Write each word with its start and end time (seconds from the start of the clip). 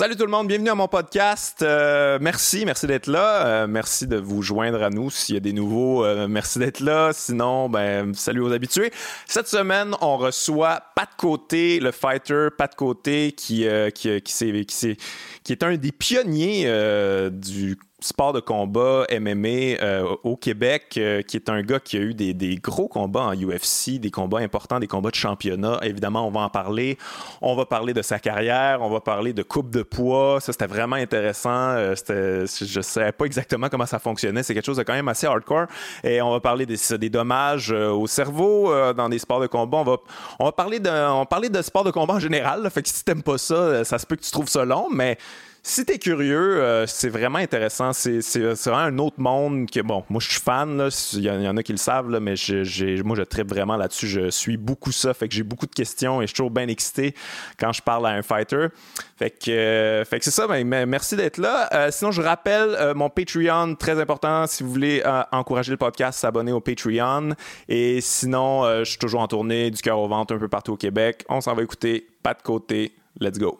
Salut 0.00 0.16
tout 0.16 0.24
le 0.24 0.30
monde, 0.30 0.48
bienvenue 0.48 0.70
à 0.70 0.74
mon 0.74 0.88
podcast. 0.88 1.60
Euh, 1.60 2.18
merci, 2.22 2.64
merci 2.64 2.86
d'être 2.86 3.06
là. 3.06 3.46
Euh, 3.46 3.66
merci 3.66 4.06
de 4.06 4.16
vous 4.16 4.40
joindre 4.40 4.82
à 4.82 4.88
nous. 4.88 5.10
S'il 5.10 5.34
y 5.34 5.36
a 5.36 5.42
des 5.42 5.52
nouveaux, 5.52 6.06
euh, 6.06 6.26
merci 6.26 6.58
d'être 6.58 6.80
là. 6.80 7.10
Sinon, 7.12 7.68
ben, 7.68 8.14
salut 8.14 8.40
aux 8.40 8.50
habitués. 8.50 8.92
Cette 9.26 9.46
semaine, 9.46 9.94
on 10.00 10.16
reçoit 10.16 10.80
Pat 10.96 11.10
Côté, 11.18 11.80
le 11.80 11.90
fighter 11.90 12.48
Pat 12.56 12.74
Côté, 12.74 13.32
qui, 13.32 13.66
qui, 13.94 14.22
qui, 14.22 14.64
qui, 14.64 14.96
qui 15.44 15.52
est 15.52 15.62
un 15.62 15.76
des 15.76 15.92
pionniers 15.92 16.64
du 17.30 17.76
sport 18.04 18.32
de 18.32 18.40
combat 18.40 19.06
MMA 19.10 19.78
euh, 19.82 20.16
au 20.22 20.36
Québec, 20.36 20.94
euh, 20.96 21.22
qui 21.22 21.36
est 21.36 21.48
un 21.48 21.62
gars 21.62 21.80
qui 21.80 21.96
a 21.96 22.00
eu 22.00 22.14
des, 22.14 22.56
gros 22.56 22.88
combats 22.88 23.22
en 23.22 23.34
UFC, 23.34 23.98
des 23.98 24.10
combats 24.10 24.38
importants, 24.38 24.78
des 24.78 24.86
combats 24.86 25.10
de 25.10 25.16
championnat. 25.16 25.78
Évidemment, 25.82 26.26
on 26.26 26.30
va 26.30 26.40
en 26.40 26.48
parler. 26.48 26.98
On 27.40 27.54
va 27.54 27.66
parler 27.66 27.94
de 27.94 28.02
sa 28.02 28.18
carrière, 28.18 28.78
on 28.82 28.90
va 28.90 29.00
parler 29.00 29.32
de 29.32 29.42
coupe 29.42 29.70
de 29.70 29.82
poids. 29.82 30.38
Ça, 30.40 30.52
c'était 30.52 30.66
vraiment 30.66 30.96
intéressant. 30.96 31.50
Euh, 31.50 31.94
je 32.08 32.78
ne 32.78 32.82
savais 32.82 33.12
pas 33.12 33.24
exactement 33.24 33.68
comment 33.68 33.86
ça 33.86 33.98
fonctionnait. 33.98 34.42
C'est 34.42 34.54
quelque 34.54 34.66
chose 34.66 34.78
de 34.78 34.82
quand 34.82 34.94
même 34.94 35.08
assez 35.08 35.26
hardcore. 35.26 35.66
Et 36.04 36.20
on 36.22 36.30
va 36.30 36.40
parler 36.40 36.66
des, 36.66 37.10
dommages 37.10 37.72
au 37.72 38.06
cerveau 38.06 38.72
dans 38.94 39.08
des 39.08 39.18
sports 39.18 39.40
de 39.40 39.46
combat. 39.46 39.78
On 40.38 40.44
va, 40.44 40.52
parler 40.52 40.78
de, 40.78 40.90
on 40.90 41.24
de 41.24 41.62
sport 41.62 41.84
de 41.84 41.90
combat 41.90 42.14
en 42.14 42.20
général. 42.20 42.68
Fait 42.70 42.82
que 42.82 42.88
si 42.88 43.04
t'aimes 43.04 43.22
pas 43.22 43.38
ça, 43.38 43.84
ça 43.84 43.98
se 43.98 44.06
peut 44.06 44.16
que 44.16 44.22
tu 44.22 44.30
trouves 44.30 44.48
ça 44.48 44.64
long, 44.64 44.88
mais 44.90 45.18
si 45.62 45.84
t'es 45.84 45.98
curieux, 45.98 46.62
euh, 46.62 46.86
c'est 46.86 47.08
vraiment 47.08 47.38
intéressant. 47.38 47.92
C'est, 47.92 48.20
vraiment 48.38 48.78
un 48.78 48.98
autre 48.98 49.20
monde 49.20 49.70
que, 49.70 49.80
bon, 49.80 50.04
moi 50.08 50.20
je 50.20 50.30
suis 50.30 50.40
fan, 50.40 50.88
il 51.12 51.20
y, 51.20 51.30
en 51.30 51.56
a 51.56 51.62
qui 51.62 51.72
le 51.72 51.78
savent, 51.78 52.08
mais 52.08 52.34
moi 53.04 53.16
je 53.16 53.22
tripe 53.22 53.48
vraiment 53.48 53.76
là-dessus. 53.76 54.06
Je 54.06 54.30
suis 54.30 54.56
beaucoup 54.56 54.92
ça, 54.92 55.12
fait 55.12 55.28
que 55.28 55.34
j'ai 55.34 55.42
beaucoup 55.42 55.66
de 55.66 55.74
questions 55.74 56.20
et 56.20 56.24
je 56.24 56.28
suis 56.28 56.36
toujours 56.36 56.50
bien 56.50 56.68
excité 56.68 57.14
quand 57.58 57.72
je 57.72 57.82
parle 57.82 58.06
à 58.06 58.10
un 58.10 58.22
fighter. 58.22 58.68
Fait 59.18 59.30
que, 59.30 59.50
euh, 59.50 60.04
c'est 60.04 60.30
ça, 60.30 60.46
ben, 60.46 60.86
merci 60.86 61.16
d'être 61.16 61.38
là. 61.38 61.68
Euh, 61.74 61.90
sinon, 61.90 62.10
je 62.10 62.22
rappelle 62.22 62.94
mon 62.94 63.10
Patreon, 63.10 63.74
très 63.74 64.00
important. 64.00 64.46
Si 64.46 64.62
vous 64.62 64.70
voulez 64.70 65.02
encourager 65.32 65.70
le 65.70 65.76
podcast, 65.76 66.20
s'abonner 66.20 66.52
au 66.52 66.60
Patreon. 66.60 67.34
Et 67.68 68.00
sinon, 68.00 68.64
je 68.78 68.84
suis 68.84 68.98
toujours 68.98 69.20
en 69.20 69.28
tournée 69.28 69.70
du 69.70 69.82
cœur 69.82 69.98
au 69.98 70.08
ventre 70.08 70.34
un 70.34 70.38
peu 70.38 70.48
partout 70.48 70.72
au 70.72 70.76
Québec. 70.76 71.24
On 71.28 71.40
s'en 71.40 71.54
va 71.54 71.62
écouter. 71.62 72.06
Pas 72.22 72.34
de 72.34 72.42
côté. 72.42 72.92
Let's 73.20 73.38
go. 73.38 73.58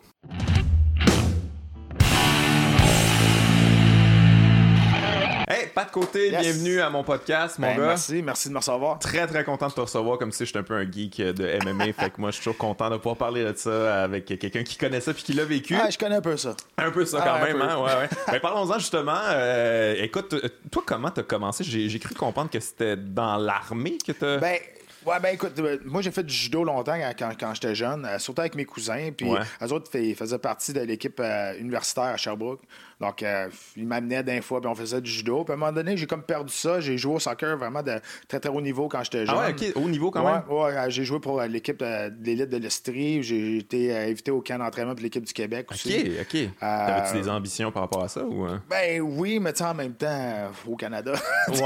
Hey, 5.52 5.66
pas 5.66 5.84
de 5.84 5.90
côté, 5.90 6.30
bienvenue 6.30 6.80
à 6.80 6.90
mon 6.90 7.02
podcast, 7.02 7.58
mon 7.58 7.66
ben, 7.66 7.76
gars. 7.76 7.86
Merci, 7.88 8.22
merci 8.22 8.48
de 8.48 8.52
me 8.52 8.58
recevoir. 8.58 9.00
Très, 9.00 9.26
très 9.26 9.42
content 9.42 9.66
de 9.66 9.72
te 9.72 9.80
recevoir, 9.80 10.16
comme 10.16 10.30
si 10.30 10.46
j'étais 10.46 10.60
un 10.60 10.62
peu 10.62 10.76
un 10.76 10.88
geek 10.88 11.20
de 11.20 11.58
MMA. 11.64 11.86
fait 11.92 12.10
que 12.10 12.20
moi, 12.20 12.30
je 12.30 12.36
suis 12.36 12.44
toujours 12.44 12.56
content 12.56 12.88
de 12.88 12.98
pouvoir 12.98 13.16
parler 13.16 13.42
de 13.42 13.52
ça 13.56 14.04
avec 14.04 14.26
quelqu'un 14.26 14.62
qui 14.62 14.78
connaît 14.78 15.00
ça 15.00 15.12
puis 15.12 15.24
qui 15.24 15.32
l'a 15.32 15.44
vécu. 15.44 15.74
Ah, 15.74 15.90
je 15.90 15.98
connais 15.98 16.14
un 16.14 16.20
peu 16.20 16.36
ça. 16.36 16.54
Un 16.78 16.92
peu 16.92 17.04
ça, 17.04 17.18
quand 17.18 17.34
ah, 17.34 17.44
même, 17.44 17.60
hein? 17.60 17.78
Ouais, 17.78 17.96
ouais. 17.96 18.08
ben, 18.30 18.38
parlons-en 18.38 18.78
justement. 18.78 19.18
Euh, 19.30 19.96
écoute, 19.98 20.36
toi, 20.70 20.84
comment 20.86 21.10
t'as 21.10 21.24
commencé? 21.24 21.64
J'ai 21.64 21.98
cru 21.98 22.14
comprendre 22.14 22.48
que 22.48 22.60
c'était 22.60 22.96
dans 22.96 23.36
l'armée 23.36 23.98
que 23.98 24.12
t'as. 24.12 24.38
Ben, 24.38 24.56
Ouais, 25.06 25.18
ben 25.18 25.30
écoute, 25.32 25.58
euh, 25.58 25.78
moi 25.86 26.02
j'ai 26.02 26.10
fait 26.10 26.22
du 26.22 26.34
judo 26.34 26.62
longtemps 26.62 26.94
quand, 27.18 27.32
quand, 27.40 27.54
j'étais 27.54 27.74
jeune, 27.74 28.04
euh, 28.04 28.18
surtout 28.18 28.42
avec 28.42 28.54
mes 28.54 28.66
cousins. 28.66 29.12
Puis 29.16 29.32
eux 29.32 29.72
autres 29.72 29.96
ils 29.96 30.14
faisaient 30.14 30.38
partie 30.38 30.74
de 30.74 30.80
l'équipe 30.80 31.22
universitaire 31.58 32.04
à 32.04 32.18
Sherbrooke. 32.18 32.60
Donc, 33.00 33.22
euh, 33.22 33.48
il 33.76 33.86
m'amenait 33.86 34.22
d'un 34.22 34.42
fois, 34.42 34.60
puis 34.60 34.68
on 34.68 34.74
faisait 34.74 35.00
du 35.00 35.10
judo. 35.10 35.42
Puis 35.42 35.52
à 35.52 35.54
un 35.54 35.58
moment 35.58 35.72
donné, 35.72 35.96
j'ai 35.96 36.06
comme 36.06 36.22
perdu 36.22 36.52
ça. 36.52 36.80
J'ai 36.80 36.98
joué 36.98 37.14
au 37.14 37.18
soccer 37.18 37.56
vraiment 37.56 37.82
de 37.82 37.98
très, 38.28 38.38
très 38.38 38.50
haut 38.50 38.60
niveau 38.60 38.88
quand 38.88 39.02
j'étais 39.02 39.24
jeune. 39.24 39.36
Ah 39.38 39.48
ouais, 39.48 39.52
OK. 39.52 39.72
Haut 39.74 39.88
niveau 39.88 40.10
quand 40.10 40.24
même? 40.24 40.42
Ouais, 40.48 40.76
euh, 40.76 40.90
j'ai 40.90 41.04
joué 41.04 41.18
pour 41.18 41.40
euh, 41.40 41.46
l'équipe 41.46 41.78
de, 41.78 42.12
l'élite 42.22 42.50
de 42.50 42.58
l'Estrie. 42.58 43.22
J'ai 43.22 43.58
été 43.58 43.96
invité 43.96 44.30
au 44.30 44.42
camp 44.42 44.58
d'entraînement 44.58 44.94
pour 44.94 45.02
l'équipe 45.02 45.24
du 45.24 45.32
Québec 45.32 45.68
aussi. 45.70 46.14
OK, 46.20 46.34
OK. 46.34 46.50
T'avais-tu 46.60 47.22
des 47.22 47.28
ambitions 47.28 47.72
par 47.72 47.82
rapport 47.82 48.04
à 48.04 48.08
ça? 48.08 48.22
Ou... 48.22 48.46
Ben 48.68 49.00
oui, 49.00 49.40
mais 49.40 49.54
tu 49.54 49.62
en 49.62 49.74
même 49.74 49.94
temps, 49.94 50.50
au 50.66 50.76
Canada. 50.76 51.12
ouais. 51.48 51.56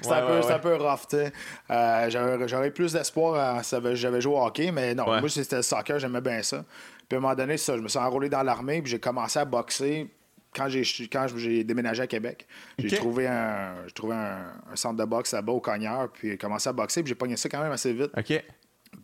c'est 0.00 0.12
un, 0.12 0.26
peu, 0.26 0.52
un 0.52 0.58
peu 0.58 0.76
rough, 0.76 1.08
tu 1.08 1.16
sais. 1.16 2.08
J'aurais 2.46 2.70
plus 2.70 2.92
d'espoir 2.92 3.62
j'avais 3.94 4.20
joué 4.20 4.34
au 4.34 4.44
hockey, 4.44 4.70
mais 4.70 4.94
non, 4.94 5.04
moi, 5.04 5.28
c'était 5.28 5.56
le 5.56 5.62
soccer, 5.62 5.98
j'aimais 5.98 6.20
bien 6.20 6.42
ça. 6.42 6.64
Puis 7.08 7.16
à 7.16 7.18
un 7.18 7.22
moment 7.22 7.34
donné, 7.34 7.56
ça, 7.56 7.76
je 7.76 7.82
me 7.82 7.88
suis 7.88 7.98
enrôlé 7.98 8.28
dans 8.28 8.42
l'armée, 8.42 8.82
puis 8.82 8.90
j'ai 8.90 9.00
commencé 9.00 9.38
à 9.38 9.44
boxer 9.44 10.08
quand 10.54 10.68
j'ai 10.68 10.82
quand 11.08 11.26
j'ai 11.36 11.64
déménagé 11.64 12.02
à 12.02 12.06
Québec, 12.06 12.46
j'ai 12.78 12.96
trouvé 12.96 13.26
un 13.26 13.74
trouvé 13.94 14.14
un, 14.14 14.52
centre 14.74 14.96
de 14.96 15.04
boxe 15.04 15.32
là-bas 15.32 15.52
au 15.52 15.60
Cogneur, 15.60 16.10
puis 16.10 16.30
j'ai 16.30 16.38
commencé 16.38 16.68
à 16.68 16.72
boxer, 16.72 17.02
puis 17.02 17.10
j'ai 17.10 17.14
pogné 17.14 17.36
ça 17.36 17.48
quand 17.48 17.62
même 17.62 17.72
assez 17.72 17.92
vite. 17.92 18.10
OK. 18.16 18.44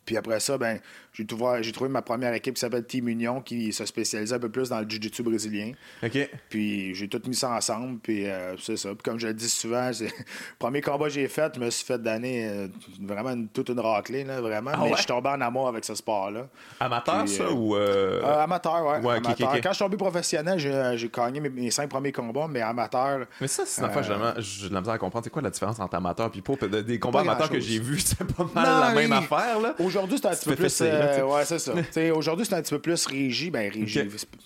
Puis 0.04 0.16
après 0.16 0.40
ça, 0.40 0.58
ben, 0.58 0.78
j'ai 1.14 1.24
trouvé, 1.24 1.60
trouvé 1.72 1.88
ma 1.88 2.02
première 2.02 2.34
équipe 2.34 2.54
qui 2.54 2.60
s'appelle 2.60 2.84
Team 2.84 3.08
Union, 3.08 3.40
qui 3.40 3.72
se 3.72 3.86
spécialisait 3.86 4.34
un 4.34 4.38
peu 4.38 4.50
plus 4.50 4.68
dans 4.68 4.80
le 4.80 4.88
jiu-jitsu 4.88 5.22
brésilien. 5.22 5.72
OK. 6.02 6.30
Puis 6.48 6.94
j'ai 6.94 7.08
tout 7.08 7.22
mis 7.26 7.36
ça 7.36 7.50
ensemble, 7.50 7.98
puis 8.00 8.26
euh, 8.26 8.56
c'est 8.58 8.76
ça. 8.76 8.88
Puis 8.90 9.02
comme 9.04 9.18
je 9.18 9.28
le 9.28 9.34
dis 9.34 9.48
souvent, 9.48 9.90
le 10.00 10.08
premier 10.58 10.80
combat 10.80 11.06
que 11.06 11.12
j'ai 11.12 11.28
fait, 11.28 11.52
je 11.54 11.60
me 11.60 11.70
suis 11.70 11.86
fait 11.86 11.98
donner 11.98 12.48
euh, 12.48 12.68
vraiment 13.00 13.34
toute 13.52 13.68
une 13.68 13.80
raclée, 13.80 14.24
là, 14.24 14.40
vraiment. 14.40 14.72
Ah 14.74 14.80
mais 14.82 14.90
je 14.92 14.96
suis 14.96 15.06
tombé 15.06 15.28
en 15.28 15.40
amour 15.40 15.68
avec 15.68 15.84
ce 15.84 15.94
sport-là. 15.94 16.48
Amateur, 16.80 17.28
ça, 17.28 17.44
euh, 17.44 17.52
ou... 17.52 17.74
amateur, 17.76 18.84
ouais. 18.84 18.98
ouais 18.98 19.16
amateur. 19.16 19.52
Quand 19.62 19.70
je 19.70 19.74
suis 19.74 19.84
tombé 19.84 19.96
professionnel, 19.96 20.58
j'ai 20.58 21.08
gagné 21.08 21.40
mes, 21.40 21.70
cinq 21.70 21.88
premiers 21.88 22.12
combats, 22.12 22.48
mais 22.50 22.60
amateur... 22.60 23.26
Mais 23.40 23.48
ça, 23.48 23.62
c'est 23.64 23.80
une 23.80 23.88
affaire, 23.88 24.02
j'ai 24.38 24.68
de 24.68 24.74
la 24.74 24.80
misère 24.80 24.94
à 24.94 24.98
comprendre. 24.98 25.24
C'est 25.24 25.30
quoi 25.30 25.42
la 25.42 25.50
différence 25.50 25.78
entre 25.78 25.94
amateur 25.94 26.30
et 26.34 26.42
pro? 26.42 26.56
Des 26.56 26.98
combats 26.98 27.20
amateurs 27.20 27.50
que 27.50 27.60
j'ai 27.60 27.78
vus, 27.78 28.00
c'est 28.04 28.24
pas 28.24 28.46
mal 28.52 28.80
la 28.80 28.94
même 28.94 29.12
affaire, 29.12 29.60
là. 29.60 29.74
Aujourd'hui, 29.94 30.18
c'est 30.20 30.26
un 30.26 30.30
petit 30.30 30.48
peu 30.48 30.56
plus. 30.56 30.80
Euh, 30.80 31.22
ouais, 31.22 31.44
c'est 31.44 31.60
ça. 31.60 31.72
Aujourd'hui, 32.16 32.44
c'est 32.44 32.54
un 32.54 32.62
petit 32.62 32.74
peu 32.74 32.80
plus 32.80 33.06
régi. 33.06 33.48
Ben, 33.48 33.70
régi, 33.70 34.00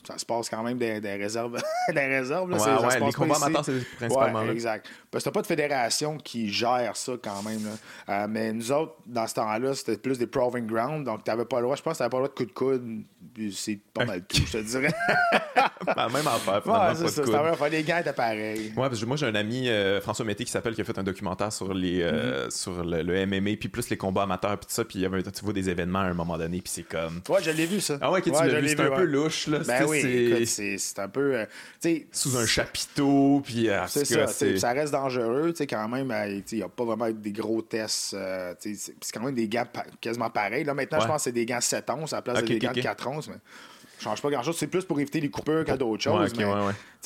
ça 0.06 0.18
se 0.18 0.26
passe 0.26 0.50
quand 0.50 0.62
même 0.62 0.76
des, 0.76 1.00
des 1.00 1.14
réserves. 1.14 1.58
des 1.88 2.00
réserves 2.00 2.50
là, 2.50 2.56
ouais, 2.58 2.86
ouais, 2.86 3.06
les 3.06 3.12
combats 3.12 3.36
amateurs, 3.36 3.64
c'est 3.64 3.96
principalement 3.96 4.42
ouais, 4.42 4.52
Exact. 4.52 4.86
Parce 5.10 5.24
que 5.24 5.30
t'as 5.30 5.32
pas 5.32 5.40
de 5.40 5.46
fédération 5.46 6.18
qui 6.18 6.52
gère 6.52 6.94
ça 6.96 7.12
quand 7.22 7.42
même. 7.42 7.60
Là. 7.64 7.70
Euh, 8.14 8.26
mais 8.28 8.52
nous 8.52 8.70
autres, 8.72 8.96
dans 9.06 9.26
ce 9.26 9.34
temps-là, 9.34 9.74
c'était 9.74 9.96
plus 9.96 10.18
des 10.18 10.26
proving 10.26 10.66
ground. 10.66 11.06
Donc, 11.06 11.24
t'avais 11.24 11.46
pas 11.46 11.60
le 11.60 11.62
droit, 11.62 11.76
je 11.76 11.82
pense 11.82 11.94
que 11.94 11.98
t'avais 11.98 12.10
pas 12.10 12.18
le 12.18 12.24
droit 12.24 12.28
de 12.28 12.34
coup 12.34 12.44
de 12.44 12.52
coude. 12.52 13.02
C'est 13.52 13.78
pas 13.94 14.04
mal 14.04 14.26
tout, 14.26 14.42
je 14.46 14.58
te 14.58 14.62
dirais. 14.62 14.92
ben, 15.86 16.08
même 16.08 16.26
affaire, 16.26 16.62
finalement. 16.62 16.88
Ouais, 16.88 16.94
c'est 16.94 17.08
ça. 17.08 17.24
C'était 17.24 17.70
les 17.70 17.82
gars 17.84 18.00
étaient 18.00 18.12
pareils. 18.12 18.72
Ouais, 18.76 18.88
parce 18.88 19.00
que 19.00 19.06
moi, 19.06 19.16
j'ai 19.16 19.26
un 19.26 19.34
ami, 19.34 19.68
euh, 19.68 20.00
François 20.02 20.26
Mété, 20.26 20.44
qui 20.44 20.50
s'appelle, 20.50 20.74
qui 20.74 20.82
a 20.82 20.84
fait 20.84 20.98
un 20.98 21.04
documentaire 21.04 21.52
sur, 21.52 21.72
les, 21.72 22.02
mm-hmm. 22.02 22.50
sur 22.50 22.84
le, 22.84 23.26
MMA, 23.26 23.56
puis 23.58 23.68
plus 23.68 23.88
les 23.88 23.96
combats 23.96 24.24
amateurs, 24.24 24.58
puis 24.58 24.66
tout 24.66 24.74
ça. 24.74 24.84
Puis 24.84 24.98
il 24.98 25.02
y 25.02 25.06
avait, 25.06 25.22
tu 25.38 25.44
vois 25.44 25.54
des 25.54 25.70
événements 25.70 26.00
à 26.00 26.06
un 26.06 26.14
moment 26.14 26.36
donné, 26.36 26.60
puis 26.60 26.70
c'est 26.72 26.82
comme. 26.82 27.20
Ouais, 27.28 27.42
je 27.42 27.50
l'ai 27.50 27.66
vu, 27.66 27.80
ça. 27.80 27.98
Ah 28.00 28.10
ouais, 28.10 28.20
que 28.20 28.30
tu 28.30 28.32
l'as 28.32 28.60
vu, 28.60 28.68
c'est 28.68 28.80
un 28.80 28.90
peu 28.90 29.04
louche, 29.04 29.46
là. 29.46 29.60
Ben 29.60 29.84
oui, 29.86 30.46
c'est 30.46 30.98
un 30.98 31.08
peu. 31.08 31.36
Euh, 31.36 31.98
Sous 32.12 32.36
un 32.36 32.46
chapiteau, 32.46 33.40
puis. 33.44 33.68
Euh, 33.68 33.84
c'est 33.86 34.04
ça, 34.04 34.26
ça 34.26 34.72
reste 34.72 34.92
dangereux, 34.92 35.52
tu 35.52 35.58
sais, 35.58 35.66
quand 35.66 35.88
même. 35.88 36.10
Euh, 36.10 36.40
il 36.50 36.58
n'y 36.58 36.62
a 36.62 36.68
pas 36.68 36.84
vraiment 36.84 37.10
des 37.10 37.32
gros 37.32 37.62
tests. 37.62 38.16
c'est 38.58 39.12
quand 39.12 39.22
même 39.22 39.34
des 39.34 39.48
gants 39.48 39.66
quasiment 40.00 40.30
pareils. 40.30 40.64
Là, 40.64 40.74
maintenant, 40.74 41.00
je 41.00 41.06
pense 41.06 41.16
que 41.16 41.22
c'est 41.22 41.32
des 41.32 41.46
gants 41.46 41.60
7 41.60 41.88
onces 41.90 42.12
à 42.12 42.16
la 42.16 42.22
place 42.22 42.44
des 42.44 42.58
gants 42.58 42.72
de 42.72 42.80
4 42.80 43.06
onces. 43.06 43.28
Mais 43.28 43.36
change 43.98 44.22
pas 44.22 44.30
grand-chose. 44.30 44.56
C'est 44.56 44.66
plus 44.66 44.84
pour 44.84 44.98
éviter 45.00 45.20
les 45.20 45.30
coupures 45.30 45.64
qu'à 45.64 45.76
d'autres 45.76 46.02
choses. 46.02 46.32
mais 46.36 46.44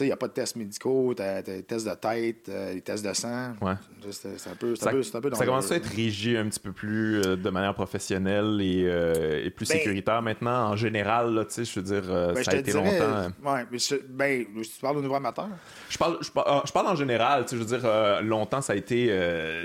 il 0.01 0.07
n'y 0.07 0.13
a 0.13 0.17
pas 0.17 0.29
de 0.29 0.33
tests 0.33 0.57
médicaux, 0.57 1.15
t'as 1.15 1.43
des 1.43 1.63
tests 1.63 1.87
de 1.87 1.95
tête, 1.95 2.51
des 2.51 2.81
tests 2.81 3.05
de 3.05 3.13
sang. 3.13 3.53
Ouais. 3.61 3.75
C'est 4.11 4.51
un 4.51 4.55
peu, 4.55 4.75
ça, 4.75 4.91
un 4.91 4.93
peu, 4.93 5.01
un 5.15 5.21
peu 5.21 5.35
Ça 5.35 5.45
commence 5.45 5.71
à 5.71 5.77
être 5.77 5.87
régi 5.87 6.37
un 6.37 6.47
petit 6.49 6.61
peu 6.61 6.73
plus 6.73 7.21
euh, 7.21 7.37
de 7.37 7.51
manière 7.51 7.75
professionnelle 7.75 8.59
et, 8.61 8.85
euh, 8.87 9.45
et 9.45 9.51
plus 9.51 9.69
ben, 9.69 9.79
sécuritaire 9.79 10.23
maintenant. 10.23 10.71
En 10.71 10.77
général, 10.77 11.33
là, 11.35 11.45
je 11.57 11.81
veux 11.81 11.83
dire, 11.83 12.03
euh, 12.09 12.33
ben, 12.33 12.43
ça 12.43 12.53
a 12.53 12.57
été 12.57 12.73
dirais, 12.73 12.99
longtemps. 12.99 13.33
Ouais, 13.45 13.65
mais 13.71 13.79
ben, 14.09 14.47
tu 14.63 14.81
parles 14.81 14.99
au 14.99 15.03
niveau 15.03 15.15
amateur? 15.15 15.49
Je 15.89 15.99
parle, 15.99 16.19
je, 16.21 16.31
parle, 16.31 16.63
je 16.67 16.73
parle 16.73 16.87
en 16.89 16.97
général. 16.97 17.47
Je 17.51 17.57
veux 17.57 17.65
dire, 17.65 18.23
longtemps, 18.23 18.61
ça 18.61 18.73
a 18.73 18.77
été. 18.77 19.13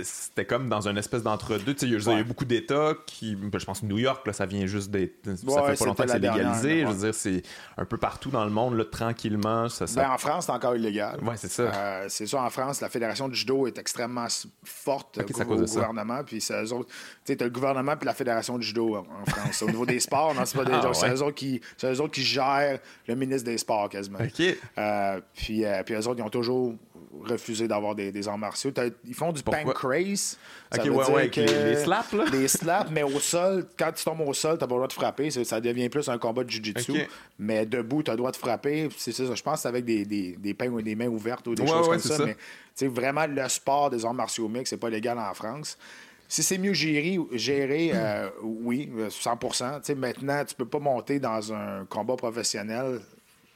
C'était 0.03 0.45
comme 0.45 0.69
dans 0.69 0.87
une 0.87 0.97
espèce 0.97 1.23
d'entre-deux. 1.23 1.75
Il 1.81 1.91
y 1.91 2.09
a 2.09 2.19
eu 2.19 2.23
beaucoup 2.23 2.45
d'États 2.45 2.93
qui. 3.05 3.35
Ben, 3.35 3.59
je 3.59 3.65
pense 3.65 3.81
que 3.81 3.85
New 3.85 3.97
York, 3.97 4.25
là, 4.27 4.33
ça 4.33 4.45
vient 4.45 4.65
juste 4.65 4.91
d'être. 4.91 5.25
ça 5.25 5.63
fait 5.63 5.79
pas 5.79 5.85
longtemps 5.85 6.03
que 6.03 6.11
c'est 6.11 6.19
légalisé. 6.19 6.81
Je 6.81 6.87
veux 6.87 7.05
dire, 7.05 7.15
c'est 7.17 7.41
un 7.77 7.85
peu 7.85 7.97
partout 7.97 8.29
dans 8.29 8.45
le 8.45 8.51
monde, 8.51 8.75
là, 8.75 8.85
tranquillement. 8.85 9.69
Ça, 9.69 9.85
Ben, 9.95 10.11
en 10.11 10.17
France, 10.17 10.45
c'est 10.45 10.51
encore 10.51 10.75
illégal. 10.75 11.19
Ouais, 11.23 11.35
c'est 11.37 11.51
ça. 11.51 12.09
c'est 12.09 12.27
ça, 12.27 12.41
en 12.41 12.49
France, 12.49 12.81
la 12.81 12.89
Fédération 12.89 13.27
du 13.27 13.35
judo 13.35 13.67
est 13.67 13.77
extrêmement 13.77 14.27
forte 14.63 15.19
au, 15.19 15.45
gouvernement. 15.45 16.23
Puis 16.23 16.41
c'est 16.41 16.63
eux 16.63 16.73
autres. 16.73 16.89
Tu 17.25 17.33
sais, 17.33 17.43
le 17.43 17.49
gouvernement 17.49 17.95
puis 17.95 18.05
la 18.05 18.13
Fédération 18.13 18.57
du 18.57 18.65
judo 18.65 18.95
en 18.95 19.25
France. 19.25 19.61
au 19.61 19.67
niveau 19.67 19.85
des 19.85 19.99
sports, 19.99 20.33
non, 20.33 20.45
c'est 20.45 20.57
pas 20.57 20.65
des 20.65 20.73
ah, 20.73 20.93
C'est 20.93 21.09
eux, 21.09 21.21
autres 21.21 21.35
qui, 21.35 21.61
eux 21.83 22.01
autres 22.01 22.13
qui 22.13 22.23
gèrent 22.23 22.79
le 23.07 23.15
ministre 23.15 23.45
des 23.45 23.57
Sports 23.57 23.89
quasiment. 23.89 24.19
Euh, 24.19 25.21
puis, 25.33 25.65
euh, 25.65 25.83
puis 25.83 25.95
eux 25.95 26.07
autres, 26.07 26.19
ils 26.19 26.23
ont 26.23 26.29
toujours 26.29 26.75
refusé 27.23 27.67
d'avoir 27.67 27.95
des, 27.95 28.11
des, 28.11 28.27
arts 28.27 28.37
martiaux. 28.37 28.71
Ils 29.05 29.13
font 29.13 29.31
du. 29.31 29.41
Ça 30.71 30.83
veut 30.83 30.89
dire 30.89 31.31
que 31.31 31.41
les 31.41 31.75
slaps, 31.75 32.13
là. 32.13 32.25
Les 32.31 32.47
slaps, 32.47 32.91
mais 32.91 33.03
au 33.03 33.19
sol, 33.19 33.67
quand 33.77 33.91
tu 33.93 34.03
tombes 34.03 34.21
au 34.21 34.33
sol, 34.33 34.57
tu 34.57 34.63
n'as 34.63 34.67
pas 34.67 34.75
le 34.75 34.79
droit 34.79 34.87
de 34.87 34.93
frapper. 34.93 35.29
Ça 35.31 35.61
devient 35.61 35.89
plus 35.89 36.07
un 36.09 36.17
combat 36.17 36.43
de 36.43 36.49
jiu-jitsu. 36.49 37.07
Mais 37.39 37.65
debout, 37.65 38.03
tu 38.03 38.11
as 38.11 38.13
le 38.13 38.17
droit 38.17 38.31
de 38.31 38.37
frapper. 38.37 38.89
C'est 38.97 39.11
ça, 39.11 39.23
je 39.33 39.41
pense 39.41 39.55
que 39.55 39.61
c'est 39.61 39.67
avec 39.67 39.85
des, 39.85 40.05
des, 40.05 40.35
des, 40.37 40.67
ou 40.67 40.81
des 40.81 40.95
mains 40.95 41.07
ouvertes 41.07 41.47
ou 41.47 41.55
des 41.55 41.65
choses 41.65 41.87
comme 41.87 41.99
ça. 41.99 42.25
Mais 42.25 42.87
vraiment, 42.87 43.25
le 43.27 43.47
sport 43.49 43.89
des 43.89 44.05
arts 44.05 44.13
martiaux 44.13 44.47
mix, 44.47 44.69
c'est 44.69 44.77
pas 44.77 44.89
légal 44.89 45.17
en 45.17 45.33
France. 45.33 45.77
Si 46.29 46.43
c'est 46.43 46.57
mieux 46.57 46.73
géré, 46.73 47.17
géré 47.31 47.91
euh, 47.93 48.29
oui, 48.43 48.91
100% 49.09 49.95
Maintenant, 49.95 50.43
tu 50.45 50.55
peux 50.55 50.65
pas 50.65 50.79
monter 50.79 51.19
dans 51.19 51.53
un 51.53 51.85
combat 51.85 52.17
professionnel 52.17 52.99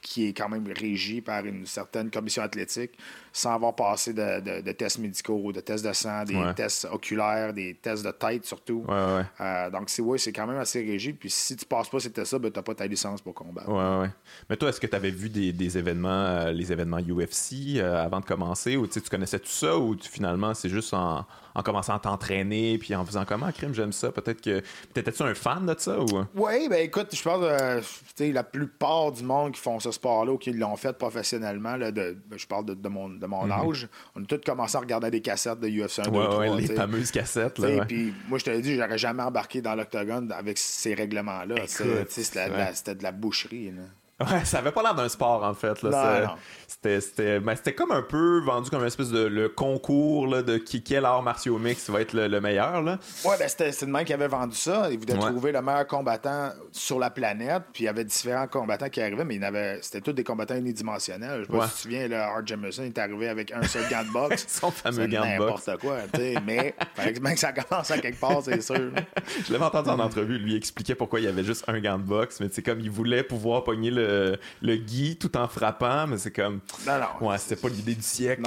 qui 0.00 0.28
est 0.28 0.32
quand 0.32 0.48
même 0.48 0.66
régi 0.76 1.20
par 1.20 1.44
une 1.46 1.64
certaine 1.64 2.10
commission 2.10 2.42
athlétique 2.42 2.92
sans 3.32 3.54
avoir 3.54 3.74
passé 3.74 4.12
de, 4.12 4.72
tests 4.72 4.98
médicaux, 4.98 5.52
de 5.52 5.60
tests 5.60 5.84
de 5.86 5.92
sang, 5.92 6.24
des 6.24 6.40
tests 6.54 6.86
oculaires, 6.90 7.52
des 7.52 7.74
tests 7.74 8.04
de 8.04 8.10
tête 8.10 8.44
surtout. 8.44 8.84
Euh, 8.88 9.70
donc, 9.70 9.88
c'est 9.88 10.02
ouais, 10.02 10.18
quand 10.34 10.46
même 10.46 10.58
assez 10.58 10.80
régi. 10.80 11.12
Puis 11.12 11.30
si 11.30 11.56
tu 11.56 11.64
passes 11.64 11.88
pas 11.88 12.00
ces 12.00 12.10
tests-là, 12.10 12.38
ben, 12.38 12.50
tu 12.50 12.58
n'as 12.58 12.62
pas 12.62 12.74
ta 12.74 12.86
licence 12.86 13.20
pour 13.20 13.34
combattre. 13.34 13.70
Ouais, 13.70 14.08
Mais 14.48 14.56
toi, 14.56 14.68
est-ce 14.68 14.80
que 14.80 14.86
tu 14.86 14.96
avais 14.96 15.10
vu 15.10 15.28
des, 15.28 15.78
événements, 15.78 16.08
euh, 16.10 16.52
les 16.52 16.72
événements 16.72 16.98
UFC 16.98 17.76
euh, 17.76 18.04
avant 18.04 18.20
de 18.20 18.26
commencer? 18.26 18.76
Ou 18.76 18.86
tu 18.86 19.00
connaissais 19.00 19.38
tout 19.38 19.48
ça 19.48 19.76
ou 19.78 19.96
finalement 19.98 20.54
c'est 20.54 20.68
juste 20.68 20.92
en, 20.94 21.26
commençant 21.64 21.94
à 21.94 21.98
t'entraîner 21.98 22.78
puis 22.78 22.94
en 22.94 23.04
faisant 23.04 23.24
comment, 23.24 23.50
crime, 23.52 23.74
j'aime 23.74 23.92
ça? 23.92 24.12
Peut-être 24.12 24.40
que. 24.40 24.60
Peut-être 24.92 25.08
es-tu 25.08 25.22
un 25.22 25.34
fan 25.34 25.66
de 25.66 25.74
ça 25.78 26.00
ou? 26.00 26.06
Oui, 26.34 26.68
ben 26.68 26.84
écoute, 26.84 27.08
je 27.14 27.22
pense 27.22 27.40
que 27.40 28.32
la 28.32 28.44
plupart 28.44 29.12
du 29.12 29.22
monde 29.22 29.52
qui 29.52 29.60
font 29.60 29.80
ce 29.80 29.90
sport-là 29.90 30.32
ou 30.32 30.38
qui 30.38 30.52
l'ont 30.52 30.76
fait 30.76 30.96
professionnellement, 30.96 31.76
là, 31.76 31.90
de, 31.90 32.16
ben, 32.26 32.38
je 32.38 32.46
parle 32.46 32.66
de, 32.66 32.88
mon, 32.88 33.08
de 33.22 33.26
mon 33.26 33.46
mhm. 33.46 33.52
âge, 33.52 33.88
on 34.14 34.22
a 34.22 34.26
tous 34.26 34.40
commencé 34.44 34.76
à 34.76 34.80
regarder 34.80 35.10
des 35.10 35.22
cassettes 35.22 35.60
de 35.60 35.68
UFC 35.68 36.00
1, 36.00 36.10
2, 36.10 36.10
3. 36.10 36.56
les 36.56 36.66
fameuses 36.66 37.10
cassettes. 37.10 37.58
Là, 37.58 37.84
Puis 37.86 38.12
moi, 38.28 38.38
je 38.38 38.44
te 38.44 38.50
l'ai 38.50 38.60
dit, 38.60 38.76
j'aurais 38.76 38.98
jamais 38.98 39.22
embarqué 39.22 39.62
dans 39.62 39.74
l'octogone 39.74 40.30
avec 40.32 40.58
ces 40.58 40.94
règlements-là. 40.94 41.54
C'était 41.66 42.94
de 42.94 43.02
la 43.02 43.12
boucherie. 43.12 43.70
Là. 43.70 43.82
Ouais, 44.20 44.44
ça 44.44 44.58
avait 44.58 44.72
pas 44.72 44.82
l'air 44.82 44.94
d'un 44.94 45.08
sport 45.08 45.42
en 45.42 45.54
fait. 45.54 45.82
Là. 45.82 46.36
C'était, 46.82 47.38
ben, 47.38 47.54
c'était, 47.54 47.74
comme 47.74 47.92
un 47.92 48.02
peu 48.02 48.40
vendu 48.40 48.68
comme 48.68 48.80
une 48.80 48.86
espèce 48.86 49.10
de 49.10 49.24
le 49.24 49.48
concours 49.48 50.26
là, 50.26 50.42
de 50.42 50.56
qui, 50.56 50.82
quel 50.82 51.04
art 51.04 51.22
martiaux 51.22 51.58
mix 51.58 51.88
va 51.88 52.00
être 52.00 52.12
le, 52.12 52.40
meilleur. 52.40 52.82
Là. 52.82 52.98
Ouais, 53.24 53.36
ben 53.38 53.48
c'était, 53.48 53.70
c'est 53.70 53.86
le 53.86 53.92
mec 53.92 54.06
qui 54.06 54.12
avait 54.12 54.26
vendu 54.26 54.56
ça. 54.56 54.88
Il 54.90 54.98
voulait 54.98 55.14
trouver 55.14 55.52
le 55.52 55.62
meilleur 55.62 55.86
combattant 55.86 56.50
sur 56.72 56.98
la 56.98 57.10
planète. 57.10 57.62
Puis 57.72 57.84
il 57.84 57.86
y 57.86 57.88
avait 57.88 58.04
différents 58.04 58.48
combattants 58.48 58.88
qui 58.88 59.00
arrivaient, 59.00 59.24
mais 59.24 59.38
c'était 59.80 60.00
tous 60.00 60.12
des 60.12 60.24
combattants 60.24 60.56
unidimensionnels. 60.56 61.42
Je 61.42 61.52
sais 61.52 61.58
pas 61.58 61.68
si 61.68 61.70
tu 61.70 61.76
te 61.76 61.82
souviens, 61.82 62.08
là, 62.08 62.32
Art 62.34 62.46
Jamerson 62.46 62.82
est 62.82 62.98
arrivé 62.98 63.28
avec 63.28 63.52
un 63.52 63.62
seul 63.62 63.88
gant 63.88 64.02
de 64.02 64.10
boxe. 64.10 64.44
Son 64.48 64.70
fameux 64.70 65.06
gant 65.06 65.22
de 65.22 65.38
boxe. 65.38 65.66
N'importe 65.68 65.80
quoi. 65.80 65.98
mais 66.44 66.74
fallait 66.94 67.12
que 67.12 67.38
ça 67.38 67.52
commence 67.52 67.90
à 67.90 67.98
quelque 67.98 68.18
part, 68.18 68.42
c'est 68.42 68.60
sûr. 68.60 68.90
Je 69.46 69.52
l'avais 69.52 69.64
entendu 69.64 69.90
en 69.90 70.00
entrevue. 70.00 70.38
Lui 70.38 70.56
expliquait 70.56 70.94
pourquoi 70.94 71.20
il 71.20 71.24
y 71.24 71.28
avait 71.28 71.44
juste 71.44 71.64
un 71.68 71.78
gant 71.80 71.98
de 71.98 72.04
boxe. 72.04 72.40
Mais 72.40 72.48
c'est 72.50 72.62
comme 72.62 72.80
il 72.80 72.90
voulait 72.90 73.22
pouvoir 73.22 73.62
pogner 73.64 73.90
le, 73.90 74.38
le 74.62 74.76
gui 74.76 75.16
tout 75.16 75.36
en 75.36 75.46
frappant. 75.46 76.06
Mais 76.08 76.18
c'est 76.18 76.32
comme. 76.32 76.60
Non, 76.86 76.98
non. 76.98 77.28
Ouais, 77.28 77.38
c'était 77.38 77.56
pas 77.56 77.68
l'idée 77.68 77.94
du 77.94 78.02
siècle. 78.02 78.42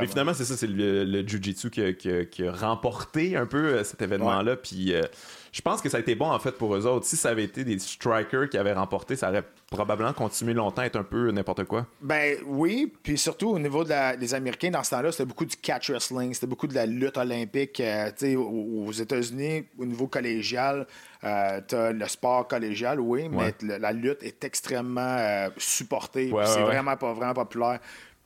mais 0.00 0.06
finalement, 0.06 0.34
c'est 0.34 0.44
ça, 0.44 0.56
c'est 0.56 0.66
le, 0.66 1.04
le 1.04 1.26
Jiu-Jitsu 1.26 1.70
qui, 1.70 2.46
a 2.46 2.52
remporté 2.52 3.36
un 3.36 3.46
peu 3.46 3.58
euh, 3.58 3.84
cet 3.84 4.02
événement-là. 4.02 4.56
Puis 4.56 4.94
euh, 4.94 5.02
je 5.52 5.60
pense 5.62 5.80
que 5.80 5.88
ça 5.88 5.96
a 5.96 6.00
été 6.00 6.14
bon 6.14 6.30
en 6.30 6.38
fait 6.38 6.52
pour 6.52 6.74
eux 6.74 6.86
autres. 6.86 7.06
Si 7.06 7.16
ça 7.16 7.30
avait 7.30 7.44
été 7.44 7.64
des 7.64 7.78
strikers 7.78 8.48
qui 8.48 8.58
avaient 8.58 8.72
remporté, 8.72 9.16
ça 9.16 9.30
aurait 9.30 9.44
probablement 9.70 10.12
continué 10.12 10.54
longtemps 10.54 10.82
à 10.82 10.86
être 10.86 10.96
un 10.96 11.04
peu 11.04 11.30
n'importe 11.30 11.64
quoi. 11.64 11.86
Ben 12.00 12.38
oui, 12.46 12.92
puis 13.02 13.18
surtout 13.18 13.50
au 13.50 13.58
niveau 13.58 13.84
des 13.84 14.34
Américains, 14.34 14.70
dans 14.70 14.82
ce 14.82 14.90
temps-là, 14.90 15.12
c'était 15.12 15.24
beaucoup 15.24 15.44
du 15.44 15.56
catch 15.56 15.90
wrestling, 15.90 16.34
c'était 16.34 16.46
beaucoup 16.46 16.66
de 16.66 16.74
la 16.74 16.86
lutte 16.86 17.16
olympique. 17.16 17.80
Euh, 17.80 18.10
aux 18.36 18.92
États-Unis, 18.92 19.64
au 19.78 19.84
niveau 19.84 20.06
collégial, 20.06 20.86
euh, 21.24 21.60
t'as 21.66 21.92
le 21.92 22.08
sport 22.08 22.46
collégial, 22.48 23.00
oui, 23.00 23.28
mais 23.28 23.54
la 23.60 23.92
lutte 23.92 24.22
est 24.22 24.44
extrêmement 24.44 25.48
supportée. 25.56 26.32
c'est 26.44 26.62
vraiment 26.62 26.96
pas 26.96 27.12
vraiment 27.12 27.34
populaire. 27.34 27.80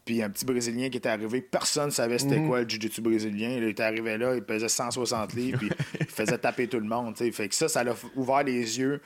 Puis 0.05 0.23
un 0.23 0.29
petit 0.29 0.45
Brésilien 0.45 0.91
qui 0.91 0.99
était 0.99 1.09
arrivé, 1.09 1.41
personne 1.41 1.87
ne 1.87 1.91
savait 1.91 2.19
c'était 2.19 2.39
mhm. 2.39 2.49
quoi 2.49 2.61
le 2.61 2.69
Jiu-Jitsu 2.69 3.01
brésilien. 3.01 3.51
Il 3.57 3.65
était 3.65 3.83
arrivé 3.83 4.19
là, 4.19 4.35
il 4.35 4.43
pesait 4.43 4.69
160 4.69 5.33
livres, 5.33 5.59
puis 5.59 5.71
il 6.01 6.07
faisait 6.07 6.37
taper 6.37 6.69
tout 6.69 6.79
le 6.79 6.87
monde. 6.87 7.17
Fait 7.17 7.49
que 7.49 7.55
ça, 7.55 7.69
ça 7.69 7.83
l'a 7.83 7.95
ouvert 8.15 8.43
les 8.43 8.79
yeux 8.79 9.01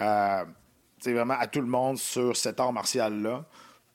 euh, 0.00 0.44
vraiment 1.06 1.34
à 1.38 1.46
tout 1.46 1.60
le 1.60 1.66
monde 1.66 1.98
sur 1.98 2.36
cet 2.36 2.60
art 2.60 2.72
martial-là. 2.72 3.46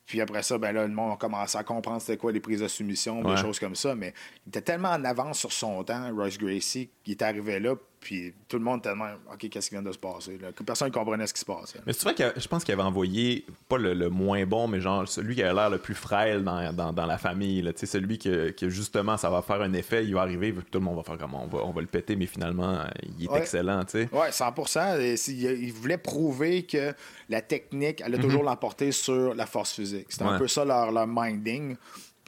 Puis 0.05 0.21
après 0.21 0.41
ça, 0.41 0.57
ben 0.57 0.71
là, 0.71 0.87
le 0.87 0.93
monde 0.93 1.13
a 1.13 1.17
commencé 1.17 1.55
à 1.55 1.63
comprendre 1.63 2.01
c'était 2.01 2.17
quoi 2.17 2.31
les 2.31 2.39
prises 2.39 2.61
de 2.61 2.67
soumission, 2.67 3.21
des 3.21 3.37
choses 3.37 3.59
comme 3.59 3.75
ça. 3.75 3.93
Mais 3.93 4.15
il 4.45 4.49
était 4.49 4.61
tellement 4.61 4.89
en 4.89 5.05
avance 5.05 5.37
sur 5.37 5.53
son 5.53 5.83
temps, 5.83 6.11
Royce 6.15 6.39
Gracie, 6.39 6.89
qui 7.03 7.11
est 7.11 7.21
arrivé 7.21 7.59
là, 7.59 7.75
puis 7.99 8.33
tout 8.47 8.57
le 8.57 8.63
monde 8.63 8.81
tellement, 8.81 9.09
OK, 9.31 9.49
qu'est-ce 9.49 9.69
qui 9.69 9.75
vient 9.75 9.81
de 9.81 9.91
se 9.91 9.97
passer? 9.97 10.37
Là? 10.37 10.51
Que 10.53 10.63
personne 10.63 10.87
ne 10.87 10.93
comprenait 10.93 11.27
ce 11.27 11.33
qui 11.33 11.41
se 11.41 11.45
passait. 11.45 11.79
Mais 11.85 11.93
c'est 11.93 12.03
vrai 12.03 12.15
que 12.15 12.39
je 12.39 12.47
pense 12.47 12.63
qu'il 12.63 12.73
avait 12.73 12.83
envoyé, 12.83 13.45
pas 13.67 13.77
le, 13.77 14.09
moins 14.09 14.45
bon, 14.45 14.67
mais 14.67 14.79
genre 14.79 15.07
celui 15.07 15.35
qui 15.35 15.43
a 15.43 15.53
l'air 15.53 15.69
le 15.69 15.79
plus 15.79 15.95
frêle 15.95 16.43
dans, 16.43 16.93
dans, 16.93 17.05
la 17.05 17.17
famille. 17.17 17.61
Là. 17.61 17.71
Celui 17.75 18.17
que, 18.17 18.53
justement, 18.69 19.17
ça 19.17 19.29
va 19.29 19.41
faire 19.41 19.61
un 19.61 19.73
effet, 19.73 20.05
il 20.05 20.13
va 20.13 20.21
arriver, 20.21 20.53
tout 20.53 20.79
le 20.79 20.85
monde 20.85 20.95
va 20.95 21.03
faire 21.03 21.17
comme 21.17 21.33
on 21.33 21.47
va, 21.47 21.59
on 21.65 21.71
va 21.71 21.81
le 21.81 21.87
péter, 21.87 22.15
mais 22.15 22.25
finalement, 22.25 22.83
il 23.17 23.25
est 23.25 23.37
excellent. 23.37 23.83
Oui, 23.93 24.29
100% 24.29 25.31
Il 25.31 25.73
voulait 25.73 25.97
prouver 25.97 26.63
que 26.63 26.93
la 27.27 27.41
technique 27.41 28.01
allait 28.01 28.19
toujours 28.19 28.41
mhm. 28.41 28.47
l'emporter 28.47 28.91
sur 28.91 29.33
la 29.33 29.45
force 29.45 29.73
physique. 29.73 30.07
C'était 30.09 30.25
un 30.25 30.37
peu 30.37 30.47
ça 30.47 30.63
leur, 30.63 30.91
leur 30.91 31.07
minding. 31.07 31.75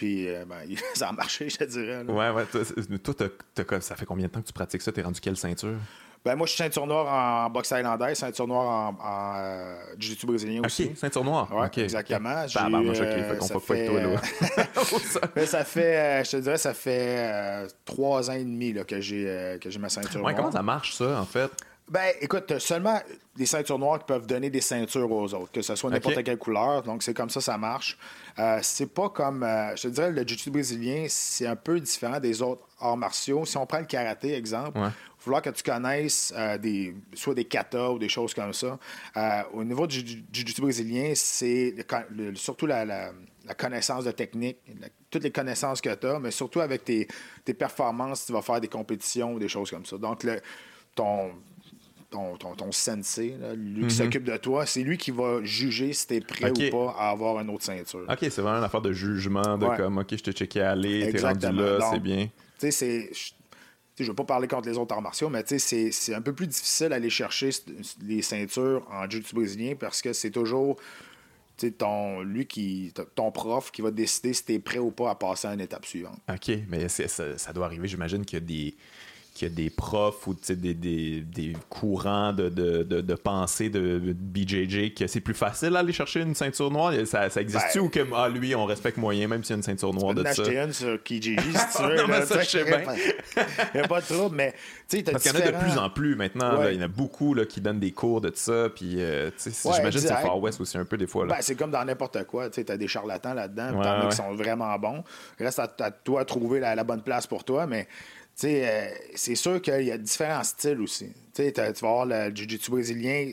Puis 0.01 0.27
euh, 0.27 0.45
ben, 0.47 0.55
ça 0.95 1.09
a 1.09 1.11
marché, 1.11 1.47
je 1.47 1.57
te 1.57 1.63
dirais. 1.63 2.01
Ouais, 2.07 2.31
ouais. 2.31 2.45
Toi, 2.45 3.81
ça 3.81 3.95
fait 3.95 4.05
combien 4.07 4.25
de 4.25 4.31
temps 4.31 4.41
que 4.41 4.47
tu 4.47 4.53
pratiques 4.53 4.81
ça? 4.81 4.91
T'es 4.91 5.03
rendu 5.03 5.21
quelle 5.21 5.37
ceinture? 5.37 5.75
Ben, 6.25 6.35
moi, 6.35 6.47
je 6.47 6.53
suis 6.53 6.57
ceinture 6.57 6.87
noire 6.87 7.45
en 7.45 7.51
boxe 7.51 7.69
thaïlandaise, 7.69 8.17
ceinture 8.17 8.47
noire 8.47 8.65
en, 8.65 8.97
en 8.99 9.33
euh, 9.37 9.75
jiu-jitsu 9.99 10.25
brésilien 10.25 10.61
aussi. 10.65 10.85
OK, 10.85 10.97
ceinture 10.97 11.23
noire. 11.23 11.69
Exactement. 11.77 12.45
Bah, 12.55 12.67
bah, 12.71 12.81
moi, 12.81 12.95
fait 12.95 13.37
qu'on 13.37 13.47
peut 13.47 13.59
pas 13.59 13.75
être 13.77 13.91
toi, 13.91 14.01
là. 14.01 15.45
ça? 15.45 15.63
Fait, 15.65 15.95
euh, 15.95 16.23
je 16.23 16.31
te 16.31 16.37
dirais, 16.37 16.57
ça 16.57 16.73
fait 16.73 17.67
trois 17.85 18.31
ans 18.31 18.33
et 18.33 18.43
demi 18.43 18.73
là, 18.73 18.83
que 18.83 18.99
j'ai 18.99 19.59
ma 19.79 19.89
ceinture 19.89 20.23
ouais, 20.23 20.33
Comment 20.33 20.51
ça 20.51 20.63
marche, 20.63 20.95
ça, 20.95 21.21
en 21.21 21.25
fait? 21.25 21.51
Ben, 21.91 22.13
écoute, 22.21 22.57
seulement 22.59 23.01
des 23.35 23.45
ceintures 23.45 23.77
noires 23.77 23.99
qui 23.99 24.05
peuvent 24.05 24.25
donner 24.25 24.49
des 24.49 24.61
ceintures 24.61 25.11
aux 25.11 25.33
autres, 25.33 25.51
que 25.51 25.61
ce 25.61 25.75
soit 25.75 25.89
n'importe 25.89 26.23
quelle 26.23 26.37
couleur. 26.37 26.83
Donc, 26.83 27.03
c'est 27.03 27.13
comme 27.13 27.29
ça, 27.29 27.41
ça 27.41 27.57
marche. 27.57 27.97
Euh, 28.39 28.59
c'est 28.61 28.85
pas 28.85 29.09
comme, 29.09 29.43
euh, 29.43 29.75
je 29.75 29.81
te 29.81 29.87
dirais, 29.89 30.09
le 30.09 30.21
jiu-jitsu 30.21 30.51
brésilien, 30.51 31.05
c'est 31.09 31.47
un 31.47 31.57
peu 31.57 31.81
différent 31.81 32.21
des 32.21 32.41
autres 32.41 32.65
arts 32.79 32.95
martiaux. 32.95 33.43
Si 33.43 33.57
on 33.57 33.65
prend 33.65 33.79
le 33.79 33.87
karaté, 33.87 34.35
exemple, 34.35 34.77
il 34.77 34.83
va 34.83 34.93
falloir 35.19 35.41
que 35.41 35.49
tu 35.49 35.63
connaisses 35.63 36.33
euh, 36.37 36.57
des, 36.57 36.95
soit 37.13 37.33
des 37.35 37.43
katas 37.43 37.89
ou 37.89 37.99
des 37.99 38.07
choses 38.07 38.33
comme 38.33 38.53
ça. 38.53 38.79
au 39.51 39.65
niveau 39.65 39.85
du 39.85 39.99
jiu-jitsu 39.99 40.61
brésilien, 40.61 41.11
c'est 41.13 41.75
surtout 42.35 42.67
la, 42.67 43.11
connaissance 43.57 44.05
de 44.05 44.11
technique, 44.11 44.59
toutes 45.09 45.23
les 45.23 45.31
connaissances 45.31 45.81
que 45.81 45.93
tu 45.93 46.07
as, 46.07 46.19
mais 46.19 46.31
surtout 46.31 46.61
avec 46.61 46.85
tes, 46.85 47.05
tes 47.43 47.53
performances, 47.53 48.27
tu 48.27 48.31
vas 48.31 48.41
faire 48.41 48.61
des 48.61 48.69
compétitions 48.69 49.33
ou 49.33 49.39
des 49.39 49.49
choses 49.49 49.69
comme 49.69 49.85
ça. 49.85 49.97
Donc, 49.97 50.23
le, 50.23 50.39
ton, 50.95 51.31
ton, 52.11 52.35
ton, 52.35 52.71
sensei, 52.71 53.35
lui 53.55 53.81
qui 53.81 53.83
mhm. 53.83 53.89
s'occupe 53.89 54.23
de 54.25 54.37
toi, 54.37 54.65
c'est 54.65 54.83
lui 54.83 54.97
qui 54.97 55.11
va 55.11 55.41
juger 55.43 55.93
si 55.93 56.07
tu 56.07 56.15
es 56.15 56.21
prêt 56.21 56.51
ou 56.51 56.69
pas 56.69 56.95
à 56.97 57.09
avoir 57.09 57.39
une 57.39 57.49
autre 57.49 57.63
ceinture. 57.63 58.05
OK, 58.07 58.17
c'est 58.19 58.41
vraiment 58.41 58.57
une 58.57 58.63
affaire 58.63 58.81
de 58.81 58.91
jugement, 58.91 59.57
de 59.57 59.65
comme, 59.77 59.97
OK, 59.97 60.09
je 60.11 60.17
te 60.17 60.31
checké 60.31 60.61
aller, 60.61 61.11
t'es 61.11 61.21
rendu 61.21 61.51
là, 61.51 61.89
c'est 61.91 61.99
bien. 61.99 62.27
Tu 62.59 62.71
sais, 62.71 62.71
c'est. 62.71 63.11
Je 63.97 64.05
ne 64.05 64.09
veux 64.09 64.15
pas 64.15 64.23
parler 64.23 64.47
contre 64.47 64.67
les 64.67 64.77
autres 64.77 64.95
arts 64.95 65.01
martiaux, 65.01 65.29
mais 65.29 65.43
c'est 65.45 66.15
un 66.15 66.21
peu 66.21 66.33
plus 66.33 66.47
difficile 66.47 66.89
d'aller 66.89 67.09
chercher 67.09 67.49
les 68.01 68.21
ceintures 68.21 68.87
en 68.89 69.03
jiu-jitsu 69.07 69.35
brésilien 69.35 69.75
parce 69.79 70.01
que 70.01 70.11
c'est 70.13 70.31
toujours 70.31 70.77
ton, 71.69 72.21
lui 72.21 72.47
qui, 72.47 72.91
ton 73.13 73.31
prof 73.31 73.71
qui 73.71 73.83
va 73.83 73.91
décider 73.91 74.33
si 74.33 74.45
tu 74.45 74.53
es 74.53 74.59
prêt 74.59 74.79
ou 74.79 74.89
pas 74.89 75.11
à 75.11 75.15
passer 75.15 75.47
à 75.47 75.53
une 75.53 75.61
étape 75.61 75.85
suivante. 75.85 76.17
OK, 76.29 76.51
mais 76.67 76.89
ça, 76.89 77.37
ça, 77.37 77.53
doit 77.53 77.65
arriver, 77.65 77.87
j'imagine 77.87 78.25
qu'il 78.25 78.39
y 78.39 78.41
a 78.41 78.45
des 78.45 78.75
qu'il 79.41 79.49
y 79.49 79.51
a 79.51 79.55
des 79.55 79.69
profs 79.71 80.27
ou 80.27 80.35
des, 80.47 80.73
des, 80.75 81.21
des, 81.21 81.53
courants 81.69 82.31
de, 82.31 82.49
de, 82.49 82.83
de, 82.83 83.15
pensée 83.15 83.69
de, 83.69 84.13
BJJ 84.13 84.93
que 84.93 85.07
c'est 85.07 85.19
plus 85.19 85.33
facile 85.33 85.71
d'aller 85.71 85.93
chercher 85.93 86.21
une 86.21 86.35
ceinture 86.35 86.69
noire? 86.69 86.93
Ça, 87.05 87.29
ça 87.29 87.41
existe-tu 87.41 87.79
ben, 87.79 87.85
ou 87.85 87.89
que 87.89 87.99
ah, 88.15 88.29
lui, 88.29 88.53
on 88.53 88.65
respecte 88.65 88.97
moyen 88.97 89.27
même 89.27 89.43
s'il 89.43 89.53
y 89.53 89.55
a 89.55 89.57
une 89.57 89.63
ceinture 89.63 89.93
noire 89.93 90.13
de 90.13 90.23
ça? 90.27 90.43
une 90.51 90.73
sur 90.73 91.01
KJJ 91.03 91.21
si 91.21 91.37
tu 91.77 91.83
veux. 91.83 91.97
non, 91.97 92.07
mais 92.07 92.21
ça, 92.21 92.41
je 92.41 92.49
sais 92.49 92.63
bien. 92.63 92.83
Il 93.73 93.77
n'y 93.79 93.81
a 93.81 93.87
pas 93.87 94.01
de 94.01 94.05
trouble, 94.05 94.35
mais 94.35 94.53
tu 94.87 94.97
sais, 94.97 95.03
Parce 95.03 95.23
qu'il 95.23 95.33
y 95.33 95.35
en 95.35 95.47
a 95.47 95.51
de 95.51 95.57
plus 95.57 95.77
en 95.77 95.89
plus 95.89 96.15
maintenant. 96.15 96.63
il 96.69 96.75
y 96.75 96.79
en 96.79 96.85
a 96.85 96.87
beaucoup 96.87 97.33
là, 97.33 97.45
qui 97.45 97.61
donnent 97.61 97.79
des 97.79 97.91
cours 97.91 98.21
de 98.21 98.31
ça. 98.35 98.69
Puis, 98.69 99.01
euh, 99.01 99.31
j'imagine 99.37 99.91
que 99.91 100.07
c'est 100.07 100.21
Far 100.21 100.39
West 100.39 100.61
aussi 100.61 100.77
un 100.77 100.85
peu 100.85 100.97
des 100.97 101.07
fois. 101.07 101.25
Ben, 101.25 101.37
c'est 101.41 101.55
comme 101.55 101.71
dans 101.71 101.83
n'importe 101.83 102.25
quoi. 102.25 102.49
Tu 102.49 102.63
as 102.67 102.77
des 102.77 102.87
charlatans 102.87 103.33
là-dedans. 103.33 103.71
Ouais, 103.71 104.03
ouais. 104.03 104.09
qui 104.09 104.17
sont 104.17 104.35
vraiment 104.35 104.77
bons. 104.77 105.03
Reste 105.39 105.59
à, 105.59 105.71
à 105.79 105.91
toi 105.91 106.21
de 106.21 106.27
trouver 106.27 106.59
la, 106.59 106.75
la 106.75 106.83
bonne 106.83 107.01
place 107.01 107.25
pour 107.25 107.43
toi, 107.43 107.65
mais 107.65 107.87
euh, 108.47 108.89
c'est 109.15 109.35
sûr 109.35 109.61
qu'il 109.61 109.83
y 109.83 109.91
a 109.91 109.97
différents 109.97 110.43
styles 110.43 110.81
aussi. 110.81 111.11
tu 111.35 111.51
vas 111.51 111.71
voir 111.81 112.05
le 112.05 112.33
jiu-jitsu 112.33 112.71
brésilien, 112.71 113.31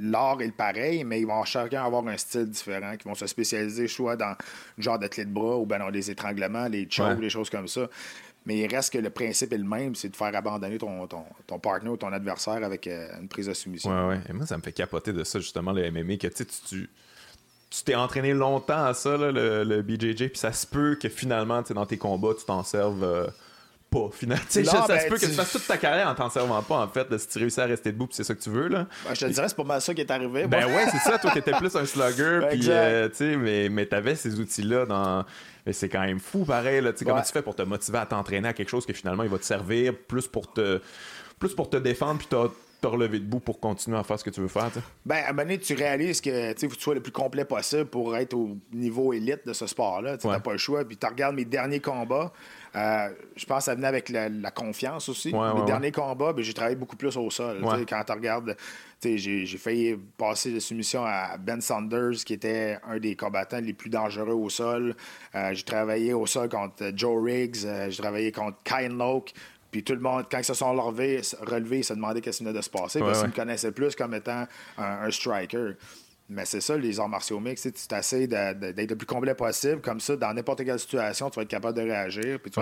l'art 0.00 0.40
est 0.40 0.46
le 0.46 0.52
pareil, 0.52 1.04
mais 1.04 1.20
ils 1.20 1.26
vont 1.26 1.44
chacun 1.44 1.84
avoir 1.84 2.06
un 2.06 2.16
style 2.16 2.48
différent, 2.48 2.96
qui 2.96 3.06
vont 3.06 3.14
se 3.14 3.26
spécialiser 3.26 3.86
soit 3.86 4.16
dans 4.16 4.36
le 4.76 4.82
genre 4.82 4.98
clé 4.98 5.24
de 5.24 5.30
bras 5.30 5.56
ou 5.56 5.66
ben 5.66 5.78
dans 5.78 5.90
les 5.90 6.10
étranglements, 6.10 6.68
les 6.68 6.88
chokes, 6.90 7.20
les 7.20 7.30
choses 7.30 7.50
comme 7.50 7.68
ça. 7.68 7.88
Mais 8.46 8.56
il 8.58 8.74
reste 8.74 8.94
que 8.94 8.98
le 8.98 9.10
principe 9.10 9.52
est 9.52 9.58
le 9.58 9.68
même, 9.68 9.94
c'est 9.94 10.08
de 10.08 10.16
faire 10.16 10.34
abandonner 10.34 10.78
ton, 10.78 11.06
ton, 11.06 11.24
ton 11.46 11.58
partner 11.58 11.90
ou 11.90 11.98
ton 11.98 12.10
adversaire 12.10 12.64
avec 12.64 12.86
euh, 12.86 13.08
une 13.20 13.28
prise 13.28 13.46
de 13.46 13.52
soumission. 13.52 13.90
Ouais, 13.90 14.14
ouais. 14.14 14.20
Et 14.30 14.32
moi, 14.32 14.46
ça 14.46 14.56
me 14.56 14.62
fait 14.62 14.72
capoter 14.72 15.12
de 15.12 15.22
ça, 15.24 15.40
justement, 15.40 15.72
le 15.72 15.90
MMA, 15.90 16.16
que 16.16 16.28
tu 16.28 16.46
tu 16.46 16.88
tu 17.68 17.84
t'es 17.84 17.94
entraîné 17.94 18.32
longtemps 18.32 18.84
à 18.84 18.94
ça, 18.94 19.16
le, 19.16 19.62
le, 19.62 19.82
BJJ, 19.82 20.30
puis 20.30 20.38
ça 20.38 20.52
se 20.52 20.66
peut 20.66 20.96
que 21.00 21.08
finalement, 21.08 21.62
dans 21.62 21.86
tes 21.86 21.98
combats, 21.98 22.34
tu 22.36 22.44
t'en 22.44 22.64
serves. 22.64 23.04
Euh, 23.04 23.28
pas, 23.90 24.08
finalement. 24.12 24.44
ça, 24.48 24.64
ça 24.64 24.86
ben, 24.86 25.00
se 25.00 25.08
peut 25.08 25.16
que 25.16 25.26
tu 25.26 25.32
fasses 25.32 25.52
toute 25.52 25.66
ta 25.66 25.76
carrière 25.76 26.08
en 26.08 26.14
t'en 26.14 26.30
servant 26.30 26.62
pas, 26.62 26.76
en 26.76 26.88
fait, 26.88 27.08
de 27.10 27.18
si 27.18 27.28
tu 27.28 27.38
réussis 27.38 27.60
à 27.60 27.66
rester 27.66 27.92
debout, 27.92 28.06
puis 28.06 28.16
c'est 28.16 28.24
ça 28.24 28.34
que 28.34 28.40
tu 28.40 28.50
veux, 28.50 28.68
là. 28.68 28.86
Ben, 29.06 29.14
je 29.14 29.26
te 29.26 29.32
dirais, 29.32 29.48
c'est 29.48 29.56
pas 29.56 29.64
mal 29.64 29.80
ça 29.80 29.94
qui 29.94 30.00
est 30.00 30.10
arrivé. 30.10 30.46
Ben 30.46 30.66
ouais, 30.66 30.86
c'est 30.90 31.10
ça, 31.10 31.18
toi 31.18 31.30
qui 31.30 31.38
étais 31.38 31.52
plus 31.52 31.74
un 31.74 31.84
slugger, 31.84 32.40
puis, 32.50 32.66
euh, 32.68 33.08
tu 33.08 33.16
sais, 33.16 33.36
mais, 33.36 33.68
mais 33.68 33.86
t'avais 33.86 34.14
ces 34.14 34.38
outils-là 34.38 34.86
dans. 34.86 35.24
Mais 35.66 35.72
c'est 35.72 35.88
quand 35.88 36.00
même 36.00 36.20
fou, 36.20 36.44
pareil, 36.44 36.80
là. 36.80 36.92
Tu 36.92 37.00
sais, 37.00 37.04
comment 37.04 37.22
tu 37.22 37.32
fais 37.32 37.42
pour 37.42 37.54
te 37.54 37.62
motiver 37.62 37.98
à 37.98 38.06
t'entraîner 38.06 38.48
à 38.48 38.52
quelque 38.52 38.70
chose 38.70 38.86
que 38.86 38.92
finalement, 38.92 39.24
il 39.24 39.28
va 39.28 39.38
te 39.38 39.44
servir 39.44 39.94
plus 39.94 40.26
pour 40.26 40.52
te, 40.52 40.80
plus 41.38 41.54
pour 41.54 41.68
te 41.68 41.76
défendre, 41.76 42.18
puis 42.18 42.28
te 42.28 42.86
relever 42.86 43.18
debout 43.18 43.40
pour 43.40 43.60
continuer 43.60 43.98
à 43.98 44.02
faire 44.02 44.18
ce 44.18 44.24
que 44.24 44.30
tu 44.30 44.40
veux 44.40 44.48
faire. 44.48 44.70
Ben, 45.04 45.16
à 45.16 45.28
un 45.28 45.32
moment 45.32 45.42
donné, 45.42 45.58
tu 45.58 45.74
réalises 45.74 46.20
que 46.20 46.52
tu 46.54 46.68
sois 46.78 46.94
le 46.94 47.00
plus 47.00 47.12
complet 47.12 47.44
possible 47.44 47.86
pour 47.86 48.16
être 48.16 48.34
au 48.34 48.56
niveau 48.72 49.12
élite 49.12 49.46
de 49.46 49.52
ce 49.52 49.66
sport-là. 49.66 50.16
Tu 50.18 50.26
n'as 50.26 50.40
pas 50.40 50.52
le 50.52 50.58
choix. 50.58 50.84
Puis 50.84 50.96
tu 50.96 51.06
regardes 51.06 51.36
mes 51.36 51.44
derniers 51.44 51.80
combats. 51.80 52.32
Euh, 52.76 53.08
je 53.36 53.44
pense 53.46 53.58
que 53.58 53.64
ça 53.64 53.74
venait 53.74 53.86
avec 53.86 54.08
la, 54.08 54.50
confiance 54.50 55.08
aussi. 55.08 55.32
mes 55.32 55.64
derniers 55.66 55.92
combats, 55.92 56.32
ben, 56.32 56.42
j'ai 56.42 56.54
travaillé 56.54 56.76
beaucoup 56.76 56.96
plus 56.96 57.16
au 57.16 57.30
sol. 57.30 57.58
Quand 57.88 58.04
tu 58.04 58.12
regardes, 58.12 58.56
j'ai 59.02 59.46
failli 59.58 59.96
passer 60.16 60.52
de 60.52 60.60
soumission 60.60 61.04
à 61.04 61.36
Ben 61.38 61.60
Saunders, 61.60 62.24
qui 62.24 62.34
était 62.34 62.78
un 62.88 62.98
des 62.98 63.16
combattants 63.16 63.60
les 63.60 63.72
plus 63.72 63.90
dangereux 63.90 64.34
au 64.34 64.48
sol. 64.48 64.94
Euh, 65.34 65.50
j'ai 65.52 65.64
travaillé 65.64 66.12
au 66.12 66.26
sol 66.26 66.48
contre 66.48 66.92
Joe 66.94 67.22
Riggs. 67.22 67.64
Euh, 67.64 67.90
j'ai 67.90 68.02
travaillé 68.02 68.32
contre 68.32 68.58
Kyle 68.62 68.96
Loke. 68.96 69.32
Puis 69.70 69.84
tout 69.84 69.94
le 69.94 70.00
monde, 70.00 70.24
quand 70.28 70.38
ils 70.38 70.44
se 70.44 70.54
sont 70.54 70.72
relevés, 70.72 71.20
relevés 71.42 71.78
ils 71.78 71.84
se 71.84 71.94
demandaient 71.94 72.20
qu'est-ce 72.20 72.38
qui 72.38 72.44
venait 72.44 72.56
de 72.56 72.62
se 72.62 72.70
passer 72.70 72.98
parce 72.98 73.20
qu'ils 73.20 73.28
me 73.28 73.34
connaissaient 73.34 73.70
plus 73.70 73.94
comme 73.94 74.14
étant 74.14 74.44
un 74.76 75.08
striker. 75.12 75.74
Mais 76.30 76.44
c'est 76.44 76.60
ça, 76.60 76.76
les 76.76 77.00
arts 77.00 77.08
martiaux 77.08 77.40
mix. 77.40 77.62
Tu 77.62 77.94
essaies 77.94 78.28
d'être 78.28 78.90
le 78.90 78.96
plus 78.96 79.06
complet 79.06 79.34
possible. 79.34 79.80
Comme 79.80 79.98
ça, 79.98 80.14
dans 80.14 80.32
n'importe 80.32 80.64
quelle 80.64 80.78
situation, 80.78 81.28
tu 81.28 81.36
vas 81.36 81.42
être 81.42 81.48
capable 81.48 81.76
de 81.76 81.82
réagir. 81.82 82.38
Puis 82.40 82.52
tu, 82.52 82.60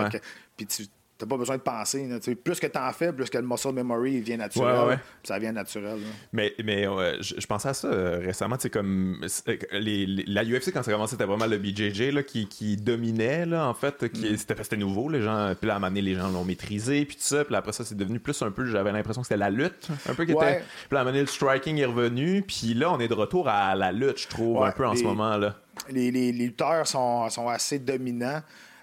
puis 0.56 0.66
tu 0.66 0.86
T'as 1.18 1.26
pas 1.26 1.36
besoin 1.36 1.56
de 1.56 1.62
penser. 1.62 2.08
plus 2.36 2.60
que 2.60 2.68
t'en 2.68 2.92
fais, 2.92 3.12
plus 3.12 3.28
que 3.28 3.38
le 3.38 3.44
muscle 3.44 3.72
memory 3.72 4.20
vient 4.20 4.36
naturel. 4.36 5.00
Ça 5.24 5.36
vient 5.40 5.50
naturel. 5.50 5.98
Mais, 6.32 6.54
mais 6.64 6.84
je, 7.20 7.44
pensais 7.44 7.70
à 7.70 7.74
ça 7.74 7.88
euh, 7.88 8.20
récemment. 8.24 8.56
comme 8.72 9.20
euh, 9.48 9.56
les, 9.72 10.06
la 10.06 10.44
UFC, 10.44 10.72
quand 10.72 10.84
ça 10.84 10.92
commençait, 10.92 11.16
c'était 11.16 11.24
vraiment 11.24 11.46
le 11.46 11.58
BJJ 11.58 12.12
là, 12.12 12.22
qui, 12.22 12.46
qui 12.46 12.76
dominait, 12.76 13.46
là, 13.46 13.66
en 13.66 13.74
fait. 13.74 14.08
Qui, 14.12 14.32
mm. 14.32 14.36
C'était 14.36 14.76
nouveau. 14.76 15.08
Les 15.08 15.20
gens, 15.20 15.54
puis 15.58 15.66
là, 15.66 15.74
à 15.74 15.76
un 15.78 15.80
moment 15.80 15.90
donné, 15.90 16.02
les 16.02 16.14
gens 16.14 16.28
l'ont 16.28 16.44
maîtrisé. 16.44 17.04
Puis 17.04 17.16
tout 17.16 17.22
ça. 17.22 17.44
Puis 17.44 17.56
après 17.56 17.72
ça, 17.72 17.84
c'est 17.84 17.96
devenu 17.96 18.20
plus 18.20 18.40
un 18.42 18.52
peu. 18.52 18.66
J'avais 18.66 18.92
l'impression 18.92 19.22
que 19.22 19.26
c'était 19.26 19.38
la 19.38 19.50
lutte. 19.50 19.88
Un 20.08 20.14
peu 20.14 20.24
qui 20.24 20.30
était. 20.30 20.62
Puis 20.88 20.94
là, 20.94 20.98
à 20.98 21.00
un 21.00 21.04
moment 21.04 21.10
donné, 21.10 21.22
le 21.22 21.26
striking 21.26 21.78
est 21.78 21.86
revenu. 21.86 22.42
Puis 22.42 22.74
là, 22.74 22.92
on 22.92 23.00
est 23.00 23.08
de 23.08 23.14
retour 23.14 23.48
à 23.48 23.74
la 23.74 23.90
lutte, 23.90 24.20
je 24.20 24.28
trouve, 24.28 24.62
un 24.62 24.70
peu 24.70 24.86
en 24.86 24.94
ce 24.94 25.02
moment. 25.02 25.36
là 25.36 25.56
Les, 25.88 26.12
les, 26.12 26.30
les 26.30 26.46
lutteurs 26.46 26.86
sont, 26.86 27.28
sont 27.28 27.48
assez 27.48 27.80
dominants. 27.80 28.40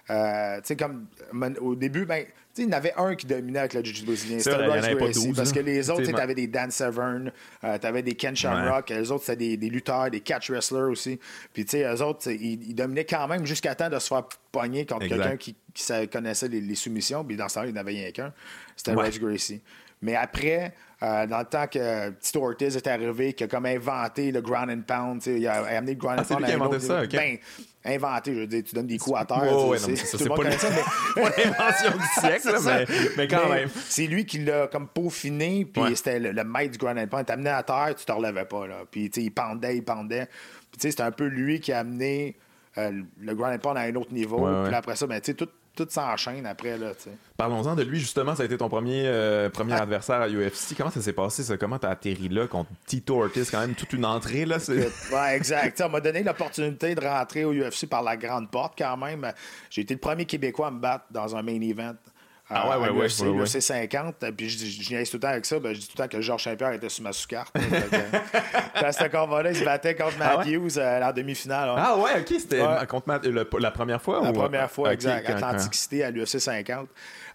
Euh, 0.08 0.56
tu 0.58 0.68
sais, 0.68 0.76
comme 0.76 1.06
au 1.60 1.74
début, 1.74 2.04
ben, 2.04 2.24
il 2.56 2.64
y 2.64 2.66
en 2.68 2.72
avait 2.72 2.94
un 2.96 3.14
qui 3.14 3.26
dominait 3.26 3.58
avec 3.58 3.74
le 3.74 3.84
Jiu-Jitsu 3.84 4.06
brésilien. 4.06 4.38
C'était 4.38 4.66
Royce 4.66 4.88
Gracie. 4.88 5.32
Parce 5.34 5.52
que 5.52 5.60
les 5.60 5.90
autres, 5.90 6.02
tu 6.02 6.14
avais 6.14 6.34
des 6.34 6.46
Dan 6.46 6.70
Severn, 6.70 7.32
euh, 7.64 7.78
tu 7.78 7.86
avais 7.86 8.02
des 8.02 8.14
Ken 8.14 8.34
Shamrock, 8.36 8.88
les 8.90 9.10
autres, 9.10 9.24
c'était 9.24 9.56
des, 9.56 9.68
lutteurs, 9.68 10.10
des 10.10 10.20
catch 10.20 10.50
wrestlers 10.50 10.90
aussi. 10.90 11.18
Puis, 11.52 11.64
tu 11.64 11.72
sais, 11.72 11.82
eux 11.84 12.02
autres, 12.02 12.30
ils, 12.30 12.74
dominaient 12.74 13.04
quand 13.04 13.26
même 13.28 13.44
jusqu'à 13.46 13.74
temps 13.74 13.90
de 13.90 13.98
se 13.98 14.08
faire 14.08 14.24
pogner 14.52 14.86
contre 14.86 15.06
quelqu'un 15.06 15.36
qui, 15.36 15.56
connaissait 16.10 16.48
les, 16.48 16.74
soumissions. 16.74 17.24
Puis, 17.24 17.36
dans 17.36 17.48
ce 17.48 17.54
temps-là, 17.56 17.68
il 17.68 17.72
n'y 17.72 17.78
en 17.78 17.80
avait 17.80 17.92
rien 17.92 18.10
qu'un. 18.12 18.32
C'était 18.76 18.94
Royce 18.94 19.18
Gracie. 19.18 19.60
Mais 20.02 20.14
après, 20.14 20.74
euh, 21.02 21.26
dans 21.26 21.40
le 21.40 21.44
temps 21.44 21.66
que 21.66 22.10
Tito 22.20 22.42
Ortiz 22.42 22.74
est 22.74 22.86
arrivé, 22.86 23.34
qui 23.34 23.44
a 23.44 23.48
comme 23.48 23.66
inventé 23.66 24.32
le 24.32 24.40
ground 24.40 24.70
and 24.70 24.82
pound, 24.86 25.22
il 25.26 25.46
a 25.46 25.66
amené 25.66 25.92
le 25.92 25.98
ground 25.98 26.20
and 26.20 26.22
ah, 26.22 26.34
pound. 26.34 26.36
C'est 26.36 26.36
lui 26.36 26.44
qui 26.46 26.52
a 26.52 26.54
inventé 26.54 26.80
ça, 26.80 27.02
OK. 27.02 27.12
Ben, 27.12 27.38
inventé, 27.84 28.34
je 28.34 28.40
veux 28.40 28.46
dire, 28.46 28.62
tu 28.64 28.74
donnes 28.74 28.86
des 28.86 28.96
coups 28.96 29.18
à 29.18 29.24
terre. 29.26 29.42
Oh, 29.52 29.68
ouais, 29.68 29.78
c'est 29.78 30.28
pas 30.28 30.42
l'invention 30.42 31.90
du 31.90 32.20
siècle, 32.20 32.58
mais, 32.64 32.86
mais, 33.16 33.28
quand 33.28 33.48
même. 33.48 33.68
C'est 33.88 34.06
lui 34.06 34.24
qui 34.24 34.38
l'a 34.38 34.68
comme 34.68 34.88
peaufiné, 34.88 35.66
puis 35.66 35.96
c'était 35.96 36.18
le, 36.18 36.44
maître 36.44 36.72
du 36.72 36.78
ground 36.78 36.98
and 36.98 37.08
pound. 37.08 37.30
amené 37.30 37.50
à 37.50 37.62
terre, 37.62 37.94
tu 37.94 38.06
te 38.06 38.12
relevais 38.12 38.46
pas. 38.46 38.66
Là. 38.66 38.76
Puis 38.90 39.10
il 39.16 39.30
pendait, 39.30 39.76
il 39.76 39.84
pendait. 39.84 40.28
Puis 40.72 40.90
c'était 40.90 41.02
un 41.02 41.12
peu 41.12 41.26
lui 41.26 41.60
qui 41.60 41.72
a 41.72 41.80
amené 41.80 42.36
euh, 42.78 43.02
le 43.20 43.34
ground 43.34 43.54
and 43.54 43.58
pound 43.58 43.76
à 43.76 43.82
un 43.82 43.94
autre 43.96 44.14
niveau. 44.14 44.46
puis 44.64 44.74
après 44.74 44.96
ça, 44.96 45.06
ben, 45.06 45.20
tu 45.20 45.32
sais, 45.32 45.34
tout 45.34 45.48
tout 45.76 45.86
s'enchaîne 45.88 46.46
après. 46.46 46.76
Là, 46.78 46.92
Parlons-en 47.36 47.76
de 47.76 47.82
lui, 47.82 48.00
justement. 48.00 48.34
Ça 48.34 48.42
a 48.42 48.46
été 48.46 48.56
ton 48.56 48.68
premier, 48.68 49.02
euh, 49.06 49.48
premier 49.50 49.74
ah. 49.74 49.82
adversaire 49.82 50.20
à 50.20 50.28
UFC. 50.28 50.74
Comment 50.76 50.90
ça 50.90 51.00
s'est 51.00 51.12
passé? 51.12 51.44
Ça? 51.44 51.56
Comment 51.56 51.78
t'as 51.78 51.90
atterri 51.90 52.28
là 52.28 52.46
contre 52.46 52.70
Tito 52.86 53.22
Ortiz? 53.22 53.50
quand 53.50 53.60
même 53.60 53.74
toute 53.74 53.92
une 53.92 54.04
entrée. 54.04 54.44
Là, 54.44 54.56
ouais, 54.68 55.36
exact. 55.36 55.80
on 55.84 55.90
m'a 55.90 56.00
donné 56.00 56.22
l'opportunité 56.22 56.94
de 56.94 57.00
rentrer 57.00 57.44
au 57.44 57.52
UFC 57.52 57.86
par 57.88 58.02
la 58.02 58.16
grande 58.16 58.50
porte 58.50 58.74
quand 58.76 58.96
même. 58.96 59.30
J'ai 59.70 59.82
été 59.82 59.94
le 59.94 60.00
premier 60.00 60.24
Québécois 60.24 60.68
à 60.68 60.70
me 60.70 60.80
battre 60.80 61.04
dans 61.10 61.36
un 61.36 61.42
main 61.42 61.60
event. 61.60 61.94
Ah 62.48 62.78
ouais, 62.78 62.90
ouais, 62.90 63.08
ouais, 63.08 63.28
ouais, 63.28 63.46
C'est 63.46 63.60
50. 63.60 64.24
Puis 64.36 64.48
je, 64.48 64.66
je, 64.66 65.10
tout 65.10 65.16
le 65.16 65.20
temps 65.20 65.28
avec 65.28 65.44
ça. 65.44 65.58
Ben, 65.58 65.74
je 65.74 65.80
dis 65.80 65.86
tout 65.88 65.94
le 65.98 66.02
temps 66.04 66.08
que 66.08 66.20
Georges 66.20 66.44
Saint-Pierre 66.44 66.72
était 66.72 66.88
sur 66.88 67.02
ma 67.02 67.12
sous-carte. 67.12 67.52
Dans 68.80 68.92
ce 68.92 69.08
combat-là, 69.08 69.50
il 69.50 69.56
se 69.56 69.64
battait 69.64 69.96
contre 69.96 70.16
ah 70.20 70.36
Matthews 70.36 70.78
euh, 70.78 71.02
en 71.02 71.12
demi-finale. 71.12 71.74
Ah 71.76 71.96
ouais, 71.96 72.20
ok. 72.20 72.38
C'était 72.38 72.62
contre 72.88 73.58
la 73.58 73.70
première 73.72 74.00
fois? 74.00 74.22
La 74.22 74.32
première 74.32 74.70
fois, 74.70 74.92
exact. 74.92 75.28
Atlantic 75.28 75.74
City 75.74 76.02
à 76.04 76.10
l'UFC 76.10 76.38
50. 76.38 76.88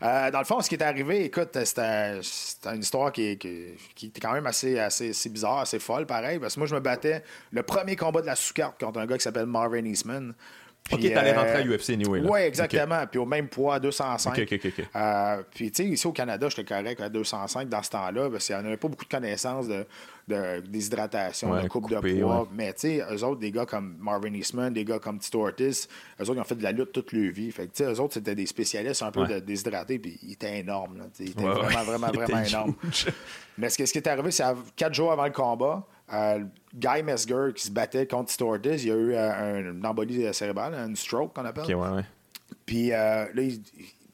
Euh, 0.03 0.31
dans 0.31 0.39
le 0.39 0.45
fond, 0.45 0.61
ce 0.61 0.69
qui 0.69 0.75
est 0.75 0.83
arrivé, 0.83 1.25
écoute, 1.25 1.57
c'était 1.63 2.19
une 2.65 2.79
histoire 2.79 3.11
qui, 3.11 3.37
qui, 3.37 3.77
qui, 3.93 4.07
était 4.07 4.19
quand 4.19 4.31
même 4.31 4.47
assez, 4.47 4.79
assez, 4.79 5.11
assez, 5.11 5.29
bizarre, 5.29 5.59
assez 5.59 5.77
folle, 5.77 6.07
pareil. 6.07 6.39
Parce 6.39 6.55
que 6.55 6.59
moi, 6.59 6.67
je 6.67 6.73
me 6.73 6.79
battais 6.79 7.23
le 7.51 7.61
premier 7.63 7.95
combat 7.95 8.21
de 8.21 8.25
la 8.25 8.35
sous-carte 8.35 8.79
contre 8.79 8.99
un 8.99 9.05
gars 9.05 9.17
qui 9.17 9.23
s'appelle 9.23 9.45
Marvin 9.45 9.85
Eastman. 9.85 10.33
Puis, 10.83 10.95
ok, 11.07 11.13
t'allais 11.13 11.33
rentrer 11.33 11.57
à 11.57 11.65
UFC 11.65 11.91
anyway. 11.91 12.21
Oui, 12.21 12.41
exactement. 12.41 13.05
Puis 13.07 13.19
au 13.19 13.25
même 13.25 13.47
poids, 13.47 13.79
205. 13.79 14.37
OK, 14.37 14.47
OK, 14.51 14.65
OK. 14.65 14.85
Euh, 14.95 15.43
puis, 15.53 15.71
tu 15.71 15.83
sais, 15.83 15.89
ici 15.89 16.07
au 16.07 16.11
Canada, 16.11 16.49
j'étais 16.49 16.65
correct 16.65 16.99
à 16.99 17.07
205 17.07 17.69
dans 17.69 17.81
ce 17.83 17.89
temps-là, 17.91 18.29
parce 18.29 18.47
qu'il 18.47 18.57
n'y 18.57 18.65
avait 18.65 18.77
pas 18.77 18.87
beaucoup 18.87 19.05
de 19.05 19.09
connaissances 19.09 19.67
de, 19.67 19.85
de 20.27 20.59
déshydratation, 20.67 21.61
de 21.61 21.67
coupe 21.67 21.89
de 21.89 22.21
poids. 22.21 22.47
Mais, 22.53 22.73
tu 22.73 22.79
sais, 22.81 23.05
eux 23.09 23.23
autres, 23.23 23.39
des 23.39 23.51
gars 23.51 23.65
comme 23.65 23.95
Marvin 23.99 24.33
Eastman, 24.33 24.73
des 24.73 24.83
gars 24.83 24.99
comme 24.99 25.19
Tito 25.19 25.45
Ortiz, 25.45 25.87
eux 26.19 26.23
autres, 26.23 26.33
ils 26.35 26.39
ont 26.39 26.43
fait 26.43 26.55
de 26.55 26.63
la 26.63 26.71
lutte 26.71 26.91
toute 26.91 27.13
leur 27.13 27.31
vie. 27.31 27.51
Fait 27.51 27.67
que, 27.67 27.73
tu 27.73 27.83
sais, 27.83 27.91
eux 27.91 27.99
autres, 27.99 28.15
c'était 28.15 28.35
des 28.35 28.45
spécialistes 28.45 29.03
un 29.03 29.11
peu 29.11 29.25
de 29.25 29.39
déshydrater, 29.39 29.99
puis 29.99 30.19
ils 30.23 30.33
étaient 30.33 30.59
énormes. 30.59 30.97
Là, 30.97 31.03
ils 31.19 31.29
étaient 31.29 31.41
vraiment, 31.43 31.83
vraiment, 31.83 32.07
vraiment 32.13 32.43
énormes. 32.43 32.73
Mais 33.57 33.69
ce, 33.69 33.85
ce 33.85 33.91
qui 33.91 33.99
est 33.99 34.07
arrivé, 34.07 34.31
c'est 34.31 34.43
quatre 34.75 34.93
jours 34.93 35.11
avant 35.11 35.25
le 35.25 35.31
combat, 35.31 35.85
euh, 36.13 36.43
Guy 36.73 37.03
Mesger 37.03 37.53
qui 37.55 37.63
se 37.63 37.71
battait 37.71 38.07
contre 38.07 38.31
Stortis, 38.31 38.69
il 38.69 38.87
y 38.87 38.91
a 38.91 38.95
eu 38.95 39.13
euh, 39.13 39.71
une 39.71 39.85
embolie 39.85 40.33
cérébrale, 40.33 40.73
une 40.73 40.95
stroke 40.95 41.33
qu'on 41.33 41.45
appelle. 41.45 41.65
Puis 42.65 42.91
euh, 42.91 43.25
là, 43.33 43.43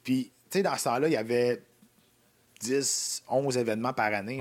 puis, 0.04 0.32
tu 0.50 0.58
sais, 0.58 0.63
dans 0.63 0.75
ce 0.75 0.86
temps-là, 0.86 1.08
il 1.08 1.13
y 1.13 1.18
avait 1.18 1.62
10, 2.62 3.24
11 3.30 3.58
événements 3.58 3.94
par 3.94 4.13
année. 4.13 4.39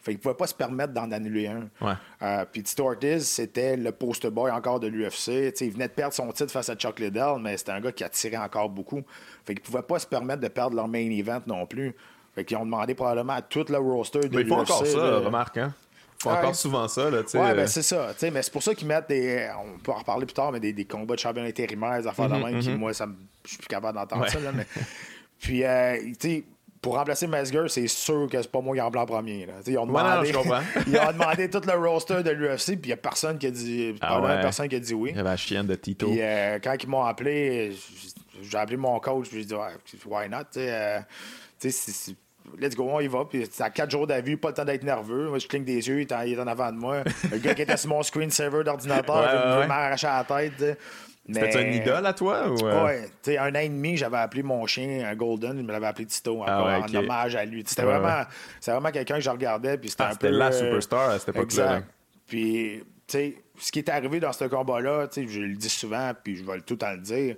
Fait 0.00 0.12
qu'il 0.12 0.18
ne 0.18 0.22
pouvait 0.22 0.34
pas 0.34 0.46
se 0.46 0.54
permettre 0.54 0.92
d'en 0.92 1.10
annuler 1.10 1.48
un. 1.48 1.68
Ouais. 1.80 2.46
puis 2.52 2.62
Tito 2.62 2.88
c'était 3.20 3.76
le 3.76 3.90
poster 3.90 4.30
boy 4.30 4.50
encore 4.50 4.78
de 4.78 4.86
l'UFC. 4.86 5.52
Il 5.60 5.72
venait 5.72 5.88
de 5.88 5.92
perdre 5.92 6.14
son 6.14 6.30
titre 6.30 6.52
face 6.52 6.68
à 6.68 6.76
Chuck 6.76 7.00
Liddell, 7.00 7.36
mais 7.40 7.56
c'était 7.56 7.72
un 7.72 7.80
gars 7.80 7.92
qui 7.92 8.04
attirait 8.04 8.36
encore 8.36 8.68
beaucoup. 8.68 9.02
Fait 9.44 9.54
qu'il 9.54 9.62
ne 9.62 9.66
pouvait 9.66 9.82
pas 9.82 9.98
se 9.98 10.06
permettre 10.06 10.40
de 10.40 10.48
perdre 10.48 10.76
leur 10.76 10.88
main 10.88 11.10
event 11.10 11.42
non 11.46 11.66
plus. 11.66 11.96
Fait 12.34 12.44
qu'ils 12.44 12.56
ont 12.56 12.64
demandé 12.64 12.94
probablement 12.94 13.32
à 13.32 13.42
tout 13.42 13.66
le 13.68 13.78
roster 13.78 14.20
de 14.20 14.38
l'UFC. 14.38 14.40
Il 14.40 14.48
faut 14.48 14.54
encore 14.54 14.86
ça, 14.86 15.18
remarque, 15.18 15.58
hein? 15.58 15.74
Faut 16.20 16.30
encore 16.30 16.54
souvent 16.54 16.88
ça. 16.88 17.10
Là, 17.10 17.18
ouais, 17.18 17.54
ben, 17.54 17.66
c'est 17.66 17.82
ça. 17.82 18.12
mais 18.22 18.42
c'est 18.42 18.52
pour 18.52 18.62
ça 18.62 18.74
qu'ils 18.74 18.88
mettent 18.88 19.08
des. 19.08 19.48
On 19.64 19.78
peut 19.78 19.92
en 19.92 19.98
reparler 19.98 20.26
plus 20.26 20.34
tard, 20.34 20.52
mais 20.52 20.60
des, 20.60 20.72
des 20.72 20.84
combats 20.84 21.14
de 21.14 21.20
champions 21.20 21.44
intérimaires, 21.44 22.00
des 22.00 22.06
affaires 22.06 22.28
de 22.28 22.34
mhm, 22.34 22.44
même, 22.44 22.60
qui, 22.60 22.70
mhm. 22.70 22.78
moi, 22.78 22.92
ça, 22.92 23.06
je 23.44 23.50
suis 23.50 23.58
plus 23.58 23.68
capable 23.68 23.96
d'entendre 23.96 24.28
ça. 24.28 24.40
Là, 24.40 24.52
mais... 24.52 24.66
Puis, 25.40 25.62
euh, 25.62 25.96
tu 26.00 26.14
sais, 26.18 26.44
pour 26.82 26.96
remplacer 26.96 27.28
Mesger, 27.28 27.64
c'est 27.68 27.86
sûr 27.86 28.28
que 28.30 28.40
c'est 28.40 28.50
pas 28.50 28.60
moi 28.60 28.74
qui 28.74 28.80
en 28.80 28.90
blanc 28.90 29.06
premier. 29.06 29.46
Là. 29.46 29.54
Ils 29.66 29.78
ont 29.78 29.86
demandé, 29.86 30.30
ils 30.86 30.98
ont 30.98 31.12
demandé 31.12 31.48
tout 31.48 31.62
le 31.64 31.74
roster 31.74 32.22
de 32.22 32.30
l'UFC, 32.30 32.66
puis 32.66 32.80
il 32.84 32.86
n'y 32.86 32.92
a 32.92 32.96
personne 32.96 33.38
qui 33.38 33.46
a 33.46 33.50
dit. 33.50 33.94
Ah 34.00 34.20
ouais. 34.20 34.40
personne 34.40 34.68
qui 34.68 34.76
a 34.76 34.80
dit 34.80 34.94
oui. 34.94 35.10
Il 35.10 35.16
y 35.16 35.20
avait 35.20 35.30
la 35.30 35.36
chienne 35.36 35.66
de 35.66 35.74
Tito. 35.76 36.08
Puis 36.08 36.20
euh, 36.20 36.58
quand 36.62 36.76
ils 36.80 36.88
m'ont 36.88 37.04
appelé, 37.04 37.76
j'ai 38.42 38.58
appelé 38.58 38.76
mon 38.76 38.98
coach, 38.98 39.28
puis 39.28 39.38
j'ai 39.38 39.44
dit, 39.44 39.54
why 40.06 40.28
not? 40.28 40.44
Tu 40.52 40.60
sais, 40.60 40.72
euh, 40.72 42.12
let's 42.58 42.74
go, 42.74 42.88
on 42.90 43.00
y 43.00 43.08
va. 43.08 43.24
Puis 43.24 43.46
c'est 43.50 43.62
à 43.62 43.70
4 43.70 43.90
jours 43.90 44.06
d'avis, 44.06 44.36
pas 44.36 44.48
le 44.48 44.54
temps 44.54 44.64
d'être 44.64 44.84
nerveux. 44.84 45.28
Moi, 45.28 45.38
je 45.38 45.46
cligne 45.46 45.64
des 45.64 45.88
yeux, 45.88 46.00
il 46.00 46.12
est 46.12 46.40
en, 46.40 46.46
avant 46.46 46.72
de 46.72 46.78
moi. 46.78 47.02
le 47.30 47.38
gars 47.38 47.54
qui 47.54 47.62
était 47.62 47.76
sur 47.76 47.90
mon 47.90 48.02
screensaver 48.02 48.64
d'ordinateur, 48.64 49.62
il 49.62 49.68
m'a 49.68 49.74
arraché 49.74 50.06
la 50.06 50.24
tête. 50.24 50.78
Mais... 51.28 51.40
C'était 51.40 51.58
un 51.58 51.70
idole 51.72 52.06
à 52.06 52.14
toi? 52.14 52.48
Ou 52.50 52.66
euh? 52.66 52.84
Ouais. 52.84 53.04
Tu 53.22 53.32
sais, 53.32 53.38
un 53.38 53.54
an 53.54 53.58
et 53.58 53.68
demi, 53.68 53.98
j'avais 53.98 54.16
appelé 54.16 54.42
mon 54.42 54.66
chien 54.66 55.06
un 55.06 55.14
Golden, 55.14 55.58
il 55.58 55.64
me 55.64 55.72
l'avait 55.72 55.86
appelé 55.86 56.06
Tito 56.06 56.42
ah 56.46 56.80
en 56.80 56.94
hommage 56.94 57.36
à 57.36 57.44
lui. 57.44 57.62
C'était 57.66 57.82
vraiment, 57.82 58.22
vraiment 58.66 58.90
quelqu'un 58.90 59.16
que 59.16 59.20
je 59.20 59.28
regardais. 59.28 59.76
Puis 59.76 59.90
c'était 59.90 60.04
ah, 60.04 60.12
un 60.12 60.16
peu. 60.16 60.28
la 60.30 60.52
superstar 60.52 61.10
à 61.10 61.18
cette 61.18 61.28
époque-là. 61.28 61.82
Puis, 62.26 62.82
tu 63.06 63.12
sais, 63.12 63.34
ce 63.58 63.70
qui 63.70 63.80
est 63.80 63.90
arrivé 63.90 64.20
dans 64.20 64.32
ce 64.32 64.44
combat-là, 64.46 65.08
je 65.14 65.40
le 65.40 65.54
dis 65.54 65.68
souvent, 65.68 66.12
puis 66.22 66.36
je 66.36 66.44
vais 66.44 66.60
tout 66.60 66.74
le 66.74 66.78
temps 66.78 66.92
le 66.92 66.98
dire 66.98 67.36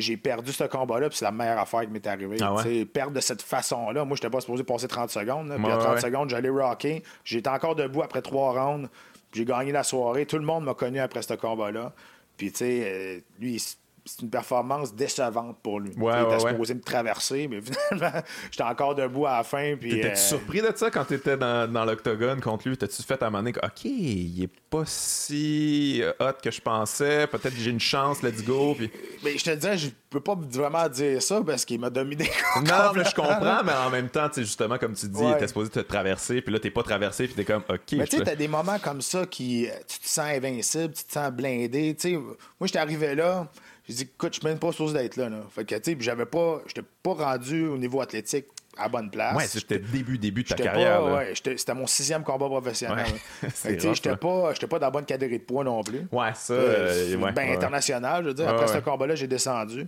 j'ai 0.00 0.16
perdu 0.16 0.52
ce 0.52 0.64
combat-là, 0.64 1.08
puis 1.08 1.18
c'est 1.18 1.24
la 1.24 1.32
meilleure 1.32 1.58
affaire 1.58 1.82
qui 1.82 1.88
m'est 1.88 2.06
arrivée. 2.06 2.38
Ah 2.40 2.54
Perdre 2.92 3.12
de 3.12 3.20
cette 3.20 3.42
façon-là. 3.42 4.04
Moi, 4.04 4.16
je 4.16 4.22
n'étais 4.22 4.30
pas 4.30 4.40
supposé 4.40 4.64
passer 4.64 4.88
30 4.88 5.10
secondes. 5.10 5.52
puis 5.62 5.72
à 5.72 5.76
30 5.76 6.00
secondes, 6.00 6.30
j'allais 6.30 6.48
rocker. 6.48 7.02
J'étais 7.24 7.50
encore 7.50 7.74
debout 7.76 8.02
après 8.02 8.22
trois 8.22 8.52
rounds. 8.52 8.88
J'ai 9.32 9.44
gagné 9.44 9.72
la 9.72 9.82
soirée. 9.82 10.26
Tout 10.26 10.36
le 10.38 10.44
monde 10.44 10.64
m'a 10.64 10.74
connu 10.74 10.98
après 11.00 11.22
ce 11.22 11.34
combat-là. 11.34 11.92
Puis, 12.36 12.52
tu 12.52 12.58
sais, 12.58 12.82
euh, 12.84 13.20
lui, 13.38 13.62
c'est 14.04 14.22
une 14.22 14.30
performance 14.30 14.94
décevante 14.94 15.58
pour 15.62 15.78
lui. 15.80 15.90
Ouais, 15.96 16.12
il 16.16 16.22
était 16.34 16.42
ouais. 16.44 16.50
supposé 16.50 16.74
me 16.74 16.80
traverser, 16.80 17.48
mais 17.48 17.60
finalement, 17.90 18.20
j'étais 18.50 18.64
encore 18.64 18.94
debout 18.94 19.26
à 19.26 19.38
la 19.38 19.44
fin. 19.44 19.76
Puis, 19.80 19.90
T'étais-tu 19.90 20.12
euh, 20.12 20.16
surpris 20.16 20.60
de 20.60 20.72
ça 20.74 20.90
quand 20.90 21.04
t'étais 21.04 21.36
dans, 21.36 21.70
dans 21.70 21.84
l'octogone 21.84 22.40
contre 22.40 22.68
lui? 22.68 22.76
T'as-tu 22.76 23.02
fait 23.02 23.22
à 23.22 23.26
un 23.26 23.30
moment 23.30 23.38
donné 23.42 23.52
que, 23.52 23.64
OK, 23.64 23.84
il 23.84 24.42
est 24.44 24.50
pas 24.70 24.84
si 24.86 26.00
euh, 26.02 26.12
hot 26.20 26.32
que 26.42 26.50
je 26.50 26.60
pensais, 26.60 27.26
peut-être 27.26 27.54
que 27.54 27.60
j'ai 27.60 27.70
une 27.70 27.80
chance, 27.80 28.22
let's 28.22 28.42
go. 28.44 28.74
Puis... 28.76 28.90
mais 29.22 29.36
je 29.38 29.44
te 29.44 29.50
disais, 29.50 29.78
je 29.78 29.88
peux 30.10 30.20
pas 30.20 30.34
vraiment 30.36 30.88
dire 30.88 31.22
ça 31.22 31.40
parce 31.44 31.64
qu'il 31.64 31.78
m'a 31.80 31.90
dominé. 31.90 32.30
Non, 32.56 32.92
mais 32.94 33.04
je 33.04 33.14
comprends, 33.14 33.62
mais 33.64 33.72
en 33.72 33.90
même 33.90 34.08
temps, 34.08 34.28
justement, 34.34 34.78
comme 34.78 34.94
tu 34.94 35.06
dis, 35.06 35.22
il 35.22 35.32
était 35.32 35.48
supposé 35.48 35.70
te 35.70 35.80
traverser, 35.80 36.42
puis 36.42 36.52
là, 36.52 36.58
t'es 36.58 36.70
pas 36.70 36.82
traversé, 36.82 37.26
puis 37.26 37.34
t'es 37.34 37.44
comme, 37.44 37.62
OK. 37.68 37.92
Mais 37.92 38.06
tu 38.06 38.16
sais, 38.18 38.24
t'as 38.24 38.34
des 38.34 38.48
moments 38.48 38.78
comme 38.78 39.00
ça 39.00 39.26
qui. 39.26 39.66
euh, 39.68 39.72
Tu 39.86 39.98
te 40.00 40.08
sens 40.08 40.26
invincible, 40.26 40.94
tu 40.94 41.04
te 41.04 41.12
sens 41.12 41.30
blindé. 41.30 41.94
Tu 41.94 42.10
sais, 42.10 42.16
moi, 42.16 42.34
j'étais 42.62 42.78
arrivé 42.78 43.14
là, 43.14 43.46
j'ai 43.92 44.04
dit, 44.04 44.10
écoute, 44.14 44.34
je 44.34 44.40
suis 44.40 44.48
même 44.48 44.58
pas 44.58 44.72
supposé 44.72 44.94
d'être 44.98 45.16
là, 45.16 45.28
là. 45.28 45.38
Fait 45.54 45.64
que, 45.64 45.74
tu 45.74 45.80
sais, 45.90 45.96
puis 45.96 46.04
j'avais 46.04 46.26
pas. 46.26 46.60
J'étais 46.66 46.86
pas 47.02 47.12
rendu 47.14 47.66
au 47.66 47.76
niveau 47.78 48.00
athlétique 48.00 48.46
à 48.76 48.88
bonne 48.88 49.10
place. 49.10 49.36
Ouais, 49.36 49.46
c'était 49.46 49.78
début, 49.78 50.16
début 50.18 50.42
de 50.44 50.48
ta 50.48 50.54
carrière. 50.54 51.04
ouais, 51.04 51.34
c'était 51.34 51.74
mon 51.74 51.86
sixième 51.86 52.22
combat 52.22 52.46
professionnel. 52.46 53.04
Ouais. 53.42 53.78
J'étais 53.78 54.16
pas, 54.16 54.54
j'étais 54.54 54.66
pas 54.66 54.78
dans 54.78 54.86
la 54.86 54.90
bonne 54.90 55.04
catégorie 55.04 55.38
de 55.38 55.44
poids 55.44 55.62
non 55.64 55.82
plus. 55.82 56.06
Ouais, 56.10 56.30
ça. 56.34 56.54
Euh, 56.54 57.14
euh, 57.14 57.16
ouais, 57.18 57.32
ben 57.32 57.50
international, 57.52 58.22
je 58.24 58.28
veux 58.28 58.34
dire. 58.34 58.48
Après 58.48 58.66
ce 58.68 58.78
combat-là, 58.78 59.14
j'ai 59.14 59.26
descendu. 59.26 59.86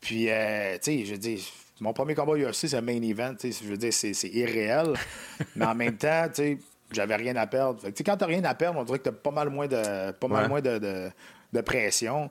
Puis, 0.00 0.30
euh, 0.30 0.74
tu 0.82 0.98
sais, 0.98 1.04
je 1.06 1.14
dire, 1.16 1.38
mon 1.80 1.92
premier 1.92 2.14
combat 2.14 2.34
UFC, 2.34 2.68
c'est 2.68 2.74
un 2.76 2.80
main 2.82 3.00
event. 3.02 3.34
Je 3.42 3.64
veux 3.64 3.76
dire, 3.76 3.92
c'est 3.92 4.12
irréel. 4.28 4.92
mais 5.56 5.64
en 5.64 5.74
même 5.74 5.96
temps, 5.96 6.26
tu 6.28 6.34
sais, 6.34 6.58
j'avais 6.92 7.16
rien 7.16 7.34
à 7.36 7.46
perdre. 7.46 7.80
Fait 7.80 7.92
que, 7.92 8.02
quand 8.02 8.16
t'as 8.16 8.26
rien 8.26 8.44
à 8.44 8.54
perdre, 8.54 8.78
on 8.78 8.84
dirait 8.84 8.98
que 8.98 9.04
t'as 9.04 9.12
pas 9.12 9.30
mal 9.30 9.48
moins 9.48 9.66
de, 9.66 10.10
pas 10.12 10.28
mal 10.28 10.48
moins 10.48 10.60
de, 10.60 10.78
de- 10.78 11.10
de 11.52 11.60
pression. 11.62 12.30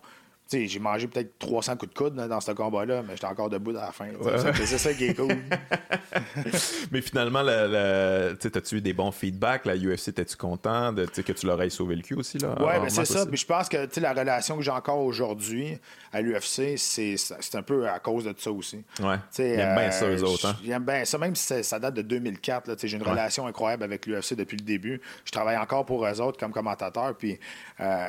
J'ai 0.49 0.79
mangé 0.79 1.07
peut-être 1.07 1.37
300 1.39 1.75
coups 1.77 1.93
de 1.93 1.97
coude 1.97 2.15
là, 2.15 2.27
dans 2.27 2.39
ce 2.39 2.51
combat-là, 2.51 3.01
mais 3.05 3.15
j'étais 3.15 3.27
encore 3.27 3.49
debout 3.49 3.71
à 3.71 3.85
la 3.87 3.91
fin. 3.91 4.07
Ouais. 4.09 4.33
C'est- 4.65 4.77
ça 4.77 4.93
qui 4.93 5.05
est 5.05 5.13
cool. 5.13 5.35
Mais 6.91 7.01
finalement, 7.01 7.41
la, 7.41 7.67
la- 7.67 8.29
tu 8.31 8.37
sais, 8.41 8.51
t'as-tu 8.51 8.75
eu 8.77 8.81
des 8.81 8.93
bons 8.93 9.11
feedbacks? 9.11 9.65
La 9.65 9.75
UFC, 9.75 10.13
t'es-tu 10.13 10.35
content 10.37 10.93
de, 10.93 11.05
que 11.05 11.31
tu 11.31 11.45
leur 11.45 11.61
aies 11.61 11.69
sauvé 11.69 11.95
le 11.95 12.01
cul 12.01 12.15
aussi? 12.15 12.37
Là, 12.37 12.55
Oui, 12.59 12.65
en 12.77 12.83
mais 12.83 12.89
c'est 12.89 13.05
ça. 13.05 13.25
Puis 13.25 13.37
je 13.37 13.45
pense 13.45 13.67
que 13.69 13.87
la 13.99 14.13
relation 14.13 14.55
que 14.57 14.61
j'ai 14.63 14.71
encore 14.71 14.99
aujourd'hui 14.99 15.77
à 16.13 16.21
l'UFC, 16.21 16.77
c'est 16.77 17.55
un 17.55 17.61
peu 17.63 17.87
à 17.89 17.99
cause 17.99 18.25
de 18.25 18.33
ça 18.37 18.51
aussi. 18.51 18.83
Ouais. 19.01 19.15
Ils 19.39 19.43
aiment 19.43 19.75
bien 19.75 19.87
euh, 19.87 19.91
ça, 19.91 20.07
eux 20.07 20.23
autres. 20.23 20.45
Hein? 20.47 20.55
J'aime 20.63 20.83
bien 20.85 21.05
ça, 21.05 21.17
même 21.17 21.35
si 21.35 21.63
ça, 21.63 21.79
date 21.79 21.93
de 21.95 22.01
2004. 22.01 22.67
là, 22.67 22.75
tu 22.75 22.81
sais, 22.81 22.87
J'ai 22.87 22.97
une 22.97 23.03
relation 23.03 23.47
incroyable 23.47 23.83
avec 23.83 24.05
l'UFC 24.05 24.33
depuis 24.35 24.57
le 24.57 24.63
début. 24.63 25.01
Je 25.25 25.31
travaille 25.31 25.57
encore 25.57 25.85
pour 25.85 26.05
eux 26.05 26.21
autres 26.21 26.39
comme 26.39 26.51
commentateur. 26.51 27.15
Puis, 27.17 27.39
euh, 27.79 28.07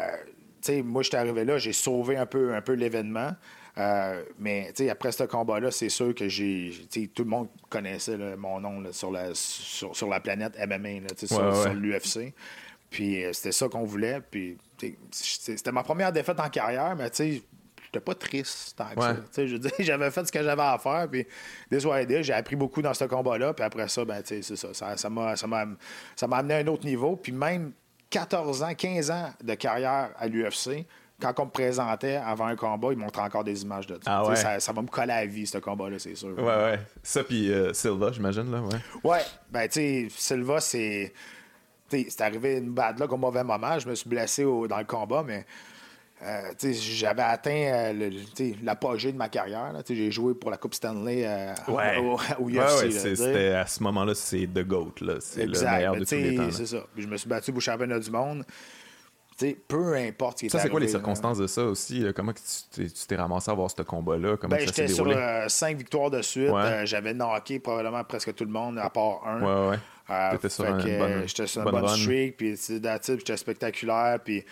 sais, 0.72 0.82
moi, 0.82 1.02
je 1.02 1.08
suis 1.08 1.16
arrivé 1.16 1.44
là, 1.44 1.58
j'ai 1.58 1.72
sauvé 1.72 2.16
un 2.16 2.26
peu, 2.26 2.54
un 2.54 2.60
peu 2.62 2.72
l'événement. 2.74 3.32
Euh, 3.76 4.24
mais 4.40 4.72
après 4.90 5.12
ce 5.12 5.22
combat-là, 5.24 5.70
c'est 5.70 5.88
sûr 5.88 6.12
que 6.14 6.28
j'ai. 6.28 6.72
Tout 7.14 7.22
le 7.22 7.30
monde 7.30 7.48
connaissait 7.68 8.16
là, 8.16 8.36
mon 8.36 8.58
nom 8.60 8.80
là, 8.80 8.92
sur, 8.92 9.10
la, 9.12 9.30
sur, 9.34 9.94
sur 9.94 10.08
la 10.08 10.18
planète 10.18 10.54
MMA, 10.58 11.00
là, 11.00 11.08
sur, 11.16 11.38
Ouais, 11.38 11.44
ouais. 11.46 11.62
sur 11.62 11.74
l'UFC. 11.74 12.34
Puis 12.90 13.22
euh, 13.24 13.32
c'était 13.32 13.52
ça 13.52 13.68
qu'on 13.68 13.84
voulait. 13.84 14.20
Puis 14.30 14.56
c'était 15.12 15.70
ma 15.72 15.82
première 15.84 16.10
défaite 16.12 16.40
en 16.40 16.48
carrière, 16.48 16.96
mais 16.96 17.08
tu 17.10 17.40
j'étais 17.84 18.00
pas 18.00 18.14
triste 18.14 18.74
tant 18.76 18.88
que 18.94 18.98
Ouais. 19.00 19.06
ça. 19.06 19.14
Tu 19.14 19.22
sais, 19.30 19.46
je 19.48 19.52
veux 19.54 19.58
dire, 19.60 19.70
j'avais 19.78 20.10
fait 20.10 20.26
ce 20.26 20.32
que 20.32 20.42
j'avais 20.42 20.60
à 20.62 20.76
faire. 20.78 21.06
Puis 21.10 21.24
des 21.70 21.78
soirs 21.80 21.98
aidés, 21.98 22.22
j'ai 22.24 22.32
appris 22.32 22.56
beaucoup 22.56 22.82
dans 22.82 22.94
ce 22.94 23.04
combat-là. 23.04 23.54
Puis 23.54 23.64
après 23.64 23.86
ça, 23.88 24.04
ben, 24.04 24.20
c'est 24.24 24.42
ça. 24.42 24.74
Ça 24.96 25.08
m'a 25.10 25.36
ça 25.36 25.46
m'a- 25.46 25.66
ça 26.16 26.26
m'a 26.26 26.38
amené 26.38 26.54
à 26.54 26.56
un 26.58 26.66
autre 26.66 26.84
niveau. 26.84 27.14
Puis 27.16 27.30
même 27.32 27.72
14 28.10 28.62
ans, 28.62 28.74
15 28.74 29.10
ans 29.10 29.30
de 29.42 29.54
carrière 29.54 30.10
à 30.18 30.26
l'UFC, 30.28 30.86
quand 31.20 31.38
on 31.40 31.46
me 31.46 31.50
présentait 31.50 32.14
avant 32.16 32.46
un 32.46 32.54
combat, 32.56 32.88
ils 32.92 32.98
montraient 32.98 33.22
encore 33.22 33.42
des 33.44 33.62
images 33.62 33.86
de 33.88 33.94
ça. 33.94 34.00
Ah 34.06 34.26
ouais. 34.28 34.36
ça. 34.36 34.60
Ça 34.60 34.72
va 34.72 34.82
me 34.82 34.86
coller 34.86 35.12
à 35.12 35.20
la 35.20 35.26
vie, 35.26 35.46
ce 35.46 35.58
combat-là, 35.58 35.98
c'est 35.98 36.14
sûr. 36.14 36.36
Ouais, 36.38 36.44
ouais. 36.44 36.78
Ça, 37.02 37.24
puis 37.24 37.52
euh, 37.52 37.72
Silva, 37.72 38.12
j'imagine, 38.12 38.50
là, 38.52 38.60
ouais. 38.62 38.78
Ouais, 39.02 39.20
ben 39.50 39.66
tu 39.68 39.72
sais, 39.74 40.08
Silva, 40.16 40.60
c'est. 40.60 41.12
tu 41.90 42.02
sais, 42.04 42.06
C'est 42.10 42.22
arrivé 42.22 42.58
une 42.58 42.70
bad 42.70 43.00
luck 43.00 43.12
au 43.12 43.16
mauvais 43.16 43.42
moment. 43.42 43.78
Je 43.80 43.88
me 43.88 43.94
suis 43.96 44.08
blessé 44.08 44.44
au- 44.44 44.68
dans 44.68 44.78
le 44.78 44.84
combat, 44.84 45.24
mais 45.26 45.44
euh, 46.22 46.72
j'avais 46.72 47.22
atteint 47.22 47.50
euh, 47.50 47.92
le- 47.92 48.64
l'apogée 48.64 49.12
de 49.12 49.16
ma 49.16 49.28
carrière. 49.28 49.72
là. 49.72 49.80
J'ai 49.88 50.10
joué 50.10 50.34
pour 50.34 50.50
la 50.50 50.56
Coupe 50.56 50.74
Stanley 50.74 51.22
euh, 51.26 51.52
Ouais. 51.68 51.96
au, 51.98 52.18
au 52.40 52.44
Ouais, 52.46 52.52
UFC. 52.58 52.84
ouais, 52.84 52.90
c'est- 52.90 52.90
sais. 52.90 53.16
c'était 53.16 53.48
à 53.52 53.66
ce 53.66 53.82
moment-là, 53.82 54.14
c'est 54.14 54.46
The 54.46 54.66
GOAT, 54.66 54.94
là. 55.00 55.14
C'est 55.20 55.44
le 55.44 55.50
Exact. 55.50 55.76
meilleur 55.76 55.94
mais 55.94 56.00
de 56.00 56.04
tous 56.04 56.14
les 56.14 56.34
temps. 56.34 56.50
C'est 56.50 56.66
ça. 56.66 56.78
Puis 56.94 57.02
je 57.04 57.08
me 57.08 57.16
suis 57.16 57.28
battu 57.28 57.52
pour 57.52 57.58
le 57.58 57.62
championnat 57.62 57.98
du 57.98 58.10
monde. 58.10 58.44
Tu 59.38 59.46
sais, 59.50 59.56
peu 59.68 59.94
importe 59.94 60.38
ce 60.38 60.40
qui 60.40 60.46
est 60.46 60.48
Ça, 60.48 60.58
c'est 60.58 60.68
quoi 60.68 60.80
les 60.80 60.86
là. 60.86 60.90
circonstances 60.92 61.38
de 61.38 61.46
ça 61.46 61.62
aussi? 61.64 62.04
Comment 62.16 62.32
tu 62.32 62.40
t'es- 62.72 62.90
tu 62.90 63.06
t'es 63.06 63.14
ramassé 63.14 63.48
à 63.52 63.54
voir 63.54 63.70
ce 63.70 63.80
combat-là? 63.82 64.36
Comment 64.36 64.56
Ben, 64.56 64.66
ça 64.66 64.72
s'est 64.72 64.82
j'étais 64.82 64.88
sur 64.92 65.04
déroulé? 65.04 65.22
euh, 65.24 65.48
cinq 65.48 65.76
victoires 65.78 66.10
de 66.10 66.20
suite. 66.22 66.50
Ouais. 66.50 66.60
Euh, 66.60 66.86
J'avais 66.86 67.14
knocké 67.14 67.60
probablement 67.60 68.02
presque 68.02 68.34
tout 68.34 68.44
le 68.44 68.50
monde, 68.50 68.78
à 68.80 68.90
part 68.90 69.20
un. 69.24 69.40
Ouais, 69.40 69.70
ouais. 69.70 69.78
Euh, 70.10 70.32
T'étais 70.32 70.48
sur 70.48 70.64
une 70.64 70.82
que, 70.82 70.98
bonne- 70.98 71.28
J'étais 71.28 71.46
sur 71.46 71.60
une 71.60 71.64
bonne 71.70 71.80
bonne 71.82 71.90
run. 71.90 71.96
streak, 71.96 72.36
puis 72.36 72.56
j'étais 72.56 73.36
spectaculaire, 73.36 74.18
puis 74.24 74.44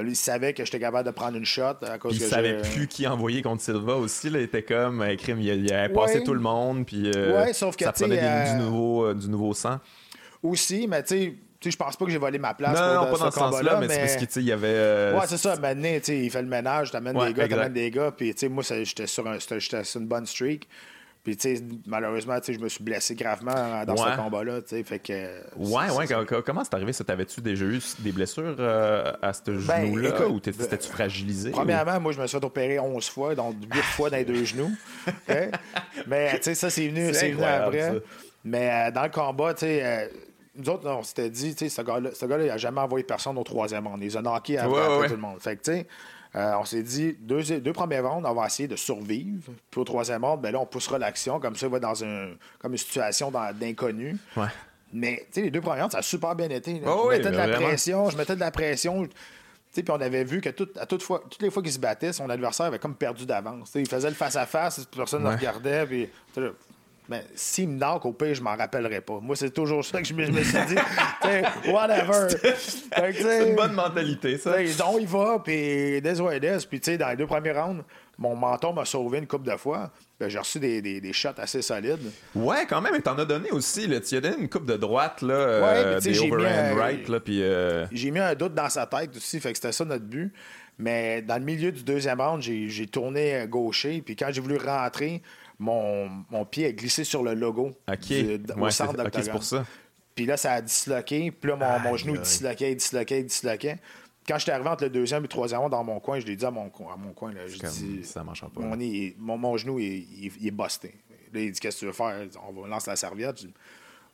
il 0.00 0.16
savait 0.16 0.54
que 0.54 0.64
j'étais 0.64 0.80
capable 0.80 1.06
de 1.06 1.12
prendre 1.14 1.36
une 1.36 1.44
shot 1.44 1.62
à 1.82 1.98
cause 1.98 2.16
Puis 2.16 2.24
il 2.24 2.28
savait 2.28 2.62
plus 2.62 2.86
qui 2.88 3.06
envoyer 3.06 3.42
contre 3.42 3.62
Silva 3.62 3.96
aussi. 3.96 4.30
Là, 4.30 4.38
il 4.38 4.44
était 4.44 4.62
comme, 4.62 5.02
euh, 5.02 5.14
crime, 5.16 5.38
il, 5.40 5.46
il 5.66 5.72
avait 5.72 5.92
passé 5.92 6.22
tout 6.24 6.34
le 6.34 6.40
monde. 6.40 6.86
Puis 6.86 7.10
euh, 7.14 7.42
Ouais, 7.44 7.52
sauf 7.52 7.76
que, 7.76 7.84
ça 7.84 7.92
prenait 7.92 8.16
des- 8.16 8.22
euh, 8.22 8.52
du, 8.54 8.62
nouveau, 8.64 9.04
euh, 9.06 9.14
du 9.14 9.28
nouveau 9.28 9.52
sang. 9.54 9.78
Aussi, 10.42 10.88
mais 10.88 11.02
tu 11.04 11.36
sais, 11.60 11.70
je 11.70 11.76
pense 11.76 11.96
pas 11.96 12.04
que 12.06 12.10
j'ai 12.10 12.18
volé 12.18 12.38
ma 12.38 12.54
place 12.54 12.76
Non, 12.76 12.84
pour 12.84 12.94
non, 12.94 13.04
de- 13.04 13.10
pas 13.18 13.24
dans 13.24 13.30
ce 13.30 13.38
sens-là, 13.38 13.80
mais, 13.80 13.88
c'est 13.88 14.00
parce 14.00 14.16
que, 14.16 14.24
tu 14.24 14.32
sais, 14.32 14.40
il 14.40 14.46
y 14.46 14.52
avait. 14.52 14.66
euh, 14.68 15.18
Ouais, 15.18 15.26
c'est 15.28 15.36
ça. 15.36 15.54
Maintenant, 15.56 15.88
il 16.08 16.30
fait 16.30 16.42
le 16.42 16.48
ménage, 16.48 16.90
t'amènes 16.90 17.16
Ouais, 17.16 17.28
des 17.28 17.34
gars, 17.34 17.48
t'amènes 17.48 17.72
des 17.72 17.90
gars. 17.90 18.10
Puis, 18.16 18.32
tu 18.34 18.40
sais, 18.40 18.48
moi, 18.48 18.64
j'étais 18.68 19.06
sur, 19.06 19.26
un- 19.28 19.38
sur 19.38 20.00
une 20.00 20.06
bonne 20.08 20.26
streak. 20.26 20.68
Puis, 21.24 21.36
tu 21.36 21.56
sais, 21.56 21.62
malheureusement, 21.86 22.38
tu 22.40 22.46
sais, 22.46 22.54
je 22.54 22.58
me 22.58 22.68
suis 22.68 22.82
blessé 22.82 23.14
gravement 23.14 23.84
dans 23.86 23.94
Ouais. 23.94 24.10
ce 24.10 24.16
combat-là, 24.16 24.60
tu 24.62 24.70
sais. 24.70 24.82
Fait 24.82 24.98
que. 24.98 25.12
Ouais, 25.56 25.84
c'est- 25.88 25.96
ouais. 25.96 26.06
co- 26.08 26.24
co- 26.36 26.42
Comment 26.42 26.64
c'est 26.64 26.74
arrivé 26.74 26.92
ça? 26.92 27.04
T'avais-tu 27.04 27.40
déjà 27.40 27.64
eu 27.64 27.78
des 28.00 28.10
blessures 28.10 28.56
euh, 28.58 29.12
à 29.22 29.32
ce 29.32 29.42
Ben, 29.66 29.86
genou-là? 29.86 30.26
ou 30.28 30.40
t'étais- 30.40 30.64
t'étais-tu 30.64 30.88
fragilisé? 30.88 31.50
ou- 31.50 31.52
Premièrement, 31.52 32.00
moi, 32.00 32.10
je 32.10 32.20
me 32.20 32.26
suis 32.26 32.36
fait 32.38 32.44
opérer 32.44 32.80
11 32.80 33.08
fois, 33.08 33.36
donc 33.36 33.54
8 33.72 33.82
fois 33.82 34.10
dans 34.10 34.16
les 34.16 34.24
deux 34.24 34.44
genoux. 34.44 34.72
Mais, 36.08 36.32
tu 36.38 36.42
sais, 36.42 36.54
ça, 36.54 36.70
c'est 36.70 36.88
venu, 36.88 37.10
venu 37.12 37.44
après. 37.44 37.80
ça. 37.80 37.92
Mais 38.44 38.70
euh, 38.88 38.90
dans 38.90 39.04
le 39.04 39.10
combat, 39.10 39.54
tu 39.54 39.60
sais, 39.60 39.80
euh, 39.84 40.06
nous 40.56 40.68
autres, 40.70 40.88
on 40.88 41.02
s'était 41.02 41.30
dit, 41.30 41.54
tu 41.54 41.64
sais, 41.64 41.68
ce 41.68 41.82
gars-là, 41.82 42.10
ce 42.14 42.26
gars-là, 42.26 42.44
il 42.44 42.48
n'a 42.48 42.58
jamais 42.58 42.80
envoyé 42.80 43.04
personne 43.04 43.38
au 43.38 43.42
troisième 43.44 43.86
round. 43.86 44.02
Il 44.02 44.06
les 44.06 44.16
a 44.16 44.22
knockés 44.22 44.58
après, 44.58 44.72
Ouais, 44.72 44.80
après 44.82 44.96
ouais. 44.98 45.08
tout 45.08 45.14
le 45.14 45.20
monde. 45.20 45.40
Fait 45.40 45.56
que, 45.56 45.62
tu 45.62 45.72
sais, 45.72 45.86
euh, 46.34 46.54
on 46.60 46.64
s'est 46.64 46.82
dit, 46.82 47.16
deux, 47.20 47.42
deux 47.60 47.72
premiers 47.72 48.00
rounds, 48.00 48.26
on 48.28 48.34
va 48.34 48.46
essayer 48.46 48.68
de 48.68 48.76
survivre. 48.76 49.50
Puis 49.70 49.80
au 49.80 49.84
troisième 49.84 50.24
round, 50.24 50.40
ben 50.40 50.50
là, 50.52 50.60
on 50.60 50.66
poussera 50.66 50.98
l'action. 50.98 51.40
Comme 51.40 51.56
ça, 51.56 51.66
il 51.66 51.72
va 51.72 51.78
dans 51.78 52.04
un, 52.04 52.30
comme 52.58 52.72
une 52.72 52.78
situation 52.78 53.30
d'inconnu. 53.58 54.16
Ouais. 54.36 54.46
Mais, 54.92 55.18
tu 55.26 55.26
sais, 55.32 55.42
les 55.42 55.50
deux 55.50 55.60
premières 55.62 55.84
rounds, 55.84 55.92
ça 55.92 55.98
a 55.98 56.02
super 56.02 56.34
bien 56.34 56.48
été. 56.50 56.82
Oh 56.86 57.02
je 57.04 57.08
oui, 57.08 57.16
mettais 57.18 57.30
de 57.30 57.36
la 57.36 57.46
vraiment. 57.48 57.66
pression, 57.66 58.10
je 58.10 58.16
mettais 58.18 58.34
de 58.34 58.40
la 58.40 58.50
pression. 58.50 59.08
Puis 59.74 59.82
on 59.88 59.94
avait 60.02 60.24
vu 60.24 60.42
que 60.42 60.50
tout- 60.50 60.68
à 60.78 60.84
toute 60.84 61.02
fois, 61.02 61.22
toutes 61.30 61.40
les 61.40 61.50
fois 61.50 61.62
qu'il 61.62 61.72
se 61.72 61.78
battait, 61.78 62.12
son 62.12 62.28
adversaire 62.28 62.66
avait 62.66 62.78
comme 62.78 62.94
perdu 62.94 63.24
d'avance. 63.24 63.72
Il 63.74 63.88
faisait 63.88 64.10
le 64.10 64.14
face-à-face, 64.14 64.84
personne 64.94 65.22
ne 65.22 65.28
Ouais. 65.28 65.36
regardait. 65.36 65.86
Puis, 65.86 66.10
ben, 67.12 67.22
s'il 67.34 67.68
me 67.68 67.78
knock, 67.78 68.04
au 68.06 68.12
pire, 68.12 68.34
je 68.34 68.42
m'en 68.42 68.56
rappellerai 68.56 69.00
pas. 69.02 69.20
Moi, 69.20 69.36
c'est 69.36 69.50
toujours 69.50 69.84
ça 69.84 70.00
que 70.00 70.06
je 70.08 70.14
me, 70.14 70.24
je 70.24 70.32
me 70.32 70.42
suis 70.42 70.58
dit. 70.66 70.74
Whatever. 71.70 72.28
C'est 73.12 73.48
une 73.48 73.54
bonne 73.56 73.72
mentalité, 73.72 74.38
ça. 74.38 74.56
on 74.86 74.98
y 74.98 75.04
va, 75.04 75.40
puis 75.44 76.00
des 76.00 76.20
ouais, 76.20 76.40
des. 76.40 76.56
Puis, 76.68 76.80
tu 76.80 76.90
sais, 76.92 76.98
dans 76.98 77.08
les 77.10 77.16
deux 77.16 77.26
premiers 77.26 77.52
rounds, 77.52 77.82
mon 78.18 78.34
menton 78.36 78.72
m'a 78.72 78.84
sauvé 78.84 79.18
une 79.18 79.26
couple 79.26 79.50
de 79.50 79.56
fois. 79.56 79.90
Ben, 80.18 80.28
J'ai 80.28 80.38
reçu 80.38 80.58
des, 80.58 80.80
des, 80.82 81.00
des 81.00 81.12
shots 81.12 81.28
assez 81.38 81.62
solides. 81.62 82.10
Ouais, 82.34 82.66
quand 82.68 82.80
même, 82.80 82.94
et 82.94 83.00
t'en 83.02 83.16
as 83.18 83.24
donné 83.24 83.50
aussi. 83.50 83.86
Là. 83.86 84.00
Tu 84.00 84.16
as 84.16 84.20
donné 84.20 84.36
une 84.38 84.48
coupe 84.48 84.66
de 84.66 84.76
droite, 84.76 85.22
là, 85.22 85.34
Ouais, 85.34 85.82
euh, 85.84 85.94
mais 85.94 86.00
sais, 86.00 86.08
des 86.10 86.14
j'ai 86.14 86.26
mis 86.26 86.32
overhand 86.32 86.76
un- 86.76 86.80
right, 86.80 87.08
là, 87.08 87.20
puis... 87.20 87.42
euh, 87.42 87.86
J'ai 87.92 88.10
mis 88.10 88.20
un 88.20 88.34
doute 88.34 88.54
dans 88.54 88.68
sa 88.68 88.86
tête 88.86 89.16
aussi, 89.16 89.40
fait 89.40 89.52
que 89.52 89.58
c'était 89.58 89.72
ça 89.72 89.84
notre 89.84 90.04
but. 90.04 90.32
Mais 90.78 91.22
dans 91.22 91.36
le 91.36 91.44
milieu 91.44 91.70
du 91.70 91.82
deuxième 91.84 92.20
round, 92.20 92.42
j'ai 92.42 92.86
tourné 92.86 93.44
gaucher, 93.48 94.02
puis 94.04 94.16
quand 94.16 94.28
j'ai 94.30 94.40
voulu 94.40 94.56
rentrer, 94.56 95.22
mon, 95.62 96.08
mon 96.30 96.44
pied 96.44 96.66
a 96.66 96.72
glissé 96.72 97.04
sur 97.04 97.22
le 97.22 97.34
logo 97.34 97.72
du- 98.38 98.52
au 98.52 98.70
centre 98.70 98.90
c'est 98.92 98.98
ok, 98.98 99.04
d'octogone. 99.04 99.24
c'est 99.24 99.30
pour 99.30 99.42
ça. 99.44 99.64
Puis 100.14 100.26
là, 100.26 100.36
ça 100.36 100.52
a 100.52 100.60
disloqué, 100.60 101.30
puis 101.30 101.50
là, 101.50 101.56
mon, 101.56 101.90
mon 101.90 101.96
genou 101.96 102.14
aïe. 102.14 102.20
disloquait, 102.20 102.74
disloquait, 102.74 103.22
disloquait. 103.22 103.78
Quand 104.28 104.38
j'étais 104.38 104.52
arrivé 104.52 104.68
entre 104.68 104.84
le 104.84 104.90
deuxième 104.90 105.20
et 105.20 105.22
le 105.22 105.28
troisième 105.28 105.68
dans 105.68 105.82
mon 105.82 105.98
coin, 105.98 106.20
je 106.20 106.26
l'ai 106.26 106.36
dit 106.36 106.44
à 106.44 106.50
mon, 106.50 106.66
à 106.92 106.96
mon 106.96 107.12
coin, 107.12 107.32
là, 107.32 107.46
je 107.46 107.56
dis, 107.70 108.04
ça 108.04 108.22
marchera 108.22 108.48
pas. 108.50 108.60
mon, 108.60 108.76
mon, 109.18 109.38
mon 109.38 109.56
genou, 109.56 109.78
il, 109.78 109.86
il- 110.26 110.32
il 110.40 110.46
est 110.48 110.50
busté. 110.50 110.94
Là, 111.32 111.40
il 111.40 111.50
dit, 111.50 111.58
qu'est-ce 111.58 111.76
que 111.76 111.80
tu 111.80 111.86
veux 111.86 111.92
faire? 111.92 112.14
On 112.48 112.60
va 112.60 112.68
lancer 112.68 112.90
la 112.90 112.96
serviette. 112.96 113.40
Je 113.40 113.46
dis, 113.46 113.54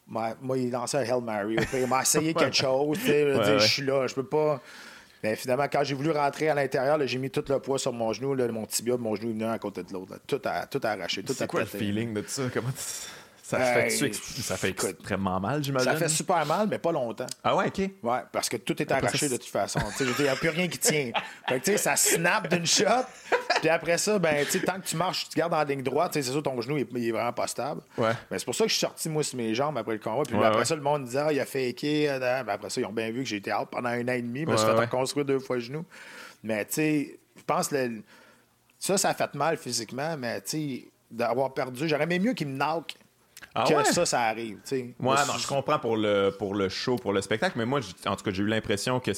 moi, 0.07 0.35
moi, 0.41 0.57
il 0.57 0.71
lançait 0.71 0.99
un 0.99 1.03
Hail 1.17 1.21
Mary. 1.23 1.57
Il 1.75 1.87
m'a 1.87 2.03
essayé 2.03 2.33
quelque 2.47 2.57
chose. 2.57 2.97
Ouais, 3.07 3.37
ouais. 3.37 3.59
Je 3.59 3.67
suis 3.67 3.83
là, 3.83 4.07
je 4.07 4.15
peux 4.15 4.23
pas. 4.27 4.63
Mais 5.23 5.35
finalement, 5.37 5.67
quand 5.71 5.83
j'ai 5.85 5.95
voulu 5.95 6.11
rentrer 6.11 6.49
à 6.49 6.55
l'intérieur, 6.55 6.99
j'ai 7.07 7.19
mis 7.19 7.31
tout 7.31 7.45
le 7.49 7.59
poids 7.59 7.79
sur 7.79 7.93
mon 7.93 8.13
genou, 8.13 8.35
là, 8.35 8.47
mon 8.49 8.67
tibia, 8.67 8.97
mon 8.97 9.17
genou 9.17 9.31
venu 9.31 9.45
un 9.45 9.53
à 9.53 9.59
côté 9.59 9.83
de 9.83 9.93
l'autre. 9.93 10.19
Tout 10.27 10.41
a, 10.45 10.67
tout 10.67 10.81
arraché, 10.85 11.23
tout 11.23 11.33
a 11.33 11.35
C'est 11.37 11.47
quoi 11.47 11.61
le 11.61 11.67
feeling 11.67 12.15
de 12.15 12.23
ça? 12.27 12.43
Comment 12.55 12.71
tu- 12.71 13.09
ça, 13.49 13.59
fait, 13.61 14.13
ça 14.13 14.59
fait 14.59 14.69
extrêmement 14.69 15.41
mal, 15.41 15.65
j'imagine? 15.65 15.91
Ça 15.91 15.97
fait 15.97 16.11
super 16.11 16.45
mal, 16.45 16.69
mais 16.69 16.79
pas 16.79 16.93
longtemps. 16.93 17.25
Ah 17.43 17.57
ouais, 17.57 17.69
OK. 17.69 17.79
Ouais, 18.03 18.19
parce 18.31 18.47
que 18.47 18.59
tout 18.59 18.83
est 18.83 18.93
arraché 18.93 19.27
de 19.27 19.39
toute 19.39 19.47
façon. 19.47 19.81
Il 20.01 20.23
n'y 20.23 20.29
a 20.29 20.37
plus 20.37 20.51
rien 20.51 20.69
qui 20.69 20.77
tient. 20.77 21.13
Fait 21.49 21.59
que, 21.59 21.65
tu 21.65 21.71
sais, 21.71 21.79
ça 21.79 21.97
snap 21.97 22.47
d'une 22.49 22.67
shot. 22.67 22.85
Puis 23.61 23.71
après 23.71 23.97
ça, 23.97 24.19
ben, 24.19 24.45
tant 24.67 24.79
que 24.79 24.87
tu 24.87 24.97
marches, 24.97 25.31
tu 25.31 25.39
gardes 25.39 25.55
en 25.55 25.65
ligne 25.65 25.83
droite, 25.83 26.11
c'est 26.13 26.23
sûr, 26.23 26.43
ton 26.43 26.61
genou, 26.61 26.77
il, 26.77 27.09
est 27.09 27.11
vraiment 27.11 27.33
pas 27.33 27.47
stable. 27.47 27.81
Ouais. 27.97 28.13
Ben, 28.31 28.39
c'est 28.39 28.45
pour 28.45 28.55
ça 28.55 28.65
que 28.65 28.69
je 28.69 28.75
suis 28.75 28.85
sorti, 28.85 29.09
moi, 29.09 29.23
sur 29.23 29.39
mes 29.39 29.55
jambes 29.55 29.79
après 29.79 29.95
le 29.95 29.99
combat. 29.99 30.25
Puis 30.29 30.37
après 30.37 30.67
ça, 30.67 30.77
le 30.77 30.83
monde 30.83 31.05
disait, 31.05 31.23
ah, 31.27 31.33
il 31.33 31.41
a 31.41 31.47
faké. 31.47 32.11
Euh, 32.11 32.19
ben, 32.19 32.53
après 32.53 32.69
ça, 32.69 32.83
ils 32.83 32.85
ont 32.85 32.93
bien 32.93 33.11
vu 33.11 33.25
que 33.25 33.35
été 33.35 33.51
out 33.51 33.69
pendant 33.71 33.89
un 33.89 34.07
an 34.09 34.13
et 34.13 34.21
demi. 34.21 34.41
Je 34.41 34.51
me 34.51 34.57
suis 34.59 34.67
fait 34.67 34.75
reconstruire 34.75 35.25
deux 35.25 35.39
fois 35.39 35.57
le 35.57 35.63
genou. 35.63 35.87
Mais, 36.43 36.67
tu 36.67 36.75
sais, 36.75 37.19
je 37.35 37.43
pense 37.45 37.69
que 37.69 38.03
ça, 38.79 38.99
ça 38.99 39.09
a 39.09 39.15
fait 39.15 39.35
mal 39.35 39.57
physiquement, 39.57 40.19
mais, 40.19 40.43
tu 40.43 40.51
sais, 40.51 40.89
d'avoir 41.11 41.55
perdu, 41.55 41.89
j'aurais 41.89 42.05
aimé 42.05 42.19
mieux 42.19 42.35
qu'il 42.35 42.49
me 42.49 42.59
knock. 42.59 42.95
Ah 43.55 43.65
que 43.65 43.93
ça, 43.93 44.07
ça 44.07 44.21
arrive. 44.23 44.59
sais. 44.65 44.95
Ouais, 45.01 45.17
non, 45.27 45.39
je 45.39 45.47
comprends 45.47 45.79
pour 45.79 45.97
le, 45.97 46.31
pour 46.31 46.55
le 46.55 46.69
show, 46.69 46.97
pour 46.97 47.13
le 47.13 47.23
spectacle, 47.23 47.59
mais 47.59 47.67
moi, 47.67 47.81
en 48.07 48.17
tout 48.17 48.25
cas, 48.25 48.31
j'ai 48.31 48.43
eu 48.43 48.47
l'impression 48.47 49.01
que 49.01 49.13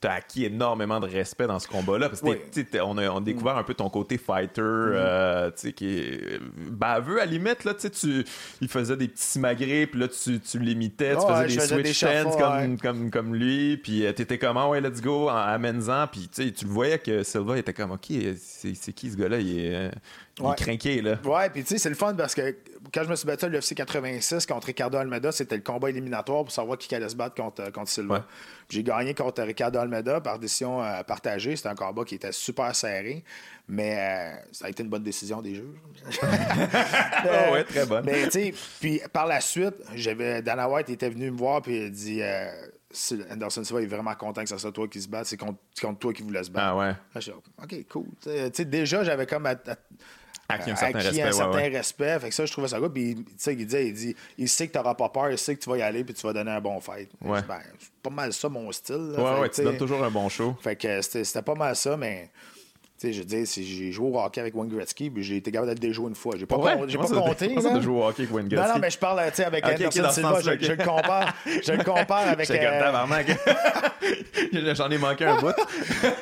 t'as 0.00 0.12
acquis 0.12 0.44
énormément 0.44 1.00
de 1.00 1.08
respect 1.08 1.46
dans 1.46 1.58
ce 1.58 1.66
combat-là. 1.66 2.08
Parce 2.08 2.20
que 2.20 2.80
on, 2.80 2.98
a, 2.98 3.20
découvert 3.20 3.56
un 3.56 3.64
peu 3.64 3.74
ton 3.74 3.90
côté 3.90 4.16
fighter, 4.16 4.60
mm-hmm. 4.60 4.92
euh, 4.94 5.50
qui 5.74 5.98
est 5.98 6.40
baveux 6.70 7.20
à 7.20 7.24
la 7.24 7.32
limite. 7.32 7.64
Là, 7.64 7.74
tu, 7.74 8.24
il 8.60 8.68
faisait 8.68 8.96
des 8.96 9.08
petits 9.08 9.24
simagrées, 9.24 9.86
puis 9.86 10.00
là, 10.00 10.08
tu, 10.08 10.38
tu 10.38 10.58
l'imitais, 10.60 11.16
tu 11.16 11.56
faisais 11.56 11.82
des 11.82 11.92
switch 11.92 11.96
stands 11.96 12.38
comme, 12.38 12.78
comme, 12.78 13.10
comme, 13.10 13.34
lui, 13.34 13.76
puis 13.76 14.06
euh, 14.06 14.12
t'étais 14.12 14.38
comme, 14.38 14.56
ah 14.56 14.68
ouais, 14.68 14.80
let's 14.80 15.00
go, 15.00 15.28
amène-en. 15.28 16.06
Puis 16.06 16.28
tu 16.28 16.64
le 16.64 16.70
voyais 16.70 16.98
que 16.98 17.24
Silva 17.24 17.58
était 17.58 17.72
comme, 17.72 17.90
ok, 17.92 18.06
c'est 18.36 18.92
qui 18.92 19.10
ce 19.10 19.16
gars-là? 19.16 19.38
Il 19.40 19.58
est, 19.58 19.74
euh, 19.74 19.90
il 20.38 20.46
est 20.46 20.54
craqué, 20.56 21.02
là. 21.02 21.18
Ouais, 21.24 21.50
puis 21.50 21.62
tu 21.62 21.70
sais, 21.70 21.78
c'est 21.78 21.88
le 21.88 21.96
fun 21.96 22.14
parce 22.14 22.34
que 22.36 22.54
quand 22.92 23.04
je 23.04 23.08
me 23.08 23.16
suis 23.16 23.26
battu 23.26 23.44
à 23.44 23.48
l'UFC 23.48 23.74
86 23.74 24.46
contre 24.46 24.66
Ricardo 24.66 24.98
Almeida, 24.98 25.32
c'était 25.32 25.56
le 25.56 25.62
combat 25.62 25.90
éliminatoire 25.90 26.44
pour 26.44 26.52
savoir 26.52 26.78
qui 26.78 26.94
allait 26.94 27.08
se 27.08 27.16
battre 27.16 27.34
contre, 27.34 27.70
contre 27.72 27.90
Silva. 27.90 28.24
J'ai 28.68 28.82
gagné 28.82 29.14
contre 29.14 29.42
Ricardo 29.42 29.78
Almeida 29.78 30.20
par 30.20 30.38
décision 30.38 30.82
euh, 30.82 31.02
partagée. 31.02 31.56
C'était 31.56 31.68
un 31.68 31.74
combat 31.74 32.04
qui 32.04 32.14
était 32.14 32.32
super 32.32 32.74
serré, 32.74 33.24
mais 33.68 33.96
euh, 33.98 34.36
ça 34.52 34.66
a 34.66 34.68
été 34.70 34.82
une 34.82 34.88
bonne 34.88 35.02
décision 35.02 35.42
des 35.42 35.54
juges. 35.54 35.80
oh, 36.22 37.52
ouais, 37.52 37.64
très 37.64 37.86
bonne. 37.86 38.04
Mais 38.04 38.24
tu 38.24 38.30
sais, 38.30 38.54
puis 38.80 39.00
par 39.12 39.26
la 39.26 39.40
suite, 39.40 39.74
j'avais 39.94 40.42
Dana 40.42 40.68
White 40.68 40.90
était 40.90 41.10
venu 41.10 41.30
me 41.30 41.36
voir 41.36 41.62
puis 41.62 41.76
il 41.76 41.86
a 41.86 41.90
dit 41.90 42.22
euh, 42.22 42.50
Anderson 43.30 43.64
Silva 43.64 43.82
est 43.82 43.86
vraiment 43.86 44.14
content 44.14 44.42
que 44.42 44.48
ce 44.48 44.56
soit 44.56 44.72
toi 44.72 44.88
qui 44.88 45.00
se 45.00 45.08
batte, 45.08 45.26
c'est 45.26 45.36
contre, 45.36 45.58
toi 45.98 46.12
qui 46.12 46.22
voulais 46.22 46.42
se 46.42 46.50
battre. 46.50 46.66
Ah 46.68 46.76
ouais. 46.76 46.94
OK, 47.62 47.86
cool. 47.90 48.06
Tu 48.22 48.30
sais, 48.52 48.64
déjà, 48.64 49.04
j'avais 49.04 49.26
comme 49.26 49.46
Acquis 50.50 50.70
un 50.70 50.76
certain 50.76 50.98
respect. 50.98 51.22
Un 51.22 51.32
certain 51.32 51.70
respect. 51.70 52.18
Fait 52.20 52.28
que 52.30 52.34
ça, 52.34 52.46
je 52.46 52.52
trouvais 52.52 52.68
ça 52.68 52.80
good. 52.80 52.92
Puis, 52.92 53.16
tu 53.16 53.24
sais, 53.36 53.54
il 53.54 53.66
dit, 53.66 53.76
il 53.76 53.92
dit, 53.92 54.16
il 54.38 54.48
sait 54.48 54.66
que 54.66 54.72
tu 54.72 54.78
n'auras 54.78 54.94
pas 54.94 55.10
peur, 55.10 55.30
il 55.30 55.36
sait 55.36 55.54
que 55.54 55.62
tu 55.62 55.68
vas 55.68 55.76
y 55.76 55.82
aller, 55.82 56.04
puis 56.04 56.14
tu 56.14 56.26
vas 56.26 56.32
donner 56.32 56.50
un 56.50 56.60
bon 56.60 56.80
fight. 56.80 57.10
Ouais. 57.20 57.42
Ben, 57.42 57.60
c'est 57.78 57.90
pas 58.02 58.10
mal 58.10 58.32
ça, 58.32 58.48
mon 58.48 58.72
style. 58.72 59.14
Ouais, 59.16 59.40
ouais, 59.40 59.50
tu 59.50 59.62
donnes 59.62 59.76
toujours 59.76 60.02
un 60.02 60.10
bon 60.10 60.28
show. 60.28 60.56
Fait 60.62 60.76
que 60.76 61.02
c'était 61.02 61.42
pas 61.42 61.54
mal 61.54 61.76
ça, 61.76 61.96
mais. 61.96 62.30
Sais, 62.98 63.12
je 63.12 63.22
dis, 63.22 63.46
j'ai 63.46 63.92
joué 63.92 64.10
au 64.10 64.18
hockey 64.18 64.40
avec 64.40 64.56
Wayne 64.56 64.68
Gretzky, 64.68 65.08
puis 65.08 65.22
j'ai 65.22 65.36
été 65.36 65.52
capable 65.52 65.72
de 65.72 65.78
déjouer 65.78 66.08
une 66.08 66.16
fois. 66.16 66.34
J'ai 66.36 66.46
pas, 66.46 66.56
j'ai 66.88 66.98
pas 66.98 67.06
compté. 67.06 67.54
De 67.54 67.80
jouer 67.80 67.96
au 67.96 68.04
hockey 68.04 68.22
avec 68.22 68.34
Wayne 68.34 68.48
Gretzky. 68.48 68.68
Non, 68.68 68.74
non, 68.74 68.80
mais 68.80 68.90
je 68.90 68.98
parle, 68.98 69.22
tu 69.28 69.36
sais, 69.36 69.44
avec 69.44 69.64
okay, 69.64 69.86
Anderson 69.86 70.10
Silva, 70.10 70.40
je, 70.40 70.66
je, 70.66 70.72
le 70.72 70.84
compare. 70.84 71.32
Je 71.46 71.72
le 71.72 71.84
compare 71.84 72.18
avec. 72.28 72.50
Euh... 72.50 72.92
J'en 74.74 74.90
ai 74.90 74.98
manqué 74.98 75.26
un 75.26 75.36
bout. 75.36 75.46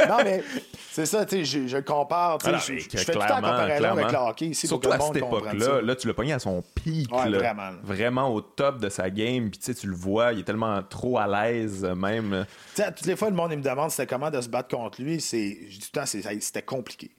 non, 0.07 0.19
mais 0.23 0.45
c'est 0.93 1.07
ça, 1.07 1.25
tu 1.25 1.37
sais, 1.37 1.47
je, 1.47 1.67
je, 1.67 1.79
compare. 1.79 2.37
Tu 2.39 2.51
sais, 2.51 2.59
je, 2.59 2.79
je, 2.79 2.99
fais 2.99 3.12
tout 3.12 3.21
le 3.21 3.27
temps 3.27 3.37
comparaison 3.37 3.93
avec 3.93 4.12
le 4.12 4.19
hockey 4.19 4.47
ici 4.49 4.67
Surtout 4.67 4.91
pour 4.91 4.99
que 4.99 5.03
à 5.03 5.07
cette 5.07 5.17
époque-là, 5.17 5.81
là, 5.81 5.97
tu 5.97 6.09
l'as 6.09 6.15
pogné 6.15 6.35
à 6.35 6.39
son 6.39 6.62
pic. 6.75 7.11
Ouais, 7.11 7.31
là, 7.31 7.39
vraiment. 7.39 7.71
Vraiment 7.83 8.35
au 8.35 8.43
top 8.43 8.81
de 8.81 8.91
sa 8.91 9.09
game. 9.09 9.49
Puis 9.49 9.61
tu 9.61 9.65
sais, 9.65 9.75
tu 9.75 9.87
le 9.87 9.97
vois, 9.97 10.35
il 10.35 10.41
est 10.41 10.45
tellement 10.45 10.83
trop 10.83 11.17
à 11.17 11.27
l'aise 11.27 11.85
même. 11.85 12.45
Tu 12.75 12.83
sais, 12.83 12.93
toutes 12.93 13.07
les 13.07 13.17
fois, 13.17 13.31
le 13.31 13.37
monde 13.37 13.53
il 13.53 13.59
me 13.59 13.62
demande 13.62 13.91
c'était 13.91 14.07
comment 14.07 14.31
de 14.31 14.43
se 14.43 14.49
battre 14.49 14.77
contre 14.77 15.01
lui. 15.01 15.23
C'est, 15.23 15.57
je 15.71 15.79
dis 15.79 15.81
tout 15.81 15.89
le 15.95 16.01
temps, 16.01 16.07
c'était 16.07 16.65
compliqué. 16.66 17.11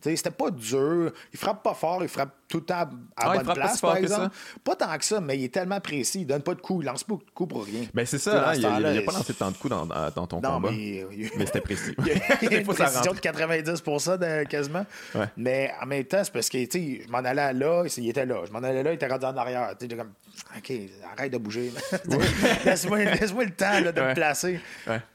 C'était 0.00 0.30
pas 0.30 0.50
dur. 0.50 1.12
Il 1.32 1.38
frappe 1.38 1.62
pas 1.62 1.74
fort, 1.74 2.02
il 2.02 2.08
frappe 2.08 2.30
tout 2.48 2.58
le 2.58 2.64
temps 2.64 2.74
à 2.76 2.88
ah, 3.16 3.38
bonne 3.38 3.54
place, 3.54 3.80
par 3.80 3.96
exemple. 3.96 4.34
Pas 4.62 4.76
tant 4.76 4.96
que 4.96 5.04
ça, 5.04 5.20
mais 5.20 5.36
il 5.36 5.44
est 5.44 5.52
tellement 5.52 5.80
précis. 5.80 6.20
Il 6.20 6.26
donne 6.26 6.42
pas 6.42 6.54
de 6.54 6.60
coups. 6.60 6.84
Il 6.84 6.86
lance 6.86 7.04
pas 7.04 7.14
de 7.14 7.30
coups 7.34 7.52
pour 7.52 7.64
rien. 7.64 7.82
Ben 7.92 8.06
c'est 8.06 8.18
ça. 8.18 8.50
Hein, 8.50 8.54
il, 8.54 8.62
n'a 8.62 8.76
a 8.76 9.02
pas 9.02 9.12
lancé 9.12 9.34
tant 9.34 9.50
de 9.50 9.56
coups 9.56 9.70
dans, 9.70 9.86
dans 9.86 10.26
ton 10.26 10.40
non, 10.40 10.52
combat. 10.52 10.70
Mais, 10.70 11.04
mais 11.36 11.46
c'était 11.46 11.60
précis. 11.60 11.94
il 12.42 12.50
y 12.50 12.54
a 12.54 12.58
une 12.60 12.66
précision 12.66 13.12
de 13.12 13.18
90 13.18 13.64
de, 13.64 14.44
quasiment. 14.44 14.86
Ouais. 15.14 15.26
Mais 15.36 15.72
en 15.82 15.86
même 15.86 16.04
temps, 16.04 16.22
c'est 16.22 16.32
parce 16.32 16.48
que 16.48 16.58
je 16.58 17.10
m'en 17.10 17.18
allais 17.18 17.52
là, 17.52 17.84
il 17.96 18.08
était 18.08 18.26
là. 18.26 18.44
Je 18.46 18.52
m'en 18.52 18.60
allais 18.60 18.82
là, 18.82 18.92
il 18.92 18.94
était 18.94 19.08
rendu 19.08 19.26
en 19.26 19.36
arrière. 19.36 19.74
Tu 19.78 19.88
comme, 19.88 20.12
OK, 20.56 20.72
arrête 21.12 21.32
de 21.32 21.38
bouger. 21.38 21.72
Laisse-moi 22.64 22.98
laisse 22.98 23.32
le 23.32 23.50
temps 23.50 23.80
là, 23.80 23.92
de 23.92 24.00
me 24.00 24.14
placer. 24.14 24.60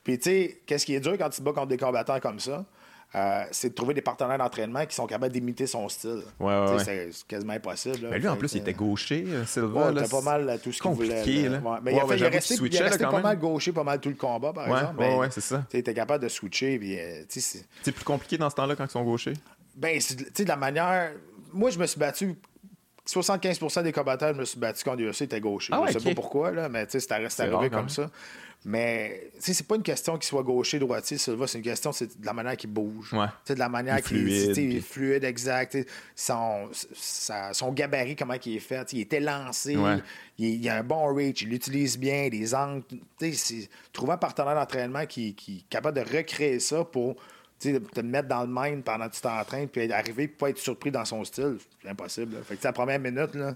Puis 0.04 0.20
tu 0.20 0.30
sais, 0.30 0.62
qu'est-ce 0.66 0.86
qui 0.86 0.94
est 0.94 1.00
dur 1.00 1.18
quand 1.18 1.30
tu 1.30 1.40
te 1.40 1.44
bats 1.44 1.54
contre 1.54 1.68
des 1.68 1.78
combattants 1.78 2.20
comme 2.20 2.40
ça? 2.40 2.66
Euh, 3.16 3.44
c'est 3.52 3.70
de 3.70 3.74
trouver 3.76 3.94
des 3.94 4.02
partenaires 4.02 4.40
d'entraînement 4.40 4.86
qui 4.88 4.96
sont 4.96 5.06
capables 5.06 5.32
d'imiter 5.32 5.68
son 5.68 5.88
style. 5.88 6.24
Ouais, 6.40 6.66
ouais, 6.66 6.84
c'est 6.84 7.10
quasiment 7.28 7.54
impossible. 7.54 8.08
Mais 8.10 8.18
lui, 8.18 8.28
en 8.28 8.36
plus, 8.36 8.54
il 8.54 8.62
était 8.62 8.74
gaucher, 8.74 9.24
euh, 9.28 9.46
Silva. 9.46 9.92
Ouais, 9.92 10.08
pas 10.08 10.22
mal 10.22 10.60
tout 10.64 10.72
ce 10.72 10.82
qu'il 10.82 10.92
voulait. 10.92 11.50
Là. 11.50 11.80
Mais 11.84 11.94
il, 11.94 12.00
a 12.00 12.08
fait, 12.08 12.18
il, 12.18 12.26
resté, 12.26 12.56
il 12.56 12.76
est 12.76 12.80
resté 12.80 13.04
pas 13.04 13.22
mal 13.22 13.38
gaucher, 13.38 13.72
pas 13.72 13.84
mal 13.84 14.00
tout 14.00 14.10
le 14.10 14.16
combat, 14.16 14.52
par 14.52 14.68
exemple. 14.68 15.00
Ouais, 15.00 15.16
ouais, 15.16 15.28
c'est 15.30 15.42
ça. 15.42 15.64
Il 15.74 15.80
était 15.80 15.94
capable 15.94 16.24
de 16.24 16.30
switcher. 16.30 16.80
Euh, 16.82 17.24
c'est 17.30 17.92
plus 17.92 18.04
compliqué 18.04 18.38
dans 18.38 18.50
ce 18.50 18.56
temps-là 18.56 18.76
quand 18.76 18.86
ils 18.86 18.92
sont 18.92 19.04
gauchers? 19.04 19.34
Ben, 19.76 20.00
tu 20.00 20.16
sais, 20.34 20.44
de 20.44 20.50
la 20.50 20.56
manière. 20.56 21.12
Moi, 21.54 21.70
je 21.70 21.78
me 21.78 21.86
suis 21.86 22.00
battu 22.00 22.36
75% 23.08 23.84
des 23.84 23.92
combattants, 23.92 24.34
je 24.34 24.40
me 24.40 24.46
suis 24.46 24.60
battu 24.60 24.84
contre 24.84 25.04
UFC 25.04 25.24
étaient 25.24 25.42
gauchers. 25.42 25.74
Ah 25.76 25.84
je 25.88 26.00
sais 26.00 26.10
pas 26.10 26.16
pourquoi, 26.16 26.52
là, 26.52 26.70
mais 26.70 26.86
c'est 26.88 27.12
arrivé 27.12 27.70
comme 27.70 27.90
ça. 27.90 28.10
Mais 28.66 29.30
c'est 29.40 29.68
pas 29.68 29.76
une 29.76 29.84
question 29.84 30.14
qu'il 30.14 30.24
soit 30.24 30.42
gaucher, 30.42 30.80
droitier, 30.80 31.18
Silva, 31.18 31.48
c'est 31.48 31.58
une 31.58 31.66
question 31.66 31.92
de 31.92 32.26
la 32.26 32.32
manière 32.32 32.56
qu'il 32.56 32.70
bouge. 32.70 33.12
Ouais. 33.12 33.26
De 33.48 33.56
la 33.56 33.68
manière 33.68 34.02
qu'il 34.02 34.30
est 34.30 34.80
fluide, 34.80 35.26
exact. 35.26 35.78
Son, 36.16 36.70
son 36.72 37.74
gabarit, 37.74 38.16
comment 38.16 38.36
il 38.46 38.56
est 38.56 38.60
fait. 38.60 38.94
Il 38.94 39.14
élancé, 39.14 39.78
il, 40.38 40.64
il, 40.64 40.70
a 40.70 40.78
un 40.78 40.84
bon 40.84 41.14
reach, 41.14 41.42
il 41.42 41.50
l'utilise 41.50 42.00
bien, 42.00 42.30
les 42.30 42.56
angles. 42.56 42.84
Trouver 43.92 44.14
un 44.14 44.18
partenaire 44.18 44.56
d'entraînement 44.56 45.06
qui, 45.06 45.36
qui 45.36 45.58
est 45.58 45.70
capable 45.70 46.02
de 46.02 46.18
recréer 46.18 46.60
ça 46.60 46.86
pour 46.86 47.18
te 47.60 48.02
mettre 48.02 48.28
dans 48.28 48.42
le 48.42 48.50
mind 48.50 48.84
pendant 48.84 49.08
que 49.08 49.16
tu 49.16 49.22
t'entraînes, 49.22 49.68
puis 49.70 49.92
arriver 49.92 50.24
et 50.24 50.28
pas 50.28 50.50
être 50.50 50.58
surpris 50.58 50.92
dans 50.92 51.06
son 51.06 51.24
style, 51.24 51.58
c'est 51.82 51.90
impossible. 51.90 52.36
Fait 52.44 52.56
que 52.56 52.64
la 52.64 52.74
première 52.74 53.00
minute, 53.00 53.36
là, 53.36 53.56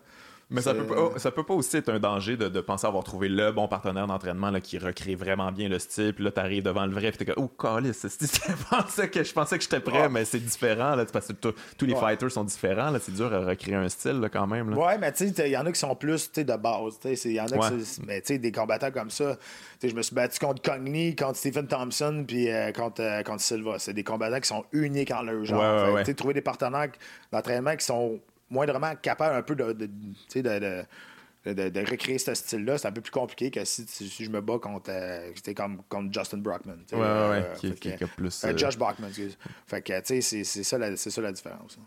mais 0.50 0.62
ça 0.62 0.74
peut, 0.74 0.86
pas, 0.86 1.20
ça 1.20 1.30
peut 1.30 1.44
pas 1.44 1.54
aussi 1.54 1.76
être 1.76 1.90
un 1.90 2.00
danger 2.00 2.38
de, 2.38 2.48
de 2.48 2.62
penser 2.62 2.88
avoir 2.88 3.04
trouvé 3.04 3.28
le 3.28 3.52
bon 3.52 3.68
partenaire 3.68 4.08
d'entraînement 4.08 4.54
qui 4.62 4.78
recrée 4.78 5.16
vraiment 5.16 5.52
bien 5.52 5.68
le 5.68 5.78
style. 5.78 6.14
Puis 6.14 6.24
là, 6.24 6.32
t'arrives 6.32 6.64
devant 6.64 6.86
le 6.86 6.94
vrai, 6.94 7.12
puis 7.12 7.18
t'es 7.18 7.26
comme, 7.26 7.44
oh, 7.44 7.50
calice, 7.50 8.02
que 9.12 9.24
je 9.24 9.34
pensais 9.34 9.58
que 9.58 9.64
j'étais 9.64 9.82
prêt, 9.82 10.08
mais 10.08 10.24
c'est 10.24 10.40
différent, 10.40 10.96
là, 10.96 11.06
parce 11.06 11.28
que 11.28 11.34
tous 11.34 11.86
les 11.86 11.96
fighters 11.96 12.32
sont 12.32 12.46
différents. 12.46 12.94
C'est 13.02 13.14
dur 13.14 13.34
à 13.34 13.40
recréer 13.40 13.76
un 13.76 13.90
style 13.90 14.22
là, 14.22 14.30
quand 14.30 14.48
même. 14.48 14.70
Là. 14.70 14.78
Ouais, 14.78 14.98
mais 14.98 15.12
tu 15.12 15.28
sais, 15.28 15.50
il 15.50 15.52
y 15.52 15.58
en 15.58 15.66
a 15.66 15.72
qui 15.72 15.80
sont 15.80 15.96
plus 15.96 16.32
de 16.32 16.44
base. 16.44 17.00
Il 17.04 17.32
y 17.34 17.42
en 17.42 17.48
a 17.48 17.70
qui 17.70 18.02
mais 18.06 18.22
tu 18.22 18.28
sais, 18.28 18.38
des 18.38 18.52
combattants 18.52 18.92
comme 18.92 19.10
ça. 19.10 19.36
Je 19.84 19.94
me 19.94 20.02
suis 20.02 20.16
battu 20.16 20.40
contre 20.40 20.62
Cogny, 20.62 21.16
contre 21.16 21.38
Stephen 21.38 21.68
Thompson, 21.68 22.24
puis 22.26 22.50
euh, 22.50 22.72
contre, 22.72 23.02
euh, 23.02 23.22
contre 23.24 23.42
Silva. 23.42 23.80
C'est 23.80 23.94
des 23.94 24.04
combattants 24.04 24.40
qui 24.40 24.48
sont 24.48 24.64
uniques 24.72 25.12
en 25.12 25.24
leur 25.24 25.44
genre. 25.44 25.94
Ouais, 25.94 26.14
trouver 26.14 26.34
des 26.34 26.42
partenaires 26.42 26.90
d'entraînement 27.32 27.76
qui 27.76 27.86
sont 27.86 28.20
moindrement 28.50 28.96
capable 28.96 29.36
un 29.36 29.42
peu 29.42 29.56
de, 29.56 29.74
de, 29.74 30.86
de, 31.54 31.70
de 31.70 31.80
recréer 31.90 32.18
ce 32.18 32.34
style-là, 32.34 32.78
c'est 32.78 32.88
un 32.88 32.92
peu 32.92 33.02
plus 33.02 33.12
compliqué 33.12 33.52
que 33.52 33.64
si, 33.66 33.86
si 33.88 34.26
je 34.26 34.30
me 34.30 34.42
bats 34.42 34.60
contre, 34.60 34.90
euh, 34.90 35.32
comme, 35.56 35.82
contre 35.90 36.14
Justin 36.14 36.38
Brockman. 36.40 36.78
Ouais, 36.92 36.98
ouais, 36.98 37.04
euh, 37.04 37.54
qui, 37.56 37.72
qui, 37.74 37.96
qui, 37.96 38.04
a 38.04 38.08
plus. 38.08 38.44
Euh, 38.44 38.58
Josh 38.58 38.78
Brockman, 38.78 39.08
excuse. 39.08 39.38
Fait 39.66 39.82
que, 39.82 40.00
tu 40.02 40.22
sais, 40.22 40.44
c'est 40.44 40.64
ça, 40.64 40.78
la, 40.78 40.96
ça 40.98 41.22
la 41.22 41.32
différence. 41.32 41.78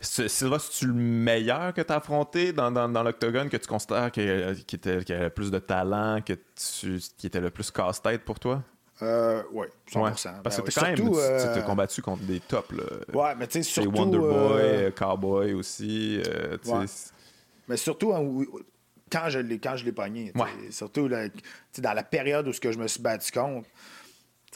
Sylvain, 0.00 0.58
c'est-tu 0.58 0.86
le 0.86 0.94
meilleur 0.94 1.74
que 1.74 1.80
tu 1.80 1.92
as 1.92 1.96
affronté 1.96 2.52
dans, 2.52 2.70
dans, 2.70 2.88
dans 2.88 3.02
l'octogone 3.02 3.48
que 3.48 3.56
tu 3.56 3.66
considères 3.66 4.10
qui, 4.12 4.20
était, 4.20 5.04
qui 5.04 5.12
avait 5.12 5.24
le 5.24 5.30
plus 5.30 5.50
de 5.50 5.58
talent, 5.58 6.20
que 6.22 6.34
tu, 6.54 7.00
qui 7.16 7.26
était 7.26 7.40
le 7.40 7.50
plus 7.50 7.70
casse-tête 7.70 8.24
pour 8.24 8.38
toi? 8.38 8.62
Euh, 9.02 9.42
oui, 9.52 9.66
100%. 9.92 10.00
Ouais, 10.00 10.32
parce 10.42 10.56
que 10.56 10.62
ben, 10.62 10.72
quand 10.74 11.06
même, 11.06 11.58
as 11.58 11.62
combattu 11.62 12.02
contre 12.02 12.22
des 12.24 12.40
tops. 12.40 12.72
Là. 12.72 12.84
Ouais, 13.12 13.34
mais 13.36 13.46
tu 13.46 13.62
sais, 13.62 13.62
surtout... 13.62 13.96
Wonder 13.96 14.18
Boy, 14.18 14.30
euh... 14.30 14.90
Cowboy 14.90 15.52
aussi. 15.54 16.20
Euh, 16.26 16.58
ouais. 16.66 16.86
Mais 17.68 17.76
surtout, 17.76 18.12
hein, 18.12 18.44
quand 19.10 19.28
je 19.28 19.38
l'ai, 19.38 19.58
quand 19.58 19.76
je 19.76 19.84
l'ai 19.84 19.92
pogné. 19.92 20.32
Surtout 20.70 21.08
là, 21.08 21.28
dans 21.78 21.92
la 21.92 22.02
période 22.02 22.48
où 22.48 22.52
ce 22.52 22.60
que 22.60 22.72
je 22.72 22.78
me 22.78 22.88
suis 22.88 23.00
battu 23.00 23.30
contre, 23.30 23.68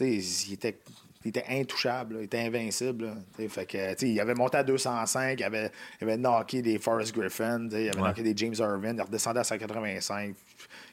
il 0.00 0.52
était, 0.52 0.78
il 1.24 1.28
était 1.28 1.44
intouchable, 1.48 2.16
il 2.18 2.24
était 2.24 2.40
invincible. 2.40 3.14
fait 3.48 3.66
que, 3.66 4.04
il 4.04 4.18
avait 4.18 4.34
monté 4.34 4.58
à 4.58 4.64
205, 4.64 5.38
il 5.38 5.44
avait, 5.44 5.70
il 6.00 6.04
avait 6.04 6.16
knocké 6.16 6.62
des 6.62 6.78
Forrest 6.78 7.14
Griffin, 7.14 7.68
il 7.70 7.90
avait 7.90 8.00
knocké 8.00 8.22
des 8.22 8.36
James 8.36 8.54
Irvin, 8.58 8.94
il 8.94 9.02
redescendait 9.02 9.40
à 9.40 9.44
185, 9.44 10.34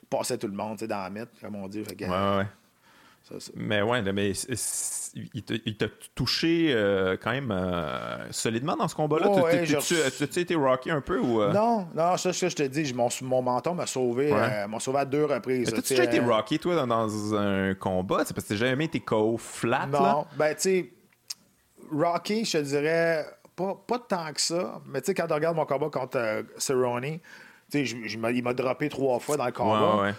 il 0.02 0.08
passait 0.08 0.38
tout 0.38 0.48
le 0.48 0.54
monde 0.54 0.78
dans 0.78 1.04
la 1.04 1.10
mythe, 1.10 1.30
comme 1.42 1.56
on 1.56 1.68
dit. 1.68 1.84
Fait 1.84 1.96
que, 1.96 2.06
ouais, 2.06 2.38
ouais. 2.38 2.48
Mais 3.56 3.82
ouais, 3.82 4.02
mais 4.14 4.32
il 5.14 5.78
t'a 5.78 5.86
touché 6.16 6.72
euh, 6.74 7.18
quand 7.22 7.32
même 7.32 7.52
euh, 7.52 8.32
solidement 8.32 8.76
dans 8.76 8.88
ce 8.88 8.96
combat-là? 8.96 9.30
tu 9.66 9.96
as 9.96 10.42
été 10.42 10.56
rocky 10.56 10.92
un 10.92 11.02
peu 11.02 11.20
ou. 11.20 11.42
Euh? 11.42 11.54
Non, 11.54 11.88
non, 11.96 12.18
ça, 12.18 12.34
ça, 12.34 12.50
je 12.50 12.56
te 12.56 12.64
dis, 12.64 12.94
mon, 12.94 13.10
mon 13.22 13.42
menton 13.42 13.76
m'a 13.76 13.86
sauvé, 13.86 14.32
m'a 14.32 14.80
sauvé 14.80 15.00
à 15.00 15.06
deux 15.06 15.26
reprises. 15.26 15.72
T'as-tu 15.72 15.94
déjà 15.94 16.04
été 16.06 16.20
rocky, 16.20 16.60
toi, 16.60 16.86
dans, 16.86 17.36
un 17.36 17.74
combat? 17.76 18.24
C'est 18.26 18.34
parce 18.34 18.48
que 18.48 18.54
t'as 18.54 18.60
jamais 18.60 18.86
été 18.86 19.00
KO 19.00 19.38
flat? 19.38 19.88
Non, 19.88 20.26
ben 20.38 20.56
tu 20.56 20.62
sais 20.62 20.94
Rocky, 21.92 22.46
je 22.46 22.60
te 22.60 22.64
dirais, 22.64 23.26
pas, 23.56 23.76
pas 23.88 24.00
tant 24.00 24.32
que 24.32 24.42
ça. 24.42 24.80
Mais 24.86 25.02
tu 25.02 25.08
sais, 25.08 25.14
quand 25.14 25.28
tu 25.28 25.34
regardes 25.34 25.56
mon 25.56 25.66
combat 25.66 25.90
contre 25.90 26.46
Cerrone, 26.58 27.20
il 27.74 28.44
m'a 28.44 28.54
droppé 28.54 28.90
trois 28.90 29.20
fois 29.20 29.38
dans 29.38 29.46
le 29.46 29.52
combat. 29.52 30.02
Ouais, 30.04 30.14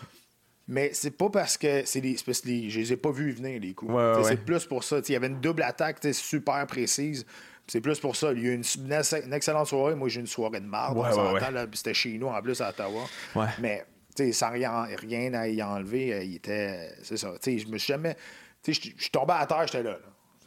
mais 0.70 0.90
c'est 0.92 1.10
pas 1.10 1.28
parce 1.28 1.58
que 1.58 1.84
c'est 1.84 2.00
les, 2.00 2.16
parce 2.24 2.40
que 2.40 2.48
je 2.48 2.78
les 2.78 2.92
ai 2.92 2.96
pas 2.96 3.10
vus 3.10 3.32
venir, 3.32 3.60
les 3.60 3.74
coups. 3.74 3.92
c'est 4.22 4.44
plus 4.44 4.64
pour 4.64 4.84
ça. 4.84 5.00
Il 5.06 5.12
y 5.12 5.16
avait 5.16 5.26
une 5.26 5.40
double 5.40 5.64
attaque 5.64 5.98
super 6.12 6.64
précise. 6.66 7.26
C'est 7.66 7.80
plus 7.80 7.98
pour 7.98 8.14
ça. 8.14 8.32
Il 8.32 8.42
y 8.42 8.48
a 8.48 8.52
eu 8.52 8.54
une, 8.54 8.92
excellente 9.32 9.66
soirée. 9.66 9.96
Moi, 9.96 10.08
j'ai 10.08 10.20
une 10.20 10.26
soirée 10.28 10.60
de 10.60 10.66
marde. 10.66 10.96
C'était 11.74 11.94
chez 11.94 12.16
nous, 12.18 12.28
en 12.28 12.40
plus, 12.40 12.60
à 12.60 12.70
Ottawa. 12.70 13.02
Mais 13.58 13.84
sans 14.32 14.50
rien, 14.50 14.86
rien 14.96 15.34
à 15.34 15.48
y 15.48 15.62
enlever, 15.62 16.12
euh, 16.12 16.22
il 16.22 16.36
était. 16.36 16.90
C'est 17.02 17.16
ça. 17.16 17.32
je 17.44 17.66
me 17.66 17.78
suis 17.78 17.92
jamais. 17.92 18.16
Je 18.66 18.72
suis 18.72 19.10
tombé 19.10 19.32
à 19.32 19.46
terre, 19.46 19.66
j'étais 19.66 19.82
là. 19.82 19.98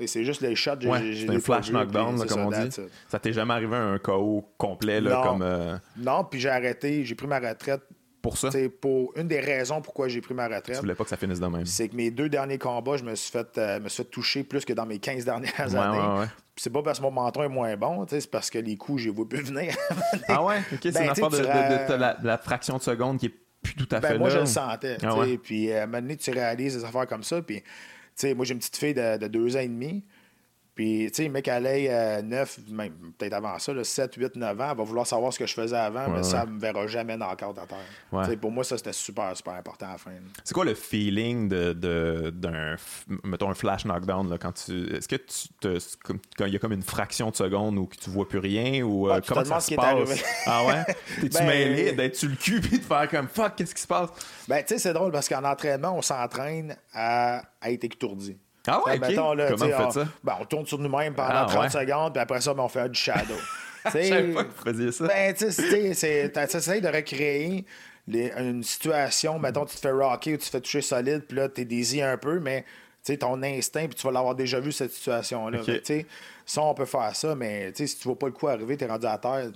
C'est 0.05 0.23
juste 0.23 0.41
les 0.41 0.55
shots. 0.55 0.81
c'est 0.81 1.29
un 1.29 1.39
flash 1.39 1.71
knockdown, 1.71 2.25
comme 2.27 2.45
on 2.45 2.51
dit. 2.51 2.69
Ça 3.07 3.19
t'est 3.19 3.33
jamais 3.33 3.53
arrivé 3.53 3.75
un 3.75 3.99
KO 3.99 4.45
complet, 4.57 5.01
là, 5.01 5.21
comme. 5.23 5.41
Euh, 5.41 5.77
non, 5.97 6.23
puis 6.23 6.39
j'ai 6.39 6.49
arrêté, 6.49 7.03
j'ai 7.03 7.15
pris 7.15 7.27
ma 7.27 7.39
retraite 7.39 7.81
pour 8.23 8.37
ça? 8.37 8.49
pour 8.79 9.11
une 9.17 9.27
des 9.27 9.41
raisons 9.41 9.81
pourquoi 9.81 10.07
j'ai 10.07 10.21
pris 10.21 10.33
ma 10.33 10.45
retraite. 10.45 10.75
Tu 10.75 10.81
voulais 10.81 10.95
pas 10.95 11.03
que 11.03 11.09
ça 11.09 11.17
finisse 11.17 11.41
de 11.41 11.45
même. 11.45 11.65
C'est 11.65 11.89
que 11.89 11.95
mes 11.95 12.09
deux 12.09 12.29
derniers 12.29 12.57
combats, 12.57 12.95
je 12.95 13.03
me 13.03 13.13
suis 13.15 13.29
fait, 13.29 13.57
euh, 13.57 13.81
me 13.81 13.89
suis 13.89 14.05
toucher 14.05 14.43
plus 14.43 14.63
que 14.63 14.71
dans 14.71 14.85
mes 14.85 14.97
15 14.97 15.25
dernières 15.25 15.75
années. 15.75 16.29
c'est 16.55 16.71
pas 16.71 16.81
parce 16.81 16.99
que 16.99 17.03
mon 17.03 17.11
menton 17.11 17.43
est 17.43 17.49
moins 17.49 17.75
bon, 17.75 18.05
c'est 18.09 18.31
parce 18.31 18.49
que 18.49 18.57
les 18.57 18.77
coups, 18.77 19.03
j'ai 19.03 19.11
vu 19.11 19.27
plus 19.27 19.43
venir. 19.43 19.75
ah 20.29 20.43
ouais? 20.43 20.59
Ok, 20.71 20.79
c'est 20.83 20.93
ben, 20.93 21.03
une 21.03 21.09
affaire 21.09 21.29
de, 21.29 22.25
la, 22.25 22.37
fraction 22.37 22.77
de 22.77 22.81
seconde 22.81 23.19
qui 23.19 23.25
est 23.25 23.35
plus 23.61 23.75
tout 23.75 23.87
à 23.91 23.99
ben, 23.99 24.07
fait 24.07 24.17
moi, 24.17 24.29
là. 24.29 24.35
Moi, 24.35 24.45
je 24.45 24.49
le 24.49 24.61
sentais. 24.71 24.97
Ah 25.03 25.15
puis 25.43 25.73
à 25.73 25.83
un 25.83 25.85
moment 25.85 26.01
donné, 26.01 26.15
tu 26.15 26.31
réalises 26.31 26.77
des 26.77 26.85
affaires 26.85 27.07
comme 27.07 27.23
ça. 27.23 27.41
Puis, 27.41 27.61
moi, 28.35 28.45
j'ai 28.45 28.53
une 28.53 28.59
petite 28.59 28.77
fille 28.77 28.93
de 28.93 29.27
deux 29.27 29.57
ans 29.57 29.61
et 29.61 29.67
demi. 29.67 30.05
Puis, 30.75 31.11
tu 31.11 31.23
sais, 31.23 31.29
mec, 31.29 31.47
elle 31.47 31.67
est 31.67 32.21
9, 32.23 32.59
même 32.69 32.93
peut-être 33.17 33.33
avant 33.33 33.59
ça, 33.59 33.71
7, 33.83 34.15
8, 34.15 34.35
9 34.35 34.59
ans, 34.59 34.73
va 34.73 34.83
vouloir 34.83 35.05
savoir 35.05 35.31
ce 35.31 35.37
que 35.37 35.45
je 35.45 35.53
faisais 35.53 35.77
avant, 35.77 36.09
mais 36.09 36.23
ça, 36.23 36.45
ne 36.45 36.51
me 36.51 36.59
verra 36.59 36.87
jamais 36.87 37.15
dans 37.17 37.29
le 37.29 37.35
cadre 37.35 37.61
à 37.61 37.67
terre. 37.67 38.39
Pour 38.39 38.51
moi, 38.51 38.63
ça, 38.63 38.77
c'était 38.77 38.93
super, 38.93 39.35
super 39.37 39.53
important 39.53 39.87
à 39.87 39.91
la 39.93 39.97
fin. 39.97 40.11
C'est 40.43 40.53
quoi 40.53 40.65
le 40.65 40.73
feeling 40.73 41.47
d'un, 41.47 41.73
de, 41.73 42.75
mettons, 43.23 43.49
un 43.49 43.53
flash 43.53 43.85
knockdown, 43.85 44.29
là, 44.29 44.37
quand 44.37 44.51
tu. 44.51 44.95
Est-ce 44.95 45.07
que 45.07 45.15
tu 45.15 45.47
te, 45.59 45.77
quand 46.37 46.45
il 46.45 46.53
y 46.53 46.55
a 46.55 46.59
comme 46.59 46.73
une 46.73 46.83
fraction 46.83 47.29
de 47.29 47.35
seconde 47.35 47.77
où 47.77 47.87
tu 47.99 48.09
vois 48.09 48.27
plus 48.27 48.39
rien, 48.39 48.83
ou 48.83 49.09
euh, 49.09 49.21
comment 49.27 49.45
ça 49.45 49.59
se 49.59 49.75
passe? 49.75 50.23
ah 50.45 50.65
ouais? 50.65 50.83
T'es-tu 51.21 51.37
ben, 51.37 51.47
mêlé 51.47 51.91
d'être 51.91 52.15
sur 52.15 52.29
le 52.29 52.35
cul 52.35 52.61
puis 52.61 52.79
de 52.79 52.83
faire 52.83 53.07
comme 53.09 53.27
fuck, 53.27 53.55
qu'est-ce 53.55 53.75
qui 53.75 53.81
se 53.81 53.87
passe? 53.87 54.09
Ben, 54.47 54.63
tu 54.63 54.73
sais, 54.73 54.79
c'est 54.79 54.93
drôle 54.93 55.11
parce 55.11 55.29
qu'en 55.29 55.43
entraînement, 55.43 55.95
on 55.95 56.01
s'entraîne 56.01 56.75
à, 56.93 57.43
à 57.61 57.71
être 57.71 57.83
étourdi. 57.83 58.37
Ah 58.67 58.81
ouais, 58.85 58.97
ben, 58.97 59.13
Comment 59.15 59.31
on 59.31 59.37
fait 59.37 59.91
ça? 59.91 60.07
Ben, 60.23 60.37
on 60.39 60.45
tourne 60.45 60.65
sur 60.65 60.79
nous-mêmes 60.79 61.13
pendant 61.13 61.45
30 61.45 61.63
ah, 61.65 61.69
secondes, 61.69 62.13
puis 62.13 62.21
après 62.21 62.41
ça, 62.41 62.53
ben, 62.53 62.63
on 62.63 62.69
fait 62.69 62.89
du 62.89 62.99
shadow. 62.99 63.33
Je 63.85 63.89
savais 63.89 64.33
pas 64.33 64.43
que 64.45 64.49
vous 64.49 64.63
faisiez 64.63 64.91
ça. 64.91 65.07
Ben, 65.07 65.33
tu 65.33 65.51
sais, 65.51 66.29
essaies 66.35 66.81
de 66.81 66.87
recréer 66.87 67.65
une 68.07 68.63
situation, 68.63 69.39
mettons, 69.39 69.65
tu 69.65 69.75
te 69.75 69.81
fais 69.81 69.91
rocker 69.91 70.33
ou 70.33 70.37
tu 70.37 70.45
te 70.45 70.49
fais 70.49 70.61
toucher 70.61 70.81
solide, 70.81 71.23
puis 71.27 71.37
là, 71.37 71.49
tu 71.49 71.61
es 71.61 71.65
désy 71.65 72.01
un 72.01 72.17
peu, 72.17 72.39
mais 72.39 72.65
ton 73.19 73.41
instinct, 73.43 73.87
puis 73.87 73.95
tu 73.95 74.07
vas 74.07 74.13
l'avoir 74.13 74.35
déjà 74.35 74.59
vu, 74.59 74.71
cette 74.71 74.91
situation-là. 74.91 75.61
Okay. 75.61 76.05
Ça, 76.45 76.61
on 76.61 76.73
peut 76.73 76.85
faire 76.85 77.15
ça, 77.15 77.35
mais 77.35 77.71
si 77.75 77.97
tu 77.97 78.03
vois 78.07 78.17
pas 78.17 78.27
le 78.27 78.33
coup 78.33 78.47
arriver, 78.47 78.77
tu 78.77 78.85
es 78.85 78.87
rendu 78.87 79.05
à 79.05 79.17
terre, 79.17 79.51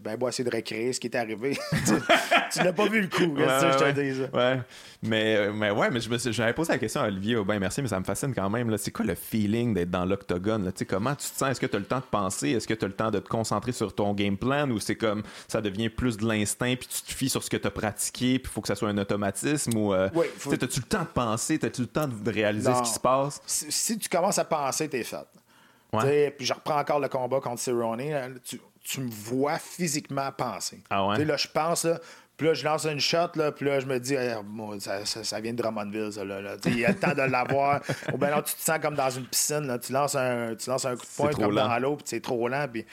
ben 0.00 0.16
beau 0.16 0.28
essayer 0.28 0.48
de 0.48 0.54
recréer 0.54 0.92
ce 0.92 1.00
qui 1.00 1.06
est 1.06 1.16
arrivé. 1.16 1.56
tu 2.52 2.58
n'as 2.58 2.72
pas 2.72 2.88
vu 2.88 3.02
le 3.02 3.08
coup, 3.08 3.34
ouais, 3.36 3.46
je 3.46 3.78
te 3.78 4.00
dis. 4.00 4.20
Ouais. 4.34 4.60
Mais, 5.02 5.36
euh, 5.36 5.52
mais 5.52 5.70
ouais, 5.70 5.90
mais 5.90 6.00
je 6.00 6.30
j'avais 6.32 6.52
posé 6.52 6.72
la 6.72 6.78
question 6.78 7.00
à 7.02 7.06
Olivier, 7.06 7.36
ben 7.44 7.58
merci, 7.58 7.82
mais 7.82 7.88
ça 7.88 7.98
me 7.98 8.04
fascine 8.04 8.34
quand 8.34 8.50
même. 8.50 8.76
C'est 8.78 8.90
quoi 8.90 9.04
le 9.04 9.14
feeling 9.14 9.74
d'être 9.74 9.90
dans 9.90 10.04
l'octogone? 10.04 10.72
Comment 10.88 11.14
tu 11.14 11.28
te 11.28 11.38
sens? 11.38 11.50
Est-ce 11.50 11.60
que 11.60 11.66
tu 11.66 11.76
as 11.76 11.78
le 11.78 11.84
temps 11.84 12.00
de 12.00 12.04
penser? 12.04 12.50
Est-ce 12.50 12.66
que 12.66 12.74
tu 12.74 12.84
as 12.84 12.88
le 12.88 12.94
temps 12.94 13.10
de 13.10 13.20
te 13.20 13.28
concentrer 13.28 13.72
sur 13.72 13.94
ton 13.94 14.12
game 14.12 14.36
plan? 14.36 14.68
Ou 14.70 14.80
c'est 14.80 14.96
comme 14.96 15.22
ça 15.48 15.60
devient 15.60 15.88
plus 15.88 16.16
de 16.16 16.26
l'instinct 16.26 16.74
puis 16.76 16.88
tu 16.88 17.02
te 17.02 17.12
fies 17.12 17.28
sur 17.28 17.42
ce 17.42 17.50
que 17.50 17.56
tu 17.56 17.66
as 17.66 17.70
pratiqué 17.70 18.38
puis 18.38 18.50
il 18.50 18.52
faut 18.52 18.60
que 18.60 18.68
ça 18.68 18.74
soit 18.74 18.88
un 18.88 18.98
automatisme 18.98 19.76
ou 19.76 19.94
euh, 19.94 20.08
as-tu 20.08 20.80
le 20.80 20.86
temps 20.86 21.02
de 21.02 21.06
penser? 21.06 21.58
As-tu 21.62 21.82
le 21.82 21.86
temps 21.86 22.08
de 22.08 22.30
réaliser 22.30 22.74
ce 22.74 22.82
qui 22.82 22.90
se 22.90 23.00
passe? 23.00 23.40
Si, 23.46 23.98
tu 23.98 24.08
commences 24.08 24.38
à 24.38 24.44
penser, 24.44 24.88
t'es 24.88 25.04
fait. 25.04 25.26
Puis 26.36 26.46
je 26.46 26.52
reprends 26.52 26.78
encore 26.78 27.00
le 27.00 27.08
combat 27.08 27.40
contre 27.40 27.60
Cerrone. 27.60 28.02
Tu, 28.44 28.60
tu 28.86 29.00
me 29.00 29.10
vois 29.10 29.58
physiquement 29.58 30.30
penser. 30.30 30.80
Ah 30.90 31.06
ouais? 31.08 31.24
là, 31.24 31.36
je 31.36 31.48
pense, 31.48 31.84
là, 31.84 31.98
puis 32.36 32.46
là, 32.46 32.54
je 32.54 32.64
lance 32.64 32.84
une 32.84 33.00
shot, 33.00 33.30
là, 33.34 33.50
puis 33.50 33.66
là, 33.66 33.80
je 33.80 33.86
me 33.86 33.98
dis, 33.98 34.14
ça, 34.80 35.04
ça, 35.04 35.40
vient 35.40 35.52
de 35.52 35.60
Drummondville, 35.60 36.12
ça, 36.12 36.24
là. 36.24 36.56
Il 36.66 36.78
y 36.78 36.84
a 36.84 36.90
le 36.90 36.96
temps 36.96 37.14
de 37.14 37.22
l'avoir. 37.22 37.80
Ou 38.14 38.16
bien 38.16 38.30
là, 38.30 38.42
tu 38.42 38.54
te 38.54 38.60
sens 38.60 38.78
comme 38.80 38.94
dans 38.94 39.10
une 39.10 39.26
piscine, 39.26 39.66
là. 39.66 39.78
Tu 39.78 39.92
lances 39.92 40.14
un, 40.14 40.54
tu 40.54 40.70
lances 40.70 40.84
un 40.84 40.94
coup 40.94 41.02
de 41.02 41.16
poing 41.16 41.30
comme 41.32 41.54
dans 41.54 41.78
l'eau, 41.80 41.96
puis 41.96 42.04
c'est 42.06 42.22
trop 42.22 42.48
lent, 42.48 42.66
puis... 42.72 42.84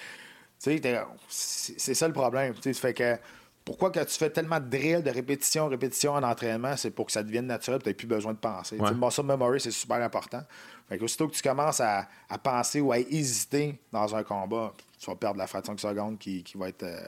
Tu 0.63 0.77
sais, 0.77 1.03
c'est 1.27 1.93
ça 1.93 2.07
le 2.07 2.13
problème. 2.13 2.53
Tu 2.53 2.61
sais, 2.61 2.73
fait 2.73 2.93
que 2.93 3.17
pourquoi 3.65 3.91
que 3.91 3.99
tu 3.99 4.17
fais 4.17 4.29
tellement 4.29 4.61
de 4.61 4.69
drills, 4.69 5.03
de 5.03 5.09
répétition, 5.09 5.67
répétition 5.67 6.13
en 6.13 6.23
entraînement, 6.23 6.77
c'est 6.77 6.91
pour 6.91 7.05
que 7.05 7.11
ça 7.11 7.21
devienne 7.21 7.47
naturel, 7.47 7.81
tu 7.83 7.89
n'as 7.89 7.93
plus 7.93 8.07
besoin 8.07 8.31
de 8.31 8.37
penser. 8.37 8.77
Ouais. 8.77 8.89
Le 8.89 8.95
muscle 8.95 9.23
memory, 9.23 9.59
c'est 9.59 9.71
super 9.71 9.97
important. 9.97 10.41
Fait 10.89 10.97
que 10.97 11.03
aussitôt 11.03 11.27
que 11.27 11.33
tu 11.33 11.41
commences 11.41 11.79
à, 11.79 12.07
à, 12.29 12.37
penser 12.37 12.81
ou 12.81 12.91
à 12.91 12.99
hésiter 12.99 13.79
dans 13.91 14.15
un 14.15 14.23
combat, 14.23 14.73
tu 14.99 15.09
vas 15.09 15.15
perdre 15.15 15.37
la 15.37 15.47
fraction 15.47 15.73
de 15.73 15.79
seconde 15.79 16.17
qui, 16.17 16.43
qui 16.43 16.57
va 16.57 16.69
être 16.69 16.83
euh, 16.83 16.99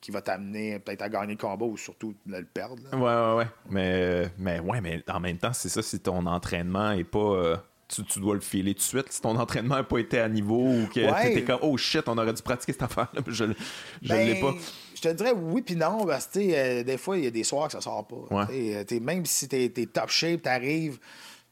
qui, 0.00 0.10
va 0.10 0.22
t'amener 0.22 0.78
peut-être 0.78 1.02
à 1.02 1.08
gagner 1.08 1.34
le 1.34 1.38
combat 1.38 1.66
ou 1.66 1.76
surtout 1.76 2.14
le 2.26 2.44
perdre. 2.44 2.82
Ouais, 2.92 2.98
ouais, 2.98 3.36
ouais. 3.36 3.50
Mais, 3.70 4.30
mais 4.38 4.60
ouais, 4.60 4.80
mais 4.80 5.02
en 5.08 5.20
même 5.20 5.38
temps, 5.38 5.52
c'est 5.52 5.68
ça, 5.68 5.82
si 5.82 6.00
ton 6.00 6.26
entraînement 6.26 6.92
est 6.92 7.04
pas. 7.04 7.18
Euh, 7.18 7.56
tu, 7.88 8.04
tu, 8.04 8.18
dois 8.18 8.34
le 8.34 8.40
filer 8.40 8.74
tout 8.74 8.80
de 8.80 8.82
suite. 8.82 9.12
Si 9.12 9.20
ton 9.20 9.36
entraînement 9.36 9.76
n'a 9.76 9.84
pas 9.84 9.98
été 9.98 10.18
à 10.18 10.28
niveau 10.28 10.60
ou 10.60 10.86
que 10.86 10.94
tu 10.94 11.30
étais 11.30 11.44
comme 11.44 11.60
Oh 11.62 11.76
shit, 11.76 12.08
on 12.08 12.18
aurait 12.18 12.32
dû 12.32 12.42
pratiquer 12.42 12.72
cette 12.72 12.82
affaire-là, 12.82 13.22
je 13.28 13.44
ne 13.44 13.54
l'ai 14.02 14.34
ben, 14.34 14.40
pas. 14.40 14.54
Je 14.94 15.00
te 15.00 15.08
dirais 15.08 15.32
oui 15.32 15.62
puis 15.62 15.76
non, 15.76 16.04
parce 16.04 16.26
que 16.26 16.40
euh, 16.40 16.82
des 16.82 16.98
fois, 16.98 17.18
il 17.18 17.24
y 17.24 17.26
a 17.26 17.30
des 17.30 17.44
soirs 17.44 17.66
que 17.66 17.74
ça 17.74 17.80
sort 17.80 18.06
pas. 18.06 18.48
même 19.00 19.26
si 19.26 19.48
tu 19.48 19.56
es, 19.56 19.86
top 19.86 20.08
shape, 20.08 20.42
tu 20.42 20.48
arrives 20.48 20.98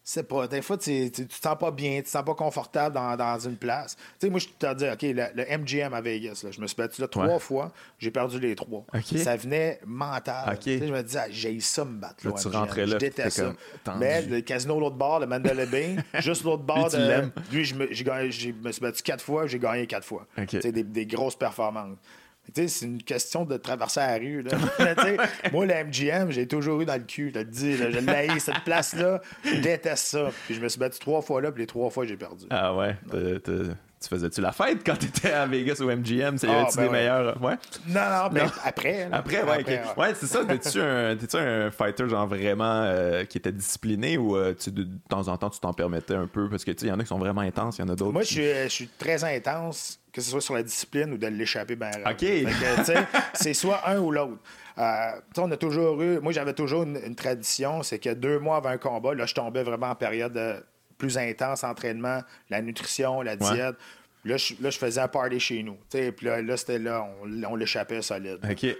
c'est 0.06 0.28
pas. 0.28 0.46
Des 0.46 0.60
fois, 0.60 0.76
tu, 0.76 1.10
tu, 1.10 1.26
te 1.26 1.32
sens 1.32 1.56
pas 1.58 1.70
bien, 1.70 1.96
tu 1.96 2.02
te 2.04 2.08
sens 2.10 2.22
pas 2.22 2.34
confortable 2.34 2.94
dans, 2.94 3.16
dans 3.16 3.38
une 3.38 3.56
place. 3.56 3.96
Tu 3.96 4.26
sais, 4.26 4.30
moi, 4.30 4.38
je 4.38 4.48
te 4.48 4.74
dis, 4.74 4.84
OK, 4.84 5.02
le, 5.02 5.58
MGM 5.58 5.94
à 5.94 6.02
Vegas, 6.02 6.42
là, 6.44 6.50
je 6.50 6.60
me 6.60 6.66
suis 6.66 6.76
battu 6.76 7.00
là 7.00 7.08
trois 7.08 7.38
fois, 7.38 7.72
j'ai 7.98 8.10
perdu 8.10 8.38
les 8.38 8.54
trois. 8.54 8.84
Ça 9.16 9.36
venait 9.36 9.80
mental. 9.86 10.58
Je 10.64 10.92
me 10.92 11.02
disais, 11.02 11.20
ah, 11.22 11.26
j'ai 11.30 11.58
ça 11.60 11.86
me 11.86 11.98
battre. 11.98 12.26
Là, 12.26 12.32
tu 12.32 12.48
rentrais 12.48 12.84
là. 12.84 12.92
Je 12.92 12.96
déteste 12.98 13.38
ça. 13.38 13.96
Mais 13.98 14.20
le 14.22 14.42
casino 14.42 14.78
l'autre 14.78 14.96
bord, 14.96 15.20
le 15.20 15.26
Mandela 15.26 15.64
Bay, 15.64 15.96
juste 16.18 16.44
l'autre 16.44 16.64
bord 16.64 16.90
de. 16.90 17.30
Lui, 17.50 17.64
je 17.64 17.74
me, 17.74 17.86
gagné, 17.86 18.30
je 18.30 18.50
me 18.52 18.72
suis 18.72 18.82
battu 18.82 19.02
quatre 19.02 19.24
fois, 19.24 19.46
j'ai 19.46 19.58
gagné 19.58 19.86
quatre 19.86 20.06
fois. 20.06 20.26
Okay. 20.36 20.58
Des, 20.58 20.82
des 20.82 21.06
grosses 21.06 21.36
performances 21.36 21.96
c'est 22.54 22.84
une 22.84 23.02
question 23.02 23.44
de 23.44 23.56
traverser 23.56 24.00
la 24.00 24.16
rue. 24.16 24.42
Là. 24.42 24.52
moi, 25.52 25.66
le 25.66 25.84
MGM, 25.84 26.30
j'ai 26.30 26.46
toujours 26.46 26.80
eu 26.80 26.84
dans 26.84 26.96
le 26.96 27.04
cul. 27.04 27.32
Je 27.34 27.40
te 27.40 27.44
dis, 27.44 27.76
je 27.76 27.84
l'ai 27.84 28.38
cette 28.38 28.64
place-là. 28.64 29.20
Je 29.44 29.60
déteste 29.60 30.06
ça. 30.06 30.30
Puis 30.46 30.54
je 30.54 30.60
me 30.60 30.68
suis 30.68 30.78
battu 30.78 30.98
trois 30.98 31.22
fois 31.22 31.40
là, 31.40 31.52
puis 31.52 31.62
les 31.62 31.66
trois 31.66 31.90
fois, 31.90 32.04
j'ai 32.04 32.16
perdu. 32.16 32.46
Ah 32.50 32.74
ouais? 32.74 32.96
Tu 34.04 34.10
faisais-tu 34.10 34.42
la 34.42 34.52
fête 34.52 34.80
quand 34.84 34.96
tu 34.96 35.06
étais 35.06 35.32
à 35.32 35.46
Vegas 35.46 35.80
au 35.80 35.86
MGM? 35.86 36.36
C'est 36.36 36.46
ah, 36.48 36.66
ben 36.76 36.84
des 36.84 36.90
meilleurs? 36.90 37.42
Ouais? 37.42 37.54
Non, 37.88 38.00
non, 38.00 38.28
mais 38.32 38.42
après. 38.62 39.08
Après, 39.10 39.42
ouais, 39.42 39.82
ouais, 39.96 40.14
c'est 40.14 40.26
ça. 40.26 40.44
T'es-tu 40.44 40.78
un, 40.78 41.16
un 41.38 41.70
fighter 41.70 42.06
genre 42.08 42.26
vraiment 42.26 42.82
euh, 42.82 43.24
qui 43.24 43.38
était 43.38 43.52
discipliné 43.52 44.18
ou 44.18 44.36
euh, 44.36 44.52
tu, 44.52 44.70
de 44.70 44.86
temps 45.08 45.26
en 45.28 45.38
temps 45.38 45.48
tu 45.48 45.58
t'en 45.58 45.72
permettais 45.72 46.16
un 46.16 46.26
peu? 46.26 46.50
Parce 46.50 46.64
que 46.64 46.72
il 46.72 46.88
y 46.88 46.92
en 46.92 46.98
a 46.98 47.02
qui 47.02 47.08
sont 47.08 47.18
vraiment 47.18 47.40
intenses, 47.40 47.78
il 47.78 47.82
y 47.82 47.84
en 47.84 47.88
a 47.88 47.96
d'autres. 47.96 48.12
Moi, 48.12 48.24
je 48.24 48.66
suis 48.68 48.88
très 48.98 49.24
intense 49.24 49.98
que 50.14 50.20
ce 50.20 50.30
soit 50.30 50.40
sur 50.40 50.54
la 50.54 50.62
discipline 50.62 51.12
ou 51.12 51.18
de 51.18 51.26
l'échapper 51.26 51.74
bien 51.74 51.90
OK. 52.08 52.24
c'est 53.34 53.52
soit 53.52 53.86
un 53.88 53.98
ou 53.98 54.12
l'autre. 54.12 54.38
Euh, 54.78 55.10
on 55.36 55.50
a 55.50 55.56
toujours 55.56 56.00
eu, 56.00 56.20
moi 56.20 56.32
j'avais 56.32 56.54
toujours 56.54 56.84
une, 56.84 57.14
tradition, 57.16 57.82
c'est 57.82 57.98
que 57.98 58.14
deux 58.14 58.38
mois 58.38 58.56
avant 58.56 58.70
un 58.70 58.78
combat, 58.78 59.14
là 59.14 59.26
je 59.26 59.34
tombais 59.34 59.64
vraiment 59.64 59.90
en 59.90 59.94
période 59.96 60.64
plus 60.98 61.18
intense, 61.18 61.64
entraînement, 61.64 62.20
la 62.48 62.62
nutrition, 62.62 63.22
la 63.22 63.36
diète. 63.36 63.74
Là 64.24 64.38
je, 64.38 64.54
là, 64.60 64.70
je 64.70 64.78
faisais 64.78 65.00
un 65.00 65.08
party 65.08 65.38
chez 65.38 65.62
nous. 65.62 65.76
Puis 65.90 66.12
là, 66.22 66.40
là 66.40 66.56
c'était 66.56 66.78
là, 66.78 67.06
on, 67.22 67.56
l'échappait 67.56 68.00
solide. 68.00 68.38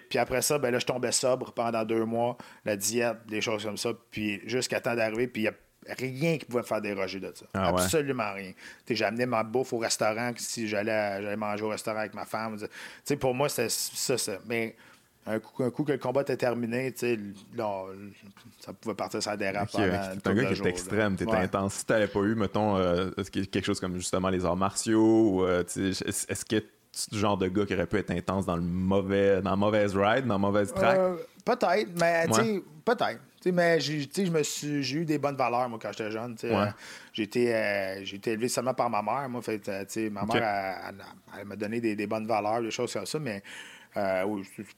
Puis 0.09 0.19
après 0.19 0.41
ça, 0.41 0.59
ben 0.59 0.71
là, 0.71 0.79
je 0.79 0.87
tombais 0.87 1.13
sobre 1.13 1.53
pendant 1.53 1.85
deux 1.85 2.05
mois, 2.05 2.39
la 2.65 2.77
diète, 2.77 3.19
des 3.29 3.41
choses 3.41 3.65
comme 3.65 3.77
ça. 3.77 3.91
Puis 4.11 4.41
jusqu'à 4.47 4.81
temps 4.81 4.95
d'arriver, 4.95 5.27
puis 5.27 5.43
il 5.43 5.45
y 5.47 5.49
a 5.49 5.53
rien 5.89 6.39
qui 6.39 6.45
pouvait 6.47 6.63
me 6.63 6.67
faire 6.67 6.81
déroger 6.81 7.21
de 7.21 7.33
ça. 7.35 7.47
Ah 7.55 7.69
Absolument 7.69 8.33
rien. 8.33 8.53
J'ai 8.89 9.05
amené 9.05 9.27
ma 9.27 9.43
bouffe 9.43 9.73
au 9.73 9.79
restaurant 9.79 10.33
si 10.37 10.69
j'allais 10.69 11.37
manger 11.37 11.65
au 11.65 11.69
restaurant 11.69 12.01
avec 12.01 12.15
ma 12.15 12.25
femme. 12.25 12.57
pour 13.21 13.35
moi, 13.35 13.49
c'était 13.49 13.69
ça, 13.69 14.19
ça. 14.19 14.39
Mais 14.47 14.75
un 15.27 15.39
coup, 15.39 15.63
un 15.63 15.71
coup 15.71 15.85
que 15.85 15.93
le 15.93 15.99
combat 15.99 16.23
était 16.23 16.37
terminé, 16.37 16.93
là, 17.57 17.85
ça 18.61 18.73
pouvait 18.73 18.95
partir 18.95 19.23
ça 19.23 19.37
dérape. 19.37 19.69
Okay, 19.75 19.91
T'es 20.23 20.31
un 20.31 20.35
gars 20.35 20.53
qui 20.53 20.61
est 20.61 20.67
extrême, 20.67 21.17
t'es 21.17 21.31
intense. 21.31 21.75
Si 21.75 21.87
t'avais 21.87 22.09
pas 22.09 22.21
eu, 22.21 22.35
mettons, 22.35 22.77
euh, 22.77 23.11
quelque 23.33 23.65
chose 23.65 23.81
comme 23.81 23.97
justement 23.97 24.29
les 24.29 24.45
arts 24.45 24.57
martiaux, 24.57 25.47
euh, 25.47 25.65
est-ce 25.65 26.45
que 26.45 26.57
tu 26.57 27.19
genre 27.19 27.37
de 27.37 27.49
gars 27.49 27.67
qui 27.67 27.75
aurait 27.75 27.87
pu 27.87 27.99
être 27.99 28.11
intense 28.11 28.47
dans 28.47 28.57
le 28.57 28.63
mauvais, 28.63 29.41
dans 29.41 29.51
la 29.51 29.57
mauvaise 29.57 29.97
ride, 29.97 30.27
dans 30.27 30.35
la 30.35 30.39
mauvaise 30.39 30.73
track? 30.73 30.99
Euh, 30.99 31.17
peut-être, 31.45 31.89
mais 31.99 32.27
peut-être 32.85 33.21
mais 33.53 33.81
j'ai, 33.81 34.95
eu 34.95 35.05
des 35.05 35.19
bonnes 35.19 35.37
valeurs, 35.37 35.69
moi, 35.69 35.79
quand 35.81 35.93
j'étais 35.93 36.11
jeune. 36.11 36.37
Euh, 36.45 36.67
j'ai, 37.13 37.25
été, 37.25 37.55
euh, 37.55 38.05
j'ai 38.05 38.17
été 38.17 38.33
élevé 38.33 38.49
seulement 38.49 38.75
par 38.75 38.89
ma 38.89 39.03
mère. 39.03 39.29
Moi, 39.29 39.43
fait, 39.43 39.69
euh, 39.69 40.11
ma 40.11 40.25
mère, 40.25 40.93
elle, 41.39 41.45
m'a 41.45 41.57
donné 41.57 41.81
des, 41.81 42.07
bonnes 42.07 42.27
valeurs, 42.27 42.63
des 42.63 42.71
choses 42.71 42.93
comme 42.93 43.07
ça, 43.07 43.19
mais 43.19 43.43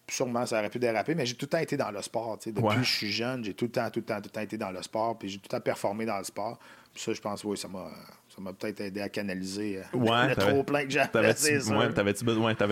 sûrement, 0.09 0.45
ça 0.47 0.59
aurait 0.59 0.71
pu 0.71 0.79
déraper, 0.79 1.15
mais 1.15 1.27
j'ai 1.27 1.35
tout 1.35 1.47
le 1.47 1.51
temps 1.51 1.59
été 1.59 1.77
dans 1.77 1.91
le 1.91 2.03
sport. 2.03 2.39
Depuis 2.45 2.63
que 2.63 2.83
je 2.83 2.93
suis 2.93 3.13
jeune, 3.13 3.45
j'ai 3.45 3.55
tout 3.55 3.67
le 3.67 3.71
temps, 3.71 3.91
tout 3.91 4.01
le 4.01 4.07
temps, 4.07 4.17
tout 4.17 4.25
le 4.27 4.31
temps 4.31 4.41
été 4.41 4.59
dans 4.59 4.71
le 4.71 4.83
sport, 4.83 5.19
puis 5.19 5.29
j'ai 5.29 5.39
tout 5.39 5.45
le 5.47 5.59
temps 5.59 5.61
performé 5.61 6.05
dans 6.05 6.19
le 6.19 6.25
sport. 6.25 6.59
Puis 6.93 7.03
ça, 7.03 7.13
je 7.13 7.21
pense, 7.21 7.45
oui, 7.45 7.57
ça 7.57 7.69
m'a 7.69 7.91
ça 8.37 8.43
m'a 8.43 8.53
peut-être 8.53 8.83
aidé 8.83 9.01
à 9.01 9.09
canaliser 9.09 9.79
euh, 9.79 9.97
ouais, 9.97 10.29
le 10.29 10.37
trop 10.37 10.63
plein 10.63 10.85
que 10.85 10.91
j'avais. 10.91 11.09
T'avais-tu 11.09 11.45
ouais, 11.45 11.89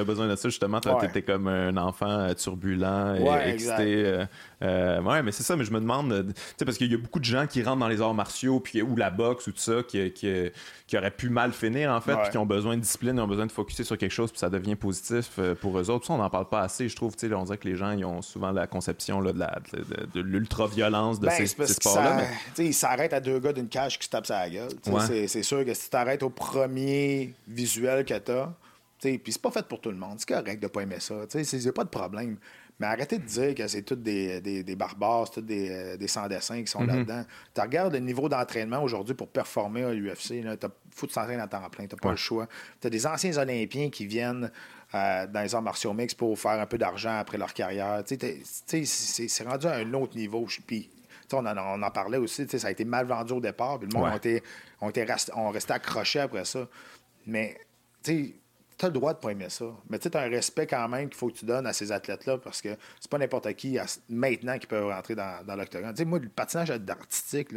besoin, 0.05 0.29
de 0.29 0.37
ça 0.37 0.49
justement? 0.51 0.79
T'étais 0.81 1.23
comme 1.23 1.49
un 1.49 1.75
enfant 1.79 2.11
euh, 2.11 2.35
turbulent 2.35 3.15
et 3.15 3.49
excité. 3.49 4.05
Euh, 4.05 4.27
euh, 4.61 5.01
ouais, 5.01 5.23
mais 5.23 5.33
c'est 5.33 5.43
ça, 5.43 5.57
mais 5.57 5.65
je 5.65 5.73
me 5.73 5.81
demande, 5.81 6.27
tu 6.29 6.43
sais, 6.59 6.65
parce 6.67 6.77
qu'il 6.77 6.93
y 6.93 6.95
a 6.95 6.99
beaucoup 6.99 7.19
de 7.19 7.25
gens 7.25 7.47
qui 7.47 7.63
rentrent 7.63 7.79
dans 7.79 7.89
les 7.89 8.03
arts 8.03 8.13
martiaux 8.13 8.61
puis, 8.61 8.83
ou 8.83 8.95
la 8.95 9.09
boxe 9.09 9.47
ou 9.47 9.53
tout 9.53 9.59
ça 9.59 9.83
qui, 9.89 10.13
qui, 10.13 10.31
qui 10.87 10.99
auraient 10.99 11.11
pu 11.11 11.31
mal 11.31 11.53
finir 11.53 11.91
en 11.93 12.01
fait, 12.03 12.15
puis 12.15 12.31
qui 12.33 12.39
ont 12.39 12.47
besoin 12.47 12.77
de 12.77 12.83
discipline, 12.83 13.17
ils 13.17 13.21
ont 13.21 13.27
besoin 13.27 13.47
de 13.47 13.53
focuser 13.53 13.85
sur 13.85 13.97
quelque 13.97 14.13
chose 14.13 14.31
puis 14.31 14.41
ça 14.41 14.51
devient 14.51 14.77
positif 14.77 15.41
pour 15.63 15.79
eux 15.79 15.89
autres. 15.89 16.07
Ça, 16.07 16.13
on 16.13 16.19
n'en 16.19 16.31
parle 16.31 16.49
pas 16.49 16.61
assez, 16.61 16.91
je 16.91 16.97
trouve. 16.97 17.17
Tu 17.17 17.27
sais, 17.27 17.35
on 17.35 17.45
dirait 17.45 17.59
que 17.59 17.69
les 17.69 17.77
gens 17.77 17.93
ils 17.93 18.05
ont 18.05 18.21
souvent 18.21 18.53
la 18.53 18.67
conception 18.67 19.21
là, 19.23 19.33
de, 19.33 19.39
la, 19.39 19.59
de, 20.15 20.21
l'ultra-violence 20.21 21.21
de 21.21 21.27
ben, 21.27 21.47
ces, 21.47 21.47
sports-là. 21.47 22.17
Mais... 22.59 22.67
Ils 22.67 22.75
s'arrêtent 22.75 23.15
à 23.15 23.21
deux 23.21 23.39
gars 23.39 23.55
d'une 23.55 23.69
cage 23.69 23.99
qui 23.99 24.05
se 24.05 24.11
tapent 24.11 24.27
sa 24.27 24.49
gueule. 24.51 24.69
C'est 25.27 25.43
sûr 25.43 25.54
que 25.63 25.75
si 25.75 25.85
tu 25.85 25.91
t'arrêtes 25.91 26.23
au 26.23 26.31
premier 26.31 27.35
visuel 27.47 28.05
que 28.05 28.19
t'as. 28.19 28.51
Puis 29.01 29.21
c'est 29.27 29.43
pas 29.43 29.51
fait 29.51 29.67
pour 29.67 29.81
tout 29.81 29.91
le 29.91 29.99
monde. 29.99 30.17
C'est 30.19 30.29
correct 30.29 30.63
de 30.63 30.67
pas 30.67 30.81
aimer 30.81 31.01
ça. 31.01 31.15
Il 31.35 31.73
pas 31.73 31.85
de 31.85 31.91
problème. 31.91 32.39
Mais 32.81 32.87
arrêtez 32.87 33.19
de 33.19 33.25
dire 33.25 33.55
que 33.55 33.69
c'est 33.69 33.83
tous 33.83 33.95
des, 33.95 34.41
des, 34.41 34.77
barbares, 34.77 35.29
c'est 35.29 35.41
tous 35.41 35.47
des, 35.47 35.71
euh, 35.71 35.97
des 35.97 36.09
sans-dessins 36.09 36.61
qui 36.61 36.67
sont 36.67 36.83
mm-hmm. 36.83 36.87
là-dedans. 36.87 37.25
Tu 37.55 37.61
regardes 37.61 37.93
le 37.93 38.01
niveau 38.01 38.29
d'entraînement 38.29 38.83
aujourd'hui 38.83 39.15
pour 39.15 39.29
performer 39.29 39.85
à 39.85 39.93
l'UFC. 39.93 40.31
Il 40.31 40.59
faut 40.91 41.09
s'entraîner 41.09 41.43
à 41.43 41.47
temps 41.47 41.69
plein. 41.71 41.87
Tu 41.87 41.95
pas 41.95 42.11
le 42.11 42.17
choix. 42.17 42.49
Tu 42.81 42.89
as 42.89 42.91
des 42.91 43.07
anciens 43.07 43.37
Olympiens 43.37 43.91
qui 43.91 44.07
viennent 44.07 44.51
euh, 44.93 45.27
dans 45.29 45.43
les 45.43 45.55
arts 45.55 45.63
martiaux 45.63 45.93
mix 45.93 46.15
pour 46.15 46.37
faire 46.37 46.61
un 46.61 46.67
peu 46.67 46.77
d'argent 46.77 47.17
après 47.17 47.39
leur 47.39 47.55
carrière. 47.55 48.03
C'est 48.07 49.45
rendu 49.47 49.67
à 49.67 49.75
un 49.75 49.95
autre 49.95 50.17
niveau. 50.17 50.45
Puis 50.67 50.91
on 51.33 51.47
en, 51.47 51.57
on 51.57 51.83
en, 51.83 51.91
parlait 51.91 52.19
aussi, 52.19 52.47
ça 52.49 52.69
a 52.69 52.71
été 52.71 52.85
mal 52.85 53.07
vendu 53.07 53.33
au 53.33 53.41
départ, 53.41 53.79
puis 53.79 53.89
le 53.91 53.99
monde 53.99 54.09
a 54.11 54.17
été, 54.17 54.43
on, 54.81 54.91
était 54.91 55.07
on 55.35 55.51
resté 55.51 55.73
accrochés 55.73 56.21
après 56.21 56.45
ça. 56.45 56.67
Mais 57.27 57.57
tu 58.05 58.35
as 58.87 58.89
le 58.89 58.93
droit 58.93 59.15
de 59.15 59.19
pas 59.19 59.31
aimer 59.31 59.49
ça. 59.49 59.67
Mais 59.89 59.99
tu 59.99 60.09
as 60.13 60.21
un 60.21 60.29
respect 60.29 60.67
quand 60.67 60.89
même 60.89 61.09
qu'il 61.09 61.17
faut 61.17 61.29
que 61.29 61.37
tu 61.37 61.45
donnes 61.45 61.67
à 61.67 61.73
ces 61.73 61.93
athlètes-là 61.93 62.39
parce 62.39 62.61
que 62.61 62.71
c'est 63.01 63.11
pas 63.11 63.19
n'importe 63.19 63.53
qui 63.55 63.79
maintenant 64.09 64.59
qui 64.59 64.67
peut 64.67 64.85
rentrer 64.85 65.15
dans, 65.15 65.45
dans 65.47 65.57
l'octogone. 65.57 65.95
Moi, 66.07 66.19
le 66.19 66.29
patinage 66.29 66.71
artistique, 66.71 67.49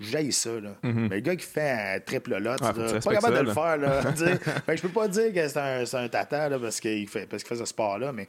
j'aille 0.00 0.32
ça. 0.32 0.60
Là. 0.60 0.70
Mm-hmm. 0.82 1.08
Mais 1.08 1.16
le 1.16 1.20
gars 1.20 1.36
qui 1.36 1.46
fait 1.46 1.70
un 1.96 2.00
triple 2.00 2.36
lot, 2.38 2.60
ouais, 2.62 3.00
pas 3.00 3.14
capable 3.14 3.38
de 3.38 3.42
le 3.42 3.52
faire. 3.52 3.76
Là, 3.76 4.02
je 4.74 4.82
peux 4.82 4.88
pas 4.88 5.08
dire 5.08 5.32
que 5.32 5.46
c'est 5.46 5.58
un, 5.58 6.04
un, 6.04 6.08
tata 6.08 6.58
parce 6.58 6.80
qu'il 6.80 7.08
fait, 7.08 7.26
parce 7.26 7.42
fait 7.42 7.56
ce 7.56 7.64
sport-là, 7.64 8.12
mais 8.12 8.28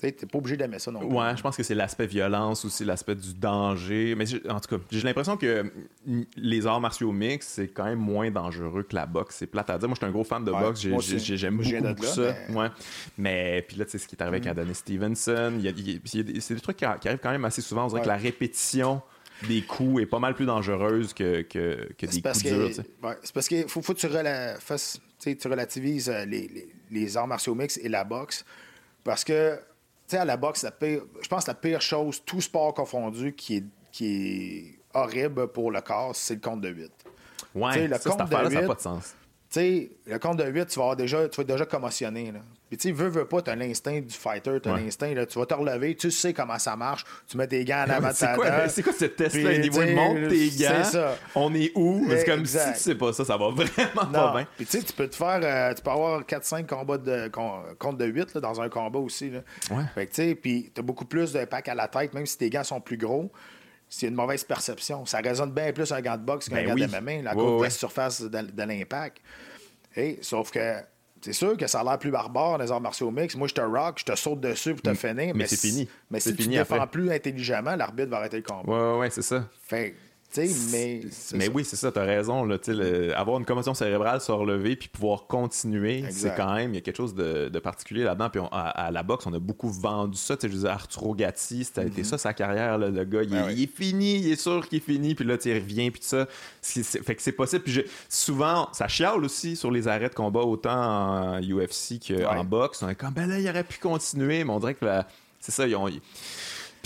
tu 0.00 0.06
n'es 0.06 0.12
pas 0.12 0.38
obligé 0.38 0.56
d'aimer 0.56 0.78
ça 0.78 0.90
non 0.90 1.00
plus. 1.00 1.08
Ouais, 1.08 1.36
je 1.36 1.42
pense 1.42 1.56
que 1.56 1.62
c'est 1.62 1.74
l'aspect 1.74 2.06
violence 2.06 2.64
aussi, 2.64 2.84
l'aspect 2.84 3.14
du 3.14 3.34
danger. 3.34 4.14
Mais 4.16 4.24
en 4.48 4.60
tout 4.60 4.76
cas, 4.76 4.82
j'ai 4.90 5.02
l'impression 5.02 5.36
que 5.36 5.70
les 6.36 6.66
arts 6.66 6.80
martiaux 6.80 7.12
mix, 7.12 7.46
c'est 7.46 7.68
quand 7.68 7.84
même 7.84 7.98
moins 7.98 8.30
dangereux 8.30 8.82
que 8.82 8.94
la 8.94 9.06
boxe. 9.06 9.36
C'est 9.38 9.46
plate 9.46 9.70
à 9.70 9.78
dire. 9.78 9.88
Moi, 9.88 9.94
je 9.94 10.04
suis 10.04 10.08
un 10.08 10.12
gros 10.12 10.24
fan 10.24 10.44
de 10.44 10.50
boxe. 10.50 10.80
J'aime 10.80 11.58
beaucoup, 11.58 12.04
ça. 12.04 12.34
Mais... 12.48 12.56
Ouais. 12.56 12.68
mais 13.18 13.64
puis 13.66 13.76
là, 13.76 13.84
tu 13.84 13.92
sais, 13.92 13.98
ce 13.98 14.08
qui 14.08 14.16
est 14.16 14.22
arrivé 14.22 14.36
avec 14.36 14.46
mm. 14.46 14.58
Adonis 14.58 14.74
Stevenson, 14.74 15.60
c'est 16.04 16.54
des 16.54 16.60
trucs 16.60 16.76
qui, 16.76 16.84
arrivent 16.84 17.18
quand 17.22 17.30
même 17.30 17.44
assez 17.44 17.62
souvent. 17.62 17.84
On 17.84 17.88
dirait 17.88 18.02
que 18.02 18.08
la 18.08 18.16
répétition 18.16 19.02
des 19.48 19.62
coups 19.62 20.02
est 20.02 20.06
pas 20.06 20.18
mal 20.18 20.34
plus 20.34 20.46
dangereuse 20.46 21.14
que, 21.14 21.42
que, 21.42 21.88
que 21.96 22.06
des 22.06 22.20
coups 22.20 22.42
durs. 22.42 22.70
c'est 22.74 23.32
parce 23.32 23.48
qu'il 23.48 23.68
faut, 23.68 23.80
faut, 23.80 23.94
que 23.94 24.00
tu, 24.00 25.36
tu 25.36 25.48
relativises 25.48 26.08
euh, 26.10 26.24
les, 26.26 26.48
les, 26.48 26.68
les 26.90 27.16
arts 27.16 27.26
martiaux 27.26 27.54
mix 27.54 27.78
et 27.78 27.88
la 27.88 28.04
boxe. 28.04 28.44
Parce 29.02 29.24
que 29.24 29.58
sais, 30.10 30.18
à 30.18 30.24
la 30.24 30.36
boxe, 30.36 30.66
je 30.80 31.28
pense 31.28 31.44
que 31.44 31.50
la 31.50 31.54
pire 31.54 31.80
chose, 31.80 32.22
tout 32.24 32.40
sport 32.40 32.74
confondu, 32.74 33.34
qui 33.34 33.56
est, 33.56 33.64
qui 33.92 34.06
est 34.06 34.78
horrible 34.94 35.48
pour 35.48 35.70
le 35.70 35.80
corps, 35.80 36.14
c'est 36.14 36.34
le 36.34 36.40
compte 36.40 36.60
de 36.60 36.68
8. 36.68 36.90
Ouais, 37.54 37.88
le 37.88 37.98
ça, 37.98 38.10
compte 38.10 38.30
de 38.30 38.36
8, 38.36 38.54
ça 38.54 38.60
n'a 38.60 38.66
pas 38.66 38.74
de 38.74 38.80
sens. 38.80 39.14
sais, 39.48 39.90
le 40.06 40.18
compte 40.18 40.38
de 40.38 40.44
8, 40.44 40.66
tu 40.66 40.78
vas, 40.78 40.94
déjà, 40.94 41.28
tu 41.28 41.36
vas 41.36 41.42
être 41.42 41.52
déjà 41.52 41.66
commotionné. 41.66 42.32
Là. 42.32 42.40
Puis, 42.70 42.78
tu 42.78 42.88
sais, 42.88 42.94
veux, 42.94 43.08
veux 43.08 43.24
pas, 43.24 43.42
tu 43.42 43.50
as 43.50 43.56
l'instinct 43.56 44.00
du 44.00 44.14
fighter, 44.14 44.60
tu 44.62 44.68
as 44.68 44.76
l'instinct, 44.76 45.12
tu 45.28 45.38
vas 45.40 45.46
te 45.46 45.54
relever, 45.54 45.96
tu 45.96 46.08
sais 46.08 46.32
comment 46.32 46.56
ça 46.56 46.76
marche, 46.76 47.04
tu 47.26 47.36
mets 47.36 47.48
tes 47.48 47.64
gants 47.64 47.84
en 47.84 47.90
avant 47.90 48.10
de 48.10 48.14
ta 48.14 48.36
tête. 48.36 48.70
C'est 48.70 48.84
quoi 48.84 48.92
ce 48.92 49.06
test-là? 49.06 49.58
Niveau 49.58 49.82
de 49.82 49.92
monte 49.92 50.28
tes 50.28 50.50
gants, 50.50 50.84
ça. 50.84 51.16
on 51.34 51.52
est 51.52 51.72
où? 51.74 52.06
C'est 52.08 52.24
comme 52.24 52.46
si 52.46 52.56
tu 52.56 52.78
sais 52.78 52.94
pas 52.94 53.12
ça, 53.12 53.24
ça 53.24 53.36
va 53.36 53.48
vraiment 53.50 54.12
pas 54.12 54.32
bien. 54.34 54.46
Puis, 54.56 54.66
tu 54.66 54.78
sais, 54.78 54.84
tu 54.84 54.92
peux 54.92 55.08
te 55.08 55.16
faire, 55.16 55.40
euh, 55.42 55.74
tu 55.74 55.82
peux 55.82 55.90
avoir 55.90 56.22
4-5 56.22 56.64
combats 56.66 56.98
de 56.98 57.28
compte 57.76 57.98
de 57.98 58.04
8 58.04 58.34
là, 58.34 58.40
dans 58.40 58.60
un 58.60 58.68
combat 58.68 59.00
aussi. 59.00 59.30
Là. 59.30 59.40
Ouais. 59.72 59.82
Fait 59.92 60.06
que, 60.06 60.14
tu 60.14 60.22
sais, 60.22 60.34
puis 60.36 60.70
tu 60.72 60.78
as 60.78 60.84
beaucoup 60.84 61.06
plus 61.06 61.32
d'impact 61.32 61.70
à 61.70 61.74
la 61.74 61.88
tête, 61.88 62.14
même 62.14 62.26
si 62.26 62.38
tes 62.38 62.50
gants 62.50 62.62
sont 62.62 62.80
plus 62.80 62.96
gros 62.96 63.32
c'est 63.92 64.06
une 64.06 64.14
mauvaise 64.14 64.44
perception. 64.44 65.04
Ça 65.04 65.18
résonne 65.18 65.50
bien 65.50 65.72
plus 65.72 65.90
un 65.90 66.00
gant 66.00 66.16
de 66.16 66.22
boxe 66.22 66.48
qu'un 66.48 66.64
ben 66.64 66.68
gant 66.68 66.74
de 66.76 66.86
MMA, 66.86 67.22
la 67.22 67.36
ouais, 67.36 67.64
la 67.64 67.70
surface 67.70 68.22
de, 68.22 68.28
de 68.28 68.62
l'impact. 68.62 69.20
sauf 70.22 70.52
que 70.52 70.76
c'est 71.20 71.32
sûr 71.32 71.56
que 71.56 71.66
ça 71.66 71.80
a 71.80 71.84
l'air 71.84 71.98
plus 71.98 72.10
barbare 72.10 72.58
dans 72.58 72.64
les 72.64 72.72
arts 72.72 72.80
martiaux 72.80 73.10
mix. 73.10 73.36
Moi, 73.36 73.48
je 73.48 73.54
te 73.54 73.60
rock, 73.60 73.98
je 73.98 74.04
te 74.04 74.16
saute 74.16 74.40
dessus 74.40 74.74
pour 74.74 74.82
te 74.82 74.90
mm. 74.90 74.96
finir. 74.96 75.34
Mais, 75.34 75.46
c'est 75.46 75.56
fini. 75.56 75.88
Mais 76.10 76.20
si 76.20 76.34
tu 76.34 76.48
ne 76.48 76.56
défends 76.56 76.86
plus 76.86 77.10
intelligemment, 77.10 77.76
l'arbitre 77.76 78.10
va 78.10 78.18
arrêter 78.18 78.38
le 78.38 78.42
combat. 78.42 78.94
Ouais, 78.94 79.00
ouais, 79.00 79.10
c'est 79.10 79.22
ça. 79.22 79.44
Fait 79.62 79.94
mais, 80.36 81.00
mais 81.34 81.48
oui, 81.48 81.64
c'est 81.64 81.76
ça, 81.76 81.90
tu 81.90 81.98
as 81.98 82.04
raison. 82.04 82.44
Là, 82.44 82.58
avoir 83.16 83.38
une 83.38 83.44
commotion 83.44 83.74
cérébrale, 83.74 84.20
se 84.20 84.30
relever 84.30 84.76
puis 84.76 84.88
pouvoir 84.88 85.26
continuer, 85.26 86.04
c'est 86.10 86.34
quand 86.36 86.54
même, 86.54 86.72
il 86.72 86.76
y 86.76 86.78
a 86.78 86.80
quelque 86.80 86.96
chose 86.96 87.14
de, 87.14 87.58
particulier 87.58 88.04
là-dedans. 88.04 88.30
Puis 88.30 88.40
à, 88.52 88.90
la 88.90 89.02
boxe, 89.02 89.26
on 89.26 89.34
a 89.34 89.38
beaucoup 89.38 89.70
vendu 89.70 90.16
ça. 90.16 90.36
Je 90.40 90.48
veux 90.48 90.68
Arturo 90.68 91.14
Gatti, 91.14 91.64
c'était 91.64 91.86
mm-hmm. 91.86 92.04
ça 92.04 92.18
sa 92.18 92.32
carrière. 92.32 92.78
Là, 92.78 92.88
le 92.90 93.04
gars, 93.04 93.24
ben 93.24 93.50
il, 93.50 93.64
est 93.64 93.66
fini, 93.66 94.18
il 94.18 94.32
est 94.32 94.40
sûr 94.40 94.66
qu'il 94.68 94.78
est 94.78 94.84
fini. 94.84 95.14
Puis 95.14 95.24
là, 95.24 95.36
il 95.44 95.54
revient, 95.54 95.90
puis 95.90 96.02
ça. 96.02 96.26
fait 96.62 97.14
que 97.14 97.22
c'est 97.22 97.32
possible. 97.32 97.64
Puis 97.64 97.84
souvent, 98.08 98.68
ça 98.72 98.88
chiale 98.88 99.24
aussi 99.24 99.56
sur 99.56 99.70
les 99.70 99.88
arrêts 99.88 100.08
de 100.08 100.14
combat, 100.14 100.40
autant 100.40 101.36
en 101.36 101.40
UFC 101.40 101.98
qu'en 102.06 102.44
boxe. 102.44 102.82
On 102.82 102.88
est 102.88 102.94
comme, 102.94 103.12
ben 103.12 103.28
là, 103.28 103.38
il 103.38 103.48
aurait 103.48 103.64
pu 103.64 103.78
continuer, 103.78 104.44
mais 104.44 104.50
on 104.50 104.60
dirait 104.60 104.74
que 104.74 104.86
c'est 105.40 105.52
ça, 105.52 105.66
ils 105.66 105.74
ont 105.74 105.88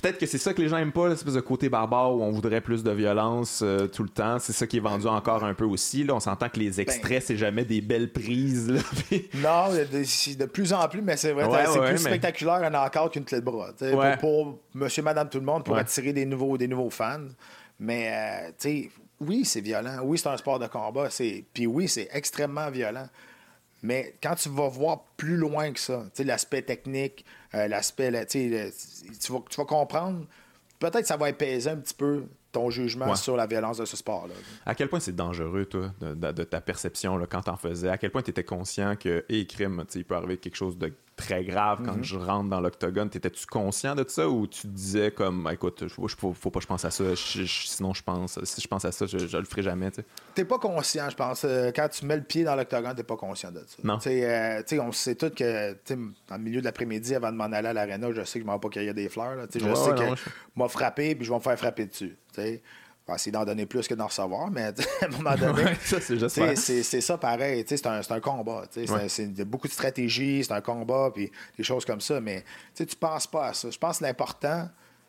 peut-être 0.05 0.19
que 0.19 0.27
c'est 0.27 0.39
ça 0.39 0.53
que 0.53 0.61
les 0.61 0.69
gens 0.69 0.77
aiment 0.77 0.93
pas, 0.93 1.09
l'espèce 1.09 1.33
de 1.33 1.41
côté 1.41 1.71
barbare 1.71 2.15
où 2.15 2.23
on 2.23 2.31
voudrait 2.31 2.61
plus 2.61 2.83
de 2.83 2.91
violence 2.91 3.61
euh, 3.63 3.87
tout 3.87 4.03
le 4.03 4.11
temps. 4.11 4.39
C'est 4.39 4.53
ça 4.53 4.67
qui 4.67 4.77
est 4.77 4.81
vendu 4.81 5.07
encore 5.07 5.45
un 5.45 5.55
peu 5.55 5.65
aussi. 5.65 6.05
Là. 6.05 6.15
On 6.15 6.21
s'entend 6.21 6.51
que 6.51 6.59
les 6.59 6.79
extraits, 6.79 7.21
ben. 7.21 7.23
c'est 7.27 7.37
jamais 7.39 7.65
des 7.65 7.81
belles 7.81 8.13
prises. 8.13 8.69
non, 9.37 9.71
de, 9.73 10.35
de, 10.37 10.45
plus 10.45 10.75
en 10.75 10.87
plus, 10.89 11.01
mais 11.01 11.17
c'est 11.17 11.33
vrai, 11.33 11.65
c'est 11.73 11.81
plus 11.81 11.99
spectaculaire 11.99 12.63
un 12.65 12.75
encore 12.75 13.11
qu'une 13.11 13.25
clé 13.25 13.41
de 13.41 13.45
bras. 13.45 13.71
Pour, 14.21 14.59
monsieur, 14.75 15.03
madame, 15.03 15.31
tout 15.31 15.39
le 15.39 15.47
monde, 15.47 15.65
pour 15.65 15.77
attirer 15.77 16.13
des 16.13 16.27
nouveaux, 16.27 16.59
des 16.59 16.69
nouveaux 16.69 16.91
fans. 16.91 17.29
Mais, 17.79 18.11
euh, 18.13 18.49
tu 18.59 18.69
sais, 18.69 18.91
oui, 19.21 19.45
c'est 19.47 19.63
violent. 19.63 20.01
Oui, 20.03 20.19
c'est 20.19 20.29
un 20.29 20.37
sport 20.37 20.59
de 20.59 20.67
combat. 20.67 21.09
Puis 21.55 21.67
oui, 21.67 21.89
c'est 21.89 22.09
extrêmement 22.13 22.71
violent. 22.71 23.09
Mais 23.85 24.15
quand 24.23 24.35
tu 24.35 24.49
vas 24.49 24.69
voir 24.69 25.05
plus 25.19 25.37
loin 25.37 25.71
que 25.71 25.79
ça, 25.79 26.07
l'aspect 26.21 26.63
technique, 26.63 27.23
euh, 27.55 27.69
l'aspect, 27.69 28.25
tu, 28.25 28.49
vas, 28.49 28.71
tu 29.21 29.57
vas 29.59 29.65
comprendre, 29.67 30.25
peut-être 30.79 31.03
que 31.03 31.07
ça 31.07 31.19
va 31.19 31.29
épaiser 31.29 31.69
un 31.69 31.77
petit 31.77 31.93
peu 31.93 32.25
ton 32.51 32.71
jugement 32.71 33.15
sur 33.15 33.37
la 33.37 33.47
violence 33.47 33.77
de 33.77 33.85
ce 33.85 33.99
sport-là. 33.99 34.33
À 34.65 34.75
quel 34.75 34.89
point 34.89 35.01
c'est 35.01 35.15
dangereux, 35.15 35.67
toi, 35.67 35.93
de, 36.01 36.45
ta 36.45 36.63
perception 36.63 37.19
là, 37.19 37.27
quand 37.27 37.43
t'en 37.43 37.59
faisais? 37.59 37.91
À 37.91 37.99
quel 37.99 38.11
point 38.11 38.23
tu 38.23 38.31
étais 38.31 38.45
conscient 38.45 38.97
que, 38.97 39.23
hé, 39.29 39.47
crime, 39.47 39.85
il 39.95 40.05
peut 40.07 40.15
arriver 40.15 40.39
quelque 40.39 40.57
chose 40.57 40.79
de 40.79 40.91
très 41.17 41.45
grave 41.45 41.83
quand 41.85 41.97
mhm. 41.97 42.05
je 42.05 42.17
rentre 42.17 42.51
dans 42.51 42.61
l'octogone. 42.61 43.09
T'étais-tu 43.09 43.47
conscient 43.47 43.95
de 43.95 44.05
ça 44.09 44.29
ou 44.29 44.47
tu 44.47 44.67
disais 44.67 45.11
comme, 45.11 45.49
écoute, 45.53 45.85
faut, 45.89 46.35
faut 46.35 46.51
pas 46.51 46.59
que 46.59 46.63
je 46.63 46.67
pense 46.67 46.85
à 46.85 46.91
ça, 46.91 47.05
sinon 47.15 47.95
je 47.95 48.03
pense, 48.03 48.43
si 48.45 48.61
je 48.61 48.69
pense 48.69 48.85
à 48.85 48.93
ça, 48.93 49.07
je, 49.07 49.37
le 49.37 49.45
ferai 49.45 49.63
jamais, 49.63 49.91
tu 49.91 50.03
T'es 50.35 50.45
pas 50.45 50.59
conscient, 50.59 51.09
je 51.09 51.17
pense. 51.17 51.45
Euh, 51.45 51.71
quand 51.75 51.89
tu 51.89 52.05
mets 52.07 52.17
le 52.17 52.23
pied 52.23 52.45
dans 52.45 52.57
l'octogone, 52.57 52.95
t'es 52.95 53.03
pas 53.03 53.17
conscient 53.17 53.53
de 53.53 53.61
ça. 53.61 53.77
Non. 53.83 53.99
Euh, 54.07 54.63
on 54.81 54.93
sait 54.93 55.15
tout 55.15 55.31
que, 55.31 55.73
dans 56.29 56.37
le 56.37 56.43
milieu 56.43 56.61
de 56.61 56.65
l'après-midi, 56.65 57.15
avant 57.15 57.31
de 57.31 57.37
m'en 57.37 57.45
aller 57.45 57.69
à 57.69 57.73
l'aréna, 57.73 58.13
je 58.13 58.25
sais 58.25 58.39
que 58.39 58.45
je 58.45 58.47
m'en 58.47 58.55
vais 58.55 58.61
pas 58.61 58.69
cueillir 58.69 58.95
des 58.95 59.09
fleurs, 59.09 59.47
Je 59.53 59.59
sais 59.59 59.91
que 59.91 60.17
je 60.17 60.63
vais 60.63 60.69
frapper 60.69 61.15
puis 61.15 61.25
je 61.25 61.31
vais 61.31 61.37
me 61.37 61.43
faire 61.43 61.59
frapper 61.59 61.87
dessus, 61.87 62.17
on 63.07 63.13
va 63.13 63.17
essayer 63.17 63.33
d'en 63.33 63.45
donner 63.45 63.67
plus 63.67 63.87
que 63.87 63.95
d'en 63.95 64.07
recevoir, 64.07 64.51
mais 64.51 64.63
à 65.03 65.05
un 65.05 65.09
moment 65.09 65.35
donné, 65.35 65.75
c'est 65.83 67.01
ça 67.01 67.19
pareil. 67.19 67.65
C'est 67.67 67.87
un, 67.87 68.01
un, 68.09 68.21
combat. 68.21 68.65
C'est 68.71 69.45
beaucoup 69.45 69.69
de 69.69 69.73
stratégie, 69.73 70.43
c'est 70.43 70.53
un 70.53 70.63
combat, 70.63 71.11
puis 71.13 71.31
des 71.57 71.65
choses 71.65 71.85
comme 71.85 72.01
ça. 72.01 72.21
Mais 72.21 72.45
tu 72.75 72.87
penses 72.99 73.27
pas 73.27 73.49
à 73.49 73.53
ça. 73.55 73.71
Je 73.71 73.79
pense 73.79 73.99
que 73.99 74.05
l'important, 74.05 74.69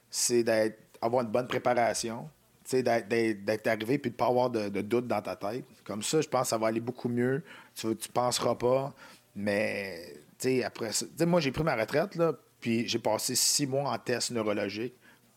c'est 0.09 0.43
d'avoir 0.43 1.23
une 1.23 1.31
bonne 1.31 1.47
préparation, 1.47 2.29
d'être 2.69 3.67
arrivé 3.67 3.97
puis 3.97 4.11
de 4.11 4.15
ne 4.15 4.17
pas 4.17 4.27
avoir 4.27 4.49
de, 4.49 4.81
doute 4.81 5.07
dans 5.07 5.21
ta 5.21 5.37
tête. 5.37 5.63
Comme 5.85 6.03
ça, 6.03 6.19
je 6.19 6.27
pense 6.27 6.43
que 6.43 6.47
ça 6.49 6.57
va 6.57 6.67
aller 6.67 6.81
beaucoup 6.81 7.09
mieux. 7.09 7.43
Tu 7.75 7.87
ne 7.87 7.93
penseras 8.13 8.55
pas. 8.55 8.93
Mais 9.37 10.17
après 10.65 10.91
ça, 10.91 11.05
moi, 11.25 11.39
j'ai 11.39 11.51
pris 11.51 11.63
ma 11.63 11.75
retraite, 11.75 12.15
là, 12.15 12.33
puis 12.59 12.87
j'ai 12.89 12.99
passé 12.99 13.35
six 13.35 13.65
mois 13.65 13.89
en 13.89 13.97
test 13.97 14.31
neurologique 14.31 14.95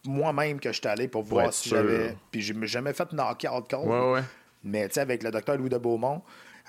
moi-même 0.09 0.59
que 0.59 0.72
je 0.72 0.78
suis 0.78 0.88
allé 0.88 1.06
pour, 1.06 1.22
voir 1.22 1.52
si 1.52 1.68
j'avais. 1.68 2.16
Puis 2.30 2.40
je 2.40 2.52
m'ai 2.52 2.66
jamais 2.66 2.92
fait 2.92 3.12
knock-out. 3.12 3.72
Ouais, 3.72 4.12
ouais. 4.12 4.22
Mais 4.64 4.88
tu 4.88 4.94
sais, 4.94 5.00
avec 5.00 5.22
le 5.22 5.30
docteur 5.30 5.56
Louis 5.56 5.68
de 5.68 5.78
Beaumont, 5.78 6.22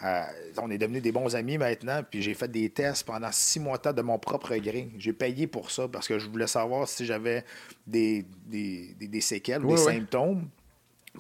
euh, 0.04 0.24
on 0.62 0.70
est 0.72 0.78
devenus 0.78 1.02
des 1.02 1.12
bons 1.12 1.36
amis 1.36 1.58
maintenant, 1.58 2.02
puis 2.10 2.22
j'ai 2.22 2.34
fait 2.34 2.48
des 2.50 2.70
tests 2.70 3.06
pendant 3.06 3.32
six 3.32 3.60
mois 3.60 3.78
de 3.78 3.92
de 3.92 4.02
mon 4.02 4.18
propre 4.18 4.56
gré. 4.58 4.90
J'ai 4.98 5.14
payé 5.14 5.48
pour 5.48 5.72
ça 5.72 5.88
parce 5.88 6.08
que 6.08 6.20
je 6.20 6.30
voulais 6.30 6.48
savoir 6.48 6.88
si 6.88 7.06
j'avais 7.06 7.44
des, 7.86 8.26
des, 8.46 8.96
des, 9.00 9.22
séquelles 9.22 9.66
ou 9.66 9.72
des 9.72 9.78
symptômes 9.78 10.48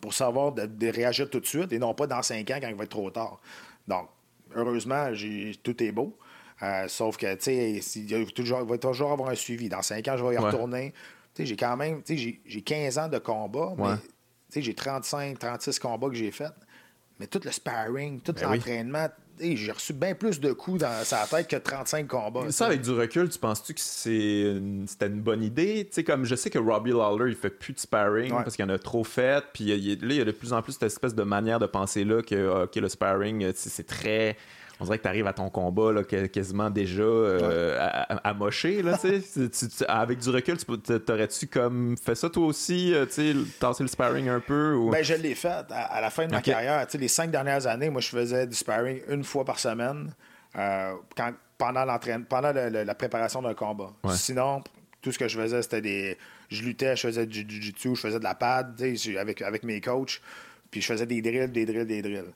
pour 0.02 0.14
savoir 0.14 0.54
de, 0.54 0.88
réagir 0.88 1.30
tout 1.30 1.40
de 1.40 1.46
suite 1.46 1.74
et 1.74 1.80
non 1.80 1.94
pas 1.94 2.08
dans 2.08 2.22
cinq 2.22 2.50
ans 2.52 2.60
quand 2.62 2.70
il 2.70 2.76
va 2.76 2.84
être 2.84 2.90
trop 2.90 3.10
tard. 3.10 3.42
Donc, 3.88 4.08
heureusement, 4.56 5.08
tout 5.64 5.84
est 5.84 5.92
beau. 5.92 6.16
Euh, 6.62 6.88
sauf 6.88 7.18
que, 7.18 7.34
tu 7.36 7.82
sais, 7.82 7.82
il, 7.96 8.26
va 8.66 8.78
toujours 8.78 9.12
avoir 9.12 9.30
un 9.30 9.36
suivi. 9.36 9.68
Dans 9.68 9.82
cinq 9.82 10.08
ans, 10.08 10.16
je 10.18 10.24
vais 10.24 10.36
y 10.36 10.38
retourner. 10.38 10.94
J'ai 11.38 11.56
quand 11.56 11.78
même, 11.78 12.02
j'ai 12.08 12.62
15 12.62 12.98
ans 12.98 13.08
de 13.08 13.18
combat, 13.18 13.74
mais, 13.78 13.96
tu 13.96 14.02
sais, 14.50 14.62
j'ai 14.62 14.74
35, 14.74 15.40
36 15.40 15.80
combats 15.80 16.10
que 16.10 16.16
j'ai 16.16 16.32
faits. 16.32 16.54
Mais 17.20 17.28
tout 17.28 17.42
le 17.44 17.52
sparring, 17.52 18.22
tout 18.22 18.32
ben 18.34 18.54
l'entraînement, 18.54 19.08
j'ai 19.42 19.72
reçu 19.72 19.94
bien 19.94 20.16
plus 20.16 20.40
de 20.40 20.54
coups 20.54 20.80
dans 20.80 21.04
sa 21.04 21.26
tête 21.28 21.50
que 21.50 21.58
35 21.58 22.08
combats. 22.08 22.52
Ça, 22.52 22.68
avec 22.68 22.82
du 22.82 22.92
recul, 22.92 23.30
tu 23.30 23.38
penses-tu 23.40 23.74
que 23.74 23.80
c'était 23.80 25.08
une, 25.08 25.22
bonne 25.22 25.44
idée? 25.44 25.86
Tu 25.86 25.96
sais, 25.96 26.04
comme 26.04 26.24
je 26.24 26.36
sais 26.36 26.50
que 26.50 26.60
Robbie 26.60 26.92
Lawler, 26.92 27.32
il 27.32 27.36
fait 27.36 27.50
plus 27.50 27.74
de 27.74 27.80
sparring 27.80 28.32
parce 28.32 28.56
qu'il 28.56 28.64
en 28.66 28.70
a 28.70 28.80
trop 28.80 29.04
fait. 29.04 29.44
Puis 29.54 29.66
là, 29.66 29.76
il 29.76 30.14
y 30.14 30.22
a 30.22 30.26
de 30.26 30.32
plus 30.32 30.54
en 30.54 30.62
plus 30.62 30.74
cette 30.74 30.84
espèce 30.84 31.14
de 31.14 31.24
manière 31.24 31.60
de 31.60 31.68
penser 31.68 32.06
là 32.06 32.22
que 32.22 32.64
OK, 32.64 32.76
le 32.76 32.90
sparring, 32.90 33.52
c'est 33.54 33.86
très 33.86 34.38
on 34.80 34.86
dirait 34.86 34.98
que 34.98 35.04
tu 35.04 35.10
arrives 35.10 35.28
à 35.28 35.34
ton 35.34 35.50
combat 35.50 35.92
là, 35.92 36.04
quasiment 36.04 36.70
déjà 36.70 37.04
euh, 37.04 37.98
à, 38.24 38.34
mocher. 38.34 38.82
Là, 38.82 38.98
avec 39.88 40.20
du 40.20 40.30
recul, 40.30 40.58
t'aurais-tu 40.58 41.48
comme 41.48 41.98
fait 41.98 42.16
ça 42.16 42.30
toi 42.30 42.46
aussi, 42.46 42.94
euh, 42.94 43.06
tasser 43.60 43.84
le 43.84 43.90
sparring 43.90 44.30
un 44.30 44.40
peu? 44.40 44.76
Ou... 44.76 44.90
Ben, 44.90 45.04
je 45.04 45.16
l'ai 45.16 45.36
fait 45.36 45.66
à, 45.70 46.00
la 46.00 46.10
fin 46.10 46.28
de 46.28 46.32
ma 46.32 46.42
carrière. 46.42 46.86
Les 46.94 47.08
cinq 47.10 47.30
dernières 47.30 47.68
années, 47.68 47.90
moi, 47.90 48.00
je 48.00 48.10
faisais 48.10 48.48
du 48.48 48.56
sparring 48.56 49.02
une 49.10 49.24
fois 49.24 49.44
par 49.44 49.60
semaine 49.60 50.14
euh, 50.58 50.94
quand, 51.16 51.34
pendant, 51.58 51.86
pendant 52.30 52.54
la 52.54 52.96
préparation 52.96 53.42
d'un 53.42 53.54
combat. 53.54 53.92
Sinon, 54.12 54.64
tout 55.02 55.12
ce 55.12 55.20
que 55.20 55.28
je 55.28 55.38
faisais, 55.38 55.62
c'était 55.62 55.82
des. 55.82 56.18
Je 56.50 56.64
luttais, 56.64 56.96
je 56.96 57.02
faisais 57.02 57.26
du 57.26 57.46
jiu-jitsu, 57.48 57.96
je 57.96 58.02
faisais 58.02 58.18
de 58.18 58.24
la 58.24 58.34
pad 58.34 58.82
avec, 59.20 59.42
avec 59.42 59.64
mes 59.64 59.82
coachs, 59.82 60.20
puis 60.72 60.82
je 60.82 60.88
faisais 60.88 61.06
des 61.06 61.22
drills, 61.22 61.52
des 61.52 61.66
drills, 61.66 61.86
des 61.86 62.02
drills. 62.02 62.34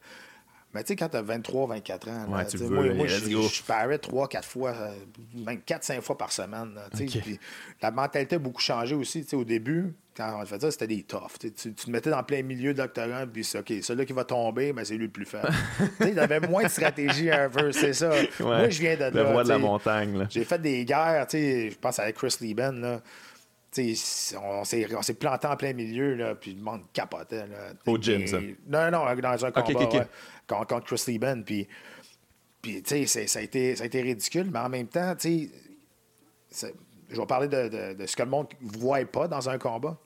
Mais 0.73 0.83
tu 0.83 0.87
sais, 0.87 0.95
quand 0.95 1.09
tu 1.09 1.17
as 1.17 1.21
23, 1.21 1.67
24 1.67 2.09
ans, 2.09 2.25
moi, 2.27 2.43
moi 2.93 3.07
je 3.07 3.63
parais 3.63 3.97
3, 3.97 4.27
4 4.27 4.47
fois, 4.47 4.73
4, 5.65 5.83
5 5.83 6.01
fois 6.01 6.17
par 6.17 6.31
semaine. 6.31 6.71
la 7.81 7.91
mentalité 7.91 8.35
a 8.35 8.39
beaucoup 8.39 8.61
changé 8.61 8.95
aussi. 8.95 9.25
Au 9.33 9.43
début, 9.43 9.93
quand 10.15 10.39
on 10.41 10.45
fait 10.45 10.59
ça, 10.59 10.71
c'était 10.71 10.87
des 10.87 11.03
toughs. 11.03 11.37
Tu, 11.39 11.73
te 11.73 11.89
mettais 11.91 12.09
dans 12.09 12.23
plein 12.23 12.41
milieu 12.41 12.73
de 12.73 12.77
doctorant, 12.79 13.25
puis 13.31 13.43
c'est 13.43 13.59
OK, 13.59 13.71
celui 13.81 14.05
qui 14.05 14.13
va 14.13 14.23
tomber, 14.23 14.73
ben, 14.73 14.83
c'est 14.83 14.95
lui 14.95 15.05
le 15.05 15.11
plus 15.11 15.25
faible. 15.25 15.49
il 16.01 16.19
avait 16.19 16.39
moins 16.39 16.63
de 16.63 16.69
stratégie 16.69 17.31
un 17.31 17.49
peu, 17.49 17.71
c'est 17.71 17.93
ça. 17.93 18.11
Moi, 18.39 18.69
je 18.69 18.79
viens 18.79 18.95
de 18.95 19.01
là. 19.01 19.09
Le 19.09 19.43
de 19.43 19.49
la 19.49 19.57
montagne. 19.59 20.27
J'ai 20.29 20.43
fait 20.43 20.59
des 20.59 20.85
guerres, 20.85 21.27
je 21.31 21.75
pense 21.75 21.99
à 21.99 22.11
Chris 22.11 22.35
Lieben. 22.41 22.81
Là 22.81 23.01
on 24.41 24.63
s'est 24.63 25.13
planté 25.13 25.47
en 25.47 25.55
plein 25.55 25.73
milieu, 25.73 26.15
là, 26.15 26.35
puis 26.35 26.53
le 26.53 26.61
monde 26.61 26.81
capotait. 26.93 27.47
Là, 27.47 27.73
Au 27.85 27.97
gym, 27.97 28.27
ça? 28.27 28.39
Non, 28.67 28.91
non, 28.91 29.05
dans 29.15 29.45
un 29.45 29.51
combat 29.51 30.07
contre, 30.47 30.85
Chris 30.85 31.03
Lieben. 31.07 31.43
Puis, 31.43 31.67
puis 32.61 32.81
tu 32.83 33.07
sais, 33.07 33.27
ça, 33.27 33.39
a 33.39 33.41
été, 33.41 33.75
ça 33.75 33.83
a 33.83 33.87
été 33.87 34.01
ridicule, 34.01 34.49
mais 34.51 34.59
en 34.59 34.69
même 34.69 34.87
temps, 34.87 35.15
tu 35.15 35.51
sais, 36.49 36.73
je 37.09 37.19
vais 37.19 37.25
parler 37.25 37.47
de, 37.47 37.93
de, 37.93 38.05
ce 38.05 38.15
que 38.15 38.23
le 38.23 38.29
monde 38.29 38.47
ne 38.61 38.77
voit 38.77 39.03
pas 39.05 39.27
dans 39.27 39.49
un 39.49 39.57
combat. 39.57 39.97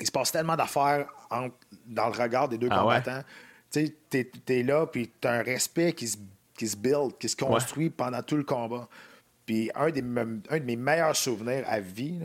Il 0.00 0.06
se 0.06 0.12
passe 0.12 0.30
tellement 0.30 0.56
d'affaires 0.56 1.08
dans 1.30 2.08
le 2.08 2.22
regard 2.22 2.48
des 2.48 2.58
deux 2.58 2.68
ah 2.70 2.78
combattants. 2.78 3.22
Tu 3.70 3.94
sais, 4.10 4.30
es, 4.48 4.62
là, 4.62 4.86
puis 4.86 5.10
tu 5.20 5.28
as 5.28 5.32
un 5.32 5.42
respect 5.42 5.92
qui 5.92 6.08
se, 6.08 6.16
qui 6.54 6.68
se 6.68 6.76
build, 6.76 7.18
qui 7.18 7.28
se 7.28 7.36
construit 7.36 7.90
pendant 7.90 8.22
tout 8.22 8.36
le 8.36 8.44
combat. 8.44 8.88
Puis 9.44 9.70
un, 9.74 9.90
des, 9.90 10.02
un 10.02 10.58
de 10.58 10.64
mes 10.64 10.76
meilleurs 10.76 11.16
souvenirs 11.16 11.64
à 11.66 11.80
vie, 11.80 12.18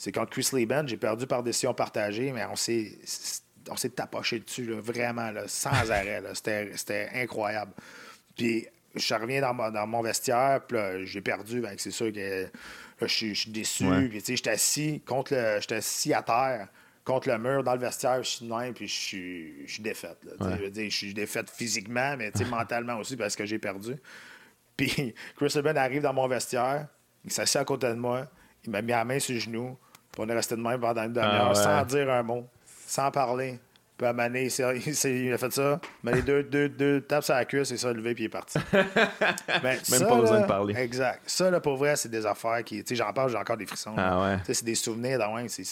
c'est 0.00 0.12
quand 0.12 0.24
Chris 0.24 0.48
Lieben, 0.54 0.88
j'ai 0.88 0.96
perdu 0.96 1.26
par 1.26 1.42
décision 1.42 1.74
partagée, 1.74 2.32
mais 2.32 2.46
on 2.46 2.56
s'est 2.56 2.98
on 3.68 3.76
s'est 3.76 3.90
tapoché 3.90 4.40
dessus, 4.40 4.72
vraiment, 4.72 5.30
sans 5.46 5.68
arrêt. 5.90 6.22
C'était 6.32 7.10
incroyable. 7.12 7.72
Puis 8.34 8.66
je 8.94 9.14
reviens 9.14 9.42
dans, 9.42 9.70
dans 9.70 9.86
mon 9.86 10.00
vestiaire, 10.00 10.62
puis 10.66 10.78
j'ai 11.04 11.20
perdu. 11.20 11.62
c'est 11.76 11.90
sûr 11.90 12.10
que 12.10 12.48
je 13.02 13.06
suis 13.06 13.50
déçu. 13.50 13.84
Puis 14.08 14.22
j'étais 14.26 14.48
assis 14.48 15.02
contre 15.04 15.34
le. 15.34 15.60
J'étais 15.60 15.74
assis 15.74 16.14
à 16.14 16.22
terre 16.22 16.68
contre 17.04 17.28
le 17.28 17.36
mur 17.36 17.62
dans 17.62 17.74
le 17.74 17.80
vestiaire, 17.80 18.22
je 18.22 18.30
suis 18.30 18.72
puis 18.74 18.88
je 18.88 19.66
suis, 19.66 19.82
défaite. 19.82 20.26
Je 20.40 20.88
suis 20.88 21.12
défaite 21.12 21.50
physiquement, 21.50 22.16
mais 22.16 22.32
mentalement 22.48 22.96
aussi 22.96 23.18
parce 23.18 23.36
que 23.36 23.44
j'ai 23.44 23.58
perdu. 23.58 23.96
Puis 24.78 25.14
Chris 25.36 25.52
Lieben 25.56 25.76
arrive 25.76 26.00
dans 26.00 26.14
mon 26.14 26.26
vestiaire, 26.26 26.88
il 27.22 27.30
s'assied 27.30 27.60
à 27.60 27.66
côté 27.66 27.88
de 27.88 27.94
moi, 27.94 28.26
il 28.64 28.70
m'a 28.70 28.80
mis 28.80 28.92
la 28.92 29.04
main 29.04 29.18
sur 29.18 29.34
le 29.34 29.40
genou, 29.40 29.76
on 30.18 30.28
est 30.28 30.34
resté 30.34 30.56
de 30.56 30.60
même 30.60 30.80
pendant 30.80 31.02
une 31.02 31.12
demi-heure 31.12 31.52
ah 31.52 31.54
sans 31.54 31.84
dire 31.84 32.10
un 32.10 32.22
mot, 32.22 32.46
sans 32.86 33.10
parler. 33.10 33.58
Puis 34.00 34.06
à 34.06 34.14
Mané, 34.14 34.48
il, 34.48 35.32
a 35.34 35.36
fait 35.36 35.52
ça. 35.52 35.78
Mais 36.02 36.22
deux, 36.22 36.42
deux, 36.42 36.70
deux 36.70 37.02
tapes 37.02 37.22
sur 37.22 37.34
la 37.34 37.44
cuisse, 37.44 37.70
et 37.70 37.76
ça, 37.76 37.92
levé, 37.92 38.14
puis 38.14 38.24
il 38.24 38.26
est 38.28 38.30
parti. 38.30 38.58
Ben, 39.62 39.78
Même 39.90 40.08
pas 40.08 40.20
besoin 40.20 40.40
de 40.40 40.46
parler. 40.46 40.74
Exact. 40.74 41.20
Ça, 41.26 41.50
là, 41.50 41.60
pour 41.60 41.76
vrai, 41.76 41.96
c'est 41.96 42.08
des 42.08 42.24
affaires 42.24 42.64
qui. 42.64 42.82
Tu 42.82 42.88
sais, 42.88 42.96
j'en 42.96 43.12
parle, 43.12 43.30
j'ai 43.30 43.36
encore 43.36 43.58
des 43.58 43.66
frissons. 43.66 43.92
Ah 43.98 44.22
ouais. 44.22 44.54
C'est 44.54 44.64
des 44.64 44.74
souvenirs, 44.74 45.18
c'est 45.48 45.64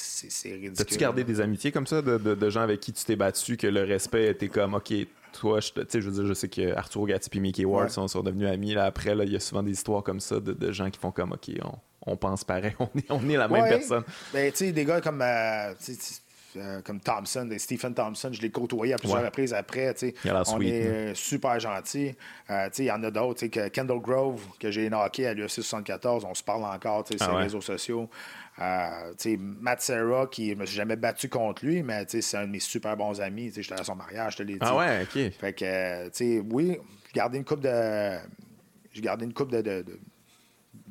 ridicule. 0.44 0.74
T'as-tu 0.74 0.98
gardé 0.98 1.24
des 1.24 1.40
amitiés 1.40 1.72
comme 1.72 1.86
ça 1.86 2.02
de, 2.02 2.18
de, 2.18 2.50
gens 2.50 2.60
avec 2.60 2.80
qui 2.80 2.92
tu 2.92 3.02
t'es 3.02 3.16
battu, 3.16 3.56
que 3.56 3.66
le 3.66 3.84
respect 3.84 4.26
était 4.26 4.48
comme, 4.48 4.74
OK, 4.74 4.92
toi, 5.32 5.60
je, 5.60 5.70
je 5.74 5.98
veux 6.00 6.12
dire, 6.12 6.26
je 6.26 6.34
sais 6.34 6.48
que 6.48 6.76
Arthur 6.76 7.06
Gatti 7.06 7.30
et 7.32 7.40
Mickey 7.40 7.64
Ward 7.64 7.88
sont, 7.88 8.08
sont, 8.08 8.22
devenus 8.22 8.48
amis. 8.48 8.74
Là, 8.74 8.84
après, 8.84 9.16
il 9.16 9.32
y 9.32 9.36
a 9.36 9.40
souvent 9.40 9.62
des 9.62 9.72
histoires 9.72 10.02
comme 10.02 10.20
ça 10.20 10.38
de, 10.38 10.52
de 10.52 10.70
gens 10.70 10.90
qui 10.90 10.98
font 10.98 11.12
comme, 11.12 11.32
OK, 11.32 11.50
on, 11.62 11.78
on 12.08 12.16
pense 12.16 12.44
pareil, 12.44 12.74
on 12.78 12.88
est, 12.96 13.10
on 13.10 13.28
est 13.28 13.36
la 13.36 13.48
même 13.48 13.68
personne. 13.68 14.04
Ben, 14.32 14.50
tu 14.50 14.58
sais, 14.58 14.72
des 14.72 14.84
gars 14.84 15.00
comme, 15.00 15.22
euh, 15.22 15.72
euh, 16.56 16.80
comme 16.82 17.00
Thompson, 17.00 17.48
Stephen 17.58 17.94
Thompson, 17.94 18.30
je 18.32 18.40
l'ai 18.40 18.50
côtoyé 18.50 18.94
à 18.94 18.96
plusieurs 18.96 19.22
reprises 19.22 19.52
après. 19.52 19.94
Il 20.24 20.30
a 20.30 20.42
on 20.48 20.60
est 20.60 20.86
euh, 20.86 21.14
super 21.14 21.60
gentil. 21.60 22.14
il 22.78 22.84
y 22.84 22.90
en 22.90 23.02
a 23.02 23.10
d'autres. 23.10 23.46
Que 23.46 23.68
Kendall 23.68 24.00
Grove, 24.00 24.42
que 24.58 24.70
j'ai 24.70 24.88
knocké 24.88 25.26
à 25.26 25.34
l'UFC 25.34 25.62
74, 25.62 26.24
on 26.24 26.34
se 26.34 26.42
parle 26.42 26.64
encore 26.64 27.06
sur 27.06 27.16
ah 27.20 27.30
les 27.32 27.44
réseaux 27.44 27.60
sociaux. 27.60 28.08
Matt 28.58 29.82
Serra, 29.82 30.26
qui 30.26 30.50
ne 30.50 30.54
me 30.56 30.66
suis 30.66 30.76
jamais 30.76 30.96
battu 30.96 31.28
contre 31.28 31.64
lui, 31.64 31.82
mais 31.82 32.06
c'est 32.08 32.36
un 32.36 32.46
de 32.46 32.52
mes 32.52 32.60
super 32.60 32.96
bons 32.96 33.20
amis. 33.20 33.52
J'étais 33.54 33.80
à 33.80 33.84
son 33.84 33.94
mariage, 33.94 34.32
je 34.32 34.38
te 34.38 34.42
l'ai 34.42 34.54
dit. 34.54 34.58
Ah 34.62 34.76
ouais, 34.76 35.02
OK. 35.02 35.32
Fait 35.38 35.52
que, 35.52 36.06
tu 36.06 36.10
sais, 36.12 36.42
oui, 36.50 36.78
j'ai 37.06 37.12
gardé 37.12 37.38
une 37.38 37.44
coupe 37.44 37.60
de. 37.60 38.18
J'ai 38.92 39.02
gardé 39.02 39.26
une 39.26 39.34
coupe 39.34 39.52
de 39.52 39.60
de 39.60 39.84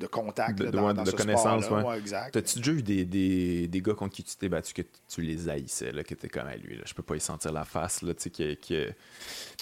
contact 0.05 0.59
de, 0.59 0.67
dans, 0.67 0.93
de 0.93 1.11
connaissances. 1.11 1.69
Ouais. 1.69 1.97
exact. 1.97 2.33
T'as-tu 2.33 2.59
déjà 2.59 2.71
eu 2.71 2.83
des, 2.83 3.05
des, 3.05 3.67
des, 3.67 3.81
gars 3.81 3.93
contre 3.93 4.15
qui 4.15 4.23
tu 4.23 4.35
t'es 4.35 4.49
battu 4.49 4.73
que 4.73 4.83
tu 5.07 5.21
les 5.21 5.49
haïssais, 5.49 5.91
là, 5.91 6.03
que 6.03 6.13
t'es 6.13 6.27
comme 6.27 6.47
à 6.47 6.55
lui, 6.55 6.75
là, 6.75 6.83
je 6.85 6.93
peux 6.93 7.03
pas 7.03 7.15
y 7.15 7.19
sentir 7.19 7.51
la 7.51 7.65
face, 7.65 8.03
là, 8.03 8.13
tu 8.13 8.29
sais, 8.29 8.55
que, 8.55 8.93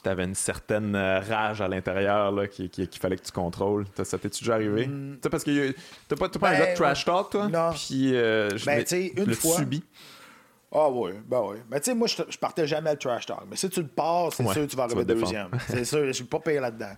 t'avais 0.03 0.25
une 0.25 0.35
certaine 0.35 0.95
euh, 0.95 1.19
rage 1.19 1.61
à 1.61 1.67
l'intérieur 1.67 2.31
là, 2.31 2.47
qu'il 2.47 2.69
fallait 2.99 3.15
que 3.15 3.23
tu 3.23 3.31
contrôles. 3.31 3.85
Ça 4.03 4.17
t'est-tu 4.17 4.43
déjà 4.43 4.55
arrivé? 4.55 4.87
Mm. 4.87 5.17
Parce 5.31 5.43
que 5.43 5.73
t'as 6.07 6.15
pas, 6.15 6.29
pas 6.29 6.49
un 6.49 6.53
gars 6.53 6.59
de 6.59 6.65
ben, 6.65 6.75
trash 6.75 7.05
talk, 7.05 7.29
toi? 7.31 7.47
Non. 7.47 7.71
Puis, 7.71 8.15
euh, 8.15 8.55
je 8.55 8.65
ben, 8.65 8.85
une 9.17 9.33
fois. 9.33 9.61
Ah 10.77 10.89
oui, 10.89 11.11
ben 11.25 11.41
oui. 11.41 11.57
Mais 11.71 11.79
tu 11.79 11.85
sais, 11.85 11.95
moi, 11.95 12.05
je, 12.05 12.17
je, 12.27 12.37
partais 12.37 12.67
jamais 12.67 12.91
le 12.91 12.97
trash 12.97 13.25
talk. 13.25 13.43
Mais 13.49 13.55
si 13.55 13.69
tu 13.69 13.81
le 13.81 13.87
pars, 13.87 14.33
c'est 14.33 14.43
sûr 14.43 14.53
que 14.53 14.65
tu 14.65 14.75
vas 14.75 14.83
arriver 14.83 15.05
deuxième. 15.05 15.47
c'est 15.69 15.85
sûr, 15.85 16.05
je 16.05 16.11
suis 16.11 16.25
pas 16.25 16.39
payé 16.39 16.59
là-dedans. 16.59 16.93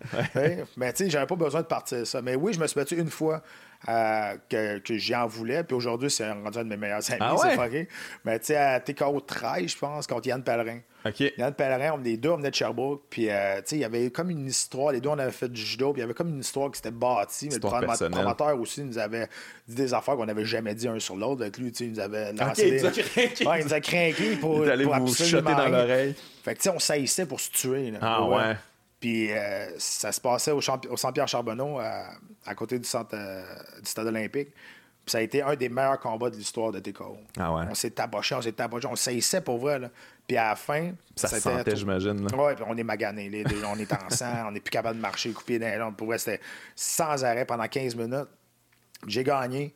Mais 0.76 0.94
tu 0.94 1.04
sais, 1.04 1.10
j'avais 1.12 1.28
pas 1.28 1.36
besoin 1.36 1.62
de 1.62 1.68
partir 1.68 2.06
ça. 2.08 2.22
Mais 2.24 2.36
oui, 2.36 2.54
je 2.54 2.60
me 2.60 2.66
suis 2.66 2.76
battu 2.80 2.98
une 2.98 3.12
fois 3.12 3.44
euh, 3.88 4.36
que, 4.50 4.80
que 4.80 4.98
j'en 4.98 5.28
voulais. 5.28 5.64
Puis 5.64 5.76
aujourd'hui, 5.76 6.10
c'est 6.10 6.30
rendu 6.30 6.58
un 6.58 6.64
de 6.64 6.70
mes 6.70 6.78
meilleurs 6.78 7.00
amis. 7.12 7.20
Ah 7.22 7.36
c'est 7.38 7.88
Mais 8.26 8.40
tu 8.40 8.48
sais, 8.48 8.56
à 8.56 8.80
TKO 8.80 9.20
13, 9.22 9.68
je 9.68 9.78
pense, 9.78 10.08
contre 10.08 10.28
Yann 10.28 10.44
Pellerin. 10.44 10.80
Yann 11.38 11.54
Pellerin, 11.54 11.94
on, 11.94 11.98
les 11.98 12.18
deux, 12.18 12.32
on 12.32 12.38
venait 12.38 12.50
de 12.50 12.56
Sherbrooke. 12.56 13.04
Puis, 13.10 13.30
euh, 13.30 13.58
tu 13.58 13.62
sais, 13.66 13.76
il 13.78 13.82
y 13.82 13.86
avait 13.86 14.10
comme 14.10 14.30
une 14.30 14.48
histoire. 14.48 14.92
Les 14.92 15.00
deux, 15.00 15.10
on 15.10 15.20
avait 15.20 15.32
fait 15.32 15.48
du 15.48 15.62
judo. 15.62 15.94
Puis, 15.94 16.02
il 16.02 16.04
y 16.04 16.06
avait 16.06 16.14
comme 16.14 16.30
une 16.30 16.40
histoire 16.40 16.70
qui 16.72 16.78
s'était 16.78 16.92
bâtie. 16.92 17.50
Mais 17.50 17.56
le 17.56 18.10
promoteur 18.10 18.60
aussi 18.60 18.84
nous 18.84 18.98
avait 18.98 19.28
dit 19.68 19.76
des 19.76 19.94
affaires 19.94 20.16
qu'on 20.16 20.26
n'avait 20.26 20.46
jamais 20.46 20.76
dit 20.76 20.88
un 20.88 21.00
sur 21.00 21.16
l'autre. 21.16 21.42
Avec 21.44 21.58
lui, 21.58 21.72
tu 21.72 21.78
sais, 21.78 21.86
il 21.86 21.92
nous 21.92 22.00
avait 22.00 22.34
lancé. 22.34 22.68
il, 22.68 22.82
nous 22.82 22.86
a 22.86 22.92
craqué. 22.92 23.48
Ouais, 23.48 23.62
il 23.62 23.66
nous 23.66 23.74
a 23.74 23.80
craqué 23.80 24.36
pour. 24.36 24.66
Il 24.66 24.88
vous 24.88 25.14
chuter 25.14 25.42
dans 25.42 25.70
l'oreille. 25.70 26.16
Fait 26.44 26.54
que, 26.54 26.60
tu 26.60 26.64
sais, 26.64 26.76
on 26.76 26.80
saillissait 26.80 27.26
pour 27.26 27.40
se 27.40 27.52
tuer. 27.52 27.92
Là, 27.92 28.00
ah 28.02 28.26
ouais. 28.26 28.56
Puis 29.00 29.32
euh, 29.32 29.78
ça 29.78 30.12
se 30.12 30.20
passait 30.20 30.52
au, 30.52 30.60
au 30.60 30.98
Saint-Pierre 30.98 31.28
Charbonneau, 31.28 31.80
à, 31.80 32.56
côté 32.56 32.80
du, 32.80 32.88
centre, 32.88 33.12
euh, 33.14 33.44
du 33.82 33.90
stade 33.90 34.08
olympique. 34.08 34.50
Puis 35.06 35.12
ça 35.12 35.20
a 35.20 35.22
été 35.22 35.42
un 35.42 35.56
des 35.56 35.70
meilleurs 35.70 36.00
combats 36.00 36.30
de 36.30 36.36
l'histoire 36.36 36.72
de 36.72 36.80
TKO. 36.80 37.18
Ah 37.40 37.54
ouais. 37.54 37.64
On 37.70 37.76
s'est 37.76 37.92
taboché, 37.92 38.36
on 38.36 38.42
s'est 38.42 38.52
taboché, 38.52 38.88
on 38.88 38.96
saillissait 38.96 39.42
pour 39.42 39.60
vrai. 39.60 39.80
Là. 39.80 39.90
Puis 40.28 40.36
à 40.36 40.50
la 40.50 40.56
fin. 40.56 40.92
Ça 41.16 41.28
se 41.28 41.40
sentait, 41.40 41.76
j'imagine. 41.76 42.28
Oui, 42.38 42.56
puis 42.56 42.66
on 42.68 42.76
est 42.76 42.84
magané. 42.84 43.30
Les 43.30 43.44
deux, 43.44 43.64
on 43.64 43.78
est 43.78 43.94
en 43.94 44.10
sang, 44.10 44.48
on 44.48 44.52
n'est 44.52 44.60
plus 44.60 44.72
capable 44.72 44.98
de 44.98 45.02
marcher, 45.02 45.32
couper 45.32 45.60
dans 45.60 45.94
Pour 45.94 46.08
vrai, 46.08 46.18
c'était 46.18 46.42
sans 46.76 47.24
arrêt 47.24 47.46
pendant 47.46 47.68
15 47.68 47.96
minutes. 47.96 48.28
J'ai 49.06 49.24
gagné. 49.24 49.74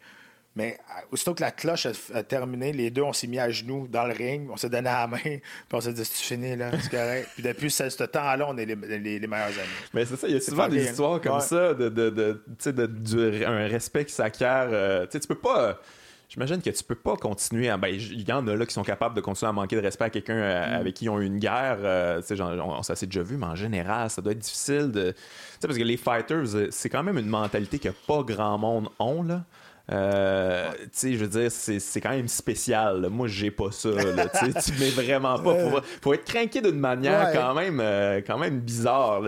Mais 0.55 0.77
euh, 0.79 1.01
aussitôt 1.11 1.33
que 1.33 1.41
la 1.41 1.51
cloche 1.51 1.87
a, 2.13 2.23
terminé, 2.23 2.73
les 2.73 2.89
deux, 2.91 3.03
on 3.03 3.13
s'est 3.13 3.27
mis 3.27 3.39
à 3.39 3.49
genoux 3.49 3.87
dans 3.87 4.05
le 4.05 4.13
ring, 4.13 4.49
on 4.51 4.57
s'est 4.57 4.69
donné 4.69 4.89
à 4.89 5.01
la 5.01 5.07
main, 5.07 5.17
puis 5.23 5.41
on 5.71 5.81
s'est 5.81 5.93
dit, 5.93 6.03
c'est 6.03 6.23
fini, 6.23 6.57
là, 6.57 6.71
c'est 6.81 6.91
correct. 6.91 7.29
puis 7.35 7.43
depuis 7.43 7.71
ce, 7.71 7.83
temps-là, 8.03 8.45
on 8.49 8.57
est 8.57 8.65
les, 8.65 8.75
les, 8.75 9.27
meilleurs 9.27 9.47
amis. 9.47 9.87
Mais 9.93 10.03
c'est 10.05 10.17
ça, 10.17 10.27
il 10.27 10.33
y 10.33 10.37
a 10.37 10.41
souvent 10.41 10.67
des 10.67 10.83
histoires 10.83 11.21
comme 11.21 11.39
ça, 11.39 11.73
de, 11.73 11.87
de, 11.87 12.09
de, 12.09 12.85
de, 12.85 13.45
un 13.45 13.67
respect 13.67 14.05
qui 14.05 14.13
s'acquiert. 14.13 14.67
Euh, 14.71 15.05
tu 15.05 15.11
sais, 15.13 15.19
tu 15.21 15.27
peux 15.27 15.35
pas. 15.35 15.79
J'imagine 16.27 16.61
que 16.61 16.69
tu 16.69 16.83
peux 16.83 16.95
pas 16.95 17.15
continuer 17.17 17.69
à. 17.69 17.77
Ben, 17.77 17.89
il 17.89 18.27
y 18.27 18.31
en 18.31 18.47
a 18.47 18.55
là 18.55 18.65
qui 18.65 18.73
sont 18.73 18.83
capables 18.83 19.15
de 19.15 19.21
continuer 19.21 19.49
à 19.49 19.53
manquer 19.53 19.75
de 19.75 19.81
respect 19.81 20.05
à 20.05 20.09
quelqu'un 20.09 20.35
euh, 20.35 20.69
mm. 20.69 20.79
avec 20.79 20.93
qui 20.95 21.05
ils 21.05 21.09
ont 21.09 21.19
eu 21.19 21.25
une 21.25 21.39
guerre. 21.39 21.77
Euh, 21.81 22.21
genre, 22.29 22.83
ça 22.85 22.95
s'est 22.95 23.05
déjà 23.05 23.21
vu, 23.21 23.37
mais 23.37 23.47
en 23.47 23.55
général, 23.55 24.09
ça 24.09 24.21
doit 24.21 24.31
être 24.31 24.39
difficile 24.39 24.91
de. 24.91 25.11
Tu 25.11 25.17
sais, 25.59 25.67
parce 25.67 25.77
que 25.77 25.83
les 25.83 25.97
fighters, 25.97 26.71
c'est 26.71 26.89
quand 26.89 27.03
même 27.03 27.17
une 27.17 27.27
mentalité 27.27 27.79
que 27.79 27.89
pas 27.89 28.23
grand 28.23 28.57
monde 28.57 28.89
ont, 28.99 29.23
là. 29.23 29.43
Euh, 29.91 30.71
tu 30.71 30.89
sais, 30.93 31.13
je 31.13 31.17
veux 31.17 31.27
dire, 31.27 31.51
c'est 31.51 32.01
quand 32.01 32.11
même 32.11 32.27
spécial. 32.27 33.07
Moi, 33.09 33.27
j'ai 33.27 33.51
pas 33.51 33.71
ça. 33.71 33.89
Là, 33.89 34.27
tu 34.27 34.71
mets 34.79 34.89
vraiment 34.89 35.37
pas. 35.39 35.55
Faut, 35.57 35.79
faut 36.01 36.13
être 36.13 36.25
craqué 36.25 36.61
d'une 36.61 36.79
manière 36.79 37.31
quand 37.33 37.53
même 37.53 37.79
euh, 37.79 38.21
quand 38.25 38.37
même 38.37 38.59
bizarre. 38.59 39.21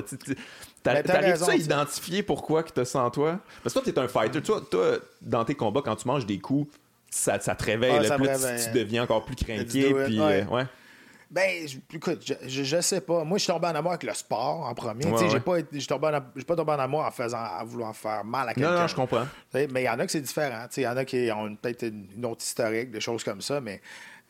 T'arrives-tu 0.83 1.49
à 1.49 1.55
identifier 1.55 2.23
pourquoi 2.23 2.63
que 2.63 2.71
tu 2.71 2.85
sens 2.85 3.11
toi? 3.11 3.39
Parce 3.61 3.73
que 3.73 3.79
toi, 3.79 3.91
t'es 3.93 3.99
un 3.99 4.07
fighter. 4.07 4.41
Toi, 4.41 4.61
toi, 4.69 4.97
dans 5.21 5.45
tes 5.45 5.55
combats, 5.55 5.81
quand 5.83 5.95
tu 5.95 6.07
manges 6.07 6.25
des 6.25 6.39
coups, 6.39 6.73
ça, 7.09 7.39
ça 7.39 7.55
te 7.55 7.63
réveille. 7.63 8.07
là, 8.07 8.17
tu, 8.17 8.71
deviens 8.77 9.03
encore 9.03 9.23
plus 9.23 9.35
craqué. 9.35 9.93
Puis, 10.05 10.19
ouais. 10.19 10.45
Euh, 10.51 10.63
ben, 11.33 11.67
écoute, 11.91 12.23
je, 12.47 12.63
je, 12.63 12.81
sais 12.81 13.01
pas. 13.01 13.23
Moi, 13.23 13.39
je 13.39 13.45
suis 13.45 13.51
tombé 13.51 13.65
en 13.67 13.73
amour 13.73 13.91
avec 13.93 14.03
le 14.03 14.13
sport 14.13 14.67
en 14.67 14.75
premier. 14.75 15.07
Ouais, 15.07 15.29
j'ai 15.29 15.39
pas, 15.39 15.57
pas 15.61 16.55
tombé 16.55 16.71
en 16.73 16.79
amour 16.79 16.99
en 16.99 17.09
faisant, 17.09 17.43
en 17.43 17.65
vouloir 17.65 17.95
faire 17.95 18.23
mal 18.23 18.49
à 18.49 18.53
quelqu'un. 18.53 18.71
Non, 18.71 18.81
non, 18.81 18.87
je 18.87 18.95
comprends. 18.95 19.25
mais 19.51 19.81
il 19.81 19.85
y 19.85 19.89
en 19.89 19.97
a 19.97 20.05
que 20.05 20.11
c'est 20.11 20.21
différent. 20.21 20.67
Il 20.77 20.83
y 20.83 20.87
en 20.87 20.95
a 20.95 21.05
qui 21.05 21.31
ont 21.35 21.55
peut-être 21.55 21.87
une 21.87 22.23
autre 22.23 22.43
historique, 22.43 22.91
des 22.91 22.99
choses 22.99 23.23
comme 23.23 23.41
ça, 23.41 23.59
mais 23.59 23.81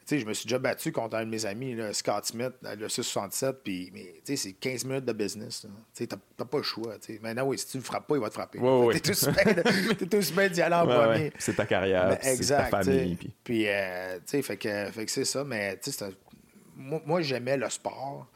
je 0.10 0.26
me 0.26 0.34
suis 0.34 0.45
déjà 0.45 0.60
battu 0.60 0.93
contre 0.93 1.18
un 1.18 1.26
de 1.26 1.30
mes 1.30 1.45
amis, 1.45 1.76
Scott 1.91 2.26
Smith, 2.26 2.54
le 2.62 2.88
667, 2.88 3.58
puis 3.64 3.91
c'est 4.24 4.54
15 4.54 4.86
minutes 4.86 5.06
de 5.06 5.14
business. 5.14 5.66
Tu 5.93 6.08
n'as 6.39 6.45
pas 6.45 6.58
le 6.58 6.64
choix. 6.64 6.97
T'sais. 6.99 7.20
Maintenant, 7.22 7.43
oui, 7.43 7.58
si 7.58 7.68
tu 7.68 7.78
ne 7.78 7.82
le 7.82 7.86
frappes 7.86 8.08
pas, 8.08 8.16
il 8.16 8.22
va 8.22 8.30
te 8.30 8.34
frapper. 8.34 8.60
Ouais, 8.60 8.93
T'es 8.93 8.99
tout 10.08 10.22
super 10.22 10.49
d'y 10.49 10.62
aller 10.62 10.76
en 10.76 10.86
premier. 10.86 11.34
C'est 11.38 11.56
ta 11.56 11.66
carrière, 11.66 12.18
c'est 12.22 12.47
ta 12.47 12.66
famille. 12.66 13.18
Puis, 13.43 13.68
euh, 13.68 14.20
fait 14.26 14.58
que, 14.58 14.86
fait 14.91 15.06
que 15.06 15.12
c'est 15.12 15.26
ça, 15.26 15.43
mais 15.43 15.80
moi, 16.76 17.01
moi 17.05 17.21
j'aimais 17.21 17.57
le 17.57 17.69
sport. 17.69 18.28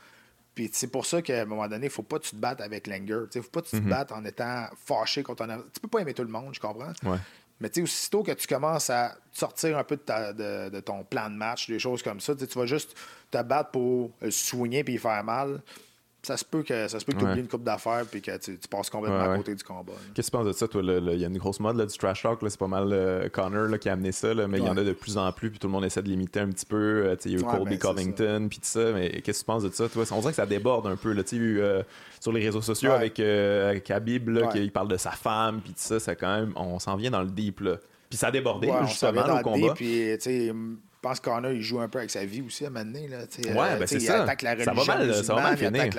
Puis 0.56 0.70
c'est 0.74 0.88
pour 0.88 1.06
ça 1.06 1.22
qu'à 1.22 1.42
un 1.42 1.46
moment 1.46 1.68
donné, 1.68 1.86
il 1.86 1.90
ne 1.90 1.94
faut 1.94 2.02
pas 2.02 2.18
que 2.18 2.24
tu 2.24 2.32
te 2.32 2.36
battes 2.36 2.62
avec 2.62 2.88
Langer. 2.88 3.26
Il 3.34 3.38
ne 3.38 3.42
faut 3.44 3.52
pas 3.52 3.62
que 3.62 3.68
tu 3.68 3.78
te 3.78 3.84
mm-hmm. 3.84 3.90
battes 3.90 4.12
en 4.12 4.26
étant 4.26 4.66
fâché 4.86 5.22
contre 5.22 5.44
un. 5.44 5.60
Tu 5.74 5.80
peux 5.80 5.88
pas 5.88 6.00
aimer 6.00 6.16
tout 6.16 6.24
le 6.24 6.30
monde, 6.30 6.54
je 6.54 6.60
comprends. 6.60 6.94
Ouais. 7.04 7.18
Mais 7.60 7.70
tu 7.70 7.76
sais, 7.76 7.84
aussitôt 7.84 8.24
que 8.24 8.32
tu 8.32 8.48
commences 8.48 8.90
à 8.90 9.16
sortir 9.32 9.78
un 9.78 9.84
peu 9.84 9.98
de, 9.98 10.80
ton 10.80 11.04
plan 11.04 11.30
de 11.30 11.36
match, 11.36 11.68
des 11.68 11.80
choses 11.80 12.04
comme 12.04 12.20
ça, 12.20 12.36
tu 12.36 12.46
vas 12.46 12.66
juste 12.66 12.96
te 13.32 13.42
battre 13.42 13.72
pour 13.72 14.12
le 14.22 14.32
soigner 14.32 14.84
puis 14.84 14.98
faire 14.98 15.24
mal. 15.24 15.62
Ça 16.24 16.36
se 16.36 16.44
peut 16.44 16.64
que 16.64 16.88
ça 16.88 17.00
se 17.00 17.06
peut 17.06 17.14
que 17.14 17.20
tu 17.20 17.26
oublies 17.26 17.40
une 17.40 17.48
coupe 17.48 17.64
d'affaires 17.64 18.04
puis 18.10 18.22
que 18.22 18.36
tu, 18.38 18.58
passes 18.70 18.90
complètement 18.90 19.32
à 19.32 19.38
côté 19.38 19.56
du 19.56 19.64
combat. 19.64 19.94
Qu'est-ce 20.14 20.30
que 20.30 20.38
tu 20.38 20.38
penses 20.38 20.48
de 20.48 20.52
ça, 20.52 20.68
toi? 20.68 20.82
Il 20.84 21.20
y 21.20 21.24
a 21.24 21.28
une 21.28 21.38
grosse 21.38 21.60
mode 21.60 21.78
là, 21.78 21.86
du 21.86 21.98
trash 21.98 22.24
talk, 22.24 22.40
c'est 22.42 22.60
pas 22.60 22.68
mal 22.68 22.90
euh, 22.92 23.30
Connor 23.30 23.80
qui 23.80 23.88
a 23.88 23.94
amené 23.94 24.12
ça, 24.12 24.34
mais 24.34 24.58
il 24.58 24.66
y 24.66 24.70
en 24.70 24.76
a 24.76 24.84
de 24.84 24.94
plus 24.94 25.18
en 25.18 25.32
plus, 25.32 25.50
puis 25.50 25.60
tout 25.60 25.68
le 25.68 25.74
monde 25.74 25.86
essaie 25.86 26.02
de 26.02 26.10
limiter 26.10 26.40
un 26.40 26.50
petit 26.50 26.66
peu. 26.66 27.06
Euh, 27.06 27.16
il 27.26 27.32
y 27.32 27.36
a 27.36 27.40
eu 27.40 27.44
Colby 27.44 27.72
ben, 27.72 27.80
Covington, 27.80 28.48
puis 28.50 28.60
tout 28.60 28.66
ça, 28.66 28.92
mais 28.92 29.22
qu'est-ce 29.22 29.40
que 29.40 29.44
tu 29.44 29.46
penses 29.46 29.64
de 29.64 29.70
ça, 29.70 29.88
toi? 29.88 30.04
On 30.12 30.20
dirait 30.20 30.32
que 30.32 30.38
ça 30.38 30.46
déborde 30.46 30.88
un 30.88 30.98
peu. 30.98 31.14
Là, 31.14 31.24
eu, 31.32 31.60
euh, 31.60 31.84
sur 32.20 32.32
les 32.32 32.44
réseaux 32.44 32.62
sociaux 32.62 32.92
avec, 32.92 33.20
avec 33.20 33.90
Habib, 33.90 34.30
là, 34.30 34.48
qui 34.48 34.70
parle 34.70 34.88
de 34.90 34.98
sa 34.98 35.12
femme, 35.12 35.62
puis 35.62 35.72
tout 35.72 35.80
ça, 35.80 36.00
ça 36.00 36.16
quand 36.16 36.36
même, 36.36 36.52
on 36.56 36.80
s'en 36.80 36.96
vient 36.96 37.12
dans 37.12 37.22
le 37.22 37.30
deep. 37.30 37.62
Là. 37.62 37.78
Puis 38.10 38.18
ça 38.18 38.28
a 38.28 38.32
débordé, 38.32 38.72
justement, 38.88 39.40
au 39.40 39.42
combat. 39.42 39.74
Puis, 39.74 40.18
je 41.08 41.20
pense 41.20 41.20
qu'Anna, 41.20 41.52
il 41.52 41.62
joue 41.62 41.80
un 41.80 41.88
peu 41.88 42.00
avec 42.00 42.12
sa 42.12 42.26
vie 42.26 42.42
aussi 42.42 42.66
à 42.66 42.68
un 42.68 42.72
moment 42.72 42.86
donné. 42.86 43.08
Là, 43.08 43.20
ouais, 43.20 43.80
ben 43.80 43.88
c'est 43.88 44.00
ça. 44.00 44.18
Il 44.18 44.22
attaque 44.22 44.42
la 44.42 44.52
religion. 44.52 44.76
Ça 44.76 44.84
va 44.84 44.98
mal, 44.98 45.24
ça 45.24 45.36
va 45.36 45.42
mal 45.42 45.58
finir. 45.58 45.90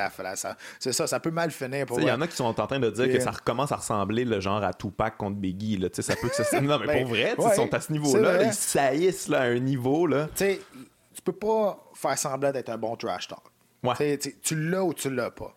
c'est 0.78 0.92
ça, 0.92 1.06
ça 1.06 1.20
peut 1.20 1.30
mal 1.30 1.50
finir. 1.50 1.86
Il 1.96 2.04
y 2.04 2.10
en 2.10 2.20
a 2.20 2.26
qui 2.26 2.36
sont 2.36 2.44
en 2.44 2.66
train 2.66 2.78
de 2.78 2.90
dire 2.90 3.12
que 3.12 3.20
ça 3.20 3.30
recommence 3.30 3.72
à 3.72 3.76
ressembler 3.76 4.24
le 4.24 4.40
genre 4.40 4.62
à 4.62 4.72
Tupac 4.72 5.16
contre 5.16 5.36
Biggie. 5.36 5.78
Là, 5.78 5.88
ça 5.92 6.16
peut 6.16 6.28
que 6.28 6.34
ça... 6.34 6.60
non, 6.60 6.78
mais 6.78 6.86
ben, 6.86 7.02
pour 7.02 7.10
vrai, 7.10 7.34
ils 7.38 7.54
sont 7.54 7.72
à 7.72 7.80
ce 7.80 7.92
niveau-là. 7.92 8.44
Ils 8.44 8.52
saillissent 8.52 9.28
là, 9.28 9.40
à 9.40 9.44
un 9.44 9.58
niveau. 9.58 10.06
Là. 10.06 10.28
tu 10.36 11.22
peux 11.24 11.32
pas 11.32 11.78
faire 11.94 12.18
semblant 12.18 12.52
d'être 12.52 12.68
un 12.68 12.78
bon 12.78 12.96
trash 12.96 13.28
talk. 13.28 13.42
Ouais. 13.82 14.18
Tu 14.18 14.56
l'as 14.56 14.84
ou 14.84 14.92
tu 14.92 15.10
l'as 15.10 15.30
pas. 15.30 15.54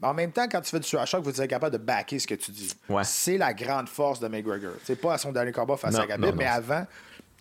Mais 0.00 0.08
en 0.08 0.14
même 0.14 0.32
temps, 0.32 0.46
quand 0.50 0.60
tu 0.60 0.70
fais 0.70 0.80
du 0.80 0.88
trash 0.88 1.10
talk, 1.10 1.24
faut 1.24 1.30
être 1.30 1.46
capable 1.46 1.76
de 1.76 1.82
backer 1.82 2.18
ce 2.18 2.26
que 2.26 2.34
tu 2.34 2.50
dis. 2.50 2.72
C'est 3.04 3.38
la 3.38 3.52
grande 3.52 3.88
force 3.88 4.20
de 4.20 4.28
McGregor. 4.28 4.72
C'est 4.84 4.96
pas 4.96 5.14
à 5.14 5.18
son 5.18 5.32
dernier 5.32 5.52
combat 5.52 5.76
face 5.76 5.94
à 5.96 6.06
Gabby, 6.06 6.32
mais 6.36 6.46
avant, 6.46 6.86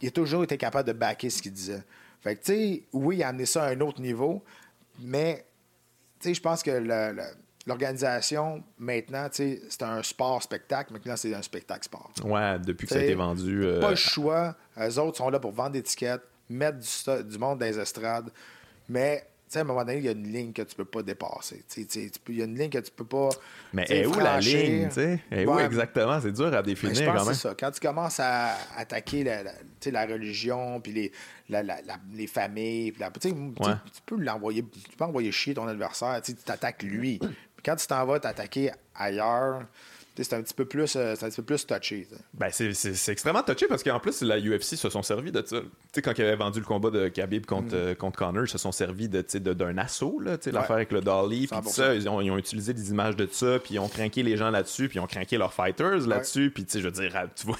il 0.01 0.07
a 0.07 0.11
toujours 0.11 0.43
été 0.43 0.57
capable 0.57 0.87
de 0.87 0.93
backer 0.93 1.29
ce 1.29 1.41
qu'il 1.41 1.53
disait. 1.53 1.83
Fait 2.21 2.35
que, 2.35 2.43
tu 2.43 2.53
sais, 2.53 2.83
oui, 2.93 3.17
il 3.17 3.23
a 3.23 3.29
amené 3.29 3.45
ça 3.45 3.63
à 3.63 3.69
un 3.69 3.79
autre 3.81 4.01
niveau, 4.01 4.43
mais, 5.01 5.45
tu 6.19 6.29
sais, 6.29 6.33
je 6.33 6.41
pense 6.41 6.61
que 6.61 6.71
l'organisation, 7.65 8.63
maintenant, 8.77 9.27
c'est 9.31 9.61
un 9.81 10.03
sport-spectacle. 10.03 10.91
Maintenant, 10.93 11.15
c'est 11.15 11.33
un 11.33 11.41
spectacle-sport. 11.41 12.11
Ouais, 12.23 12.59
depuis 12.59 12.87
que 12.87 12.93
ça 12.93 12.99
a 12.99 13.03
été 13.03 13.15
vendu. 13.15 13.63
Euh, 13.63 13.79
pas 13.79 13.91
le 13.91 13.95
choix. 13.95 14.55
Les 14.77 14.97
autres 14.97 15.17
sont 15.17 15.29
là 15.29 15.39
pour 15.39 15.51
vendre 15.51 15.71
des 15.71 15.83
tickets, 15.83 16.21
mettre 16.49 16.79
du, 16.79 17.23
du 17.23 17.37
monde 17.37 17.59
dans 17.59 17.65
les 17.65 17.79
estrades. 17.79 18.29
Mais 18.89 19.25
sais, 19.49 19.59
à 19.59 19.61
un 19.61 19.65
moment 19.65 19.83
donné, 19.83 19.97
il 19.97 20.05
y 20.05 20.07
a 20.07 20.11
une 20.11 20.31
ligne 20.31 20.53
que 20.53 20.61
tu 20.61 20.75
peux 20.75 20.85
pas 20.85 21.01
dépasser. 21.01 21.63
Il 21.77 22.37
y 22.37 22.41
a 22.41 22.45
une 22.45 22.57
ligne 22.57 22.69
que 22.69 22.77
tu 22.79 22.91
peux 22.91 23.05
pas. 23.05 23.29
Mais 23.73 23.85
est 23.89 24.05
où 24.05 24.19
la 24.19 24.39
ligne? 24.39 24.89
sais? 24.89 25.19
Est 25.31 25.45
où 25.45 25.59
exactement? 25.59 26.19
C'est 26.21 26.31
dur 26.31 26.53
à 26.53 26.61
définir 26.61 26.95
je 26.95 27.03
pense 27.03 27.17
quand 27.17 27.25
même. 27.25 27.33
Ça. 27.33 27.55
Quand 27.59 27.71
tu 27.71 27.79
commences 27.79 28.19
à 28.19 28.55
attaquer 28.77 29.23
la, 29.23 29.43
la 29.91 30.05
religion, 30.05 30.79
puis 30.79 30.93
les, 30.93 31.11
la, 31.49 31.63
les 32.13 32.27
familles, 32.27 32.93
tu 32.93 33.33
peux 34.05 34.17
l'envoyer, 34.17 34.63
tu 34.63 34.95
peux 34.97 35.05
envoyer 35.05 35.31
chier 35.31 35.53
ton 35.53 35.67
adversaire, 35.67 36.21
tu 36.21 36.33
t'attaques 36.35 36.83
lui. 36.83 37.19
quand 37.63 37.75
tu 37.75 37.87
t'en 37.87 38.05
vas 38.05 38.19
t'attaquer 38.19 38.71
ailleurs, 38.95 39.63
c'est 40.23 40.35
un 40.35 40.41
petit 40.41 40.53
peu 40.53 40.65
plus 40.65 40.95
euh, 40.95 41.13
un 41.13 41.29
petit 41.29 41.41
peu 41.41 41.43
plus 41.43 41.65
touché. 41.65 42.07
Ben, 42.33 42.49
c'est 42.51 43.11
extrêmement 43.11 43.43
touché 43.43 43.67
parce 43.67 43.83
qu'en 43.83 43.99
plus, 43.99 44.21
la 44.21 44.39
UFC 44.39 44.75
se 44.75 44.89
sont 44.89 45.01
servis 45.01 45.31
de 45.31 45.43
ça. 45.45 45.57
sais, 45.93 46.01
quand 46.01 46.17
ils 46.17 46.23
avaient 46.23 46.35
vendu 46.35 46.59
le 46.59 46.65
combat 46.65 46.89
de 46.89 47.07
Khabib 47.07 47.45
contre, 47.45 47.75
mm. 47.75 47.79
euh, 47.79 47.95
contre 47.95 48.19
Connor, 48.19 48.45
ils 48.45 48.49
se 48.49 48.57
sont 48.57 48.71
servis 48.71 49.09
d'un 49.09 49.21
de, 49.21 49.53
d'un 49.53 49.77
assaut, 49.77 50.19
l'affaire 50.19 50.71
avec 50.71 50.91
le 50.91 51.01
Dolly, 51.01 51.47
puis 51.47 51.57
ça, 51.71 51.93
ils 51.93 52.07
ont, 52.09 52.21
ils 52.21 52.31
ont, 52.31 52.37
utilisé 52.37 52.73
des 52.73 52.89
images 52.89 53.15
de 53.15 53.27
ça, 53.31 53.59
puis 53.59 53.75
ils 53.75 53.79
ont 53.79 53.89
craqué 53.89 54.23
les 54.23 54.37
gens 54.37 54.49
là-dessus, 54.49 54.87
puis 54.87 54.97
ils 54.97 55.01
ont 55.01 55.07
craqué 55.07 55.37
leurs 55.37 55.53
fighters 55.53 56.07
là-dessus, 56.07 56.51
puis 56.51 56.65
je 56.71 56.79
veux 56.79 56.91
dire, 56.91 57.13
tu 57.35 57.45
vois, 57.45 57.57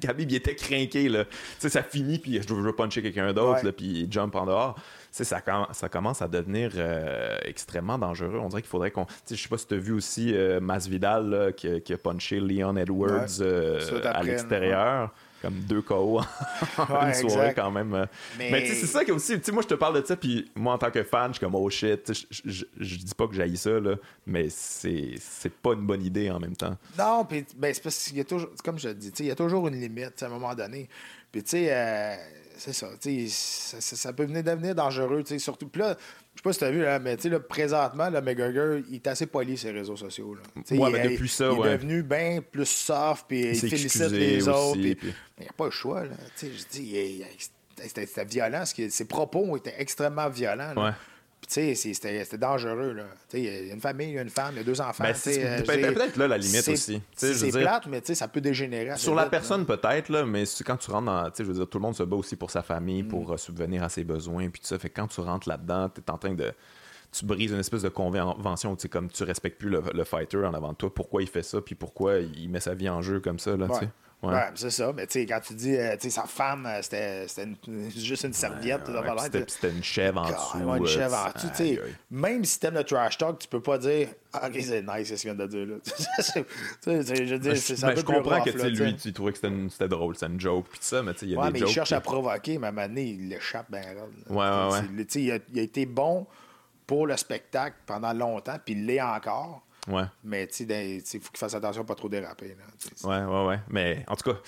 Khabib, 0.00 0.30
il 0.30 0.36
était 0.36 0.54
craqué, 0.54 1.08
là. 1.08 1.24
sais, 1.58 1.68
ça 1.68 1.82
finit, 1.82 2.18
puis 2.18 2.40
je 2.42 2.54
veux 2.54 2.72
puncher 2.74 3.02
quelqu'un 3.02 3.32
d'autre, 3.32 3.70
puis 3.70 4.02
il 4.02 4.12
jump 4.12 4.34
en 4.34 4.46
dehors 4.46 4.76
ça, 5.12 5.42
ça 5.72 5.88
commence 5.90 6.22
à 6.22 6.28
devenir 6.28 6.72
euh, 6.74 7.36
extrêmement 7.44 7.98
dangereux. 7.98 8.38
On 8.42 8.48
dirait 8.48 8.62
qu'il 8.62 8.70
faudrait 8.70 8.90
qu'on. 8.90 9.06
Je 9.30 9.36
sais 9.36 9.48
pas 9.48 9.58
si 9.58 9.66
tu 9.66 9.74
as 9.74 9.78
vu 9.78 9.92
aussi 9.92 10.34
euh, 10.34 10.58
Masvidal 10.58 11.52
qui, 11.54 11.92
a 11.92 11.98
punché 11.98 12.40
Leon 12.40 12.76
Edwards 12.76 13.40
euh, 13.40 13.78
à 14.04 14.22
l'extérieur. 14.22 15.10
Comme 15.42 15.58
deux 15.58 15.82
KO 15.82 16.20
en 16.78 17.06
une 17.08 17.14
soirée 17.14 17.52
quand 17.52 17.72
même. 17.72 18.06
Mais, 18.38 18.64
c'est 18.64 18.86
ça 18.86 19.04
qui 19.04 19.10
aussi. 19.10 19.34
Moi, 19.52 19.62
je 19.62 19.66
te 19.66 19.74
parle 19.74 20.00
de 20.00 20.06
ça, 20.06 20.14
puis 20.14 20.48
moi, 20.54 20.74
en 20.74 20.78
tant 20.78 20.92
que 20.92 21.02
fan, 21.02 21.30
je 21.30 21.38
suis 21.38 21.44
comme 21.44 21.56
oh 21.56 21.68
shit. 21.68 22.12
Je, 22.44 22.64
dis 22.96 23.14
pas 23.16 23.26
que 23.26 23.34
j'aille 23.34 23.56
ça, 23.56 23.80
là, 23.80 23.96
mais 24.24 24.46
c'est 24.50 25.18
pas 25.60 25.72
une 25.72 25.84
bonne 25.84 26.04
idée 26.04 26.30
en 26.30 26.38
même 26.38 26.54
temps. 26.54 26.76
Non, 26.96 27.24
puis 27.24 27.44
ben, 27.56 27.74
c'est 27.74 27.82
parce 27.82 28.04
qu'il 28.04 28.18
y 28.18 28.20
a 28.20 28.24
toujours. 28.24 28.50
Comme 28.64 28.78
je 28.78 28.90
dis, 28.90 29.12
il 29.18 29.26
y 29.26 29.30
a 29.32 29.34
toujours 29.34 29.66
une 29.66 29.80
limite 29.80 30.22
à 30.22 30.26
un 30.26 30.28
moment 30.28 30.54
donné. 30.54 30.88
Puis 31.32 31.42
tu 31.42 31.50
sais 31.50 32.18
c'est 32.62 32.72
ça, 32.72 32.90
ça, 33.00 33.80
ça, 33.80 34.12
peut 34.12 34.24
venir 34.24 34.44
devenir 34.44 34.74
dangereux, 34.74 35.24
surtout. 35.38 35.66
Puis 35.66 35.80
là, 35.80 35.96
je 36.34 36.38
sais 36.38 36.42
pas 36.44 36.52
si 36.52 36.58
tu 36.60 36.64
as 36.64 36.70
vu, 36.70 36.82
là, 36.82 37.00
mais 37.00 37.16
là, 37.16 37.40
présentement, 37.40 38.08
le 38.08 38.20
McGregor, 38.20 38.78
il 38.88 38.94
est 38.94 39.06
assez 39.08 39.26
poli 39.26 39.58
sur 39.58 39.72
les 39.72 39.80
réseaux 39.80 39.96
sociaux. 39.96 40.36
Là. 40.36 40.42
Ouais, 40.76 40.90
mais 40.92 41.08
depuis 41.08 41.28
ça, 41.28 41.50
il 41.50 41.66
est 41.66 41.72
devenu 41.72 42.04
bien 42.04 42.40
plus 42.40 42.68
soft, 42.68 43.26
puis 43.26 43.40
il 43.40 43.56
félicite 43.56 44.10
les 44.10 44.48
autres. 44.48 44.80
Puis... 44.80 44.96
Il 45.38 45.42
n'y 45.42 45.48
a 45.48 45.52
pas 45.52 45.64
le 45.64 45.70
choix. 45.72 46.04
Là. 46.04 46.14
Je 46.40 46.46
dis, 46.70 47.24
c'était 47.76 48.24
violent. 48.24 48.62
Ses 48.64 49.08
propos 49.08 49.56
étaient 49.56 49.74
extrêmement 49.78 50.28
violents. 50.28 50.72
Là. 50.74 50.96
Sais, 51.52 51.74
c'était 51.74 52.38
dangereux. 52.38 52.92
Là. 52.92 53.04
Il 53.34 53.44
y 53.44 53.70
a 53.70 53.74
une 53.74 53.80
famille, 53.80 54.08
il 54.08 54.14
y 54.14 54.18
a 54.18 54.22
une 54.22 54.30
femme, 54.30 54.50
il 54.52 54.58
y 54.58 54.60
a 54.60 54.64
deux 54.64 54.80
enfants. 54.80 55.04
Ben, 55.04 55.14
c'est 55.14 55.64
peut-être 55.64 56.16
là 56.16 56.28
la 56.28 56.38
limite 56.38 56.68
aussi. 56.68 57.00
C'est 57.16 57.50
plate, 57.50 57.86
mais 57.86 58.02
ça 58.14 58.28
peut 58.28 58.40
dégénérer. 58.40 58.96
Sur 58.96 59.14
la 59.14 59.26
personne, 59.26 59.66
peut-être, 59.66 60.08
là, 60.08 60.24
mais 60.24 60.44
quand 60.64 60.76
tu 60.76 60.90
rentres 60.90 61.06
dans. 61.06 61.30
Je 61.36 61.44
veux 61.44 61.54
dire, 61.54 61.68
tout 61.68 61.78
le 61.78 61.82
monde 61.82 61.96
se 61.96 62.02
bat 62.02 62.16
aussi 62.16 62.36
pour 62.36 62.50
sa 62.50 62.62
famille, 62.62 63.02
pour 63.02 63.28
mm. 63.28 63.32
euh, 63.32 63.36
subvenir 63.36 63.82
à 63.82 63.88
ses 63.88 64.04
besoins. 64.04 64.48
Puis 64.48 64.60
tout 64.60 64.66
ça. 64.66 64.78
Fait 64.78 64.90
quand 64.90 65.08
tu 65.08 65.20
rentres 65.20 65.48
là-dedans, 65.48 65.88
tu 65.88 66.00
es 66.00 66.10
en 66.10 66.18
train 66.18 66.34
de. 66.34 66.52
Tu 67.12 67.26
brises 67.26 67.52
une 67.52 67.58
espèce 67.58 67.82
de 67.82 67.90
convention, 67.90 68.74
tu 68.74 68.88
comme 68.88 69.10
tu 69.10 69.22
respectes 69.24 69.58
plus 69.58 69.68
le, 69.68 70.04
fighter 70.04 70.38
en 70.38 70.54
avant 70.54 70.72
de 70.72 70.76
toi, 70.76 70.94
pourquoi 70.94 71.20
il 71.20 71.28
fait 71.28 71.42
ça, 71.42 71.60
puis 71.60 71.74
pourquoi 71.74 72.20
il 72.20 72.48
met 72.48 72.60
sa 72.60 72.74
vie 72.74 72.88
en 72.88 73.02
jeu 73.02 73.20
comme 73.20 73.38
ça. 73.38 73.54
Là, 73.54 73.66
Ouais, 73.66 73.88
c'est 74.54 74.70
ça. 74.70 74.92
Mais 74.92 75.06
tu 75.06 75.20
sais, 75.20 75.26
quand 75.26 75.40
tu 75.40 75.54
dis, 75.54 75.76
euh, 75.76 75.94
tu 75.96 76.02
sais, 76.02 76.10
sa 76.10 76.24
femme, 76.24 76.66
euh, 76.66 76.80
c'était 76.82 77.26
juste 77.96 78.24
une 78.24 78.32
serviette. 78.32 78.82
c'était 79.48 79.70
une 79.70 79.82
chèvre 79.82 80.20
en 80.20 80.30
dessous. 80.30 80.76
une 80.76 80.86
chèvre 80.86 81.16
en 81.16 81.32
dessous. 81.32 81.48
sais 81.54 81.80
même 82.10 82.44
si 82.44 82.60
t'aimes 82.60 82.74
le 82.74 82.84
trash 82.84 83.18
talk, 83.18 83.38
tu 83.38 83.48
peux 83.48 83.60
pas 83.60 83.78
dire, 83.78 84.08
ah, 84.32 84.48
ok, 84.48 84.56
c'est 84.60 84.82
nice 84.82 85.08
ce 85.08 85.20
qu'il 85.20 85.32
vient 85.32 85.34
de 85.34 85.46
dire 85.46 85.66
là. 85.66 85.74
je 86.86 87.34
dis, 87.36 87.56
c'est 87.56 87.80
ben, 87.80 87.96
Je 87.96 88.02
comprends 88.02 88.42
que 88.42 88.50
lui, 88.50 88.96
tu 88.96 89.12
trouvais 89.12 89.32
que 89.32 89.38
c'était 89.38 89.88
drôle, 89.88 90.16
c'est 90.16 90.26
une 90.26 90.40
joke, 90.40 90.66
puis 90.70 90.78
ça, 90.82 91.02
mais 91.02 91.14
tu 91.14 91.20
sais, 91.20 91.26
il 91.26 91.32
y 91.32 91.36
a 91.36 91.40
ouais, 91.40 91.52
des 91.52 91.60
mais 91.60 91.66
il 91.66 91.72
cherche 91.72 91.92
à 91.92 92.00
provoquer, 92.00 92.58
mais 92.58 92.66
à 92.66 92.70
un 92.70 92.72
moment 92.72 92.88
donné, 92.88 93.04
il 93.04 93.28
l'échappe 93.28 93.70
bien 93.70 93.82
Ouais, 94.28 94.36
ouais, 94.36 94.72
ouais. 94.72 95.06
Il 95.14 95.32
a, 95.32 95.38
il 95.52 95.58
a 95.58 95.62
été 95.62 95.86
bon 95.86 96.26
pour 96.86 97.06
le 97.06 97.16
spectacle 97.16 97.76
pendant 97.86 98.12
longtemps, 98.12 98.56
puis 98.64 98.74
il 98.74 98.86
l'est 98.86 99.00
encore. 99.00 99.62
Ouais. 99.88 100.04
Mais 100.22 100.46
tu 100.46 100.66
sais, 100.66 100.96
il 100.96 101.20
faut 101.20 101.30
qu'il 101.30 101.38
fasse 101.38 101.54
attention 101.54 101.82
à 101.82 101.84
pas 101.84 101.94
trop 101.94 102.08
déraper. 102.08 102.56
Là, 102.56 103.08
ouais, 103.08 103.24
ouais, 103.24 103.46
ouais. 103.46 103.60
Mais 103.68 104.04
en 104.06 104.14
tout 104.14 104.30
cas, 104.30 104.38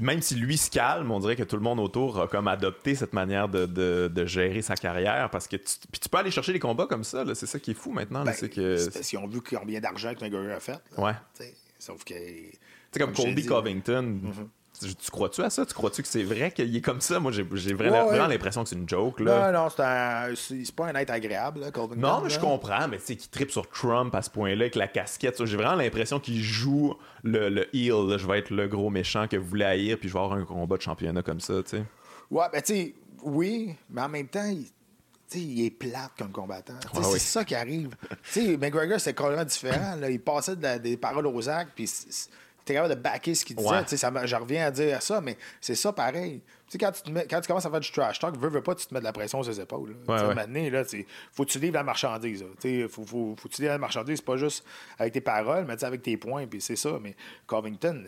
même 0.00 0.20
si 0.20 0.34
lui 0.34 0.58
se 0.58 0.70
calme, 0.70 1.10
on 1.10 1.20
dirait 1.20 1.36
que 1.36 1.44
tout 1.44 1.56
le 1.56 1.62
monde 1.62 1.78
autour 1.80 2.20
a 2.20 2.28
comme 2.28 2.48
adopté 2.48 2.94
cette 2.94 3.12
manière 3.12 3.48
de, 3.48 3.66
de, 3.66 4.26
gérer 4.26 4.62
sa 4.62 4.74
carrière 4.74 5.30
parce 5.30 5.46
que 5.46 5.56
tu, 5.56 5.74
puis 5.90 6.00
tu 6.00 6.08
peux 6.08 6.18
aller 6.18 6.30
chercher 6.30 6.52
les 6.52 6.58
combats 6.58 6.86
comme 6.86 7.04
ça, 7.04 7.24
c'est 7.34 7.46
ça 7.46 7.58
qui 7.58 7.70
est 7.70 7.74
fou 7.74 7.92
maintenant. 7.92 8.24
Ben, 8.24 8.32
c'est 8.32 8.48
que... 8.48 9.00
qu'ils 9.00 9.18
ont 9.18 9.26
vu 9.26 9.40
combien 9.40 9.80
d'argent 9.80 10.14
que 10.14 10.24
McGregor 10.24 10.56
a 10.56 10.60
fait. 10.60 10.78
ouais. 10.98 11.14
Sauf 11.78 12.04
que. 12.04 12.14
C'est 12.92 13.00
comme, 13.00 13.12
Colby 13.12 13.44
Covington. 13.44 14.20
Mm-hmm. 14.22 14.48
Tu 14.86 15.10
crois-tu 15.10 15.42
à 15.42 15.50
ça? 15.50 15.66
Tu 15.66 15.74
crois-tu 15.74 16.02
que 16.02 16.08
c'est 16.08 16.22
vrai 16.22 16.50
qu'il 16.50 16.74
est 16.74 16.80
comme 16.80 17.00
ça? 17.00 17.20
Moi, 17.20 17.32
j'ai 17.32 17.74
vraiment, 17.74 18.26
l'impression 18.26 18.62
que 18.62 18.68
c'est 18.68 18.76
une 18.76 18.88
joke. 18.88 19.20
Là. 19.20 19.52
Non, 19.52 19.64
non, 19.64 20.34
c'est 20.34 20.74
pas 20.74 20.86
un 20.86 20.94
être 20.94 21.10
agréable, 21.10 21.60
là, 21.60 21.70
Non, 21.96 22.20
mais 22.22 22.30
je 22.30 22.38
comprends, 22.38 22.88
mais 22.88 22.98
tu 22.98 23.04
sais, 23.06 23.16
qu'il 23.16 23.30
tripe 23.30 23.50
sur 23.50 23.68
Trump 23.68 24.14
à 24.14 24.22
ce 24.22 24.30
point-là, 24.30 24.62
avec 24.62 24.74
la 24.74 24.88
casquette. 24.88 25.44
J'ai 25.44 25.56
vraiment 25.56 25.76
l'impression 25.76 26.20
qu'il 26.20 26.42
joue 26.42 26.94
le, 27.22 27.48
le 27.48 27.76
heel. 27.76 28.18
Je 28.18 28.26
vais 28.26 28.38
être 28.38 28.50
le 28.50 28.68
gros 28.68 28.90
méchant 28.90 29.26
que 29.28 29.36
vous 29.36 29.46
voulez 29.46 29.64
haïr, 29.64 29.98
puis 29.98 30.08
je 30.08 30.14
vais 30.14 30.20
avoir 30.20 30.38
un 30.38 30.44
combat 30.44 30.76
de 30.76 30.82
championnat 30.82 31.22
comme 31.22 31.40
ça, 31.40 31.62
tu 31.62 31.70
sais. 31.76 31.84
Ouais, 32.30 32.46
ben 32.52 32.62
tu 32.62 32.74
sais, 32.74 32.94
oui, 33.22 33.74
mais 33.90 34.02
en 34.02 34.08
même 34.08 34.28
temps, 34.28 34.46
il 34.46 34.66
il 35.38 35.66
est 35.66 35.70
plate 35.70 36.12
comme 36.18 36.32
combattant. 36.32 36.78
c'est 37.02 37.18
ça 37.18 37.44
qui 37.44 37.54
arrive. 37.54 37.94
sais 38.22 38.56
McGregor, 38.56 39.00
c'est 39.00 39.14
complètement 39.14 39.44
différent. 39.44 39.96
Là. 39.96 40.10
Il 40.10 40.20
passait 40.20 40.56
des 40.56 40.96
paroles 40.96 41.26
aux 41.26 41.48
actes, 41.48 41.72
puis 41.74 41.90
t'es 42.64 42.74
capable 42.74 42.94
de 42.94 43.00
backer 43.00 43.34
ce 43.34 43.44
qu'il 43.44 43.56
disait. 43.56 43.96
Ça, 43.96 44.12
je 44.24 44.36
reviens 44.36 44.66
à 44.66 44.70
dire 44.70 45.02
ça, 45.02 45.20
mais 45.20 45.36
c'est 45.60 45.74
ça 45.74 45.92
pareil. 45.92 46.42
Tu 46.70 46.78
quand 46.78 46.90
tu, 46.90 47.12
quand 47.12 47.40
tu 47.40 47.46
commences 47.46 47.66
à 47.66 47.70
faire 47.70 47.80
du 47.80 47.90
trash 47.90 48.18
talk, 48.18 48.36
veux, 48.38 48.48
veux 48.48 48.62
pas, 48.62 48.74
tu 48.74 48.86
te 48.86 48.94
mets 48.94 49.00
de 49.00 49.04
la 49.04 49.12
pression 49.12 49.42
sur 49.42 49.52
les 49.52 49.60
épaules. 49.60 49.94
Là. 50.06 50.28
Ouais, 50.28 50.34
Maintenant, 50.34 50.70
là, 50.70 50.84
faut 51.32 51.44
que 51.44 51.50
tu 51.50 51.58
livres 51.58 51.74
la 51.74 51.82
marchandise. 51.82 52.44
Il 52.64 52.88
faut, 52.88 53.04
faut, 53.04 53.34
faut, 53.36 53.48
que 53.48 53.54
tu 53.54 53.62
livres 53.62 53.74
la 53.74 53.78
marchandise, 53.78 54.20
pas 54.22 54.36
juste 54.36 54.64
avec 54.98 55.12
tes 55.12 55.20
paroles, 55.20 55.66
mais 55.66 55.82
avec 55.84 56.02
tes 56.02 56.16
points, 56.16 56.46
puis 56.46 56.60
c'est 56.60 56.76
ça. 56.76 56.98
Mais 57.02 57.14
Covington, 57.46 58.04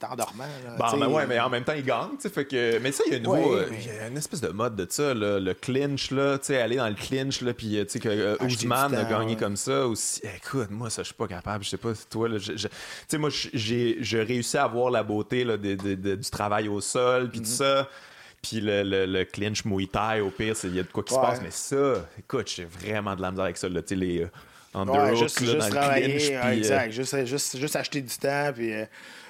est 0.00 0.04
endormant. 0.04 0.44
Là, 0.64 0.92
ben 0.92 1.08
ouais, 1.08 1.26
mais 1.26 1.40
en 1.40 1.48
même 1.48 1.64
temps, 1.64 1.74
il 1.76 1.84
gagne. 1.84 2.16
Fait 2.18 2.44
que... 2.44 2.78
Mais 2.78 2.92
ça, 2.92 3.04
il 3.06 3.12
y 3.12 3.16
a, 3.16 3.18
une 3.18 3.26
euh, 3.26 3.66
y 3.70 3.90
a 4.02 4.08
une 4.08 4.16
espèce 4.16 4.40
de 4.40 4.48
mode 4.48 4.76
de 4.76 4.86
ça, 4.88 5.14
le 5.14 5.52
clinch, 5.54 6.10
là, 6.10 6.38
aller 6.48 6.76
dans 6.76 6.88
le 6.88 6.94
clinch, 6.94 7.40
là, 7.40 7.54
puis 7.54 7.84
que 8.00 8.08
euh, 8.08 8.36
Ousmane 8.40 8.94
a 8.94 9.04
gagné 9.04 9.36
comme 9.36 9.56
ça 9.56 9.86
aussi. 9.86 10.22
Écoute, 10.36 10.70
moi, 10.70 10.90
ça, 10.90 11.02
je 11.02 11.06
suis 11.06 11.14
pas 11.14 11.26
capable. 11.26 11.64
Je 11.64 11.70
sais 11.70 11.76
pas, 11.76 11.92
toi, 12.10 12.28
là, 12.28 12.38
sais 13.08 13.18
moi, 13.18 13.30
j'ai 13.30 14.22
réussi 14.22 14.56
à 14.56 14.66
voir 14.66 14.90
la 14.90 15.02
beauté 15.02 15.44
là, 15.44 15.56
de, 15.56 15.74
de, 15.74 16.14
du 16.14 16.30
travail 16.30 16.68
au 16.68 16.80
sol, 16.80 17.30
puis 17.30 17.40
tout 17.40 17.46
mhm. 17.46 17.52
ça. 17.52 17.88
Puis 18.40 18.60
le, 18.60 18.84
le, 18.84 19.04
le, 19.06 19.24
clinch 19.24 19.64
Muay 19.64 19.88
Thai, 19.88 20.20
au 20.20 20.30
pire, 20.30 20.54
il 20.62 20.76
y 20.76 20.78
a 20.78 20.84
de 20.84 20.88
quoi 20.88 21.02
qui 21.02 21.12
se 21.12 21.18
passe. 21.18 21.40
Mais 21.42 21.50
ça, 21.50 22.06
écoute, 22.18 22.48
j'ai 22.54 22.64
vraiment 22.64 23.16
de 23.16 23.22
la 23.22 23.30
misère 23.30 23.44
avec 23.44 23.56
ça. 23.56 23.68
Là, 23.68 23.80
les, 23.90 24.22
euh, 24.74 24.84
ouais, 24.84 25.16
juste, 25.16 25.40
juste 25.40 25.56
dans 25.56 25.68
travailler, 25.68 26.06
le 26.06 26.40
clinch, 26.40 26.56
exact. 26.56 26.92
Juste, 26.92 27.26
juste, 27.26 27.56
juste, 27.58 27.76
acheter 27.76 28.00
du 28.00 28.16
temps. 28.16 28.52
Puis, 28.54 28.72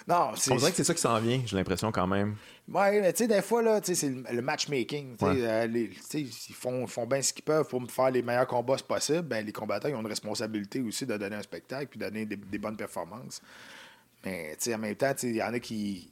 non, 0.09 0.32
On 0.50 0.56
dirait 0.56 0.70
que 0.70 0.76
c'est 0.76 0.84
ça 0.84 0.94
qui 0.94 1.02
s'en 1.02 1.18
vient, 1.20 1.42
j'ai 1.44 1.54
l'impression 1.54 1.92
quand 1.92 2.06
même. 2.06 2.36
Oui, 2.66 3.00
mais 3.00 3.12
tu 3.12 3.24
sais, 3.24 3.28
des 3.28 3.42
fois, 3.42 3.61
là, 3.62 3.78
c'est 3.82 4.09
le 4.09 4.40
matchmaking. 4.40 5.16
Euh, 5.22 5.86
ils 6.14 6.32
font, 6.54 6.86
font 6.86 7.06
bien 7.06 7.20
ce 7.20 7.32
qu'ils 7.34 7.44
peuvent 7.44 7.68
pour 7.68 7.82
faire 7.90 8.11
les 8.11 8.22
meilleurs 8.22 8.46
combats 8.46 8.76
possibles. 8.76 9.22
Ben, 9.22 9.44
les 9.44 9.52
combattants 9.52 9.88
ils 9.88 9.94
ont 9.94 10.00
une 10.00 10.06
responsabilité 10.06 10.80
aussi 10.80 11.04
de 11.04 11.14
donner 11.16 11.36
un 11.36 11.42
spectacle 11.42 11.88
puis 11.88 11.98
de 11.98 12.04
donner 12.06 12.24
des, 12.24 12.59
bonnes 12.59 12.76
performances. 12.76 13.42
Mais 14.24 14.56
en 14.74 14.78
même 14.78 14.94
temps, 14.94 15.12
il 15.22 15.36
y 15.36 15.42
en 15.42 15.52
a 15.52 15.59
qui 15.59 16.11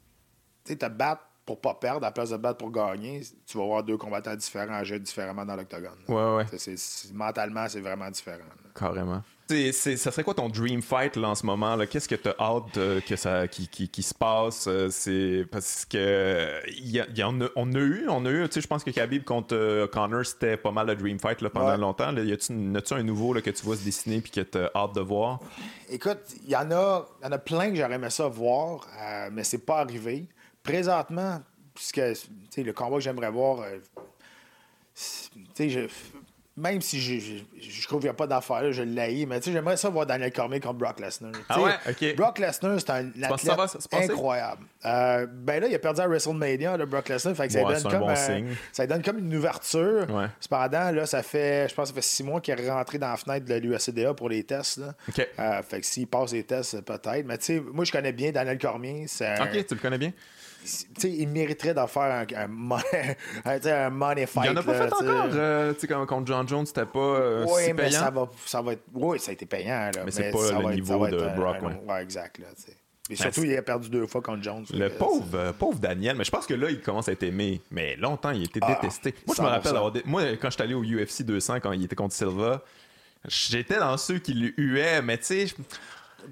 te 0.64 0.86
battent 0.86 1.20
pour 1.46 1.60
pas 1.60 1.74
perdre, 1.74 2.04
à 2.04 2.08
la 2.08 2.12
place 2.12 2.30
de 2.30 2.36
battre 2.36 2.58
pour 2.58 2.72
gagner, 2.72 3.22
tu 3.46 3.56
vas 3.56 3.64
avoir 3.64 3.82
deux 3.82 3.96
combattants 3.96 4.34
différents 4.34 4.74
à 4.74 4.84
jouer 4.84 4.98
différemment 4.98 5.44
dans 5.44 5.54
l'octogone. 5.54 5.98
Ouais, 6.08 6.36
ouais. 6.36 6.74
mentalement, 7.14 7.68
c'est 7.68 7.80
vraiment 7.80 8.10
différent. 8.10 8.44
Carrément. 8.74 9.22
C'est, 9.48 9.96
ça 9.96 10.10
serait 10.10 10.24
quoi 10.24 10.34
ton 10.34 10.48
dream 10.48 10.82
fight 10.82 11.14
là, 11.14 11.28
en 11.28 11.34
ce 11.36 11.46
moment? 11.46 11.78
Qu'est-ce 11.88 12.08
que 12.08 12.16
tu 12.16 12.28
as 12.28 12.34
hâte 12.40 13.04
que 13.06 13.14
ça, 13.14 13.46
qui, 13.46 13.68
qui, 13.68 13.88
qui, 13.88 14.02
se 14.02 14.12
passe? 14.12 14.66
Euh, 14.66 14.88
c'est 14.90 15.46
parce 15.52 15.84
que 15.84 16.60
y 16.68 16.98
y 16.98 17.22
on, 17.22 17.40
a, 17.40 17.48
on 17.54 17.72
a 17.72 17.78
eu, 17.78 18.08
on 18.08 18.26
a 18.26 18.30
eu, 18.30 18.48
je 18.52 18.66
pense 18.66 18.82
que 18.82 18.90
Khabib 18.90 19.22
contre 19.22 19.54
euh, 19.54 19.86
Connor, 19.86 20.26
c'était 20.26 20.56
pas 20.56 20.72
mal 20.72 20.88
le 20.88 20.96
dream 20.96 21.20
fight 21.20 21.40
là, 21.42 21.50
pendant 21.50 21.76
longtemps. 21.76 22.10
Là, 22.10 22.22
y 22.22 22.32
a-tu, 22.32 22.52
un 22.52 23.02
nouveau 23.04 23.32
là, 23.34 23.40
que 23.40 23.50
tu 23.50 23.64
vois 23.64 23.76
se 23.76 23.84
dessiner 23.84 24.20
puis 24.20 24.32
que 24.32 24.40
tu 24.40 24.58
as 24.58 24.70
hâte 24.74 24.94
de 24.96 25.00
voir? 25.00 25.38
Écoute, 25.88 26.18
il 26.42 26.50
y 26.50 26.56
en 26.56 26.70
a, 26.72 27.06
y 27.22 27.26
en 27.26 27.32
a 27.32 27.38
plein 27.38 27.70
que 27.70 27.76
j'aurais 27.76 27.94
aimé 27.94 28.10
ça 28.10 28.26
voir, 28.26 28.84
euh, 29.00 29.28
mais 29.30 29.44
c'est 29.44 29.64
pas 29.64 29.78
arrivé. 29.78 30.26
Présentement, 30.64 31.40
puisque 31.72 32.02
le 32.56 32.72
combat 32.72 32.96
que 32.96 33.02
j'aimerais 33.02 33.30
voir, 33.30 33.64
je, 35.56 35.86
même 36.56 36.80
si 36.80 37.00
je, 37.00 37.42
je, 37.60 37.86
trouve 37.86 38.00
qu'il 38.00 38.06
n'y 38.06 38.12
a 38.12 38.14
pas 38.14 38.26
d'affaire, 38.26 38.72
je 38.72 38.82
l'ai, 38.82 39.26
mais 39.26 39.40
j'aimerais 39.42 39.76
ça 39.76 39.90
voir 39.90 40.06
Daniel 40.06 40.32
Cormier 40.32 40.58
contre 40.58 40.78
Brock 40.78 41.00
Lesnar. 41.00 41.32
Ah 41.50 41.60
ouais? 41.60 42.14
Brock 42.14 42.38
Lesnar, 42.38 42.80
c'est 42.80 42.90
un 42.90 43.10
athlète 43.22 43.86
incroyable. 43.92 44.64
Euh, 44.86 45.26
ben 45.26 45.60
là, 45.60 45.68
il 45.68 45.74
a 45.74 45.78
perdu 45.78 46.00
à 46.00 46.06
WrestleMania, 46.06 46.78
le 46.78 46.86
Brock 46.86 47.10
Lesnar, 47.10 47.36
fait 47.36 47.48
que 47.48 47.52
ça, 47.52 47.62
donne 47.62 47.82
comme, 47.82 48.14
ça 48.72 48.86
donne 48.86 49.02
comme 49.02 49.18
une 49.18 49.36
ouverture. 49.36 50.06
Cependant, 50.40 50.90
là, 50.92 51.04
ça 51.04 51.22
fait, 51.22 51.68
je 51.68 51.74
pense, 51.74 51.88
ça 51.88 51.94
fait 51.94 52.02
six 52.02 52.22
mois 52.22 52.40
qu'il 52.40 52.58
est 52.58 52.70
rentré 52.70 52.96
dans 52.96 53.10
la 53.10 53.16
fenêtre 53.18 53.44
de 53.44 53.54
l'USCDA 53.54 54.14
pour 54.14 54.30
les 54.30 54.42
tests. 54.44 54.78
Là. 54.78 54.94
Euh, 55.38 55.62
fait 55.62 55.80
que 55.80 55.86
s'il 55.86 56.06
passe 56.06 56.32
les 56.32 56.44
tests, 56.44 56.80
peut-être. 56.80 57.26
Mais 57.26 57.36
tu 57.36 57.44
sais, 57.44 57.60
moi, 57.60 57.84
je 57.84 57.92
connais 57.92 58.12
bien 58.12 58.32
Daniel 58.32 58.58
Cormier. 58.58 59.04
Ok, 59.04 59.66
tu 59.66 59.74
le 59.74 59.80
connais 59.80 59.98
bien? 59.98 60.12
Il 61.04 61.28
mériterait 61.28 61.74
d'en 61.74 61.86
faire 61.86 62.02
un, 62.02 62.26
un, 62.36 62.48
money, 62.48 63.16
un, 63.44 63.90
money 63.90 64.26
fight. 64.26 64.50
Il 64.50 64.50
en 64.50 64.60
a 64.60 64.62
pas 64.62 64.74
fait 64.74 64.92
encore. 64.92 65.28
Euh, 65.32 65.74
comme 65.88 66.06
contre 66.06 66.26
John 66.26 66.48
Jones, 66.48 66.66
c'était 66.66 66.86
pas 66.86 66.98
euh, 66.98 67.44
oui, 67.48 67.62
si 67.64 67.72
mais 67.72 67.84
payant. 67.84 68.00
Ça 68.00 68.10
va, 68.10 68.28
ça 68.44 68.62
va 68.62 68.72
être, 68.72 68.82
oui, 68.94 69.18
ça 69.18 69.30
a 69.30 69.34
été 69.34 69.46
payant. 69.46 69.90
Là, 69.94 70.02
mais, 70.04 70.10
c'est 70.10 70.30
pas 70.30 70.60
le 70.60 70.74
niveau 70.74 71.06
de 71.06 71.36
Brock. 71.36 71.56
ouais. 71.62 72.02
exact. 72.02 72.38
Là, 72.38 72.46
et 73.08 73.14
ben, 73.14 73.16
surtout, 73.22 73.44
il 73.44 73.56
a 73.56 73.62
perdu 73.62 73.88
deux 73.88 74.06
fois 74.06 74.20
contre 74.20 74.42
Jones. 74.42 74.64
Le 74.74 74.88
pauvre, 74.88 75.26
euh, 75.34 75.52
pauvre 75.52 75.78
Daniel, 75.78 76.16
mais 76.16 76.24
je 76.24 76.30
pense 76.30 76.44
que 76.44 76.54
là, 76.54 76.70
il 76.70 76.80
commence 76.80 77.08
à 77.08 77.12
être 77.12 77.22
aimé. 77.22 77.60
Mais 77.70 77.94
longtemps, 77.96 78.32
il 78.32 78.42
était 78.42 78.58
ah, 78.62 78.74
détesté. 78.74 79.14
Moi, 79.26 79.36
je 79.36 79.42
me 79.42 79.46
rappelle, 79.46 80.02
moi, 80.04 80.22
quand 80.40 80.48
je 80.50 80.54
suis 80.54 80.62
allé 80.62 80.74
au 80.74 80.82
UFC 80.82 81.22
200, 81.22 81.60
quand 81.60 81.70
il 81.70 81.84
était 81.84 81.94
contre 81.94 82.14
Silva, 82.14 82.64
j'étais 83.28 83.78
dans 83.78 83.96
ceux 83.96 84.18
qui 84.18 84.34
le 84.34 84.52
huaient, 84.60 85.02
mais 85.02 85.18
tu 85.18 85.24
sais 85.24 85.46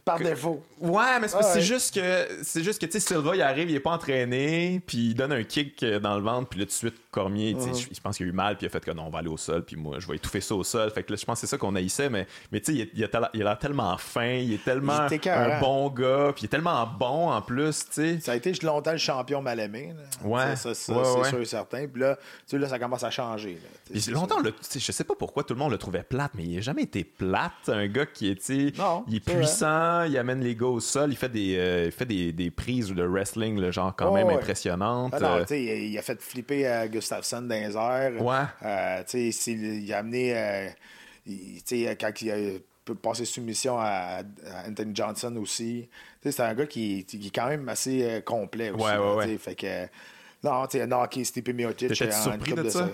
par 0.05 0.18
défaut. 0.18 0.62
Ouais, 0.80 1.20
mais 1.20 1.28
c'est 1.28 1.61
juste 1.61 1.95
que 1.95 2.28
c'est 2.42 2.62
juste 2.62 2.80
que 2.80 2.86
tu 2.86 2.92
sais 2.92 3.01
Silva 3.01 3.34
il 3.34 3.42
arrive, 3.42 3.70
il 3.70 3.76
est 3.76 3.80
pas 3.80 3.92
entraîné, 3.92 4.80
puis 4.86 5.09
il 5.09 5.14
donne 5.14 5.32
un 5.32 5.42
kick 5.42 5.84
dans 5.84 6.16
le 6.16 6.22
ventre, 6.22 6.49
puis 6.49 6.61
là 6.61 6.66
tout 6.66 6.70
de 6.70 6.74
suite 6.74 6.97
Cormier, 7.14 7.56
je 7.58 8.00
pense 8.00 8.16
qu'il 8.16 8.26
a 8.26 8.28
eu 8.28 8.32
mal, 8.32 8.56
puis 8.56 8.66
il 8.66 8.68
a 8.68 8.70
fait 8.70 8.84
que 8.84 8.90
non, 8.90 9.04
on 9.06 9.10
va 9.10 9.20
aller 9.20 9.28
au 9.28 9.36
sol, 9.36 9.64
puis 9.64 9.76
moi 9.76 9.98
je 9.98 10.08
vais 10.08 10.16
étouffer 10.16 10.40
ça 10.40 10.54
au 10.54 10.64
sol. 10.64 10.90
Fait 10.90 11.02
que 11.02 11.12
là 11.12 11.18
je 11.20 11.24
pense 11.24 11.40
que 11.40 11.46
c'est 11.46 11.50
ça 11.50 11.58
qu'on 11.58 11.74
haïssait, 11.74 12.10
mais 12.10 12.26
mais 12.52 12.60
tu 12.60 12.76
sais 12.76 12.90
il, 12.94 13.04
a 13.04 13.30
l'air 13.32 13.58
tellement 13.58 13.96
fin, 13.96 14.34
il 14.34 14.52
est 14.54 14.64
tellement 14.64 15.06
un 15.26 15.60
bon 15.60 15.90
gars, 15.90 16.32
puis 16.34 16.42
il 16.42 16.44
est 16.46 16.48
tellement 16.48 16.86
bon 16.86 17.30
en 17.30 17.40
plus, 17.40 17.84
tu 17.86 17.92
sais. 17.92 18.20
Ça 18.20 18.32
a 18.32 18.36
été 18.36 18.52
longtemps 18.62 18.92
le 18.92 18.98
champion 18.98 19.42
mal 19.42 19.60
aimé. 19.60 19.94
Ouais. 20.24 20.56
Ça, 20.56 20.74
c'est 20.74 20.92
sûr 20.92 21.40
et 21.40 21.44
certain. 21.44 21.86
Puis 21.86 22.00
là, 22.00 22.18
tu 22.48 22.58
là 22.58 22.68
ça 22.68 22.78
commence 22.78 23.04
à 23.04 23.10
changer. 23.10 23.58
Là, 23.90 24.00
longtemps, 24.12 24.40
le, 24.40 24.52
je 24.72 24.92
sais 24.92 25.04
pas 25.04 25.14
pourquoi 25.14 25.44
tout 25.44 25.54
le 25.54 25.58
monde 25.58 25.72
le 25.72 25.78
trouvait 25.78 26.02
plate, 26.02 26.32
mais 26.34 26.44
il 26.44 26.58
a 26.58 26.60
jamais 26.60 26.82
été 26.82 27.04
plate. 27.04 27.68
Un 27.68 27.86
gars 27.86 28.06
qui 28.06 28.28
est, 28.28 28.48
il 28.48 29.14
est 29.14 29.20
puissant 29.20 29.74
il 30.06 30.18
amène 30.18 30.40
les 30.40 30.54
gars 30.54 30.66
au 30.66 30.80
sol, 30.80 31.10
il 31.10 31.16
fait 31.16 31.28
des, 31.28 31.56
euh, 31.56 31.90
fait 31.90 32.06
des, 32.06 32.32
des, 32.32 32.50
prises 32.50 32.88
de 32.88 33.02
wrestling, 33.02 33.58
le 33.58 33.70
genre 33.70 33.94
quand 33.96 34.12
même 34.12 34.28
impressionnantes. 34.28 35.14
Ah 35.14 35.38
euh. 35.38 35.56
il, 35.56 35.96
a 35.98 36.02
fait 36.02 36.20
flipper 36.20 36.66
à 36.66 36.88
Gustafsson 37.05 37.42
dans 37.42 37.55
les 37.55 37.76
airs. 37.76 38.22
Ouais. 38.22 38.44
Euh, 38.62 39.02
il, 39.14 39.92
a 39.92 39.98
amené, 39.98 40.74
quand 42.00 42.22
il 42.22 42.30
a 42.30 42.94
passer 43.02 43.24
soumission 43.24 43.78
à, 43.78 44.22
Anthony 44.68 44.94
Johnson 44.94 45.34
aussi. 45.36 45.88
C'est 46.22 46.40
un 46.40 46.55
gars 46.55 46.66
qui, 46.66 47.05
qui, 47.05 47.26
est 47.26 47.34
quand 47.34 47.48
même 47.48 47.68
assez 47.68 48.22
complet 48.24 48.70
aussi. 48.70 48.84
Ouais, 48.84 48.96
ouais, 48.96 49.14
ouais. 49.14 49.38
Fait 49.38 49.55
que, 49.55 49.86
non, 50.42 50.66
tu 50.66 50.78
sais, 50.78 50.86
knocké 50.86 51.24
Stipe 51.24 51.48
Miocic. 51.55 51.88
T'étais 51.88 52.11
surpris 52.12 52.52
de, 52.52 52.62
de 52.62 52.68
ça? 52.68 52.88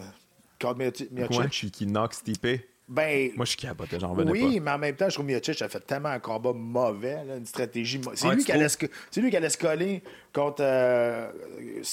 Miocic. 0.77 1.11
Ouais, 1.13 1.49
qui, 1.49 1.71
qui 1.71 1.87
knock 1.87 2.15
Stipe? 2.15 2.47
Ben, 2.91 3.31
Moi, 3.37 3.45
je 3.45 3.51
suis 3.51 3.59
capoté, 3.59 4.01
j'en 4.01 4.17
Oui, 4.17 4.59
mais 4.59 4.71
en 4.73 4.79
même 4.79 4.97
temps, 4.97 5.09
je 5.09 5.15
trouve 5.15 5.27
Miocic 5.27 5.63
a 5.63 5.69
fait 5.69 5.79
tellement 5.79 6.09
un 6.09 6.19
combat 6.19 6.53
mauvais, 6.53 7.19
une 7.37 7.47
stratégie. 7.47 8.01
C'est 8.15 8.35
lui, 8.35 8.45
qui 8.45 8.51
allait 8.51 8.69
se... 8.69 8.79
lui 9.21 9.31
qui 9.31 9.37
allait 9.37 9.49
se 9.49 9.59
coller 9.59 10.03
contre, 10.33 10.63
euh, 10.63 11.31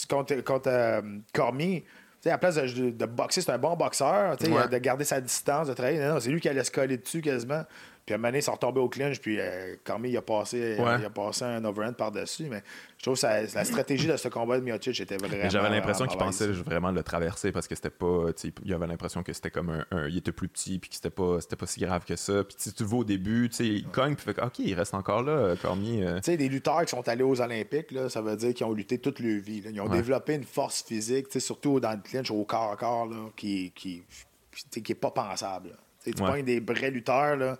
contre, 0.09 0.41
contre 0.41 0.69
euh, 0.69 1.01
Cormier. 1.33 1.85
À 2.29 2.33
la 2.33 2.37
place 2.37 2.55
de, 2.55 3.05
boxer, 3.05 3.41
c'est 3.41 3.51
un 3.51 3.57
bon 3.57 3.75
boxeur, 3.75 4.37
de 4.37 4.77
garder 4.77 5.03
sa 5.03 5.21
distance, 5.21 5.67
de 5.67 5.73
travailler. 5.73 5.99
Non, 5.99 6.19
c'est 6.19 6.29
lui 6.29 6.39
qui 6.39 6.49
allait 6.49 6.63
se 6.63 6.71
coller 6.71 6.97
dessus 6.97 7.21
quasiment. 7.21 7.63
Puis 8.07 8.13
à 8.13 8.15
un 8.15 8.19
moment 8.19 8.29
donné, 8.29 8.37
ils 8.37 8.43
sont 8.43 8.53
retombés 8.53 8.79
au 8.79 8.87
clinch, 8.87 9.19
puis 9.19 9.35
euh, 9.37 9.75
Cormier, 9.83 10.11
il 10.11 10.15
a 10.15 10.21
passé, 10.21 10.77
il 10.79 11.05
a 11.05 11.09
passé 11.09 11.43
un 11.43 11.65
overhand 11.65 11.91
par-dessus. 11.91 12.45
Mais 12.49 12.63
je 12.97 13.03
trouve 13.03 13.19
que 13.19 13.53
la 13.53 13.65
stratégie 13.65 14.07
de 14.07 14.15
ce 14.15 14.29
combat 14.29 14.57
de 14.57 14.63
Miocic 14.63 14.97
était 15.01 15.17
vraiment. 15.17 15.49
J'avais 15.49 15.69
l'impression 15.69 16.07
qu'il 16.07 16.17
pensait 16.17 16.47
vraiment 16.47 16.91
le 16.91 17.03
traverser 17.03 17.51
parce 17.51 17.67
que 17.67 17.75
c'était 17.75 17.89
pas. 17.89 18.27
Il 18.63 18.73
avait 18.73 18.87
l'impression 18.87 19.23
que 19.23 19.33
c'était 19.33 19.51
comme 19.51 19.83
un, 19.91 20.07
Il 20.07 20.15
était 20.15 20.31
plus 20.31 20.47
petit, 20.47 20.79
puis 20.79 20.89
que 20.89 20.95
c'était 20.95 21.09
pas, 21.09 21.39
pas 21.59 21.67
si 21.67 21.81
grave 21.81 22.05
que 22.05 22.15
ça. 22.15 22.45
Puis 22.45 22.71
tu 22.73 22.81
le 22.81 22.87
vois 22.87 22.99
au 22.99 23.03
début, 23.03 23.49
il 23.59 23.85
cogne, 23.89 24.15
puis 24.15 24.23
fait 24.23 24.41
OK, 24.41 24.59
il 24.59 24.73
reste 24.73 24.93
encore 24.93 25.21
là, 25.21 25.57
Cormier. 25.61 26.07
Euh. 26.07 26.15
Tu 26.19 26.31
sais, 26.31 26.37
des 26.37 26.47
lutteurs 26.47 26.85
qui 26.85 26.91
sont 26.91 27.05
allés 27.09 27.23
aux 27.23 27.41
Olympiques, 27.41 27.91
là, 27.91 28.07
ça 28.07 28.21
veut 28.21 28.37
dire 28.37 28.53
qu'ils 28.53 28.65
ont 28.65 28.73
lutté 28.73 28.99
toute 28.99 29.19
leur 29.19 29.41
vie. 29.41 29.61
Ils 29.69 29.81
ont 29.81 29.89
développé 29.89 30.35
une 30.35 30.45
force 30.45 30.81
physique, 30.81 31.27
surtout 31.41 31.81
dans 31.81 31.91
le 31.91 31.99
clinch 32.01 32.31
au 32.31 32.45
corps 32.45 32.71
à 32.71 32.77
corps, 32.77 33.07
là, 33.07 33.17
qui, 33.35 33.73
qui, 33.75 34.01
qui, 34.71 34.91
est 34.93 34.95
pas 34.95 35.11
pensable. 35.11 35.77
Tu 36.05 36.23
ouais. 36.23 36.41
des 36.41 36.61
vrais 36.61 36.89
lutteurs, 36.89 37.35
là, 37.35 37.57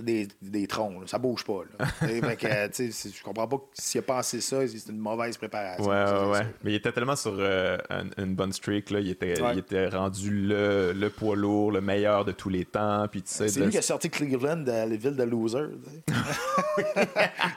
c'est 0.00 0.04
des, 0.04 0.28
des 0.40 0.66
troncs, 0.66 1.00
là. 1.00 1.06
ça 1.06 1.18
bouge 1.18 1.44
pas. 1.44 1.62
Là. 1.78 1.86
fait 2.06 2.36
que, 2.36 2.48
je 2.48 3.22
comprends 3.22 3.46
pas 3.46 3.58
s'il 3.74 4.00
a 4.00 4.02
pensé 4.02 4.40
ça, 4.40 4.66
c'est 4.66 4.88
une 4.88 4.98
mauvaise 4.98 5.36
préparation. 5.36 5.84
Ouais, 5.84 6.04
ouais, 6.04 6.30
ouais. 6.30 6.46
Mais 6.64 6.72
il 6.72 6.74
était 6.76 6.92
tellement 6.92 7.16
sur 7.16 7.34
euh, 7.38 7.76
une, 8.16 8.34
bonne 8.34 8.52
streak, 8.52 8.90
là. 8.90 9.00
Il, 9.00 9.10
était, 9.10 9.34
il 9.52 9.58
était 9.58 9.88
rendu 9.88 10.30
le, 10.30 10.92
le, 10.92 11.10
poids 11.10 11.36
lourd, 11.36 11.72
le 11.72 11.80
meilleur 11.80 12.24
de 12.24 12.32
tous 12.32 12.48
les 12.48 12.64
temps. 12.64 13.06
Puis, 13.10 13.22
c'est 13.24 13.54
lui 13.56 13.70
qui 13.70 13.78
a 13.78 13.82
sorti 13.82 14.10
Cleveland 14.10 14.58
de 14.58 14.70
la 14.70 14.86
ville 14.86 15.16
de 15.16 15.24
loser. 15.24 15.66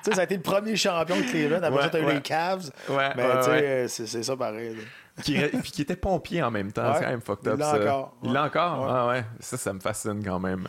ça 0.03 0.21
a 0.21 0.23
été 0.23 0.35
le 0.35 0.41
premier 0.41 0.75
champion 0.75 1.15
de 1.15 1.23
Cleveland. 1.23 1.63
Après 1.63 1.83
ça, 1.83 1.89
tu 1.89 1.97
eu 1.97 2.05
les 2.05 2.21
Cavs. 2.21 2.71
Ouais, 2.89 3.09
mais 3.15 3.87
c'est 3.87 4.23
ça 4.23 4.35
pareil. 4.35 4.75
qui, 5.21 5.37
puis 5.37 5.71
qui 5.71 5.81
était 5.83 5.95
pompier 5.95 6.41
en 6.41 6.51
même 6.51 6.71
temps. 6.71 6.93
C'est 6.95 7.03
quand 7.03 7.09
même 7.09 7.21
fucked 7.21 7.47
up. 7.47 7.53
Il 7.55 7.59
l'a 7.59 7.73
encore. 7.73 8.17
Il 8.23 8.33
l'a 8.33 8.43
encore? 8.43 8.87
Ah 8.89 9.07
ouais. 9.07 9.23
Ça, 9.39 9.57
ça 9.57 9.73
me 9.73 9.79
fascine 9.79 10.23
quand 10.23 10.39
même. 10.39 10.67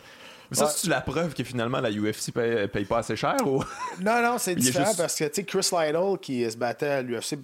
Mais 0.54 0.66
ça, 0.66 0.68
c'est-tu 0.68 0.88
la 0.88 1.00
preuve 1.00 1.34
que 1.34 1.44
finalement 1.44 1.80
la 1.80 1.90
UFC 1.90 2.32
paye, 2.32 2.68
paye 2.68 2.84
pas 2.84 2.98
assez 2.98 3.16
cher 3.16 3.36
ou? 3.46 3.62
Non, 4.00 4.22
non, 4.22 4.38
c'est 4.38 4.54
différent 4.54 4.92
parce 4.96 5.16
que 5.16 5.24
tu 5.24 5.34
sais, 5.34 5.44
Chris 5.44 5.68
Lytle 5.72 6.18
qui 6.20 6.50
se 6.50 6.56
battait 6.56 6.86
à 6.86 7.02
l'UFC 7.02 7.34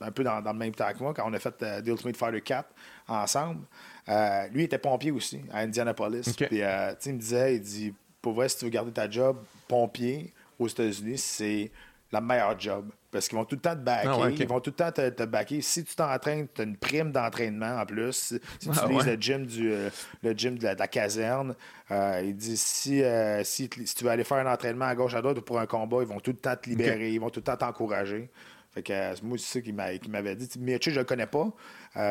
un 0.00 0.10
peu 0.10 0.24
dans, 0.24 0.40
dans, 0.42 0.52
le 0.52 0.58
même 0.58 0.74
temps 0.74 0.92
que 0.92 0.98
moi 1.02 1.14
quand 1.14 1.28
on 1.28 1.32
a 1.32 1.38
fait 1.38 1.62
euh, 1.62 1.82
The 1.82 1.88
Ultimate 1.88 2.16
Fighter 2.16 2.40
4 2.40 2.68
ensemble, 3.08 3.64
euh, 4.08 4.48
lui 4.48 4.64
était 4.64 4.78
pompier 4.78 5.10
aussi 5.10 5.40
à 5.52 5.60
Indianapolis. 5.60 6.34
Puis 6.36 6.62
euh, 6.62 6.92
il 7.04 7.14
me 7.14 7.18
disait, 7.18 7.56
il 7.56 7.60
dit, 7.60 7.94
pour 8.22 8.34
vrai, 8.34 8.48
si 8.48 8.58
tu 8.58 8.64
veux 8.64 8.70
garder 8.70 8.92
ta 8.92 9.08
job, 9.08 9.38
pompier 9.68 10.32
aux 10.58 10.68
États-Unis, 10.68 11.18
c'est 11.18 11.70
la 12.12 12.20
meilleure 12.20 12.58
job. 12.58 12.90
Parce 13.10 13.28
qu'ils 13.28 13.38
vont 13.38 13.44
tout 13.44 13.54
le 13.56 13.60
temps 13.60 13.74
te 13.74 13.80
backer. 13.80 14.22
Ah 14.22 14.28
Ils 14.30 14.46
vont 14.46 14.60
tout 14.60 14.70
le 14.70 14.76
temps 14.76 14.92
te, 14.92 15.24
backer. 15.24 15.62
Si 15.62 15.84
tu 15.84 15.94
t'entraînes, 15.94 16.48
tu 16.54 16.60
as 16.60 16.64
une 16.64 16.76
prime 16.76 17.12
d'entraînement 17.12 17.80
en 17.80 17.86
plus. 17.86 18.12
Si, 18.12 18.40
tu 18.60 18.68
ah 18.70 18.84
utilises 18.84 19.06
le 19.06 19.16
gym, 19.16 19.46
du, 19.46 19.72
euh, 19.72 19.90
le 20.22 20.32
gym 20.32 20.58
de 20.58 20.64
la, 20.64 20.88
caserne, 20.88 21.54
euh, 21.90 22.22
il 22.24 22.36
dit 22.36 22.56
si, 22.56 23.02
euh, 23.02 23.42
si, 23.42 23.68
tu 23.68 24.04
veux 24.04 24.10
aller 24.10 24.24
faire 24.24 24.38
un 24.38 24.52
entraînement 24.52 24.84
à 24.84 24.94
gauche, 24.94 25.14
à 25.14 25.22
droite 25.22 25.38
ou 25.38 25.42
pour 25.42 25.58
un 25.58 25.66
combat, 25.66 25.98
ils 26.02 26.08
vont 26.08 26.20
tout 26.20 26.32
le 26.32 26.36
temps 26.36 26.56
te 26.56 26.68
libérer. 26.68 27.12
Ils 27.12 27.20
vont 27.20 27.30
tout 27.30 27.40
le 27.40 27.44
temps 27.44 27.56
t'encourager. 27.56 28.30
Fait 28.72 28.82
que 28.82 29.24
moi, 29.24 29.38
c'est 29.38 29.58
ça 29.58 29.60
qu'il 29.62 29.74
m'avait 29.74 30.36
dit. 30.36 30.48
Mais 30.60 30.78
tu 30.78 30.90
je 30.90 31.00
le 31.00 31.04
connais 31.04 31.26
pas, 31.26 31.50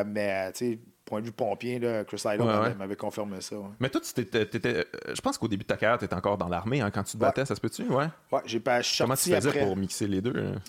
mais 0.04 0.50
tu 0.52 0.72
sais 0.72 0.78
point 1.06 1.20
de 1.20 1.26
vue 1.26 1.32
pompier, 1.32 1.78
là, 1.78 2.04
Chris 2.04 2.22
Lytle 2.24 2.74
m'avait 2.76 2.96
confirmé 2.96 3.40
ça. 3.40 3.56
Mais 3.80 3.88
toi, 3.88 4.00
tu 4.00 4.26
t'étais, 4.26 4.86
je 5.14 5.20
pense 5.20 5.38
qu'au 5.38 5.48
début 5.48 5.62
de 5.62 5.68
ta 5.68 5.76
carrière, 5.76 5.98
tu 5.98 6.04
étais 6.04 6.14
encore 6.14 6.36
dans 6.36 6.48
l'armée 6.48 6.80
hein, 6.82 6.90
quand 6.90 7.04
tu 7.04 7.12
te 7.12 7.18
battais, 7.18 7.46
ça 7.46 7.54
se 7.54 7.60
peut-tu? 7.60 7.84
Ouais. 7.84 8.08
Ouais, 8.30 8.40
j'ai 8.44 8.60
pas 8.60 8.80
Comment 8.98 9.16
tu 9.16 9.30
faisais 9.30 9.64
pour 9.64 9.76
mixer 9.76 10.06
les 10.06 10.20
deux? 10.20 10.36
Hein? 10.36 10.60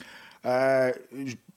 Euh, 0.46 0.92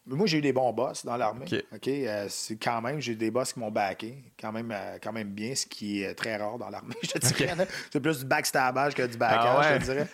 moi, 0.06 0.26
j'ai 0.26 0.38
eu 0.38 0.40
des 0.40 0.52
bons 0.52 0.72
boss 0.72 1.04
dans 1.04 1.16
l'armée. 1.16 1.46
OK. 1.72 1.88
Euh, 1.88 2.26
c'est 2.28 2.56
quand 2.56 2.80
même, 2.80 3.00
j'ai 3.00 3.12
eu 3.12 3.16
des 3.16 3.30
boss 3.30 3.52
qui 3.52 3.60
m'ont 3.60 3.70
backé, 3.70 4.16
quand 4.40 4.50
même, 4.50 4.72
euh, 4.72 4.98
quand 5.00 5.12
même 5.12 5.28
bien, 5.28 5.54
ce 5.54 5.66
qui 5.66 6.02
est 6.02 6.14
très 6.14 6.36
rare 6.36 6.58
dans 6.58 6.70
l'armée, 6.70 6.96
je 7.02 7.10
te 7.10 7.18
dirais. 7.18 7.68
C'est 7.90 8.00
plus 8.00 8.20
du 8.20 8.24
backstabage 8.24 8.94
que 8.94 9.06
du 9.06 9.16
backage, 9.16 9.44
ah 9.44 9.74
je 9.74 9.78
te 9.78 9.84
dirais. 9.84 10.06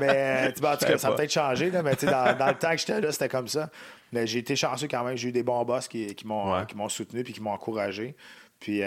mais 0.00 0.48
en 0.48 0.52
tout 0.76 0.86
cas, 0.86 0.98
ça 0.98 1.08
a 1.08 1.12
peut-être 1.12 1.32
changé, 1.32 1.70
là, 1.70 1.82
mais 1.82 1.94
dans, 1.94 2.36
dans, 2.36 2.48
le 2.48 2.54
temps 2.54 2.72
que 2.72 2.78
j'étais 2.78 3.00
là, 3.00 3.12
c'était 3.12 3.28
comme 3.28 3.48
ça. 3.48 3.70
Mais 4.12 4.26
j'ai 4.26 4.38
été 4.40 4.56
chanceux 4.56 4.88
quand 4.88 5.04
même. 5.04 5.16
J'ai 5.16 5.28
eu 5.28 5.32
des 5.32 5.42
bons 5.42 5.64
boss 5.64 5.88
qui, 5.88 6.14
qui 6.14 6.26
m'ont 6.26 6.88
soutenu 6.88 7.22
puis 7.24 7.32
qui 7.32 7.40
m'ont 7.40 7.52
encouragé. 7.52 8.16
Puis 8.60 8.80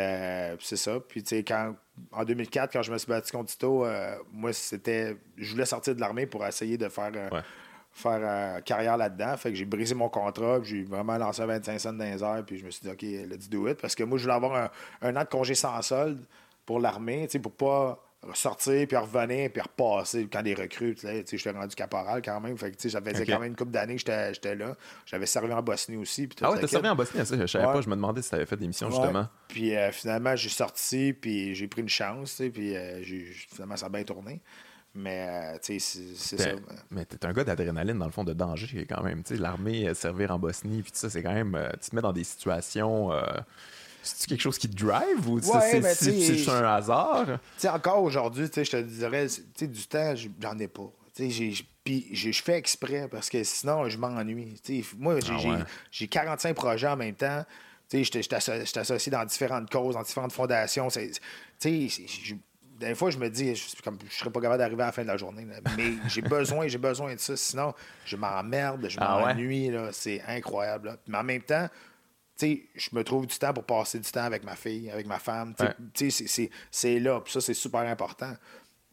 c'est 0.60 0.76
ça. 0.76 1.00
Puis 1.00 1.24
tu 1.24 1.36
sais, 1.36 1.44
quand 1.44 1.76
en 2.12 2.24
2004, 2.26 2.74
quand 2.74 2.82
je 2.82 2.92
me 2.92 2.98
suis 2.98 3.08
battu 3.08 3.32
contre 3.32 3.52
Tito, 3.52 3.86
moi, 4.32 4.54
c'était. 4.54 5.18
Je 5.38 5.52
voulais 5.52 5.66
sortir 5.66 5.96
de 5.96 6.02
l'armée 6.02 6.26
pour 6.26 6.46
essayer 6.46 6.78
de 6.78 6.90
faire 6.90 7.12
faire 7.92 8.20
euh, 8.24 8.62
carrière 8.62 8.98
là-dedans. 8.98 9.36
Fait 9.38 9.50
que 9.50 9.56
j'ai 9.56 9.66
brisé 9.66 9.96
mon 9.96 10.10
contrat, 10.10 10.60
j'ai 10.64 10.84
vraiment 10.84 11.18
lancé 11.18 11.46
25 11.46 11.80
cents 11.80 11.94
dans 11.94 12.04
les 12.04 12.24
airs, 12.24 12.44
puis 12.46 12.58
je 12.58 12.66
me 12.66 12.72
suis 12.72 12.82
dit, 12.82 12.90
OK, 12.90 13.02
let's 13.02 13.50
do 13.50 13.68
it. 13.68 13.80
Parce 13.82 13.96
que 13.96 14.04
moi, 14.04 14.18
je 14.18 14.24
voulais 14.24 14.36
avoir 14.36 14.72
un, 15.02 15.16
an 15.16 15.20
de 15.20 15.28
congé 15.28 15.56
sans 15.56 15.82
solde 15.82 16.24
pour 16.66 16.80
l'armée, 16.80 17.28
tu 17.28 17.34
sais, 17.34 17.40
pour 17.40 17.52
pas 17.52 18.04
sortir, 18.34 18.88
puis 18.88 18.98
revenir, 18.98 19.52
puis 19.52 19.62
repasser 19.62 20.28
quand 20.32 20.44
des 20.44 20.54
recrues. 20.54 20.96
Tu 20.96 21.02
sais, 21.02 21.26
j'étais 21.26 21.52
rendu 21.52 21.76
caporal 21.76 22.22
quand 22.22 22.40
même. 22.40 22.58
Fait 22.58 22.72
que, 22.72 22.76
tu 22.76 22.84
sais, 22.84 22.90
ça 22.90 23.02
faisait 23.02 23.26
quand 23.26 23.40
même 23.40 23.52
une 23.52 23.56
couple 23.56 23.72
d'années 23.72 23.96
que 23.96 24.02
j'étais 24.02 24.56
là. 24.56 24.76
J'avais 25.06 25.26
servi 25.26 25.52
en 25.52 25.62
Bosnie 25.62 25.98
aussi. 25.98 26.30
ah 26.42 26.52
ouais, 26.52 26.60
t'as 26.60 26.68
servi 26.68 26.88
en 26.88 26.96
Bosnie, 26.96 27.26
ça? 27.26 27.36
Je 27.38 27.46
savais 27.48 27.66
pas. 27.66 27.82
Je 27.82 27.90
me 27.90 27.96
demandais 27.96 28.22
si 28.22 28.30
t'avais 28.30 28.46
fait 28.46 28.58
des 28.58 28.68
missions, 28.68 28.90
justement. 28.90 29.28
Puis 29.48 29.76
euh, 29.76 29.92
finalement, 29.92 30.36
j'ai 30.36 30.50
sorti, 30.50 31.14
puis 31.14 31.56
j'ai 31.56 31.68
pris 31.68 31.82
une 31.82 31.90
chance, 31.90 32.42
puis 32.54 32.76
euh, 32.76 33.02
finalement, 33.50 33.78
ça 33.78 33.88
a 33.88 33.90
bien 33.90 34.04
tourné. 34.04 34.42
Mais, 34.94 35.28
euh, 35.30 35.58
tu 35.64 35.80
sais, 35.80 36.02
c'est 36.16 36.38
ça. 36.38 36.50
Mais 36.92 37.06
t'es 37.06 37.26
un 37.26 37.32
gars 37.32 37.44
d'adrénaline, 37.44 37.98
dans 37.98 38.06
le 38.06 38.12
fond, 38.12 38.24
de 38.24 38.34
danger, 38.34 38.86
quand 38.88 39.02
même. 39.04 39.24
Tu 39.24 39.36
sais, 39.36 39.42
l'armée, 39.42 39.92
servir 39.94 40.32
en 40.32 40.40
Bosnie, 40.40 40.82
puis 40.82 40.92
tout 40.92 40.98
ça, 40.98 41.10
c'est 41.10 41.24
quand 41.24 41.34
même. 41.34 41.58
Tu 41.82 41.90
te 41.90 41.96
mets 41.96 42.02
dans 42.02 42.14
des 42.14 42.26
situations. 42.26 43.10
C'est-tu 44.04 44.28
quelque 44.28 44.42
chose 44.42 44.58
qui 44.58 44.70
te 44.70 44.76
drive 44.76 45.30
ou 45.30 45.40
c'est 45.42 46.36
juste 46.36 46.50
un 46.50 46.64
hasard? 46.64 47.40
Encore 47.66 48.04
aujourd'hui, 48.04 48.46
je 48.46 48.62
te 48.62 48.82
dirais, 48.82 49.28
du 49.60 49.88
temps, 49.88 50.14
j'en 50.40 50.58
ai 50.60 50.68
pas. 50.68 50.92
Puis 51.84 52.10
je 52.14 52.42
fais 52.42 52.58
exprès 52.58 53.08
parce 53.10 53.30
que 53.30 53.44
sinon, 53.44 53.90
je 53.90 53.98
m'ennuie. 53.98 54.60
Moi, 54.98 55.20
j'ai 55.92 56.08
45 56.08 56.50
ah 56.50 56.54
projets 56.54 56.88
en 56.88 56.98
même 56.98 57.16
temps. 57.16 57.46
Je 57.92 58.04
suis 58.04 58.80
associé 58.80 59.12
dans 59.12 59.26
différentes 59.26 59.70
causes, 59.70 59.96
dans 59.96 60.04
différentes 60.04 60.32
fondations. 60.32 60.88
Des 61.62 62.96
fois, 62.96 63.12
je 63.12 63.18
me 63.20 63.30
dis, 63.30 63.56
je, 63.56 63.64
je 63.64 64.16
serais 64.16 64.32
pas 64.32 64.42
capable 64.42 64.58
d'arriver 64.58 64.82
à 64.82 64.88
la 64.88 64.92
fin 64.92 65.04
de 65.04 65.08
la 65.08 65.18
journée. 65.18 65.46
Mais 65.46 65.94
j'ai 66.08 66.22
besoin, 66.22 66.68
j'ai 66.68 66.80
besoin 66.80 67.14
de 67.14 67.20
ça. 67.20 67.36
Sinon, 67.38 67.74
je 68.06 68.16
m'emmerde, 68.16 68.88
je 68.90 68.98
ah 69.00 69.20
m'ennuie. 69.20 69.72
C'est 69.92 70.22
incroyable. 70.28 70.98
Mais 71.08 71.18
en 71.18 71.24
même 71.24 71.44
temps, 71.44 71.68
je 72.42 72.90
me 72.94 73.04
trouve 73.04 73.28
du 73.28 73.38
temps 73.38 73.54
pour 73.54 73.64
passer 73.64 74.00
du 74.00 74.10
temps 74.10 74.24
avec 74.24 74.44
ma 74.44 74.56
fille, 74.56 74.90
avec 74.90 75.08
ma 75.08 75.20
femme. 75.20 75.54
C'est 76.72 77.00
là. 77.00 77.22
ça, 77.28 77.42
c'est 77.42 77.54
super 77.54 77.82
important. 77.82 78.34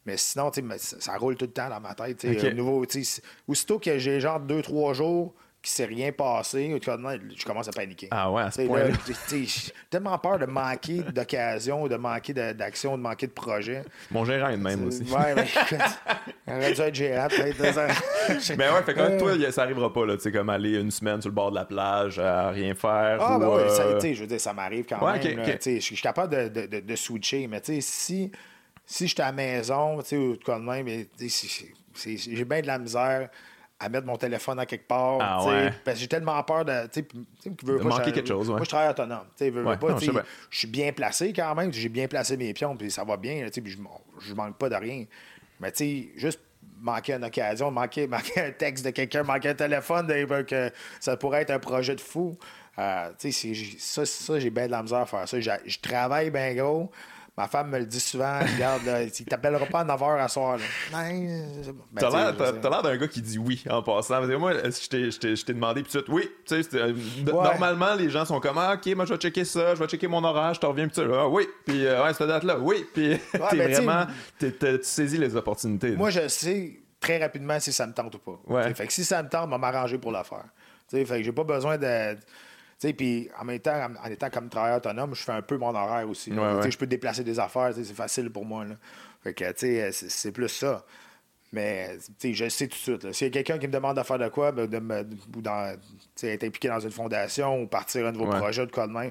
Mais 0.05 0.17
sinon, 0.17 0.51
ça, 0.77 1.17
roule 1.17 1.35
tout 1.35 1.45
le 1.45 1.51
temps 1.51 1.69
dans 1.69 1.79
ma 1.79 1.93
tête. 1.93 2.23
Nouveau, 2.55 2.85
aussitôt 3.47 3.79
que 3.79 3.97
j'ai 3.97 4.19
genre 4.19 4.39
deux, 4.39 4.61
trois 4.61 4.93
jours 4.93 5.33
qui 5.61 5.71
s'est 5.71 5.85
rien 5.85 6.11
passé, 6.13 6.73
je 6.81 7.45
commence 7.45 7.67
à 7.67 7.71
paniquer. 7.71 8.07
Ah 8.11 8.31
ouais, 8.31 8.43
à 8.43 8.51
ce 8.51 8.61
J'ai 8.61 9.73
tellement 9.89 10.17
peur 10.17 10.39
de 10.39 10.45
manquer 10.45 11.01
d'occasion, 11.13 11.87
de 11.87 11.97
manquer 11.97 12.33
d'action, 12.33 12.97
de 12.97 13.01
manquer 13.03 13.27
de 13.27 13.33
projet. 13.33 13.83
Mon 14.09 14.23
gérant 14.23 14.49
est 14.49 14.57
de 14.57 14.63
même 14.63 14.87
aussi. 14.87 15.03
Ouais, 15.03 15.35
mais 15.35 15.47
aurait 16.53 16.73
dû 16.73 16.81
être 16.81 16.95
gérant 16.95 17.27
peut-être. 17.27 18.57
mais 18.57 18.69
ouais, 18.69 18.83
fait 18.85 18.93
que 18.93 19.19
toi, 19.19 19.51
ça 19.51 19.63
arrivera 19.63 19.91
pas, 19.91 20.05
là, 20.05 20.15
tu 20.15 20.23
sais, 20.23 20.31
comme 20.31 20.49
aller 20.49 20.79
une 20.79 20.91
semaine 20.91 21.21
sur 21.21 21.29
le 21.29 21.35
bord 21.35 21.51
de 21.51 21.55
la 21.55 21.65
plage 21.65 22.19
à 22.19 22.51
rien 22.51 22.73
faire. 22.73 23.17
Ah, 23.21 23.37
ben 23.37 23.49
ouais, 23.49 23.69
ça, 23.69 23.83
euh, 23.83 23.99
je 24.01 24.21
veux 24.21 24.27
dire, 24.27 24.39
ça 24.39 24.53
m'arrive 24.53 24.85
quand 24.87 25.05
même. 25.05 25.21
Je 25.21 25.79
suis 25.79 25.97
capable 25.97 26.51
de, 26.51 26.67
de, 26.67 26.79
de, 26.79 26.95
switcher, 26.95 27.47
mais 27.47 27.59
tu 27.59 27.75
sais, 27.75 27.81
si, 27.81 28.31
si 28.85 29.07
je 29.07 29.13
suis 29.13 29.21
à 29.21 29.25
la 29.25 29.31
maison, 29.33 30.01
tu 30.01 30.07
sais, 30.07 30.17
ou 30.17 30.37
de 30.37 30.53
même, 30.53 30.87
j'ai 32.05 32.45
bien 32.45 32.61
de 32.61 32.67
la 32.67 32.79
misère 32.79 33.29
à 33.79 33.89
mettre 33.89 34.05
mon 34.05 34.17
téléphone 34.17 34.59
à 34.59 34.65
quelque 34.65 34.87
part. 34.87 35.17
Ah, 35.21 35.71
parce 35.85 35.95
que 35.95 36.01
j'ai 36.01 36.07
tellement 36.07 36.41
peur 36.43 36.65
de. 36.65 36.89
Veut 37.63 37.79
manquer 37.79 38.11
quelque 38.11 38.27
chose. 38.27 38.49
Moi, 38.49 38.59
je 38.63 38.69
travaille 38.69 38.89
autonome. 38.89 39.25
je 39.39 40.57
suis 40.57 40.67
bien 40.67 40.91
placé 40.91 41.31
quand 41.33 41.55
même. 41.55 41.71
J'ai 41.71 41.89
bien 41.89 42.07
placé 42.07 42.35
mes 42.35 42.53
pions, 42.53 42.75
puis 42.75 42.91
ça 42.91 43.03
va 43.03 43.17
bien. 43.17 43.47
Puis 43.51 43.71
je, 43.71 43.77
je 44.19 44.33
manque 44.33 44.57
pas 44.57 44.69
de 44.69 44.75
rien. 44.75 45.05
Mais 45.59 45.71
tu 45.71 45.77
sais, 45.77 46.09
juste 46.15 46.39
manquer 46.81 47.13
une 47.13 47.23
occasion, 47.23 47.71
manquer, 47.71 48.07
manquer 48.07 48.41
un 48.41 48.51
texte 48.51 48.85
de 48.85 48.91
quelqu'un, 48.91 49.23
manquer 49.23 49.49
un 49.49 49.55
téléphone, 49.55 50.07
que 50.45 50.71
ça 50.99 51.17
pourrait 51.17 51.41
être 51.41 51.51
un 51.51 51.59
projet 51.59 51.95
de 51.95 52.01
fou. 52.01 52.37
Euh, 52.77 53.09
ça, 53.77 54.05
ça 54.05 54.39
j'ai 54.39 54.49
bien 54.49 54.67
de 54.67 54.71
la 54.71 54.81
misère 54.81 54.99
à 54.99 55.05
faire 55.05 55.27
ça. 55.27 55.39
Je 55.39 55.79
travaille 55.79 56.29
bien 56.29 56.53
gros. 56.55 56.91
Ma 57.39 57.47
femme 57.47 57.69
me 57.69 57.79
le 57.79 57.85
dit 57.85 58.01
souvent, 58.01 58.37
regarde, 58.53 58.81
il 59.17 59.25
t'appellera 59.25 59.65
pas 59.65 59.79
à 59.79 59.85
9h 59.85 60.19
à 60.19 60.27
soir. 60.27 60.59
Ben, 60.91 61.63
t'as 61.95 62.09
l'air 62.69 62.83
d'un 62.83 62.97
gars 62.97 63.07
qui 63.07 63.21
dit 63.21 63.37
oui 63.37 63.63
en 63.69 63.81
passant. 63.81 64.21
Moi, 64.37 64.55
je 64.55 65.17
t'ai 65.45 65.53
demandé, 65.53 65.81
puis 65.81 66.03
tu 66.03 66.11
oui. 66.11 66.29
Euh, 66.51 66.93
normalement, 67.23 67.95
les 67.95 68.09
gens 68.09 68.25
sont 68.25 68.41
comme, 68.41 68.57
ah, 68.57 68.73
ok, 68.73 68.93
moi 68.93 69.05
je 69.05 69.13
vais 69.13 69.19
checker 69.19 69.45
ça, 69.45 69.73
je 69.73 69.79
vais 69.79 69.87
checker 69.87 70.09
mon 70.09 70.21
orage, 70.21 70.57
je 70.57 70.59
te 70.59 70.65
reviens, 70.65 70.89
puis 70.89 71.01
tu 71.01 71.13
ah, 71.13 71.29
oui. 71.29 71.47
Puis, 71.65 71.85
euh, 71.85 72.03
ouais, 72.03 72.13
cette 72.13 72.27
date-là, 72.27 72.59
oui. 72.59 72.85
Puis, 72.93 73.17
t'es 73.31 73.57
ben, 73.57 73.71
vraiment, 73.71 74.05
tu 74.37 74.53
saisis 74.81 75.17
les 75.17 75.33
opportunités. 75.37 75.91
Moi, 75.91 76.09
je 76.09 76.27
sais 76.27 76.81
très 76.99 77.19
rapidement 77.19 77.57
si 77.61 77.71
ça 77.71 77.87
me 77.87 77.93
tente 77.93 78.15
ou 78.15 78.19
pas. 78.19 78.73
Fait 78.73 78.85
que 78.85 78.91
si 78.91 79.05
ça 79.05 79.23
me 79.23 79.29
tente, 79.29 79.45
je 79.45 79.51
vais 79.51 79.57
m'arranger 79.57 79.97
pour 79.97 80.11
la 80.11 80.25
faire. 80.25 80.43
fait 80.91 81.05
que 81.05 81.23
j'ai 81.23 81.31
pas 81.31 81.45
besoin 81.45 81.77
de 81.77 82.17
puis 82.79 83.29
en 83.39 83.45
même 83.45 83.59
temps, 83.59 83.87
en, 84.03 84.09
étant 84.09 84.29
comme 84.29 84.49
travailleur 84.49 84.77
autonome, 84.77 85.13
je 85.13 85.23
fais 85.23 85.31
un 85.31 85.41
peu 85.41 85.57
mon 85.57 85.75
horaire 85.75 86.09
aussi. 86.09 86.31
Je 86.31 86.77
peux 86.77 86.87
déplacer 86.87 87.23
des 87.23 87.39
affaires, 87.39 87.71
c'est 87.75 87.83
facile 87.93 88.29
pour 88.29 88.45
moi. 88.45 88.65
Là. 88.65 88.75
Fait 89.23 89.33
que, 89.33 89.45
c'est 89.91 90.31
plus 90.31 90.49
ça. 90.49 90.85
Mais 91.51 91.97
je 92.23 92.47
sais 92.47 92.67
tout 92.67 92.75
de 92.75 92.79
suite. 92.79 93.11
S'il 93.11 93.27
y 93.27 93.29
a 93.29 93.33
quelqu'un 93.33 93.57
qui 93.57 93.67
me 93.67 93.73
demande 93.73 93.97
de 93.97 94.03
faire 94.03 94.19
de 94.19 94.27
quoi, 94.27 94.51
ben, 94.51 94.67
de 94.67 94.77
me, 94.77 95.01
ou 95.35 95.41
dans, 95.41 95.75
être 96.21 96.43
impliqué 96.43 96.67
dans 96.67 96.79
une 96.79 96.91
fondation 96.91 97.63
ou 97.63 97.67
partir 97.67 98.05
un 98.05 98.11
nouveau 98.11 98.27
projet 98.27 98.65
de 98.65 98.71
quoi 98.71 98.85
de 98.85 98.91
main, 98.91 99.09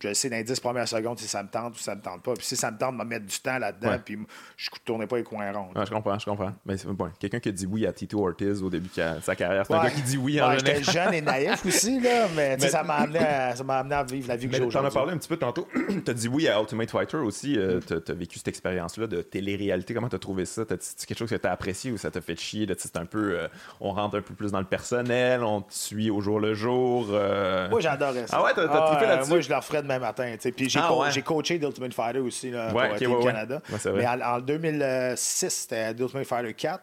je 0.00 0.12
sais 0.12 0.28
dans 0.28 0.36
les 0.36 0.44
10 0.44 0.60
premières 0.60 0.88
secondes 0.88 1.18
si 1.18 1.26
ça 1.26 1.42
me 1.42 1.48
tente 1.48 1.74
ou 1.74 1.78
si 1.78 1.84
ça 1.84 1.94
me 1.94 2.02
tente 2.02 2.22
pas. 2.22 2.34
Puis 2.34 2.44
si 2.44 2.56
ça 2.56 2.70
me 2.70 2.78
tente 2.78 2.96
de 2.96 3.02
me 3.02 3.08
mettre 3.08 3.26
du 3.26 3.38
temps 3.38 3.58
là-dedans, 3.58 3.96
puis 4.04 4.18
je 4.56 4.70
ne 4.72 4.78
tournais 4.84 5.06
pas 5.06 5.16
les 5.16 5.22
coins 5.22 5.50
ronds. 5.52 5.70
je 5.74 5.90
comprends, 5.90 6.18
je 6.18 6.24
comprends. 6.24 6.52
Mais 6.64 6.76
c'est 6.76 6.88
bon, 6.88 7.10
quelqu'un 7.18 7.40
qui 7.40 7.48
a 7.48 7.52
dit 7.52 7.66
oui 7.66 7.86
à 7.86 7.92
Tito 7.92 8.26
Ortiz 8.26 8.62
au 8.62 8.70
début 8.70 8.88
de 8.94 9.20
sa 9.22 9.34
carrière, 9.34 9.64
c'est 9.66 9.74
un 9.74 9.82
gars 9.82 9.90
qui 9.90 10.02
dit 10.02 10.16
oui 10.16 10.40
en 10.40 10.52
J'étais 10.52 10.82
jeune 10.82 11.14
et 11.14 11.20
naïf 11.20 11.64
aussi, 11.66 12.00
là, 12.00 12.26
mais, 12.34 12.58
ça 12.58 12.82
m'a 12.82 12.94
amené, 12.94 13.18
amené, 13.18 13.94
à 13.94 14.02
vivre 14.04 14.28
la 14.28 14.36
vie 14.36 14.48
que 14.48 14.54
j'ai 14.54 14.62
aujourd'hui. 14.62 14.78
en 14.78 14.90
as 14.90 14.94
parlé 14.94 15.12
un 15.12 15.18
petit 15.18 15.28
peu 15.28 15.36
tantôt. 15.36 15.68
tu 16.04 16.10
as 16.10 16.14
dit 16.14 16.28
oui 16.28 16.48
à 16.48 16.60
Ultimate 16.60 16.90
Fighter 16.90 17.18
aussi. 17.18 17.58
Euh, 17.58 17.80
tu 17.86 17.94
as, 17.94 18.14
vécu 18.14 18.38
cette 18.38 18.48
expérience-là 18.48 19.06
de 19.06 19.22
télé-réalité. 19.22 19.94
Comment 19.94 20.08
tu 20.08 20.16
as 20.16 20.20
trouvé 20.20 20.44
ça? 20.44 20.62
C'est 20.80 21.06
quelque 21.06 21.18
chose 21.18 21.30
que 21.30 21.36
tu 21.36 21.46
as 21.46 21.52
apprécié 21.52 21.92
ou 21.92 21.98
ça 21.98 22.10
t'a 22.10 22.20
fait 22.20 22.38
chier? 22.38 22.66
C'est 22.78 22.96
un 22.96 23.06
peu, 23.06 23.38
euh, 23.38 23.48
on 23.80 23.92
rentre 23.92 24.16
un 24.16 24.22
peu 24.22 24.34
plus 24.34 24.52
dans 24.52 24.60
le 24.60 24.66
personnel, 24.66 25.42
on 25.42 25.62
te 25.62 25.72
suit 25.72 26.10
au 26.10 26.20
jour 26.20 26.40
le 26.40 26.54
jour. 26.54 27.08
Euh? 27.10 27.68
Moi, 27.68 27.80
j'adorais 27.80 28.26
ça. 28.26 28.38
Ah 28.38 28.44
ouais, 28.44 28.52
t'as 28.54 28.66
ah, 28.68 29.06
là-dessus? 29.06 29.30
Moi, 29.30 29.40
je 29.40 29.48
le 29.48 29.56
referais 29.56 29.82
demain 29.86 29.98
matin. 29.98 30.34
Puis 30.56 30.68
j'ai 30.68 30.80
ah, 30.80 30.92
coaché 31.24 31.58
d'Ultimate 31.58 31.94
Fighter 31.94 32.20
aussi 32.20 32.50
là, 32.50 32.70
pour 32.70 32.96
Team 32.96 33.22
Canada. 33.22 33.62
Mais 33.94 34.06
en, 34.06 34.40
2006, 34.40 35.48
c'était 35.48 35.92
Ultimate 35.92 36.26
Fighter 36.26 36.54
4. 36.54 36.82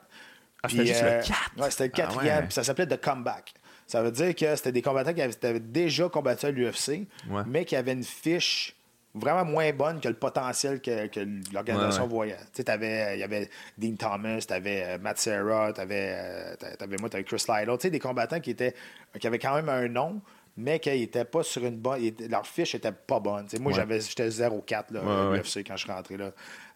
Ah, 0.64 0.70
c'était 0.70 0.86
juste 0.86 1.04
le 1.04 1.10
4? 1.10 1.30
Euh, 1.30 1.62
ouais, 1.62 1.72
c'était 1.72 1.84
le 1.84 1.90
quatrième. 1.90 2.52
Ça 2.52 2.64
s'appelait 2.64 2.88
The 2.88 3.00
Comeback. 3.00 3.54
Ça 3.86 4.02
veut 4.02 4.12
dire 4.12 4.34
que 4.34 4.56
c'était 4.56 4.72
des 4.72 4.82
combattants 4.82 5.14
qui 5.14 5.22
avaient, 5.22 5.60
déjà 5.60 6.08
combattu 6.10 6.46
à 6.46 6.52
l'UFC, 6.52 7.06
mais 7.46 7.66
qui 7.66 7.76
avaient 7.76 7.94
une 7.94 8.04
fiche 8.04 8.76
vraiment 9.14 9.46
moins 9.46 9.72
bonne 9.72 10.00
que 10.00 10.08
le 10.08 10.16
potentiel 10.16 10.82
que, 10.82 11.08
que 11.08 11.20
l'organisation 11.54 12.08
voyait. 12.08 12.38
Tu 12.54 12.64
sais, 12.64 13.14
il 13.14 13.20
y 13.20 13.24
avait 13.24 13.50
Dean 13.78 13.96
Thomas, 13.96 14.40
tu 14.40 14.54
avais 14.54 14.84
euh, 14.84 14.98
Matt 14.98 15.20
Serra, 15.20 15.72
tu 15.74 15.82
avais, 15.82 16.16
euh, 16.16 16.98
moi, 17.00 17.10
tu 17.10 17.18
avais 17.18 17.24
Chris 17.24 17.44
Lytle. 17.48 17.78
Tu 17.78 17.82
sais, 17.82 17.90
des 17.92 18.00
combattants 18.00 18.40
qui, 18.40 18.52
étaient, 18.52 18.74
qui 19.20 19.28
avaient 19.28 19.40
quand 19.40 19.56
même 19.56 19.70
un 19.70 19.88
nom, 19.88 20.22
mais 20.56 20.80
qu'ils 20.80 21.00
n'étaient 21.00 21.26
pas 21.26 21.44
sur 21.44 21.66
une 21.66 21.78
bonne. 21.78 22.00
Leur 22.30 22.46
fiche 22.46 22.74
n'était 22.74 22.92
pas 22.92 23.20
bonne. 23.20 23.48
moi, 23.60 23.72
j'avais, 23.72 24.00
j'étais 24.02 24.30
0-4 24.30 24.94
là, 24.94 25.30
ouais, 25.30 25.40
UFC 25.40 25.60
quand 25.66 25.76
je 25.76 25.84
suis 25.84 25.92
rentré 25.92 26.18
là. 26.18 26.32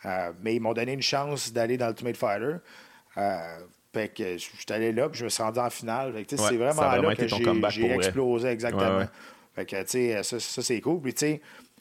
Euh, 0.05 0.31
mais 0.41 0.55
ils 0.55 0.59
m'ont 0.59 0.73
donné 0.73 0.93
une 0.93 1.01
chance 1.01 1.51
d'aller 1.53 1.77
dans 1.77 1.89
Ultimate 1.89 2.17
Fighter. 2.17 2.55
Euh, 3.17 3.57
fait 3.93 4.09
que 4.09 4.37
je 4.37 4.37
suis 4.37 4.65
allé 4.69 4.91
là, 4.91 5.09
puis 5.09 5.19
je 5.19 5.25
me 5.25 5.29
suis 5.29 5.43
rendu 5.43 5.59
en 5.59 5.69
finale. 5.69 6.13
c'est 6.27 6.57
vraiment 6.57 6.81
là 6.81 7.15
que 7.15 7.27
j'ai, 7.27 7.91
explosé 7.91 8.47
exactement. 8.49 9.05
Fait 9.53 9.65
que, 9.65 10.23
ça, 10.23 10.39
ça 10.39 10.61
c'est 10.61 10.81
cool. 10.81 11.01
Puis, 11.01 11.13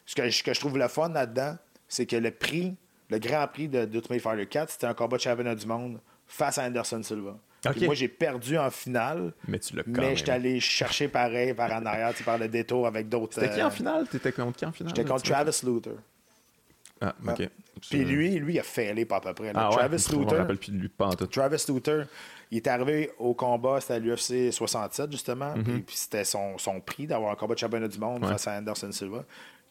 ce 0.05 0.15
que, 0.15 0.29
ce 0.29 0.41
que 0.41 0.53
je 0.53 0.59
trouve 0.59 0.77
le 0.77 0.87
fun 0.87 1.09
là-dedans, 1.09 1.57
c'est 1.87 2.05
que 2.05 2.15
le 2.15 2.31
prix, 2.31 2.75
le 3.09 3.19
grand 3.19 3.47
prix 3.47 3.67
de, 3.67 3.85
d'Ultimate 3.85 4.21
Fighter 4.21 4.47
4, 4.47 4.71
c'était 4.71 4.87
un 4.87 4.93
combat 4.93 5.17
de 5.17 5.21
championnat 5.21 5.53
du 5.53 5.67
monde 5.67 5.99
face 6.25 6.57
à 6.57 6.63
Anderson 6.63 7.03
Silva. 7.03 7.37
Moi, 7.65 7.95
j'ai 7.95 8.07
perdu 8.07 8.57
en 8.57 8.69
finale. 8.69 9.33
Mais 9.47 9.59
tu 9.59 9.75
l'as 9.75 9.83
Mais 9.85 10.15
j'étais 10.15 10.31
allé 10.31 10.59
chercher 10.59 11.07
pareil 11.07 11.53
par 11.53 11.71
en 11.71 11.85
arrière, 11.85 12.13
par 12.25 12.37
le 12.37 12.47
détour 12.47 12.87
avec 12.87 13.09
d'autres. 13.09 13.35
C'était 13.35 13.55
qui 13.55 13.61
en 13.61 13.67
euh, 13.67 13.71
finale? 13.71 14.07
T'étais 14.07 14.31
contre 14.31 14.57
qui 14.57 14.65
en 14.65 14.71
finale 14.71 14.93
J'étais 14.95 15.07
contre 15.07 15.23
Travis 15.23 15.59
Luther. 15.63 15.95
Ah, 17.01 17.13
ok. 17.27 17.49
Puis 17.89 18.03
lui, 18.03 18.39
lui, 18.39 18.55
il 18.55 18.59
a 18.59 18.63
failli 18.63 19.05
pas 19.05 19.17
à 19.17 19.21
peu 19.21 19.33
près. 19.33 19.51
Ah, 19.53 19.69
Travis 19.71 20.03
ouais, 20.09 20.17
Luther. 20.17 20.37
rappelle 20.37 20.57
plus 20.57 20.71
de 20.71 20.77
lui, 20.77 20.89
pas 20.89 21.07
en 21.07 21.13
tout. 21.13 21.27
Travis 21.27 21.63
Luther, 21.67 22.05
il 22.51 22.57
est 22.57 22.67
arrivé 22.67 23.11
au 23.19 23.33
combat, 23.33 23.79
c'était 23.81 23.95
à 23.95 23.99
l'UFC 23.99 24.51
67, 24.51 25.11
justement. 25.11 25.55
Mhm. 25.55 25.83
Puis 25.83 25.95
c'était 25.95 26.23
son, 26.23 26.57
son 26.57 26.79
prix 26.79 27.05
d'avoir 27.05 27.31
un 27.31 27.35
combat 27.35 27.53
de 27.53 27.59
championnat 27.59 27.87
du 27.87 27.99
monde 27.99 28.25
face 28.25 28.47
à 28.47 28.57
Anderson 28.57 28.91
Silva. 28.91 29.25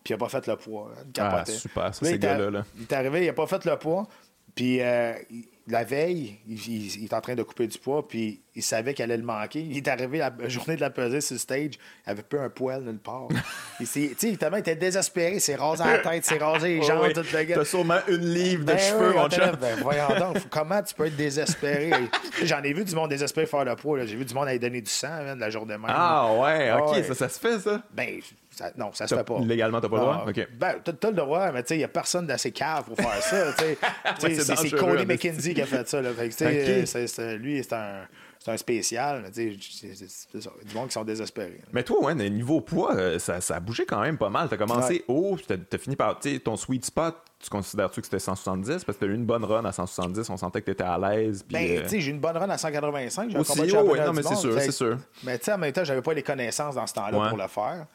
Puis 0.05 0.13
il 0.13 0.19
n'a 0.19 0.19
pas 0.19 0.29
fait 0.29 0.47
le 0.47 0.57
poids. 0.57 0.93
Ah, 1.19 1.45
super, 1.47 1.93
ça, 1.93 2.07
ces 2.07 2.19
gars-là. 2.19 2.65
Il 2.77 2.83
est 2.83 2.93
arrivé, 2.93 3.23
il 3.23 3.27
n'a 3.27 3.33
pas 3.33 3.47
fait 3.47 3.65
le 3.65 3.77
poids. 3.77 4.07
Puis 4.55 4.81
euh, 4.81 5.15
la 5.69 5.83
veille, 5.83 6.37
il, 6.47 7.05
est 7.05 7.13
en 7.13 7.21
train 7.21 7.35
de 7.35 7.43
couper 7.43 7.67
du 7.67 7.77
poids, 7.79 8.07
puis 8.07 8.41
il 8.55 8.63
savait 8.63 8.95
qu'elle 8.95 9.11
allait 9.11 9.21
le 9.21 9.27
manquer. 9.27 9.61
Il 9.61 9.77
est 9.77 9.89
arrivé 9.89 10.19
la 10.19 10.33
journée 10.49 10.77
de 10.77 10.81
la 10.81 10.91
pesée 10.91 11.21
sur 11.21 11.35
le 11.35 11.39
stage, 11.41 11.73
il 12.07 12.11
avait 12.11 12.23
peu 12.23 12.41
un 12.41 12.49
poil 12.49 12.85
nulle 12.85 12.99
part. 12.99 13.27
il, 13.81 13.87
il 13.93 14.39
était 14.59 14.77
désespéré, 14.77 15.35
il 15.35 15.41
s'est 15.41 15.57
rasé 15.57 15.83
la 15.83 15.99
tête, 15.99 16.25
il 16.25 16.25
s'est 16.25 16.39
rasé 16.39 16.69
les 16.77 16.83
jambes, 16.87 17.13
tout 17.13 17.21
le 17.21 17.43
gars. 17.43 17.57
T'as 17.57 17.65
sûrement 17.65 17.99
une 18.07 18.33
livre 18.33 18.65
de 18.65 18.73
ben 18.73 18.79
cheveux, 18.79 19.13
mon 19.13 19.29
chat. 19.29 19.53
Ben, 19.57 19.77
voyons 19.83 20.09
donc, 20.19 20.49
comment 20.51 20.83
tu 20.83 20.95
peux 20.95 21.07
être 21.07 21.17
désespéré? 21.17 21.91
J'en 22.45 22.63
ai 22.63 22.73
vu 22.73 22.85
du 22.85 22.95
monde 22.95 23.11
désespéré 23.11 23.47
faire 23.47 23.65
le 23.65 23.75
poids. 23.75 24.05
J'ai 24.05 24.17
vu 24.17 24.25
du 24.25 24.35
monde 24.35 24.47
aller 24.47 24.61
donner 24.61 24.81
du 24.81 24.91
sang 24.91 25.35
de 25.35 25.41
la 25.41 25.51
journée 25.51 25.77
même. 25.77 25.87
Ah 25.89 26.33
ouais, 26.33 26.73
ok, 26.73 27.05
Ça, 27.05 27.15
ça 27.15 27.29
se 27.29 27.41
fait, 27.41 27.59
ça? 27.59 27.83
Ben, 27.93 28.21
non, 28.77 28.91
ça 28.93 29.07
se 29.07 29.15
fait 29.15 29.25
pas. 29.25 29.39
Légalement, 29.41 29.81
t'as 29.81 29.89
pas 29.89 29.97
le 29.97 30.03
droit? 30.03 30.25
Ah, 30.27 30.31
OK. 30.31 30.49
Ben, 30.59 30.75
t'as, 30.83 31.11
le 31.11 31.17
droit, 31.17 31.53
mais 31.53 31.63
tu 31.63 31.69
sais, 31.69 31.75
il 31.77 31.79
n'y 31.79 31.85
a 31.85 31.89
personne 31.89 32.27
d'assez 32.27 32.53
cave 32.53 32.85
pour 32.85 32.97
faire 32.97 33.23
ça. 33.23 33.53
c'est, 34.19 34.77
Cody 34.77 35.07
McKenzie 35.07 35.55
qui 35.55 35.63
a 35.63 35.67
fait 35.67 35.89
ça. 35.89 36.01
Là. 36.01 36.11
Fait 36.13 37.37
lui, 37.39 37.63
c'est 37.63 37.73
un 37.75 38.07
c'est 38.47 38.53
un 38.53 38.57
spécial. 38.59 39.25
C'est 39.33 40.41
ça. 40.41 40.51
Du 40.65 40.75
monde 40.75 40.87
qui 40.87 40.93
sont 40.93 41.03
désespérés. 41.03 41.61
Mais 41.73 41.83
toi, 41.83 42.01
ouais, 42.05 42.15
niveau 42.15 42.61
poids, 42.61 42.95
euh, 42.95 43.19
ça, 43.19 43.41
ça, 43.41 43.57
a 43.57 43.61
bougé 43.61 43.85
quand 43.87 44.01
même 44.01 44.19
pas 44.19 44.31
mal. 44.31 44.47
Tu 44.47 44.55
as 44.55 44.57
commencé 44.57 45.05
haut, 45.09 45.37
tu 45.37 45.53
as, 45.53 45.79
fini 45.79 45.97
par. 45.97 46.21
Ton 46.45 46.57
sweet 46.57 46.85
spot, 46.85 47.17
tu 47.41 47.51
considères-tu 47.51 48.01
que 48.01 48.07
c'était 48.07 48.21
170 48.21 48.85
Parce 48.85 48.97
que 48.99 49.05
tu 49.05 49.11
as 49.11 49.13
eu 49.13 49.17
une 49.17 49.27
bonne 49.27 49.45
run 49.45 49.65
à 49.65 49.73
170, 49.73 50.31
on 50.31 50.37
sentait 50.37 50.61
que 50.61 50.67
tu 50.67 50.71
étais 50.71 50.85
à 50.85 50.97
l'aise. 50.97 51.45
Ben, 51.51 51.59
euh, 51.59 51.83
tu 51.83 51.89
sais, 51.89 52.01
j'ai 52.01 52.11
eu 52.11 52.15
une 52.15 52.21
bonne 52.21 52.37
run 52.37 52.49
à 52.49 52.57
185. 52.57 53.31
J'ai 53.31 53.37
ouais, 53.37 54.07
non, 54.07 54.13
mais 54.13 54.23
c'est 54.23 54.37
sûr, 54.37 54.61
c'est 54.61 54.71
sûr. 54.71 54.97
Mais 55.25 55.39
tu 55.39 55.47
sais, 55.47 55.53
en 55.53 55.59
même 55.59 55.73
temps, 55.73 55.85
j'avais 55.85 56.03
pas 56.03 56.15
les 56.15 56.23
connaissances 56.23 56.77
dans 56.77 56.87
ce 56.87 56.95
temps-là 56.95 57.29
pour 57.29 57.39
le 57.39 57.49
faire. 57.49 57.87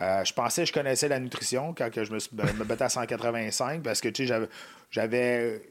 Euh, 0.00 0.24
je 0.24 0.32
pensais 0.32 0.62
que 0.62 0.68
je 0.68 0.72
connaissais 0.72 1.08
la 1.08 1.20
nutrition 1.20 1.74
quand 1.76 1.90
je 1.92 2.12
me, 2.12 2.18
suis, 2.18 2.34
me 2.34 2.64
battais 2.64 2.84
à 2.84 2.88
185 2.88 3.82
parce 3.82 4.00
que 4.00 4.08
tu 4.08 4.26
sais, 4.26 4.48
j'avais 4.90 5.62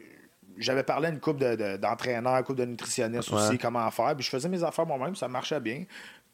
j'avais 0.57 0.83
parlé 0.83 1.07
à 1.07 1.09
une 1.09 1.19
couple 1.19 1.39
d'entraîneurs, 1.77 2.33
de, 2.33 2.39
une 2.39 2.45
couple 2.45 2.59
de 2.59 2.65
nutritionnistes 2.65 3.31
aussi, 3.31 3.57
comment 3.57 3.89
faire. 3.91 4.15
Puis 4.15 4.25
je 4.25 4.29
faisais 4.29 4.49
mes 4.49 4.63
affaires 4.63 4.85
moi-même, 4.85 5.15
ça 5.15 5.27
marchait 5.27 5.59
bien. 5.59 5.85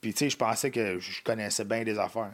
Puis 0.01 0.13
tu 0.13 0.19
sais, 0.19 0.29
je 0.29 0.37
pensais 0.37 0.71
que 0.71 0.99
je 0.99 1.23
connaissais 1.23 1.63
bien 1.63 1.83
les 1.83 1.97
affaires. 1.97 2.33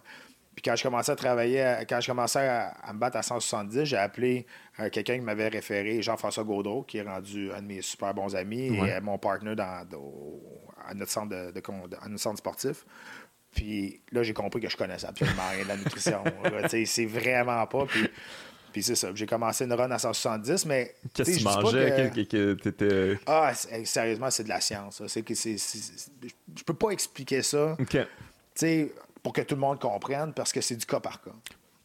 Puis 0.55 0.63
quand 0.63 0.75
je 0.75 0.83
commençais 0.83 1.11
à 1.11 1.15
travailler, 1.15 1.75
quand 1.87 2.01
je 2.01 2.07
commençais 2.07 2.47
à, 2.47 2.93
me 2.93 2.99
battre 2.99 3.17
à 3.17 3.23
170, 3.23 3.85
j'ai 3.85 3.97
appelé 3.97 4.45
euh, 4.79 4.89
quelqu'un 4.89 5.15
qui 5.15 5.21
m'avait 5.21 5.47
référé, 5.47 6.01
Jean-François 6.01 6.43
Gaudreau, 6.43 6.83
qui 6.83 6.97
est 6.97 7.03
rendu 7.03 7.51
un 7.53 7.61
de 7.61 7.67
mes 7.67 7.81
super 7.81 8.13
bons 8.13 8.35
amis 8.35 8.67
et 8.67 8.99
mon 9.01 9.17
partenaire 9.17 9.55
dans, 9.55 9.85
à, 10.85 10.93
notre 10.93 11.11
centre 11.11 11.29
de, 11.29 11.53
à 12.01 12.09
notre 12.09 12.21
centre 12.21 12.37
sportif. 12.37 12.85
Puis 13.53 14.01
là, 14.11 14.23
j'ai 14.23 14.33
compris 14.33 14.61
que 14.61 14.69
je 14.69 14.77
connaissais 14.77 15.07
absolument 15.07 15.49
rien 15.51 15.63
de 15.63 15.67
la 15.67 15.77
nutrition. 15.77 16.23
c'est 16.85 17.05
vraiment 17.05 17.65
pas. 17.67 17.85
Puis, 17.85 18.07
puis 18.71 18.83
c'est 18.83 18.95
ça. 18.95 19.09
J'ai 19.13 19.25
commencé 19.25 19.65
une 19.65 19.73
run 19.73 19.91
à 19.91 19.99
170, 19.99 20.65
mais. 20.65 20.95
Qu'est-ce 21.13 21.31
que 21.31 21.37
tu 21.37 21.43
mangeais? 21.43 22.11
Que... 22.29 23.17
Ah, 23.25 23.53
sérieusement, 23.83 24.31
c'est 24.31 24.43
de 24.43 24.49
la 24.49 24.61
science. 24.61 25.01
C'est 25.07 25.23
que 25.23 25.35
c'est, 25.35 25.57
Je 25.57 26.63
peux 26.63 26.73
pas 26.73 26.91
expliquer 26.91 27.41
ça. 27.41 27.75
Pour 29.23 29.33
que 29.33 29.41
tout 29.41 29.55
le 29.55 29.61
monde 29.61 29.79
comprenne, 29.79 30.33
parce 30.33 30.51
que 30.51 30.61
c'est 30.61 30.75
du 30.75 30.85
cas 30.85 30.99
par 30.99 31.21
cas. 31.21 31.31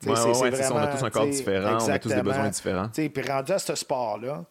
Ouais, 0.05 0.13
ouais, 0.13 0.35
c'est 0.35 0.51
vraiment, 0.51 0.77
on 0.77 0.79
a 0.79 0.87
tous 0.89 1.05
un 1.05 1.11
corps 1.11 1.27
différent, 1.27 1.79
on 1.81 1.89
a 1.89 1.99
tous 1.99 2.09
des 2.09 2.23
besoins 2.23 2.49
différents. 2.49 2.89
Puis 2.89 3.11
rendu 3.29 3.53
à 3.53 3.59
ce 3.59 3.75
sport-là, 3.75 4.45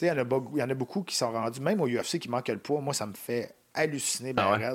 il 0.00 0.08
y, 0.08 0.10
en 0.10 0.18
a 0.18 0.24
beaucoup, 0.24 0.58
y 0.58 0.62
en 0.62 0.70
a 0.70 0.74
beaucoup 0.74 1.02
qui 1.02 1.14
sont 1.14 1.30
rendus, 1.30 1.60
même 1.60 1.80
au 1.80 1.86
UFC, 1.86 2.18
qui 2.18 2.28
manquent 2.28 2.48
le 2.48 2.58
poids. 2.58 2.80
Moi, 2.80 2.94
ça 2.94 3.06
me 3.06 3.14
fait 3.14 3.54
halluciner, 3.74 4.32
ben 4.32 4.58
ah 4.60 4.74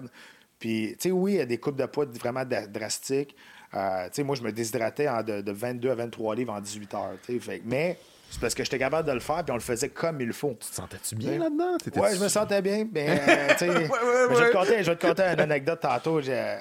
puis, 0.60 0.96
tu 1.00 1.10
sais, 1.10 1.12
oui, 1.12 1.34
il 1.34 1.38
y 1.38 1.42
a 1.42 1.46
des 1.46 1.58
coupes 1.58 1.76
de 1.76 1.86
poids 1.86 2.06
vraiment 2.06 2.44
drastiques. 2.46 3.36
Euh, 3.74 4.06
tu 4.06 4.10
sais, 4.14 4.24
moi, 4.24 4.36
je 4.36 4.42
me 4.42 4.52
déshydratais 4.52 5.08
de, 5.24 5.52
22 5.52 5.92
à 5.92 5.96
23 5.96 6.36
livres 6.36 6.54
en 6.54 6.62
18 6.62 6.94
heures. 6.94 7.14
Fait, 7.22 7.62
mais 7.66 7.98
c'est 8.30 8.42
parce 8.42 8.56
que 8.56 8.64
j'étais 8.64 8.80
capable 8.80 9.08
de 9.08 9.14
le 9.14 9.20
faire, 9.20 9.44
puis 9.44 9.52
on 9.52 9.56
le 9.56 9.62
faisait 9.62 9.90
comme 9.90 10.20
il 10.22 10.34
faut. 10.34 10.56
Tu 10.60 10.70
te 10.70 10.76
sentais-tu 10.76 11.16
bien 11.16 11.38
là-dedans? 11.38 11.78
Oui, 11.96 12.10
je 12.16 12.24
me 12.24 12.28
sentais 12.28 12.62
bien. 12.62 12.88
Mais, 12.94 13.08
euh, 13.10 13.54
je, 13.60 13.66
vais 13.66 14.50
te 14.50 14.52
conter, 14.52 14.84
je 14.84 14.92
vais 14.92 14.96
te 14.98 15.08
conter 15.08 15.24
une 15.24 15.40
anecdote 15.40 15.80
tantôt 15.82 16.20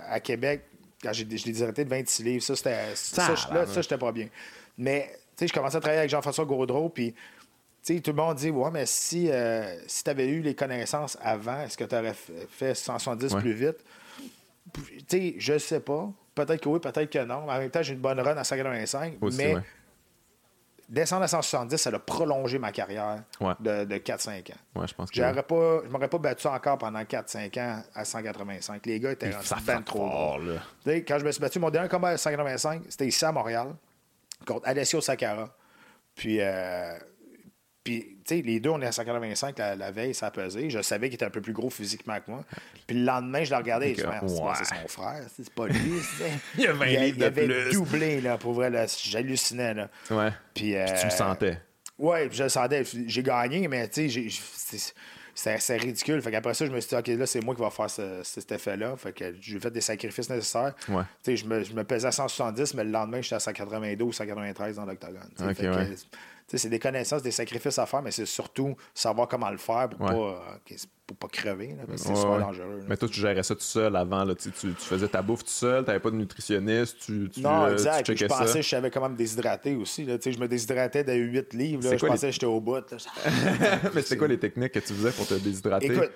à 0.09 0.21
Québec, 0.21 0.65
quand 1.03 1.13
j'ai 1.13 1.25
déshydraté 1.25 1.85
de 1.85 1.91
26 1.91 2.23
livres. 2.23 2.43
Ça, 2.43 2.55
c'était. 2.55 2.95
Ça, 2.95 3.35
là, 3.53 3.67
ça, 3.67 3.81
j'étais 3.81 3.99
pas 3.99 4.13
bien. 4.13 4.29
Mais, 4.79 5.11
tu 5.13 5.19
sais, 5.39 5.49
je 5.49 5.53
commençais 5.53 5.77
à 5.77 5.81
travailler 5.81 6.01
avec 6.01 6.11
Jean-François 6.11 6.45
Gaudreau, 6.45 6.89
puis 6.89 7.15
tout 7.87 8.11
le 8.11 8.17
monde 8.17 8.37
dit 8.37 8.51
Ouais, 8.51 8.71
mais 8.73 8.87
si, 8.87 9.31
euh, 9.31 9.77
si 9.87 10.03
tu 10.03 10.11
avais 10.11 10.27
eu 10.27 10.41
les 10.41 10.55
connaissances 10.55 11.17
avant, 11.21 11.61
est-ce 11.61 11.77
que 11.77 11.85
tu 11.85 11.95
aurais 11.95 12.15
fait 12.15 12.75
170 12.75 13.35
plus 13.37 13.53
vite? 13.53 13.85
Tu 14.73 15.05
sais, 15.09 15.35
je 15.39 15.59
sais 15.59 15.81
pas. 15.81 16.11
Peut-être 16.35 16.61
que 16.61 16.69
oui, 16.69 16.81
peut-être 16.81 17.11
que 17.11 17.25
non. 17.25 17.49
En 17.49 17.59
même 17.59 17.71
temps, 17.71 17.83
j'ai 17.83 17.95
une 17.95 18.01
bonne 18.01 18.21
run 18.21 18.37
à 18.37 18.45
185. 18.45 19.19
mais 19.37 19.55
descendre 20.89 21.23
à 21.25 21.29
170, 21.29 21.77
ça 21.77 21.91
a 21.91 21.99
prolongé 21.99 22.59
ma 22.59 22.71
carrière 22.73 23.23
de, 23.61 23.85
de 23.85 23.97
4-5 23.97 24.53
ans. 24.53 24.81
Ouais, 24.81 24.87
je 24.87 24.95
pense 24.95 25.11
que 25.11 25.17
J'aurais 25.17 25.43
pas, 25.43 25.81
je 25.85 25.89
m'aurais 25.91 26.09
pas 26.09 26.19
battu 26.19 26.47
encore 26.47 26.79
pendant 26.79 27.01
4-5 27.01 27.61
ans 27.61 27.83
à 27.95 28.05
185. 28.05 28.85
Les 28.87 29.01
gars 29.01 29.13
étaient 29.13 29.31
bien 29.31 29.83
trop 29.83 30.09
fort, 30.09 30.41
Quand 30.85 31.19
je 31.19 31.25
me 31.25 31.33
suis 31.33 31.41
battu, 31.41 31.59
mon 31.59 31.71
dernier 31.71 31.89
combat 31.89 32.11
à 32.11 32.17
185, 32.17 32.83
c'était 32.89 33.07
ici 33.07 33.25
à 33.25 33.33
Montréal, 33.33 33.75
contre 34.45 34.67
Alessio 34.69 35.01
Sakara. 35.01 35.55
Puis. 36.15 36.41
Euh, 36.41 36.99
puis, 37.87 38.17
tu 38.25 38.35
sais, 38.35 38.43
les 38.43 38.59
deux, 38.59 38.71
on 38.71 38.83
est 38.83 38.87
à 38.87 38.91
185 38.91 39.57
la, 39.59 39.93
veille, 39.93 40.13
ça 40.13 40.27
a 40.27 40.31
pesé. 40.33 40.69
Je 40.69 40.83
savais 40.83 41.07
qu'il 41.07 41.15
était 41.15 41.25
un 41.25 41.31
peu 41.31 41.41
plus 41.41 41.53
gros 41.53 41.71
physiquement 41.71 42.17
que 42.17 42.33
moi. 42.33 42.45
Puis 42.85 42.99
le 42.99 43.05
lendemain, 43.05 43.45
je 43.45 43.51
le 43.53 43.57
regardais 43.59 43.93
et 43.93 43.95
je 43.95 44.05
me 44.05 44.27
disais, 44.27 44.43
c'est 44.57 44.65
son 44.65 44.89
frère, 44.89 45.23
c'est 45.37 45.49
pas 45.51 45.69
lui. 45.69 45.93
il 46.59 46.65
y 46.65 46.67
a 46.67 46.73
20 46.73 46.87
il, 46.87 47.17
il 47.17 47.23
avait 47.23 47.71
doublé, 47.71 48.21
là, 48.21 48.39
pour 48.39 48.55
vrai, 48.55 48.73
j'hallucinais. 49.05 49.75
Là. 49.75 49.89
Ouais. 50.11 50.33
Puis, 50.53 50.71
tu 50.71 50.73
le 50.73 50.81
euh, 50.81 51.11
sentais. 51.11 51.61
Ouais, 51.97 52.29
je 52.33 52.49
savais, 52.49 52.83
j'ai 53.07 53.23
gagné, 53.23 53.69
mais 53.69 53.87
tu 53.89 54.11
sais, 54.11 54.93
c'est 55.37 55.77
ridicule. 55.77 56.21
Fait 56.21 56.33
qu'après 56.33 56.55
ça, 56.55 56.67
je 56.67 56.73
me 56.73 56.81
suis 56.81 56.89
dit, 56.89 56.97
OK, 56.97 57.07
là, 57.07 57.27
c'est 57.27 57.41
moi 57.41 57.55
qui 57.55 57.61
va 57.61 57.71
faire 57.71 57.89
cet 58.25 58.51
effet-là. 58.51 58.97
Fait 58.97 59.13
que 59.13 59.33
j'ai 59.41 59.61
fait 59.61 59.71
des 59.71 59.81
sacrifices 59.81 60.29
nécessaires. 60.29 60.75
Ouais. 60.89 61.05
Tu 61.23 61.31
sais, 61.31 61.37
je 61.37 61.47
me, 61.47 61.63
je 61.63 61.73
me 61.73 61.85
pesais 61.85 62.09
à 62.09 62.13
170, 62.13 62.75
mais 62.75 62.83
le 62.83 62.91
lendemain, 62.91 63.23
j'étais 63.23 63.37
à 63.37 63.41
192 63.41 64.13
193 64.13 64.75
dans 64.75 64.87
l'octogone. 64.87 65.31
Okay, 65.39 65.69
c'est 66.47 66.69
des 66.69 66.79
connaissances, 66.79 67.23
des 67.23 67.33
sacrifices 67.33 67.79
à 67.79 67.87
faire, 67.87 68.03
mais 68.03 68.13
c'est 68.13 68.27
surtout 68.27 68.77
savoir 68.95 69.27
comment 69.27 69.51
le 69.51 69.57
faire 69.57 69.89
pour, 69.89 69.99
pas, 69.99 70.15
euh, 70.15 70.77
pour 71.07 71.17
pas 71.17 71.29
crever. 71.29 71.77
c'est 71.97 72.15
super 72.15 72.39
dangereux. 72.39 72.85
Mais 72.89 72.97
toi, 72.97 73.09
tu 73.09 73.21
gérais 73.21 73.43
ça 73.43 73.55
tout 73.55 73.61
seul 73.63 73.97
avant. 73.97 74.25
Là, 74.25 74.35
tu, 74.35 74.53
tu, 74.53 74.73
faisais 74.77 75.09
ta 75.09 75.23
bouffe 75.23 75.43
tout 75.43 75.51
seul, 75.51 75.83
tu 75.85 75.89
n'avais 75.89 76.01
pas 76.01 76.11
de 76.11 76.17
nutritionniste. 76.17 76.99
Tu, 77.01 77.31
non, 77.39 77.65
euh, 77.65 77.73
exact. 77.73 78.15
je 78.15 78.27
pensais 78.27 78.59
que 78.59 78.65
je 78.65 78.69
savais 78.69 78.91
comment 78.91 79.09
me 79.09 79.17
déshydrater 79.17 79.75
aussi. 79.75 80.05
Là. 80.05 80.19
Je 80.25 80.39
me 80.39 80.47
déshydratais 80.47 81.03
de 81.03 81.15
8 81.15 81.53
livres. 81.55 81.83
Là. 81.85 81.97
Je 81.97 82.07
pensais 82.07 82.29
que 82.29 82.33
j'étais 82.33 82.47
au 82.47 82.61
bout. 82.61 82.77
mais 83.95 84.03
c'était 84.03 84.17
quoi 84.17 84.29
les 84.29 84.39
techniques 84.39 84.73
que 84.73 84.79
tu 84.79 84.95
faisais 84.95 85.13
pour 85.13 85.27
te 85.27 85.35
déshydrater? 85.35 85.87
Écoute, 85.87 86.13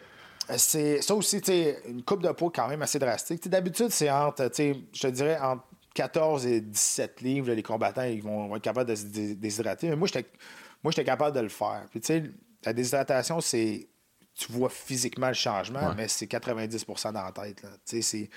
c'est 0.57 1.03
ça 1.03 1.15
aussi, 1.15 1.41
une 1.89 2.03
coupe 2.03 2.23
de 2.23 2.31
peau 2.31 2.51
quand 2.55 2.69
même 2.69 2.83
assez 2.83 2.99
drastique. 2.99 3.49
D'habitude, 3.49 3.91
c'est 3.91 4.11
entre, 4.11 4.49
je 4.57 5.01
te 5.01 5.07
dirais, 5.09 5.39
entre 5.41 5.65
14 5.95 6.47
et 6.47 6.61
17 6.61 7.21
livres, 7.21 7.53
les 7.53 7.63
combattants 7.63 8.05
ils 8.05 8.23
vont, 8.23 8.55
être 8.55 8.63
capables 8.63 8.91
de 8.91 8.95
se 8.95 9.05
déshydrater. 9.35 9.89
Mais 9.89 9.97
moi, 9.97 10.09
j'étais 10.09 11.05
capable 11.05 11.37
de 11.37 11.41
le 11.43 11.49
faire. 11.49 11.87
Puis, 11.91 12.01
tu 12.01 12.07
sais, 12.07 12.23
la 12.65 12.73
déshydratation, 12.73 13.41
c'est. 13.41 13.89
Tu 14.35 14.53
vois 14.53 14.71
physiquement 14.71 15.29
le 15.29 15.35
changement, 15.35 15.93
mais 15.95 16.09
c'est 16.09 16.27
90% 16.27 17.13
dans 17.13 17.23
la 17.23 17.33
tête. 17.33 17.67
Tu 17.87 18.03
sais, 18.03 18.31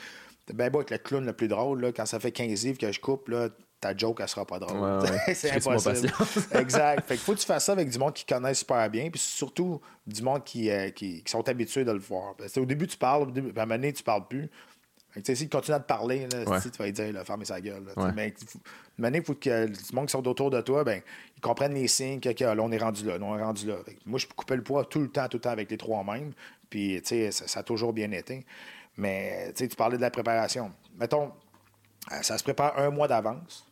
c'est. 0.46 0.54
bien 0.54 0.70
beau 0.70 0.82
être 0.82 0.92
le 0.92 0.98
clown 0.98 1.26
le 1.26 1.34
plus 1.34 1.48
drôle, 1.48 1.82
là, 1.82 1.92
quand 1.92 2.06
ça 2.06 2.20
fait 2.20 2.32
15 2.32 2.66
livres 2.66 2.78
que 2.78 2.92
je 2.92 3.00
coupe, 3.00 3.30
là, 3.30 3.50
ta 3.84 3.96
joke, 3.96 4.20
elle 4.22 4.28
sera 4.28 4.46
pas 4.46 4.60
drôle. 4.60 5.08
c'est 5.34 5.52
impossible. 5.52 6.12
exact. 6.56 7.06
Fait 7.06 7.16
qu'il 7.16 7.24
faut 7.24 7.34
que 7.34 7.40
tu 7.40 7.46
fasses 7.46 7.66
ça 7.66 7.74
avec 7.74 7.90
du 7.90 8.00
monde 8.00 8.14
qui 8.14 8.26
connaît 8.26 8.54
super 8.54 8.90
bien, 8.90 9.10
puis 9.10 9.20
surtout 9.20 9.82
du 10.08 10.22
monde 10.22 10.44
qui, 10.44 10.70
euh, 10.70 10.90
qui, 10.90 11.24
sont 11.28 11.48
habitués 11.48 11.84
de 11.84 11.92
le 11.92 12.00
voir. 12.00 12.36
au 12.58 12.66
début, 12.66 12.88
tu 12.88 12.98
parles, 12.98 13.24
à 13.24 13.40
un 13.40 13.66
moment 13.66 13.76
donné, 13.76 13.94
tu 13.94 14.04
parles 14.04 14.28
plus. 14.28 14.50
Si 15.22 15.36
tu 15.36 15.50
continues 15.50 15.76
à 15.76 15.80
te 15.80 15.88
parler, 15.88 16.28
là, 16.32 16.60
tu 16.60 16.70
vas 16.78 16.92
dire, 16.92 17.14
là, 17.14 17.24
fermez 17.24 17.46
sa 17.46 17.62
gueule. 17.62 17.84
Mais 18.16 18.34
maintenant, 18.98 19.20
il 19.20 19.26
faut 19.26 19.36
que 19.36 19.68
les 19.68 19.74
gens 19.74 20.06
qui 20.06 20.12
sont 20.12 20.28
autour 20.28 20.50
de 20.50 20.62
toi, 20.62 20.84
ben, 20.84 21.02
ils 21.38 21.42
comprennent 21.42 21.76
les 21.76 21.88
signes 21.88 22.20
que 22.20 22.44
là, 22.44 22.56
on 22.60 22.72
est 22.72 22.78
rendu 22.78 23.06
là, 23.06 23.18
on 23.22 23.38
est 23.38 23.44
rendu 23.44 23.68
là. 23.68 23.76
Moi, 24.06 24.20
je 24.20 24.28
coupais 24.28 24.56
le 24.56 24.64
poids 24.64 24.86
tout 24.86 25.00
le 25.00 25.10
temps, 25.10 25.28
tout 25.28 25.38
le 25.38 25.42
temps 25.42 25.52
avec 25.52 25.70
les 25.70 25.78
trois 25.78 26.04
mêmes. 26.04 26.34
Puis, 26.70 27.02
ça, 27.04 27.32
ça 27.32 27.60
a 27.60 27.64
toujours 27.64 27.94
bien 27.94 28.12
été. 28.12 28.46
Mais, 28.98 29.54
tu 29.56 29.68
parlais 29.70 29.98
de 29.98 30.02
la 30.02 30.12
préparation. 30.12 30.72
Mettons, 31.00 31.32
euh, 32.12 32.22
ça 32.22 32.38
se 32.38 32.44
prépare 32.44 32.78
un 32.80 32.90
mois 32.90 33.08
d'avance. 33.08 33.68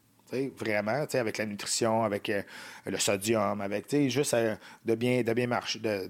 Vraiment, 0.58 1.06
avec 1.14 1.38
la 1.38 1.46
nutrition, 1.46 2.04
avec 2.04 2.30
euh, 2.30 2.42
le 2.86 2.98
sodium, 2.98 3.60
avec 3.60 3.94
juste 4.08 4.34
euh, 4.34 4.56
de, 4.86 4.96
bien, 4.96 5.24
de, 5.24 5.34
bien 5.34 5.46
marcher, 5.46 5.80
de, 5.80 6.08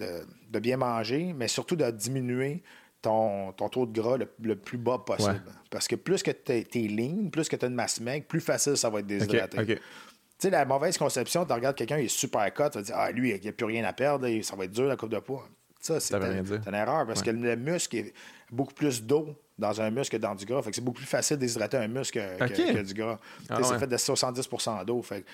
de, 0.52 0.60
bien 0.60 0.78
manger, 0.78 1.34
mais 1.36 1.48
surtout 1.48 1.76
de 1.76 1.90
diminuer 1.90 2.62
ton, 3.02 3.52
taux 3.52 3.86
de 3.86 4.00
gras 4.00 4.18
le, 4.18 4.56
plus 4.56 4.78
bas 4.78 5.00
possible. 5.00 5.42
Parce 5.70 5.88
que 5.88 5.96
plus 5.96 6.24
que 6.24 6.32
tu 6.32 6.52
es, 6.52 6.88
ligne, 6.88 7.30
plus 7.30 7.50
que 7.50 7.56
tu 7.56 7.66
as 7.66 7.68
une 7.68 7.76
masse 7.76 8.00
maigre, 8.00 8.26
plus 8.28 8.42
facile 8.42 8.78
ça 8.78 8.90
va 8.90 9.00
être 9.00 9.08
déshydraté. 9.08 9.66
Tu 9.66 10.48
sais, 10.48 10.50
la 10.50 10.66
mauvaise 10.66 10.98
conception, 10.98 11.46
tu 11.46 11.54
regardes 11.54 11.76
quelqu'un, 11.76 12.00
il 12.00 12.06
est 12.06 12.08
super 12.08 12.52
cut, 12.52 12.64
tu 12.72 12.80
vas 12.80 12.84
dire, 12.84 12.96
ah, 12.98 13.12
lui, 13.12 13.30
il 13.30 13.40
n'y 13.40 13.48
a 13.48 13.52
plus 13.52 13.66
rien 13.66 13.84
à 13.84 13.94
perdre, 13.94 14.28
ça 14.42 14.56
va 14.56 14.66
être 14.66 14.72
dur 14.72 14.86
la 14.86 14.96
coupe 14.96 15.12
de 15.12 15.20
poids. 15.20 15.48
Ça, 15.80 16.00
c'est 16.00 16.16
une 16.16 16.74
erreur 16.74 17.06
parce 17.08 17.22
que 17.22 17.32
le 17.32 17.56
muscle 17.56 17.96
est 17.98 18.14
beaucoup 18.52 18.74
plus 18.74 19.04
d'eau 19.04 19.36
dans 19.58 19.82
un 19.82 19.90
muscle 19.92 20.18
que 20.18 20.22
dans 20.22 20.36
du 20.36 20.46
gras. 20.46 20.62
Fait 20.62 20.72
que 20.72 20.76
c'est 20.76 20.84
beaucoup 20.84 20.98
plus 20.98 21.08
facile 21.08 21.38
de 21.38 21.42
déshydrater 21.42 21.78
un 21.78 21.88
muscle 21.88 22.20
que, 22.20 22.82
du 22.82 22.94
gras. 22.94 23.20
Ah 23.50 23.60
c'est 23.64 23.80
fait 23.80 23.88
de 23.88 23.98
70% 23.98 24.86
d'eau. 24.86 25.02
Fait 25.02 25.26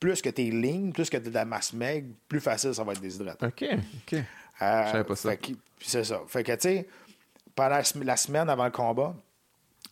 plus 0.00 0.20
que 0.20 0.30
tu 0.30 0.42
es 0.42 0.50
ligne, 0.50 0.92
plus 0.92 1.08
que 1.08 1.16
tu 1.16 1.26
as 1.26 1.30
de 1.30 1.34
la 1.34 1.44
masse 1.44 1.72
maigre, 1.72 2.08
plus 2.28 2.40
facile 2.40 2.74
ça 2.74 2.84
va 2.84 2.92
être 2.92 3.00
déshydraté. 3.00 3.46
OK, 3.46 3.64
OK. 4.12 4.18
Euh, 4.60 4.86
Je 4.86 4.92
savais 4.92 5.04
pas 5.04 5.16
ça. 5.16 5.30
C'est 5.80 6.04
ça. 6.04 6.20
Fait 6.28 6.44
que, 6.44 6.52
tu 6.52 6.60
sais, 6.60 6.88
pendant 7.54 7.80
la 8.02 8.16
semaine 8.16 8.48
avant 8.48 8.64
le 8.64 8.70
combat, 8.70 9.14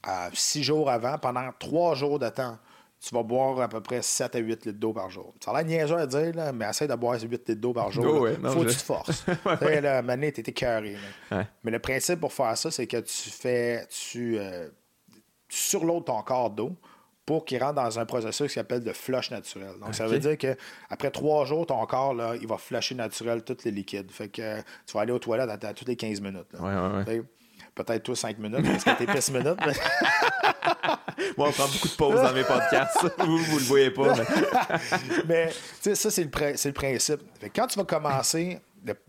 euh, 0.09 0.29
six 0.33 0.63
jours 0.63 0.91
avant, 0.91 1.19
pendant 1.19 1.51
trois 1.59 1.95
jours 1.95 2.19
de 2.19 2.29
temps, 2.29 2.59
tu 3.01 3.15
vas 3.15 3.23
boire 3.23 3.59
à 3.61 3.69
peu 3.69 3.81
près 3.81 4.03
7 4.03 4.35
à 4.37 4.39
8 4.39 4.67
litres 4.67 4.79
d'eau 4.79 4.93
par 4.93 5.09
jour. 5.09 5.33
Ça 5.43 5.53
a 5.53 5.63
l'air 5.63 5.65
niaiseux 5.65 5.97
à 5.97 6.07
dire, 6.07 6.35
là, 6.35 6.53
mais 6.53 6.69
essaie 6.69 6.87
de 6.87 6.95
boire 6.95 7.19
8 7.19 7.31
litres 7.31 7.55
d'eau 7.55 7.73
par 7.73 7.91
jour. 7.91 8.29
Il 8.29 8.37
faut 8.49 8.61
que 8.63 8.69
tu 8.69 8.77
te 8.77 8.83
forces. 8.83 9.25
ouais, 9.63 9.81
là, 9.81 10.03
maintenant, 10.03 10.29
tu 10.35 10.43
carré. 10.53 10.97
Mais 11.65 11.71
le 11.71 11.79
principe 11.79 12.21
pour 12.21 12.33
faire 12.33 12.57
ça, 12.57 12.71
c'est 12.71 12.87
que 12.87 12.99
tu 12.99 13.31
fais. 13.31 13.87
Tu, 13.89 14.39
euh, 14.39 14.69
tu 15.49 15.79
ton 15.79 16.23
corps 16.23 16.51
d'eau 16.51 16.77
pour 17.31 17.45
qu'il 17.45 17.62
rentre 17.62 17.74
dans 17.74 17.97
un 17.97 18.05
processus 18.07 18.49
qui 18.49 18.55
s'appelle 18.55 18.83
de 18.83 18.93
flush 18.93 19.31
naturel. 19.31 19.70
Donc, 19.81 19.95
ça 19.95 20.09
veut 20.09 20.18
dire 20.18 20.37
qu'après 20.37 21.12
trois 21.12 21.45
jours, 21.45 21.64
ton 21.64 21.87
corps, 21.87 22.12
là, 22.12 22.35
il 22.41 22.49
va 22.49 22.59
flusher 22.59 22.97
naturel 22.97 23.45
tous 23.45 23.59
les 23.64 23.70
liquides. 23.70 24.11
Fait 24.11 24.26
que 24.26 24.59
tu 24.59 24.95
vas 24.95 25.03
aller 25.03 25.12
aux 25.12 25.20
toilettes 25.20 25.49
à, 25.49 25.72
toutes 25.72 25.87
les 25.87 25.95
15 25.95 26.20
minutes. 26.20 26.49
Peut-être 27.76 28.03
toi 28.03 28.16
5 28.16 28.37
minutes 28.41 28.66
parce 28.66 28.83
que 28.83 28.99
t'es 28.99 29.07
pisse 29.14 29.31
minutes. 29.31 29.61
Moi, 31.39 31.49
on 31.49 31.53
prend 31.53 31.68
beaucoup 31.68 31.87
de 31.87 31.95
pauses 31.95 32.20
dans 32.20 32.33
mes 32.33 32.43
podcasts. 32.43 32.99
vous, 33.18 33.39
vous 33.39 33.59
le 33.59 33.64
voyez 33.64 33.91
pas. 33.93 34.12
Mais, 35.28 35.53
mais 35.85 35.95
ça, 35.95 36.11
c'est 36.11 36.24
le, 36.24 36.31
le, 36.31 36.72
principe. 36.72 37.20
quand 37.55 37.68
tu 37.68 37.78
vas 37.78 37.85
commencer 37.85 38.59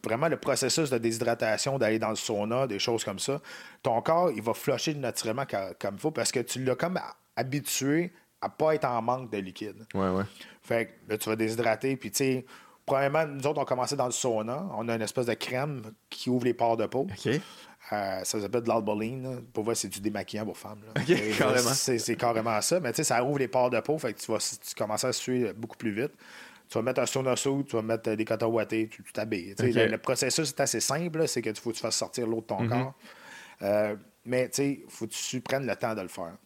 vraiment 0.05 0.27
le 0.27 0.37
processus 0.37 0.91
de 0.91 0.99
déshydratation, 0.99 1.79
d'aller 1.79 1.97
dans 1.97 2.11
le 2.11 2.15
sauna, 2.15 2.67
des 2.67 2.77
choses 2.77 3.03
comme 3.03 3.17
ça, 3.17 3.41
ton 3.81 3.99
corps, 4.03 4.29
il 4.29 4.43
va 4.43 4.53
flusher 4.53 4.93
naturellement 4.93 5.45
comme 5.79 5.95
il 5.95 5.99
faut 5.99 6.11
parce 6.11 6.31
que 6.31 6.41
tu 6.41 6.63
l'as 6.63 6.75
comme 6.75 6.99
habitué 7.41 8.13
à 8.41 8.49
pas 8.49 8.75
être 8.75 8.85
en 8.85 9.01
manque 9.01 9.31
de 9.31 9.37
liquide. 9.37 9.85
Ouais, 9.93 10.09
ouais. 10.09 10.23
Fait 10.61 10.85
que 10.85 11.11
là, 11.11 11.17
tu 11.17 11.29
vas 11.29 11.35
déshydrater, 11.35 11.95
puis 11.95 12.11
tu 12.11 12.17
sais, 12.17 12.45
premièrement, 12.85 13.25
nous 13.25 13.45
autres, 13.45 13.59
on 13.59 13.63
a 13.63 13.65
commencé 13.65 13.95
dans 13.95 14.05
le 14.05 14.11
sauna. 14.11 14.65
On 14.77 14.87
a 14.89 14.95
une 14.95 15.01
espèce 15.01 15.25
de 15.25 15.33
crème 15.33 15.81
qui 16.09 16.29
ouvre 16.29 16.45
les 16.45 16.53
pores 16.53 16.77
de 16.77 16.85
peau. 16.85 17.07
OK. 17.09 17.41
Euh, 17.93 18.23
ça 18.23 18.39
s'appelle 18.39 18.61
de 18.61 18.69
l'alboline. 18.69 19.41
Pour 19.53 19.63
voir, 19.63 19.75
c'est 19.75 19.89
du 19.89 19.99
démaquillant 19.99 20.45
pour 20.45 20.57
femmes. 20.57 20.81
carrément. 21.37 21.73
C'est, 21.73 22.15
carrément 22.15 22.61
ça. 22.61 22.79
Mais 22.79 22.91
tu 22.91 22.97
sais, 22.97 23.03
ça 23.03 23.23
ouvre 23.23 23.39
les 23.39 23.47
pores 23.47 23.69
de 23.69 23.79
peau. 23.79 23.97
Fait 23.97 24.13
que 24.13 24.19
tu 24.19 24.31
vas 24.31 24.37
tu 24.37 24.75
commences 24.75 25.03
à 25.03 25.11
suer 25.11 25.51
beaucoup 25.53 25.77
plus 25.77 25.91
vite. 25.91 26.11
Tu 26.69 26.77
vas 26.77 26.83
mettre 26.83 27.01
un 27.01 27.05
sauna 27.05 27.35
tu 27.35 27.51
vas 27.73 27.81
mettre 27.81 28.13
des 28.13 28.23
cotons 28.23 28.57
tu 28.65 28.89
t'habilles. 29.13 29.55
Le, 29.59 29.97
processus 29.97 30.49
est 30.49 30.59
assez 30.61 30.79
simple. 30.79 31.27
C'est 31.27 31.41
que 31.41 31.53
faut 31.53 31.71
que 31.71 31.75
tu 31.75 31.81
fasses 31.81 31.97
sortir 31.97 32.27
l'eau 32.27 32.39
de 32.39 32.45
ton 32.45 32.63
mm-hmm. 32.63 32.69
corps. 32.69 32.93
Euh, 33.63 33.95
mais 34.25 34.47
tu 34.47 34.55
sais, 34.55 34.83
faut 34.87 35.05
que 35.07 35.11
tu 35.11 35.41
prennes 35.41 35.65
le 35.65 35.75
temps 35.75 35.93
de 35.93 36.01
le 36.01 36.07
faire. 36.07 36.37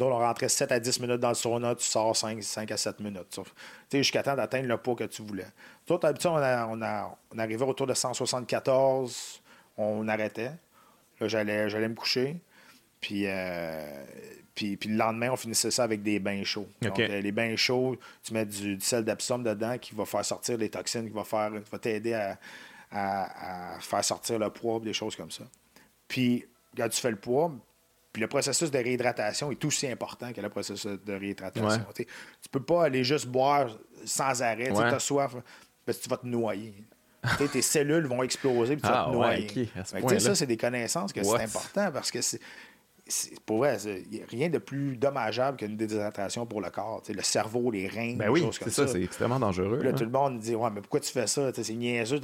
On 0.00 0.18
rentrait 0.18 0.48
7 0.48 0.72
à 0.72 0.80
10 0.80 1.00
minutes 1.00 1.20
dans 1.20 1.28
le 1.28 1.34
sauna, 1.34 1.74
tu 1.74 1.84
sors 1.84 2.16
5, 2.16 2.42
5 2.42 2.70
à 2.70 2.76
7 2.76 3.00
minutes. 3.00 3.40
Jusqu'à 3.92 4.22
temps 4.22 4.36
d'atteindre 4.36 4.68
le 4.68 4.76
poids 4.76 4.94
que 4.94 5.04
tu 5.04 5.22
voulais. 5.22 5.46
Toi, 5.86 5.98
on, 6.02 6.36
a, 6.36 6.66
on, 6.66 6.82
a, 6.82 7.18
on 7.34 7.38
arrivait 7.38 7.64
autour 7.64 7.86
de 7.86 7.94
174, 7.94 9.42
on 9.76 10.08
arrêtait. 10.08 10.52
Là, 11.20 11.28
j'allais, 11.28 11.68
j'allais 11.68 11.88
me 11.88 11.94
coucher. 11.94 12.36
Puis, 13.00 13.24
euh, 13.26 14.04
puis, 14.54 14.76
puis, 14.76 14.88
le 14.88 14.96
lendemain, 14.96 15.30
on 15.30 15.36
finissait 15.36 15.70
ça 15.70 15.84
avec 15.84 16.02
des 16.02 16.18
bains 16.18 16.42
chauds. 16.44 16.68
Donc, 16.80 16.98
euh, 16.98 17.20
les 17.20 17.32
bains 17.32 17.54
chauds, 17.56 17.96
tu 18.22 18.32
mets 18.32 18.46
du, 18.46 18.80
sel 18.80 19.04
d'Epsom 19.04 19.42
dedans 19.42 19.76
qui 19.78 19.94
va 19.94 20.04
faire 20.04 20.24
sortir 20.24 20.56
les 20.56 20.70
toxines, 20.70 21.06
qui 21.06 21.14
va, 21.14 21.24
faire, 21.24 21.50
va 21.50 21.78
t'aider 21.78 22.14
à, 22.14 22.38
à, 22.90 23.78
faire 23.80 24.04
sortir 24.04 24.38
le 24.38 24.48
poids, 24.50 24.80
des 24.80 24.92
choses 24.92 25.16
comme 25.16 25.30
ça. 25.30 25.44
Puis, 26.08 26.46
quand 26.76 26.88
tu 26.88 27.00
fais 27.00 27.10
le 27.10 27.18
poids, 27.18 27.52
puis 28.14 28.20
le 28.20 28.28
processus 28.28 28.70
de 28.70 28.78
réhydratation 28.78 29.50
est 29.50 29.64
aussi 29.64 29.88
important 29.88 30.32
que 30.32 30.40
le 30.40 30.48
processus 30.48 30.86
de 31.04 31.12
réhydratation. 31.12 31.84
Tu 31.96 32.06
Tu 32.06 32.48
peux 32.48 32.62
pas 32.62 32.84
aller 32.84 33.02
juste 33.02 33.26
boire 33.26 33.76
sans 34.04 34.40
arrêt. 34.40 34.72
Tu 34.72 34.80
as 34.80 35.00
soif 35.00 35.34
parce 35.84 35.98
que 35.98 36.04
tu 36.04 36.08
vas 36.08 36.16
te 36.18 36.26
noyer. 36.26 36.74
tes 37.52 37.60
cellules 37.60 38.06
vont 38.06 38.22
exploser 38.22 38.74
et 38.74 38.76
tu 38.76 38.82
vas 38.82 38.88
te 38.88 39.08
ah, 39.08 39.12
noyer. 39.12 39.68
ça, 40.20 40.34
c'est 40.36 40.46
des 40.46 40.56
connaissances 40.56 41.12
que 41.12 41.24
c'est 41.24 41.42
important 41.42 41.90
parce 41.92 42.12
que 42.12 42.22
c'est. 42.22 42.40
Pour 43.44 43.58
vrai, 43.58 43.76
il 43.84 44.18
n'y 44.18 44.22
a 44.22 44.26
rien 44.26 44.48
de 44.48 44.58
plus 44.58 44.96
dommageable 44.96 45.58
qu'une 45.58 45.76
déshydratation 45.76 46.46
pour 46.46 46.60
le 46.60 46.70
corps. 46.70 47.02
le 47.06 47.22
cerveau, 47.22 47.70
les 47.70 47.88
reins, 47.88 48.14
ben 48.16 48.30
oui, 48.30 48.48
c'est 48.52 48.70
ça. 48.70 48.86
c'est 48.86 49.02
extrêmement 49.02 49.40
dangereux. 49.40 49.82
là, 49.82 49.92
tout 49.92 50.04
le 50.04 50.10
monde 50.10 50.38
dit 50.38 50.54
Ouais, 50.54 50.70
mais 50.72 50.80
pourquoi 50.80 51.00
tu 51.00 51.10
fais 51.10 51.26
ça 51.26 51.50
C'est 51.52 51.74
niaiseux. 51.74 52.20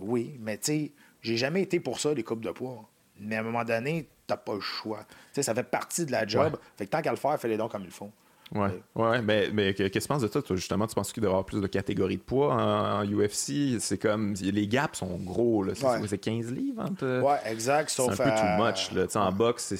Oui, 0.00 0.38
mais 0.40 0.58
tu 0.58 0.64
sais, 0.64 0.92
j'ai 1.22 1.36
jamais 1.36 1.62
été 1.62 1.80
pour 1.80 1.98
ça, 1.98 2.14
les 2.14 2.22
coupes 2.22 2.44
de 2.44 2.52
poids. 2.52 2.88
Mais 3.18 3.36
à 3.36 3.40
un 3.40 3.42
moment 3.42 3.64
donné, 3.64 4.08
t'as 4.26 4.36
pas 4.36 4.54
le 4.54 4.60
choix. 4.60 5.04
sais, 5.32 5.42
ça 5.42 5.54
fait 5.54 5.64
partie 5.64 6.06
de 6.06 6.12
la 6.12 6.26
job. 6.26 6.56
Fait 6.76 6.86
que 6.86 6.90
tant 6.90 7.02
qu'à 7.02 7.10
le 7.10 7.16
faire, 7.16 7.38
fais-les 7.38 7.56
donc 7.56 7.72
comme 7.72 7.84
ils 7.84 7.90
font. 7.90 8.10
Ouais, 8.52 8.80
ouais, 8.94 9.22
mais, 9.22 9.48
mais 9.52 9.74
qu'est-ce 9.74 9.88
que 9.90 9.98
tu 9.98 10.06
penses 10.06 10.22
de 10.22 10.28
ça, 10.28 10.40
toi, 10.40 10.54
justement? 10.54 10.86
Tu 10.86 10.94
penses 10.94 11.12
qu'il 11.12 11.22
doit 11.22 11.30
y 11.30 11.32
avoir 11.32 11.44
plus 11.44 11.60
de 11.60 11.66
catégories 11.66 12.18
de 12.18 12.22
poids 12.22 12.54
en, 12.54 13.04
UFC? 13.04 13.80
C'est 13.80 13.98
comme, 13.98 14.34
les 14.34 14.68
gaps 14.68 14.98
sont 14.98 15.16
gros, 15.16 15.64
là. 15.64 15.72
C'est 15.74 16.18
15 16.18 16.52
livres 16.52 16.82
entre... 16.82 17.20
Ouais, 17.22 17.38
exact. 17.46 17.90
C'est 17.90 18.02
un 18.02 18.08
peu 18.08 18.16
too 18.16 18.62
much, 18.62 18.92
là. 18.92 19.06
en 19.20 19.32
boxe, 19.32 19.74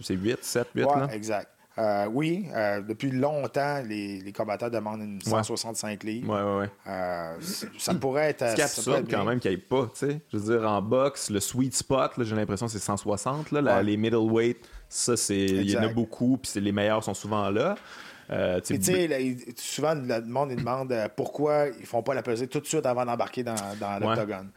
c'est 0.00 0.14
8, 0.14 0.44
7, 0.44 0.68
8, 0.74 0.84
ouais, 0.84 0.92
exact. 1.12 1.48
Euh, 1.76 2.06
oui, 2.06 2.46
euh, 2.54 2.80
depuis 2.82 3.10
longtemps, 3.10 3.82
les, 3.84 4.20
les, 4.20 4.32
combattants 4.32 4.70
demandent 4.70 5.00
une 5.00 5.20
165 5.20 6.04
livres. 6.04 6.32
Ouais, 6.32 6.40
ouais, 6.40 6.60
ouais. 6.60 6.70
Euh, 6.86 7.34
ça 7.78 7.94
pourrait 7.94 8.30
être. 8.30 8.46
C'est 8.54 8.62
absurde 8.62 9.06
quand 9.10 9.24
même 9.24 9.40
qu'il 9.40 9.50
n'y 9.50 9.56
ait 9.56 9.60
pas, 9.60 9.90
tu 9.92 10.06
sais. 10.06 10.20
Je 10.32 10.36
veux 10.36 10.56
dire, 10.56 10.70
en 10.70 10.80
boxe, 10.80 11.30
le 11.30 11.40
sweet 11.40 11.74
spot, 11.74 12.12
j'ai 12.18 12.36
l'impression 12.36 12.66
que 12.66 12.72
c'est 12.72 12.78
160. 12.78 13.50
Là, 13.50 13.82
Les 13.82 13.96
middleweight, 13.96 14.58
ça, 14.88 15.16
c'est. 15.16 15.36
Il 15.36 15.68
y 15.68 15.76
en 15.76 15.82
a 15.82 15.88
beaucoup, 15.88 16.38
puis 16.38 16.60
les 16.60 16.72
meilleurs 16.72 17.02
sont 17.02 17.14
souvent 17.14 17.50
là. 17.50 17.74
Euh, 18.30 18.60
tu 18.60 18.80
sais, 18.80 19.36
souvent, 19.56 19.94
le 19.94 20.20
monde 20.22 20.50
il 20.52 20.56
demande 20.56 20.94
pourquoi 21.14 21.66
ils 21.68 21.84
font 21.84 22.02
pas 22.02 22.14
la 22.14 22.22
pesée 22.22 22.46
tout 22.46 22.60
de 22.60 22.66
suite 22.66 22.86
avant 22.86 23.04
d'embarquer 23.04 23.42
dans, 23.42 23.54
dans 23.80 23.98
l'octogone. 23.98 24.50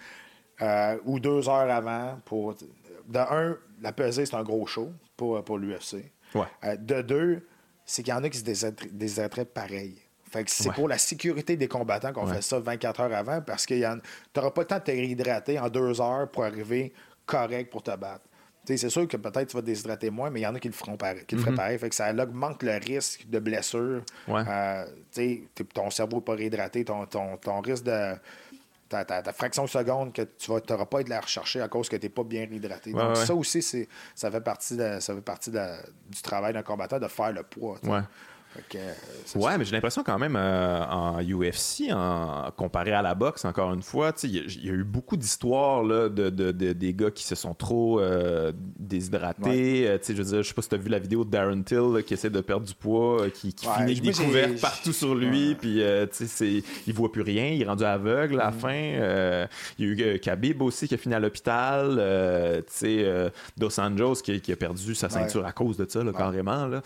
Ou 1.06 1.20
deux 1.20 1.50
heures 1.50 1.72
avant. 1.72 2.20
pour 2.26 2.54
De 2.54 3.18
un, 3.18 3.58
la 3.82 3.92
pesée, 3.92 4.28
c'est 4.28 4.36
un 4.36 4.44
gros 4.44 4.68
show 4.68 4.92
pour, 5.18 5.44
pour 5.44 5.58
l'UFC. 5.58 6.12
De 6.34 7.02
deux, 7.02 7.48
c'est 7.86 8.04
qu'il 8.04 8.14
y 8.14 8.18
en 8.18 8.24
a 8.24 8.30
qui 8.30 8.38
se 8.40 8.44
déshydratent 8.92 9.46
pareil. 9.46 9.98
Fait 10.30 10.44
que 10.44 10.52
c'est 10.52 10.74
pour 10.74 10.90
la 10.90 10.98
sécurité 10.98 11.56
des 11.56 11.70
combattants 11.70 12.12
qu'on 12.12 12.28
fait 12.28 12.42
ça 12.42 12.60
24 12.60 13.00
heures 13.00 13.14
avant 13.14 13.42
parce 13.42 13.66
que 13.66 13.74
tu 13.74 13.80
n'auras 14.36 14.52
pas 14.52 14.62
le 14.62 14.68
temps 14.68 14.80
de 14.80 14.84
te 14.84 14.92
réhydrater 14.92 15.58
en 15.58 15.70
deux 15.70 16.02
heures 16.02 16.30
pour 16.30 16.44
arriver 16.44 16.94
correct 17.26 17.72
pour 17.72 17.82
te 17.82 17.96
battre. 17.96 18.26
C'est 18.66 18.90
sûr 18.90 19.08
que 19.08 19.16
peut-être 19.16 19.48
tu 19.48 19.56
vas 19.56 19.62
te 19.62 19.68
déshydrater 19.68 20.10
moins, 20.10 20.30
mais 20.30 20.42
il 20.42 20.44
y 20.44 20.48
en 20.48 20.54
a 20.54 20.60
qui 20.60 20.68
le 20.68 20.74
feront 20.74 20.98
pareil, 20.98 21.24
qui 21.26 21.36
le 21.36 21.42
feraient 21.42 21.52
mhm. 21.52 21.58
pareil. 21.58 21.80
Fait 21.80 21.88
que 21.88 21.96
ça 21.96 22.12
augmente 22.12 22.62
le 22.64 22.74
risque 22.74 23.26
de 23.30 23.40
blessure. 23.40 24.02
Euh, 24.28 24.86
ton 25.74 25.90
cerveau 25.90 26.18
n'est 26.18 26.24
pas 26.24 26.36
réhydraté, 26.36 26.84
ton, 26.84 27.06
ton, 27.06 27.38
ton 27.38 27.62
risque 27.62 27.86
de 27.86 28.16
ta, 28.90 29.06
ta, 29.06 29.34
fraction 29.34 29.66
de 29.66 29.70
seconde 29.70 30.14
que 30.14 30.22
tu 30.22 30.52
n'auras 30.52 30.86
pas 30.86 31.04
de 31.04 31.10
la 31.10 31.20
rechercher 31.20 31.62
à 31.62 31.68
cause 31.68 31.90
que 31.90 31.96
tu 31.96 32.06
n'es 32.06 32.10
pas 32.10 32.24
bien 32.24 32.44
hydraté. 32.44 32.92
Donc, 32.92 33.18
ça 33.18 33.36
aussi, 33.36 33.62
ça 34.16 34.32
fait 34.32 34.42
partie, 34.42 34.78
ça 34.78 35.14
fait 35.14 35.22
partie 35.22 35.52
du 35.52 36.22
travail 36.22 36.54
d'un 36.54 36.64
combattant 36.64 37.00
de 37.00 37.08
faire 37.08 37.34
le 37.34 37.44
poids. 37.44 37.80
Euh, 38.76 38.94
ouais, 39.36 39.58
mais 39.58 39.66
j'ai 39.66 39.72
l'impression 39.72 40.04
quand 40.04 40.20
même 40.20 40.36
euh, 40.36 40.86
en 40.86 41.22
UFC, 41.22 41.92
en, 41.92 42.52
comparé 42.56 42.92
à 42.92 43.02
la 43.02 43.16
boxe, 43.16 43.46
encore 43.46 43.74
une 43.74 43.82
fois, 43.82 44.14
il 44.24 44.36
y, 44.66 44.70
a 44.70 44.74
eu 44.74 44.84
beaucoup 44.84 45.18
d'histoires 45.18 45.84
de, 45.84 46.30
de, 46.30 46.52
des 46.52 46.94
gars 46.94 47.12
qui 47.12 47.24
se 47.24 47.36
sont 47.36 47.54
trop 47.54 48.00
euh, 48.00 48.52
déshydratés. 48.80 50.00
je 50.08 50.14
veux 50.14 50.24
dire, 50.24 50.44
je 50.44 50.48
sais 50.48 50.54
pas 50.54 50.62
si 50.62 50.70
tu 50.70 50.76
as 50.76 50.80
vu 50.80 50.90
la 50.90 51.00
vidéo 51.00 51.24
de 51.24 51.30
Darren 51.30 51.62
Till 51.64 52.04
qui 52.06 52.14
essaie 52.14 52.30
de 52.30 52.42
perdre 52.42 52.66
du 52.66 52.74
poids, 52.74 53.30
qui, 53.30 53.54
qui 53.54 53.66
finit 53.66 53.92
avec 53.92 54.02
des 54.02 54.14
couverts 54.14 54.56
partout 54.62 54.94
sur 54.94 55.16
lui, 55.16 55.56
puis 55.56 55.82
il 56.88 56.94
voit 56.94 57.12
plus 57.12 57.22
rien, 57.22 57.48
il 57.48 57.62
est 57.62 57.66
rendu 57.66 57.84
aveugle 57.84 58.40
à 58.40 58.46
la 58.46 58.52
mm. 58.52 58.60
fin. 58.60 59.48
Il 59.80 59.86
y 59.86 60.04
a 60.04 60.14
eu 60.14 60.20
Khabib 60.20 60.62
aussi 60.62 60.88
qui 60.88 60.96
a 60.96 60.98
fini 60.98 61.16
à 61.16 61.20
l'hôpital. 61.20 62.64
Dos 63.58 63.80
Anjos 63.80 64.16
qui, 64.24 64.42
qui, 64.42 64.52
a 64.52 64.56
perdu 64.56 64.96
sa 64.96 65.10
ceinture 65.10 65.46
à 65.46 65.52
cause 65.52 65.78
de 65.78 65.86
ça, 65.88 66.02
carrément. 66.16 66.68
Là. 66.68 66.82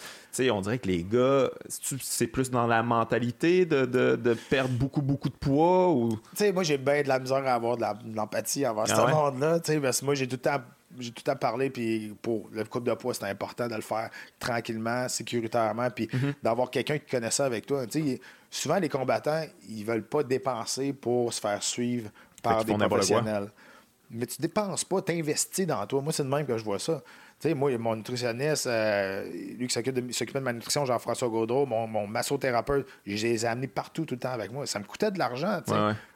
on 0.51 0.61
dirait 0.61 0.79
que 0.79 0.87
les 0.87 1.03
gars 1.03 1.49
c'est 1.67 2.27
plus 2.27 2.49
dans 2.49 2.67
la 2.67 2.83
mentalité 2.83 3.65
de, 3.65 4.37
perdre 4.49 4.73
beaucoup, 4.75 5.01
beaucoup 5.01 5.29
de 5.29 5.35
poids 5.35 5.91
ou? 5.91 6.11
Tu 6.11 6.19
sais, 6.35 6.51
moi, 6.51 6.63
j'ai 6.63 6.77
bien 6.77 7.01
de 7.01 7.07
la 7.07 7.19
misère 7.19 7.45
à 7.45 7.53
avoir 7.53 7.77
de 7.77 7.85
l'empathie 8.15 8.65
envers 8.65 8.85
ah 8.89 8.95
ce 8.95 9.11
monde-là. 9.11 9.59
Tu 9.59 9.73
sais, 9.73 9.79
parce 9.79 9.99
que 9.99 10.05
moi, 10.05 10.15
j'ai 10.15 10.27
tout 10.27 10.35
le 10.35 10.41
temps. 10.41 10.61
J'ai 10.99 11.11
tout 11.11 11.31
à 11.31 11.35
parler, 11.35 11.69
puis 11.69 12.13
pour 12.21 12.49
le 12.51 12.65
coupe 12.65 12.83
de 12.83 12.93
poids, 12.93 13.13
c'est 13.13 13.23
important 13.23 13.65
de 13.65 13.75
le 13.75 13.81
faire 13.81 14.09
tranquillement, 14.39 15.07
sécuritairement, 15.07 15.89
puis 15.89 16.07
mm-hmm. 16.07 16.33
d'avoir 16.43 16.69
quelqu'un 16.69 16.97
qui 16.97 17.09
connaît 17.09 17.31
ça 17.31 17.45
avec 17.45 17.65
toi. 17.65 17.87
Tu 17.87 18.03
sais, 18.03 18.21
souvent, 18.49 18.77
les 18.77 18.89
combattants, 18.89 19.45
ils 19.69 19.85
veulent 19.85 20.03
pas 20.03 20.21
dépenser 20.21 20.91
pour 20.91 21.31
se 21.31 21.39
faire 21.39 21.63
suivre 21.63 22.09
par 22.43 22.65
des 22.65 22.73
professionnels. 22.73 23.49
Mais 24.09 24.25
tu 24.25 24.41
dépenses 24.41 24.83
pas, 24.83 25.01
tu 25.01 25.13
investis 25.13 25.65
dans 25.65 25.85
toi. 25.87 26.01
Moi, 26.01 26.11
c'est 26.11 26.23
de 26.23 26.27
même 26.27 26.45
que 26.45 26.57
je 26.57 26.63
vois 26.65 26.79
ça 26.79 27.01
sais, 27.49 27.53
moi, 27.53 27.75
mon 27.77 27.95
nutritionniste, 27.95 28.67
euh, 28.67 29.25
lui 29.57 29.67
qui 29.67 29.73
s'occupe 29.73 29.95
de, 29.95 30.01
de, 30.01 30.39
ma 30.39 30.53
nutrition, 30.53 30.85
Jean-François 30.85 31.29
Gaudreau, 31.29 31.65
mon, 31.65 31.87
mon, 31.87 32.07
massothérapeute, 32.07 32.87
je 33.05 33.27
les 33.27 33.45
ai 33.45 33.47
amenés 33.47 33.67
partout 33.67 34.05
tout 34.05 34.15
le 34.15 34.19
temps 34.19 34.31
avec 34.31 34.51
moi. 34.51 34.65
Ça 34.67 34.79
me 34.79 34.85
coûtait 34.85 35.11
de 35.11 35.19
l'argent. 35.19 35.61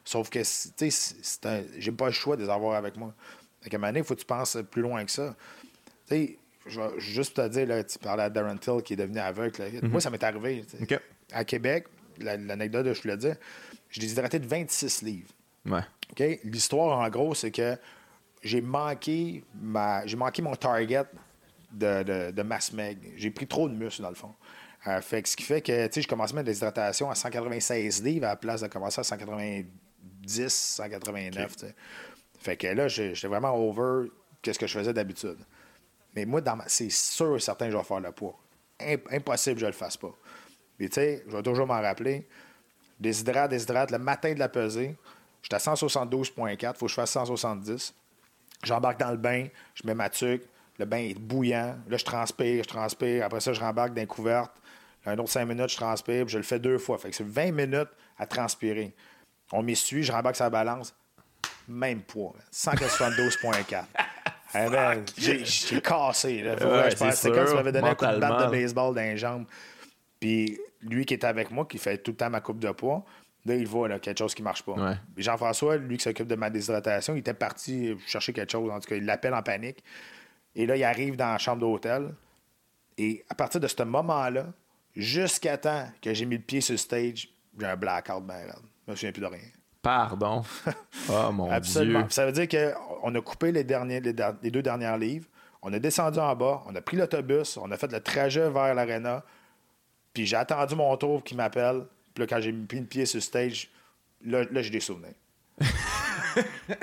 Sauf 0.03 0.29
que, 0.29 0.39
tu 0.39 0.91
sais, 0.91 1.65
j'ai 1.77 1.91
pas 1.91 2.07
le 2.07 2.11
choix 2.11 2.35
de 2.35 2.43
les 2.43 2.49
avoir 2.49 2.75
avec 2.75 2.97
moi. 2.97 3.13
Fait 3.61 3.69
qu'à 3.69 3.77
un 3.77 3.79
moment 3.79 3.89
donné, 3.89 3.99
il 3.99 4.05
faut 4.05 4.13
que 4.13 4.19
tu 4.19 4.25
penses 4.25 4.57
plus 4.69 4.83
loin 4.83 5.03
que 5.03 5.11
ça. 5.11 5.35
Tu 6.07 6.15
sais, 6.15 6.37
je 6.67 6.79
vais 6.79 6.99
juste 6.99 7.35
te 7.35 7.47
dire, 7.47 7.67
là, 7.67 7.83
tu 7.83 7.97
parlais 7.99 8.23
à 8.23 8.29
Darren 8.29 8.57
Till 8.57 8.81
qui 8.83 8.93
est 8.93 8.97
devenu 8.97 9.19
aveugle. 9.19 9.63
Mhm. 9.81 9.89
Moi, 9.89 10.01
ça 10.01 10.09
m'est 10.09 10.23
arrivé. 10.23 10.63
À 11.31 11.43
Québec, 11.43 11.87
l'anecdote, 12.19 12.93
je 12.93 13.01
te 13.01 13.07
le 13.07 13.17
dis, 13.17 13.31
je 13.89 13.99
déshydraté 13.99 14.39
de 14.39 14.47
26 14.47 15.01
livres. 15.01 15.29
Ouais. 15.65 16.37
L'histoire, 16.43 16.99
en 16.99 17.09
gros, 17.09 17.33
c'est 17.33 17.51
que 17.51 17.75
j'ai 18.45 18.61
manqué 18.61 19.43
ma 19.59 20.05
j'ai 20.05 20.15
manqué 20.15 20.41
mon 20.41 20.55
target 20.55 21.03
de, 21.71 22.03
de, 22.03 22.31
de 22.31 22.43
masse 22.43 22.71
meg. 22.71 23.13
J'ai 23.17 23.31
pris 23.31 23.47
trop 23.47 23.67
de 23.67 23.73
muscle, 23.73 24.01
dans 24.03 24.09
le 24.09 24.15
fond. 24.15 24.33
Euh, 24.87 25.01
fait 25.01 25.25
ce 25.25 25.35
qui 25.35 25.43
fait 25.43 25.61
que 25.61 25.71
je 25.71 26.07
commençais 26.07 26.33
à 26.33 26.35
mettre 26.35 26.45
des 26.45 26.57
hydratations 26.57 27.09
à 27.09 27.15
196 27.15 28.03
livres 28.03 28.27
à 28.27 28.29
la 28.29 28.35
place 28.35 28.61
de 28.61 28.67
commencer 28.67 29.01
à 29.01 29.03
190, 29.03 29.67
189. 30.53 31.55
Fait 32.39 32.55
que 32.55 32.67
là, 32.67 32.87
j'étais 32.87 33.27
vraiment 33.27 33.55
over 33.55 34.09
quest 34.43 34.55
ce 34.55 34.59
que 34.59 34.67
je 34.67 34.77
faisais 34.77 34.93
d'habitude. 34.93 35.39
Mais 36.15 36.25
moi, 36.25 36.41
c'est 36.67 36.91
sûr 36.91 37.35
et 37.35 37.39
certain 37.39 37.65
que 37.65 37.71
je 37.71 37.77
vais 37.77 37.83
faire 37.83 37.99
le 37.99 38.11
poids. 38.11 38.39
impossible 39.11 39.55
que 39.55 39.61
je 39.61 39.65
le 39.65 39.71
fasse 39.71 39.97
pas. 39.97 40.13
Mais 40.79 40.87
tu 40.87 40.95
sais, 40.95 41.23
je 41.27 41.35
vais 41.35 41.41
toujours 41.41 41.65
m'en 41.65 41.81
rappeler. 41.81 42.27
Déshydrate, 42.99 43.49
déshydrate, 43.49 43.89
le 43.89 43.97
matin 43.97 44.33
de 44.33 44.39
la 44.39 44.49
pesée, 44.49 44.95
j'étais 45.41 45.55
à 45.55 45.59
172,4, 45.59 46.73
il 46.75 46.77
faut 46.77 46.85
que 46.85 46.89
je 46.89 46.93
fasse 46.95 47.11
170. 47.11 47.93
J'embarque 48.65 48.99
dans 48.99 49.11
le 49.11 49.17
bain, 49.17 49.47
je 49.75 49.87
mets 49.87 49.93
ma 49.93 50.09
tuque, 50.09 50.43
le 50.77 50.85
bain 50.85 50.97
est 50.97 51.17
bouillant. 51.17 51.75
Là, 51.87 51.97
je 51.97 52.05
transpire, 52.05 52.63
je 52.63 52.67
transpire. 52.67 53.25
Après 53.25 53.39
ça, 53.39 53.53
je 53.53 53.59
rembarque 53.59 53.93
dans 53.93 54.05
couverte. 54.05 54.51
Un 55.05 55.17
autre 55.19 55.29
5 55.29 55.45
minutes, 55.45 55.69
je 55.69 55.77
transpire, 55.77 56.25
puis 56.25 56.33
je 56.33 56.37
le 56.37 56.43
fais 56.43 56.59
deux 56.59 56.79
fois. 56.79 56.97
Fait 56.97 57.09
que 57.09 57.15
c'est 57.15 57.27
20 57.27 57.51
minutes 57.51 57.89
à 58.17 58.25
transpirer. 58.25 58.93
On 59.51 59.61
m'essuie, 59.61 60.03
je 60.03 60.11
rembarque 60.11 60.35
sa 60.35 60.49
balance. 60.49 60.95
Même 61.67 62.01
poids, 62.01 62.33
172,4. 62.51 63.83
Eh 64.57 64.69
ben, 64.69 65.03
j'ai 65.17 65.81
cassé. 65.81 66.41
Là. 66.41 66.55
c'est 66.89 67.29
comme 67.29 67.45
si 67.45 67.51
tu 67.51 67.55
m'avais 67.55 67.73
donné 67.73 67.89
un 67.89 67.95
coup 67.95 68.05
de 68.05 68.17
batte 68.17 68.45
de 68.45 68.51
baseball 68.51 68.95
dans 68.95 69.01
les 69.01 69.17
jambes. 69.17 69.45
Puis 70.17 70.57
lui 70.81 71.05
qui 71.05 71.13
est 71.13 71.25
avec 71.25 71.51
moi, 71.51 71.65
qui 71.65 71.77
fait 71.77 71.97
tout 71.97 72.11
le 72.11 72.17
temps 72.17 72.29
ma 72.29 72.39
coupe 72.39 72.59
de 72.59 72.71
poids, 72.71 73.03
Là, 73.45 73.55
il 73.55 73.67
voit 73.67 73.87
là, 73.87 73.99
quelque 73.99 74.17
chose 74.17 74.33
qui 74.33 74.41
marche 74.41 74.63
pas. 74.63 74.97
Jean-François, 75.17 75.77
lui 75.77 75.97
qui 75.97 76.03
s'occupe 76.03 76.27
de 76.27 76.35
ma 76.35 76.49
déshydratation, 76.49 77.13
il 77.13 77.19
était 77.19 77.33
parti 77.33 77.95
chercher 78.07 78.33
quelque 78.33 78.51
chose. 78.51 78.71
En 78.71 78.79
tout 78.79 78.89
cas, 78.89 78.95
il 78.95 79.05
l'appelle 79.05 79.35
en 79.35 79.43
panique. 79.43 79.83
Et 80.55 80.65
là, 80.65 80.75
il 80.75 80.83
arrive 80.83 81.15
dans 81.15 81.31
la 81.31 81.37
chambre 81.37 81.59
d'hôtel. 81.59 82.13
Et 82.97 83.23
à 83.29 83.35
partir 83.35 83.59
de 83.59 83.67
ce 83.67 83.83
moment-là, 83.83 84.47
jusqu'à 84.95 85.57
temps 85.57 85.85
que 86.01 86.13
j'ai 86.13 86.25
mis 86.25 86.37
le 86.37 86.41
pied 86.41 86.61
sur 86.61 86.73
le 86.73 86.77
stage, 86.77 87.29
j'ai 87.59 87.65
un 87.65 87.75
blackout 87.75 88.23
ben 88.25 88.47
Je 88.87 88.91
me 88.91 88.95
souviens 88.95 89.11
plus 89.11 89.21
de 89.21 89.27
rien. 89.27 89.49
Pardon? 89.81 90.43
oh 91.09 91.31
mon 91.31 91.51
Absolument. 91.51 92.09
Ça 92.09 92.25
veut 92.25 92.31
dire 92.31 92.47
qu'on 92.47 93.13
a 93.13 93.21
coupé 93.21 93.51
les, 93.51 93.63
derniers, 93.63 93.99
les, 93.99 94.13
deux 94.51 94.63
dernières 94.63 94.97
livres. 94.97 95.27
On 95.61 95.71
a 95.73 95.79
descendu 95.79 96.19
en 96.19 96.35
bas, 96.35 96.63
on 96.65 96.75
a 96.75 96.81
pris 96.81 96.97
l'autobus, 96.97 97.57
on 97.57 97.69
a 97.71 97.77
fait 97.77 97.91
le 97.91 97.99
trajet 97.99 98.49
vers 98.49 98.73
l'aréna. 98.73 99.23
Puis 100.13 100.25
j'ai 100.25 100.37
attendu 100.37 100.75
mon 100.75 100.95
tour 100.97 101.23
qui 101.23 101.35
m'appelle. 101.35 101.85
Puis 102.15 102.23
là, 102.23 102.27
quand 102.27 102.41
j'ai 102.41 102.53
mis 102.53 102.65
le 102.71 102.85
pied 102.85 103.05
sur 103.05 103.17
le 103.17 103.21
stage, 103.21 103.69
là, 104.25 104.43
là 104.49 104.61
j'ai 104.61 104.69
des 104.71 104.79
souvenirs. 104.79 105.13
tu 105.59 105.65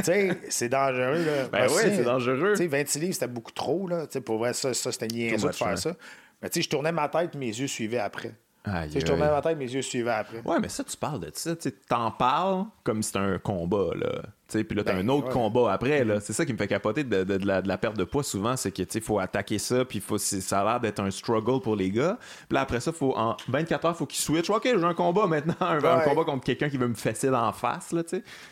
sais, 0.04 0.38
c'est 0.50 0.68
dangereux. 0.68 1.24
Là. 1.24 1.48
Ben 1.48 1.66
oui, 1.68 1.82
c'est 1.84 2.04
dangereux. 2.04 2.52
Tu 2.52 2.58
sais, 2.58 2.66
26 2.66 2.98
livres, 3.00 3.14
c'était 3.14 3.28
beaucoup 3.28 3.52
trop. 3.52 3.88
Là. 3.88 4.06
sais, 4.10 4.20
pour 4.20 4.38
vrai, 4.38 4.52
ça, 4.52 4.74
ça 4.74 4.92
c'était 4.92 5.08
niaiseux 5.08 5.48
de 5.48 5.54
faire 5.54 5.78
ça. 5.78 5.96
Mais 6.40 6.50
tu 6.50 6.60
sais, 6.60 6.62
je 6.62 6.68
tournais 6.68 6.92
ma 6.92 7.08
tête, 7.08 7.34
mes 7.34 7.46
yeux 7.46 7.66
suivaient 7.66 7.98
après. 7.98 8.34
Je 8.64 9.00
tournais 9.00 9.28
ma 9.28 9.42
tête, 9.42 9.58
mes 9.58 9.72
yeux 9.72 9.82
suivaient 9.82 10.10
après. 10.12 10.40
Ouais, 10.44 10.60
mais 10.60 10.68
ça, 10.68 10.84
tu 10.84 10.96
parles 10.96 11.20
de 11.20 11.30
ça. 11.34 11.56
Tu 11.56 11.72
t'en 11.72 12.12
parles 12.12 12.64
comme 12.84 13.02
si 13.02 13.08
c'était 13.08 13.18
un 13.18 13.38
combat. 13.38 13.90
Là. 13.96 14.22
Puis 14.48 14.76
là, 14.76 14.84
t'as 14.84 14.92
ben, 14.92 15.08
un 15.08 15.08
autre 15.08 15.30
combat 15.30 15.72
après. 15.72 16.04
là. 16.04 16.20
C'est 16.20 16.32
ça 16.32 16.44
qui 16.44 16.52
me 16.52 16.58
fait 16.58 16.68
capoter 16.68 17.02
de, 17.02 17.24
de, 17.24 17.44
la, 17.44 17.62
de, 17.62 17.68
la, 17.68 17.78
perte 17.78 17.96
de 17.96 18.04
poids 18.04 18.22
souvent. 18.22 18.56
C'est 18.56 18.70
que 18.70 19.00
faut 19.00 19.18
attaquer 19.18 19.58
ça. 19.58 19.84
Puis 19.84 19.98
faut, 19.98 20.18
ça 20.18 20.60
a 20.60 20.64
l'air 20.64 20.80
d'être 20.80 21.00
un 21.00 21.10
struggle 21.10 21.60
pour 21.60 21.74
les 21.74 21.90
gars. 21.90 22.18
Puis 22.48 22.54
là, 22.54 22.60
après 22.60 22.80
ça, 22.80 22.92
faut, 22.92 23.16
en 23.16 23.36
24 23.48 23.84
heures, 23.84 23.96
faut 23.96 24.06
qu'ils 24.06 24.20
switchent. 24.22 24.50
OK, 24.50 24.62
j'ai 24.64 24.84
un 24.84 24.94
combat 24.94 25.26
maintenant. 25.26 25.54
Un, 25.60 26.00
combat 26.00 26.24
contre 26.24 26.44
quelqu'un 26.44 26.68
qui 26.68 26.76
veut 26.76 26.88
me 26.88 26.94
fesser 26.94 27.30
d'en 27.30 27.52
face. 27.52 27.94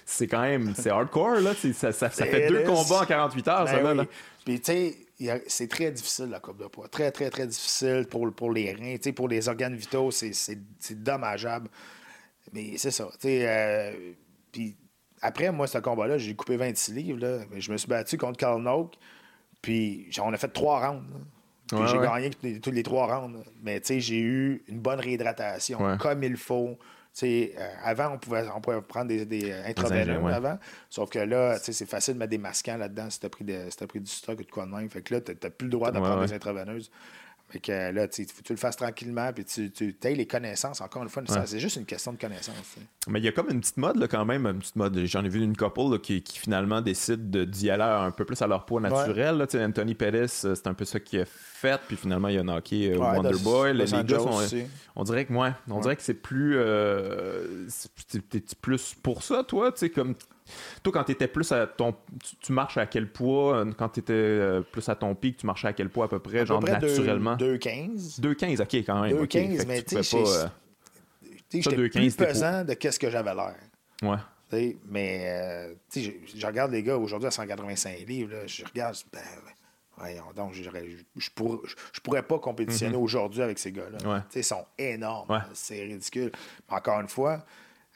C'est 0.05 0.27
quand 0.27 0.43
même 0.43 0.73
c'est 0.75 0.91
hardcore. 0.91 1.41
Là. 1.41 1.53
Ça, 1.55 1.93
ça, 1.93 2.11
ça 2.11 2.25
fait 2.25 2.49
deux 2.49 2.63
combats 2.65 3.03
en 3.03 3.07
48 3.07 3.49
heures. 3.49 3.69
ça, 3.69 3.79
ben 3.79 3.95
là, 3.95 4.05
Puis 4.45 4.61
tu 4.61 4.73
sais, 4.73 4.97
c'est 5.47 5.69
très 5.69 5.91
difficile 5.91 6.27
la 6.27 6.41
coupe 6.41 6.59
de 6.59 6.67
poids. 6.67 6.89
Très, 6.89 7.11
très, 7.11 7.31
très 7.31 7.47
difficile 7.47 8.07
pour, 8.09 8.33
pour 8.33 8.53
les 8.53 8.73
reins. 8.73 8.97
pour 9.13 9.29
les 9.29 9.49
organes 9.49 9.75
vitaux, 9.75 10.11
c'est 10.11 11.03
dommageable. 11.03 11.69
Mais 12.53 12.77
c'est 12.79 12.91
ça. 12.91 13.09
Euh, 13.25 14.13
puis 14.51 14.77
après, 15.21 15.53
moi, 15.53 15.67
ce 15.67 15.79
combat-là, 15.79 16.19
j'ai 16.19 16.35
coupé 16.35 16.57
26 16.57 16.93
livres. 16.95 17.19
Là. 17.21 17.39
Je 17.57 17.71
me 17.71 17.77
suis 17.77 17.89
battu 17.89 18.17
contre 18.17 18.39
Carl 18.39 18.63
Noak. 18.63 18.95
Puis 19.63 20.11
on 20.23 20.33
a 20.33 20.37
fait 20.37 20.49
trois 20.49 20.89
rounds. 20.89 21.05
j'ai 21.71 21.99
gagné 21.99 22.31
tous 22.61 22.71
les, 22.71 22.83
trois 22.83 23.07
rounds. 23.07 23.45
Mais 23.63 23.81
j'ai 23.85 24.21
eu 24.21 24.65
une 24.69 24.81
bonne 24.81 25.01
réhydratation, 25.01 25.99
comme 25.99 26.23
il 26.23 26.37
faut. 26.37 26.79
Euh, 27.23 27.49
avant, 27.83 28.15
on 28.15 28.19
pouvait, 28.19 28.45
on 28.55 28.61
pouvait 28.61 28.81
prendre 28.81 29.09
des, 29.09 29.27
des 29.27 29.53
intraveineux 29.53 30.25
avant. 30.27 30.59
Sauf 30.89 31.11
que 31.11 31.19
là, 31.19 31.59
c'est 31.59 31.87
facile 31.87 32.15
de 32.15 32.19
mettre 32.19 32.31
des 32.31 32.39
masquants 32.39 32.77
là-dedans 32.77 33.11
si 33.11 33.21
tu 33.21 33.27
as, 33.27 33.29
pris 33.29 33.45
du 34.01 34.11
stock 34.11 34.39
ou 34.39 34.45
de 34.45 34.51
quoi 34.51 34.67
de 34.67 34.71
même. 34.71 34.89
Fait 34.89 35.03
que 35.03 35.15
là, 35.15 35.21
tu 35.21 35.33
n'as 35.33 35.51
plus 35.51 35.67
le 35.67 35.73
droit 35.73 35.91
de 35.91 35.99
prendre 35.99 36.25
des 36.25 36.33
intraveineuses. 36.33 36.91
Fait 37.51 37.59
que 37.59 37.91
là, 37.91 38.07
tu, 38.07 38.25
tu 38.27 38.53
le 38.53 38.57
fasses 38.57 38.77
tranquillement, 38.77 39.33
puis 39.33 39.45
tu, 39.45 39.73
tu 39.73 39.97
aies 40.05 40.15
les 40.15 40.27
connaissances. 40.27 40.81
Encore 40.81 41.03
une 41.03 41.09
fois, 41.09 41.25
c'est 41.47 41.59
juste 41.59 41.77
une 41.77 41.85
question 41.85 42.13
de 42.13 42.19
connaissance. 42.19 42.55
Mais 43.09 43.19
il 43.19 43.25
y 43.25 43.29
a 43.29 43.33
comme 43.33 43.51
une 43.51 43.61
petite 43.61 43.77
mode, 43.77 43.97
là, 43.97 44.07
quand 44.07 44.25
même, 44.25 44.47
une 44.47 44.61
petite 44.61 44.77
mode. 44.77 45.05
J'en 45.07 45.25
ai 45.25 45.29
vu 45.29 45.43
une 45.43 45.57
couple 45.57 45.99
qui, 45.99 46.23
finalement 46.27 46.81
décide 46.81 47.29
d'y 47.29 47.71
aller 47.71 47.83
un 47.83 48.13
peu 48.13 48.25
plus 48.25 48.41
à 48.41 48.47
leur 48.47 48.65
poids 48.67 48.81
naturel. 48.81 49.37
Là, 49.37 49.47
Anthony 49.67 49.97
euh, 50.01 50.27
c'est 50.29 50.67
un 50.69 50.75
peu 50.75 50.85
ça 50.85 51.01
qu'il 51.01 51.21
a 51.21 51.25
fait, 51.25 51.50
puis 51.87 51.97
finalement, 51.97 52.29
il 52.29 52.39
a 52.39 52.43
knocké 52.43 52.93
euh, 52.93 52.99
Wonderboy. 52.99 53.75
Les, 53.75 53.85
gars 53.87 54.19
on 54.97 55.05
dirait 55.05 55.25
que, 55.25 55.33
moi, 55.33 55.55
on 55.69 55.81
dirait 55.81 55.97
que 55.97 56.03
c'est 56.03 56.15
plus. 56.15 56.57
Euh, 56.57 57.67
T'es 58.31 58.43
plus 58.61 58.95
pour 59.03 59.23
ça, 59.23 59.45
toi, 59.45 59.73
tu 59.73 59.79
sais, 59.79 59.91
comme 59.91 60.15
toi, 60.83 60.93
quand 60.93 61.05
tu 61.05 61.13
étais 61.13 61.29
plus 61.29 61.51
à 61.53 61.67
ton. 61.67 61.95
Tu, 62.41 62.53
marches 62.53 62.77
à 62.77 62.87
quel 62.87 63.11
poids 63.11 63.59
euh, 63.59 63.73
Quand 63.77 63.91
tu 63.91 64.01
étais 64.01 64.13
euh, 64.13 64.61
plus 64.61 64.89
à 64.89 64.95
ton 64.95 65.15
pic, 65.15 65.37
tu 65.37 65.47
marchais 65.47 65.69
à 65.69 65.73
quel 65.73 65.89
poids 65.89 66.07
à 66.07 66.09
peu 66.09 66.19
près, 66.19 66.47
genre 66.47 66.63
naturellement? 66.63 67.37
2,15. 67.37 68.21
2,15, 68.21 68.63
ok, 68.63 68.75
quand 68.87 69.03
même. 69.03 69.25
2,15, 69.25 69.67
mais 69.67 69.83
tu 69.83 70.03
sais, 70.03 70.17
euh, 70.17 70.47
j'étais 71.53 71.89
plus 71.89 72.17
pesant 72.17 72.65
de 72.65 72.75
qu'est-ce 72.75 72.99
que 72.99 73.11
j'avais 73.11 73.35
l'air. 73.35 73.57
Ouais. 74.03 74.77
mais 74.89 75.77
tu 75.91 76.03
sais, 76.03 76.21
je 76.35 76.47
regarde 76.47 76.73
les 76.73 76.83
gars 76.83 76.97
aujourd'hui 76.97 77.29
à 77.29 77.31
185 77.31 78.07
livres, 78.07 78.31
je 78.47 78.65
regarde, 78.65 78.97
ben, 79.13 79.21
donc, 80.35 80.55
je, 80.55 80.63
je, 81.17 82.01
pourrais 82.03 82.23
pas 82.23 82.39
compétitionner 82.39 82.97
mm-hmm. 82.97 83.01
aujourd'hui 83.03 83.43
avec 83.43 83.59
ces 83.59 83.73
gars-là. 83.73 84.25
Ils 84.35 84.45
sont 84.45 84.65
énormes, 84.79 85.43
c'est 85.53 85.83
ridicule. 85.83 86.33
Mais 86.69 86.77
encore 86.77 87.01
une 87.01 87.09
fois, 87.09 87.45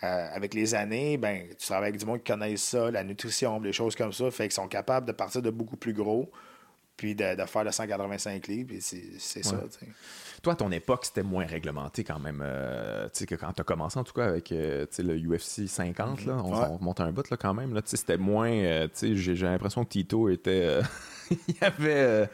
euh, 0.02 0.28
avec 0.32 0.54
les 0.54 0.74
années, 0.74 1.16
ben, 1.16 1.46
tu 1.58 1.66
travailles 1.66 1.88
avec 1.90 2.00
du 2.00 2.06
monde 2.06 2.18
qui 2.18 2.30
connaît 2.32 2.56
ça, 2.56 2.90
la 2.90 3.04
nutrition, 3.04 3.60
les 3.60 3.72
choses 3.72 3.94
comme 3.94 4.12
ça, 4.12 4.30
fait 4.30 4.44
qu'ils 4.44 4.52
sont 4.52 4.68
capables 4.68 5.06
de 5.06 5.12
partir 5.12 5.40
de 5.40 5.50
beaucoup 5.50 5.76
plus 5.76 5.94
gros, 5.94 6.30
puis 6.96 7.14
de, 7.14 7.36
faire 7.46 7.64
le 7.64 7.70
185 7.70 8.46
livres, 8.48 8.68
puis 8.68 8.82
c'est 8.82 9.42
ça. 9.42 9.56
Toi, 10.44 10.52
à 10.52 10.56
ton 10.56 10.70
époque, 10.70 11.04
c'était 11.04 11.22
moins 11.22 11.46
réglementé 11.46 12.04
quand 12.04 12.20
même. 12.20 12.40
Euh, 12.44 13.06
tu 13.06 13.20
sais, 13.20 13.26
que 13.26 13.34
quand 13.34 13.52
tu 13.52 13.60
as 13.60 13.64
commencé, 13.64 13.98
en 13.98 14.04
tout 14.04 14.12
cas, 14.12 14.26
avec 14.26 14.52
euh, 14.52 14.86
le 14.98 15.16
UFC 15.16 15.66
50, 15.66 16.26
là, 16.26 16.36
on, 16.44 16.76
remonte 16.78 17.00
un 17.00 17.10
bout 17.10 17.28
là, 17.28 17.36
quand 17.36 17.54
même. 17.54 17.78
C'était 17.84 18.18
moins. 18.18 18.86
j'ai 19.02 19.34
l'impression 19.34 19.84
que 19.84 19.90
Tito 19.90 20.28
était. 20.28 20.80
il 21.48 21.56
y 21.60 21.64
avait 21.64 22.28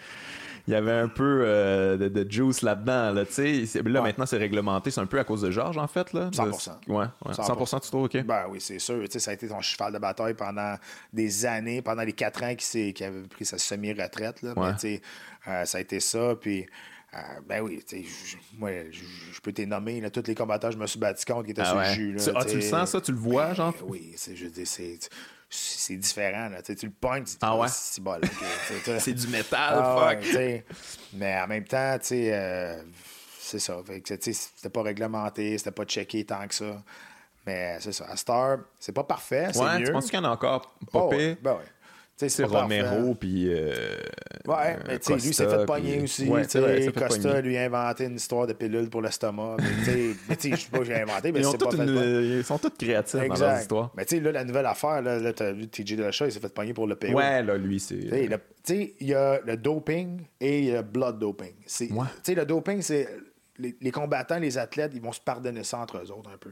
il 0.66 0.74
y 0.74 0.76
avait 0.76 0.92
un 0.92 1.08
peu 1.08 1.42
euh, 1.44 1.96
de, 1.96 2.30
juice 2.30 2.62
là-dedans. 2.62 3.12
Là, 3.12 3.24
là 3.24 4.02
maintenant, 4.02 4.26
c'est 4.26 4.36
réglementé. 4.36 4.90
C'est 4.90 5.00
un 5.00 5.06
peu 5.06 5.18
à 5.18 5.24
cause 5.24 5.42
de 5.42 5.50
Georges, 5.50 5.78
en 5.78 5.86
fait. 5.86 6.12
Là, 6.12 6.30
100%. 6.30 6.70
Ouais, 6.88 7.06
100%, 7.26 7.80
tu 7.80 7.88
trouves, 7.88 8.04
OK? 8.04 8.22
Ben 8.24 8.44
oui, 8.48 8.60
c'est 8.60 8.78
sûr. 8.78 9.02
ça 9.10 9.30
a 9.30 9.34
été 9.34 9.48
ton 9.48 9.60
cheval 9.60 9.92
de 9.92 9.98
bataille 9.98 10.34
pendant 10.34 10.76
des 11.12 11.46
années, 11.46 11.82
pendant 11.82 12.02
les 12.02 12.12
quatre 12.12 12.42
ans 12.42 12.54
qu'il 12.54 12.94
qui 12.94 13.04
avait 13.04 13.22
pris 13.22 13.44
sa 13.44 13.58
semi-retraite. 13.58 14.42
Là, 14.42 14.54
euh, 15.48 15.64
ça 15.64 15.78
a 15.78 15.80
été 15.80 16.00
ça. 16.00 16.34
Puis. 16.40 16.66
Euh, 17.12 17.18
ben 17.44 17.60
oui, 17.60 17.84
moi, 18.56 18.70
je 18.92 19.40
peux 19.40 19.52
t'énommer 19.52 20.08
tous 20.10 20.28
les 20.28 20.34
combattants, 20.34 20.70
je 20.70 20.78
me 20.78 20.86
suis 20.86 20.98
battu 20.98 21.24
contre 21.24 21.46
qui 21.46 21.50
étaient 21.50 21.62
ah 21.62 21.64
sur 21.64 21.78
le 21.78 21.84
jus. 21.84 22.12
Là, 22.12 22.22
ah, 22.36 22.44
tu 22.44 22.56
le 22.56 22.60
sens, 22.60 22.90
ça? 22.90 23.00
Tu 23.00 23.10
le 23.10 23.18
vois, 23.18 23.48
ben 23.48 23.54
genre? 23.54 23.74
Oui, 23.82 24.14
je 24.16 24.46
dis, 24.46 24.66
c'est 24.66 24.98
c'est 25.52 25.96
différent. 25.96 26.48
Là. 26.48 26.62
Tu 26.62 26.74
le 26.86 26.92
pognes, 26.92 27.24
tu 27.24 27.36
ah 27.40 27.56
ouais? 27.56 27.66
c'est 27.68 28.00
bon. 28.02 28.20
c'est 29.00 29.12
du 29.12 29.26
métal, 29.26 29.80
ah 29.82 30.16
fuck. 30.22 30.62
mais 31.14 31.40
en 31.40 31.48
même 31.48 31.64
temps, 31.64 31.98
tu 31.98 32.06
sais, 32.06 32.30
euh, 32.32 32.80
c'est 33.38 33.58
ça. 33.58 33.78
C'était 34.06 34.68
pas 34.68 34.82
réglementé, 34.82 35.58
c'était 35.58 35.72
pas 35.72 35.84
checké 35.84 36.24
tant 36.24 36.46
que 36.46 36.54
ça. 36.54 36.82
Mais 37.46 37.78
c'est 37.80 37.92
ça. 37.92 38.06
À 38.08 38.16
Star, 38.16 38.58
c'est 38.78 38.92
pas 38.92 39.02
parfait. 39.02 39.48
Ouais, 39.56 39.78
mieux. 39.80 39.86
tu 39.86 39.92
penses 39.92 40.10
qu'il 40.10 40.20
y 40.20 40.22
en 40.22 40.24
a 40.24 40.30
encore 40.30 40.76
pas 40.92 41.00
oh, 41.00 41.08
Ben 41.10 41.36
ouais. 41.44 41.64
C'est 42.28 42.44
Romero, 42.44 43.14
puis. 43.14 43.52
Euh, 43.52 43.96
ouais, 44.46 44.76
mais 44.86 44.98
tu 44.98 45.06
sais, 45.06 45.26
lui, 45.26 45.34
s'est 45.34 45.48
fait 45.48 45.64
pogner 45.64 46.02
aussi. 46.02 46.28
Ouais, 46.28 46.42
vrai, 46.42 46.92
Costa 46.92 47.40
lui 47.40 47.56
a 47.56 47.64
inventé 47.64 48.04
une 48.04 48.16
histoire 48.16 48.46
de 48.46 48.52
pilule 48.52 48.90
pour 48.90 49.02
l'estomac. 49.02 49.56
mais 49.58 50.36
tu 50.36 50.50
sais, 50.50 50.50
je 50.56 50.56
sais 50.56 50.70
pas, 50.70 50.84
j'ai 50.84 51.00
inventé, 51.00 51.32
mais 51.32 51.42
c'est 51.42 51.58
pas 51.58 51.70
fait. 51.70 51.84
Ils 51.84 52.44
sont 52.44 52.58
tous 52.58 52.70
créatifs 52.70 53.20
dans 53.20 53.34
leur 53.34 53.60
histoire. 53.60 53.90
Mais 53.96 54.04
tu 54.04 54.16
sais, 54.16 54.22
là, 54.22 54.32
la 54.32 54.44
nouvelle 54.44 54.66
affaire, 54.66 55.02
là, 55.02 55.18
là 55.18 55.32
tu 55.32 55.42
as 55.42 55.52
vu 55.52 55.68
TJ 55.68 55.94
Dillashaw, 55.94 56.26
il 56.26 56.32
s'est 56.32 56.40
fait 56.40 56.52
pogner 56.52 56.74
pour 56.74 56.86
le 56.86 56.96
PO. 56.96 57.08
Ouais, 57.08 57.42
là, 57.42 57.56
lui, 57.56 57.80
c'est. 57.80 57.96
Tu 57.96 58.74
sais, 58.74 58.94
il 59.00 59.06
y 59.06 59.14
a 59.14 59.40
le 59.44 59.56
doping 59.56 60.20
et 60.40 60.58
il 60.58 60.64
y 60.66 60.72
a 60.72 60.76
le 60.76 60.82
blood 60.82 61.18
doping. 61.18 61.54
Tu 61.66 61.88
sais, 62.22 62.34
le 62.34 62.44
doping, 62.44 62.82
c'est. 62.82 63.08
Les, 63.58 63.90
combattants, 63.90 64.38
les 64.38 64.56
athlètes, 64.56 64.92
ils 64.94 65.02
vont 65.02 65.12
se 65.12 65.20
pardonner 65.20 65.64
ça 65.64 65.78
entre 65.78 65.98
eux 65.98 66.10
autres 66.10 66.30
un 66.32 66.38
peu. 66.38 66.50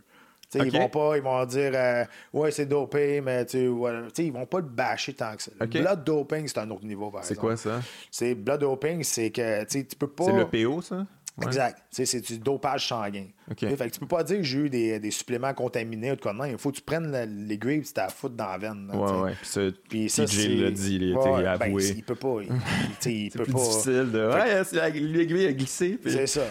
Ils 0.54 0.72
vont 0.72 0.88
pas, 0.88 1.16
ils 1.16 1.22
vont 1.22 1.44
dire 1.44 1.72
euh, 1.74 2.04
Ouais, 2.32 2.50
c'est 2.50 2.66
dopé, 2.66 3.20
mais 3.20 3.44
tu 3.44 3.70
sais, 4.14 4.24
ils 4.24 4.32
vont 4.32 4.46
pas 4.46 4.58
le 4.58 4.66
bâcher 4.66 5.12
tant 5.12 5.36
que 5.36 5.42
ça. 5.42 5.50
Le 5.60 5.66
blood 5.66 6.04
doping, 6.04 6.48
c'est 6.48 6.58
un 6.58 6.70
autre 6.70 6.84
niveau, 6.84 7.10
par 7.10 7.24
C'est 7.24 7.36
quoi 7.36 7.56
ça? 7.56 7.80
C'est 8.10 8.34
blood 8.34 8.60
doping, 8.60 9.02
c'est 9.02 9.30
que 9.30 9.64
tu 9.64 9.96
peux 9.96 10.08
pas. 10.08 10.24
C'est 10.24 10.32
le 10.32 10.46
PO, 10.46 10.82
ça? 10.82 11.06
Exact. 11.42 11.78
C'est 11.90 12.20
du 12.20 12.38
dopage 12.38 12.88
sanguin. 12.88 13.26
Fait 13.56 13.76
que 13.76 13.88
tu 13.88 14.00
peux 14.00 14.06
pas 14.06 14.24
dire 14.24 14.38
que 14.38 14.42
j'ai 14.42 14.58
eu 14.58 14.70
des, 14.70 14.98
des, 14.98 15.10
suppléments 15.10 15.54
contaminés 15.54 16.12
ou 16.12 16.16
de 16.16 16.20
quoi. 16.20 16.32
Non, 16.32 16.44
il 16.44 16.58
faut 16.58 16.70
que 16.70 16.76
tu 16.76 16.82
prennes 16.82 17.46
les 17.46 17.58
grapes, 17.58 17.84
tu 17.84 17.92
t'as 17.92 18.08
foutre 18.08 18.34
dans 18.34 18.46
la 18.46 18.58
veine. 18.58 18.90
ouais, 18.92 19.32
ouais. 19.56 19.72
Puis 19.88 20.10
ça, 20.10 20.24
TJ 20.24 20.60
l'a 20.60 20.70
dit, 20.70 20.96
il 20.96 21.14
a 21.14 21.18
ouais, 21.18 21.42
ben, 21.42 21.62
avoué. 21.62 21.88
il 21.90 22.02
peut 22.02 22.14
pas. 22.14 22.38
Il, 22.42 23.10
il 23.10 23.30
peut 23.32 23.44
plus 23.44 23.52
pas. 23.52 23.58
difficile 23.58 24.10
de. 24.12 24.28
Ouais, 24.28 24.90
l'aiguille 25.00 25.46
a 25.46 25.52
glissé. 25.52 25.98
C'est 26.04 26.26
ça. 26.26 26.44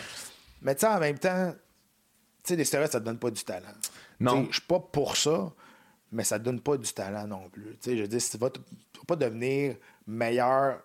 Mais 0.62 0.74
tu 0.76 0.82
sais, 0.82 0.88
en 0.88 1.00
même 1.00 1.20
temps, 1.20 1.54
sais, 2.48 2.56
les 2.56 2.66
stéroïdes, 2.66 2.92
ça 2.92 3.00
te 3.00 3.06
donne 3.06 3.20
pas 3.20 3.32
du 3.32 3.44
talent. 3.44 3.68
Non. 4.20 4.48
Je 4.50 4.58
suis 4.60 4.68
pas 4.68 4.80
pour 4.80 5.16
ça, 5.18 5.52
mais 6.12 6.24
ça 6.24 6.40
te 6.40 6.46
donne 6.46 6.62
pas 6.62 6.78
du 6.78 6.92
talent 6.92 7.28
non 7.28 7.50
plus. 7.50 7.78
je 7.86 7.92
veux 7.92 8.08
dire, 8.08 8.22
tu 8.30 8.38
vas, 8.38 8.50
pas 9.06 9.16
devenir 9.16 9.76
meilleur 10.06 10.82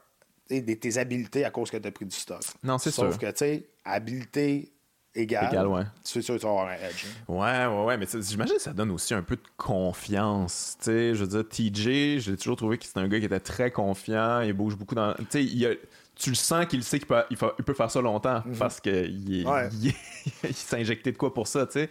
de 0.50 0.74
tes 0.74 0.98
habiletés 0.98 1.44
à 1.44 1.50
cause 1.50 1.70
que 1.70 1.76
tu 1.76 1.88
as 1.88 1.92
pris 1.92 2.06
du 2.06 2.16
stock. 2.16 2.42
Non, 2.62 2.78
c'est 2.78 2.90
sûr. 2.90 3.04
Sauf 3.04 3.18
que, 3.18 3.26
tu 3.26 3.38
sais, 3.38 3.68
habileté 3.84 4.72
égale, 5.14 5.52
Égal, 5.52 5.66
ouais. 5.66 5.82
c'est 6.02 6.22
sûr 6.22 6.34
que 6.34 6.40
tu 6.40 6.46
vas 6.46 6.52
avoir 6.52 6.68
un 6.68 6.74
edge. 6.74 7.06
Hein. 7.06 7.32
Ouais, 7.32 7.66
ouais, 7.66 7.84
ouais, 7.84 7.96
mais 7.96 8.06
j'imagine 8.20 8.56
que 8.56 8.62
ça 8.62 8.72
donne 8.72 8.90
aussi 8.90 9.14
un 9.14 9.22
peu 9.22 9.36
de 9.36 9.42
confiance. 9.56 10.76
Tu 10.78 10.84
sais, 10.86 11.14
je 11.14 11.24
veux 11.24 11.42
dire, 11.42 11.48
TJ, 11.48 12.18
j'ai 12.18 12.36
toujours 12.36 12.56
trouvé 12.56 12.78
que 12.78 12.84
c'était 12.84 13.00
un 13.00 13.08
gars 13.08 13.18
qui 13.18 13.26
était 13.26 13.40
très 13.40 13.70
confiant, 13.70 14.40
il 14.40 14.52
bouge 14.52 14.76
beaucoup 14.76 14.94
dans. 14.94 15.14
Tu 15.14 15.26
sais, 15.30 15.44
il 15.44 15.66
a 15.66 15.70
tu 16.14 16.30
le 16.30 16.36
sens 16.36 16.66
qu'il 16.66 16.84
sait 16.84 16.98
qu'il 16.98 17.08
peut, 17.08 17.22
il 17.30 17.36
peut, 17.36 17.74
faire 17.74 17.90
ça 17.90 18.00
longtemps 18.00 18.42
mhm. 18.44 18.56
parce 18.58 18.80
qu'il 18.80 19.46
il, 20.44 20.54
s'est 20.54 20.76
injecté 20.76 21.10
de 21.10 21.16
quoi 21.16 21.32
pour 21.32 21.48
ça, 21.48 21.66
tu 21.66 21.72
sais. 21.72 21.90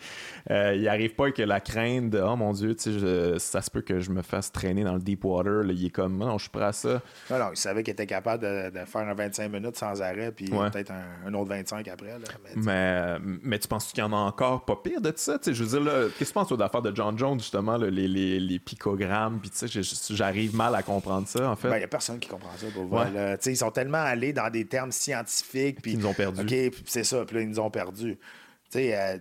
Euh, 0.50 0.76
il 0.76 0.88
arrive 0.88 1.16
pas 1.16 1.24
avec 1.24 1.40
la 1.40 1.60
crainte 1.60 2.12
de 2.12 2.20
oh 2.20 2.36
mon 2.36 2.54
dieu, 2.54 2.76
tu 2.76 3.00
sais, 3.00 3.40
ça 3.40 3.62
se 3.62 3.72
peut 3.72 3.82
que 3.82 4.00
je 4.00 4.12
me 4.12 4.22
fasse 4.22 4.52
traîner 4.52 4.84
dans 4.84 4.94
le 4.94 5.02
deep 5.02 5.26
water. 5.26 5.64
il 5.66 5.86
est 5.86 5.90
comme 5.90 6.18
non, 6.18 6.38
je 6.38 6.44
suis 6.44 6.50
prêt 6.50 6.66
à 6.66 6.72
ça. 6.72 7.02
Non, 7.30 7.40
non, 7.40 7.50
il 7.52 7.58
savait 7.58 7.84
qu'il 7.84 7.94
était 7.94 8.06
capable 8.06 8.44
de, 8.44 8.72
faire 8.86 9.02
un 9.02 9.14
25 9.14 9.52
minutes 9.52 9.78
sans 9.78 10.02
arrêt, 10.02 10.32
puis 10.32 10.46
peut-être 10.46 10.92
un, 11.26 11.34
autre 11.34 11.50
25 11.50 11.88
après. 11.88 12.18
mais, 12.56 13.18
mais, 13.44 13.60
tu 13.60 13.68
penses 13.68 13.92
qu'il 13.92 14.00
y 14.00 14.04
en 14.04 14.14
a 14.14 14.18
encore 14.18 14.66
pas 14.66 14.76
pire 14.76 15.02
de 15.02 15.12
ça? 15.16 15.40
Tu 15.40 15.46
sais, 15.46 15.54
je 15.54 15.64
veux 15.64 15.80
dire, 15.80 15.92
qu'est-ce 16.18 16.20
que 16.20 16.26
tu 16.26 16.34
penses 16.34 16.50
de 16.50 16.56
l'affaire 16.56 16.82
de 16.82 16.96
John 16.96 17.18
Jones, 17.18 17.40
justement, 17.40 17.78
les, 17.78 17.90
les, 18.08 18.40
les, 18.40 18.60
picogrammes, 18.60 19.40
puis 19.40 19.50
tu 19.50 19.68
sais, 19.68 20.16
j'arrive 20.16 20.56
mal 20.56 20.76
à 20.76 20.84
comprendre 20.84 21.28
ça, 21.28 21.50
en 21.50 21.56
fait. 21.56 21.68
Il 21.68 21.72
ben, 21.72 21.78
n'y 21.80 21.84
a 21.84 21.88
personne 21.88 22.20
qui 22.20 22.30
comprend 22.30 22.52
ça. 22.56 22.68
Pour 22.74 22.86
voir, 22.86 23.08
ils 23.46 23.58
sont 23.58 23.72
tellement 23.72 24.11
aller 24.12 24.34
dans 24.34 24.50
des 24.50 24.66
termes 24.66 24.92
scientifiques. 24.92 25.82
Puis, 25.82 25.94
ils 25.94 26.00
nous 26.00 26.08
ont 26.08 26.14
perdu. 26.14 26.42
OK, 26.42 26.74
c'est 26.86 27.04
ça. 27.04 27.26
Puis 27.26 27.36
là, 27.36 27.42
ils 27.42 27.50
nous 27.50 27.60
ont 27.60 27.72
perdu. 27.72 28.18
Tu 28.18 28.80
sais, 28.80 28.98
euh, 28.98 29.18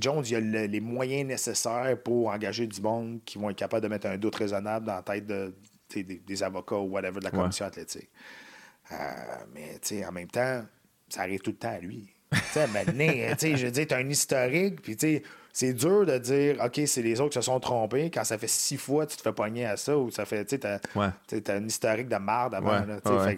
Jones, 0.00 0.24
il 0.26 0.56
a 0.56 0.66
les 0.66 0.80
moyens 0.80 1.26
nécessaires 1.26 1.96
pour 2.02 2.28
engager 2.28 2.66
du 2.66 2.80
monde 2.80 3.20
qui 3.24 3.38
vont 3.38 3.50
être 3.50 3.56
capables 3.56 3.82
de 3.82 3.88
mettre 3.88 4.06
un 4.06 4.16
doute 4.16 4.34
raisonnable 4.34 4.86
dans 4.86 4.96
la 4.96 5.02
tête 5.02 5.26
de, 5.26 5.54
des, 5.94 6.42
avocats 6.42 6.76
ou 6.76 6.90
whatever 6.90 7.18
de 7.18 7.24
la 7.24 7.30
commission 7.30 7.66
athlétique. 7.66 8.10
Euh, 8.92 8.96
mais 9.52 10.04
en 10.06 10.12
même 10.12 10.30
temps, 10.30 10.64
ça 11.08 11.22
arrive 11.22 11.40
tout 11.40 11.50
le 11.50 11.56
temps 11.56 11.74
à 11.74 11.78
lui. 11.78 12.08
maintenant, 12.72 13.04
je 13.40 13.64
veux 13.64 13.70
dire, 13.70 13.86
tu 13.86 13.94
as 13.94 13.98
un 13.98 14.08
historique, 14.08 14.80
puis 14.82 14.96
tu 14.96 15.06
sais 15.06 15.22
c'est 15.56 15.72
dur 15.72 16.04
de 16.04 16.18
dire, 16.18 16.56
OK, 16.64 16.80
c'est 16.84 17.00
les 17.00 17.20
autres 17.20 17.30
qui 17.30 17.38
se 17.38 17.42
sont 17.42 17.60
trompés 17.60 18.10
quand 18.10 18.24
ça 18.24 18.36
fait 18.36 18.48
six 18.48 18.76
fois 18.76 19.06
tu 19.06 19.16
te 19.16 19.22
fais 19.22 19.32
pogner 19.32 19.64
à 19.64 19.76
ça 19.76 19.96
ou 19.96 20.10
ça 20.10 20.24
fait, 20.24 20.44
tu 20.44 20.56
sais, 20.56 20.58
t'as 20.58 21.52
as 21.52 21.56
une 21.56 21.68
historique 21.68 22.08
de 22.08 22.16
marde 22.16 22.56
avant. 22.56 22.84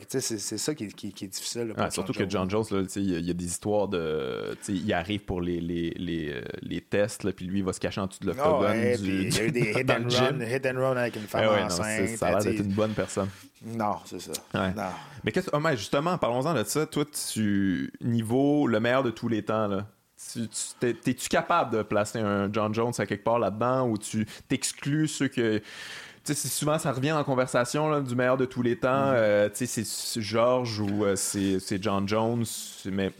c'est 0.08 0.38
ça 0.38 0.74
qui, 0.74 0.88
qui, 0.88 1.12
qui, 1.12 1.24
est 1.26 1.28
difficile. 1.28 1.74
surtout 1.90 2.14
que 2.14 2.26
John 2.26 2.48
Jones, 2.48 2.64
il 2.96 3.26
y, 3.26 3.30
a 3.30 3.34
des 3.34 3.44
histoires 3.44 3.86
de. 3.88 4.56
Il 4.66 4.90
arrive 4.94 5.20
pour 5.20 5.42
les, 5.42 5.60
les, 5.60 5.90
les, 5.90 6.30
euh, 6.30 6.42
les 6.62 6.80
tests, 6.80 7.22
là, 7.24 7.32
puis 7.32 7.44
lui, 7.44 7.58
il 7.58 7.64
va 7.64 7.74
se 7.74 7.80
cacher 7.80 8.00
en 8.00 8.06
dessous 8.06 8.20
de 8.20 8.28
l'octogone. 8.28 8.72
Oh, 8.72 8.96
il 8.98 9.34
y 9.34 9.38
a 9.38 9.44
eu 9.44 9.52
des 9.52 9.60
hit 9.76 9.90
and, 9.90 10.08
run, 10.08 10.40
hit 10.40 10.66
and 10.66 10.80
run 10.80 10.96
avec 10.96 11.16
une 11.16 11.22
femme 11.22 11.50
eh 11.54 11.62
enceinte. 11.64 12.16
ça 12.16 12.28
a 12.28 12.30
l'air 12.30 12.38
d'être 12.38 12.64
une 12.64 12.72
bonne 12.72 12.92
personne. 12.92 13.28
Non, 13.62 13.96
c'est 14.06 14.20
ça. 14.20 14.32
Mais, 15.22 15.32
qu'est-ce, 15.32 15.50
oh, 15.52 15.60
justement, 15.72 16.16
parlons-en 16.16 16.54
de 16.54 16.64
ça. 16.64 16.86
Toi, 16.86 17.04
tu 17.04 17.92
niveau 18.00 18.66
le 18.66 18.80
meilleur 18.80 19.02
de 19.02 19.10
tous 19.10 19.28
les 19.28 19.42
temps, 19.42 19.68
là 19.68 19.86
T'es-tu 20.80 21.28
capable 21.28 21.76
de 21.76 21.82
placer 21.82 22.18
un 22.18 22.52
John 22.52 22.74
Jones 22.74 22.92
à 22.98 23.06
quelque 23.06 23.24
part 23.24 23.38
là-dedans 23.38 23.88
ou 23.88 23.98
tu 23.98 24.26
t'exclus 24.48 25.08
ceux 25.08 25.28
que. 25.28 25.58
Tu 26.24 26.34
sais, 26.34 26.48
souvent 26.48 26.78
ça 26.78 26.92
revient 26.92 27.12
en 27.12 27.22
conversation 27.22 28.00
du 28.00 28.14
meilleur 28.16 28.36
de 28.36 28.44
tous 28.46 28.62
les 28.62 28.76
temps. 28.76 29.12
Mm-hmm. 29.12 29.16
Euh, 29.16 29.48
tu 29.48 29.66
sais, 29.66 29.84
c'est 29.84 30.20
George 30.20 30.80
ou 30.80 31.04
euh, 31.04 31.14
c'est 31.16 31.82
John 31.82 32.08
Jones. 32.08 32.44
Mais 32.86 33.12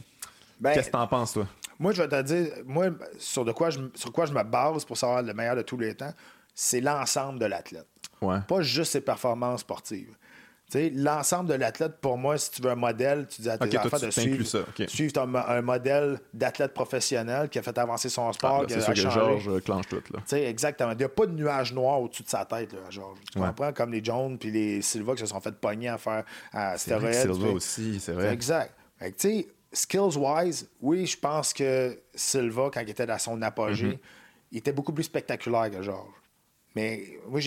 ben, 0.59 0.73
qu'est-ce 0.73 0.87
que 0.87 0.91
t'en 0.91 1.07
penses, 1.07 1.33
toi? 1.33 1.47
Moi, 1.79 1.91
je 1.93 2.01
vais 2.01 2.09
te 2.09 2.21
dire, 2.23 2.47
moi, 2.65 2.87
sur, 3.19 3.45
de 3.45 3.51
quoi 3.51 3.69
je, 3.69 3.79
sur 3.93 4.11
quoi 4.11 4.25
je 4.25 4.33
me 4.33 4.43
base 4.43 4.83
pour 4.83 4.97
savoir 4.97 5.21
le 5.21 5.33
meilleur 5.33 5.55
de 5.55 5.61
tous 5.61 5.77
les 5.77 5.93
temps, 5.93 6.11
c'est 6.55 6.81
l'ensemble 6.81 7.39
de 7.39 7.45
l'athlète. 7.45 7.87
Ouais. 8.21 8.39
Pas 8.47 8.61
juste 8.61 8.93
ses 8.93 9.01
performances 9.01 9.61
sportives. 9.61 10.15
L'ensemble 10.73 11.49
de 11.49 11.53
l'athlète, 11.53 11.93
pour 12.01 12.17
moi, 12.17 12.37
si 12.37 12.51
tu 12.51 12.61
veux 12.61 12.71
un 12.71 12.75
modèle, 12.75 13.25
tu 13.27 13.41
dis 13.41 13.49
à 13.49 13.57
tes 13.57 13.77
enfants 13.77 13.99
de 13.99 14.11
suivre, 14.11 14.45
ça. 14.45 14.59
suivre 14.87 15.13
un, 15.21 15.61
modèle 15.61 16.19
d'athlète 16.33 16.73
professionnel 16.73 17.47
qui 17.47 17.57
a 17.57 17.61
fait 17.61 17.77
avancer 17.77 18.09
son 18.09 18.33
sport. 18.33 18.63
Ah, 18.63 18.65
c'est 18.67 18.81
sûr 18.81 18.93
que 18.93 18.99
Georges 18.99 19.47
euh, 19.47 19.59
clenche 19.61 19.87
tout. 19.87 20.03
Là. 20.11 20.37
Exactement. 20.37 20.91
Il 20.91 20.97
n'y 20.97 21.03
a 21.05 21.09
pas 21.09 21.25
de 21.25 21.31
nuage 21.31 21.73
noir 21.73 22.01
au-dessus 22.01 22.23
de 22.23 22.27
sa 22.27 22.43
tête, 22.43 22.73
là, 22.73 22.79
Georges. 22.89 23.19
Tu 23.31 23.39
comprends? 23.39 23.71
Comme 23.71 23.93
les 23.93 24.03
Jones 24.03 24.37
puis 24.37 24.51
les 24.51 24.81
Silva 24.81 25.13
qui 25.13 25.21
se 25.21 25.27
sont 25.27 25.39
fait 25.39 25.55
pogner 25.55 25.87
à 25.87 25.97
faire 25.97 26.25
à 26.51 26.77
stéroïdes. 26.77 27.13
Silva 27.13 27.49
aussi, 27.49 27.99
c'est 28.01 28.11
vrai. 28.11 28.33
Exact. 28.33 28.73
skills-wise, 29.71 30.67
oui, 30.81 31.05
je 31.05 31.17
pense 31.17 31.53
que 31.53 31.97
Silva, 32.13 32.69
quand 32.73 32.81
il 32.81 32.89
était 32.89 33.05
dans 33.05 33.19
son 33.19 33.41
apogée, 33.41 33.93
mm-hmm. 33.93 34.51
il 34.51 34.57
était 34.57 34.73
beaucoup 34.73 34.91
plus 34.91 35.05
spectaculaire 35.05 35.71
que 35.71 35.81
Georges. 35.81 36.16
Mais 36.77 37.17
moi, 37.27 37.39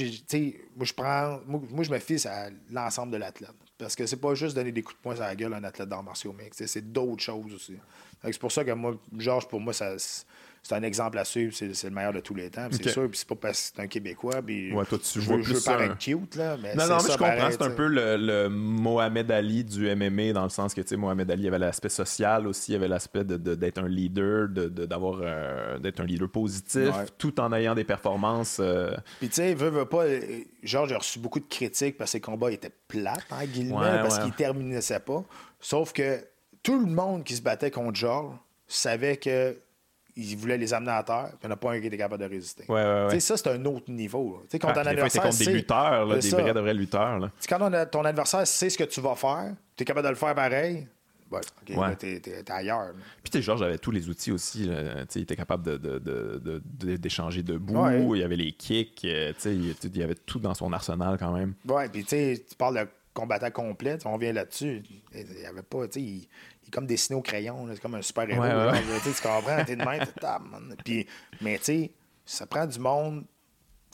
moi, 0.76 0.84
je 0.84 0.92
prends. 0.92 1.40
Moi, 1.46 1.84
je 1.84 1.90
me 1.92 1.98
fie 2.00 2.26
à 2.26 2.50
l'ensemble 2.72 3.12
de 3.12 3.16
l'athlète. 3.16 3.54
Parce 3.78 3.94
que 3.94 4.04
c'est 4.04 4.16
pas 4.16 4.34
juste 4.34 4.56
donner 4.56 4.72
des 4.72 4.82
coups 4.82 4.96
de 4.96 5.02
poing 5.02 5.14
à 5.14 5.28
la 5.28 5.36
gueule 5.36 5.54
à 5.54 5.58
un 5.58 5.64
athlète 5.64 5.88
d'arts 5.88 6.02
martiaux 6.02 6.32
mix. 6.32 6.60
C'est 6.66 6.92
d'autres 6.92 7.22
choses 7.22 7.54
aussi. 7.54 7.76
C'est 8.24 8.38
pour 8.40 8.50
ça 8.50 8.64
que 8.64 8.72
moi, 8.72 8.96
Georges, 9.16 9.46
pour 9.46 9.60
moi, 9.60 9.72
ça, 9.72 9.94
c'est 10.62 10.74
un 10.74 10.82
exemple 10.82 11.18
à 11.18 11.24
suivre, 11.24 11.54
c'est, 11.54 11.84
le 11.84 11.90
meilleur 11.90 12.12
de 12.12 12.20
tous 12.20 12.34
les 12.34 12.50
temps. 12.50 12.68
C'est 12.70 12.88
sûr, 12.88 13.08
puis 13.08 13.18
c'est 13.18 13.28
pas 13.28 13.34
parce 13.34 13.60
que 13.60 13.76
c'est 13.76 13.82
un 13.82 13.86
Québécois. 13.86 14.42
Puis 14.42 14.72
ouais, 14.72 14.84
toi, 14.84 14.98
tu 14.98 15.18
vois 15.20 15.36
plus 15.36 15.44
je 15.44 15.52
veux 15.54 15.94
cute, 15.96 16.36
là. 16.36 16.56
Mais 16.62 16.74
non, 16.74 16.86
non, 16.86 16.96
mais 16.96 17.12
je 17.12 17.16
comprends. 17.16 17.50
C'est 17.50 17.62
un 17.62 17.70
peu 17.70 17.86
le, 17.86 18.48
Mohamed 18.48 19.30
Ali 19.30 19.64
du 19.64 19.94
MMA, 19.94 20.32
dans 20.32 20.44
le 20.44 20.50
sens 20.50 20.74
que, 20.74 20.80
tu 20.80 20.88
sais, 20.88 20.96
Mohamed 20.96 21.30
Ali 21.30 21.48
avait 21.48 21.58
l'aspect 21.58 21.88
social 21.88 22.46
aussi, 22.46 22.72
il 22.72 22.76
avait 22.76 22.88
l'aspect 22.88 23.24
d'être 23.24 23.78
un 23.78 23.88
leader, 23.88 24.48
d'avoir 24.48 25.80
d'être 25.80 26.00
un 26.00 26.04
leader 26.04 26.28
positif, 26.28 26.90
tout 27.18 27.40
en 27.40 27.52
ayant 27.52 27.74
des 27.74 27.84
performances. 27.84 28.58
Euh, 28.60 28.94
puis, 29.18 29.28
tu 29.28 29.36
sais, 29.36 29.54
veut, 29.54 29.70
veut 29.70 29.86
pas. 29.86 30.04
Georges 30.62 30.92
a 30.92 30.98
reçu 30.98 31.18
beaucoup 31.18 31.40
de 31.40 31.48
critiques 31.48 31.96
parce 31.96 32.10
que 32.10 32.18
ses 32.18 32.20
combats 32.20 32.50
étaient 32.50 32.72
plates, 32.88 33.26
en 33.30 33.44
guillemets, 33.44 34.00
parce 34.02 34.18
qu'il 34.18 34.32
terminait 34.32 34.80
pas. 35.04 35.24
Sauf 35.60 35.92
que 35.92 36.24
tout 36.62 36.78
le 36.78 36.86
monde 36.86 37.24
qui 37.24 37.34
se 37.34 37.42
battait 37.42 37.70
contre 37.70 37.96
Georges 37.98 38.36
savait 38.66 39.16
que 39.16 39.56
il 40.16 40.36
voulait 40.36 40.58
les 40.58 40.74
amener 40.74 40.92
à 40.92 41.02
terre, 41.02 41.28
puis 41.30 41.38
il 41.44 41.46
n'y 41.46 41.52
en 41.52 41.54
a 41.54 41.56
pas 41.56 41.72
un 41.72 41.80
qui 41.80 41.86
était 41.86 41.96
capable 41.96 42.22
de 42.22 42.28
résister. 42.28 42.64
Ouais, 42.68 42.82
ouais, 42.82 43.06
ouais. 43.06 43.20
Ça, 43.20 43.36
c'est 43.36 43.48
un 43.48 43.64
autre 43.64 43.90
niveau. 43.90 44.42
Quand 44.52 44.68
ah, 44.68 44.72
ton 44.72 44.80
adversaire. 44.80 45.22
contre 45.22 45.38
des 45.38 45.52
lutteurs, 45.52 46.06
là, 46.06 46.18
des 46.18 46.30
vrais, 46.30 46.54
de 46.54 46.60
vrais 46.60 46.74
lutteurs. 46.74 47.18
Là. 47.18 47.30
Quand 47.48 47.86
ton 47.90 48.04
adversaire 48.04 48.46
sait 48.46 48.70
ce 48.70 48.78
que 48.78 48.84
tu 48.84 49.00
vas 49.00 49.14
faire, 49.14 49.54
tu 49.76 49.82
es 49.82 49.84
capable 49.84 50.06
de 50.06 50.10
le 50.10 50.16
faire 50.16 50.34
pareil. 50.34 50.86
Ouais, 51.30 51.40
OK, 51.62 51.98
t'es, 51.98 52.44
ailleurs. 52.50 52.92
Puis, 53.22 53.30
tu 53.30 53.40
Georges 53.40 53.62
avait 53.62 53.78
tous 53.78 53.92
les 53.92 54.08
outils 54.08 54.32
aussi. 54.32 54.68
il 55.14 55.22
était 55.22 55.36
capable 55.36 55.64
de, 55.64 55.76
de, 55.76 55.98
de, 56.00 56.96
d'échanger 56.96 57.42
debout. 57.44 58.16
Il 58.16 58.20
y 58.20 58.24
avait 58.24 58.36
les 58.36 58.50
kicks. 58.50 59.04
Euh, 59.04 59.32
il, 59.44 59.74
il 59.84 59.96
y 59.96 60.02
avait 60.02 60.16
tout 60.16 60.40
dans 60.40 60.54
son 60.54 60.72
arsenal 60.72 61.16
quand 61.18 61.32
même. 61.32 61.54
Ouais, 61.68 61.88
puis 61.88 62.04
tu 62.04 62.36
parles 62.58 62.74
de 62.74 62.88
combattant 63.20 63.50
complet. 63.50 63.98
On 64.04 64.16
vient 64.16 64.32
là-dessus. 64.32 64.82
Il 65.14 65.24
n'y 65.24 65.46
avait 65.46 65.62
pas. 65.62 65.84
Il, 65.96 66.26
comme 66.72 66.86
dessiné 66.86 67.16
au 67.18 67.22
crayon. 67.22 67.66
C'est 67.72 67.80
comme 67.80 67.96
un 67.96 68.02
super-héros. 68.02 68.42
Tu 69.02 69.22
comprends? 69.22 69.64
T'es 69.64 69.76
de 69.76 69.84
même. 69.84 70.76
Puis, 70.84 71.06
mais 71.40 71.58
tu 71.58 71.64
sais, 71.64 71.90
ça 72.24 72.46
prend 72.46 72.66
du 72.66 72.78
monde 72.78 73.24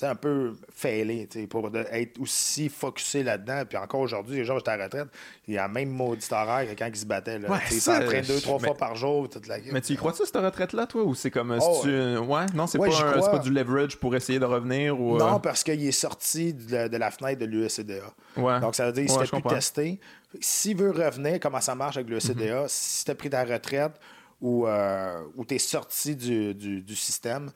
un 0.03 0.15
peu 0.15 0.55
failé 0.71 1.29
pour 1.49 1.71
être 1.75 2.21
aussi 2.21 2.69
focusé 2.69 3.23
là-dedans. 3.23 3.63
Puis 3.69 3.79
encore 3.79 4.01
aujourd'hui, 4.01 4.37
les 4.37 4.45
gens 4.45 4.59
à 4.59 4.77
la 4.77 4.85
retraite, 4.85 5.09
il 5.49 5.55
y 5.55 5.59
a 5.59 5.69
même 5.69 5.89
maudit 5.89 6.27
horaire 6.31 6.69
que 6.69 6.79
quand 6.79 6.87
ils 6.87 6.97
se 6.97 7.07
battaient. 7.07 7.39
Là. 7.39 7.51
Ouais, 7.51 7.59
il 7.71 7.81
s'entraîne 7.81 8.25
deux, 8.25 8.41
trois 8.41 8.59
fois 8.59 8.75
par 8.75 8.95
jour. 8.95 9.29
Toute 9.29 9.47
la... 9.47 9.57
Mais 9.73 9.81
tu 9.81 9.95
y 9.95 9.97
crois-tu, 9.97 10.25
cette 10.25 10.37
retraite-là, 10.37 10.87
toi? 10.87 11.03
Ou 11.05 11.15
c'est 11.15 11.31
comme. 11.31 11.57
Oh, 11.61 11.81
tu... 11.83 11.89
ouais. 11.89 12.47
non, 12.55 12.67
c'est 12.67 12.79
pas, 12.79 12.89
pas, 13.31 13.39
du 13.39 13.51
leverage 13.51 13.97
pour 13.97 14.15
essayer 14.15 14.39
de 14.39 14.45
revenir? 14.45 15.01
Ou, 15.01 15.17
non, 15.17 15.37
euh? 15.37 15.39
parce 15.39 15.65
qu'il 15.65 15.87
est 15.87 15.93
sorti 15.93 16.53
de 16.53 16.97
la, 16.97 17.11
fenêtre 17.11 17.41
de 17.41 17.47
l'USCDA. 17.47 17.95
Ouais. 18.37 18.61
Donc 18.61 18.75
ça 18.75 18.87
veut 18.87 18.93
dire 18.93 19.05
qu'il 19.05 19.27
s'était 19.27 19.41
plus 19.41 19.55
testé. 19.55 20.01
S'il 20.41 20.77
veut 20.77 20.91
revenir, 20.91 21.41
comment 21.41 21.61
ça 21.61 21.75
marche 21.75 21.97
avec 21.97 22.09
l'USCDA, 22.11 22.65
mm 22.65 22.67
si 22.69 23.05
tu 23.05 23.11
as 23.11 23.15
pris 23.15 23.31
ta 23.31 23.45
retraite 23.45 23.93
ou, 24.41 24.67
euh, 24.67 25.23
ou 25.37 25.45
tu 25.45 25.55
es 25.55 25.59
sorti 25.59 26.15
du, 26.15 26.55
du, 26.55 26.83
du 26.83 26.97
système, 26.97 27.51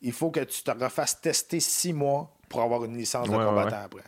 il 0.00 0.12
faut 0.12 0.30
que 0.30 0.40
tu 0.40 0.62
te 0.62 0.70
refasses 0.70 1.20
tester 1.20 1.60
six 1.60 1.92
mois 1.92 2.34
pour 2.48 2.62
avoir 2.62 2.84
une 2.84 2.96
licence 2.96 3.28
de 3.28 3.34
combattant 3.34 3.82
après. 3.84 4.02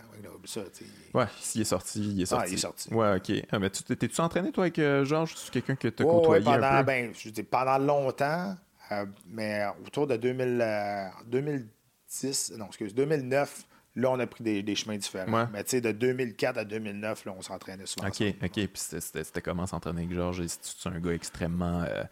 Ouais, 1.13 1.27
s'il 1.41 1.61
est 1.61 1.65
sorti, 1.65 2.01
il 2.01 2.23
est 2.23 2.27
sorti. 2.27 2.45
Ah, 2.47 2.49
il 2.49 2.55
est 2.55 2.59
sorti. 2.59 2.95
Ouais, 2.95 3.17
OK. 3.17 3.33
Ah, 3.51 3.59
mais 3.59 3.71
tu 3.71 3.83
t'es-tu 3.83 4.21
entraîné, 4.21 4.53
toi, 4.53 4.65
avec 4.65 4.79
euh, 4.79 5.05
Georges? 5.05 5.35
C'est 5.37 5.51
quelqu'un 5.51 5.77
que 5.77 5.89
tu 5.89 6.03
as 6.03 6.07
côtoyé 6.07 6.45
pendant, 6.45 6.67
un 6.67 6.79
peu? 6.79 6.87
Ben, 6.87 7.13
je 7.15 7.31
dis, 7.31 7.43
pendant 7.43 7.79
longtemps, 7.79 8.57
euh, 8.93 9.07
mais 9.27 9.65
autour 9.85 10.07
de 10.07 10.17
2000, 10.17 11.13
2010, 11.27 12.53
euh, 12.53 12.57
non, 12.57 12.67
excuse, 12.67 12.95
2009, 12.95 13.67
Là, 14.01 14.11
on 14.11 14.19
a 14.19 14.27
pris 14.27 14.63
des, 14.63 14.75
chemins 14.75 14.97
différents. 14.97 15.49
Mais 15.53 15.63
tu 15.65 15.71
sais, 15.71 15.81
de 15.81 15.93
2004 15.93 16.59
à 16.59 16.65
2009, 16.65 17.27
là, 17.27 17.35
on 17.37 17.43
s'entraînait 17.43 17.87
souvent. 17.87 18.09
OK, 18.09 18.23
OK. 18.43 18.53
Puis 18.53 18.71
c'était 18.75 19.41
comment 19.43 19.67
s'entraîner 19.67 20.03
avec 20.03 20.15
Georges? 20.15 20.43
C'est 20.47 20.89
un 20.89 20.99
gars 20.99 21.13
extrêmement 21.13 21.83
euh, 21.83 22.05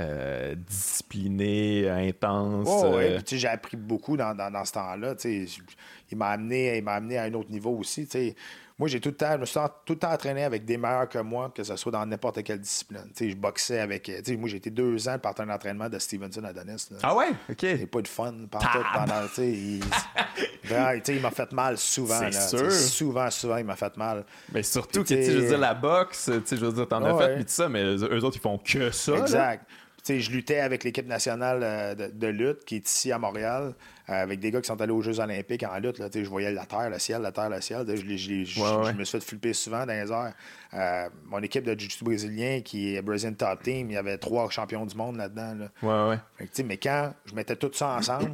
euh, 0.00 0.54
discipliné, 0.54 1.88
intense. 1.88 2.66
Oh, 2.68 2.94
oui, 2.96 3.04
euh... 3.04 3.20
j'ai 3.24 3.48
appris 3.48 3.76
beaucoup 3.76 4.16
dans, 4.16 4.34
dans, 4.34 4.50
dans 4.50 4.64
ce 4.64 4.72
temps-là. 4.72 5.14
Il 5.24 6.16
m'a 6.16 6.28
amené, 6.30 6.82
amené 6.86 7.18
à 7.18 7.24
un 7.24 7.34
autre 7.34 7.50
niveau 7.50 7.76
aussi. 7.76 8.06
sais 8.06 8.34
moi, 8.78 8.88
j'ai 8.88 9.00
tout 9.00 9.08
le 9.08 9.16
temps, 9.16 9.32
je 9.32 9.38
me 9.38 9.44
suis 9.44 9.58
tout 9.84 9.94
le 9.94 9.98
temps 9.98 10.12
entraîné 10.12 10.44
avec 10.44 10.64
des 10.64 10.76
meilleurs 10.76 11.08
que 11.08 11.18
moi, 11.18 11.50
que 11.52 11.64
ce 11.64 11.74
soit 11.74 11.90
dans 11.90 12.06
n'importe 12.06 12.44
quelle 12.44 12.60
discipline. 12.60 13.10
je 13.18 13.34
boxais 13.34 13.80
avec. 13.80 14.08
moi, 14.38 14.48
j'ai 14.48 14.58
été 14.58 14.70
deux 14.70 15.08
ans 15.08 15.18
partenaire 15.18 15.56
d'entraînement 15.56 15.88
de 15.88 15.98
Stevenson 15.98 16.44
Adonis. 16.44 16.88
Ah 17.02 17.16
ouais? 17.16 17.30
OK. 17.50 17.58
J'ai 17.60 17.86
pas 17.86 18.02
de 18.02 18.08
fun 18.08 18.34
pendant. 18.48 18.64
pendant 18.94 19.26
il, 19.38 19.80
il 21.08 21.20
m'a 21.20 21.30
fait 21.32 21.52
mal 21.52 21.76
souvent. 21.76 22.20
C'est 22.30 22.56
sûr. 22.56 22.70
Souvent, 22.70 23.30
souvent, 23.30 23.56
il 23.56 23.64
m'a 23.64 23.74
fait 23.74 23.96
mal. 23.96 24.24
Mais 24.52 24.62
surtout 24.62 25.02
que, 25.02 25.22
je 25.22 25.30
veux 25.32 25.48
dire, 25.48 25.58
la 25.58 25.74
boxe, 25.74 26.30
je 26.30 26.54
veux 26.54 26.72
dire, 26.72 26.86
t'en 26.86 27.04
as 27.04 27.18
fait, 27.18 27.36
mais 27.36 27.44
tout 27.44 27.50
ça, 27.50 27.68
mais 27.68 27.82
eux 27.82 28.24
autres, 28.24 28.36
ils 28.36 28.40
font 28.40 28.58
que 28.58 28.92
ça. 28.92 29.16
Exact 29.16 29.66
je 30.08 30.30
luttais 30.30 30.60
avec 30.60 30.84
l'équipe 30.84 31.06
nationale 31.06 31.60
euh, 31.62 31.94
de, 31.94 32.26
lutte 32.26 32.64
qui 32.64 32.76
est 32.76 32.88
ici 32.88 33.12
à 33.12 33.18
Montréal, 33.18 33.74
euh, 34.08 34.12
avec 34.12 34.40
des 34.40 34.50
gars 34.50 34.60
qui 34.60 34.68
sont 34.68 34.80
allés 34.80 34.92
aux 34.92 35.02
Jeux 35.02 35.20
Olympiques 35.20 35.64
en 35.64 35.78
lutte. 35.78 35.98
Là, 35.98 36.08
je 36.12 36.20
voyais 36.28 36.52
la 36.52 36.66
terre, 36.66 36.90
le 36.90 36.98
ciel, 36.98 37.22
la 37.22 37.32
terre, 37.32 37.50
le 37.50 37.60
ciel. 37.60 37.84
Je, 37.86 38.04
me 38.04 39.04
suis 39.04 39.18
fait 39.18 39.24
flipper 39.24 39.52
souvent 39.52 39.86
dans 39.86 39.92
les 39.92 40.10
airs. 40.10 40.34
Euh, 40.74 41.08
mon 41.26 41.40
équipe 41.40 41.64
de 41.64 41.78
jiu-jitsu 41.78 42.04
brésilien, 42.04 42.60
qui 42.60 42.94
est 42.94 43.02
Brazilian 43.02 43.34
Top 43.34 43.62
Team, 43.62 43.90
il 43.90 43.94
y 43.94 43.96
avait 43.96 44.18
trois 44.18 44.48
champions 44.50 44.86
du 44.86 44.96
monde 44.96 45.16
là-dedans. 45.16 45.68
Là. 45.82 46.20
mais 46.64 46.76
quand 46.76 47.12
je 47.26 47.34
mettais 47.34 47.56
tout 47.56 47.70
ça 47.72 47.96
ensemble, 47.96 48.32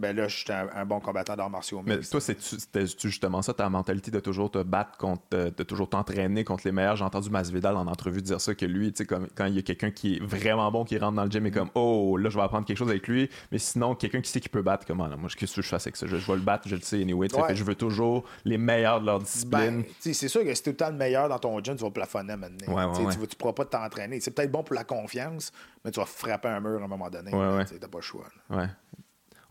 ben 0.00 0.16
là, 0.16 0.28
j'étais 0.28 0.54
un, 0.54 0.68
un, 0.74 0.86
bon 0.86 0.98
combattant 0.98 1.36
d'arts 1.36 1.50
martiaux 1.50 1.82
Mais 1.84 1.98
toi, 1.98 2.20
c'était 2.20 2.86
justement 2.86 3.42
ça, 3.42 3.52
ta 3.52 3.68
mentalité 3.68 4.10
de 4.10 4.18
toujours 4.18 4.50
te 4.50 4.62
battre 4.62 4.96
contre, 4.96 5.22
euh, 5.34 5.50
de 5.54 5.62
toujours 5.62 5.90
t'entraîner 5.90 6.42
contre 6.42 6.62
les 6.64 6.72
meilleurs? 6.72 6.96
J'ai 6.96 7.04
entendu 7.04 7.28
Masvidal 7.28 7.76
en 7.76 7.86
entrevue 7.86 8.22
dire 8.22 8.40
ça, 8.40 8.54
que 8.54 8.64
lui, 8.64 8.92
tu 8.92 9.04
sais, 9.04 9.18
quand 9.34 9.44
il 9.44 9.54
y 9.54 9.58
a 9.58 9.62
quelqu'un 9.62 9.90
qui 9.90 10.16
est 10.16 10.22
vraiment 10.22 10.70
bon, 10.72 10.84
qui 10.84 10.96
rentre 10.98 11.16
dans 11.16 11.24
le 11.24 11.30
gym 11.30 11.46
et 11.46 11.50
comme, 11.50 11.68
oh, 11.74 12.16
là, 12.16 12.30
je 12.30 12.36
vais 12.36 12.42
apprendre 12.42 12.66
quelque 12.66 12.78
chose 12.78 12.88
avec 12.88 13.06
lui. 13.08 13.28
Mais 13.52 13.58
sinon, 13.58 13.94
quelqu'un 13.94 14.22
qui 14.22 14.30
sait 14.30 14.40
qu'il 14.40 14.50
peut 14.50 14.62
battre, 14.62 14.86
comment, 14.86 15.06
là, 15.06 15.16
moi, 15.16 15.28
qu'est-ce 15.36 15.54
que 15.54 15.62
je 15.62 15.68
fais 15.68 15.76
avec 15.76 15.96
ça? 15.96 16.06
Je, 16.06 16.16
vais 16.16 16.34
le 16.34 16.40
battre, 16.40 16.66
je 16.66 16.76
le 16.76 16.80
sais, 16.80 17.02
anyway. 17.02 17.28
je 17.52 17.64
veux 17.64 17.74
toujours 17.74 18.24
les 18.46 18.56
meilleurs 18.56 19.02
de 19.02 19.06
leur 19.06 19.18
discipline. 19.18 19.82
Ben, 19.82 20.14
c'est 20.14 20.28
sûr 20.28 20.44
que 20.44 20.54
si 20.54 20.62
tout 20.62 20.70
le 20.70 20.76
temps 20.76 20.90
le 20.90 20.96
meilleur 20.96 21.28
dans 21.28 21.38
ton 21.38 21.62
gym, 21.62 21.76
tu 21.76 21.84
vas 21.84 21.90
plafonner 21.90 22.36
maintenant. 22.36 22.74
Ouais, 22.74 23.12
tu 23.12 23.18
ne 23.18 23.26
pourras 23.26 23.52
pas 23.52 23.66
t'entraîner. 23.66 24.18
C'est 24.20 24.30
peut-être 24.30 24.50
bon 24.50 24.62
pour 24.62 24.74
la 24.74 24.84
confiance, 24.84 25.52
mais 25.84 25.90
tu 25.90 26.00
vas 26.00 26.06
frapper 26.06 26.48
un 26.48 26.60
mur 26.60 26.80
à 26.80 26.84
un 26.84 26.88
moment 26.88 27.10
donné. 27.10 27.30
Tu 27.30 27.36
n'as 27.36 27.88
pas 27.88 27.98
le 27.98 28.00
choix. 28.00 28.26
Ouais. 28.48 28.66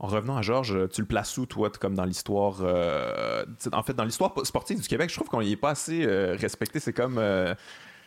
En 0.01 0.07
revenant 0.07 0.37
à 0.37 0.41
Georges, 0.41 0.87
tu 0.89 1.01
le 1.01 1.07
places 1.07 1.37
où, 1.37 1.45
toi, 1.45 1.69
comme 1.77 1.93
dans 1.93 2.05
l'histoire. 2.05 2.59
Euh, 2.61 3.43
en 3.73 3.83
fait, 3.83 3.93
dans 3.93 4.05
l'histoire 4.05 4.33
sportive 4.45 4.79
du 4.79 4.87
Québec, 4.87 5.09
je 5.09 5.15
trouve 5.15 5.27
qu'on 5.27 5.41
n'y 5.41 5.51
est 5.51 5.57
pas 5.57 5.71
assez 5.71 6.05
euh, 6.05 6.37
respecté. 6.39 6.79
C'est 6.79 6.93
comme. 6.93 7.17
Euh, 7.17 7.53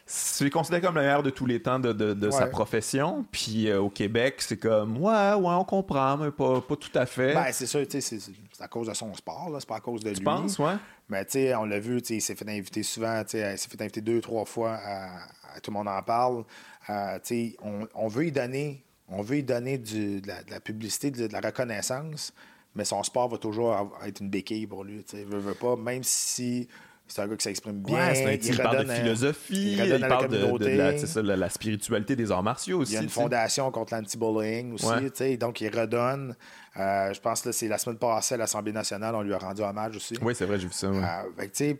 c'est 0.04 0.50
considéré 0.50 0.82
comme 0.82 0.96
le 0.96 1.02
meilleur 1.02 1.22
de 1.22 1.30
tous 1.30 1.46
les 1.46 1.62
temps 1.62 1.78
de, 1.78 2.30
sa 2.30 2.46
profession. 2.46 3.24
Puis 3.30 3.72
au 3.72 3.88
Québec, 3.88 4.36
c'est 4.38 4.56
comme, 4.56 4.96
ouais, 4.96 5.34
ouais, 5.34 5.54
on 5.54 5.64
comprend, 5.64 6.16
mais 6.16 6.32
pas, 6.32 6.60
tout 6.60 6.90
à 6.98 7.06
fait. 7.06 7.34
Ben, 7.34 7.52
c'est 7.52 7.66
sûr, 7.66 7.86
c'est 7.88 8.18
à 8.60 8.68
cause 8.68 8.88
de 8.88 8.94
son 8.94 9.14
sport, 9.14 9.54
c'est 9.58 9.68
pas 9.68 9.76
à 9.76 9.80
cause 9.80 10.02
de 10.02 10.10
lui. 10.10 10.16
Tu 10.16 10.24
penses, 10.24 10.58
ouais? 10.58 10.74
Mais 11.08 11.24
tu 11.24 11.32
sais, 11.32 11.54
on 11.54 11.64
l'a 11.64 11.78
vu, 11.78 12.00
il 12.10 12.20
s'est 12.20 12.34
fait 12.34 12.48
inviter 12.48 12.82
souvent, 12.82 13.22
il 13.22 13.28
s'est 13.28 13.56
fait 13.56 13.80
inviter 13.80 14.00
deux, 14.00 14.20
trois 14.20 14.44
fois, 14.44 14.72
à, 14.74 15.60
tout 15.62 15.70
le 15.70 15.78
monde 15.78 15.88
en 15.88 16.02
parle. 16.02 16.44
on, 16.88 17.86
on 17.94 18.08
veut 18.08 18.26
y 18.26 18.32
donner 18.32 18.84
on 19.12 19.22
veut 19.22 19.36
lui 19.36 19.42
donner 19.42 19.78
de, 19.78 20.20
la, 20.50 20.60
publicité, 20.60 21.10
de, 21.10 21.32
la 21.32 21.40
reconnaissance, 21.40 22.32
mais 22.74 22.84
son 22.84 23.02
sport 23.02 23.28
va 23.28 23.38
toujours 23.38 23.96
être 24.04 24.20
une 24.20 24.30
béquille 24.30 24.66
pour 24.66 24.84
lui. 24.84 25.04
Il 25.12 25.24
veut, 25.24 25.38
veut 25.38 25.54
pas, 25.54 25.76
même 25.76 26.02
si 26.02 26.68
c'est 27.06 27.20
un 27.20 27.28
gars 27.28 27.36
qui 27.36 27.44
s'exprime 27.44 27.82
bien. 27.82 28.12
il, 28.12 28.56
parle 28.56 28.86
de 28.86 28.90
philosophie, 28.90 29.76
il, 29.78 30.06
parle 30.06 30.28
de, 30.28 31.20
la, 31.20 31.48
spiritualité 31.50 32.16
des 32.16 32.30
arts 32.30 32.42
martiaux 32.42 32.80
aussi. 32.80 32.92
Il 32.92 32.94
y 32.94 32.98
a 32.98 33.02
une 33.02 33.10
fondation 33.10 33.70
contre 33.70 33.94
l'anti-bullying 33.94 34.74
aussi, 34.74 35.36
donc 35.36 35.60
il 35.60 35.78
redonne. 35.78 36.34
Euh, 36.78 37.12
je 37.12 37.20
pense 37.20 37.42
que 37.42 37.52
c'est 37.52 37.68
la 37.68 37.76
semaine 37.76 37.98
passée 37.98 38.34
à 38.34 38.38
l'Assemblée 38.38 38.72
nationale, 38.72 39.14
on 39.14 39.20
lui 39.20 39.34
a 39.34 39.38
rendu 39.38 39.60
hommage 39.62 39.96
aussi. 39.96 40.16
Oui, 40.22 40.34
c'est 40.34 40.46
vrai, 40.46 40.58
j'ai 40.58 40.68
vu 40.68 40.72
ça. 40.72 40.86
Euh, 40.86 41.74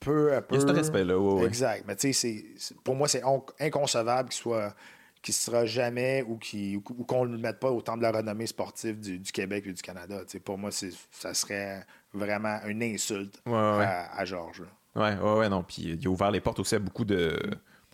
peu 0.00 0.32
à 0.32 0.40
peu. 0.40 0.54
Il 0.54 0.60
y 0.60 0.64
a 0.64 0.68
ce 0.68 0.72
respect-là, 0.72 1.44
Exact. 1.44 1.84
Mais 1.86 1.96
tu 1.96 2.12
sais, 2.12 2.44
pour 2.82 2.94
moi, 2.94 3.08
c'est 3.08 3.22
inconcevable 3.60 4.30
qu'il 4.30 4.40
soit 4.40 4.74
qui 5.22 5.32
sera 5.32 5.66
jamais 5.66 6.24
ou 6.26 6.36
qui 6.36 6.76
ou, 6.76 6.80
qu'on 6.80 7.26
ne 7.26 7.32
le 7.32 7.38
mette 7.38 7.58
pas 7.58 7.70
au 7.70 7.80
temps 7.80 7.96
de 7.96 8.02
la 8.02 8.12
renommée 8.12 8.46
sportive 8.46 9.00
du, 9.00 9.20
Québec 9.32 9.64
et 9.66 9.72
du 9.72 9.82
Canada. 9.82 10.20
pour 10.44 10.58
moi, 10.58 10.70
ça 10.70 11.34
serait 11.34 11.84
vraiment 12.12 12.58
une 12.66 12.82
insulte 12.82 13.42
À, 13.46 14.24
Georges. 14.24 14.64
Ouais, 14.96 15.14
ouais, 15.16 15.38
ouais, 15.38 15.48
non. 15.48 15.62
Puis 15.62 15.96
il 16.00 16.06
a 16.06 16.10
ouvert 16.10 16.30
les 16.30 16.40
portes 16.40 16.60
aussi 16.60 16.74
à 16.74 16.78
beaucoup 16.78 17.04
de 17.04 17.38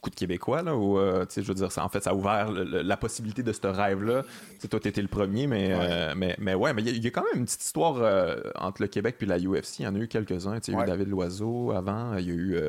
beaucoup 0.04 0.10
de 0.10 0.18
Québécois, 0.18 0.62
là, 0.62 0.76
où, 0.76 0.98
euh, 0.98 1.24
je 1.34 1.40
veux 1.40 1.54
dire, 1.54 1.72
ça, 1.72 1.82
en 1.82 1.88
fait, 1.88 2.02
ça 2.02 2.10
a 2.10 2.14
ouvert 2.14 2.50
la 2.50 2.96
possibilité 2.98 3.42
de 3.42 3.52
ce 3.52 3.66
rêve-là. 3.66 4.22
Tu 4.60 4.68
toi, 4.68 4.78
t'étais 4.78 5.00
le 5.00 5.08
premier, 5.08 5.46
mais, 5.46 5.68
ouais. 5.68 5.78
Euh, 5.80 6.14
mais, 6.14 6.36
mais 6.38 6.54
ouais, 6.54 6.74
mais 6.74 6.82
il 6.82 7.02
y, 7.02 7.06
a 7.06 7.10
quand 7.10 7.22
même 7.22 7.40
une 7.40 7.46
petite 7.46 7.62
histoire 7.62 7.96
euh, 7.96 8.36
entre 8.56 8.82
le 8.82 8.88
Québec 8.88 9.16
puis 9.18 9.26
la 9.26 9.38
UFC. 9.38 9.78
Il 9.78 9.84
y 9.84 9.86
en 9.86 9.94
a 9.94 9.98
eu 9.98 10.08
quelques-uns. 10.08 10.58
Il 10.66 10.74
y 10.74 10.76
a 10.76 10.82
eu 10.82 10.86
David 10.86 11.08
Loiseau 11.08 11.72
avant, 11.72 12.16
il 12.18 12.26
y 12.26 12.30
a 12.30 12.34
eu. 12.34 12.60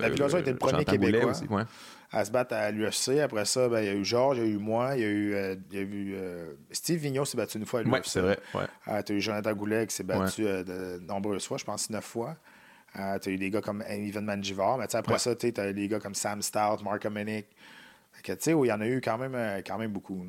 David 0.00 0.18
Loiseau 0.20 0.38
était 0.38 0.52
le 0.52 0.58
premier 0.58 0.84
Québécois. 0.84 1.30
Aussi, 1.30 1.44
à 2.12 2.24
se 2.24 2.30
battre 2.30 2.54
à 2.54 2.70
l'UFC. 2.70 3.20
Après 3.22 3.44
ça, 3.44 3.68
ben, 3.68 3.80
il 3.80 3.86
y 3.86 3.88
a 3.88 3.94
eu 3.94 4.04
Georges, 4.04 4.38
il 4.38 4.44
y 4.44 4.46
a 4.46 4.50
eu 4.50 4.58
moi, 4.58 4.96
il 4.96 5.00
y 5.00 5.04
a 5.04 5.08
eu, 5.08 5.56
il 5.70 5.76
y 5.76 5.80
a 5.80 5.82
eu 5.82 6.16
Steve 6.70 7.00
Vigneault 7.00 7.24
s'est 7.24 7.36
battu 7.36 7.58
une 7.58 7.66
fois 7.66 7.80
à 7.80 7.82
l'UFC. 7.82 7.92
Oui, 7.92 8.00
c'est 8.04 8.20
vrai. 8.20 8.38
Ouais. 8.54 9.02
tu 9.02 9.12
as 9.12 9.14
eu 9.14 9.20
Jonathan 9.20 9.52
Goulet 9.52 9.86
qui 9.86 9.94
s'est 9.94 10.04
battu 10.04 10.42
de 10.42 11.00
nombreuses 11.06 11.46
fois, 11.46 11.58
je 11.58 11.64
pense 11.64 11.90
neuf 11.90 12.04
fois. 12.04 12.36
Euh, 12.98 13.18
tu 13.18 13.28
as 13.28 13.32
eu 13.32 13.38
des 13.38 13.50
gars 13.50 13.60
comme 13.60 13.82
Evan 13.88 14.24
Manjivar, 14.24 14.78
mais 14.78 14.94
après 14.94 15.18
ça, 15.18 15.34
tu 15.34 15.52
as 15.56 15.72
des 15.72 15.88
gars 15.88 15.98
comme 15.98 16.14
Sam 16.14 16.42
Stout, 16.42 16.82
Mark. 16.84 17.06
Tu 18.22 18.32
sais, 18.38 18.52
il 18.52 18.66
y 18.66 18.72
en 18.72 18.80
a 18.80 18.86
eu 18.86 19.00
quand 19.00 19.18
même, 19.18 19.34
euh, 19.34 19.60
quand 19.66 19.76
même 19.76 19.90
beaucoup. 19.90 20.24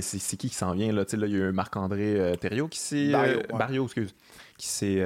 C'est 0.00 0.36
qui 0.36 0.50
qui 0.50 0.54
s'en 0.54 0.72
vient? 0.72 0.92
Là? 0.92 1.04
Là, 1.10 1.26
il 1.26 1.32
y 1.32 1.42
a 1.42 1.48
eu 1.48 1.52
Marc-André 1.52 2.20
euh, 2.20 2.34
Thériault 2.36 2.68
qui 2.68 2.78
s'est. 2.78 3.12
Barrio, 3.50 3.84
excuse. 3.84 4.14
Qui, 4.58 5.00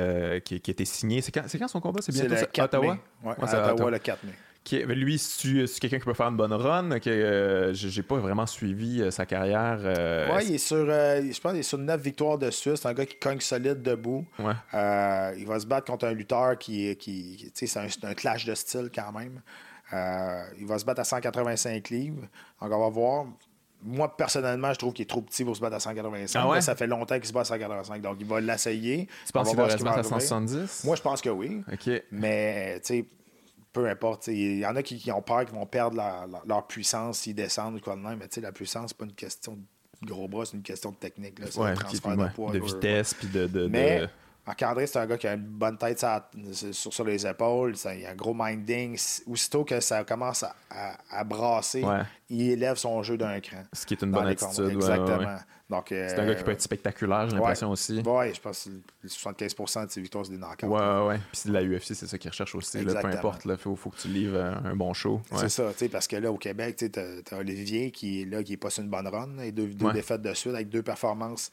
qui, 0.45 0.61
qui, 0.61 0.71
a 0.71 0.73
été 0.73 0.85
signé. 0.85 1.23
C'est 1.23 1.31
quand, 1.31 1.45
quand, 1.47 1.69
son 1.69 1.81
combat? 1.81 2.01
C'est 2.03 2.11
bientôt 2.11 2.35
le 2.35 2.47
4 2.47 2.65
Ottawa? 2.65 2.95
Mai. 2.95 3.01
Ouais, 3.31 3.35
à 3.39 3.73
Ottawa, 3.73 3.91
le 3.93 3.99
4 4.01 4.25
mai. 4.25 4.33
Qui 4.65 4.79
lui, 4.79 5.19
c'est 5.19 5.79
quelqu'un 5.79 5.99
qui 5.99 6.07
peut 6.07 6.15
faire 6.15 6.29
une 6.29 6.39
bonne 6.39 6.55
run? 6.55 6.99
Que 6.99 7.11
euh, 7.11 7.75
j'ai 7.75 8.03
pas 8.03 8.17
vraiment 8.17 8.47
suivi 8.47 9.03
euh, 9.03 9.11
sa 9.11 9.27
carrière. 9.27 9.79
Euh, 9.83 10.35
ouais, 10.35 10.47
il 10.47 10.55
est 10.55 10.59
sur, 10.59 10.87
je 10.87 11.39
pense, 11.39 11.53
il 11.53 11.59
est 11.59 11.63
sur 11.63 11.77
9 11.77 12.01
victoires 12.01 12.39
de 12.39 12.51
suite. 12.51 12.77
C'est 12.77 12.89
un 12.89 12.95
gars 12.95 13.05
qui 13.05 13.19
cogne 13.19 13.41
solide 13.41 13.83
debout. 13.83 14.25
Ouais. 14.39 14.55
il 15.37 15.47
va 15.47 15.61
se 15.61 15.67
battre 15.67 15.87
contre 15.87 16.07
un 16.07 16.13
lutteur 16.13 16.57
qui, 16.57 16.97
qui, 16.97 17.53
c'est 17.55 17.77
un, 17.77 17.89
un, 18.05 18.15
clash 18.15 18.47
de 18.47 18.55
style 18.55 18.91
quand 18.93 19.13
même. 19.13 19.43
il 20.59 20.67
va 20.67 20.79
se 20.79 20.87
battre 20.87 21.03
à 21.03 21.05
185 21.05 21.91
livres. 21.91 22.23
Donc 22.63 22.73
on 22.73 22.81
va 22.81 22.89
voir. 22.89 23.27
Moi, 23.87 24.17
personnellement, 24.17 24.73
je 24.73 24.79
trouve 24.79 24.95
qu'il 24.95 25.03
est 25.03 25.07
trop 25.07 25.21
petit 25.21 25.45
pour 25.45 25.55
se 25.55 25.61
battre 25.61 25.77
à 25.77 25.81
185. 25.81 26.43
Ah 26.43 26.61
ça 26.63 26.75
fait 26.75 26.87
longtemps 26.87 27.17
qu'il 27.17 27.27
se 27.27 27.35
bat 27.35 27.41
à 27.41 27.45
185. 27.45 28.01
Donc, 28.01 28.17
il 28.19 28.27
va 28.27 28.41
l'essayer. 28.41 29.09
Tu 29.27 29.33
penses 29.33 29.51
qu'il 29.51 29.59
va 29.59 29.69
se 29.69 29.85
battre 29.85 29.99
à 29.99 30.03
170? 30.03 30.85
Moi, 30.85 30.97
je 30.97 31.03
pense 31.03 31.21
que 31.21 31.29
oui. 31.29 31.63
OK. 31.71 32.03
Mais, 32.11 32.81
tu 32.81 32.87
sais, 32.87 33.05
peu 33.75 33.87
importe. 33.89 34.29
Il 34.29 34.61
y 34.61 34.67
en 34.67 34.75
a 34.77 34.83
qui, 34.83 35.13
ont 35.13 35.21
peur 35.21 35.45
qu'ils 35.45 35.55
vont 35.55 35.67
perdre 35.67 36.01
leur, 36.47 36.67
puissance 36.67 37.19
s'ils 37.19 37.35
descendent 37.35 37.75
ou 37.75 37.81
quoi 37.81 37.97
de 37.97 38.01
même. 38.01 38.19
Mais 38.19 38.41
la 38.41 38.53
puissance, 38.53 38.91
c'est 38.91 38.97
pas 38.97 39.05
une 39.05 39.13
question 39.13 39.59
de 40.01 40.07
gros 40.07 40.29
bras, 40.29 40.47
c'est 40.47 40.57
une 40.57 40.63
question 40.63 40.93
de 40.93 40.97
technique. 40.97 41.39
C'est 41.51 41.61
un 41.61 41.75
transfert 41.75 42.17
de 42.17 42.29
poids. 42.29 42.53
De 42.53 42.61
vitesse, 42.61 43.13
puis 43.13 43.29
de, 43.29 43.47
de, 43.47 43.67
Mais, 43.67 44.07
Marc-André, 44.47 44.87
c'est 44.87 44.99
un 44.99 45.07
gars 45.07 45.17
qui 45.17 45.27
a 45.27 45.35
une 45.35 45.43
bonne 45.43 45.79
tête 45.79 46.05
sur, 46.53 46.93
sur, 46.93 47.05
les 47.05 47.27
épaules. 47.27 47.75
il 47.97 48.05
a 48.05 48.11
un 48.11 48.15
gros 48.15 48.35
minding. 48.35 48.99
Aussitôt 49.27 49.65
que 49.65 49.81
ça 49.81 50.05
commence 50.05 50.45
à, 50.71 51.25
brasser, 51.25 51.85
il 52.29 52.51
élève 52.51 52.77
son 52.77 53.03
jeu 53.03 53.17
d'un 53.17 53.41
cran. 53.41 53.63
Ce 53.73 53.87
qui 53.87 53.95
est 53.95 54.03
une 54.03 54.11
bonne 54.11 54.27
attitude. 54.27 54.71
Exactement. 54.71 55.39
c'est 55.87 56.19
un 56.19 56.27
gars 56.27 56.35
qui 56.35 56.45
peut 56.45 56.51
être 56.51 56.61
spectaculaire, 56.61 57.29
j'ai 57.29 57.37
l'impression 57.37 57.71
aussi. 57.71 58.03
Oui, 58.05 58.35
je 58.35 58.41
pense 58.41 58.69
que 59.03 59.09
75% 59.09 59.87
de 59.87 59.91
ses 59.91 60.01
victoires, 60.03 60.27
c'est 60.27 60.33
des 60.33 60.39
knockouts. 60.39 60.67
Ouais, 60.67 61.07
ouais. 61.07 61.21
Puis 61.33 61.51
la 61.51 61.63
UFC, 61.63 61.95
c'est 61.95 62.07
ça 62.07 62.19
qu'il 62.19 62.31
recherche 62.31 62.55
aussi. 62.55 62.85
peu 62.85 63.07
importe, 63.07 63.47
il 63.47 63.57
faut, 63.57 63.91
que 63.91 63.97
tu 63.97 64.09
livres 64.09 64.39
un 64.63 64.77
bon 64.77 64.93
show. 64.93 65.23
C'est 65.37 65.49
ça, 65.49 65.71
parce 65.91 66.07
que 66.07 66.17
là, 66.17 66.31
au 66.31 66.37
Québec, 66.37 66.77
tu 66.77 66.91
as, 67.01 67.39
Olivier 67.39 67.91
qui 67.91 68.23
est 68.23 68.25
là, 68.27 68.43
qui 68.43 68.53
est 68.53 68.59
pas 68.59 68.69
sur 68.69 68.83
une 68.83 68.91
bonne 68.91 69.09
run, 69.09 69.39
et 69.39 69.53
deux, 69.53 69.69
deux 69.69 69.93
défaites 69.93 70.23
de 70.23 70.35
suite 70.35 70.55
avec 70.55 70.69
deux 70.69 70.83
performances 70.83 71.51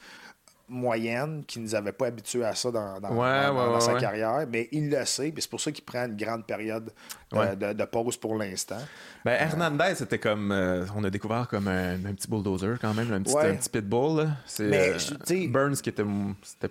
moyenne 0.72 1.44
qui 1.46 1.58
ne 1.60 1.64
nous 1.64 1.74
avait 1.74 1.92
pas 1.92 2.06
habitués 2.06 2.44
à 2.44 2.54
ça 2.54 2.70
dans, 2.70 3.80
sa 3.80 3.94
carrière, 3.94 4.46
mais 4.50 4.68
il 4.72 4.90
le 4.90 5.04
sait, 5.04 5.30
puis 5.30 5.42
c'est 5.42 5.50
pour 5.50 5.60
ça 5.60 5.70
qu'il 5.70 5.84
prend 5.84 6.06
une 6.06 6.16
grande 6.16 6.46
période 6.46 6.90
de, 7.32 7.84
pause 7.84 8.16
pour 8.16 8.36
l'instant. 8.36 8.78
Ben, 9.24 9.36
Hernandez, 9.38 9.94
c'était 9.96 10.18
comme. 10.18 10.50
Euh, 10.50 10.84
on 10.96 11.04
a 11.04 11.10
découvert 11.10 11.46
comme 11.48 11.68
un, 11.68 11.98
petit 12.14 12.28
bulldozer 12.28 12.78
quand 12.80 12.94
même, 12.94 13.12
un 13.12 13.22
petit, 13.22 13.36
un 13.36 13.54
petit 13.54 13.68
pitbull. 13.68 14.28
C'est 14.46 14.70
euh, 14.72 15.48
Burns 15.48 15.76
qui 15.76 15.90
était, 15.90 16.04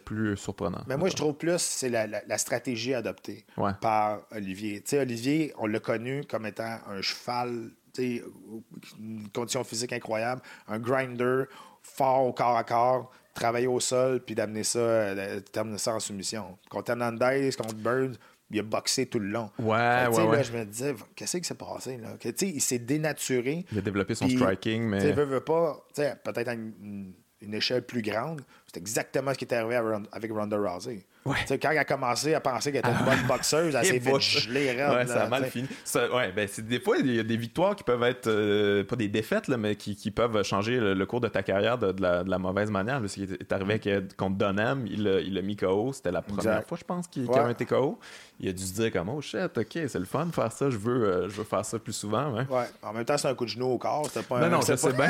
plus 0.04 0.36
surprenant. 0.38 0.82
Mais 0.88 0.98
moi, 0.98 1.10
je 1.10 1.16
trouve 1.16 1.36
plus 1.36 1.60
c'est 1.60 1.90
la, 1.90 2.38
stratégie 2.38 2.94
adoptée 2.94 3.46
par 3.80 4.22
Olivier. 4.32 4.84
Olivier, 4.94 5.54
on 5.58 5.68
l'a 5.68 5.80
connu 5.80 6.24
comme 6.26 6.46
étant 6.46 6.80
un 6.88 7.02
cheval, 7.02 7.70
une 7.98 9.30
condition 9.34 9.64
physique 9.64 9.94
incroyable, 9.94 10.42
un 10.68 10.80
grinder, 10.80 11.46
fort 11.84 12.26
au 12.26 12.34
corps 12.34 12.58
à 12.58 12.64
corps 12.64 13.12
travailler 13.34 13.68
au 13.68 13.80
sol 13.80 14.22
puis 14.22 14.36
d'amener 14.36 14.64
ça, 14.64 14.80
euh, 14.80 15.40
terminer 15.40 15.78
ça 15.78 15.94
en 15.94 16.00
soumission. 16.00 16.58
Contre 16.70 16.92
Hernandez, 16.92 17.52
contre 17.58 17.76
Bird, 17.76 18.18
il 18.52 18.60
a 18.60 18.64
boxé 18.64 19.06
tout 19.06 19.20
le 19.20 19.28
long. 19.28 19.50
Ouais, 19.60 20.08
ouais, 20.08 20.24
ouais. 20.24 20.44
je 20.44 20.52
me 20.52 20.66
disais, 20.66 20.94
qu'est-ce 21.16 21.38
qui 21.38 21.44
s'est 21.44 21.56
passé? 21.56 21.98
Là? 21.98 22.16
il 22.42 22.62
s'est 22.62 22.80
dénaturé. 22.80 23.66
Il 23.72 23.78
a 23.78 23.82
développé 23.82 24.16
son 24.16 24.28
striking, 24.28 24.84
mais. 24.84 25.00
Tu 25.02 25.14
veut, 25.14 25.24
veut 25.24 25.42
pas, 25.42 25.86
peut-être 25.96 26.48
à 26.50 26.54
une, 26.54 27.14
une, 27.42 27.54
échelle 27.54 27.86
plus 27.86 28.02
grande, 28.02 28.42
c'est 28.72 28.80
exactement 28.80 29.34
ce 29.34 29.38
qui 29.38 29.44
est 29.44 29.54
arrivé 29.54 29.76
avec 30.14 30.32
Ronda 30.32 30.58
Rousey. 30.58 31.04
Ouais. 31.26 31.36
Quand 31.62 31.70
elle 31.72 31.78
a 31.78 31.86
commencé 31.86 32.34
à 32.34 32.40
penser 32.40 32.72
qu'elle 32.72 32.80
était 32.80 32.90
une 32.90 33.06
bonne 33.06 33.28
boxeuse, 33.28 33.76
elle 33.76 33.86
s'est 33.86 34.00
fait 34.00 34.20
geler 34.20 34.68
Ouais, 34.68 35.06
ça 35.06 35.24
a 35.24 35.28
mal 35.28 35.46
fini. 35.46 35.68
ouais, 36.14 36.32
ben, 36.32 36.48
des 36.58 36.80
fois, 36.80 36.98
il 36.98 37.16
y 37.16 37.20
a 37.20 37.24
des 37.24 37.38
victoires 37.38 37.76
qui 37.76 37.84
peuvent 37.84 38.02
être, 38.04 38.28
euh, 38.28 38.84
pas 38.86 38.96
des 38.96 39.10
défaites, 39.10 39.50
là, 39.50 39.58
mais 39.58 39.76
qui, 39.76 39.96
qui, 39.96 40.10
peuvent 40.10 40.42
changer 40.44 40.80
le, 40.80 41.06
cours 41.06 41.20
de 41.20 41.28
ta 41.28 41.44
carrière 41.44 41.78
de, 41.78 41.92
de, 41.92 42.02
la, 42.02 42.24
de 42.24 42.30
la, 42.30 42.40
mauvaise 42.40 42.72
manière. 42.72 43.02
Ce 43.08 43.16
qui 43.16 43.24
est 43.24 43.52
arrivé 43.52 43.74
avec, 43.74 44.16
contre 44.16 44.38
Donham, 44.38 44.88
il 44.88 45.04
l'a 45.04 45.42
mis 45.42 45.58
KO. 45.58 45.92
C'était 45.94 46.12
la 46.12 46.22
première 46.22 46.66
fois, 46.66 46.78
je 46.80 46.86
pense, 46.86 47.08
qu'il 47.08 47.28
qu 47.28 47.38
a 47.38 47.52
été 47.52 47.66
KO. 47.66 48.00
Il 48.40 48.50
a 48.50 48.54
dû 48.54 48.64
se 48.64 48.74
dire 48.74 48.92
comme, 48.92 49.10
oh 49.10 49.22
shit, 49.22 49.56
ok, 49.56 49.80
c'est 49.88 50.00
le 50.00 50.06
fun 50.06 50.26
de 50.26 50.34
faire 50.34 50.52
ça, 50.52 50.72
je 50.72 50.78
veux, 50.78 51.04
euh, 51.04 51.30
je 51.30 51.36
veux 51.36 51.44
faire 51.44 51.64
ça 51.64 51.78
plus 51.78 51.94
souvent. 51.94 52.32
Ouais. 52.34 52.46
En 52.82 52.92
même 52.92 53.06
temps, 53.06 53.16
c'est 53.16 53.28
un 53.28 53.36
coup 53.36 53.46
de 53.46 53.50
genou 53.52 53.68
au 53.68 53.78
corps. 53.78 54.10
Pas 54.28 54.40
non, 54.40 54.50
non, 54.50 54.62
ça 54.62 54.78
c'est 54.78 54.94
bien. 54.94 55.10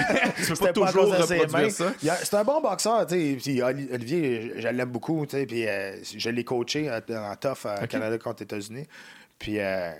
pas 0.59 0.73
toujours 0.73 1.15
reproduire 1.15 1.71
ça. 1.71 1.93
C'est 2.01 2.33
un 2.33 2.43
bon 2.43 2.59
boxeur, 2.59 3.05
tu 3.05 3.39
sais. 3.39 3.50
Olivier, 3.61 4.53
je 4.57 4.67
l'aime 4.67 4.89
beaucoup, 4.89 5.25
tu 5.25 5.37
sais, 5.37 5.45
puis 5.45 5.67
euh, 5.67 5.97
je 6.03 6.29
l'ai 6.29 6.43
coaché 6.43 6.89
en 6.91 7.35
tough 7.35 7.65
à 7.65 7.87
Canada 7.87 8.17
contre 8.17 8.41
les 8.41 8.43
États-Unis. 8.43 8.87
Puis, 9.39 9.59
euh, 9.59 9.91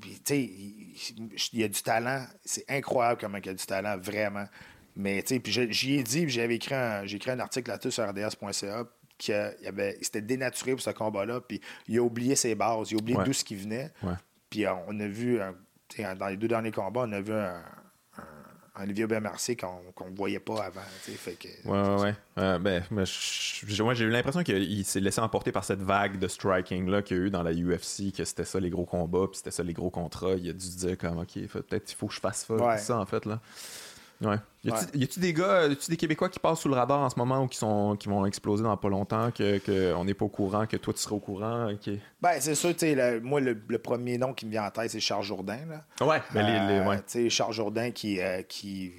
tu 0.00 0.10
sais, 0.24 0.40
il, 0.40 1.58
y 1.60 1.64
a 1.64 1.68
du 1.68 1.82
talent. 1.82 2.24
C'est 2.44 2.64
incroyable 2.68 3.20
comment 3.20 3.38
il 3.38 3.46
y 3.46 3.48
a 3.48 3.54
du 3.54 3.64
talent, 3.64 3.96
vraiment. 3.98 4.46
Mais, 4.96 5.22
tu 5.22 5.34
sais, 5.34 5.40
puis 5.40 5.52
j'y 5.70 5.94
ai 5.94 6.02
dit, 6.02 6.28
j'avais 6.28 6.56
écrit 6.56 6.74
un, 6.74 7.06
j'ai 7.06 7.16
écrit 7.16 7.30
un 7.30 7.40
article 7.40 7.70
là-dessus 7.70 7.92
sur 7.92 8.08
rds.ca 8.08 8.84
qu'il 9.16 9.54
c'était 10.00 10.22
dénaturé 10.22 10.72
pour 10.72 10.80
ce 10.80 10.90
combat-là. 10.90 11.40
Puis, 11.40 11.60
il 11.88 11.98
a 11.98 12.02
oublié 12.02 12.36
ses 12.36 12.54
bases, 12.54 12.90
il 12.90 12.96
a 12.96 12.98
oublié 12.98 13.18
d'où 13.24 13.32
ce 13.32 13.44
qui 13.44 13.56
venait. 13.56 13.90
Puis, 14.48 14.66
on 14.66 15.00
a 15.00 15.06
vu, 15.06 15.38
dans 15.98 16.28
les 16.28 16.36
deux 16.36 16.48
derniers 16.48 16.72
combats, 16.72 17.04
on 17.06 17.12
a 17.12 17.20
vu 17.20 17.32
un, 17.32 17.62
Olivier 18.78 19.04
Aubert-Mercier 19.04 19.56
qu'on 19.56 19.82
ne 20.10 20.16
voyait 20.16 20.40
pas 20.40 20.64
avant. 20.64 20.80
Fait 21.00 21.32
que, 21.32 21.48
ouais, 21.68 22.02
ouais, 22.02 22.14
euh, 22.38 22.58
ben, 22.58 22.82
j'ai 23.04 24.04
eu 24.04 24.10
l'impression 24.10 24.42
qu'il 24.42 24.84
s'est 24.84 25.00
laissé 25.00 25.20
emporter 25.20 25.52
par 25.52 25.64
cette 25.64 25.82
vague 25.82 26.18
de 26.18 26.28
striking-là 26.28 27.02
qu'il 27.02 27.16
y 27.16 27.20
a 27.20 27.22
eu 27.24 27.30
dans 27.30 27.42
la 27.42 27.52
UFC, 27.52 28.12
que 28.16 28.24
c'était 28.24 28.44
ça 28.44 28.60
les 28.60 28.70
gros 28.70 28.86
combats, 28.86 29.26
puis 29.28 29.38
c'était 29.38 29.50
ça 29.50 29.62
les 29.62 29.72
gros 29.72 29.90
contrats. 29.90 30.34
Il 30.34 30.48
a 30.48 30.52
dû 30.52 30.64
se 30.64 30.78
dire 30.78 30.96
comme, 30.96 31.18
OK, 31.18 31.34
peut-être 31.48 31.92
il 31.92 31.94
faut 31.94 32.06
que 32.06 32.14
je 32.14 32.20
fasse 32.20 32.46
ça, 32.78 32.98
en 32.98 33.06
fait. 33.06 33.26
là. 33.26 33.40
Ouais. 34.20 34.36
Y 34.64 35.04
a-tu 35.04 35.20
des 35.20 35.32
gars, 35.32 35.66
y 35.66 35.72
a-tu 35.72 35.90
des 35.90 35.96
Québécois 35.96 36.28
qui 36.28 36.38
passent 36.38 36.60
sous 36.60 36.68
le 36.68 36.74
radar 36.74 37.00
en 37.00 37.08
ce 37.08 37.18
moment 37.18 37.42
ou 37.42 37.48
qui 37.48 37.56
sont 37.56 37.96
qui 37.98 38.08
vont 38.08 38.26
exploser 38.26 38.62
dans 38.62 38.76
pas 38.76 38.90
longtemps, 38.90 39.30
que 39.30 39.58
qu'on 39.58 40.04
n'est 40.04 40.12
pas 40.12 40.26
au 40.26 40.28
courant, 40.28 40.66
que 40.66 40.76
toi 40.76 40.92
tu 40.92 41.00
seras 41.00 41.16
au 41.16 41.20
courant? 41.20 41.72
Ben 42.20 42.32
c'est 42.40 42.54
sûr, 42.54 42.72
tu 42.72 42.80
sais, 42.80 43.20
moi 43.20 43.40
le, 43.40 43.56
premier 43.78 44.18
nom 44.18 44.34
qui 44.34 44.44
me 44.44 44.50
vient 44.50 44.66
en 44.66 44.70
tête 44.70 44.90
c'est 44.90 45.00
Charles 45.00 45.24
Jourdain. 45.24 45.60
Là. 45.66 46.06
Ouais, 46.06 46.20
ben, 46.34 46.46
les, 46.46 46.78
euh, 46.78 46.96
Tu 46.96 47.02
sais, 47.06 47.30
Charles 47.30 47.54
Jourdain 47.54 47.90
qui, 47.92 48.20
euh, 48.20 48.42
qui, 48.42 48.92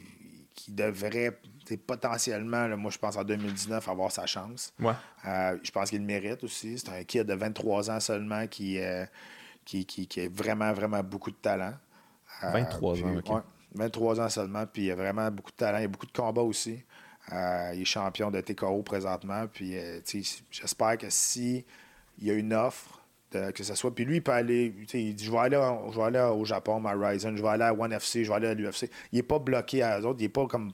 qui 0.56 0.72
devrait 0.72 1.40
potentiellement, 1.86 2.68
moi 2.76 2.90
je 2.90 2.98
pense 2.98 3.16
en 3.16 3.24
2019 3.24 3.88
avoir 3.88 4.12
sa 4.12 4.26
chance. 4.26 4.74
Ouais. 4.80 4.94
Euh, 5.28 5.58
je 5.62 5.70
pense 5.70 5.92
qu'il 5.92 6.00
le 6.00 6.06
mérite 6.06 6.44
aussi. 6.44 6.80
C'est 6.80 6.90
un 6.90 7.04
kid 7.04 7.28
de 7.28 7.34
23 7.36 7.92
ans 7.92 8.00
seulement 8.00 8.48
qui, 8.48 8.80
qui, 9.66 9.86
qui, 9.86 10.20
a 10.20 10.28
vraiment, 10.30 10.74
vraiment 10.74 11.04
beaucoup 11.04 11.30
de 11.30 11.36
talent. 11.36 11.74
23 12.42 13.04
ans, 13.04 13.18
ok. 13.18 13.44
23 13.76 14.20
ans 14.20 14.30
seulement, 14.30 14.66
puis 14.66 14.86
il 14.86 14.92
a 14.92 14.96
vraiment 14.96 15.30
beaucoup 15.32 15.52
de 15.52 15.56
talent, 15.56 15.80
il 15.80 15.86
a 15.86 15.88
beaucoup 15.88 16.06
de 16.06 16.12
combats 16.12 16.42
aussi. 16.42 16.80
Euh, 17.32 17.72
il 17.74 17.82
est 17.82 17.86
champion 17.86 18.32
de 18.32 18.42
TKO 18.42 18.82
présentement, 18.82 19.46
puis 19.52 19.78
euh, 19.78 20.00
j'espère 20.52 20.98
que 20.98 21.08
si 21.10 21.64
il 22.18 22.28
y 22.28 22.32
a 22.32 22.34
une 22.34 22.54
offre, 22.54 23.02
que 23.32 23.64
ce 23.64 23.76
soit. 23.76 23.94
Puis 23.96 24.06
lui, 24.06 24.18
il 24.18 24.22
peut 24.22 24.32
aller. 24.32 24.74
Il 24.94 25.16
dit 25.16 25.26
je 25.26 25.32
vais, 25.32 25.38
aller, 25.38 25.62
je 25.92 25.98
vais 25.98 26.04
aller 26.04 26.20
au 26.20 26.44
Japon, 26.44 26.84
à 26.86 26.94
Ryzen, 26.94 27.38
je 27.38 27.42
vais 27.42 27.48
aller 27.48 27.64
à 27.64 27.74
One 27.74 27.94
FC, 27.94 28.26
je 28.26 28.30
vais 28.30 28.36
aller 28.36 28.48
à 28.48 28.54
l'UFC. 28.54 28.90
Il 29.12 29.18
n'est 29.18 29.24
pas 29.24 29.40
bloqué 29.40 29.82
à 29.84 30.00
eux 30.00 30.06
autres, 30.06 30.20
il 30.20 30.24
n'est 30.24 30.30
pas 30.30 30.48
comme 30.48 30.74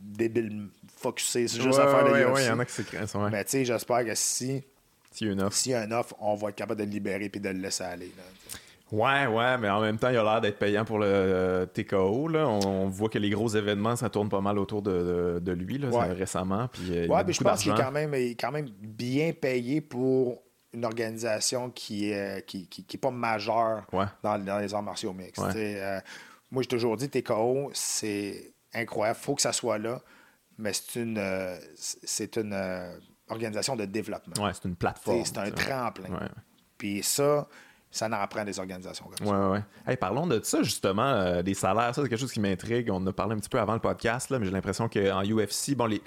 débile 0.00 0.68
focusé. 0.96 1.48
C'est 1.48 1.62
juste 1.62 1.78
à 1.78 1.88
faire 1.88 2.04
de 2.04 2.10
l'UFC. 2.10 2.40
il 2.40 2.46
y 2.46 2.50
en 2.50 2.58
a 2.58 2.64
qui. 2.64 2.82
Ouais. 2.82 3.30
Mais 3.30 3.44
tu 3.44 3.50
sais, 3.50 3.64
j'espère 3.64 4.04
que 4.04 4.14
si. 4.14 4.62
S'il 5.10 5.28
y 5.28 5.30
a 5.30 5.32
une 5.32 5.42
offre. 5.42 5.56
S'il 5.56 5.72
y 5.72 5.74
a 5.74 5.84
une 5.84 5.92
offre, 5.92 6.14
on 6.20 6.34
va 6.34 6.50
être 6.50 6.56
capable 6.56 6.80
de 6.80 6.84
le 6.84 6.90
libérer 6.90 7.30
et 7.32 7.38
de 7.38 7.48
le 7.48 7.58
laisser 7.58 7.84
aller. 7.84 8.12
Là, 8.16 8.22
Ouais, 8.92 9.26
ouais, 9.26 9.58
mais 9.58 9.70
en 9.70 9.80
même 9.80 9.98
temps, 9.98 10.10
il 10.10 10.16
a 10.16 10.22
l'air 10.22 10.40
d'être 10.40 10.58
payant 10.58 10.84
pour 10.84 10.98
le 10.98 11.06
euh, 11.06 11.66
TKO. 11.66 12.28
Là. 12.28 12.46
On, 12.46 12.86
voit 12.88 13.08
que 13.08 13.18
les 13.18 13.30
gros 13.30 13.48
événements, 13.48 13.96
ça 13.96 14.10
tourne 14.10 14.28
pas 14.28 14.40
mal 14.40 14.58
autour 14.58 14.82
de, 14.82 15.40
lui 15.52 15.78
là, 15.78 15.88
récemment. 16.12 16.68
Puis, 16.68 16.90
euh, 16.90 17.06
ouais, 17.08 17.24
mais 17.24 17.32
je 17.32 17.42
pense 17.42 17.62
qu'il 17.62 17.72
est 17.72 17.76
quand 17.76 17.90
même, 17.90 18.14
quand 18.38 18.52
même 18.52 18.68
bien 18.80 19.32
payé 19.32 19.80
pour 19.80 20.42
une 20.72 20.84
organisation 20.84 21.70
qui 21.70 22.10
est, 22.10 22.44
qui, 22.46 22.66
qui, 22.68 22.98
pas 22.98 23.10
majeure 23.10 23.86
dans, 24.22 24.58
les 24.60 24.74
arts 24.74 24.82
martiaux 24.82 25.12
mixtes. 25.12 25.40
moi, 26.50 26.62
j'ai 26.62 26.68
toujours 26.68 26.96
dit, 26.96 27.08
TKO, 27.08 27.70
c'est 27.72 28.52
incroyable. 28.74 29.18
Il 29.20 29.24
faut 29.24 29.34
que 29.34 29.42
ça 29.42 29.52
soit 29.52 29.78
là, 29.78 30.00
mais 30.58 30.72
c'est 30.72 31.00
une, 31.00 31.20
c'est 31.74 32.36
une 32.36 32.54
organisation 33.28 33.76
de 33.76 33.86
développement. 33.86 34.44
Ouais, 34.44 34.52
c'est 34.52 34.68
une 34.68 34.76
plateforme. 34.76 35.24
C'est 35.24 35.38
un 35.38 35.50
tremplin. 35.50 36.28
Puis 36.76 37.02
ça, 37.02 37.48
ça 37.94 38.08
en 38.10 38.26
prend 38.26 38.44
des 38.44 38.58
organisations 38.58 39.06
comme 39.06 39.26
ça. 39.26 39.50
Ouais, 39.50 39.60
ouais. 39.86 39.96
parlons 39.96 40.26
de 40.26 40.40
ça, 40.42 40.64
justement, 40.64 41.06
euh, 41.06 41.42
des 41.42 41.54
salaires. 41.54 41.94
Ça, 41.94 42.02
c'est 42.02 42.08
quelque 42.08 42.18
chose 42.18 42.32
qui 42.32 42.40
m'intrigue. 42.40 42.90
On 42.90 42.96
en 42.96 43.06
a 43.06 43.12
parlé 43.12 43.36
un 43.36 43.38
petit 43.38 43.48
peu 43.48 43.60
avant 43.60 43.74
le 43.74 43.78
podcast, 43.78 44.30
là, 44.30 44.40
mais 44.40 44.46
j'ai 44.46 44.50
l'impression 44.50 44.88
qu'en 44.88 45.22
UFC, 45.22 45.76
bon, 45.76 45.86
les, 45.86 46.02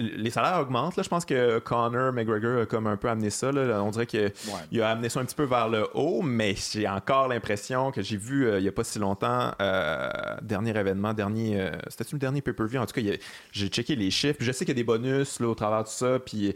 les 0.00 0.30
salaires 0.30 0.58
augmentent. 0.58 0.96
Là. 0.96 1.02
Je 1.02 1.10
pense 1.10 1.26
que 1.26 1.58
Connor 1.58 2.14
McGregor 2.14 2.62
a 2.62 2.66
comme 2.66 2.86
un 2.86 2.96
peu 2.96 3.10
amené 3.10 3.28
ça. 3.28 3.52
Là. 3.52 3.82
On 3.82 3.90
dirait 3.90 4.06
qu'il 4.06 4.32
a 4.80 4.88
amené 4.88 5.10
ça 5.10 5.20
un 5.20 5.26
petit 5.26 5.34
peu 5.34 5.44
vers 5.44 5.68
le 5.68 5.86
haut, 5.92 6.22
mais 6.22 6.54
j'ai 6.54 6.88
encore 6.88 7.28
l'impression 7.28 7.90
que 7.90 8.00
j'ai 8.00 8.16
vu 8.16 8.46
euh, 8.46 8.58
il 8.58 8.62
n'y 8.62 8.68
a 8.68 8.72
pas 8.72 8.84
si 8.84 8.98
longtemps, 8.98 9.52
euh, 9.60 10.08
dernier 10.40 10.70
événement, 10.70 11.12
dernier. 11.12 11.70
C'était-tu 11.88 12.14
le 12.14 12.20
dernier 12.20 12.40
pay-per-view? 12.40 12.80
En 12.80 12.86
tout 12.86 12.98
cas, 12.98 13.06
j'ai 13.52 13.68
checké 13.68 13.94
les 13.94 14.10
chiffres. 14.10 14.38
je 14.40 14.52
sais 14.52 14.64
qu'il 14.64 14.74
y 14.74 14.78
a 14.78 14.82
des 14.82 14.84
bonus 14.84 15.38
là, 15.38 15.48
au 15.48 15.54
travers 15.54 15.84
de 15.84 15.88
ça. 15.88 16.18
Puis, 16.18 16.54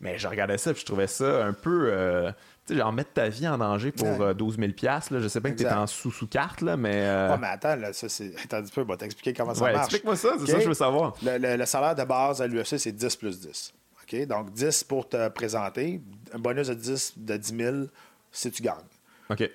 mais 0.00 0.20
je 0.20 0.28
regardais 0.28 0.56
ça 0.56 0.70
et 0.70 0.74
je 0.76 0.84
trouvais 0.84 1.08
ça 1.08 1.44
un 1.44 1.52
peu 1.52 2.32
genre 2.68 2.92
mettre 2.92 3.12
ta 3.12 3.28
vie 3.28 3.48
en 3.48 3.58
danger 3.58 3.92
pour 3.92 4.34
12 4.34 4.58
000 4.58 4.70
là, 4.82 5.00
Je 5.20 5.28
sais 5.28 5.40
pas 5.40 5.50
que 5.50 5.56
tu 5.56 5.64
es 5.64 5.70
en 5.70 5.86
sous-sous-carte, 5.86 6.60
là, 6.60 6.76
mais. 6.76 7.06
Euh... 7.06 7.36
mais 7.38 7.48
attends, 7.48 7.76
là, 7.76 7.92
ça, 7.92 8.08
c'est. 8.08 8.32
Attends 8.44 8.58
un 8.58 8.84
peu, 8.84 8.96
t'expliquer 8.96 9.32
comment 9.32 9.54
ça 9.54 9.72
marche. 9.72 9.84
Explique-moi 9.84 10.16
ça, 10.16 10.34
c'est 10.38 10.46
ça 10.46 10.58
que 10.58 10.62
je 10.62 10.68
veux 10.68 10.74
savoir. 10.74 11.14
Le, 11.22 11.64
salaire 11.64 11.94
de 11.94 12.04
base 12.04 12.40
à 12.42 12.46
l'UFC, 12.46 12.78
c'est 12.78 12.92
10 12.92 13.16
plus 13.16 13.40
10. 13.40 13.74
OK? 14.02 14.26
Donc, 14.26 14.52
10 14.52 14.84
pour 14.84 15.08
te 15.08 15.28
présenter, 15.28 16.00
un 16.32 16.38
bonus 16.38 16.68
de 16.68 16.74
10, 16.74 17.14
de 17.16 17.36
10 17.36 17.56
000 17.56 17.76
si 18.32 18.50
tu 18.50 18.62
gagnes. 18.62 18.76
OK. 19.28 19.50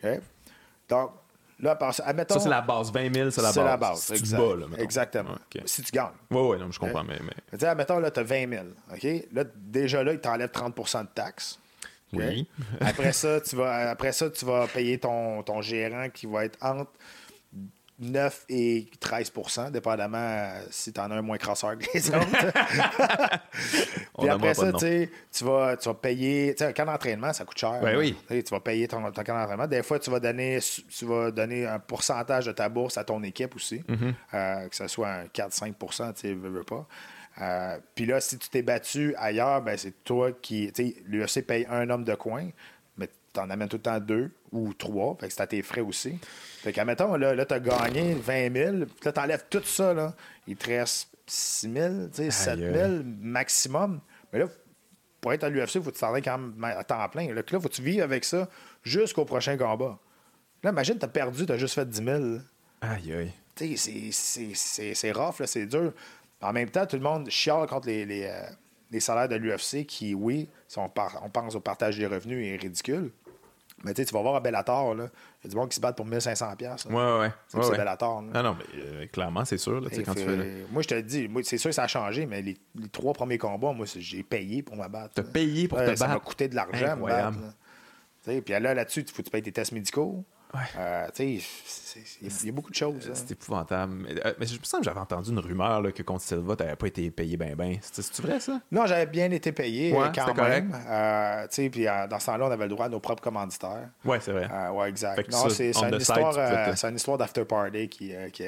Donc, 0.87 1.11
là, 1.59 1.77
admettons. 2.05 2.35
Ça, 2.35 2.39
c'est 2.41 2.49
la 2.49 2.61
base. 2.61 2.91
20 2.91 3.13
000, 3.13 3.29
c'est 3.31 3.41
la 3.41 3.47
base. 3.47 3.53
C'est 3.53 3.63
la 3.63 3.77
base. 3.77 3.99
Si 3.99 4.21
tu 4.21 4.35
bas, 4.35 4.55
là, 4.55 4.65
Exactement. 4.77 5.35
Si 5.65 5.81
tu 5.81 5.91
gagnes. 5.91 6.11
Oui, 6.31 6.41
oui, 6.41 6.59
non, 6.59 6.71
je 6.71 6.79
comprends. 6.79 7.03
Mais, 7.03 7.19
mais... 7.21 7.33
Tu 7.51 7.59
sais, 7.59 7.67
admettons, 7.67 7.99
là, 7.99 8.11
tu 8.11 8.19
as 8.19 8.23
20 8.23 8.49
000. 8.49 8.65
OK? 8.93 9.27
Là, 9.33 9.43
déjà, 9.55 10.03
là, 10.03 10.13
il 10.13 10.19
t'enlève 10.19 10.49
30% 10.49 11.01
de 11.03 11.07
taxes. 11.13 11.59
Oui. 12.13 12.47
après, 12.81 13.13
ça, 13.13 13.41
tu 13.41 13.55
vas, 13.55 13.89
après 13.89 14.11
ça, 14.11 14.29
tu 14.29 14.45
vas 14.45 14.67
payer 14.67 14.99
ton, 14.99 15.43
ton 15.43 15.61
gérant 15.61 16.09
qui 16.09 16.25
va 16.25 16.45
être 16.45 16.57
entre 16.61 16.91
9 17.97 18.45
et 18.49 18.87
13% 18.99 19.71
dépendamment 19.71 20.17
euh, 20.17 20.65
si 20.69 20.91
tu 20.91 20.99
en 20.99 21.09
as 21.11 21.15
un 21.15 21.21
moins 21.21 21.37
crasseur 21.37 21.77
que 21.77 21.85
les 21.93 22.09
autres. 22.09 22.27
Puis 24.19 24.29
après 24.29 24.53
ça, 24.53 24.73
tu 24.73 25.43
vas, 25.43 25.77
tu 25.77 25.87
vas 25.87 25.93
payer. 25.93 26.55
Un 26.59 26.73
camp 26.73 26.85
d'entraînement, 26.85 27.31
ça 27.31 27.45
coûte 27.45 27.57
cher. 27.57 27.79
Ben 27.81 27.97
oui. 27.97 28.17
Tu 28.27 28.43
vas 28.51 28.59
payer 28.59 28.87
ton, 28.87 29.01
ton 29.11 29.23
camp 29.23 29.39
d'entraînement. 29.39 29.67
Des 29.67 29.81
fois, 29.81 29.99
tu 29.99 30.09
vas, 30.09 30.19
donner, 30.19 30.59
tu 30.89 31.05
vas 31.05 31.31
donner 31.31 31.65
un 31.65 31.79
pourcentage 31.79 32.45
de 32.47 32.51
ta 32.51 32.67
bourse 32.67 32.97
à 32.97 33.05
ton 33.05 33.23
équipe 33.23 33.55
aussi, 33.55 33.77
mm-hmm. 33.87 34.13
euh, 34.33 34.67
que 34.67 34.75
ce 34.75 34.87
soit 34.87 35.09
un 35.09 35.25
4-5% 35.25 36.13
tu 36.15 36.33
veux, 36.33 36.49
veux 36.49 36.63
pas. 36.63 36.85
Euh, 37.41 37.77
puis 37.93 38.05
là, 38.05 38.21
si 38.21 38.37
tu 38.37 38.49
t'es 38.49 38.61
battu 38.61 39.13
ailleurs, 39.17 39.61
ben 39.61 39.77
c'est 39.77 40.03
toi 40.03 40.31
qui. 40.31 40.71
L'UFC 41.05 41.41
paye 41.45 41.65
un 41.69 41.89
homme 41.89 42.03
de 42.03 42.15
coin, 42.15 42.49
mais 42.97 43.09
tu 43.33 43.39
en 43.39 43.49
amènes 43.49 43.67
tout 43.67 43.77
le 43.77 43.81
temps 43.81 43.99
deux 43.99 44.31
ou 44.51 44.73
trois. 44.73 45.17
Fait 45.19 45.27
que 45.27 45.33
c'est 45.33 45.41
à 45.41 45.47
tes 45.47 45.61
frais 45.61 45.81
aussi. 45.81 46.17
Fait 46.61 46.71
qu'admettons, 46.71 47.15
là, 47.15 47.35
là 47.35 47.45
tu 47.45 47.53
as 47.53 47.59
gagné 47.59 48.13
20 48.13 48.53
000. 48.53 48.75
Puis 48.85 48.95
là, 49.03 49.11
tu 49.11 49.19
enlèves 49.19 49.45
tout 49.49 49.63
ça. 49.63 49.93
Là, 49.93 50.13
il 50.47 50.55
te 50.55 50.67
reste 50.67 51.09
6 51.27 51.73
000, 51.73 51.93
tu 52.07 52.23
sais, 52.23 52.31
7 52.31 52.59
000 52.59 52.93
maximum. 53.21 53.99
Mais 54.31 54.39
là, 54.39 54.45
pour 55.19 55.33
être 55.33 55.43
à 55.43 55.49
l'UFC, 55.49 55.75
il 55.75 55.81
faut 55.81 55.89
que 55.89 55.95
tu 55.95 56.01
t'en 56.01 56.13
quand 56.13 56.37
même 56.37 56.63
à 56.63 56.83
temps 56.83 57.09
plein. 57.09 57.27
Là, 57.33 57.41
là, 57.41 57.59
faut 57.59 57.67
que 57.67 57.73
tu 57.73 57.81
vives 57.81 58.01
avec 58.01 58.23
ça 58.23 58.47
jusqu'au 58.83 59.25
prochain 59.25 59.57
combat. 59.57 59.97
Là, 60.63 60.71
imagine, 60.71 60.97
tu 60.97 61.05
as 61.05 61.09
perdu, 61.09 61.45
tu 61.45 61.51
as 61.51 61.57
juste 61.57 61.75
fait 61.75 61.87
10 61.87 62.03
000. 62.03 62.23
Aïe, 62.81 63.13
aïe. 63.13 63.33
Tu 63.55 63.75
sais, 63.77 64.93
c'est 64.93 65.11
rough, 65.11 65.41
c'est 65.45 65.65
dur. 65.65 65.93
En 66.41 66.53
même 66.53 66.69
temps, 66.69 66.85
tout 66.85 66.97
le 66.97 67.01
monde 67.01 67.29
chiale 67.29 67.67
contre 67.67 67.87
les, 67.87 68.05
les, 68.05 68.25
euh, 68.25 68.99
salaires 68.99 69.29
de 69.29 69.35
l'UFC 69.35 69.85
qui, 69.85 70.13
oui, 70.13 70.49
si 70.67 70.77
on, 70.79 70.89
pense 70.89 71.55
au 71.55 71.59
partage 71.59 71.97
des 71.97 72.07
revenus, 72.07 72.45
est 72.45 72.61
ridicule. 72.61 73.11
Mais 73.83 73.93
tu 73.93 74.03
vas 74.05 74.21
voir 74.21 74.35
à 74.35 74.39
Bellator, 74.39 74.95
là, 74.95 75.09
il 75.43 75.45
y 75.45 75.47
a 75.47 75.49
du 75.49 75.55
monde 75.55 75.69
qui 75.69 75.75
se 75.75 75.81
battent 75.81 75.97
pour 75.97 76.07
1500$. 76.07 76.61
Là. 76.61 76.75
Ouais, 76.85 77.19
ouais. 77.19 77.33
C'est 77.47 77.57
ouais, 77.57 77.77
Bellator. 77.77 78.21
Non, 78.21 78.41
non, 78.41 78.57
mais 78.57 78.81
euh, 78.81 79.05
clairement, 79.07 79.43
c'est 79.43 79.57
sûr. 79.57 79.81
Là, 79.81 79.89
quand 80.05 80.13
tu 80.13 80.23
fais, 80.23 80.65
moi, 80.71 80.81
je 80.81 80.87
te 80.87 80.99
dis, 81.01 81.29
c'est 81.43 81.57
sûr 81.57 81.69
que 81.69 81.75
ça 81.75 81.83
a 81.83 81.87
changé, 81.87 82.25
mais 82.25 82.41
les, 82.41 82.57
trois 82.91 83.13
premiers 83.13 83.37
combats, 83.37 83.73
moi, 83.73 83.85
j'ai 83.95 84.23
payé 84.23 84.63
pour 84.63 84.75
me 84.75 84.87
battre. 84.87 85.13
T'as 85.15 85.23
payé 85.23 85.67
pour 85.67 85.77
te 85.77 85.85
battre? 85.85 85.99
Ça 85.99 86.07
m'a 86.07 86.19
coûté 86.19 86.47
de 86.47 86.55
l'argent. 86.55 86.97
Puis 88.23 88.41
là, 88.47 88.73
là-dessus, 88.73 89.01
il 89.01 89.11
faut 89.11 89.17
que 89.17 89.27
tu 89.27 89.31
payes 89.31 89.43
tes 89.43 89.51
tests 89.51 89.71
médicaux. 89.71 90.23
Euh, 90.77 91.07
il 91.17 92.45
y 92.45 92.49
a 92.49 92.51
beaucoup 92.51 92.69
de 92.69 92.75
choses. 92.75 93.07
Hein. 93.07 93.13
C'est 93.13 93.31
épouvantable. 93.31 93.93
Mais, 93.93 94.25
euh, 94.25 94.33
mais, 94.39 94.45
je 94.45 94.59
me 94.59 94.63
sens 94.63 94.79
que 94.79 94.85
j'avais 94.85 94.99
entendu 94.99 95.31
une 95.31 95.39
rumeur 95.39 95.81
là, 95.81 95.91
que 95.91 96.03
contre 96.03 96.21
Silva, 96.21 96.55
tu 96.55 96.63
n'avais 96.63 96.75
pas 96.75 96.87
été 96.87 97.09
payé 97.11 97.37
bien, 97.37 97.55
bien. 97.55 97.77
C'est 97.81 98.21
vrai, 98.21 98.39
ça? 98.39 98.59
Non, 98.71 98.85
j'avais 98.85 99.05
bien 99.05 99.31
été 99.31 99.51
payé 99.51 99.93
ouais, 99.93 100.07
quand 100.13 100.27
même. 100.27 100.71
Correct. 100.71 100.87
Euh, 100.89 101.69
puis 101.71 101.85
dans 101.85 102.19
ce 102.19 102.25
temps-là, 102.25 102.45
on 102.47 102.51
avait 102.51 102.65
le 102.65 102.69
droit 102.69 102.85
à 102.85 102.89
nos 102.89 102.99
propres 102.99 103.23
commanditaires. 103.23 103.89
Oui, 104.03 104.17
c'est 104.21 104.31
vrai. 104.31 104.49
oui, 104.73 104.87
exact. 104.87 105.31
Non, 105.31 105.49
c'est 105.49 105.71
une, 105.71 105.95
histoire, 105.95 106.37
une 106.37 106.95
histoire 106.95 107.17
d'after 107.17 107.45
party 107.45 107.89
qui, 107.89 108.13
qui, 108.33 108.47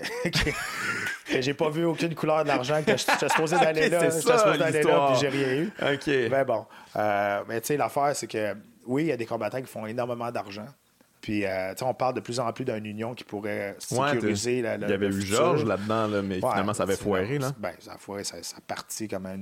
que 1.29 1.41
j'ai 1.41 1.53
pas 1.53 1.69
vu 1.69 1.85
aucune 1.85 2.15
couleur 2.15 2.43
de 2.43 2.49
l'argent, 2.49 2.81
que 2.85 2.97
j'étais 2.97 3.29
supposé 3.29 3.55
d'aller 3.59 3.89
là. 3.89 3.99
J'étais 3.99 4.19
supposé 4.19 4.57
d'aller 4.57 4.83
là, 4.83 5.07
puis 5.11 5.19
j'ai 5.19 5.29
rien 5.29 5.53
eu. 5.55 5.71
OK. 5.81 6.29
Ben 6.29 6.43
bon. 6.43 6.65
mais 7.47 7.61
tu 7.61 7.67
sais, 7.67 7.77
l'affaire, 7.77 8.15
c'est 8.15 8.27
que 8.27 8.55
oui, 8.87 9.03
il 9.03 9.07
y 9.07 9.11
a 9.11 9.17
des 9.17 9.25
combattants 9.25 9.61
qui 9.61 9.67
font 9.67 9.85
énormément 9.85 10.31
d'argent. 10.31 10.67
Puis, 11.27 11.43
euh, 11.43 11.73
on 11.81 11.93
parle 11.93 12.13
de 12.13 12.21
plus 12.21 12.39
en 12.39 12.53
plus 12.53 12.63
d'une 12.63 12.85
union 12.85 13.13
qui 13.13 13.25
pourrait 13.25 13.75
sécuriser 13.79 14.61
la, 14.61 14.75
Il 14.75 14.89
y 14.89 14.93
avait 14.93 15.07
eu 15.07 15.21
Georges 15.21 15.65
là-dedans, 15.65 16.07
mais 16.23 16.35
finalement, 16.35 16.73
ça 16.73 16.83
avait 16.83 16.95
foiré. 16.95 17.37
Là. 17.37 17.51
Ben, 17.59 17.73
ça 17.79 17.95
a 17.95 17.97
foiré, 17.97 18.23
ça, 18.23 18.41
ça 18.41 18.55
partit 18.65 19.09
comme 19.09 19.25
un, 19.25 19.37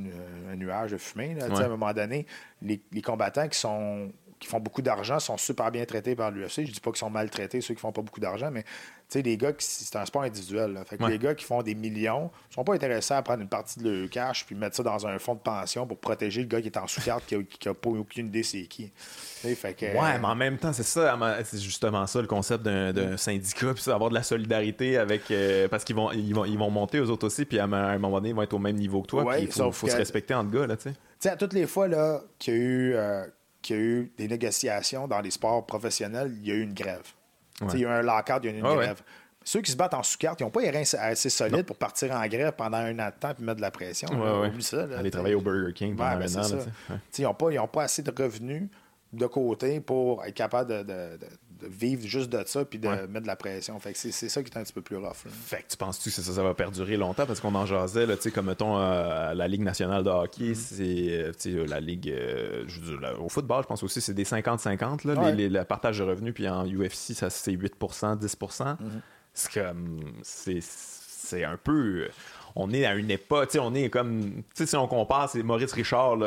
un, 0.51 0.55
nuage 0.55 0.93
de 0.93 0.97
fumée. 0.97 1.35
Là, 1.35 1.45
À 1.45 1.63
un 1.63 1.67
moment 1.67 1.93
donné, 1.93 2.25
les, 2.63 2.81
les 2.91 3.03
combattants 3.03 3.47
qui 3.47 3.59
sont 3.59 4.11
qui 4.45 4.51
font 4.51 4.59
beaucoup 4.59 4.81
d'argent 4.81 5.19
sont 5.19 5.37
super 5.37 5.71
bien 5.71 5.85
traités 5.85 6.15
par 6.15 6.31
l'UFC. 6.31 6.65
Je 6.65 6.71
dis 6.71 6.79
pas 6.79 6.91
qu'ils 6.91 6.99
sont 6.99 7.09
maltraités, 7.09 7.61
ceux 7.61 7.73
qui 7.73 7.81
font 7.81 7.91
pas 7.91 8.01
beaucoup 8.01 8.19
d'argent, 8.19 8.51
mais 8.51 8.63
les 9.13 9.37
gars, 9.37 9.51
c'est 9.57 9.95
un 9.95 10.05
sport 10.05 10.23
individuel. 10.23 10.79
Fait 10.85 10.97
que 10.97 11.05
Les 11.05 11.19
gars 11.19 11.35
qui 11.35 11.45
font 11.45 11.61
des 11.61 11.75
millions 11.75 12.31
sont 12.49 12.63
pas 12.63 12.73
intéressés 12.73 13.13
à 13.13 13.21
prendre 13.21 13.41
une 13.41 13.49
partie 13.49 13.79
de 13.79 13.89
leur 13.89 14.09
cash 14.09 14.45
puis 14.45 14.55
mettre 14.55 14.75
ça 14.75 14.83
dans 14.83 15.07
un 15.07 15.19
fonds 15.19 15.35
de 15.35 15.39
pension 15.39 15.87
pour 15.87 15.97
protéger 15.97 16.41
le 16.41 16.47
gars 16.47 16.61
qui 16.61 16.67
est 16.67 16.77
en 16.77 16.87
sous-carte 16.87 17.25
qui, 17.25 17.35
n'a 17.35 17.73
pas 17.73 17.89
aucune 17.89 18.27
idée 18.27 18.43
c'est 18.43 18.63
qui. 18.63 18.91
Fait 18.95 19.75
que, 19.75 19.85
ouais, 19.85 20.19
mais 20.19 20.25
en 20.25 20.35
même 20.35 20.57
temps, 20.57 20.73
c'est 20.73 20.83
ça, 20.83 21.17
c'est 21.43 21.59
justement 21.59 22.07
ça 22.07 22.19
le 22.19 22.27
concept 22.27 22.63
d'un 22.63 23.17
syndicat, 23.17 23.73
puis 23.73 23.91
avoir 23.91 24.09
de 24.09 24.15
la 24.15 24.23
solidarité 24.23 24.97
avec. 24.97 25.29
Euh, 25.29 25.67
parce 25.67 25.83
qu'ils 25.83 25.95
vont, 25.95 26.11
ils 26.11 26.33
vont, 26.33 26.45
ils 26.45 26.57
vont 26.57 26.71
monter 26.71 26.99
aux 26.99 27.09
autres 27.11 27.27
aussi, 27.27 27.45
puis 27.45 27.59
à 27.59 27.65
un 27.65 27.97
moment 27.99 28.17
donné, 28.17 28.29
ils 28.29 28.35
vont 28.35 28.41
être 28.41 28.53
au 28.53 28.59
même 28.59 28.75
niveau 28.75 29.01
que 29.03 29.07
toi, 29.07 29.37
il 29.37 29.51
faut, 29.51 29.71
se 29.71 29.95
respecter 29.95 30.33
entre 30.33 30.49
gars. 30.49 30.65
Là, 30.65 30.75
sais, 30.77 31.29
à 31.29 31.35
toutes 31.35 31.53
les 31.53 31.67
fois 31.67 31.87
qu'il 32.39 32.53
y 32.53 32.57
a 32.57 32.59
eu. 32.59 32.93
Euh, 32.95 33.25
qu'il 33.65 33.75
y 33.75 33.79
a 33.79 33.81
eu 33.81 34.11
des 34.17 34.27
négociations 34.27 35.07
dans 35.07 35.19
les 35.21 35.31
sports 35.31 35.65
professionnels, 35.65 36.31
il 36.37 36.47
y 36.47 36.51
a 36.51 36.55
eu 36.55 36.61
une 36.61 36.73
grève. 36.73 37.07
Il 37.73 37.79
y 37.79 37.85
a 37.85 37.87
eu 37.87 37.91
un 37.91 38.01
lockout, 38.01 38.39
il 38.43 38.51
y 38.51 38.53
a 38.53 38.55
eu 38.55 38.59
une 38.59 38.75
grève. 38.75 39.01
Ceux 39.43 39.61
qui 39.61 39.71
se 39.71 39.77
battent 39.77 39.93
en 39.93 40.03
sous-carte, 40.03 40.39
ils 40.39 40.43
n'ont 40.43 40.49
pas 40.49 40.61
les 40.61 40.71
reins 40.71 40.83
assez 40.99 41.29
solides 41.29 41.65
pour 41.65 41.75
partir 41.75 42.11
en 42.11 42.25
grève 42.27 42.53
pendant 42.53 42.77
un 42.77 42.97
an 42.99 43.07
de 43.07 43.19
temps 43.19 43.33
et 43.39 43.43
mettre 43.43 43.57
de 43.57 43.61
la 43.61 43.71
pression. 43.71 44.07
Aller 44.97 45.11
travailler 45.11 45.35
au 45.35 45.41
Burger 45.41 45.73
King 45.73 45.95
pendant 45.95 46.17
ben, 46.17 46.37
un 46.37 46.43
an. 46.43 46.97
ils 47.17 47.23
n'ont 47.23 47.33
pas, 47.33 47.67
pas, 47.67 47.83
assez 47.83 48.01
de 48.01 48.11
revenus 48.11 48.69
de 49.13 49.25
côté 49.27 49.79
pour 49.79 50.25
être 50.25 50.33
capable 50.33 50.85
de, 50.85 51.19
vivre 51.63 52.05
juste 52.05 52.29
de 52.29 52.43
ça 52.45 52.65
puis 52.65 52.79
de 52.79 52.87
mettre 52.87 53.21
de 53.21 53.27
la 53.27 53.35
pression. 53.35 53.79
Fait 53.79 53.95
c'est, 53.95 54.11
ça 54.11 54.43
qui 54.43 54.51
est 54.51 54.57
un 54.57 54.63
petit 54.63 54.73
peu 54.73 54.81
plus 54.81 54.97
rough. 54.97 55.25
Fait 55.27 55.63
que 55.63 55.69
tu 55.69 55.77
penses-tu 55.77 56.09
que 56.09 56.15
ça, 56.15 56.21
ça 56.21 56.43
va 56.43 56.53
perdurer 56.53 56.97
longtemps? 56.97 57.25
Parce 57.25 57.39
qu'on 57.39 57.55
en 57.55 57.65
jasait, 57.65 58.05
là, 58.05 58.15
comme 58.33 58.47
mettons 58.47 58.77
euh, 58.77 59.33
la 59.33 59.47
Ligue 59.47 59.61
nationale 59.61 60.03
de 60.03 60.09
hockey, 60.09 60.51
mm. 60.51 60.55
c'est 60.55 61.51
euh, 61.51 61.65
la 61.67 61.79
Ligue 61.79 62.09
euh, 62.09 62.65
au 63.19 63.29
football, 63.29 63.63
je 63.63 63.67
pense 63.67 63.83
aussi, 63.83 64.01
c'est 64.01 64.13
des 64.13 64.25
50-50, 64.25 65.07
là, 65.07 65.31
le 65.31 65.63
partage 65.63 65.99
de 65.99 66.03
revenus, 66.03 66.33
puis 66.33 66.47
en 66.47 66.65
UFC, 66.65 67.13
ça 67.13 67.29
c'est 67.29 67.53
8% 67.53 68.17
10 68.17 68.37
mm-hmm. 68.37 68.75
C'est 69.33 69.53
comme 69.53 69.99
c'est 70.23 71.43
un 71.43 71.57
peu 71.57 72.07
on 72.55 72.71
est 72.71 72.85
à 72.85 72.95
une 72.95 73.11
époque, 73.11 73.49
on 73.59 73.75
est 73.75 73.89
comme, 73.89 74.43
si 74.53 74.75
on 74.77 74.87
compare, 74.87 75.29
c'est 75.29 75.43
Maurice 75.43 75.73
Richard 75.73 76.17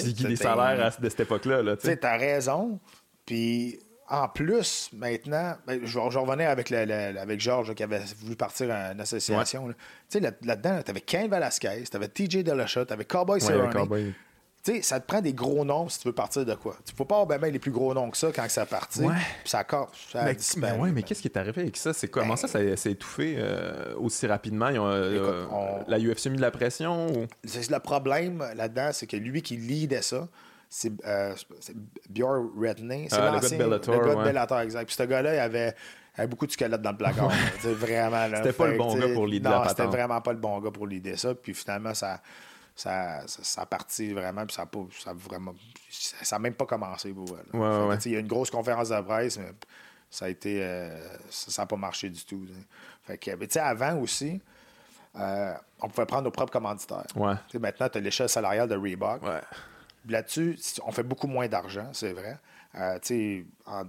qui, 0.00 0.14
qui, 0.14 0.24
des 0.24 0.36
salaires 0.36 0.96
de 0.98 1.08
cette 1.08 1.20
époque-là. 1.20 1.76
Tu 1.76 1.96
as 2.02 2.16
raison. 2.16 2.80
Puis 3.24 3.80
en 4.08 4.28
plus, 4.28 4.90
maintenant, 4.92 5.56
ben, 5.66 5.80
je, 5.82 5.86
je, 5.86 6.18
revenais 6.18 6.46
avec, 6.46 6.70
avec 6.70 7.40
Georges 7.40 7.74
qui 7.74 7.82
avait 7.82 8.02
voulu 8.20 8.36
partir 8.36 8.70
une 8.70 9.00
association. 9.00 9.68
Tu 9.68 9.74
sais, 10.08 10.20
là-dedans, 10.20 10.80
tu 10.84 10.90
avais 10.90 11.00
Ken 11.00 11.28
Velasquez, 11.28 11.84
tu 11.90 11.96
avais 11.96 12.08
TJ 12.08 12.44
Delachot, 12.44 12.84
tu 12.84 12.92
avais 12.92 13.04
Cowboy 13.04 13.40
Cerrone. 13.40 14.14
Tu 14.62 14.74
sais, 14.74 14.82
ça 14.82 14.98
te 14.98 15.06
prend 15.06 15.20
des 15.20 15.32
gros 15.32 15.64
noms 15.64 15.88
si 15.88 16.00
tu 16.00 16.08
veux 16.08 16.14
partir 16.14 16.44
de 16.44 16.54
quoi. 16.54 16.76
Tu 16.84 16.92
peux 16.92 17.04
pas 17.04 17.20
avoir 17.20 17.38
ben, 17.38 17.52
les 17.52 17.58
plus 17.60 17.70
gros 17.70 17.94
noms 17.94 18.10
que 18.10 18.16
ça 18.16 18.32
quand 18.34 18.48
ça 18.48 18.66
partit. 18.66 19.00
Ouais. 19.00 19.14
Puis 19.42 19.50
ça 19.50 19.62
corps. 19.62 19.92
mais, 20.14 20.36
mais, 20.56 20.72
ouais, 20.72 20.90
mais 20.90 21.02
qu'est-ce 21.04 21.22
qui 21.22 21.28
est 21.28 21.38
arrivé 21.38 21.62
avec 21.62 21.76
ça? 21.76 21.92
C'est 21.92 22.08
comment 22.08 22.30
ben 22.30 22.36
ça, 22.36 22.48
ça 22.48 22.76
s'est 22.76 22.90
étouffé 22.90 23.36
euh, 23.38 23.94
aussi 23.96 24.26
rapidement? 24.26 24.68
Ils 24.68 24.80
ont, 24.80 24.88
euh, 24.88 25.46
La 25.86 25.98
UFC 25.98 26.26
mis 26.26 26.36
de 26.36 26.42
la 26.42 26.50
pression? 26.50 27.06
Ou... 27.06 27.26
Le 27.44 27.78
problème 27.78 28.44
là-dedans, 28.56 28.90
c'est 28.92 29.06
que 29.06 29.16
lui 29.16 29.40
qui 29.40 29.56
lidait 29.56 30.02
ça, 30.02 30.26
c'est 30.68 30.92
euh, 31.04 31.34
Björn 32.08 32.50
Redney. 32.58 33.06
C'est 33.08 33.16
ah, 33.16 33.32
le 33.32 33.40
gars 33.40 33.48
de 33.48 33.56
Bellator. 33.56 34.00
Le 34.00 34.06
gars 34.08 34.14
de 34.14 34.24
Bellator, 34.24 34.60
exact. 34.60 34.86
Puis 34.86 34.96
ce 34.96 35.02
gars-là, 35.04 35.34
il 35.34 35.38
avait, 35.38 35.74
avait, 36.16 36.26
beaucoup 36.26 36.46
de 36.46 36.52
squelettes 36.52 36.82
dans 36.82 36.90
le 36.90 36.96
placard. 36.96 37.30
vraiment. 37.62 38.36
C'était 38.36 38.52
pas 38.52 38.68
le 38.68 38.76
bon 38.76 38.96
gars 38.96 39.08
pour 39.14 39.26
l'idée. 39.26 39.48
Non, 39.48 39.62
c'était 39.68 39.86
vraiment 39.86 40.20
pas 40.20 40.32
le 40.32 40.38
bon 40.38 40.60
gars 40.60 40.70
pour 40.70 40.86
l'idée 40.86 41.16
ça. 41.16 41.34
Puis 41.34 41.54
finalement, 41.54 41.94
ça, 41.94 42.20
ça, 42.74 43.22
ça, 43.26 43.62
a 43.62 43.66
parti 43.66 44.12
vraiment. 44.12 44.44
Puis 44.44 44.54
ça 44.54 44.64
n'a 44.64 44.80
ça 44.98 45.12
vraiment, 45.14 45.54
ça, 45.90 46.38
même 46.38 46.54
pas 46.54 46.66
commencé 46.66 47.12
pour 47.12 47.30
ouais, 47.30 47.86
ouais. 47.86 47.96
Il 48.04 48.12
y 48.12 48.16
a 48.16 48.20
une 48.20 48.28
grosse 48.28 48.50
conférence 48.50 48.88
de 48.88 49.00
presse, 49.00 49.38
mais 49.38 49.52
ça 50.10 50.26
a 50.26 50.28
été. 50.28 50.62
Euh, 50.62 50.98
ça 51.30 51.62
n'a 51.62 51.66
pas 51.66 51.76
marché 51.76 52.10
du 52.10 52.24
tout. 52.24 52.46
Fait 53.04 53.18
que, 53.18 53.30
tu 53.30 53.46
sais, 53.50 53.60
avant 53.60 53.96
aussi. 53.98 54.40
Euh, 55.18 55.54
on 55.80 55.88
pouvait 55.88 56.06
prendre 56.06 56.24
nos 56.24 56.30
propres 56.30 56.52
commanditaires. 56.52 57.06
maintenant, 57.16 57.88
tu 57.88 57.98
as 57.98 58.00
l'échelle 58.00 58.28
salariale 58.28 58.68
de 58.68 58.76
Reebok. 58.76 59.22
Là-dessus, 60.08 60.58
on 60.84 60.92
fait 60.92 61.02
beaucoup 61.02 61.26
moins 61.26 61.48
d'argent, 61.48 61.88
c'est 61.92 62.12
vrai. 62.12 62.38
Euh, 62.76 62.98
en 63.66 63.84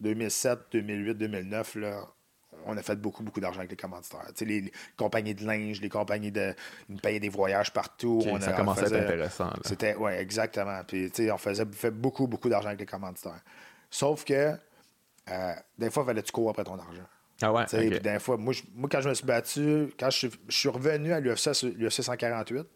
2007, 0.00 0.58
2008, 0.72 1.14
2009, 1.14 1.74
là, 1.76 2.04
on 2.66 2.76
a 2.76 2.82
fait 2.82 2.96
beaucoup, 2.96 3.22
beaucoup 3.22 3.40
d'argent 3.40 3.58
avec 3.58 3.70
les 3.70 3.76
commanditaires. 3.76 4.26
les, 4.40 4.72
compagnies 4.96 5.34
de 5.34 5.44
linge, 5.44 5.80
les 5.80 5.88
compagnies 5.88 6.32
de. 6.32 6.54
Ils 6.88 7.00
payaient 7.00 7.20
des 7.20 7.28
voyages 7.28 7.72
partout. 7.72 8.22
on 8.26 8.40
ça 8.40 8.52
commençait 8.52 8.84
à 8.84 8.86
être 8.98 9.04
intéressant. 9.04 9.50
C'était, 9.64 9.94
oui, 9.96 10.12
exactement. 10.12 10.80
Puis, 10.86 11.10
on 11.30 11.38
faisait 11.38 11.66
fait 11.72 11.90
beaucoup, 11.90 12.26
beaucoup 12.26 12.48
d'argent 12.48 12.68
avec 12.68 12.80
les 12.80 12.86
commanditaires. 12.86 13.42
Sauf 13.90 14.24
que, 14.24 14.56
euh, 15.30 15.52
des 15.78 15.90
fois, 15.90 16.04
il 16.04 16.06
fallait 16.06 16.22
tu 16.22 16.32
courir 16.32 16.50
après 16.50 16.64
ton 16.64 16.78
argent. 16.78 17.06
Ah 17.42 17.52
ouais? 17.52 17.64
Puis, 17.66 18.00
des 18.00 18.18
fois, 18.18 18.36
moi, 18.36 18.54
moi, 18.74 18.88
quand 18.90 19.00
je 19.00 19.08
me 19.08 19.14
suis 19.14 19.26
battu, 19.26 19.92
quand 19.98 20.10
je, 20.10 20.28
suis 20.48 20.68
revenu 20.68 21.12
à 21.12 21.20
l'UFC 21.20 22.02
148, 22.02 22.66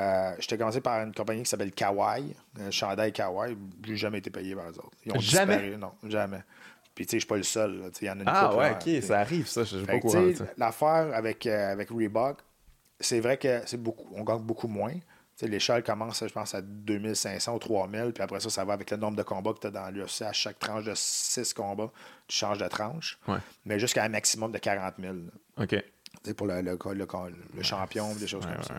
euh, 0.00 0.34
j'étais 0.38 0.58
commencé 0.58 0.80
par 0.80 1.00
une 1.02 1.14
compagnie 1.14 1.42
qui 1.42 1.48
s'appelle 1.50 1.72
Kawaii, 1.72 2.34
euh, 2.60 2.70
Chandail 2.70 3.12
Kawaii. 3.12 3.56
J'ai 3.84 3.96
jamais 3.96 4.18
été 4.18 4.30
payé 4.30 4.54
par 4.54 4.66
eux 4.66 4.78
autres. 4.78 4.96
Ils 5.06 5.12
ont 5.12 5.20
jamais? 5.20 5.56
Disparu. 5.56 5.78
Non, 5.78 5.92
jamais. 6.08 6.42
Puis, 6.94 7.06
tu 7.06 7.10
sais, 7.10 7.16
je 7.16 7.20
suis 7.20 7.28
pas 7.28 7.36
le 7.36 7.42
seul. 7.42 7.90
Il 8.00 8.06
y 8.06 8.10
en 8.10 8.18
a 8.18 8.22
une 8.22 8.24
Ah, 8.26 8.54
ouais, 8.56 8.72
OK, 8.72 9.02
ça 9.02 9.20
arrive, 9.20 9.46
ça. 9.46 9.64
Je 9.64 9.78
pas 9.78 9.98
courant. 9.98 10.30
L'affaire 10.56 11.10
avec, 11.12 11.46
euh, 11.46 11.72
avec 11.72 11.90
Reebok, 11.90 12.38
c'est 13.00 13.20
vrai 13.20 13.36
que 13.36 13.62
c'est 13.66 13.82
beaucoup, 13.82 14.08
on 14.14 14.22
gagne 14.22 14.42
beaucoup 14.42 14.68
moins. 14.68 14.94
L'échelle 15.42 15.82
commence, 15.82 16.24
je 16.24 16.32
pense, 16.32 16.54
à 16.54 16.62
2500 16.62 17.54
ou 17.54 17.58
3000, 17.58 18.12
puis 18.14 18.22
après 18.22 18.38
ça, 18.38 18.50
ça 18.50 18.64
va 18.64 18.72
avec 18.74 18.90
le 18.92 18.96
nombre 18.96 19.16
de 19.16 19.24
combats 19.24 19.52
que 19.52 19.58
tu 19.58 19.66
as 19.66 19.70
dans 19.70 19.90
l'UFC. 19.90 20.22
À 20.22 20.32
chaque 20.32 20.60
tranche 20.60 20.84
de 20.84 20.92
6 20.94 21.52
combats, 21.54 21.90
tu 22.28 22.36
changes 22.36 22.58
de 22.58 22.68
tranche, 22.68 23.18
mais 23.64 23.80
jusqu'à 23.80 24.04
un 24.04 24.08
maximum 24.08 24.52
de 24.52 24.58
40 24.58 24.94
000. 25.00 25.14
OK. 25.58 25.84
Pour 26.36 26.46
le, 26.46 26.62
le, 26.62 26.78
le, 26.94 27.62
champion, 27.62 28.14
des 28.14 28.28
choses 28.28 28.46
comme 28.46 28.62
ça. 28.62 28.74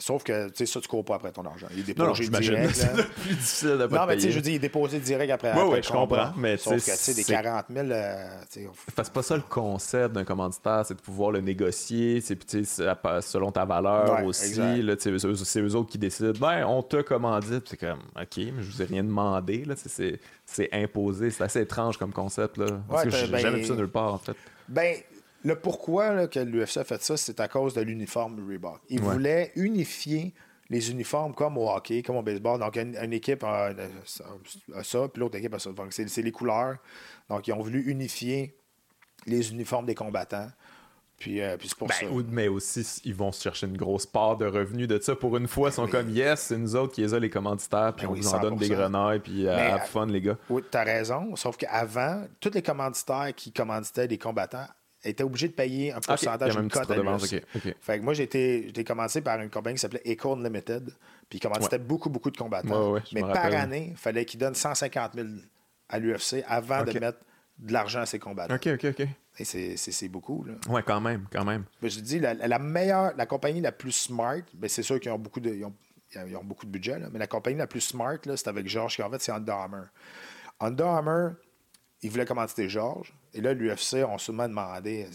Sauf 0.00 0.24
que, 0.24 0.48
tu 0.48 0.56
sais, 0.56 0.66
ça, 0.66 0.80
tu 0.80 0.88
cours 0.88 1.04
pas 1.04 1.16
après 1.16 1.30
ton 1.30 1.44
argent. 1.44 1.66
Il 1.72 1.80
est 1.80 1.94
déposé 1.94 2.26
direct. 2.28 2.74
C'est 2.74 2.94
plus 2.94 3.34
difficile 3.34 3.78
de 3.78 3.86
pas 3.86 4.00
Non, 4.00 4.06
mais 4.06 4.16
tu 4.16 4.22
sais, 4.22 4.30
je 4.30 4.36
veux 4.36 4.40
dire, 4.40 4.52
il 4.52 4.56
est 4.56 4.60
déposé 4.60 4.98
direct 4.98 5.30
après. 5.30 5.52
Oui, 5.52 5.68
oui, 5.72 5.78
je 5.82 5.92
comprends. 5.92 6.32
Mais 6.38 6.56
Sauf 6.56 6.76
que, 6.76 6.90
tu 6.90 6.96
sais, 6.96 7.14
des 7.14 7.24
40 7.24 7.66
000. 7.72 7.86
Euh, 7.90 8.40
c'est 8.48 9.12
pas 9.12 9.22
ça 9.22 9.36
le 9.36 9.42
concept 9.42 10.14
d'un 10.14 10.24
commanditaire, 10.24 10.84
c'est 10.86 10.94
de 10.94 11.00
pouvoir 11.00 11.32
le 11.32 11.40
négocier, 11.40 12.22
c'est 12.22 12.38
selon 12.64 13.52
ta 13.52 13.64
valeur 13.66 14.24
aussi. 14.24 14.54
C'est 15.44 15.60
eux 15.60 15.74
autres 15.76 15.90
qui 15.90 15.98
décident, 15.98 16.32
ben, 16.38 16.64
on 16.66 16.82
te 16.82 17.02
commandite. 17.02 17.68
C'est 17.68 17.76
comme, 17.76 18.00
OK, 18.16 18.36
mais 18.36 18.62
je 18.62 18.70
vous 18.70 18.82
ai 18.82 18.86
rien 18.86 19.04
demandé. 19.04 19.64
C'est 20.46 20.68
imposé. 20.72 21.30
C'est 21.30 21.44
assez 21.44 21.60
étrange 21.60 21.98
comme 21.98 22.12
concept. 22.12 22.56
Là. 22.56 22.66
Parce 22.88 23.04
que 23.04 23.10
j'ai 23.10 23.26
ben, 23.26 23.38
jamais 23.38 23.58
vu 23.58 23.66
ça 23.66 23.74
nulle 23.74 23.88
part, 23.88 24.14
en 24.14 24.18
fait. 24.18 24.36
Ben, 24.68 24.96
le 25.42 25.56
pourquoi 25.56 26.12
là, 26.12 26.26
que 26.26 26.40
l'UFC 26.40 26.78
a 26.78 26.84
fait 26.84 27.02
ça, 27.02 27.16
c'est 27.16 27.40
à 27.40 27.48
cause 27.48 27.74
de 27.74 27.80
l'uniforme 27.80 28.46
Reebok. 28.48 28.80
Ils 28.88 29.00
voulaient 29.00 29.52
unifier 29.56 30.34
les 30.68 30.90
uniformes 30.90 31.34
comme 31.34 31.58
au 31.58 31.68
hockey, 31.68 32.02
comme 32.02 32.16
au 32.16 32.22
baseball. 32.22 32.60
Donc, 32.60 32.76
une, 32.76 33.12
équipe 33.12 33.42
a, 33.42 33.70
ça, 34.04 35.08
puis 35.08 35.20
l'autre 35.20 35.36
équipe 35.36 35.52
a 35.54 35.58
ça. 35.58 35.72
Donc, 35.72 35.92
c'est 35.92 36.22
les 36.22 36.32
couleurs. 36.32 36.76
Donc, 37.28 37.48
ils 37.48 37.52
ont 37.52 37.60
voulu 37.60 37.90
unifier 37.90 38.56
les 39.26 39.50
uniformes 39.50 39.86
des 39.86 39.96
combattants. 39.96 40.48
Puis, 41.18 41.42
euh, 41.42 41.56
puis 41.58 41.68
c'est 41.68 41.76
pour 41.76 41.88
ben, 41.88 41.94
ça. 41.94 42.06
Mais 42.30 42.48
aussi, 42.48 43.02
ils 43.04 43.14
vont 43.14 43.30
se 43.30 43.42
chercher 43.42 43.66
une 43.66 43.76
grosse 43.76 44.06
part 44.06 44.38
de 44.38 44.46
revenus 44.46 44.88
de 44.88 44.98
ça. 45.00 45.14
Pour 45.14 45.36
une 45.36 45.48
fois, 45.48 45.68
ils 45.68 45.72
sont 45.72 45.86
comme 45.86 46.08
yes, 46.08 46.40
c'est 46.40 46.56
nous 46.56 46.76
autres 46.76 46.94
qui 46.94 47.02
les 47.02 47.12
a, 47.12 47.18
les 47.18 47.28
commanditaires, 47.28 47.92
puis 47.94 48.06
ben 48.06 48.12
on 48.12 48.14
vous 48.14 48.28
en 48.28 48.40
donne 48.40 48.56
des 48.56 48.68
grenailles, 48.68 49.18
puis 49.18 49.46
à 49.46 49.74
euh, 49.74 49.78
fun, 49.80 50.06
les 50.06 50.22
gars. 50.22 50.38
Oui, 50.48 50.62
t'as 50.70 50.84
raison. 50.84 51.36
Sauf 51.36 51.58
qu'avant, 51.58 52.24
tous 52.38 52.52
les 52.54 52.62
commanditaires 52.62 53.34
qui 53.36 53.52
commanditaient 53.52 54.08
des 54.08 54.16
combattants 54.16 54.68
était 55.04 55.22
obligé 55.22 55.48
de 55.48 55.54
payer 55.54 55.92
un 55.92 56.00
pourcentage 56.00 56.56
d'une 56.56 56.68
cote 56.68 56.90
à 56.90 57.18
Fait 57.80 57.98
que 57.98 58.04
moi, 58.04 58.14
j'ai 58.14 58.24
été 58.24 58.84
commencé 58.84 59.20
par 59.20 59.40
une 59.40 59.50
compagnie 59.50 59.76
qui 59.76 59.80
s'appelait 59.80 60.02
Acorn 60.06 60.42
Limited, 60.42 60.90
puis 61.28 61.38
il 61.38 61.40
commandait 61.40 61.78
beaucoup, 61.78 62.10
beaucoup 62.10 62.30
de 62.30 62.36
combattants. 62.36 62.96
Mais 63.12 63.20
par 63.20 63.46
année, 63.46 63.88
il 63.92 63.96
fallait 63.96 64.24
qu'il 64.24 64.40
donne 64.40 64.54
150 64.54 65.14
000 65.14 65.28
à 65.88 65.98
l'UFC 65.98 66.44
avant 66.46 66.84
de 66.84 66.98
mettre 66.98 67.18
de 67.58 67.72
l'argent 67.72 68.00
à 68.00 68.06
ses 68.06 68.18
combattants. 68.18 68.54
OK, 68.54 68.68
OK, 68.68 68.84
OK. 68.84 69.06
Et 69.38 69.44
c'est 69.44 70.08
beaucoup. 70.08 70.44
Là. 70.44 70.54
Ouais, 70.68 70.82
quand 70.82 71.00
même, 71.00 71.26
quand 71.32 71.44
même. 71.44 71.64
Ben, 71.80 71.90
je 71.90 72.00
dis, 72.00 72.18
la, 72.18 72.34
la, 72.34 72.58
meilleure, 72.58 73.12
la 73.16 73.26
compagnie 73.26 73.60
la 73.60 73.72
plus 73.72 73.92
smart, 73.92 74.42
ben, 74.54 74.68
c'est 74.68 74.82
sûr 74.82 75.00
qu'ils 75.00 75.12
ont 75.12 75.18
beaucoup 75.18 75.40
de... 75.40 75.50
Ils 75.50 75.64
ont, 76.36 76.42
beaucoup 76.42 76.66
de 76.66 76.72
budget, 76.72 76.98
mais 77.12 77.20
la 77.20 77.28
compagnie 77.28 77.58
la 77.58 77.68
plus 77.68 77.80
smart, 77.80 78.16
c'est 78.24 78.48
avec 78.48 78.66
Georges 78.66 78.96
qui 78.96 79.02
en 79.02 79.10
fait, 79.10 79.22
c'est 79.22 79.30
Under 79.30 79.54
Armour. 79.54 79.86
Under 80.58 80.86
Armour, 80.88 81.34
il 82.02 82.10
voulait 82.10 82.24
commanditer 82.24 82.68
Georges. 82.68 83.14
Et 83.34 83.40
là, 83.40 83.52
l'UFC 83.54 84.04
ont 84.06 84.18
sûrement 84.18 84.48
demandé 84.48 85.06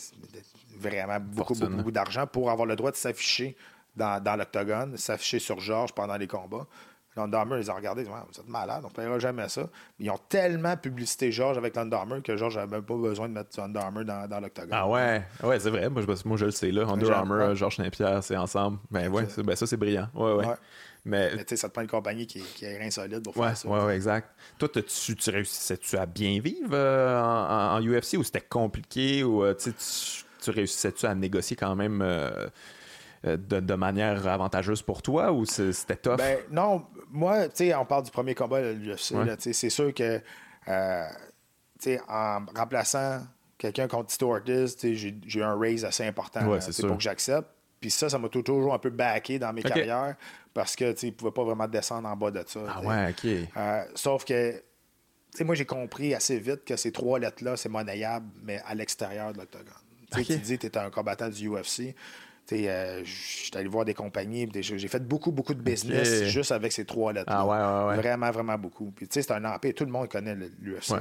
vraiment 0.77 1.19
beaucoup, 1.19 1.53
beaucoup, 1.55 1.73
beaucoup 1.73 1.91
d'argent 1.91 2.27
pour 2.27 2.49
avoir 2.49 2.65
le 2.65 2.75
droit 2.75 2.91
de 2.91 2.95
s'afficher 2.95 3.55
dans, 3.95 4.21
dans 4.21 4.35
l'octogone, 4.35 4.97
s'afficher 4.97 5.39
sur 5.39 5.59
Georges 5.59 5.93
pendant 5.93 6.17
les 6.17 6.27
combats. 6.27 6.65
L'Undermer, 7.17 7.59
ils 7.61 7.71
ont 7.71 7.75
regardé, 7.75 8.03
ils 8.03 8.09
ont 8.09 8.13
dit, 8.13 8.21
vous 8.33 8.41
êtes 8.41 8.49
malade, 8.49 8.81
on 8.83 8.89
ne 8.89 8.93
paiera 8.93 9.19
jamais 9.19 9.47
ça. 9.47 9.69
Ils 9.99 10.09
ont 10.11 10.19
tellement 10.27 10.75
publicité 10.75 11.31
Georges 11.31 11.57
avec 11.57 11.73
l'Undermer 11.75 12.21
que 12.21 12.35
Georges 12.35 12.57
n'avait 12.57 12.71
même 12.71 12.83
pas 12.83 12.95
besoin 12.97 13.29
de 13.29 13.33
mettre 13.33 13.57
Under 13.57 13.89
dans, 14.03 14.27
dans 14.27 14.39
l'octogone. 14.41 14.73
Ah 14.73 14.87
ouais, 14.89 15.23
ouais 15.41 15.57
c'est 15.59 15.69
vrai. 15.69 15.89
Moi 15.89 16.01
je, 16.01 16.27
moi, 16.27 16.35
je 16.35 16.45
le 16.45 16.51
sais. 16.51 16.71
là. 16.71 16.85
Under 16.85 17.11
Armour, 17.11 17.55
Georges 17.55 17.77
Saint-Pierre, 17.77 18.21
c'est 18.21 18.35
ensemble. 18.35 18.79
Ben 18.91 19.07
ouais, 19.09 19.25
ben, 19.45 19.55
ça, 19.55 19.65
c'est 19.65 19.77
brillant. 19.77 20.09
Ouais, 20.13 20.33
ouais. 20.33 20.45
Mais, 21.05 21.37
tu 21.37 21.43
sais, 21.49 21.57
ça 21.57 21.69
te 21.69 21.73
prend 21.73 21.83
une 21.83 21.87
compagnie 21.87 22.25
qui, 22.25 22.39
qui 22.39 22.65
est 22.65 22.81
insolite 22.81 23.21
pour 23.21 23.35
faire 23.35 23.55
ça. 23.55 23.69
Oui, 23.69 23.79
ouais, 23.79 23.95
exact. 23.95 24.27
Toi, 24.57 24.67
tu, 24.69 25.15
tu 25.15 25.29
réussissais-tu 25.29 25.97
à 25.97 26.07
bien 26.07 26.39
vivre 26.39 26.71
euh, 26.73 27.21
en, 27.21 27.79
UFC 27.79 28.17
ou 28.17 28.23
c'était 28.23 28.41
compliqué 28.41 29.23
ou 29.23 29.43
euh, 29.43 29.53
tu, 29.53 29.71
tu 30.41 30.49
réussissais-tu 30.49 31.05
à 31.05 31.13
négocier 31.13 31.55
quand 31.55 31.75
même 31.75 32.01
euh, 32.01 32.47
de, 33.23 33.75
manière 33.75 34.27
avantageuse 34.27 34.81
pour 34.81 35.03
toi 35.03 35.31
ou 35.31 35.45
c'était 35.45 35.95
tough? 35.95 36.17
Ben, 36.17 36.39
non, 36.49 36.87
moi, 37.11 37.49
tu 37.49 37.67
sais, 37.67 37.75
on 37.75 37.85
parle 37.85 38.03
du 38.03 38.11
premier 38.11 38.33
combat 38.33 38.63
de 38.63 38.71
l'UFC. 38.71 39.13
C'est 39.39 39.69
sûr 39.69 39.93
que, 39.93 40.19
en 40.67 42.45
remplaçant 42.55 43.21
quelqu'un 43.59 43.87
contre 43.87 44.07
Tito 44.07 44.33
Ortiz, 44.33 44.75
j'ai 44.81 45.13
eu 45.35 45.43
un 45.43 45.55
raise 45.55 45.85
assez 45.85 46.03
important 46.03 46.39
pour 46.41 46.97
que 46.97 47.03
j'accepte. 47.03 47.47
Puis 47.79 47.91
ça, 47.91 48.09
ça 48.09 48.17
m'a 48.17 48.29
toujours 48.29 48.73
un 48.73 48.79
peu 48.79 48.89
backé 48.89 49.37
dans 49.37 49.53
mes 49.53 49.61
carrières 49.61 50.15
parce 50.55 50.75
que 50.77 50.93
tu 50.93 51.07
ne 51.07 51.11
pouvais 51.11 51.31
pas 51.31 51.43
vraiment 51.43 51.67
descendre 51.67 52.07
en 52.07 52.15
bas 52.15 52.31
de 52.31 52.41
ça. 52.47 52.61
Ah 52.67 52.81
ouais, 52.81 53.09
OK. 53.09 53.25
Euh, 53.57 53.83
sauf 53.93 54.23
que 54.23 54.63
moi, 55.41 55.53
j'ai 55.53 55.65
compris 55.65 56.15
assez 56.15 56.39
vite 56.39 56.63
que 56.63 56.77
ces 56.77 56.93
trois 56.93 57.19
lettres-là, 57.19 57.57
c'est 57.57 57.67
monnayable, 57.67 58.25
mais 58.41 58.61
à 58.65 58.73
l'extérieur 58.73 59.33
de 59.33 59.39
l'octogone. 59.39 59.67
Tu 60.13 60.23
dis 60.37 60.57
que 60.57 60.67
tu 60.67 60.67
es 60.67 60.77
un 60.77 60.89
combattant 60.89 61.27
du 61.27 61.49
UFC. 61.49 61.93
Euh, 62.53 63.01
J'étais 63.03 63.57
allé 63.57 63.67
voir 63.67 63.83
des 63.83 63.95
compagnies, 63.95 64.47
j'ai 64.53 64.87
fait 64.87 65.05
beaucoup, 65.05 65.31
beaucoup 65.31 65.55
de 65.55 65.61
business 65.61 66.25
juste 66.25 66.51
avec 66.51 66.71
ces 66.71 66.85
trois 66.85 67.11
lettres. 67.11 67.25
Ah 67.27 67.45
ouais, 67.45 67.89
ouais, 67.89 67.95
Vraiment, 67.97 68.31
vraiment 68.31 68.57
beaucoup. 68.57 68.91
Puis, 68.95 69.07
c'est 69.09 69.31
un 69.31 69.43
empire, 69.43 69.73
tout 69.75 69.83
le 69.83 69.91
monde 69.91 70.07
connaît 70.07 70.35
l'UFC. 70.61 70.93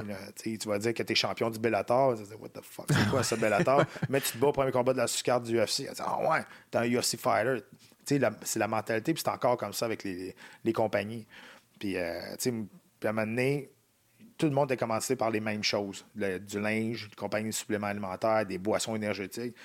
Tu 0.43 0.67
vas 0.67 0.79
dire 0.79 0.93
que 0.93 1.03
tu 1.03 1.13
es 1.13 1.15
champion 1.15 1.49
du 1.49 1.59
Bellator. 1.59 2.15
What 2.39 2.49
the 2.49 2.61
fuck, 2.61 2.87
c'est 2.89 3.09
quoi 3.09 3.23
ce 3.23 3.35
Bellator? 3.35 3.85
Mais 4.09 4.19
tu 4.19 4.33
te 4.33 4.37
bats 4.37 4.47
au 4.47 4.51
premier 4.51 4.71
combat 4.71 4.91
de 4.91 4.97
la 4.97 5.07
sous-carte 5.07 5.43
du 5.43 5.57
UFC. 5.57 5.87
Ah 5.99 6.19
ouais, 6.29 6.41
t'es 6.71 6.79
un 6.79 6.89
UFC 6.89 7.17
fighter. 7.17 7.63
C'est 8.05 8.59
la 8.59 8.67
mentalité, 8.67 9.13
puis 9.13 9.23
c'est 9.25 9.31
encore 9.31 9.57
comme 9.57 9.73
ça 9.73 9.85
avec 9.85 10.03
les, 10.03 10.35
les 10.63 10.73
compagnies. 10.73 11.25
Puis, 11.79 11.97
euh, 11.97 12.35
puis 12.39 13.07
à 13.07 13.09
un 13.09 13.13
moment 13.13 13.27
donné, 13.27 13.69
tout 14.37 14.45
le 14.47 14.51
monde 14.51 14.71
a 14.71 14.75
commencé 14.75 15.15
par 15.15 15.29
les 15.29 15.39
mêmes 15.39 15.63
choses. 15.63 16.05
du 16.15 16.59
linge, 16.59 17.09
des 17.09 17.15
compagnies 17.15 17.49
de 17.49 17.55
suppléments 17.55 17.87
alimentaires, 17.87 18.45
des 18.45 18.57
boissons 18.57 18.95
énergétiques. 18.95 19.55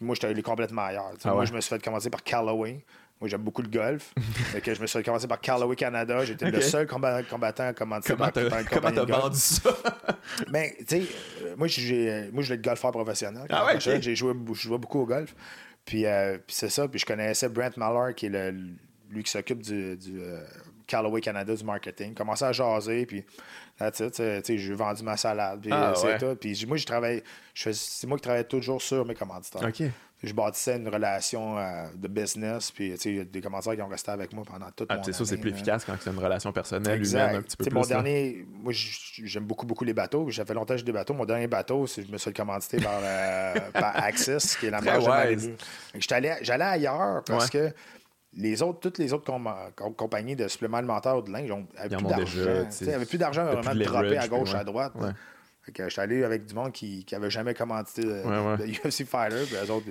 Moi, 0.00 0.14
j'étais 0.14 0.28
allé 0.28 0.42
complètement 0.42 0.82
ailleurs. 0.82 1.12
Ah 1.24 1.34
moi, 1.34 1.44
je 1.44 1.52
me 1.52 1.60
suis 1.60 1.68
fait 1.68 1.82
commencer 1.82 2.08
par 2.08 2.22
Callaway. 2.22 2.84
Moi, 3.20 3.28
j'aime 3.28 3.42
beaucoup 3.42 3.60
le 3.60 3.68
golf. 3.68 4.14
que 4.64 4.74
je 4.74 4.80
me 4.80 4.86
suis 4.86 4.98
fait 4.98 5.04
commencer 5.04 5.28
par 5.28 5.40
Callaway 5.40 5.76
Canada. 5.76 6.24
J'étais 6.24 6.50
le 6.50 6.60
seul 6.62 6.86
combattant 6.86 7.68
à 7.68 7.74
commencer 7.74 8.16
par, 8.16 8.32
Comment 8.32 8.90
t'as 8.90 9.04
vendu 9.04 9.38
ça? 9.38 9.76
Mais, 10.50 10.74
tu 10.88 11.02
sais, 11.02 11.02
euh, 11.42 11.54
moi, 11.56 11.68
je 11.68 11.82
voulais 12.32 12.54
être 12.54 12.62
golfeur 12.62 12.92
professionnel. 12.92 13.46
Ah 13.50 13.66
ouais, 13.66 13.78
J'ai 13.78 14.16
joué, 14.16 14.32
je 14.54 14.54
jouais 14.54 14.78
beaucoup 14.78 15.00
au 15.00 15.06
golf. 15.06 15.34
Puis, 15.84 16.06
euh, 16.06 16.38
puis 16.38 16.54
c'est 16.54 16.70
ça. 16.70 16.88
Puis 16.88 17.00
je 17.00 17.06
connaissais 17.06 17.48
Brent 17.48 17.76
Mallard, 17.76 18.14
qui 18.14 18.26
est 18.26 18.30
le, 18.30 18.54
lui 19.10 19.22
qui 19.22 19.30
s'occupe 19.30 19.62
du, 19.62 19.96
du 19.96 20.20
euh, 20.20 20.44
Callaway 20.86 21.20
Canada 21.20 21.54
du 21.54 21.64
marketing. 21.64 22.14
Commençais 22.14 22.44
à 22.44 22.52
jaser, 22.52 23.06
puis 23.06 23.24
j'ai 23.78 24.74
vendu 24.74 25.02
ma 25.02 25.16
salade, 25.16 25.60
puis 25.60 25.70
ah, 25.72 25.94
c'est 25.96 26.18
tout. 26.18 26.36
Puis 26.36 26.64
moi, 26.66 26.76
je 26.76 26.86
travaille, 26.86 27.22
c'est 27.54 28.06
moi 28.06 28.18
qui 28.18 28.22
travaille 28.22 28.46
toujours 28.46 28.82
sur 28.82 29.04
mes 29.04 29.14
commanditaires. 29.14 29.66
OK. 29.66 29.82
Je 30.22 30.34
bâtissais 30.34 30.76
une 30.76 30.88
relation 30.88 31.58
euh, 31.58 31.86
de 31.96 32.08
business. 32.08 32.70
Puis, 32.70 32.94
il 33.04 33.16
y 33.16 33.20
a 33.20 33.24
des 33.24 33.40
commentaires 33.40 33.74
qui 33.74 33.82
ont 33.82 33.88
resté 33.88 34.10
avec 34.10 34.32
moi 34.34 34.44
pendant 34.44 34.70
toute 34.70 34.88
ah, 34.90 34.96
mon 34.96 35.02
année. 35.02 35.12
ça, 35.12 35.24
c'est 35.24 35.38
plus 35.38 35.50
efficace 35.50 35.84
quand 35.84 35.94
c'est 35.98 36.10
une 36.10 36.18
relation 36.18 36.52
personnelle, 36.52 37.06
humaine, 37.06 37.36
un 37.36 37.42
petit 37.42 37.56
peu 37.56 37.64
plus. 37.64 37.74
Mon 37.74 37.86
dernier, 37.86 38.46
moi, 38.62 38.72
j'aime 38.74 39.44
beaucoup, 39.44 39.66
beaucoup 39.66 39.84
les 39.84 39.94
bateaux. 39.94 40.28
J'ai 40.28 40.44
fait 40.44 40.54
longtemps 40.54 40.74
que 40.74 40.78
j'ai 40.78 40.84
des 40.84 40.92
bateaux. 40.92 41.14
Mon 41.14 41.24
dernier 41.24 41.46
bateau, 41.46 41.86
je 41.86 42.10
me 42.12 42.18
suis 42.18 42.32
commandité 42.32 42.78
par, 42.78 43.00
euh, 43.02 43.54
par 43.72 43.96
Axis, 44.04 44.56
qui 44.58 44.66
est 44.66 44.70
la 44.70 44.80
meilleure 44.80 45.26
J'allais 45.98 46.64
ailleurs 46.64 47.22
parce 47.24 47.48
que 47.48 47.72
les 48.34 48.62
autres, 48.62 48.78
toutes 48.78 48.98
les 48.98 49.12
autres 49.12 49.32
compagnies 49.96 50.36
de 50.36 50.46
suppléments 50.48 50.76
alimentaires 50.76 51.16
ou 51.16 51.22
de 51.22 51.32
linge 51.32 51.50
n'avaient 51.76 51.96
plus 51.96 52.06
d'argent. 52.06 52.68
Ils 52.80 52.86
n'avaient 52.86 53.06
plus 53.06 53.18
d'argent 53.18 53.44
vraiment 53.44 53.74
de 53.74 53.84
dropper 53.84 54.18
à 54.18 54.28
gauche, 54.28 54.54
à 54.54 54.64
droite. 54.64 54.92
Je 55.66 55.88
suis 55.88 56.00
allé 56.00 56.24
avec 56.24 56.46
du 56.46 56.54
monde 56.54 56.72
qui 56.72 57.06
n'avait 57.12 57.30
jamais 57.30 57.54
commandité 57.54 58.02
de, 58.02 58.88
UFC 58.88 59.04
Fighter, 59.04 59.44
puis 59.46 59.56
eux 59.56 59.70
autres, 59.70 59.86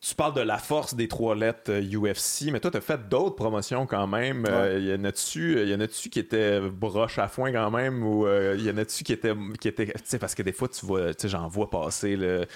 tu 0.00 0.14
parles 0.14 0.34
de 0.34 0.40
la 0.40 0.58
force 0.58 0.94
des 0.94 1.08
trois 1.08 1.34
lettres 1.34 1.72
UFC, 1.72 2.46
euh, 2.46 2.52
mais 2.52 2.60
toi, 2.60 2.70
tu 2.70 2.76
as 2.76 2.80
fait 2.80 3.08
d'autres 3.08 3.34
promotions 3.34 3.86
quand 3.86 4.06
même. 4.06 4.46
Euh, 4.48 4.78
y 4.78 4.94
en 4.94 5.04
a-tu 5.04 5.66
y 5.66 5.74
en 5.74 5.80
a-tu 5.80 6.08
qui 6.08 6.18
étaient 6.18 6.60
broche 6.60 7.18
à 7.18 7.28
foin 7.28 7.52
quand 7.52 7.70
même 7.70 8.04
ou 8.04 8.26
euh, 8.26 8.56
y 8.58 8.70
en 8.70 8.76
a-tu 8.76 9.04
qui 9.04 9.12
étaient 9.12 9.34
qui 9.60 9.68
étaient 9.68 9.86
tu 9.86 9.92
sais 10.04 10.18
parce 10.18 10.34
que 10.34 10.42
des 10.42 10.52
fois 10.52 10.68
tu 10.68 10.86
vois 10.86 11.12
tu 11.14 11.22
sais 11.22 11.28
j'en 11.28 11.48
vois 11.48 11.70
passer 11.70 12.16
le, 12.16 12.46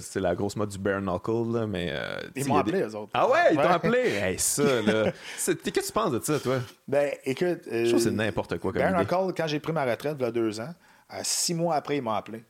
c'est 0.00 0.20
la 0.20 0.34
grosse 0.34 0.56
mode 0.56 0.70
du 0.70 0.78
bare 0.78 1.00
knuckle 1.00 1.52
là, 1.52 1.66
mais 1.66 1.94
ils 2.34 2.46
m'ont 2.46 2.56
appelé 2.56 2.80
eux 2.82 2.96
autres. 2.96 3.10
Ah 3.14 3.28
ouais, 3.28 3.52
ils 3.52 3.56
t'ont 3.56 3.62
appelé? 3.62 3.98
hey, 4.22 4.38
ça 4.38 4.82
là. 4.82 5.12
Qu'est-ce 5.36 5.52
que 5.54 5.86
tu 5.86 5.92
penses 5.92 6.12
de 6.12 6.20
ça 6.20 6.38
toi? 6.40 6.58
Ben 6.88 7.12
écoute, 7.24 7.60
je 7.70 7.88
trouve 7.88 7.98
que 7.98 7.98
c'est 7.98 8.10
n'importe 8.10 8.58
quoi 8.58 8.72
comme 8.72 8.82
bare 8.82 9.00
knuckle 9.00 9.34
quand 9.36 9.46
j'ai 9.46 9.60
pris 9.60 9.72
ma 9.72 9.84
retraite 9.84 10.16
il 10.18 10.22
y 10.22 10.26
a 10.26 10.32
deux 10.32 10.60
ans, 10.60 10.74
six 11.22 11.54
mois 11.54 11.76
après 11.76 11.96
ils 11.96 12.02
m'ont 12.02 12.12
appelé. 12.12 12.44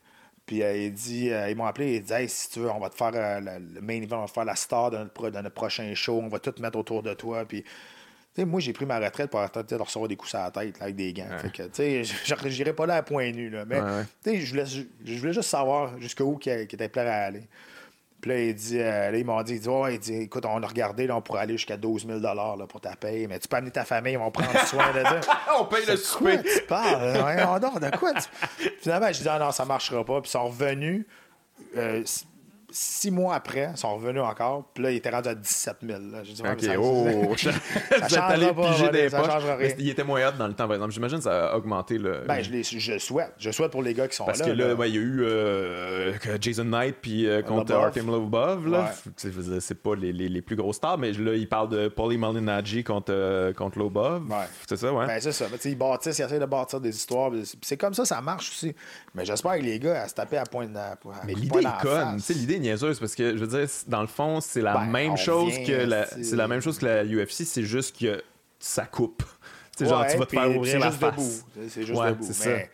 Puis 0.50 0.64
euh, 0.64 0.76
il 0.76 0.92
dit, 0.92 1.30
euh, 1.30 1.48
ils 1.48 1.56
m'ont 1.56 1.66
appelé, 1.66 1.94
il 1.94 2.02
dit 2.02 2.12
hey, 2.12 2.28
si 2.28 2.50
tu 2.50 2.58
veux, 2.58 2.70
on 2.70 2.80
va 2.80 2.90
te 2.90 2.96
faire 2.96 3.12
euh, 3.14 3.38
le 3.40 3.80
main 3.80 4.02
event, 4.02 4.16
on 4.16 4.20
va 4.22 4.26
te 4.26 4.32
faire 4.32 4.44
la 4.44 4.56
star 4.56 4.90
de 4.90 4.98
notre, 4.98 5.50
prochain 5.50 5.94
show, 5.94 6.20
on 6.20 6.26
va 6.26 6.40
tout 6.40 6.52
mettre 6.60 6.76
autour 6.76 7.04
de 7.04 7.14
toi. 7.14 7.44
Puis 7.44 7.64
moi, 8.38 8.58
j'ai 8.58 8.72
pris 8.72 8.84
ma 8.84 8.98
retraite 8.98 9.30
pour 9.30 9.40
de 9.40 9.74
recevoir 9.76 10.08
des 10.08 10.16
coups 10.16 10.34
à 10.34 10.44
la 10.44 10.50
tête 10.50 10.82
avec 10.82 10.96
des 10.96 11.12
gants. 11.12 11.28
Sais, 11.72 12.02
j'irai 12.46 12.72
pas 12.72 12.84
là 12.84 12.96
à 12.96 13.02
point 13.04 13.30
nu. 13.30 13.48
Là, 13.48 13.64
mais, 13.64 14.40
je 14.40 14.50
voulais, 14.50 14.64
je 14.66 15.18
voulais 15.18 15.32
juste 15.32 15.48
savoir 15.48 15.96
jusqu'où 16.00 16.36
qui, 16.36 16.50
qui 16.66 16.74
était 16.74 16.88
prêt 16.88 17.06
à 17.06 17.26
aller. 17.26 17.46
Puis 18.20 18.30
là, 18.30 18.38
il 18.38 18.54
dit, 18.54 18.78
euh, 18.78 19.10
là, 19.10 19.16
ils 19.16 19.24
m'ont 19.24 19.42
dit, 19.42 19.54
il 19.54 19.60
dit, 19.60 19.68
il 19.90 19.98
dit, 19.98 20.14
écoute, 20.14 20.44
on 20.46 20.62
a 20.62 20.66
regardé, 20.66 21.06
là, 21.06 21.16
on 21.16 21.22
pourrait 21.22 21.40
aller 21.40 21.56
jusqu'à 21.56 21.76
12 21.76 22.06
000 22.06 22.20
là, 22.20 22.56
pour 22.68 22.80
ta 22.80 22.94
paye, 22.96 23.26
mais 23.26 23.38
tu 23.38 23.48
peux 23.48 23.56
amener 23.56 23.70
ta 23.70 23.84
famille, 23.84 24.12
ils 24.12 24.18
vont 24.18 24.30
prendre 24.30 24.58
soin 24.66 24.92
de 24.92 25.02
ça. 25.02 25.20
on 25.58 25.64
paye 25.64 25.86
le 25.86 25.96
souper. 25.96 26.40
tu 26.42 26.62
parles? 26.66 27.12
de 27.80 27.96
quoi? 27.96 28.12
Finalement, 28.80 29.12
je 29.12 29.22
dis, 29.22 29.28
ah 29.28 29.38
non, 29.38 29.52
ça 29.52 29.64
marchera 29.64 30.04
pas. 30.04 30.20
Puis 30.20 30.28
ils 30.28 30.32
sont 30.32 30.46
revenus. 30.46 31.06
Euh, 31.76 32.02
six 32.72 33.10
mois 33.10 33.34
après, 33.34 33.70
ils 33.72 33.76
sont 33.78 33.94
revenus 33.94 34.22
encore. 34.22 34.64
Puis 34.74 34.82
là, 34.82 34.90
il 34.90 34.96
était 34.96 35.10
rendu 35.10 35.28
à 35.28 35.34
17 35.34 35.76
000. 35.86 36.00
J'ai 36.22 36.32
dit, 36.32 36.42
OK, 36.42 36.78
oh, 36.78 37.36
ça, 37.36 37.50
ça 38.08 38.24
allé 38.26 38.50
piger 38.52 38.90
des 38.90 39.10
poches. 39.10 39.74
Il 39.78 39.88
était 39.88 40.04
moins 40.04 40.20
dans 40.32 40.46
le 40.46 40.54
temps, 40.54 40.66
par 40.66 40.74
exemple. 40.74 40.92
J'imagine 40.92 41.18
que 41.18 41.24
ça 41.24 41.50
a 41.50 41.56
augmenté 41.56 41.98
le. 41.98 42.24
Ben, 42.26 42.42
je, 42.42 42.62
je 42.62 42.98
souhaite. 42.98 43.32
Je 43.38 43.50
souhaite 43.50 43.70
pour 43.70 43.82
les 43.82 43.94
gars 43.94 44.08
qui 44.08 44.16
sont 44.16 44.26
là. 44.26 44.32
Parce 44.32 44.42
que 44.42 44.50
là, 44.50 44.74
il 44.86 44.94
y 44.94 44.98
a 44.98 45.00
eu 45.00 45.22
euh, 45.22 46.12
Jason 46.40 46.64
Knight 46.64 46.96
puis 47.00 47.26
euh, 47.26 47.42
contre 47.42 47.74
Artem 47.74 48.06
Lobov. 48.06 48.68
Là. 48.68 48.92
C'est 49.16 49.82
pas 49.82 49.94
les, 49.94 50.12
les, 50.12 50.28
les, 50.28 50.42
plus 50.42 50.56
gros 50.56 50.72
stars, 50.72 50.98
mais 50.98 51.12
là, 51.12 51.34
il 51.34 51.48
parle 51.48 51.68
de 51.68 51.88
Paulie 51.88 52.18
Malignaggi 52.18 52.84
contre, 52.84 53.12
euh, 53.12 53.52
contre 53.52 53.78
Lobov. 53.78 54.22
C'est 54.66 54.76
ça, 54.76 54.92
ouais. 54.92 55.06
Ben, 55.06 55.20
c'est 55.20 55.32
ça. 55.32 55.46
ils 55.64 55.76
bâtissent, 55.76 56.18
ils 56.18 56.22
essaient 56.22 56.38
de 56.38 56.46
bâtir 56.46 56.80
des 56.80 56.94
histoires. 56.94 57.30
C'est 57.62 57.76
comme 57.76 57.94
ça, 57.94 58.04
ça 58.04 58.20
marche 58.20 58.50
aussi. 58.50 58.74
Mais 59.14 59.24
j'espère 59.24 59.56
que 59.56 59.62
les 59.62 59.78
gars, 59.78 60.02
à 60.02 60.08
se 60.08 60.14
taper 60.14 60.38
à 60.38 60.44
point 60.44 60.66
de. 60.66 60.78
Mais 61.24 61.34
l'idée 61.34 61.60
est 61.60 61.82
conne. 61.82 62.18
L'idée 62.28 62.59
niaiseuse 62.60 62.98
parce 62.98 63.14
que 63.14 63.36
je 63.36 63.44
veux 63.44 63.58
dire, 63.58 63.68
dans 63.88 64.00
le 64.00 64.06
fond, 64.06 64.40
c'est 64.40 64.60
la 64.60 64.74
ben, 64.74 64.86
même 64.86 65.16
chose 65.16 65.52
que 65.66 65.84
la, 65.84 66.06
c'est 66.06 66.36
la 66.36 66.48
même 66.48 66.60
chose 66.60 66.78
que 66.78 66.86
la 66.86 67.04
UFC, 67.04 67.44
c'est 67.44 67.64
juste 67.64 67.98
que 67.98 68.22
ça 68.58 68.86
coupe. 68.86 69.22
C'est 69.76 69.88
genre, 69.88 70.04
tu 70.06 70.18
vas 70.18 70.26
te 70.26 70.30
faire 70.30 70.58
ouvrir 70.58 70.78
la 70.78 70.90
face. 70.90 71.42
C'est 71.68 71.84
juste 71.84 72.02
debout. 72.02 72.28
Mais, 72.44 72.68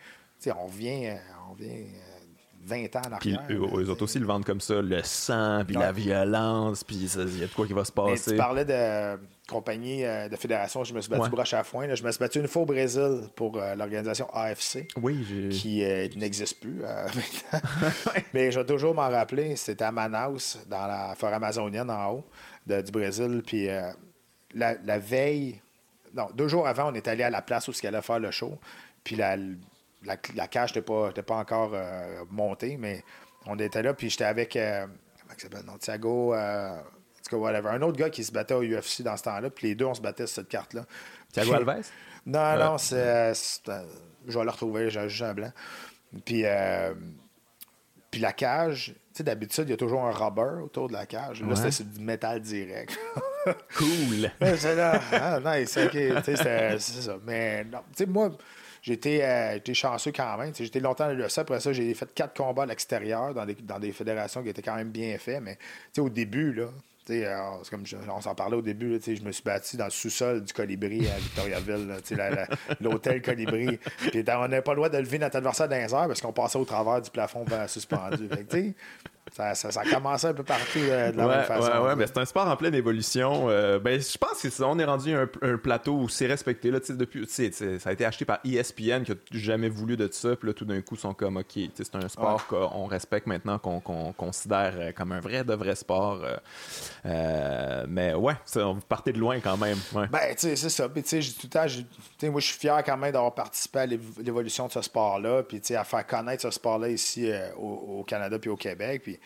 on 0.59 0.67
vient, 0.67 1.17
on 1.49 1.53
vient 1.53 1.69
20 2.65 2.95
ans 2.97 3.01
en. 3.13 3.17
Puis 3.17 3.37
eux, 3.49 3.89
autres 3.89 4.03
aussi 4.03 4.19
le 4.19 4.25
vendent 4.25 4.43
comme 4.43 4.59
ça, 4.59 4.81
le 4.81 5.01
sang, 5.03 5.63
puis 5.65 5.77
la 5.77 5.93
violence, 5.93 6.83
puis 6.83 6.97
il 6.97 7.39
y 7.39 7.43
a 7.43 7.47
de 7.47 7.53
quoi 7.53 7.65
qui 7.65 7.71
va 7.71 7.85
se 7.85 7.93
passer. 7.93 8.31
Mais 8.31 8.33
tu 8.33 8.37
parlais 8.37 8.65
de 8.65 9.17
compagnie 9.47 10.03
euh, 10.03 10.27
de 10.27 10.35
fédération, 10.35 10.83
je 10.83 10.93
me 10.93 11.01
suis 11.01 11.09
battu 11.09 11.29
broche 11.29 11.53
à 11.53 11.63
foin. 11.63 11.93
Je 11.95 12.03
me 12.03 12.11
suis 12.11 12.19
battu 12.19 12.39
une 12.39 12.47
fois 12.47 12.63
au 12.63 12.65
Brésil 12.65 13.21
pour 13.35 13.57
euh, 13.57 13.75
l'organisation 13.75 14.29
AFC, 14.33 14.87
oui, 15.01 15.49
qui 15.49 15.83
euh, 15.83 16.07
n'existe 16.15 16.59
plus 16.59 16.81
Mais 18.33 18.51
je 18.51 18.59
vais 18.59 18.65
toujours 18.65 18.93
m'en 18.93 19.09
rappeler, 19.09 19.55
c'était 19.55 19.85
à 19.85 19.91
Manaus, 19.91 20.59
dans 20.67 20.85
la 20.85 21.15
forêt 21.15 21.35
amazonienne 21.35 21.89
en 21.89 22.11
haut 22.11 22.25
du 22.65 22.91
Brésil. 22.91 23.41
Puis 23.45 23.69
la, 24.53 24.99
veille, 24.99 25.61
non, 26.13 26.27
deux 26.33 26.49
jours 26.49 26.67
avant, 26.67 26.91
on 26.91 26.93
est 26.93 27.07
allé 27.07 27.23
à 27.23 27.29
la 27.29 27.41
place 27.41 27.69
où 27.69 27.71
il 27.71 27.87
allait 27.87 28.01
faire 28.01 28.19
le 28.19 28.31
show. 28.31 28.59
Puis 29.03 29.15
la, 29.15 29.37
la, 30.03 30.17
cage 30.47 30.75
n'était 30.75 30.81
pas, 30.81 31.11
pas 31.13 31.37
encore 31.37 31.71
montée, 32.29 32.75
mais 32.77 33.03
on 33.45 33.57
était 33.57 33.81
là, 33.81 33.93
puis 33.93 34.09
j'étais 34.09 34.25
avec, 34.25 34.53
comment 34.53 35.33
il 35.37 35.41
s'appelle, 35.41 35.63
un 37.33 37.81
autre 37.81 37.97
gars 37.97 38.09
qui 38.09 38.23
se 38.23 38.31
battait 38.31 38.53
au 38.53 38.63
UFC 38.63 39.01
dans 39.01 39.17
ce 39.17 39.23
temps-là, 39.23 39.49
puis 39.49 39.67
les 39.67 39.75
deux, 39.75 39.85
on 39.85 39.93
se 39.93 40.01
battait 40.01 40.27
sur 40.27 40.35
cette 40.35 40.49
carte-là. 40.49 40.85
Thiago 41.31 41.53
Alves? 41.53 41.89
Non, 42.25 42.57
non, 42.57 42.77
c'est. 42.77 42.95
Euh, 42.95 43.33
je 44.27 44.37
vais 44.37 44.43
le 44.43 44.51
retrouver, 44.51 44.89
j'ai 44.89 45.07
juste 45.07 45.23
un 45.23 45.33
blanc. 45.33 45.51
Puis, 46.25 46.41
euh, 46.45 46.93
puis 48.11 48.19
la 48.19 48.33
cage, 48.33 48.93
tu 49.13 49.17
sais, 49.17 49.23
d'habitude, 49.23 49.65
il 49.67 49.71
y 49.71 49.73
a 49.73 49.77
toujours 49.77 50.05
un 50.05 50.11
rubber 50.11 50.61
autour 50.63 50.87
de 50.87 50.93
la 50.93 51.05
cage. 51.05 51.41
Là, 51.41 51.55
c'était 51.55 51.83
du 51.83 51.99
métal 51.99 52.41
direct. 52.41 52.97
cool! 53.77 54.29
c'est 54.39 54.75
là, 54.75 55.01
ah, 55.13 55.39
nice, 55.39 55.77
ok, 55.77 55.97
c'est 56.23 56.79
ça. 56.79 57.17
Mais 57.25 57.63
non, 57.63 57.79
tu 57.95 58.03
sais, 58.03 58.05
moi, 58.05 58.31
J'étais 58.87 59.21
euh, 59.21 59.73
chanceux 59.73 60.13
quand 60.13 60.37
même. 60.37 60.53
J'étais 60.55 60.79
longtemps 60.79 61.05
à 61.05 61.13
l'USA. 61.13 61.41
Après 61.41 61.59
ça, 61.59 61.73
j'ai 61.73 61.93
fait 61.93 62.13
quatre 62.13 62.37
combats 62.37 62.63
à 62.63 62.65
l'extérieur 62.67 63.33
dans 63.33 63.45
des, 63.45 63.55
dans 63.55 63.79
des 63.79 63.91
fédérations 63.91 64.41
qui 64.41 64.47
étaient 64.47 64.61
quand 64.61 64.75
même 64.75 64.91
bien 64.91 65.17
faits. 65.17 65.41
Mais 65.41 65.57
au 65.97 66.09
début, 66.09 66.53
là, 66.53 66.69
comme 67.69 67.83
on 68.09 68.21
s'en 68.21 68.35
parlait 68.35 68.57
au 68.57 68.61
début, 68.61 68.99
je 69.05 69.23
me 69.23 69.31
suis 69.31 69.43
battu 69.43 69.77
dans 69.77 69.85
le 69.85 69.91
sous-sol 69.91 70.43
du 70.43 70.53
Colibri 70.53 71.07
à 71.07 71.17
Victoriaville, 71.17 71.95
l'hôtel 72.81 73.21
Colibri. 73.21 73.79
Puis 74.11 74.23
on 74.27 74.47
n'avait 74.47 74.61
pas 74.61 74.71
le 74.71 74.77
droit 74.77 74.89
de 74.89 74.97
lever 74.97 75.19
notre 75.19 75.37
adversaire 75.37 75.67
dans 75.67 75.75
les 75.77 75.87
parce 75.87 76.21
qu'on 76.21 76.33
passait 76.33 76.59
au 76.59 76.65
travers 76.65 77.01
du 77.01 77.09
plafond 77.09 77.45
suspendu. 77.67 78.29
Ça, 79.37 79.53
ça, 79.53 79.69
ça, 79.69 79.81
a 79.81 79.85
commencé 79.85 80.25
un 80.25 80.33
peu 80.33 80.41
partout 80.41 80.79
euh, 80.79 81.11
de 81.11 81.17
la 81.17 81.27
même 81.27 81.43
façon. 81.43 81.83
Ouais, 81.83 81.95
mais 81.95 82.07
c'est 82.07 82.17
un 82.17 82.25
sport 82.25 82.47
en 82.47 82.55
pleine 82.55 82.73
évolution. 82.73 83.51
Euh, 83.51 83.77
ben, 83.77 84.01
je 84.01 84.17
pense 84.17 84.41
qu'on 84.57 84.79
est 84.79 84.83
rendu 84.83 85.13
un, 85.13 85.29
un 85.43 85.57
plateau 85.57 85.93
où 85.93 86.09
c'est 86.09 86.25
respecté. 86.25 86.71
Là, 86.71 86.79
depuis, 86.89 87.27
ça 87.27 87.43
a 87.87 87.93
été 87.93 88.03
acheté 88.03 88.25
par 88.25 88.39
ESPN 88.43 89.03
qui 89.03 89.11
a 89.11 89.15
jamais 89.31 89.69
voulu 89.69 89.95
de 89.95 90.09
ça. 90.11 90.35
Puis 90.35 90.47
là, 90.47 90.55
tout 90.55 90.65
d'un 90.65 90.81
coup, 90.81 90.95
ils 90.95 91.01
sont 91.01 91.13
comme 91.13 91.37
OK, 91.37 91.59
c'est 91.75 91.95
un 91.95 92.09
sport 92.09 92.47
qu'on 92.47 92.87
respecte 92.87 93.27
maintenant, 93.27 93.59
qu'on 93.59 93.79
considère 94.13 94.73
euh, 94.75 94.91
comme 94.91 95.11
un 95.11 95.19
vrai 95.19 95.43
de 95.43 95.53
vrai 95.53 95.75
sport. 95.75 96.19
mais 97.05 98.15
ouais, 98.15 98.33
vous 98.55 98.81
partez 98.89 99.13
de 99.13 99.19
loin 99.19 99.39
quand 99.39 99.57
même. 99.57 99.77
Ben, 99.93 100.07
tu 100.31 100.47
sais, 100.47 100.55
c'est 100.55 100.69
ça. 100.69 100.89
Puis, 100.89 101.03
tu 101.03 101.21
sais, 101.21 101.31
tout 101.39 101.45
le 101.45 101.49
temps, 101.49 102.31
moi, 102.31 102.41
je 102.41 102.47
suis 102.47 102.57
fier 102.57 102.83
quand 102.83 102.97
même 102.97 103.11
d'avoir 103.11 103.35
participé 103.35 103.79
à 103.81 103.85
l'évolution 103.85 104.65
de 104.65 104.71
ce 104.71 104.81
sport-là. 104.81 105.43
Puis, 105.43 105.61
tu 105.61 105.67
sais, 105.67 105.75
à 105.75 105.83
faire 105.83 106.07
connaître 106.07 106.41
ce 106.41 106.49
sport-là 106.49 106.89
ici 106.89 107.31
au, 107.55 107.99
au, 107.99 108.03
Canada 108.03 108.39
puis 108.39 108.49
au 108.49 108.57
Québec. 108.57 109.03
Puis, 109.03 109.19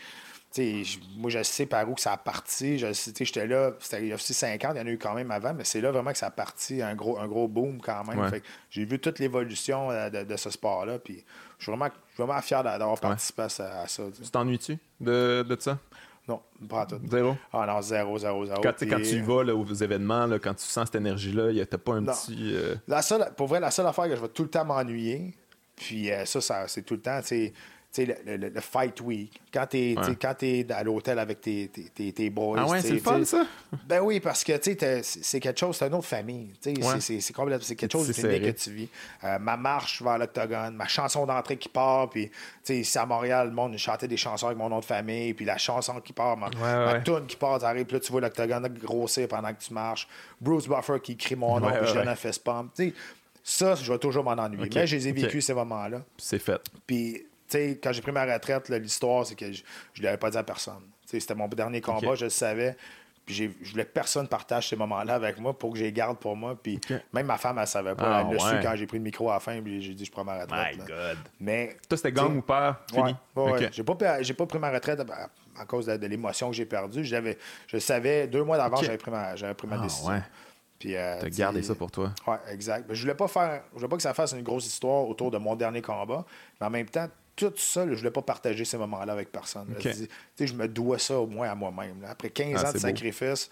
moi, 1.16 1.30
je 1.30 1.44
sais 1.44 1.66
par 1.66 1.90
où 1.90 1.94
que 1.94 2.02
ça 2.02 2.14
a 2.14 2.18
parti. 2.18 2.78
J'étais 2.78 3.48
là, 3.48 3.72
c'était 3.80 4.02
il 4.02 4.08
y 4.10 4.12
a 4.12 4.16
aussi 4.16 4.34
50, 4.34 4.74
il 4.76 4.80
y 4.80 4.82
en 4.82 4.88
a 4.88 4.90
eu 4.90 4.98
quand 4.98 5.14
même 5.14 5.32
avant, 5.32 5.54
mais 5.54 5.64
c'est 5.64 5.80
là 5.80 5.92
vraiment 5.92 6.12
que 6.12 6.18
ça 6.18 6.28
a 6.28 6.32
parti, 6.32 6.82
un 6.82 6.94
gros, 6.94 7.18
un 7.18 7.28
gros 7.28 7.48
boom 7.48 7.80
quand 7.80 8.04
même. 8.04 8.30
J'ai 8.70 8.86
vu 8.86 9.00
toute 9.00 9.20
l'évolution 9.20 9.92
euh, 9.92 10.10
de, 10.10 10.38
ce 10.38 10.50
sport-là. 10.50 11.00
Puis 11.00 11.24
je 11.58 11.64
suis 11.64 11.72
vraiment, 11.72 11.90
vraiment 12.18 12.42
fier 12.42 12.64
d'avoir 12.64 13.00
participé 13.00 13.44
à 13.44 13.50
ça. 13.50 13.88
Tu 13.88 14.30
t'ennuies-tu 14.30 14.78
de, 15.00 15.46
de 15.48 15.58
ça? 15.60 15.78
Non, 16.28 16.42
pas 16.70 16.86
tout. 16.86 17.00
Zéro? 17.10 17.36
Ah 17.52 17.66
non, 17.66 17.82
zéro, 17.82 18.18
zéro, 18.18 18.46
zéro. 18.46 18.62
Quand, 18.62 18.74
quand 18.80 19.02
tu 19.02 19.22
vas 19.22 19.54
aux 19.54 19.74
événements, 19.74 20.28
là, 20.28 20.38
quand 20.38 20.54
tu 20.54 20.66
sens 20.66 20.88
cette 20.88 20.96
énergie-là, 20.96 21.66
t'as 21.66 21.78
pas 21.78 21.94
un 21.94 22.04
petit. 22.04 22.56
Euh, 22.56 22.76
la 22.88 23.02
seule, 23.02 23.34
pour 23.36 23.48
vrai, 23.48 23.60
la 23.60 23.72
seule 23.72 23.88
affaire 23.88 24.06
que 24.06 24.16
je 24.16 24.22
vais 24.22 24.28
tout 24.28 24.44
le 24.44 24.50
temps 24.50 24.66
m'ennuyer, 24.66 25.34
puis 25.76 26.12
euh, 26.12 26.26
ça, 26.26 26.40
ça 26.42 26.68
c'est 26.68 26.84
tout 26.84 26.94
le 26.96 27.02
temps, 27.02 27.20
le, 27.98 28.38
le, 28.38 28.50
le, 28.50 28.62
fight 28.62 29.02
week, 29.02 29.42
quand 29.54 29.68
tu 29.68 29.96
es, 29.96 30.72
à 30.72 30.84
l'hôtel 30.84 31.20
avec 31.20 31.42
tes, 31.42 31.70
tes, 31.70 32.14
tes, 32.14 32.30
boys. 32.30 32.58
Ah 32.60 32.68
ouais, 32.68 32.82
c'est 32.82 32.94
le 32.94 33.00
fun, 33.00 33.24
ça? 33.26 33.46
Ben 33.86 34.00
oui, 34.02 34.22
parce 34.22 34.46
que 34.46 34.54
c'est 34.62 35.40
quelque 35.40 35.60
chose, 35.60 35.76
c'est 35.76 35.88
une 35.88 35.94
autre 35.96 36.08
famille. 36.08 36.54
C'est 36.62 36.74
quelque 36.74 37.92
chose 37.92 38.08
de 38.08 38.14
que 38.14 38.52
tu 38.52 38.72
vis. 38.72 38.90
Euh, 39.24 39.40
ma 39.40 39.58
marche 39.58 40.02
vers 40.02 40.18
l'octogone, 40.18 40.76
ma 40.76 40.88
chanson 40.88 41.26
d'entrée 41.26 41.58
qui 41.58 41.68
part, 41.68 42.10
puis 42.10 42.32
ici 42.70 42.98
à 42.98 43.06
Montréal, 43.06 43.50
le 43.50 43.54
monde 43.54 43.76
chantait 43.78 44.08
des 44.08 44.18
chansons 44.18 44.48
avec 44.48 44.58
mon 44.58 44.70
nom 44.70 44.80
de 44.80 44.86
famille, 44.86 45.34
puis 45.34 45.44
la 45.44 45.58
chanson 45.58 46.00
qui 46.00 46.14
part, 46.14 46.38
ma, 46.38 46.48
ouais, 46.48 47.04
tune 47.04 47.26
qui 47.28 47.36
part, 47.36 47.60
t'arrives, 47.60 47.86
puis 47.86 47.96
là, 47.96 48.00
tu 48.00 48.12
vois 48.12 48.22
l'octogone 48.22 48.68
grossir 48.82 49.28
pendant 49.28 49.54
que 49.54 49.62
tu 49.62 49.74
marches. 49.74 50.08
Bruce 50.40 50.68
Buffer 50.68 51.00
qui 51.04 51.18
crie 51.18 51.36
mon 51.36 51.60
nom, 51.60 51.70
puis 51.70 51.88
je 51.90 51.94
donne 51.94 52.08
un 52.08 52.16
fist 52.16 52.44
pump. 52.44 52.72
ça, 53.44 53.76
je 53.76 53.92
vais 53.92 54.00
toujours 54.00 54.24
m'en 54.24 54.32
ennuyer. 54.32 54.70
Mais 54.74 54.88
je 54.88 54.96
les 54.96 55.08
ai 55.10 55.12
vécu 55.12 55.42
ces 55.42 55.54
moments-là. 55.54 56.02
C'est 56.18 56.40
fait. 56.40 56.62
Puis 56.88 57.26
quand 57.54 57.92
j'ai 57.92 58.02
pris 58.02 58.12
ma 58.12 58.26
retraite, 58.26 58.70
l'histoire, 58.70 59.26
c'est 59.26 59.36
que 59.36 59.52
je 59.52 59.62
ne 60.00 60.04
l'avais 60.04 60.18
pas 60.18 60.30
dit 60.30 60.38
à 60.38 60.44
personne. 60.44 60.84
C'était 61.06 61.36
mon 61.36 61.48
dernier 61.48 61.82
combat, 61.82 62.16
je 62.16 62.26
le 62.26 62.30
savais. 62.30 62.76
Puis 63.26 63.54
je 63.62 63.72
voulais 63.72 63.86
que 63.86 63.92
personne 63.92 64.28
partage 64.28 64.70
ces 64.70 64.76
moments-là 64.76 65.14
avec 65.14 65.40
moi 65.40 65.58
pour 65.58 65.74
que 65.74 65.78
je 65.78 65.84
les 65.84 65.92
garde 65.92 66.18
pour 66.18 66.36
moi. 66.36 66.58
Puis 66.62 66.80
même 67.14 67.28
ma 67.28 67.38
femme, 67.38 67.60
elle 67.60 67.68
savait 67.68 67.96
pas. 67.96 68.26
Ah, 68.26 68.30
elle 68.30 68.64
quand 68.64 68.76
j'ai 68.76 68.88
pris 68.88 68.98
le 68.98 69.04
micro 69.04 69.30
à 69.30 69.36
la 69.36 69.40
fin. 69.40 69.62
Puis 69.62 69.82
j'ai 69.82 69.94
dit, 69.94 70.06
je 70.06 70.12
prends 70.12 70.24
ma 70.24 70.42
retraite. 70.42 70.78
My 70.78 70.86
God. 70.86 71.18
Mais. 71.40 71.78
Toi, 71.88 71.98
c'était 71.98 72.12
gang 72.12 72.36
ou 72.36 72.42
pas? 72.42 72.84
Fini. 72.92 73.16
Ouais, 73.36 73.70
J'ai 73.72 73.84
pas, 73.84 73.96
pas, 73.96 74.46
pris 74.48 74.60
ma 74.60 74.72
retraite 74.72 75.02
à, 75.56 75.66
cause 75.66 75.86
de, 75.86 76.08
l'émotion 76.08 76.50
que 76.50 76.56
j'ai 76.56 76.66
perdue. 76.66 77.06
Je 77.06 77.78
savais, 77.78 78.28
deux 78.28 78.44
mois 78.44 78.58
d'avant, 78.58 78.78
j'avais 78.78 78.98
pris 78.98 79.12
ma, 79.12 79.34
pris 79.34 79.68
ma 79.68 79.80
ah, 79.80 79.84
décision. 79.84 80.24
Puis, 80.80 80.96
euh, 80.96 81.20
T'as 81.22 81.30
gardé 81.30 81.62
ça 81.62 81.76
pour 81.76 81.92
toi. 81.92 82.12
Oui, 82.26 82.36
exact. 82.50 82.92
je 82.92 83.02
voulais 83.02 83.14
pas 83.14 83.28
faire. 83.28 83.62
Je 83.72 83.78
voulais 83.78 83.88
pas 83.88 83.98
que 83.98 84.02
ça 84.02 84.16
fasse 84.16 84.32
une 84.32 84.42
grosse 84.42 84.66
histoire 84.66 85.08
autour 85.08 85.30
de 85.30 85.38
mon 85.38 85.56
dernier 85.56 85.84
combat. 85.84 86.26
Mais 86.60 86.66
en 86.66 86.72
même 86.72 86.90
temps, 86.90 87.08
tout 87.36 87.54
ça, 87.58 87.88
je 87.88 87.96
voulais 87.96 88.12
pas 88.12 88.22
partager 88.22 88.66
ces 88.66 88.78
moments-là 88.78 89.14
avec 89.14 89.32
personne. 89.32 89.76
Je, 90.40 90.54
me 90.54 90.68
dois 90.68 91.00
ça 91.00 91.20
au 91.20 91.28
moins 91.28 91.50
à 91.50 91.56
moi-même. 91.56 92.06
Après 92.08 92.30
15 92.30 92.62
ah, 92.64 92.70
ans 92.70 92.74
de 92.74 92.78
sacrifice, 92.78 93.50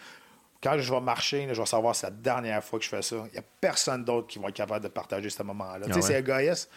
quand 0.62 0.78
je 0.78 0.94
vais 0.94 1.02
marcher, 1.02 1.48
je 1.52 1.60
vais 1.60 1.66
savoir 1.66 1.96
c'est 1.96 2.08
la 2.08 2.12
dernière 2.12 2.64
fois 2.64 2.80
que 2.80 2.86
je 2.86 2.90
fais 2.90 3.02
ça. 3.02 3.16
Il 3.28 3.34
n'y 3.34 3.40
a 3.40 3.44
personne 3.62 4.04
d'autre 4.04 4.28
qui 4.28 4.40
va 4.40 4.50
être 4.50 4.56
capable 4.56 4.84
de 4.84 4.90
partager 4.90 5.30
ce 5.30 5.42
moment-là. 5.44 5.88
Ah 5.90 6.02
c'est 6.02 6.20
égoïste. 6.20 6.70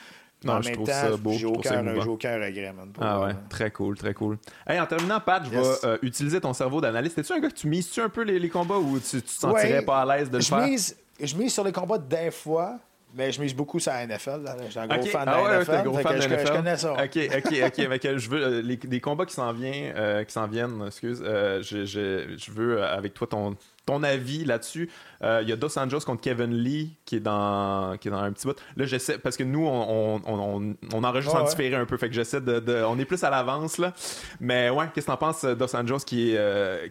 Non, 0.44 0.54
en 0.54 0.60
même 0.60 0.84
temps, 0.84 1.32
j'ai 1.32 1.46
aucun, 1.46 1.86
aucun, 2.06 2.34
regret, 2.34 2.74
Ah 3.00 3.20
ouais, 3.20 3.32
très 3.48 3.70
cool, 3.70 3.96
très 3.96 4.12
cool. 4.12 4.38
Hey, 4.66 4.80
en 4.80 4.86
terminant, 4.86 5.20
Pat, 5.20 5.44
je 5.44 5.50
vais 5.50 5.62
euh, 5.84 5.98
utiliser 6.02 6.40
ton 6.40 6.52
cerveau 6.52 6.80
d'analyste. 6.80 7.18
Es-tu 7.18 7.32
un 7.32 7.38
gars 7.38 7.48
que 7.48 7.54
tu 7.54 7.68
mises-tu 7.68 8.00
un 8.00 8.08
peu 8.08 8.22
les, 8.22 8.48
combats 8.48 8.78
ou 8.78 8.98
tu, 8.98 9.22
te 9.22 9.30
sentirais 9.30 9.84
pas 9.84 10.02
à 10.02 10.16
l'aise 10.16 10.30
de 10.30 10.38
le 10.38 10.42
faire? 10.42 10.66
Mise, 10.66 10.96
je 11.20 11.36
mise 11.36 11.52
sur 11.52 11.62
les 11.62 11.70
combats 11.70 11.98
des 11.98 12.32
fois, 12.32 12.78
mais 13.14 13.32
je 13.32 13.40
mise 13.40 13.54
beaucoup 13.54 13.78
sur 13.78 13.92
la 13.92 14.06
NFL. 14.06 14.44
Je 14.64 14.70
suis 14.70 14.78
un 14.78 14.86
gros 14.86 15.02
fan 15.04 15.22
de 15.22 15.30
la 15.30 15.36
ah 15.36 15.60
NFL. 15.60 15.82
Gros 15.84 15.98
fan 15.98 16.16
de 16.16 16.20
je, 16.20 16.28
je, 16.28 16.52
connais 16.52 16.76
ça. 16.76 16.92
OK, 16.92 17.18
OK, 17.36 17.80
OK. 17.92 18.16
je 18.16 18.30
veux, 18.30 18.42
euh, 18.42 18.62
les, 18.62 19.00
combats 19.00 19.26
qui 19.26 19.34
s'en 19.34 19.52
viennent, 19.52 19.94
euh, 19.96 20.24
qui 20.24 20.32
s'en 20.32 20.46
viennent, 20.46 20.84
excuse, 20.86 21.22
euh, 21.24 21.62
je, 21.62 21.84
je, 21.84 22.36
je, 22.36 22.50
veux 22.52 22.82
avec 22.82 23.14
toi 23.14 23.26
ton, 23.26 23.56
ton 23.86 24.02
avis 24.02 24.44
là-dessus. 24.44 24.90
Euh, 25.22 25.40
il 25.42 25.48
y 25.48 25.52
a 25.52 25.56
Dos 25.56 25.78
Anjos 25.78 26.00
contre 26.00 26.20
Kevin 26.20 26.54
Lee 26.54 26.96
qui 27.04 27.16
est 27.16 27.20
dans, 27.20 27.96
qui 27.98 28.08
est 28.08 28.10
dans 28.10 28.18
un 28.22 28.32
petit 28.32 28.46
bout. 28.46 28.56
Là, 28.76 28.84
j'essaie, 28.84 29.18
parce 29.18 29.36
que 29.36 29.44
nous, 29.44 29.66
on, 29.66 30.20
on, 30.26 30.76
on, 30.92 31.04
enregistre 31.04 31.36
en 31.36 31.44
différé 31.44 31.74
un 31.74 31.86
peu, 31.86 31.96
fait 31.96 32.08
que 32.08 32.14
j'essaie 32.14 32.40
de, 32.40 32.84
On 32.84 32.98
est 32.98 33.04
plus 33.04 33.22
à 33.24 33.30
l'avance, 33.30 33.78
là. 33.78 33.92
Mais 34.40 34.70
ouais, 34.70 34.86
qu'est-ce 34.94 35.06
que 35.06 35.12
t'en 35.12 35.16
penses, 35.16 35.44
Dos 35.44 35.76
Anjos 35.76 35.98
qui 35.98 36.32
est. 36.32 36.38
Euh, 36.38 36.88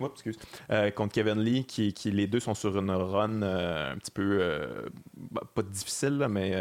oups, 0.00 0.12
excuse. 0.14 0.36
Euh, 0.70 0.90
contre 0.90 1.12
Kevin 1.14 1.40
Lee, 1.40 1.64
qui, 1.64 1.92
qui 1.92 2.10
les 2.10 2.26
deux 2.26 2.40
sont 2.40 2.54
sur 2.54 2.76
une 2.78 2.90
run 2.90 3.42
un 3.42 3.96
petit 3.96 4.10
peu. 4.10 4.66
Bah, 5.16 5.42
pas 5.54 5.62
difficile, 5.62 6.18
là, 6.18 6.28
mais. 6.28 6.52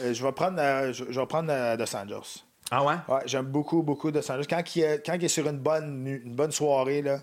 je 0.00 0.24
vais 0.24 0.32
prendre, 0.32 0.60
je, 0.92 1.04
vais 1.04 1.26
prendre 1.26 1.76
Dos 1.76 1.96
Anjos. 1.96 2.44
Ah 2.72 2.84
ouais? 2.84 2.94
Ouais, 3.08 3.20
j'aime 3.26 3.46
beaucoup, 3.46 3.82
beaucoup 3.82 4.10
Dos 4.10 4.30
Anjos. 4.30 4.46
Quand 4.48 4.62
il 4.76 4.82
est, 4.82 5.04
quand 5.04 5.14
il 5.14 5.24
est 5.24 5.28
sur 5.28 5.48
une 5.48 5.58
bonne, 5.58 6.06
une 6.06 6.34
bonne 6.34 6.52
soirée, 6.52 7.02
là 7.02 7.18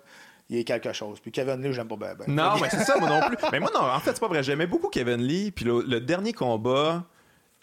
il 0.49 0.57
est 0.57 0.63
quelque 0.63 0.93
chose. 0.93 1.19
Puis 1.19 1.31
Kevin 1.31 1.61
Lee, 1.61 1.73
j'aime 1.73 1.87
pas 1.87 1.95
bien. 1.95 2.15
Non, 2.27 2.57
mais 2.61 2.69
c'est 2.69 2.83
ça, 2.83 2.97
moi 2.97 3.09
non 3.09 3.27
plus. 3.27 3.37
Mais 3.51 3.59
moi, 3.59 3.69
non, 3.73 3.81
en 3.81 3.99
fait, 3.99 4.13
c'est 4.13 4.19
pas 4.19 4.27
vrai. 4.27 4.43
J'aimais 4.43 4.67
beaucoup 4.67 4.89
Kevin 4.89 5.21
Lee. 5.21 5.51
Puis 5.51 5.65
le, 5.65 5.99
dernier 5.99 6.33
combat, 6.33 7.03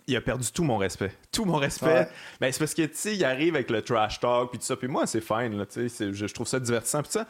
il 0.07 0.17
a 0.17 0.21
perdu 0.21 0.51
tout 0.53 0.65
mon 0.65 0.77
respect. 0.77 1.13
Tout 1.33 1.45
mon 1.45 1.57
respect. 1.57 2.09
Mais 2.41 2.53
c'est 2.53 2.59
parce 2.59 2.75
que, 2.75 2.83
tu 2.83 2.95
sais, 2.95 3.17
il 3.17 3.25
arrive 3.25 3.55
avec 3.55 3.71
le 3.71 3.83
trash 3.83 4.21
talk, 4.21 4.51
puis 4.51 4.59
tout 4.59 4.67
ça. 4.67 4.77
Puis 4.77 4.89
moi, 4.89 5.07
c'est 5.07 5.23
fine, 5.23 5.57
là, 5.57 5.67
tu 5.67 5.89
sais. 5.89 6.13
Je, 6.13 6.27
trouve 6.27 6.47
ça 6.47 6.61
divertissant, 6.61 7.03
puis 7.03 7.13
ça. 7.13 7.27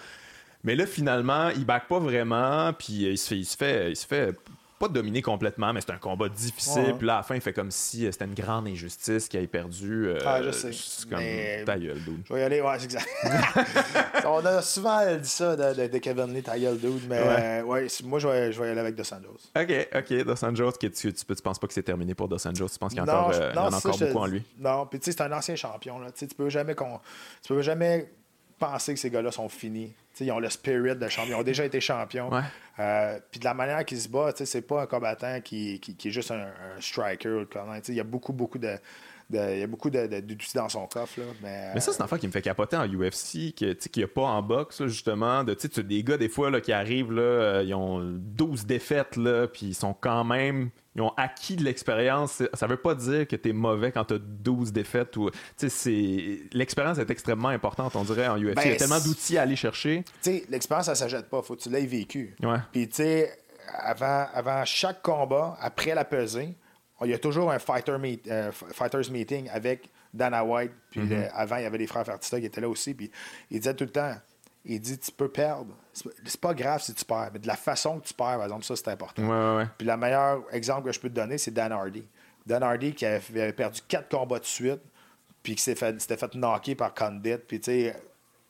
Mais 0.64 0.74
là, 0.74 0.86
finalement, 0.86 1.50
il 1.50 1.64
back 1.64 1.88
pas 1.88 1.98
vraiment, 1.98 2.72
puis 2.72 3.04
il 3.04 3.18
se 3.18 3.28
fait, 3.28 3.36
il 3.36 3.44
se 3.44 3.56
fait, 3.56 3.90
il 3.90 3.96
se 3.96 4.06
fait 4.06 4.34
pas 4.84 4.92
dominé 4.92 5.22
complètement, 5.22 5.72
mais 5.72 5.80
c'est 5.80 5.92
un 5.92 5.98
combat 5.98 6.28
difficile. 6.28 6.94
Puis 6.98 7.06
là, 7.06 7.14
à 7.14 7.16
la 7.18 7.22
fin, 7.22 7.34
il 7.34 7.40
fait 7.40 7.52
comme 7.52 7.70
si 7.70 8.06
euh, 8.06 8.12
c'était 8.12 8.26
une 8.26 8.34
grande 8.34 8.66
injustice 8.66 9.28
qu'il 9.28 9.40
ait 9.40 9.46
perdu. 9.46 10.08
Euh, 10.08 10.18
ah, 10.24 10.42
je 10.42 10.50
sais. 10.50 10.70
C'est 10.72 11.08
comme 11.08 11.18
ta 11.64 11.78
gueule, 11.78 12.02
dude. 12.02 12.22
Je 12.28 12.34
vais 12.34 12.40
y 12.40 12.42
aller, 12.42 12.60
ouais, 12.60 12.78
c'est 12.78 12.84
exact. 12.84 13.08
On 14.26 14.44
a 14.44 14.62
souvent 14.62 15.00
dit 15.16 15.28
ça 15.28 15.56
de, 15.56 15.86
de, 15.86 15.98
Kevin 15.98 16.34
Lee, 16.34 16.42
ta 16.42 16.58
gueule, 16.58 16.78
dude, 16.78 17.08
mais 17.08 17.20
ouais. 17.22 17.62
ouais 17.62 17.86
moi, 18.04 18.18
je 18.18 18.28
vais, 18.28 18.52
je 18.52 18.60
vais 18.60 18.68
y 18.68 18.70
aller 18.70 18.80
avec 18.80 18.94
Dos 18.94 19.14
Anjos. 19.14 19.38
Ok, 19.56 19.88
ok, 19.94 20.24
Dos 20.24 20.44
Anjos, 20.44 20.72
tu, 20.72 20.90
tu, 20.90 21.12
tu, 21.12 21.24
penses 21.42 21.58
pas 21.58 21.66
que 21.66 21.72
c'est 21.72 21.82
terminé 21.82 22.14
pour 22.14 22.28
Dos 22.28 22.46
Anjos? 22.46 22.68
Tu 22.68 22.78
penses 22.78 22.92
qu'il 22.92 23.04
y, 23.04 23.08
a 23.08 23.18
encore, 23.20 23.32
euh, 23.34 23.52
en 23.54 23.72
a 23.72 23.76
encore 23.76 23.98
beaucoup 23.98 24.18
en 24.18 24.26
lui? 24.26 24.42
Non, 24.58 24.86
puis 24.86 24.98
tu 24.98 25.06
sais, 25.06 25.12
c'est 25.12 25.22
un 25.22 25.32
ancien 25.32 25.56
champion. 25.56 25.98
Là. 25.98 26.10
Tu 26.12 26.26
peux 26.26 26.50
jamais, 26.50 26.74
tu 26.74 27.54
peux 27.54 27.62
jamais 27.62 28.10
penser 28.66 28.94
que 28.94 29.00
ces 29.00 29.10
gars-là 29.10 29.30
sont 29.30 29.48
finis. 29.48 29.92
ils 30.20 30.32
ont 30.32 30.38
le 30.38 30.50
spirit 30.50 30.96
de 30.96 31.08
champion. 31.08 31.36
Ils 31.36 31.40
ont 31.40 31.44
déjà 31.44 31.64
été 31.64 31.80
champions. 31.80 32.30
Euh, 32.78 33.18
puis 33.30 33.40
de 33.40 33.44
la 33.44 33.54
manière 33.54 33.84
qu'ils 33.84 34.00
se 34.00 34.08
battent, 34.08 34.44
c'est 34.44 34.62
pas 34.62 34.82
un 34.82 34.86
combattant 34.86 35.40
qui, 35.40 35.80
qui, 35.80 36.08
est 36.08 36.10
juste 36.10 36.30
un, 36.30 36.48
striker. 36.80 37.44
Il 37.88 37.94
y 37.94 38.00
a 38.00 38.04
beaucoup, 38.04 38.32
beaucoup 38.32 38.58
de. 38.58 38.76
il 39.30 39.58
y 39.58 39.62
a 39.62 39.66
beaucoup 39.66 39.90
d'outils 39.90 40.54
dans 40.54 40.68
son 40.68 40.86
coffre. 40.86 41.20
Là, 41.20 41.26
mais, 41.74 41.80
ça, 41.80 41.92
c'est 41.92 42.00
un 42.00 42.04
affaire 42.04 42.18
qui 42.18 42.26
me 42.26 42.32
fait 42.32 42.42
capoter 42.42 42.76
en 42.76 42.86
UFC, 42.86 43.54
qu'il 43.54 43.76
n'y 43.96 44.02
a 44.02 44.08
pas 44.08 44.22
en 44.22 44.42
boxe, 44.42 44.86
justement. 44.86 45.44
De, 45.44 45.54
tu 45.54 45.84
des 45.84 46.02
gars, 46.02 46.16
des 46.16 46.28
fois, 46.28 46.50
là, 46.50 46.60
qui 46.60 46.72
arrivent, 46.72 47.12
là, 47.12 47.22
euh, 47.22 47.64
ils 47.64 47.74
ont 47.74 48.00
12 48.00 48.66
défaites, 48.66 49.18
puis 49.52 49.66
ils 49.66 49.74
sont 49.74 49.94
quand 49.94 50.24
même 50.24 50.70
ils 50.96 51.02
ont 51.02 51.12
acquis 51.16 51.56
de 51.56 51.64
l'expérience. 51.64 52.42
Ça 52.52 52.66
veut 52.66 52.76
pas 52.76 52.94
dire 52.94 53.26
que 53.26 53.36
tu 53.36 53.50
es 53.50 53.52
mauvais 53.52 53.90
quand 53.90 54.04
tu 54.04 54.14
as 54.14 54.18
12 54.18 54.72
défaites. 54.72 55.16
Ou, 55.16 55.30
l'expérience 56.52 56.98
est 56.98 57.10
extrêmement 57.10 57.48
importante, 57.48 57.96
on 57.96 58.04
dirait, 58.04 58.28
en 58.28 58.36
UFC. 58.36 58.40
il 58.40 58.46
y 58.46 58.50
a 58.50 58.54
ben, 58.54 58.76
tellement 58.76 59.00
d'outils 59.00 59.38
à 59.38 59.42
aller 59.42 59.56
chercher. 59.56 60.04
L'expérience, 60.48 60.86
ça 60.86 60.94
s'achète 60.94 61.28
pas. 61.28 61.42
faut 61.42 61.56
que 61.56 61.62
tu 61.62 61.70
l'aies 61.70 61.86
vécu. 61.86 62.36
Ouais. 62.42 62.58
Puis, 62.72 62.88
tu 62.88 62.96
sais, 62.96 63.36
avant, 63.78 64.26
avant 64.32 64.64
chaque 64.64 65.02
combat, 65.02 65.56
après 65.60 65.94
la 65.94 66.04
pesée, 66.04 66.54
il 67.02 67.10
y 67.10 67.14
a 67.14 67.18
toujours 67.18 67.50
un 67.50 67.58
fighter 67.58 67.98
meet, 67.98 68.26
euh, 68.28 68.52
fighters 68.52 69.10
meeting 69.10 69.48
avec 69.50 69.90
Dana 70.12 70.44
White. 70.44 70.72
Puis 70.90 71.00
mm-hmm. 71.00 71.30
avant, 71.34 71.56
il 71.56 71.62
y 71.62 71.66
avait 71.66 71.78
les 71.78 71.86
frères 71.86 72.04
Fertitta 72.04 72.40
qui 72.40 72.46
étaient 72.46 72.60
là 72.60 72.68
aussi. 72.68 72.94
Puis 72.94 73.10
il 73.50 73.58
disait 73.58 73.74
tout 73.74 73.84
le 73.84 73.90
temps 73.90 74.14
il 74.64 74.80
dit 74.80 74.98
tu 74.98 75.12
peux 75.12 75.28
perdre. 75.28 75.74
C'est 75.92 76.40
pas 76.40 76.54
grave 76.54 76.82
si 76.82 76.94
tu 76.94 77.04
perds, 77.04 77.30
mais 77.32 77.38
de 77.38 77.46
la 77.46 77.56
façon 77.56 78.00
que 78.00 78.06
tu 78.06 78.14
perds, 78.14 78.36
par 78.36 78.44
exemple, 78.44 78.64
ça 78.64 78.76
c'est 78.76 78.88
important. 78.88 79.66
Puis 79.78 79.86
le 79.86 79.96
meilleur 79.96 80.42
exemple 80.52 80.86
que 80.86 80.92
je 80.92 81.00
peux 81.00 81.08
te 81.08 81.14
donner, 81.14 81.38
c'est 81.38 81.52
Dan 81.52 81.72
Hardy. 81.72 82.04
Dan 82.46 82.62
Hardy 82.62 82.94
qui 82.94 83.06
avait 83.06 83.52
perdu 83.52 83.80
quatre 83.86 84.08
combats 84.08 84.38
de 84.38 84.44
suite, 84.44 84.80
puis 85.42 85.54
qui 85.54 85.62
s'était 85.62 85.96
fait, 85.98 86.16
fait 86.16 86.34
knocker 86.34 86.74
par 86.74 86.94
Condit, 86.94 87.36
puis 87.46 87.60
tu 87.60 87.70
sais, 87.70 87.96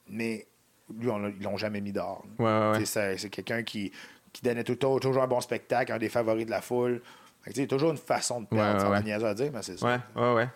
mais 0.08 0.46
lui, 0.92 1.08
ils 1.08 1.42
l'ont 1.42 1.56
jamais 1.56 1.80
mis 1.80 1.92
dehors. 1.92 2.24
c'est 2.84 3.30
quelqu'un 3.30 3.62
qui, 3.62 3.92
qui 4.32 4.42
donnait 4.42 4.64
tout, 4.64 4.76
toujours 4.76 5.22
un 5.22 5.26
bon 5.26 5.40
spectacle, 5.40 5.92
un 5.92 5.98
des 5.98 6.08
favoris 6.08 6.46
de 6.46 6.50
la 6.50 6.60
foule. 6.60 7.00
Il 7.46 7.58
y 7.58 7.62
a 7.62 7.66
toujours 7.66 7.90
une 7.90 7.98
façon 7.98 8.40
de 8.40 8.46
perdre, 8.46 8.90
ouais, 8.90 9.02
ouais, 9.02 9.24
à 9.24 9.34
dire, 9.34 9.50
mais 9.52 9.62
c'est 9.62 9.78
ça. 9.78 9.86
Ouais, 9.86 9.98
ouais, 10.16 10.34
ouais. 10.34 10.48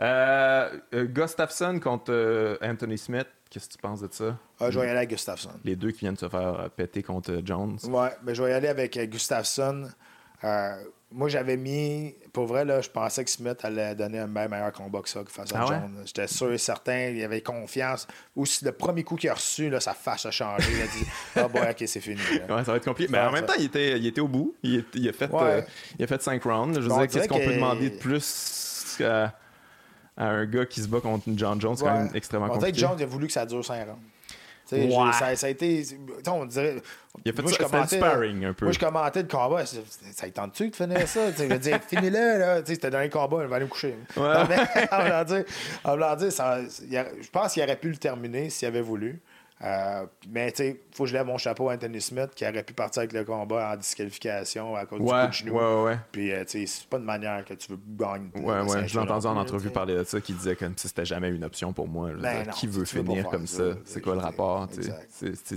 Euh, 0.00 0.78
euh, 0.92 1.04
Gustafsson 1.04 1.78
contre 1.78 2.12
euh, 2.12 2.56
Anthony 2.60 2.98
Smith. 2.98 3.28
Qu'est-ce 3.54 3.68
que 3.68 3.74
tu 3.74 3.78
penses 3.78 4.00
de 4.00 4.08
ça? 4.10 4.36
Ah, 4.58 4.68
je 4.68 4.80
vais 4.80 4.86
y 4.86 4.88
aller 4.88 4.98
avec 4.98 5.10
Gustafsson. 5.10 5.50
Les 5.62 5.76
deux 5.76 5.92
qui 5.92 6.00
viennent 6.00 6.16
se 6.16 6.28
faire 6.28 6.58
euh, 6.58 6.68
péter 6.68 7.04
contre 7.04 7.30
euh, 7.30 7.42
Jones. 7.44 7.78
Ouais, 7.84 8.08
mais 8.22 8.26
ben, 8.26 8.34
je 8.34 8.42
vais 8.42 8.50
y 8.50 8.52
aller 8.52 8.66
avec 8.66 8.96
euh, 8.96 9.06
Gustafsson. 9.06 9.88
moi, 11.12 11.28
j'avais 11.28 11.56
mis. 11.56 12.16
Pour 12.32 12.46
vrai, 12.46 12.64
là, 12.64 12.80
je 12.80 12.90
pensais 12.90 13.24
que 13.24 13.30
Smith 13.30 13.58
allait 13.62 13.94
donner 13.94 14.18
un 14.18 14.26
meilleur 14.26 14.72
combat 14.72 15.02
que 15.02 15.08
ça 15.08 15.22
face 15.28 15.54
à 15.54 15.60
ah 15.62 15.66
Jones. 15.68 16.02
J'étais 16.04 16.26
sûr 16.26 16.52
et 16.52 16.58
certain. 16.58 17.10
Il 17.10 17.22
avait 17.22 17.42
confiance. 17.42 18.08
Ou 18.34 18.44
si 18.44 18.64
le 18.64 18.72
premier 18.72 19.04
coup 19.04 19.14
qu'il 19.14 19.30
a 19.30 19.34
reçu, 19.34 19.70
là, 19.70 19.78
sa 19.78 19.94
face 19.94 20.26
a 20.26 20.32
changé. 20.32 20.66
Il 20.72 20.82
a 20.82 20.86
dit 20.86 21.06
Ah, 21.36 21.46
bon, 21.46 21.60
ok, 21.60 21.84
c'est 21.86 22.00
fini. 22.00 22.20
Ouais, 22.32 22.64
ça 22.64 22.72
va 22.72 22.78
être 22.78 22.84
compliqué. 22.84 23.12
Mais 23.12 23.20
en 23.20 23.30
même 23.30 23.46
temps, 23.46 23.54
il 23.56 23.66
était, 23.66 23.96
il 23.96 24.06
était 24.08 24.20
au 24.20 24.26
bout. 24.26 24.56
Il, 24.64 24.80
a, 24.80 25.12
fait, 25.12 25.30
il 25.96 26.02
a 26.02 26.06
fait 26.08 26.22
cinq 26.22 26.42
rounds. 26.42 26.74
Je 26.74 26.88
veux 26.88 26.88
dire, 26.88 27.06
qu'est-ce 27.06 27.28
qu'on 27.28 27.38
peut 27.38 27.54
demander 27.54 27.90
de 27.90 27.98
plus 27.98 28.98
à 30.16 30.26
un 30.26 30.46
gars 30.46 30.66
qui 30.66 30.80
se 30.80 30.88
bat 30.88 31.00
contre 31.00 31.24
John 31.34 31.60
Jones, 31.60 31.76
c'est 31.76 31.84
quand 31.84 31.98
même 31.98 32.10
extrêmement 32.14 32.48
compliqué. 32.48 32.72
Peut-être 32.72 32.78
Jones 32.78 33.02
a 33.02 33.06
voulu 33.06 33.26
que 33.26 33.32
ça 33.32 33.46
dure 33.46 33.64
5 33.64 33.86
rounds. 33.86 33.98
Ouais. 34.72 35.12
Ça, 35.12 35.36
ça, 35.36 35.46
a 35.46 35.50
été. 35.50 35.84
On 36.26 36.46
dirait. 36.46 36.76
Il 37.24 37.30
a 37.30 37.34
fait 37.34 37.42
moi, 37.42 37.52
ça, 37.52 37.82
je 37.82 37.96
sparring 37.96 38.44
un 38.46 38.52
peu. 38.54 38.64
Moi, 38.64 38.72
je 38.72 38.78
commentais 38.78 39.22
le 39.22 39.28
combat. 39.28 39.66
Ça, 39.66 39.76
ça 40.12 40.28
tente-tu 40.30 40.70
de 40.70 40.74
finir 40.76 41.06
ça? 41.06 41.30
je 41.36 41.44
veux 41.44 41.58
dire, 41.58 41.78
finis-le. 41.86 42.38
Là. 42.38 42.62
C'était 42.64 42.90
dans 42.90 42.98
un 42.98 43.08
combat, 43.08 43.42
il 43.42 43.48
va 43.48 43.56
aller 43.56 43.66
me 43.66 43.70
coucher. 43.70 43.94
Ouais. 44.16 44.22
en 45.84 45.92
voulant 45.92 46.16
dire, 46.16 46.32
ça, 46.32 46.60
je 46.62 47.30
pense 47.30 47.52
qu'il 47.52 47.62
aurait 47.62 47.76
pu 47.76 47.90
le 47.90 47.96
terminer 47.96 48.50
s'il 48.50 48.66
avait 48.66 48.80
voulu. 48.80 49.20
Euh, 49.62 50.04
mais 50.28 50.50
tu 50.50 50.56
sais, 50.58 50.80
faut 50.92 51.04
que 51.04 51.10
je 51.10 51.14
lève 51.14 51.26
mon 51.26 51.38
chapeau 51.38 51.70
à 51.70 51.74
Anthony 51.74 52.00
Smith 52.00 52.30
qui 52.34 52.44
aurait 52.44 52.64
pu 52.64 52.74
partir 52.74 53.00
avec 53.00 53.12
le 53.12 53.24
combat 53.24 53.72
en 53.72 53.76
disqualification 53.76 54.74
à 54.74 54.84
cause 54.84 54.98
du 54.98 55.06
coup 55.06 55.12
de 55.12 55.32
genou. 55.32 55.54
Ouais, 55.54 55.84
ouais. 55.84 55.98
Puis 56.10 56.32
euh, 56.32 56.44
tu 56.44 56.60
sais, 56.60 56.66
c'est 56.66 56.88
pas 56.88 56.98
de 56.98 57.04
manière 57.04 57.44
que 57.44 57.54
tu 57.54 57.70
veux 57.70 57.78
gagner. 57.86 58.30
Ouais, 58.34 58.60
ouais. 58.60 58.88
Je 58.88 58.94
l'ai 58.94 59.00
entendu 59.00 59.26
en 59.26 59.36
entrevue 59.36 59.70
parler 59.70 59.94
de 59.94 60.04
ça 60.04 60.20
qui 60.20 60.32
disait 60.32 60.56
comme 60.56 60.76
si 60.76 60.88
c'était 60.88 61.04
jamais 61.04 61.28
une 61.30 61.44
option 61.44 61.72
pour 61.72 61.88
moi. 61.88 62.10
Ben 62.14 62.46
qui 62.48 62.66
veut 62.66 62.84
finir 62.84 63.28
comme 63.28 63.46
ça? 63.46 63.74
C'est 63.84 64.00
quoi 64.00 64.14
le 64.14 64.20
rapport? 64.20 64.68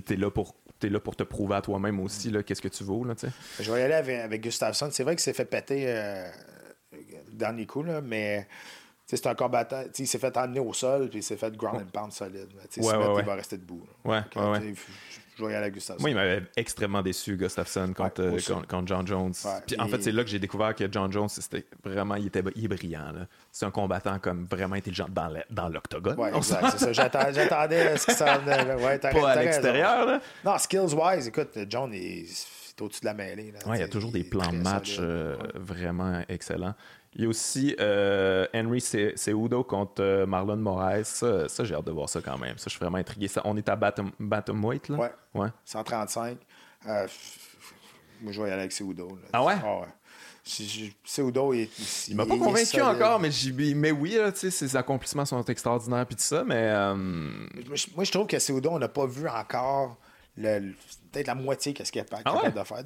T'es 0.05 0.15
là 0.15 0.29
pour 0.29 0.55
es 0.83 0.89
là 0.89 0.99
pour 0.99 1.15
te 1.15 1.23
prouver 1.23 1.55
à 1.55 1.61
toi-même 1.61 1.99
aussi 1.99 2.31
qu'est-ce 2.45 2.61
que 2.61 2.67
tu 2.67 2.83
vaux. 2.83 3.03
Là, 3.03 3.15
je 3.59 3.71
vais 3.71 3.81
y 3.81 3.83
aller 3.83 3.95
avec, 3.95 4.19
avec 4.19 4.41
Gustafsson. 4.43 4.89
C'est 4.91 5.03
vrai 5.03 5.15
qu'il 5.15 5.23
s'est 5.23 5.33
fait 5.33 5.45
péter 5.45 5.85
euh, 5.87 6.29
le 6.91 7.33
dernier 7.33 7.65
coup, 7.65 7.83
là, 7.83 8.01
mais 8.01 8.47
c'est 9.15 9.27
un 9.27 9.35
combattant. 9.35 9.83
Il 9.97 10.07
s'est 10.07 10.19
fait 10.19 10.35
emmener 10.37 10.59
au 10.59 10.73
sol, 10.73 11.09
puis 11.09 11.19
il 11.19 11.23
s'est 11.23 11.37
fait 11.37 11.55
ground 11.55 11.81
and 11.81 11.91
pound 11.91 12.11
solide. 12.11 12.49
Ouais, 12.77 12.93
il 13.19 13.25
va 13.25 13.35
rester 13.35 13.57
debout. 13.57 13.81
Ouais, 14.03 14.21
ouais, 14.35 14.73
je 15.37 15.45
vais 15.45 15.53
aller 15.55 15.69
Gustafsson. 15.69 16.01
Moi, 16.01 16.09
il 16.09 16.15
m'avait 16.15 16.41
extrêmement 16.55 17.01
déçu, 17.03 17.37
Gustafsson, 17.37 17.93
contre, 17.95 18.23
euh, 18.23 18.31
aussi. 18.31 18.51
contre, 18.51 18.67
contre 18.67 18.87
John 18.87 19.05
Jones. 19.07 19.33
Puis, 19.67 19.79
en 19.79 19.87
fait, 19.87 20.01
c'est 20.01 20.11
là 20.11 20.23
que 20.23 20.29
j'ai 20.29 20.39
découvert 20.39 20.73
que 20.73 20.91
John 20.91 21.11
Jones, 21.11 21.29
c'était 21.29 21.63
vraiment, 21.83 22.15
il 22.15 22.25
était 22.27 22.41
il 22.55 22.65
est 22.65 22.67
brillant. 22.67 23.11
là. 23.11 23.27
C'est 23.51 23.65
un 23.65 23.71
combattant 23.71 24.17
comme 24.17 24.47
vraiment 24.49 24.75
intelligent 24.75 25.07
dans 25.09 25.69
l'octogone. 25.69 26.17
Ouais, 26.19 26.35
exact, 26.35 26.71
c'est 26.71 26.91
ça. 26.91 26.93
J'attendais 26.93 27.87
à 27.87 27.97
ce 27.97 28.07
que 28.07 28.13
ça 28.13 28.39
venait, 28.39 28.65
là. 28.65 28.97
Pas 28.97 29.29
à 29.29 29.43
l'extérieur. 29.43 30.05
là. 30.07 30.21
Non, 30.43 30.57
skills-wise, 30.57 31.27
écoute, 31.27 31.57
John 31.69 31.93
est, 31.93 32.23
est 32.23 32.81
au-dessus 32.81 33.01
de 33.01 33.05
la 33.05 33.13
mêlée. 33.13 33.51
là. 33.51 33.59
Ouais, 33.69 33.77
il 33.77 33.81
y 33.81 33.83
a 33.83 33.87
toujours 33.87 34.11
des 34.11 34.23
plans 34.23 34.51
de 34.51 34.57
match 34.57 34.97
euh, 34.99 35.35
vraiment 35.53 36.23
excellents. 36.29 36.73
Il 37.17 37.23
y 37.23 37.25
a 37.25 37.29
aussi 37.29 37.75
euh, 37.79 38.45
Henry 38.53 38.79
Cejudo 38.79 39.63
contre 39.63 40.01
euh, 40.03 40.25
Marlon 40.27 40.55
Moraes. 40.57 41.03
Ça, 41.05 41.49
ça, 41.49 41.63
j'ai 41.63 41.73
hâte 41.73 41.85
de 41.85 41.91
voir 41.91 42.07
ça 42.07 42.21
quand 42.21 42.37
même. 42.37 42.57
Ça, 42.59 42.65
je 42.65 42.69
suis 42.69 42.79
vraiment 42.79 42.99
intrigué. 42.99 43.27
Ça, 43.27 43.41
on 43.43 43.57
est 43.57 43.67
à 43.67 43.75
Bantam- 43.75 44.11
Bantamweight, 44.19 44.89
là? 44.89 44.97
Ouais. 44.97 45.11
ouais. 45.33 45.47
135. 45.65 46.37
Euh, 46.87 47.07
moi, 48.21 48.31
je 48.31 48.39
vais 48.41 48.49
y 48.49 48.51
aller 48.51 48.61
avec 48.61 48.71
Seudo. 48.71 49.07
là. 49.09 49.27
Ah 49.33 49.43
ouais? 49.43 49.55
ouais. 49.55 49.87
Si- 50.43 50.65
si- 50.69 50.95
Seudo, 51.03 51.53
il, 51.53 51.67
Il 52.07 52.15
m'a 52.15 52.25
pas 52.25 52.35
est 52.35 52.37
convaincu 52.37 52.81
encore, 52.81 53.19
mais, 53.19 53.29
mais 53.75 53.91
oui, 53.91 54.11
là, 54.15 54.31
ses 54.33 54.75
accomplissements 54.77 55.25
sont 55.25 55.43
extraordinaires 55.43 56.05
puis 56.05 56.15
tout 56.15 56.21
ça, 56.23 56.43
mais 56.45 56.55
euh, 56.69 56.93
Moi, 56.95 58.03
je- 58.05 58.11
trouve 58.11 58.27
que 58.27 58.37
Seudo, 58.39 58.69
on 58.69 58.79
n'a 58.79 58.87
pas 58.89 59.07
vu 59.07 59.27
encore 59.27 59.97
le, 60.37 60.71
peut-être 61.11 61.27
la 61.27 61.35
moitié 61.35 61.73
de 61.73 61.83
ce 61.83 61.91
qu'il 61.91 61.99
est 61.99 62.05
capable 62.05 62.21
Ah 62.25 62.43
ouais? 62.43 62.51
de 62.51 62.63
faire. 62.63 62.83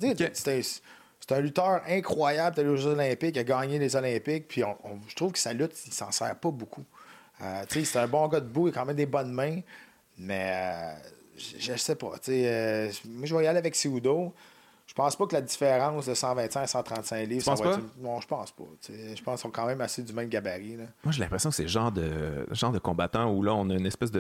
C'est 1.22 1.36
un- 1.36 1.40
lutteur 1.40 1.82
incroyable, 1.88 2.60
allé 2.60 2.70
aux 2.70 2.76
Jeux 2.76 2.92
Olympiques, 2.92 3.38
a 3.38 3.44
gagné 3.44 3.80
les 3.80 3.96
Olympiques, 3.96 4.48
puis 4.48 4.64
je 5.08 5.16
trouve 5.16 5.32
que 5.32 5.40
sa 5.40 5.54
lutte, 5.54 5.74
il 5.86 5.94
s'en 5.94 6.12
sert 6.12 6.36
pas 6.36 6.52
beaucoup. 6.52 6.84
Euh, 7.42 7.64
c'est 7.70 7.98
un 7.98 8.08
bon 8.08 8.28
gars 8.28 8.40
debout, 8.40 8.68
il 8.68 8.72
a 8.72 8.74
quand 8.74 8.86
même 8.86 8.96
des 8.96 9.06
bonnes 9.06 9.32
mains, 9.32 9.62
mais 10.18 10.52
euh, 10.54 10.94
je, 11.38 11.72
je 11.74 11.78
sais 11.78 11.96
pas. 11.96 12.14
euh, 12.30 12.92
moi, 13.06 13.26
je 13.26 13.36
vais 13.36 13.44
y 13.46 13.48
aller 13.48 13.60
avec 13.60 13.76
Seudo. 13.76 14.34
Je 14.92 14.96
pense 14.96 15.16
pas 15.16 15.26
que 15.26 15.36
la 15.36 15.42
différence 15.42 16.06
de 16.08 16.14
125 16.14 16.60
à 16.60 16.68
135 16.68 17.26
livres, 17.26 17.44
ça 17.46 17.54
va 17.56 17.72
être 17.76 17.80
Non, 18.02 18.20
je 18.20 18.28
pense 18.28 18.52
pas. 18.52 18.64
Je 18.90 19.24
pense 19.24 19.36
qu'ils 19.36 19.38
sont 19.38 19.50
quand 19.50 19.66
même 19.66 19.80
assez 19.80 20.04
du 20.04 20.12
même 20.12 20.28
gabarit. 20.28 20.76
Là. 20.76 20.84
moi, 21.06 21.14
j'ai 21.14 21.22
l'impression 21.22 21.50
que 21.50 21.56
c'est 21.56 21.64
le 21.64 21.70
genre 21.70 21.94
de, 21.94 22.46
genre 22.52 22.74
de 22.74 22.80
combattant 22.80 23.32
où 23.34 23.42
là, 23.42 23.56
on 23.56 23.70
a 23.70 23.74
une 23.76 23.86
espèce 23.86 24.12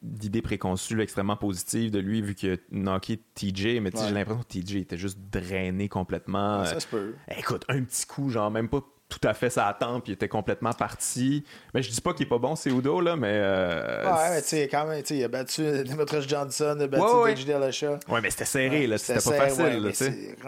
d'idée 0.00 0.40
préconçue 0.40 0.96
là, 0.96 1.02
extrêmement 1.02 1.36
positive 1.36 1.90
de 1.90 1.98
lui, 1.98 2.22
vu 2.22 2.34
qu'il 2.34 2.52
a 2.52 2.56
knocké 2.70 3.18
TJ, 3.34 3.80
mais 3.82 3.94
Ouais. 3.94 4.06
j'ai 4.08 4.14
l'impression 4.14 4.42
que 4.42 4.48
TJ 4.48 4.76
était 4.76 4.96
juste 4.96 5.18
drainé 5.30 5.90
complètement. 5.90 6.64
Ça 6.64 6.80
se 6.80 6.86
peut. 6.86 7.14
Euh, 7.30 7.34
Écoute, 7.38 7.66
un 7.68 7.82
petit 7.84 8.06
coup, 8.06 8.30
genre 8.30 8.50
même 8.50 8.70
pas 8.70 8.80
tout 9.08 9.20
à 9.28 9.34
fait 9.34 9.50
sa 9.50 9.72
tempe, 9.78 10.08
il 10.08 10.12
était 10.14 10.28
complètement 10.28 10.72
parti. 10.72 11.44
Mais 11.72 11.82
je 11.82 11.90
dis 11.90 12.00
pas 12.00 12.12
qu'il 12.14 12.26
est 12.26 12.28
pas 12.28 12.38
bon, 12.38 12.56
c'est 12.56 12.70
Udo, 12.70 13.00
là, 13.00 13.14
mais. 13.16 13.30
euh, 13.32 14.04
Ouais, 14.10 14.30
mais 14.30 14.42
tu 14.42 14.48
sais, 14.48 14.68
quand 14.68 14.86
même, 14.86 15.02
tu 15.02 15.08
sais, 15.08 15.16
il 15.18 15.24
a 15.24 15.28
battu 15.28 15.62
Demetrius 15.84 16.26
Johnson, 16.28 16.74
il 16.78 16.82
a 16.84 16.86
battu 16.88 17.04
Ouais, 17.04 17.22
ouais. 17.22 17.34
Deji 17.34 17.44
Dillashaw. 17.44 17.98
Ouais, 18.08 18.20
mais 18.20 18.30
c'était 18.30 18.44
serré, 18.46 18.86
là. 18.86 18.98
C'était 18.98 19.14
pas 19.20 19.36
facile, 19.36 19.62
ouais, 19.64 19.78
là, 19.80 19.90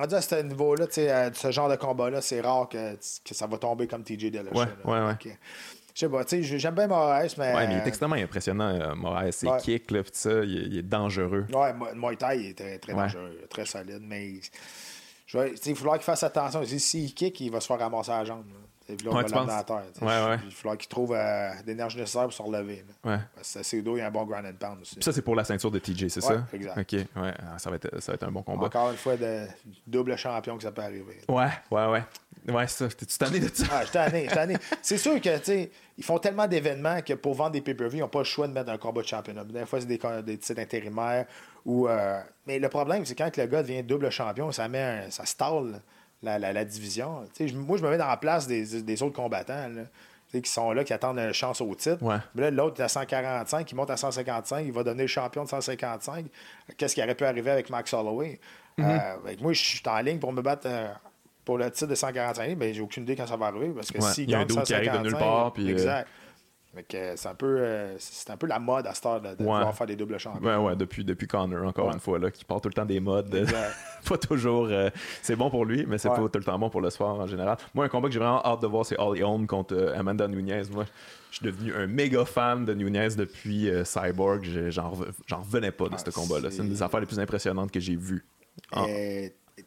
Rendu 0.00 0.14
à 0.14 0.20
ce 0.22 0.42
niveau-là, 0.42 0.86
tu 0.86 0.94
sais, 0.94 1.10
à 1.10 1.32
ce 1.32 1.50
genre 1.50 1.68
de 1.68 1.76
combat-là, 1.76 2.20
c'est 2.20 2.40
rare 2.40 2.68
que, 2.68 2.94
que 2.94 3.34
ça 3.34 3.46
va 3.46 3.58
tomber 3.58 3.86
comme 3.86 4.02
TJ 4.02 4.30
Dillashaw. 4.30 4.54
Ouais, 4.58 4.66
ouais, 4.84 5.00
ouais. 5.06 5.14
Je 5.94 6.00
sais 6.00 6.08
pas, 6.10 6.24
tu 6.24 6.44
sais, 6.44 6.58
j'aime 6.58 6.74
bien 6.74 6.88
Moraes, 6.88 7.28
mais. 7.38 7.54
Ouais, 7.54 7.66
mais 7.68 7.74
il 7.74 7.78
est 7.78 7.86
extrêmement 7.86 8.16
impressionnant, 8.16 8.68
euh, 8.68 8.94
Moraes. 8.94 9.32
Ses 9.32 9.48
Ouais. 9.48 9.56
kicks, 9.58 9.90
là, 9.90 10.02
pis 10.02 10.10
ça, 10.12 10.30
il 10.44 10.58
est, 10.58 10.62
il 10.66 10.78
est 10.78 10.82
dangereux. 10.82 11.46
Ouais, 11.54 11.72
Muay 11.94 12.16
Thai, 12.16 12.36
il 12.38 12.46
est 12.50 12.54
très, 12.58 12.78
très 12.78 12.92
Ouais. 12.92 13.02
dangereux, 13.04 13.38
très 13.48 13.64
solide, 13.64 14.02
mais. 14.02 14.32
Je 15.26 15.38
vais- 15.38 15.54
Il 15.66 15.72
va 15.72 15.76
falloir 15.78 15.96
qu'il 15.96 16.04
fasse 16.04 16.22
attention. 16.22 16.62
S'il 16.64 17.12
kick, 17.14 17.40
il 17.40 17.50
va 17.50 17.60
se 17.60 17.66
faire 17.66 17.78
ramasser 17.78 18.10
la 18.12 18.24
jambe. 18.24 18.44
là. 18.48 18.54
Là, 18.88 19.10
Ouais, 19.10 19.24
va 19.24 19.64
terre. 19.64 19.82
Ouais, 20.00 20.06
ouais. 20.06 20.38
Il 20.44 20.48
va 20.48 20.50
falloir 20.52 20.78
qu'il 20.78 20.88
trouve 20.88 21.12
euh, 21.12 21.50
l'énergie 21.66 21.98
nécessaire 21.98 22.22
pour 22.22 22.32
se 22.32 22.40
relever. 22.40 22.84
Parce 23.02 23.54
que 23.54 23.62
c'est 23.64 23.82
dos, 23.82 23.96
il 23.96 23.98
y 23.98 24.02
a 24.02 24.06
un 24.06 24.10
bon 24.12 24.24
ground 24.24 24.46
and 24.46 24.52
pound 24.64 24.80
aussi. 24.80 24.94
Puis 24.94 25.02
ça, 25.02 25.12
c'est 25.12 25.22
pour 25.22 25.34
la 25.34 25.42
ceinture 25.42 25.72
de 25.72 25.80
TJ, 25.80 26.06
c'est 26.08 26.20
ça? 26.20 26.46
exact. 26.52 26.78
OK, 26.78 26.92
ouais. 27.20 27.34
Ah, 27.40 27.58
Ça 27.58 27.68
va, 27.70 27.76
être, 27.76 28.00
ça 28.00 28.12
va 28.12 28.14
être 28.14 28.22
un 28.22 28.30
bon 28.30 28.42
combat. 28.44 28.66
Encore 28.66 28.92
une 28.92 28.96
fois, 28.96 29.16
de 29.16 29.46
double 29.88 30.16
champion 30.16 30.56
que 30.56 30.62
ça 30.62 30.70
peut 30.70 30.82
arriver. 30.82 31.18
Ouais, 31.28 31.48
ouais, 31.72 31.86
ouais. 31.88 32.04
Ouais, 32.48 32.66
ça. 32.66 32.88
T'es-tu 32.88 33.18
tanné 33.18 33.40
de 33.40 33.48
ça? 33.52 33.64
Ah, 33.72 33.84
je 33.84 33.90
tanné. 33.92 34.56
C'est 34.82 34.98
sûr 34.98 35.20
que, 35.20 35.38
tu 35.38 35.44
sais, 35.44 35.70
ils 35.98 36.04
font 36.04 36.18
tellement 36.18 36.46
d'événements 36.46 37.00
que 37.02 37.14
pour 37.14 37.34
vendre 37.34 37.50
des 37.52 37.60
pay-per-view, 37.60 37.98
ils 37.98 38.00
n'ont 38.02 38.08
pas 38.08 38.20
le 38.20 38.24
choix 38.24 38.46
de 38.46 38.52
mettre 38.52 38.70
un 38.70 38.78
combat 38.78 39.02
de 39.02 39.06
championnat. 39.06 39.44
Des 39.44 39.66
fois, 39.66 39.80
c'est 39.80 39.86
des, 39.86 40.00
des 40.24 40.38
titres 40.38 40.60
intérimaires. 40.60 41.26
Ou, 41.64 41.88
euh, 41.88 42.20
Mais 42.46 42.58
le 42.58 42.68
problème, 42.68 43.04
c'est 43.04 43.14
quand 43.16 43.36
le 43.36 43.46
gars 43.46 43.62
devient 43.62 43.82
double 43.82 44.10
champion, 44.10 44.52
ça 44.52 44.68
met 44.68 44.80
un- 44.82 45.10
ça 45.10 45.24
stalle 45.26 45.80
la, 46.22 46.38
la- 46.38 46.52
la 46.52 46.64
division. 46.64 47.22
Tu 47.34 47.44
sais, 47.44 47.48
je- 47.48 47.56
moi, 47.56 47.76
je 47.78 47.82
me 47.82 47.90
mets 47.90 47.98
dans 47.98 48.06
la 48.06 48.16
place 48.16 48.46
des, 48.46 48.82
des 48.82 49.02
autres 49.02 49.16
combattants. 49.16 49.68
là. 49.68 49.82
Qui 50.32 50.50
sont 50.50 50.72
là, 50.72 50.84
qui 50.84 50.92
attendent 50.92 51.18
une 51.18 51.32
chance 51.32 51.60
au 51.62 51.74
titre. 51.74 52.02
Ouais. 52.02 52.16
Mais 52.34 52.42
là, 52.42 52.50
l'autre 52.50 52.78
est 52.80 52.84
à 52.84 52.88
145, 52.88 53.70
il 53.70 53.74
monte 53.74 53.88
à 53.90 53.96
155, 53.96 54.58
il 54.66 54.72
va 54.72 54.82
devenir 54.82 55.08
champion 55.08 55.44
de 55.44 55.48
155. 55.48 56.26
Qu'est-ce 56.76 56.94
qui 56.94 57.02
aurait 57.02 57.14
pu 57.14 57.24
arriver 57.24 57.50
avec 57.52 57.70
Max 57.70 57.94
Holloway? 57.94 58.38
Mhm. 58.76 58.84
Euh, 58.84 59.14
avec 59.24 59.40
moi, 59.40 59.52
je 59.54 59.62
suis 59.62 59.80
en 59.86 59.98
ligne 60.00 60.18
pour 60.18 60.32
me 60.34 60.42
battre 60.42 60.66
euh, 60.66 60.88
pour 61.46 61.56
le 61.56 61.70
titre 61.70 61.86
de 61.86 61.94
145 61.94 62.44
livres, 62.46 62.58
ben, 62.60 62.74
j'ai 62.74 62.82
aucune 62.82 63.04
idée 63.04 63.16
quand 63.16 63.26
ça 63.26 63.36
va 63.36 63.46
arriver. 63.46 63.70
Parce 63.70 63.90
que 63.90 63.98
Ouais, 64.02 64.10
s'il 64.12 64.24
il 64.24 64.30
y 64.30 64.34
a 64.34 64.38
un 64.40 64.44
gagne 64.44 64.56
doute 64.56 64.64
qui 64.66 64.74
arrive 64.74 64.92
de 64.92 64.98
nulle 64.98 65.10
155, 65.12 65.18
part, 65.18 65.52
puis, 65.54 65.66
euh, 65.68 65.72
Exact. 65.72 66.08
Que 66.90 67.16
c'est 67.16 67.28
un 67.28 67.34
peu 67.34 67.56
euh, 67.58 67.94
c'est 67.98 68.28
un 68.30 68.36
peu 68.36 68.46
la 68.46 68.58
mode 68.58 68.86
à 68.86 68.92
cette 68.92 69.06
heure 69.06 69.18
de, 69.18 69.28
de 69.28 69.30
Ouais. 69.30 69.36
pouvoir 69.56 69.74
faire 69.74 69.86
des 69.86 69.96
doubles 69.96 70.18
champions. 70.18 70.46
Ouais, 70.46 70.56
ouais, 70.56 70.76
depuis, 70.76 71.06
depuis 71.06 71.26
Connor, 71.26 71.66
encore 71.66 71.86
Ouais. 71.86 71.94
une 71.94 72.00
fois, 72.00 72.18
là, 72.18 72.30
qui 72.30 72.44
part 72.44 72.60
tout 72.60 72.68
le 72.68 72.74
temps 72.74 72.84
des 72.84 73.00
modes. 73.00 73.34
euh, 73.34 73.44
Exact. 73.44 73.74
pas 74.06 74.18
toujours. 74.18 74.66
euh, 74.66 74.90
c'est 75.22 75.36
bon 75.36 75.48
pour 75.48 75.64
lui, 75.64 75.86
mais 75.88 75.96
c'est 75.96 76.10
Ouais. 76.10 76.16
pas 76.16 76.28
tout 76.28 76.38
le 76.38 76.44
temps 76.44 76.58
bon 76.58 76.68
pour 76.68 76.82
le 76.82 76.90
sport 76.90 77.18
en 77.18 77.26
général. 77.26 77.56
Moi, 77.74 77.86
un 77.86 77.88
combat 77.88 78.08
que 78.08 78.12
j'ai 78.12 78.20
vraiment 78.20 78.44
hâte 78.44 78.60
de 78.60 78.66
voir, 78.66 78.84
c'est 78.84 78.98
Holly 79.00 79.22
Holm 79.22 79.46
contre 79.46 79.74
euh, 79.74 79.98
Amanda 79.98 80.28
Nunez. 80.28 80.64
Moi, 80.70 80.84
je 81.30 81.36
suis 81.38 81.46
devenu 81.46 81.72
un 81.74 81.86
méga 81.86 82.26
fan 82.26 82.66
de 82.66 82.74
Nunez 82.74 83.08
depuis 83.16 83.70
euh, 83.70 83.82
Cyborg. 83.84 84.44
J'en 84.68 84.90
rev- 84.90 85.12
j'en 85.26 85.38
revenais 85.40 85.70
pas 85.72 85.88
de 85.88 85.94
Ah, 85.94 85.98
ce 86.04 86.10
combat-là. 86.10 86.50
C'est 86.50 86.62
une 86.62 86.68
des 86.68 86.82
affaires 86.82 87.00
les 87.00 87.06
plus 87.06 87.18
impressionnantes 87.20 87.70
que 87.70 87.80
j'ai 87.80 87.96
vues. 87.96 88.22
Ah. 88.72 88.84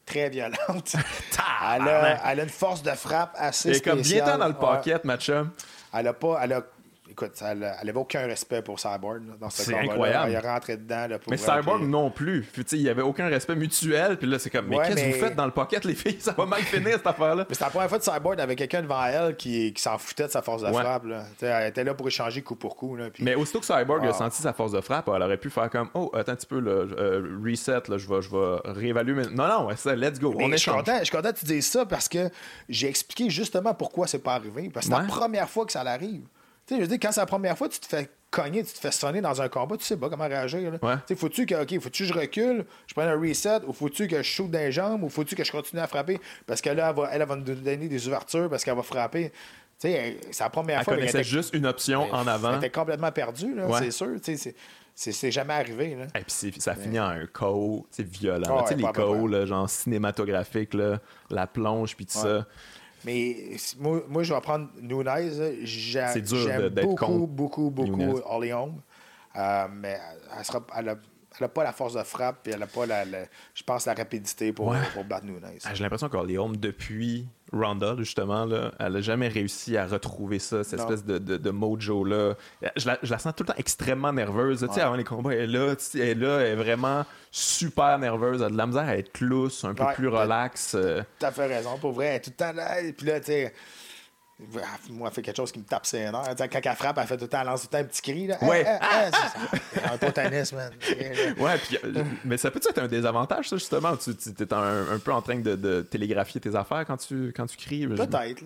Très 0.05 0.29
violente. 0.29 0.95
elle, 1.75 1.87
a, 1.87 2.31
elle 2.31 2.39
a 2.39 2.43
une 2.43 2.49
force 2.49 2.83
de 2.83 2.91
frappe 2.91 3.35
assez 3.37 3.77
Et 3.77 3.81
comme 3.81 4.01
bien 4.01 4.03
spéciale. 4.03 4.39
dans 4.39 4.47
le 4.47 4.53
Ouais. 4.53 4.59
pocket, 4.59 5.03
match-up. 5.05 5.47
Elle 5.93 6.07
a 6.07 6.13
pas. 6.13 6.39
Elle 6.43 6.53
a, 6.53 6.61
écoute, 7.09 7.31
elle, 7.41 7.75
elle 7.81 7.89
avait 7.89 7.97
aucun 7.99 8.25
respect 8.25 8.61
pour 8.61 8.79
Cyborg 8.79 9.25
là, 9.27 9.33
dans 9.39 9.49
ce 9.49 9.63
C'est 9.63 9.75
incroyable. 9.77 10.31
Dedans. 10.69 11.07
Là, 11.07 11.19
pour 11.19 11.31
Mais 11.31 11.37
Cyborg 11.37 11.79
puis- 11.79 11.87
non 11.87 12.11
plus. 12.11 12.41
Puis, 12.53 12.63
il 12.73 12.81
y 12.81 12.89
avait 12.89 13.01
aucun 13.01 13.27
respect 13.27 13.55
mutuel. 13.55 14.17
Puis 14.17 14.27
là, 14.27 14.39
c'est 14.39 14.49
comme, 14.49 14.67
mais 14.67 14.77
Ouais, 14.77 14.83
qu'est-ce 14.87 14.95
que 14.97 15.01
mais- 15.01 15.11
vous 15.13 15.19
faites 15.19 15.35
dans 15.35 15.45
le 15.45 15.51
pocket, 15.51 15.83
les 15.85 15.95
filles? 15.95 16.17
Ça 16.19 16.33
va 16.33 16.45
mal 16.45 16.61
finir, 16.61 16.93
cette 16.93 17.07
affaire-là. 17.07 17.45
Mais 17.47 17.55
c'était 17.55 17.65
la 17.65 17.69
première 17.71 17.89
fois 17.89 17.97
de 17.97 18.03
Cyborg 18.03 18.39
avec 18.41 18.57
quelqu'un 18.57 18.81
devant 18.81 19.03
elle 19.05 19.35
qui, 19.35 19.73
qui 19.73 19.81
s'en 19.81 19.97
foutait 19.97 20.25
de 20.27 20.31
sa 20.31 20.41
force 20.41 20.61
de 20.61 20.67
Ouais. 20.67 20.73
frappe. 20.81 21.05
Là. 21.05 21.23
Elle 21.41 21.67
était 21.69 21.83
là 21.83 21.93
pour 21.93 22.07
échanger 22.07 22.41
coup 22.41 22.55
pour 22.55 22.75
coup. 22.75 22.95
Là, 22.95 23.09
puis- 23.09 23.23
Mais 23.23 23.35
aussitôt 23.35 23.59
que 23.59 23.65
Cyborg 23.65 24.05
a 24.05 24.09
Ah. 24.09 24.13
senti 24.13 24.41
sa 24.41 24.53
force 24.53 24.71
de 24.71 24.81
frappe, 24.81 25.09
elle 25.13 25.21
aurait 25.23 25.37
pu 25.37 25.49
faire 25.49 25.69
comme 25.69 25.89
Oh, 25.93 26.11
attends 26.13 26.33
un 26.33 26.35
petit 26.35 26.45
peu, 26.47 26.59
là, 26.59 26.71
euh, 26.71 27.37
reset, 27.43 27.81
je, 27.87 28.07
vais, 28.07 28.21
je 28.21 28.29
vais 28.29 28.57
réévaluer. 28.65 29.13
Mais... 29.13 29.25
Non, 29.35 29.47
non, 29.47 29.65
ouais, 29.67 29.75
ça, 29.75 29.95
let's 29.95 30.19
go. 30.19 30.33
Mais 30.37 30.45
on 30.45 30.49
je 30.51 30.57
suis 30.57 30.71
content, 30.71 30.97
je 30.99 31.05
suis 31.05 31.15
content 31.15 31.31
que 31.31 31.39
tu 31.39 31.45
dises 31.45 31.67
ça 31.67 31.85
parce 31.85 32.07
que 32.07 32.29
j'ai 32.67 32.87
expliqué 32.87 33.29
justement 33.29 33.73
pourquoi 33.73 34.07
c'est 34.07 34.19
pas 34.19 34.33
arrivé. 34.35 34.69
Parce 34.73 34.85
que 34.87 34.91
c'est 34.93 34.97
Ouais. 34.97 35.03
la 35.07 35.07
première 35.13 35.49
fois 35.49 35.65
que 35.65 35.71
ça 35.71 35.83
l'arrive. 35.83 36.21
Tu 36.69 36.75
sais, 36.75 36.81
je 36.81 36.81
veux 36.81 36.87
dire, 36.87 36.99
quand 37.01 37.11
c'est 37.11 37.19
la 37.19 37.25
première 37.25 37.57
fois, 37.57 37.67
tu 37.67 37.79
te 37.79 37.87
fais 37.87 38.07
cogner, 38.29 38.63
tu 38.63 38.71
te 38.73 38.77
fais 38.77 38.91
sonner 38.91 39.21
dans 39.21 39.41
un 39.41 39.49
combat, 39.49 39.75
tu 39.75 39.83
sais 39.83 39.97
pas 39.97 40.07
comment 40.07 40.27
réagir. 40.27 40.71
là. 40.71 40.77
Ouais. 40.83 41.15
Faut-tu 41.15 41.47
que, 41.47 41.55
OK, 41.63 41.79
faut-tu 41.81 42.03
que 42.03 42.09
je 42.09 42.13
recule, 42.13 42.63
je 42.85 42.93
prenne 42.93 43.07
un 43.09 43.19
reset, 43.19 43.61
ou 43.65 43.73
faut-tu 43.73 44.07
que 44.07 44.17
je 44.17 44.21
shoot 44.21 44.51
dans 44.51 44.59
les 44.59 44.71
jambes, 44.71 45.01
ou 45.03 45.09
faut-tu 45.09 45.35
que 45.35 45.43
je 45.43 45.51
continue 45.51 45.81
à 45.81 45.87
frapper? 45.87 46.19
Parce 46.45 46.61
que 46.61 46.69
là, 46.69 46.89
elle 46.91 46.95
va, 46.95 47.09
elle, 47.11 47.21
elle 47.23 47.27
va 47.27 47.35
nous 47.35 47.41
donner 47.43 47.87
des 47.87 48.07
ouvertures 48.07 48.47
parce 48.47 48.63
qu'elle 48.63 48.75
va 48.75 48.83
frapper. 48.83 49.31
Tu 49.31 49.87
sais, 49.87 49.91
elle- 49.93 50.17
c'est 50.29 50.43
la 50.43 50.49
première 50.51 50.77
Elle 50.77 50.83
fois 50.83 50.93
qu'elle 50.93 50.99
connaissait 51.05 51.17
était- 51.21 51.27
juste 51.27 51.55
une 51.55 51.65
option 51.65 52.03
en 52.13 52.21
Elle 52.21 52.29
avant. 52.29 52.57
était 52.57 52.69
complètement 52.69 53.11
perdue, 53.11 53.55
là, 53.55 53.65
Ouais. 53.65 53.79
c'est 53.79 53.91
sûr. 53.91 54.09
Tu 54.17 54.19
sais, 54.23 54.37
c'est- 54.37 54.55
c'est 54.93 55.11
c'est 55.13 55.31
jamais 55.31 55.53
arrivé. 55.53 55.95
Là. 55.95 56.05
Et 56.19 56.23
puis 56.23 56.53
ça 56.61 56.75
finit 56.75 56.99
en 56.99 57.05
un 57.07 57.25
KO, 57.25 57.87
c'est 57.89 58.05
violent. 58.05 58.63
Ouais, 58.63 58.75
les 58.75 59.27
là, 59.31 59.45
genre 59.47 59.67
cinématographiques, 59.69 60.73
là, 60.75 60.99
la 61.31 61.47
plonge, 61.47 61.95
puis 61.95 62.05
tout 62.05 62.17
ça. 62.19 62.45
Mais 63.05 63.35
moi, 63.79 64.03
moi, 64.07 64.23
je 64.23 64.33
vais 64.33 64.41
prendre 64.41 64.69
Nunez. 64.81 65.65
J'aime 65.65 66.69
beaucoup, 66.69 67.27
beaucoup, 67.27 67.69
beaucoup. 67.71 68.19
Holly 68.25 68.51
Holm. 68.51 68.81
Euh, 69.35 69.67
mais 69.73 69.97
elle 70.37 70.43
sera, 70.45 70.65
elle 70.75 70.89
a, 70.89 70.95
elle 71.37 71.45
a 71.45 71.49
pas 71.49 71.63
la 71.63 71.71
force 71.71 71.93
de 71.93 72.03
frappe 72.03 72.47
et 72.47 72.51
elle 72.51 72.59
n'a 72.59 72.67
pas, 72.67 72.85
la, 72.85 73.05
la- 73.05 73.25
je 73.53 73.63
pense, 73.63 73.85
la 73.85 73.93
rapidité 73.93 74.51
pour, 74.51 74.67
Ouais. 74.69 74.77
pour 74.93 75.03
battre 75.05 75.25
Nunez. 75.25 75.59
Ah, 75.65 75.73
J'ai 75.73 75.83
l'impression 75.83 76.09
Holm, 76.37 76.57
depuis 76.57 77.27
Ronda, 77.51 77.95
justement, 77.97 78.45
là, 78.45 78.71
elle 78.79 78.93
n'a 78.93 79.01
jamais 79.01 79.27
réussi 79.27 79.75
à 79.77 79.85
retrouver 79.87 80.39
ça, 80.39 80.63
cette 80.63 80.79
Non. 80.79 80.85
espèce 80.85 81.05
de, 81.05 81.17
de, 81.17 81.37
de 81.37 81.49
mojo-là. 81.49 82.35
Je 82.75 82.87
la, 82.87 82.97
je 83.01 83.11
la 83.11 83.17
sens 83.19 83.33
tout 83.35 83.43
le 83.43 83.47
temps 83.47 83.57
extrêmement 83.57 84.13
nerveuse. 84.13 84.65
Tu 84.67 84.73
sais, 84.73 84.81
avant 84.81 84.95
les 84.95 85.03
combats, 85.03 85.33
elle 85.33 85.41
est 85.55 85.57
là, 85.57 85.73
elle 85.95 86.01
est 86.01 86.15
là, 86.15 86.39
elle 86.41 86.47
est 86.53 86.55
vraiment 86.55 87.05
super 87.31 87.97
nerveuse. 87.99 88.41
Elle 88.41 88.47
a 88.47 88.49
de 88.51 88.57
la 88.57 88.67
misère 88.67 88.87
à 88.87 88.97
être 88.97 89.19
lousse, 89.21 89.63
un 89.63 89.73
peu 89.73 89.85
plus 89.95 90.07
relax. 90.07 90.75
euh. 90.75 91.01
Tu 91.19 91.25
as 91.25 91.31
fait 91.31 91.47
raison, 91.47 91.77
pour 91.79 91.91
vrai. 91.93 92.05
Elle 92.07 92.15
est 92.15 92.19
tout 92.21 92.31
le 92.31 92.35
temps 92.35 92.53
là. 92.53 92.81
Et 92.81 92.93
puis 92.93 93.05
là, 93.07 93.19
tu 93.19 93.27
sais. 93.27 93.53
Moi, 94.89 95.07
elle 95.09 95.13
fait 95.13 95.21
quelque 95.21 95.35
chose 95.35 95.51
qui 95.51 95.59
me 95.59 95.65
tape 95.65 95.85
ses 95.85 95.99
nerfs. 95.99 96.13
Quand 96.37 96.59
elle 96.63 96.75
frappe, 96.75 96.97
elle 96.97 97.07
fait 97.07 97.17
tout 97.17 97.25
le 97.25 97.29
temps, 97.29 97.41
elle 97.41 97.47
lance 97.47 97.61
tout 97.61 97.67
le 97.71 97.77
temps 97.77 97.83
un 97.83 97.87
petit 97.87 98.01
cri. 98.01 98.27
Là. 98.27 98.37
Ouais. 98.41 98.65
Eh, 98.65 98.71
eh, 98.81 99.11
c'est 99.11 99.79
ça. 99.79 100.55
un 100.55 100.55
man. 100.55 100.71
Ouais, 101.37 101.57
puis, 101.57 101.77
euh, 101.83 102.03
mais 102.23 102.37
ça 102.37 102.49
peut 102.49 102.59
être 102.67 102.77
un 102.79 102.87
désavantage, 102.87 103.49
ça, 103.49 103.57
justement? 103.57 103.97
Tu 103.97 104.11
es 104.11 104.53
un, 104.53 104.91
un 104.93 104.99
peu 104.99 105.11
en 105.11 105.21
train 105.21 105.39
de, 105.39 105.55
de 105.55 105.81
télégraphier 105.81 106.39
tes 106.39 106.55
affaires 106.55 106.85
quand 106.85 106.97
tu, 106.97 107.33
quand 107.35 107.47
tu 107.47 107.57
cries? 107.57 107.85
Peut-être. 107.87 108.43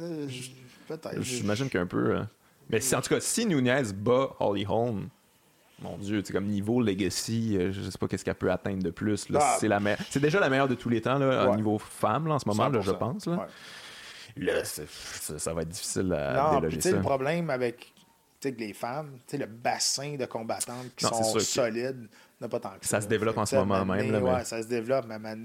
Peut-être. 0.88 1.22
J'imagine 1.22 1.70
qu'un 1.70 1.86
peu. 1.86 2.16
euh, 2.16 2.24
Mais 2.70 2.82
si, 2.82 2.96
en 2.96 3.02
tout 3.02 3.10
cas, 3.14 3.20
si 3.20 3.46
Nunez 3.46 3.84
bat 3.94 4.30
Holly 4.40 4.66
Holm, 4.68 5.10
mon 5.80 5.98
Dieu, 5.98 6.24
comme 6.32 6.46
niveau 6.46 6.82
legacy, 6.82 7.58
je 7.72 7.82
sais 7.82 7.98
pas 8.00 8.08
qu'est-ce 8.08 8.26
qu'elle 8.26 8.36
peut 8.36 8.52
atteindre 8.52 8.82
de 8.82 8.90
plus. 8.90 9.28
Ah. 9.36 9.58
c'est, 9.60 9.68
la 9.68 9.80
c'est 10.10 10.20
déjà 10.20 10.40
la 10.40 10.50
meilleure 10.50 10.68
de 10.68 10.76
tous 10.76 10.90
les 10.90 11.02
temps, 11.02 11.20
là, 11.20 11.50
au 11.52 11.56
niveau 11.56 11.78
femme, 11.78 12.32
en 12.32 12.40
ce 12.40 12.48
moment, 12.48 12.68
là, 12.70 12.82
je 12.82 12.92
pense. 12.92 13.28
Là, 13.28 13.48
là 14.38 14.64
ça, 14.64 15.54
va 15.54 15.62
être 15.62 15.70
difficile 15.70 16.14
à 16.14 16.56
déloger 16.56 16.82
ça. 16.82 16.92
le 16.92 17.02
problème 17.02 17.50
avec 17.50 17.94
les 18.44 18.74
femmes, 18.74 19.20
le 19.32 19.46
bassin 19.46 20.16
de 20.16 20.26
combattantes 20.26 20.94
qui 20.96 21.06
sont 21.06 21.40
solides 21.40 22.10
n'a 22.42 22.50
pas 22.50 22.60
tant 22.60 22.72
que 22.72 22.86
ça. 22.86 22.98
Ça 22.98 23.02
se 23.02 23.08
développe 23.08 23.38
en 23.38 23.46
ce 23.46 23.56
moment 23.56 23.86
même. 23.86 24.12
Là, 24.12 24.44
ça 24.44 24.62
se 24.62 24.68
développe, 24.68 25.06
mais 25.08 25.16
à 25.16 25.36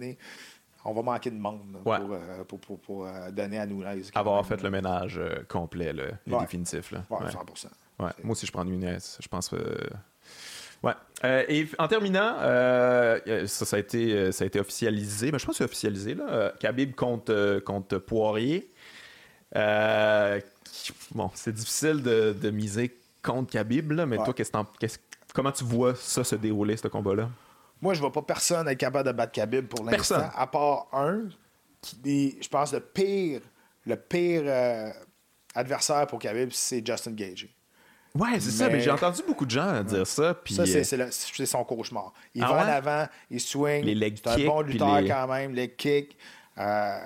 on 0.84 0.92
va 0.92 1.02
manquer 1.02 1.30
de 1.30 1.36
monde 1.36 1.76
pour, 1.82 1.92
euh, 1.92 2.44
pour, 2.44 2.60
pour, 2.60 2.78
pour, 2.80 3.06
euh, 3.06 3.30
donner 3.30 3.58
à 3.58 3.66
nous. 3.66 3.82
Avoir 4.14 4.44
fait 4.46 4.62
le 4.62 4.70
ménage 4.70 5.18
euh, 5.18 5.42
complet 5.48 5.92
le 5.92 6.12
définitif. 6.26 6.92
Là. 6.92 7.04
Ouais, 7.10 7.26
100%. 7.26 7.66
Moi 7.98 8.12
aussi, 8.26 8.46
je 8.46 8.52
prends 8.52 8.64
une 8.64 8.98
je 9.20 9.28
pense. 9.28 9.52
Ouais. 10.80 10.92
et 11.48 11.66
en 11.78 11.88
terminant, 11.88 12.36
ça, 12.38 13.46
ça, 13.46 13.76
a 13.76 13.78
été, 13.78 14.30
ça 14.32 14.44
a 14.44 14.46
été 14.46 14.60
officialisé. 14.60 15.32
Mais 15.32 15.38
je 15.38 15.46
pense 15.46 15.54
que 15.54 15.58
c'est 15.58 15.64
officialisé. 15.64 16.14
Là. 16.14 16.52
Khabib 16.60 16.94
contre, 16.94 17.60
contre 17.64 17.98
Poirier. 17.98 18.72
Bon, 19.54 21.30
c'est 21.34 21.52
difficile 21.52 22.02
de, 22.02 22.36
de, 22.38 22.50
miser 22.50 22.96
contre 23.22 23.52
Khabib, 23.52 23.92
là, 23.92 24.06
mais 24.06 24.16
toi, 24.16 24.34
qu'est-ce, 24.34 24.98
comment 25.34 25.52
tu 25.52 25.64
vois 25.64 25.94
ça 25.94 26.24
se 26.24 26.36
dérouler, 26.36 26.76
ce 26.76 26.88
combat-là? 26.88 27.28
Moi, 27.80 27.94
je 27.94 28.00
vois 28.00 28.12
pas 28.12 28.22
personne 28.22 28.66
être 28.68 28.78
capable 28.78 29.06
de 29.06 29.12
battre 29.12 29.32
Khabib 29.32 29.66
pour 29.66 29.84
l'instant, 29.84 30.30
à 30.34 30.46
part 30.46 30.88
un, 30.92 31.28
qui 31.80 32.36
je 32.40 32.48
pense, 32.48 32.72
le 32.72 32.80
pire, 32.80 33.40
le 33.86 33.96
pire 33.96 34.42
euh, 34.44 34.90
adversaire 35.54 36.06
pour 36.06 36.18
Khabib, 36.18 36.50
c'est 36.52 36.84
Justin 36.84 37.12
Gage. 37.12 37.48
Ouais, 38.14 38.40
c'est 38.40 38.50
ça, 38.50 38.68
mais 38.68 38.80
j'ai 38.80 38.90
entendu 38.90 39.22
beaucoup 39.26 39.46
de 39.46 39.50
gens 39.50 39.82
dire 39.84 40.06
ça. 40.06 40.34
Puis... 40.34 40.54
Ça, 40.54 40.66
c'est, 40.66 41.00
euh, 41.00 41.46
son 41.46 41.62
cauchemar. 41.64 42.12
Il 42.34 42.42
ah 42.42 42.48
va 42.48 42.64
en 42.64 42.68
avant, 42.68 43.06
il 43.30 43.40
swing. 43.40 43.84
Les 43.84 43.94
leg 43.94 44.18
c'est 44.22 44.42
un 44.42 44.46
bon 44.46 44.62
lutteur 44.62 44.98
quand 45.06 45.28
même, 45.28 45.54
les 45.54 45.70
kicks. 45.70 46.16
Euh, 46.58 46.98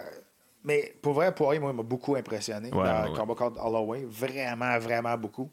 mais 0.65 0.95
pour 1.03 1.15
vrai, 1.15 1.35
Poirier, 1.35 1.59
moi, 1.59 1.71
il 1.73 1.77
m'a 1.77 1.83
beaucoup 1.83 2.15
impressionné 2.15 2.71
dans 2.71 3.05
le 3.05 3.17
combat 3.17 3.35
contre 3.35 3.65
Holloway. 3.65 4.05
Vraiment, 4.09 4.79
vraiment 4.79 5.17
beaucoup. 5.17 5.51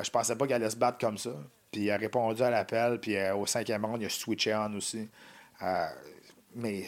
je 0.00 0.10
pensais 0.10 0.36
pas 0.36 0.46
qu'il 0.46 0.54
allait 0.54 0.70
se 0.70 0.76
battre 0.76 0.98
comme 0.98 1.18
ça. 1.18 1.32
Puis 1.72 1.82
il 1.82 1.90
a 1.90 1.96
répondu 1.96 2.40
à 2.40 2.50
l'appel, 2.50 3.00
puis 3.00 3.16
euh, 3.16 3.34
au 3.34 3.46
cinquième 3.46 3.84
round, 3.84 4.00
il 4.00 4.06
a 4.06 4.08
switché 4.08 4.54
on 4.54 4.76
aussi. 4.76 5.08
Euh, 5.60 5.86
mais, 6.54 6.84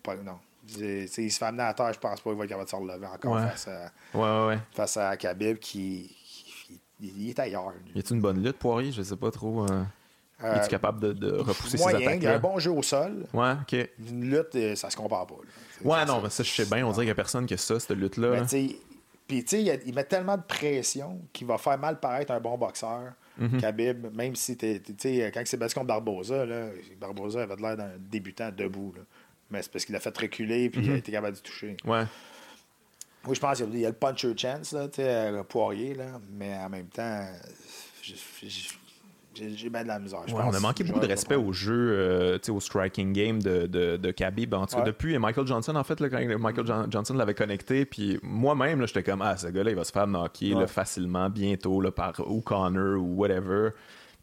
pas, 0.00 0.14
non. 0.14 0.38
il 0.78 1.08
se 1.08 1.38
fait 1.38 1.44
amener 1.44 1.64
à 1.64 1.74
terre, 1.74 1.92
je 1.92 1.98
pense 1.98 2.20
pas 2.20 2.30
qu'il 2.30 2.38
va 2.38 2.44
être 2.44 2.50
capable 2.50 2.66
de 2.66 2.70
se 2.70 2.76
relever 2.76 3.06
encore 3.06 3.40
face, 3.40 3.66
à, 3.66 4.62
face 4.70 4.96
à 4.96 5.16
Khabib 5.16 5.58
qui, 5.58 6.16
il, 7.00 7.30
est 7.30 7.38
ailleurs. 7.40 7.72
Y 7.96 7.98
a-t-il 7.98 8.14
une 8.14 8.22
bonne 8.22 8.40
lutte, 8.40 8.58
Poirier? 8.58 8.92
Je 8.92 9.02
sais 9.02 9.16
pas 9.16 9.32
trop. 9.32 9.66
Euh... 10.42 10.46
euh 10.46 10.56
es-tu 10.56 10.68
capable 10.68 11.00
de, 11.00 11.12
de 11.12 11.32
repousser 11.32 11.78
moyen, 11.78 11.98
ses 11.98 12.04
attaques? 12.04 12.18
Il 12.18 12.24
y 12.24 12.26
a 12.26 12.34
un 12.34 12.38
bon 12.38 12.58
jeu 12.58 12.70
au 12.70 12.82
sol. 12.82 13.26
Ouais, 13.32 13.52
ok. 13.62 13.88
Une 14.08 14.30
lutte, 14.30 14.76
ça 14.76 14.90
se 14.90 14.96
compare 14.96 15.26
pas. 15.26 15.34
Ouais, 15.84 16.04
non, 16.04 16.20
mais 16.20 16.30
ça, 16.30 16.42
je 16.42 16.50
sais 16.50 16.66
bien. 16.66 16.86
On 16.86 16.90
dirait 16.90 17.02
qu'il 17.02 17.06
n'y 17.06 17.10
a 17.10 17.16
personne 17.16 17.46
qui 17.46 17.54
a 17.54 17.58
ça, 17.58 17.78
cette 17.78 17.90
lutte-là. 17.90 18.44
Puis, 19.28 19.44
tu 19.44 19.64
sais, 19.64 19.82
il 19.86 19.94
met 19.94 20.04
tellement 20.04 20.36
de 20.36 20.42
pression 20.42 21.18
qu'il 21.32 21.46
va 21.46 21.56
faire 21.56 21.78
mal 21.78 21.98
paraître 22.00 22.32
un 22.32 22.40
bon 22.40 22.58
boxeur. 22.58 23.12
Mhm. 23.38 23.60
Khabib, 23.60 24.14
même 24.14 24.36
si 24.36 24.56
tu 24.56 24.82
sais, 24.98 25.30
quand 25.32 25.42
c'est 25.46 25.56
battu 25.56 25.74
contre 25.74 25.86
Barbosa, 25.86 26.44
là, 26.44 26.66
Barbosa 27.00 27.42
avait 27.44 27.56
l'air 27.56 27.76
d'un 27.76 27.92
débutant 27.98 28.50
debout. 28.54 28.92
Là. 28.94 29.02
Mais 29.50 29.62
c'est 29.62 29.72
parce 29.72 29.84
qu'il 29.86 29.96
a 29.96 30.00
fait 30.00 30.16
reculer 30.16 30.68
puis 30.68 30.82
il 30.82 30.88
a 30.88 30.92
mhm. 30.92 30.98
été 30.98 31.12
capable 31.12 31.36
de 31.36 31.42
toucher. 31.42 31.76
Ouais. 31.84 32.04
Oui, 33.26 33.34
je 33.34 33.40
pense 33.40 33.58
qu'il 33.58 33.78
y 33.78 33.86
a 33.86 33.88
le 33.88 33.94
puncher 33.94 34.36
chance, 34.36 34.72
là, 34.72 34.88
sais 34.92 35.30
Poirier, 35.48 35.94
là, 35.94 36.20
mais 36.32 36.54
en 36.56 36.68
même 36.68 36.88
temps, 36.88 37.24
j'ai 39.34 39.68
bien 39.70 39.82
de 39.82 39.88
la 39.88 39.98
misère. 39.98 40.20
on 40.32 40.52
a 40.52 40.60
manqué 40.60 40.84
beaucoup 40.84 41.00
de 41.00 41.06
respect 41.06 41.34
au 41.34 41.52
jeu, 41.52 41.92
euh, 41.92 42.38
au 42.48 42.60
striking 42.60 43.12
game 43.12 43.42
de, 43.42 43.66
de, 43.66 43.96
de 43.96 44.10
Khabib. 44.10 44.54
En 44.54 44.66
tout 44.66 44.76
cas, 44.76 44.82
depuis 44.82 45.18
Michael 45.18 45.46
Johnson, 45.46 45.76
en 45.76 45.84
fait, 45.84 46.00
là, 46.00 46.08
quand 46.08 46.38
Michael 46.38 46.66
Johnson 46.90 47.14
l'avait 47.14 47.34
connecté, 47.34 47.84
puis 47.84 48.18
moi-même, 48.22 48.86
j'étais 48.86 49.02
comme, 49.02 49.22
ah, 49.22 49.36
ce 49.36 49.48
gars-là, 49.48 49.70
il 49.70 49.76
va 49.76 49.84
se 49.84 49.92
faire 49.92 50.06
knocker 50.06 50.66
facilement, 50.66 51.30
bientôt, 51.30 51.80
là, 51.80 51.90
par 51.90 52.20
ou 52.26 52.40
Connor 52.40 53.00
ou 53.00 53.16
whatever. 53.16 53.70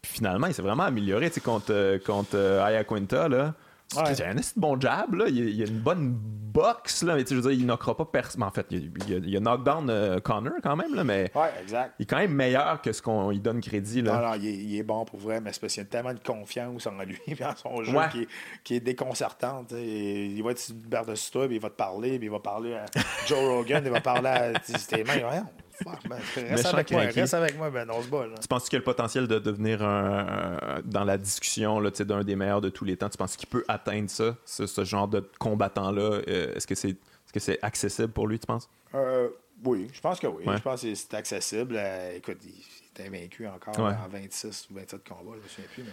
Puis 0.02 0.12
finalement, 0.12 0.46
il 0.46 0.54
s'est 0.54 0.62
vraiment 0.62 0.84
amélioré 0.84 1.30
contre, 1.44 1.98
contre 2.04 2.30
euh, 2.34 2.64
Aya 2.64 2.84
Quinta. 2.84 3.28
Là. 3.28 3.54
Ouais. 3.96 4.22
A 4.22 4.30
un 4.30 4.36
bon 4.56 4.80
jab, 4.80 5.14
là. 5.14 5.26
Il, 5.28 5.56
y 5.56 5.62
a 5.62 5.66
une 5.66 5.80
bonne 5.80 6.14
boxe, 6.14 7.02
là. 7.02 7.16
Mais 7.16 7.24
tu 7.24 7.34
je 7.34 7.40
veux 7.40 7.50
dire, 7.50 7.60
il 7.60 7.66
knockera 7.66 7.96
pas 7.96 8.04
personne. 8.04 8.42
En 8.42 8.50
fait, 8.50 8.66
il, 8.70 8.92
il, 9.08 9.36
a, 9.36 9.40
knockdown 9.40 9.90
euh, 9.90 10.20
Connor 10.20 10.54
quand 10.62 10.76
même, 10.76 10.94
là. 10.94 11.02
Mais 11.02 11.30
ouais, 11.34 11.50
exact. 11.60 11.94
il 11.98 12.02
est 12.04 12.06
quand 12.06 12.18
même 12.18 12.32
meilleur 12.32 12.80
que 12.82 12.92
ce 12.92 13.02
qu'on 13.02 13.30
lui 13.30 13.40
donne 13.40 13.60
crédit, 13.60 14.02
là. 14.02 14.20
Non, 14.20 14.28
non, 14.28 14.34
il 14.40 14.76
est, 14.76 14.82
bon 14.84 15.04
pour 15.04 15.18
vrai, 15.18 15.40
mais 15.40 15.52
c'est 15.52 15.60
parce 15.60 15.74
qu'il 15.74 15.82
a 15.82 15.86
tellement 15.86 16.14
de 16.14 16.20
confiance 16.20 16.86
en 16.86 17.02
lui 17.02 17.18
et 17.26 17.44
en 17.44 17.56
son 17.56 17.82
jeu 17.82 17.98
qui, 18.12 18.22
est, 18.22 18.28
qui, 18.62 18.74
est, 18.76 18.80
déconcertant. 18.80 19.64
Il 19.72 20.40
va 20.42 20.52
être 20.52 20.72
par-dessus 20.88 21.30
toi, 21.32 21.46
puis 21.46 21.56
il 21.56 21.62
va 21.62 21.70
te 21.70 21.76
parler, 21.76 22.18
puis 22.18 22.28
il 22.28 22.30
va 22.30 22.40
parler 22.40 22.74
à 22.74 22.86
Joe 23.26 23.38
Rogan, 23.38 23.82
il 23.84 23.90
va 23.90 24.00
parler 24.00 24.28
à 24.28 24.52
tes 24.58 25.04
mains. 25.04 25.44
Ben, 25.84 26.16
reste, 26.48 26.66
avec 26.66 26.90
moi, 26.90 27.00
reste 27.02 27.34
avec 27.34 27.56
moi, 27.56 27.70
ben 27.70 27.88
on 27.90 28.02
se 28.02 28.08
bat. 28.08 28.26
Tu 28.40 28.48
penses 28.48 28.68
qu'il 28.68 28.76
a 28.76 28.80
le 28.80 28.84
potentiel 28.84 29.26
de 29.26 29.38
devenir 29.38 29.82
un, 29.82 30.80
dans 30.84 31.04
la 31.04 31.18
discussion 31.18 31.80
d'un 31.80 32.24
des 32.24 32.36
meilleurs 32.36 32.60
de 32.60 32.68
tous 32.68 32.84
les 32.84 32.96
temps? 32.96 33.08
Tu 33.08 33.16
penses 33.16 33.36
qu'il 33.36 33.48
peut 33.48 33.64
atteindre 33.68 34.10
ça, 34.10 34.36
ce, 34.44 34.84
genre 34.84 35.08
de 35.08 35.28
combattant-là? 35.38 36.20
Euh, 36.28 36.54
est-ce 36.54 36.66
que 36.66 36.74
c'est 36.74 36.90
est 36.90 36.96
-ce 37.34 37.38
c'est 37.38 37.58
accessible 37.62 38.12
pour 38.12 38.26
lui, 38.26 38.38
tu 38.38 38.46
penses? 38.46 38.68
Euh, 38.94 39.28
oui, 39.64 39.88
je 39.92 40.00
pense 40.00 40.18
que 40.18 40.26
oui. 40.26 40.44
Je 40.46 40.62
pense 40.62 40.82
que 40.82 40.94
c'est 40.94 41.14
accessible. 41.14 41.76
Euh, 41.76 42.16
écoute, 42.16 42.38
il, 42.44 43.02
est 43.02 43.06
invaincu 43.06 43.46
encore 43.46 43.78
en 43.78 44.08
26 44.08 44.68
ou 44.70 44.74
27 44.74 45.08
combats, 45.08 45.36
je 45.36 45.42
me 45.42 45.48
souviens 45.48 45.70
plus, 45.72 45.84
mais 45.84 45.90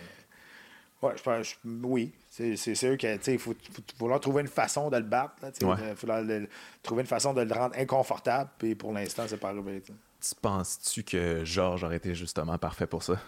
Ouais, 1.01 1.13
je 1.15 1.23
pense, 1.23 1.55
oui. 1.83 2.11
C'est 2.29 2.75
sûr 2.75 2.97
qu'il 2.97 3.39
faut, 3.39 3.55
faut, 3.97 4.19
trouver 4.19 4.41
une 4.41 4.47
façon 4.47 4.89
de 4.89 4.97
le 4.97 5.03
battre. 5.03 5.33
Il 5.61 5.95
faut 5.95 6.07
trouver 6.83 7.01
une 7.01 7.07
façon 7.07 7.33
de 7.33 7.41
le 7.41 7.53
rendre 7.53 7.77
inconfortable. 7.77 8.49
Puis 8.57 8.75
pour 8.75 8.93
l'instant, 8.93 9.23
c'est 9.27 9.37
pas 9.37 9.49
arrivé. 9.49 9.81
Tu 9.81 10.35
penses-tu 10.41 11.03
que 11.03 11.45
Georges 11.45 11.83
aurait 11.83 11.97
été 11.97 12.15
justement 12.15 12.57
parfait 12.57 12.87
pour 12.87 13.03
ça? 13.03 13.19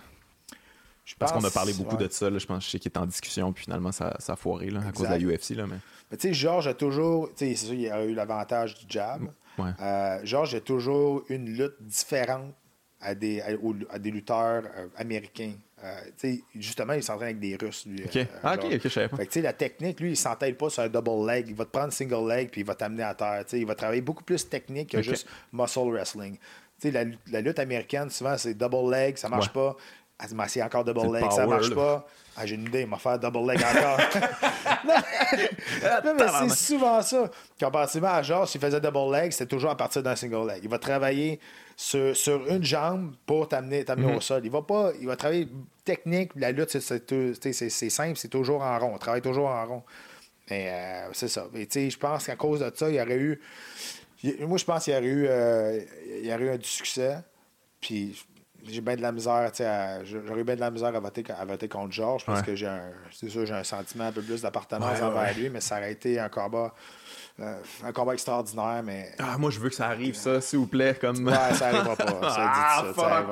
Je 1.06 1.16
Parce 1.16 1.32
qu'on 1.32 1.44
a 1.44 1.50
parlé 1.50 1.74
beaucoup 1.74 1.98
de 1.98 2.08
ça. 2.10 2.30
je 2.30 2.46
pense 2.46 2.66
je 2.66 2.70
sais 2.70 2.80
qu'il 2.80 2.92
est 2.92 2.98
en 2.98 3.08
discussion, 3.08 3.52
puis 3.52 3.64
finalement, 3.64 3.92
ça, 3.92 4.16
ça 4.20 4.34
a 4.34 4.36
foiré 4.36 4.70
là, 4.70 4.82
à 4.88 4.92
cause 4.92 5.08
de 5.08 5.14
la 5.14 5.18
UFC. 5.18 5.56
Là, 5.56 5.66
mais 5.66 5.78
mais 6.12 6.18
tu 6.18 6.30
sais, 6.30 6.34
Georges 6.34 6.68
a 6.68 6.74
toujours. 6.74 7.30
C'est 7.36 7.56
sûr, 7.56 7.74
il 7.74 7.90
a 7.90 8.04
eu 8.04 8.14
l'avantage 8.14 8.76
du 8.76 8.86
jab. 8.90 9.32
Ouais. 9.58 9.72
Euh, 9.80 10.20
Georges 10.24 10.56
a 10.56 10.62
toujours 10.62 11.24
une 11.30 11.46
lutte 11.46 11.76
différente 11.82 12.54
à 13.02 13.16
des, 13.16 13.42
à, 13.42 14.00
des 14.00 14.12
lutteurs 14.12 14.64
euh, 14.76 14.88
américains. 14.98 15.54
Euh, 15.84 16.36
justement, 16.56 16.94
il 16.94 17.04
s'entraîne 17.04 17.30
avec 17.30 17.40
des 17.40 17.56
Russes. 17.56 17.86
Lui, 17.86 18.04
euh, 18.04 18.26
ah, 18.44 18.56
ok, 18.56 18.66
ok, 18.66 18.82
je 18.84 18.90
savais 18.90 19.08
pas. 19.08 19.18
Fait 19.18 19.42
la 19.42 19.54
technique, 19.54 20.00
lui, 20.00 20.12
il 20.12 20.18
s'entraîne 20.18 20.56
pas 20.56 20.70
sur 20.70 20.84
un 20.84 20.90
double 20.90 21.26
leg. 21.28 21.46
Il 21.48 21.56
va 21.56 21.66
te 21.66 21.72
prendre 21.72 21.94
single 21.94 22.28
leg 22.28 22.50
puis 22.50 22.62
il 22.62 22.68
va 22.68 22.76
t'amener 22.76 23.04
à 23.04 23.14
terre. 23.14 23.46
il 23.54 23.66
va 23.66 23.76
travailler 23.76 24.02
beaucoup 24.02 24.24
plus 24.24 24.48
technique 24.48 24.92
que 24.92 25.02
juste 25.02 25.28
muscle 25.54 25.90
wrestling. 25.92 26.38
La, 26.84 27.04
la, 27.32 27.42
lutte 27.42 27.60
américaine, 27.60 28.10
souvent, 28.10 28.38
c'est 28.38 28.54
double 28.54 28.92
leg, 28.92 29.18
ça 29.18 29.28
marche 29.28 29.52
pas. 29.52 29.76
Elle 30.22 30.28
dit, 30.28 30.36
c'est 30.48 30.62
encore 30.62 30.84
double 30.84 31.14
leg, 31.16 31.32
ça 31.32 31.48
marche 31.48 31.74
pas. 31.74 32.06
Ah, 32.36 32.46
j'ai 32.46 32.56
une 32.56 32.66
idée, 32.68 32.82
il 32.82 32.90
va 32.90 32.98
faire 32.98 33.20
double 33.20 33.52
leg 33.52 33.60
encore. 33.64 34.00
c'est 36.50 36.56
souvent 36.56 37.02
ça. 37.02 37.30
Comparativement 37.60 38.14
à 38.14 38.22
Georges, 38.22 38.50
s'il 38.50 38.62
faisait 38.62 38.80
double 38.80 39.14
leg, 39.14 39.32
c'était 39.32 39.46
toujours 39.46 39.72
à 39.72 39.78
partir 39.78 40.04
d'un 40.04 40.16
single 40.16 40.48
leg. 40.48 40.60
Il 40.64 40.70
va 40.70 40.80
travailler 40.80 41.40
sur, 41.76 42.16
sur 42.16 42.48
une 42.48 42.64
jambe 42.64 43.16
pour 43.26 43.48
t'amener 43.48 43.84
mm-hmm. 43.84 44.16
au 44.16 44.22
sol. 44.22 44.42
Il 44.44 44.52
va 44.52 44.62
pas. 44.62 44.92
Il 45.00 45.08
va 45.08 45.16
travailler 45.16 45.48
technique, 45.86 46.32
la 46.36 46.52
lutte, 46.52 46.70
c'est 46.70 47.90
simple, 47.90 48.18
c'est 48.18 48.28
toujours 48.28 48.62
en 48.62 48.78
rond. 48.78 48.92
On 48.94 48.98
travaille 48.98 49.22
toujours 49.22 49.48
en 49.48 49.66
rond. 49.66 49.84
Mais 50.50 50.70
euh, 50.70 51.10
c'est 51.14 51.28
ça. 51.28 51.48
je 51.54 51.98
pense 51.98 52.26
qu'à 52.26 52.36
cause 52.36 52.60
de 52.60 52.72
ça, 52.74 52.90
il 52.90 52.96
y 52.96 53.02
aurait 53.02 53.18
eu. 53.18 53.42
Moi, 54.40 54.58
je 54.58 54.66
pense 54.66 54.84
qu'il 54.84 54.94
y 54.94 54.98
aurait 54.98 55.06
eu, 55.06 55.26
euh, 55.28 55.80
il 56.22 56.26
y 56.26 56.34
aurait 56.34 56.56
eu 56.56 56.58
du 56.58 56.68
succès. 56.68 57.18
Puis 57.80 58.22
j'ai 58.68 58.82
bien 58.82 58.96
de 58.96 59.02
la 59.02 59.12
misère, 59.12 59.52
j'aurais 60.04 60.44
bien 60.44 60.56
de 60.56 60.60
la 60.60 60.72
misère 60.72 60.96
à 60.96 61.00
voter, 61.00 61.24
à 61.30 61.46
voter 61.46 61.68
contre 61.68 61.94
Georges 61.94 62.26
parce 62.26 62.42
que 62.42 62.56
j'ai 62.56 62.68
un, 62.68 62.92
c'est 63.12 63.30
sûr, 63.30 63.46
j'ai 63.46 63.54
un 63.54 63.64
sentiment 63.64 64.06
un 64.06 64.12
peu 64.12 64.22
plus 64.22 64.42
d'appartenance 64.42 65.02
envers 65.02 65.36
lui, 65.36 65.50
mais 65.50 65.62
ça 65.62 65.78
aurait 65.78 65.92
été 65.92 66.20
un 66.20 66.30
combat, 66.30 66.74
euh, 67.40 67.56
un 67.84 67.92
combat 67.92 68.14
extraordinaire, 68.14 68.82
mais. 68.84 69.12
Ah, 69.20 69.38
moi, 69.38 69.50
je 69.50 69.60
veux 69.60 69.70
que 69.70 69.76
ça 69.76 69.88
arrive, 69.88 70.16
ça, 70.16 70.42
s'il 70.42 70.60
vous 70.60 70.68
plaît, 70.68 70.98
comme. 71.00 71.26
Ouais, 71.26 71.54
ça 71.54 71.72
n'arrivera 71.72 71.96
pas. 71.96 72.30
Ça, 72.30 72.36
ah, 72.40 72.84
ça, 72.86 72.94
pas. 72.94 73.26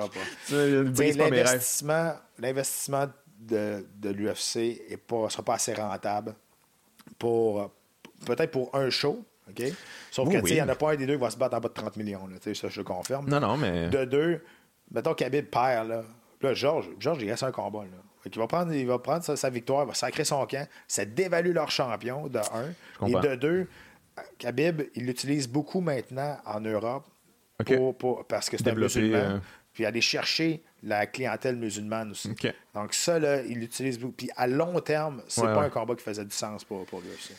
l'investissement, 0.50 2.14
l'investissement 2.40 3.08
de, 3.40 3.86
de 3.96 4.10
l'UFC 4.10 4.82
ne 4.90 5.30
sera 5.30 5.44
pas 5.44 5.56
assez 5.56 5.74
rentable 5.74 6.36
pour, 7.20 7.72
peut-être 8.26 8.52
pour 8.52 8.74
un 8.76 8.90
show, 8.90 9.26
OK? 9.50 9.64
Sauf 10.12 10.30
que, 10.30 10.48
il 10.48 10.54
n'y 10.54 10.62
en 10.62 10.70
a 10.70 10.76
pas 10.76 10.94
un 10.94 10.96
des 10.96 11.06
deux 11.06 11.16
qui 11.16 11.22
va 11.22 11.30
se 11.30 11.38
battre 11.38 11.56
en 11.56 11.60
bas 11.60 11.70
de 11.70 11.74
30 11.74 11.98
millions, 11.98 12.28
là, 12.28 12.36
ça, 12.42 12.68
je 12.70 12.80
le 12.80 12.84
confirme. 12.84 13.30
Non, 13.30 13.40
non, 13.40 13.58
mais. 13.58 13.90
De 13.90 14.06
deux, 14.06 14.42
mettons 14.92 15.14
Khabib 15.14 15.46
perd, 15.46 15.88
là. 15.90 16.04
Là, 16.42 16.54
Georges, 16.54 16.90
George, 17.00 17.24
il 17.24 17.30
reste 17.30 17.44
un 17.44 17.52
combat. 17.52 17.84
Là. 17.84 17.98
il 18.26 18.38
va 18.38 18.48
prendre, 18.48 18.72
il 18.72 18.86
va 18.86 19.00
prendre 19.00 19.24
sa, 19.24 19.50
victoire, 19.50 19.86
il 19.86 19.88
va 19.88 19.94
sacrer 19.96 20.24
son 20.24 20.46
camp. 20.46 20.68
Ça 20.88 21.04
dévalue 21.04 21.52
leur 21.52 21.72
champion, 21.72 22.28
de 22.28 22.40
un. 22.40 23.08
Et 23.08 23.14
de 23.14 23.36
deux, 23.36 23.68
Khabib, 24.38 24.84
il 24.96 25.06
l'utilise 25.06 25.48
beaucoup 25.48 25.82
maintenant 25.82 26.38
en 26.46 26.62
Europe 26.62 27.06
pour, 27.98 28.26
parce 28.26 28.50
que 28.50 28.58
c'est 28.58 28.70
un 28.70 28.76
musulman. 28.76 29.18
Euh, 29.18 29.40
puis 29.74 29.86
aller 29.86 30.02
chercher 30.02 30.64
la 30.82 31.06
clientèle 31.06 31.56
musulmane 31.56 32.12
aussi. 32.12 32.34
Donc 32.74 32.94
ça, 32.94 33.20
là, 33.20 33.42
il 33.44 33.60
l'utilise 33.60 34.00
beaucoup. 34.00 34.14
Puis 34.14 34.30
à 34.36 34.48
long 34.48 34.80
terme, 34.80 35.22
c'est 35.28 35.42
pas 35.42 35.64
un 35.64 35.70
combat 35.70 35.96
qui 35.96 36.04
faisait 36.04 36.26
du 36.26 36.36
sens 36.36 36.64
pour, 36.64 36.86
pour 36.86 37.02
lui 37.02 37.10
aussi. 37.14 37.34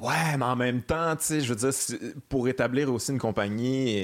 Ouais, 0.00 0.36
mais 0.36 0.44
en 0.44 0.56
même 0.56 0.82
temps, 0.82 1.14
tu 1.16 1.24
sais, 1.24 1.40
je 1.40 1.52
veux 1.52 1.70
dire, 1.70 1.70
pour 2.28 2.48
établir 2.48 2.92
aussi 2.92 3.12
une 3.12 3.18
compagnie, 3.18 3.94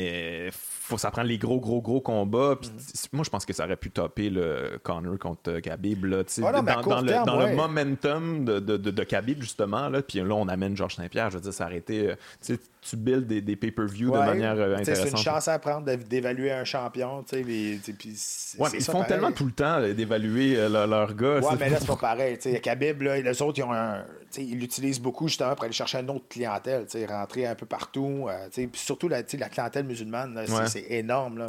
il 0.47 0.51
faut 0.53 0.99
ça 0.99 1.11
prend 1.11 1.23
les 1.23 1.39
gros, 1.39 1.61
gros, 1.61 1.81
gros 1.81 2.01
combats. 2.01 2.57
Puis 2.61 2.71
mm. 2.71 3.17
moi, 3.17 3.25
je 3.25 3.31
pense 3.31 3.45
que 3.45 3.53
ça 3.53 3.65
aurait 3.65 3.77
pu 3.77 3.91
topper 3.91 4.31
le 4.31 4.79
Connor 4.83 5.19
contre 5.19 5.59
Khabib, 5.59 6.05
là, 6.05 6.25
tu 6.25 6.35
sais, 6.35 6.43
dans, 6.43 6.51
le, 6.53 7.57
momentum 7.57 8.45
de, 8.45 8.61
de, 8.61 8.77
de, 8.77 9.05
Khabib, 9.05 9.41
justement, 9.41 9.89
là. 9.89 10.03
Puis 10.03 10.21
là, 10.21 10.35
on 10.35 10.49
amène 10.49 10.77
Georges 10.77 10.97
Saint-Pierre, 10.97 11.31
je 11.31 11.37
veux 11.37 11.43
dire, 11.43 11.53
ça 11.53 11.67
aurait 11.67 11.79
été, 11.79 12.15
tu 12.41 12.55
sais, 12.55 12.61
tu 12.81 12.97
builds 12.97 13.27
des, 13.27 13.41
des 13.41 13.57
pay-per-view 13.57 14.11
de 14.11 14.17
manière 14.17 14.53
intéressante. 14.53 14.89
Euh, 14.89 14.95
c'est 15.05 15.11
une 15.11 15.17
chance 15.17 15.49
à 15.49 15.59
prendre 15.59 15.95
d'évaluer 15.95 16.51
un 16.51 16.65
champion. 16.65 17.25
Ouais, 17.33 18.69
ils 18.75 18.83
font 18.83 19.05
tellement 19.05 19.33
tout 19.33 19.45
le 19.45 19.53
temps 19.53 19.81
d'évaluer 19.81 20.57
euh, 20.57 20.87
leur, 20.87 21.15
gars. 21.15 21.41
Ouais, 21.41 21.57
mais 21.59 21.69
là, 21.69 21.77
c'est 21.79 21.87
pas 21.87 21.97
pareil. 21.97 22.39
Khabib, 22.39 23.03
là, 23.03 23.21
les 23.21 23.43
autres, 23.43 23.59
ils 23.59 23.65
ont 23.65 23.73
un, 23.73 24.05
ils 24.37 24.59
l'utilisent 24.59 25.01
beaucoup 25.01 25.29
justement 25.29 25.55
pour 25.55 25.65
aller 25.65 25.73
chercher 25.73 25.99
une 25.99 26.11
autre 26.11 26.29
clientèle, 26.29 26.87
rentrer 27.09 27.47
un 27.47 27.55
peu 27.55 27.67
partout. 27.67 28.29
Euh, 28.29 28.67
surtout 28.73 29.09
la, 29.09 29.23
la 29.39 29.49
clientèle 29.49 29.85
musulmane, 29.85 30.39
c'est 30.67 30.91
énorme. 30.91 31.39
Là. 31.39 31.49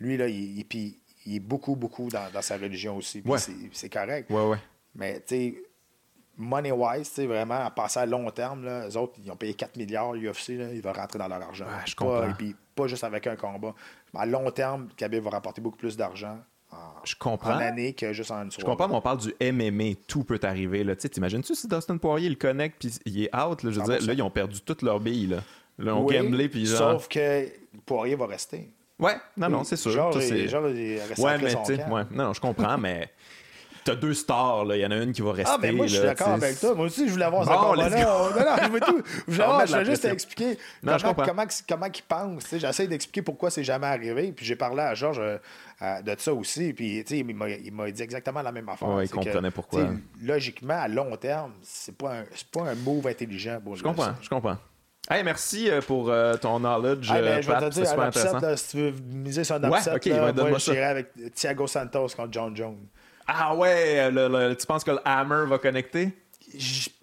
lui, 0.00 0.16
là, 0.16 0.28
il, 0.28 0.64
il, 1.26 1.36
est 1.36 1.40
beaucoup, 1.40 1.76
beaucoup 1.76 2.08
dans, 2.08 2.30
dans 2.32 2.42
sa 2.42 2.56
religion 2.56 2.96
aussi. 2.96 3.22
C'est 3.72 3.88
correct. 3.92 4.30
Ouais, 4.30 4.46
ouais. 4.46 4.58
Mais 4.94 5.20
tu 5.20 5.36
sais 5.36 5.54
money-wise, 6.40 7.18
vraiment, 7.20 7.66
à 7.66 7.70
passer 7.70 8.00
à 8.00 8.06
long 8.06 8.30
terme, 8.30 8.64
là, 8.64 8.86
les 8.86 8.96
autres, 8.96 9.14
ils 9.22 9.30
ont 9.30 9.36
payé 9.36 9.54
4 9.54 9.76
milliards, 9.76 10.14
l'UFC, 10.14 10.50
ils 10.50 10.80
vont 10.80 10.92
rentrer 10.92 11.18
dans 11.18 11.28
leur 11.28 11.42
argent. 11.42 11.66
je 11.84 11.94
pas, 11.94 12.28
et 12.28 12.34
puis 12.34 12.56
pas 12.74 12.86
juste 12.86 13.04
avec 13.04 13.26
un 13.26 13.36
combat. 13.36 13.74
À 14.14 14.26
long 14.26 14.50
terme, 14.50 14.88
Khabib 14.96 15.22
va 15.22 15.30
rapporter 15.30 15.60
beaucoup 15.60 15.76
plus 15.76 15.96
d'argent 15.96 16.38
en, 16.72 16.76
je 17.04 17.14
comprends. 17.16 17.50
année 17.50 17.94
que 17.94 18.12
juste 18.12 18.30
en 18.30 18.42
une 18.42 18.52
Je 18.52 18.64
comprends, 18.64 18.88
mais 18.88 18.94
on 18.94 19.00
parle 19.00 19.18
du 19.18 19.34
MMA, 19.40 19.96
tout 20.06 20.24
peut 20.24 20.40
arriver. 20.42 20.84
Là. 20.84 20.94
T'imagines-tu 20.96 21.54
si 21.54 21.68
Dustin 21.68 21.96
Poirier 21.98 22.28
le 22.28 22.36
connecte 22.36 22.76
puis 22.78 22.92
il 23.06 23.24
est 23.24 23.36
out? 23.36 23.62
Là, 23.62 23.70
je 23.70 23.80
veux 23.80 23.86
dire, 23.86 24.06
là, 24.06 24.12
ils 24.12 24.22
ont 24.22 24.30
perdu 24.30 24.60
toutes 24.60 24.82
leurs 24.82 25.00
billes. 25.00 25.26
Là, 25.26 25.38
là 25.78 25.96
on 25.96 26.04
oui, 26.06 26.48
puis 26.48 26.66
Sauf 26.66 27.08
que 27.08 27.48
Poirier 27.84 28.14
va 28.14 28.26
rester. 28.26 28.70
Ouais, 28.98 29.16
non, 29.36 29.48
non, 29.48 29.64
c'est 29.64 29.76
sûr. 29.76 29.90
Genre, 29.90 30.12
genre, 30.12 30.68
il 30.68 31.00
ouais, 31.18 31.38
mais. 31.38 31.54
Ouais, 31.88 32.02
non, 32.10 32.34
je 32.34 32.40
comprends, 32.40 32.76
mais 32.78 33.10
T'as 33.84 33.94
deux 33.94 34.14
stars, 34.14 34.64
là. 34.64 34.76
Il 34.76 34.80
y 34.80 34.86
en 34.86 34.90
a 34.90 34.96
une 34.96 35.12
qui 35.12 35.22
va 35.22 35.32
rester. 35.32 35.52
Ah, 35.54 35.58
mais 35.60 35.72
moi, 35.72 35.86
je 35.86 35.96
suis 35.96 36.04
d'accord 36.04 36.28
avec 36.28 36.58
toi. 36.60 36.74
Moi 36.74 36.86
aussi, 36.86 37.06
je 37.06 37.12
voulais 37.12 37.24
avoir 37.24 37.44
ça. 37.44 37.56
Bon, 37.56 37.72
là 37.74 37.88
Non, 37.88 38.30
non, 38.30 38.56
je 38.62 38.70
veux 38.70 38.80
tout. 38.80 39.02
Je 39.26 39.32
voulais 39.32 39.44
avoir, 39.44 39.66
je 39.66 39.72
voulais 39.72 39.84
juste 39.84 40.04
expliquer 40.04 40.58
comment, 40.84 41.14
comment, 41.14 41.46
comment, 41.68 41.86
ils 41.86 42.02
pensent. 42.02 42.54
J'essaie 42.56 42.86
d'expliquer 42.86 43.22
pourquoi 43.22 43.50
c'est 43.50 43.64
jamais 43.64 43.86
arrivé. 43.86 44.32
Puis 44.32 44.44
j'ai 44.44 44.56
parlé 44.56 44.82
à 44.82 44.94
Georges 44.94 45.20
euh, 45.20 46.02
de 46.02 46.14
ça 46.18 46.34
aussi. 46.34 46.72
Puis, 46.72 47.02
tu 47.04 47.16
sais, 47.16 47.24
il 47.24 47.72
m'a 47.74 47.90
dit 47.90 48.02
exactement 48.02 48.42
la 48.42 48.52
même 48.52 48.68
affaire. 48.68 48.88
Ouais, 48.88 49.04
il 49.04 49.10
comprenait 49.10 49.50
pourquoi. 49.50 49.88
Logiquement, 50.22 50.80
à 50.80 50.88
long 50.88 51.16
terme, 51.16 51.52
c'est 51.62 51.96
pas, 51.96 52.18
un, 52.18 52.24
pas 52.52 52.70
un 52.70 52.74
move 52.74 53.06
intelligent. 53.06 53.60
je 53.74 53.82
comprends, 53.82 54.12
je 54.20 54.28
comprends. 54.28 54.56
Hey, 55.08 55.24
merci 55.24 55.68
euh, 55.68 55.80
pour 55.80 56.08
euh, 56.08 56.36
ton 56.36 56.60
knowledge. 56.60 57.10
Hey, 57.10 57.22
ben, 57.22 57.42
je 57.42 57.50
vais 57.50 57.58
te 57.58 57.68
dire, 57.70 58.00
un 58.00 58.08
upset, 58.08 58.56
si 58.56 58.68
tu 58.68 58.76
veux 58.76 58.94
miser 59.12 59.42
sur 59.42 59.56
un 59.56 59.68
upset, 59.68 59.90
ouais, 59.90 60.32
là, 60.32 60.32
moi, 60.32 60.58
je 60.58 60.70
dirais 60.70 60.84
avec 60.84 61.08
Thiago 61.34 61.66
Santos 61.66 62.08
contre 62.16 62.28
John 62.30 62.54
Jones. 62.54 62.86
Ah 63.32 63.54
ouais, 63.54 64.10
le, 64.10 64.54
tu 64.54 64.66
penses 64.66 64.82
que 64.82 64.90
le 64.90 64.98
Hammer 65.04 65.46
va 65.46 65.58
connecter? 65.58 66.10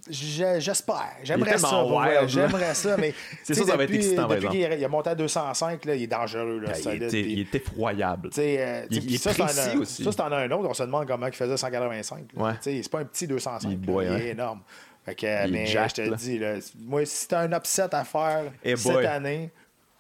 J'espère. 0.10 1.18
J'aimerais 1.24 1.58
ça. 1.58 1.88
J'aimerais 2.28 2.74
ça, 2.74 2.98
mais. 2.98 3.14
c'est 3.44 3.54
ça, 3.54 3.66
ça 3.66 3.78
va 3.78 3.84
être 3.86 3.94
excitant, 3.94 4.28
Depuis 4.28 4.49
qu'il 4.49 4.84
a 4.84 4.88
monté 4.90 5.10
à 5.10 5.16
205, 5.16 5.86
là, 5.86 5.95
il 5.95 6.04
est 6.04 6.08
dangereux. 6.08 6.60
Là, 6.60 6.74
il, 6.78 7.04
était, 7.04 7.22
il, 7.22 7.40
est 7.40 7.56
effroyable. 7.56 8.30
Euh, 8.38 8.86
il, 8.90 9.16
est 9.16 9.18
ça, 9.18 9.34
précis 9.34 9.78
aussi. 9.78 10.04
Ça, 10.04 10.12
c'est 10.12 10.22
en 10.22 10.32
un 10.32 10.52
autre. 10.52 10.70
On 10.70 10.74
se 10.74 10.84
demande 10.84 11.08
comment 11.08 11.28
il 11.28 11.34
faisait 11.34 11.56
185. 11.56 12.26
Ouais. 12.36 12.52
C'est 12.62 12.90
pas 12.90 12.99
un 12.99 13.06
petit 13.06 13.28
205. 13.28 13.70
Il, 13.72 13.90
il 13.90 14.02
est 14.02 14.30
énorme. 14.30 14.62
Fait 15.06 15.16
que, 15.16 15.49
mais 15.49 15.66
je 15.66 15.94
te 15.94 16.16
dis, 16.16 16.40
là, 16.40 16.56
moi, 16.80 17.06
si 17.06 17.28
t'as 17.28 17.41
un 17.41 17.52
upset 17.54 17.94
à 17.95 18.04
faire 18.04 18.52
eh 18.64 18.76
cette 18.76 19.06
année, 19.06 19.52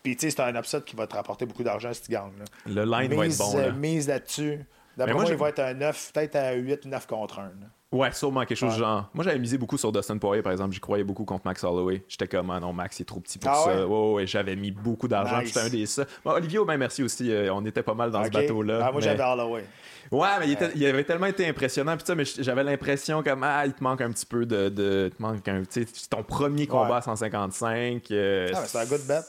puis 0.03 0.17
c'est 0.19 0.39
un 0.41 0.55
upset 0.55 0.81
qui 0.81 0.95
va 0.95 1.07
te 1.07 1.15
rapporter 1.15 1.45
beaucoup 1.45 1.63
d'argent 1.63 1.93
si 1.93 2.01
tu 2.01 2.11
gagnes. 2.11 2.31
Le 2.65 2.83
line 2.83 3.13
va 3.13 3.25
être 3.25 3.37
bon. 3.37 3.57
Là. 3.57 3.71
Mise 3.71 4.07
là-dessus. 4.07 4.59
D'après 4.97 5.13
moi, 5.13 5.25
il 5.27 5.35
va 5.35 5.49
être 5.49 5.59
à 5.59 5.73
9, 5.73 6.11
peut-être 6.13 6.35
à 6.35 6.53
8, 6.53 6.85
9 6.85 7.07
contre 7.07 7.39
1. 7.39 7.51
Ouais, 7.89 8.11
sûrement 8.11 8.43
quelque 8.43 8.57
chose 8.57 8.75
genre. 8.75 9.09
Moi, 9.13 9.23
j'avais 9.23 9.39
misé 9.39 9.57
beaucoup 9.57 9.77
sur 9.77 9.93
Dustin 9.93 10.17
Poirier, 10.17 10.41
par 10.41 10.51
exemple. 10.51 10.73
J'y 10.73 10.81
croyais 10.81 11.05
beaucoup 11.05 11.23
contre 11.23 11.45
Max 11.45 11.63
Holloway. 11.63 12.03
J'étais 12.09 12.27
comme, 12.27 12.51
ah 12.51 12.59
non, 12.59 12.73
Max, 12.73 12.99
il 12.99 13.03
est 13.03 13.05
trop 13.05 13.21
petit 13.21 13.39
pour 13.39 13.49
ah 13.49 13.63
ça. 13.63 13.87
Ouais, 13.87 14.13
ouais, 14.13 14.27
j'avais 14.27 14.57
mis 14.57 14.71
beaucoup 14.71 15.07
d'argent. 15.07 15.39
Nice. 15.39 15.47
J'étais 15.47 15.59
un 15.61 15.69
des 15.69 15.85
ça. 15.85 16.03
Bon, 16.25 16.31
Olivier, 16.31 16.59
ben, 16.65 16.77
merci 16.77 17.01
aussi. 17.01 17.31
Euh, 17.31 17.53
on 17.53 17.63
était 17.65 17.83
pas 17.83 17.93
mal 17.93 18.11
dans 18.11 18.23
ce 18.25 18.29
bateau-là. 18.29 18.81
Ah, 18.83 18.91
moi, 18.91 18.99
j'avais 18.99 19.23
Holloway. 19.23 19.63
Ouais, 20.11 20.27
mais 20.39 20.47
il, 20.75 20.85
avait 20.85 21.03
tellement 21.03 21.25
été 21.25 21.47
impressionnant. 21.47 21.95
Puis 21.97 22.05
ça, 22.05 22.15
mais 22.15 22.23
j'avais 22.25 22.63
l'impression 22.63 23.23
comme, 23.23 23.43
ah, 23.43 23.65
il 23.65 23.73
te 23.73 23.83
manque 23.83 24.01
un 24.01 24.11
petit 24.11 24.25
peu 24.25 24.45
de. 24.45 24.69
de 24.69 25.11
te 25.15 25.21
manque 25.21 25.47
un. 25.47 25.63
Tu 25.63 25.85
sais, 25.85 26.07
ton 26.09 26.23
premier 26.23 26.67
combat 26.67 26.97
à 26.97 27.01
155. 27.01 28.03
Euh, 28.11 28.49
ah, 28.53 28.63
c'est 28.65 28.77
un 28.77 28.85
good 28.85 29.01
bet. 29.07 29.21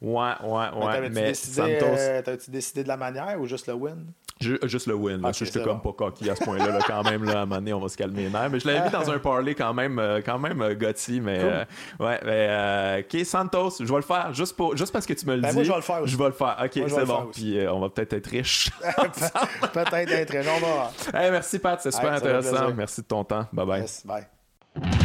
Ouais, 0.00 0.32
ouais, 0.42 0.84
ouais. 0.84 1.10
Mais, 1.10 1.28
décidé, 1.28 1.78
Santos. 1.78 1.96
Euh, 1.98 2.22
T'as-tu 2.22 2.50
décidé 2.50 2.82
de 2.82 2.88
la 2.88 2.96
manière 2.96 3.40
ou 3.40 3.46
juste 3.46 3.66
le 3.66 3.74
win? 3.74 4.04
juste 4.40 4.86
le 4.86 4.94
win. 4.94 5.20
je 5.32 5.44
j'étais 5.44 5.62
comme 5.62 5.80
pas 5.80 5.92
coquille 5.92 6.30
à 6.30 6.36
ce 6.36 6.44
point-là. 6.44 6.78
quand 6.86 7.02
même, 7.04 7.24
là, 7.24 7.40
à 7.40 7.42
un 7.42 7.46
moment 7.46 7.56
donné, 7.56 7.72
on 7.72 7.80
va 7.80 7.88
se 7.88 7.96
calmer 7.96 8.24
les 8.24 8.30
nerfs. 8.30 8.50
Mais 8.50 8.60
je 8.60 8.66
l'avais 8.66 8.84
mis 8.84 8.90
dans 8.90 9.10
un 9.10 9.18
parlay 9.18 9.54
quand 9.54 9.74
même, 9.74 9.98
euh, 9.98 10.20
quand 10.24 10.38
même 10.38 10.60
euh, 10.60 10.74
Mais 11.22 11.38
euh, 11.40 11.64
ouais, 12.00 12.20
mais, 12.24 13.04
OK, 13.04 13.24
Santos, 13.24 13.76
je 13.80 13.84
vais 13.84 13.96
le 13.96 14.02
faire. 14.02 14.32
Juste, 14.32 14.56
pour, 14.56 14.76
juste 14.76 14.92
parce 14.92 15.06
que 15.06 15.12
tu 15.12 15.26
me 15.26 15.36
le 15.36 15.42
ben, 15.42 15.48
dis. 15.48 15.54
Moi, 15.54 15.64
je 15.64 15.70
vais 15.70 15.76
le 15.76 15.82
faire 15.82 16.02
aussi. 16.02 16.12
Je 16.12 16.18
vais 16.18 16.26
le 16.26 16.32
faire. 16.32 16.56
OK, 16.62 16.70
c'est 16.72 17.06
bon. 17.06 17.30
Puis 17.32 17.58
on 17.68 17.80
va 17.80 17.88
peut-être 17.88 18.12
être 18.14 18.26
riche. 18.26 18.70
peut-être 19.72 20.23
très, 20.26 20.42
très 20.42 20.60
long. 20.60 20.60
Merci, 21.12 21.58
Pat. 21.58 21.80
C'est 21.80 21.92
super 21.92 22.12
intéressant. 22.12 22.72
Merci 22.74 23.02
de 23.02 23.06
ton 23.06 23.24
temps. 23.24 23.46
Bye 23.52 23.66
bye. 23.66 25.04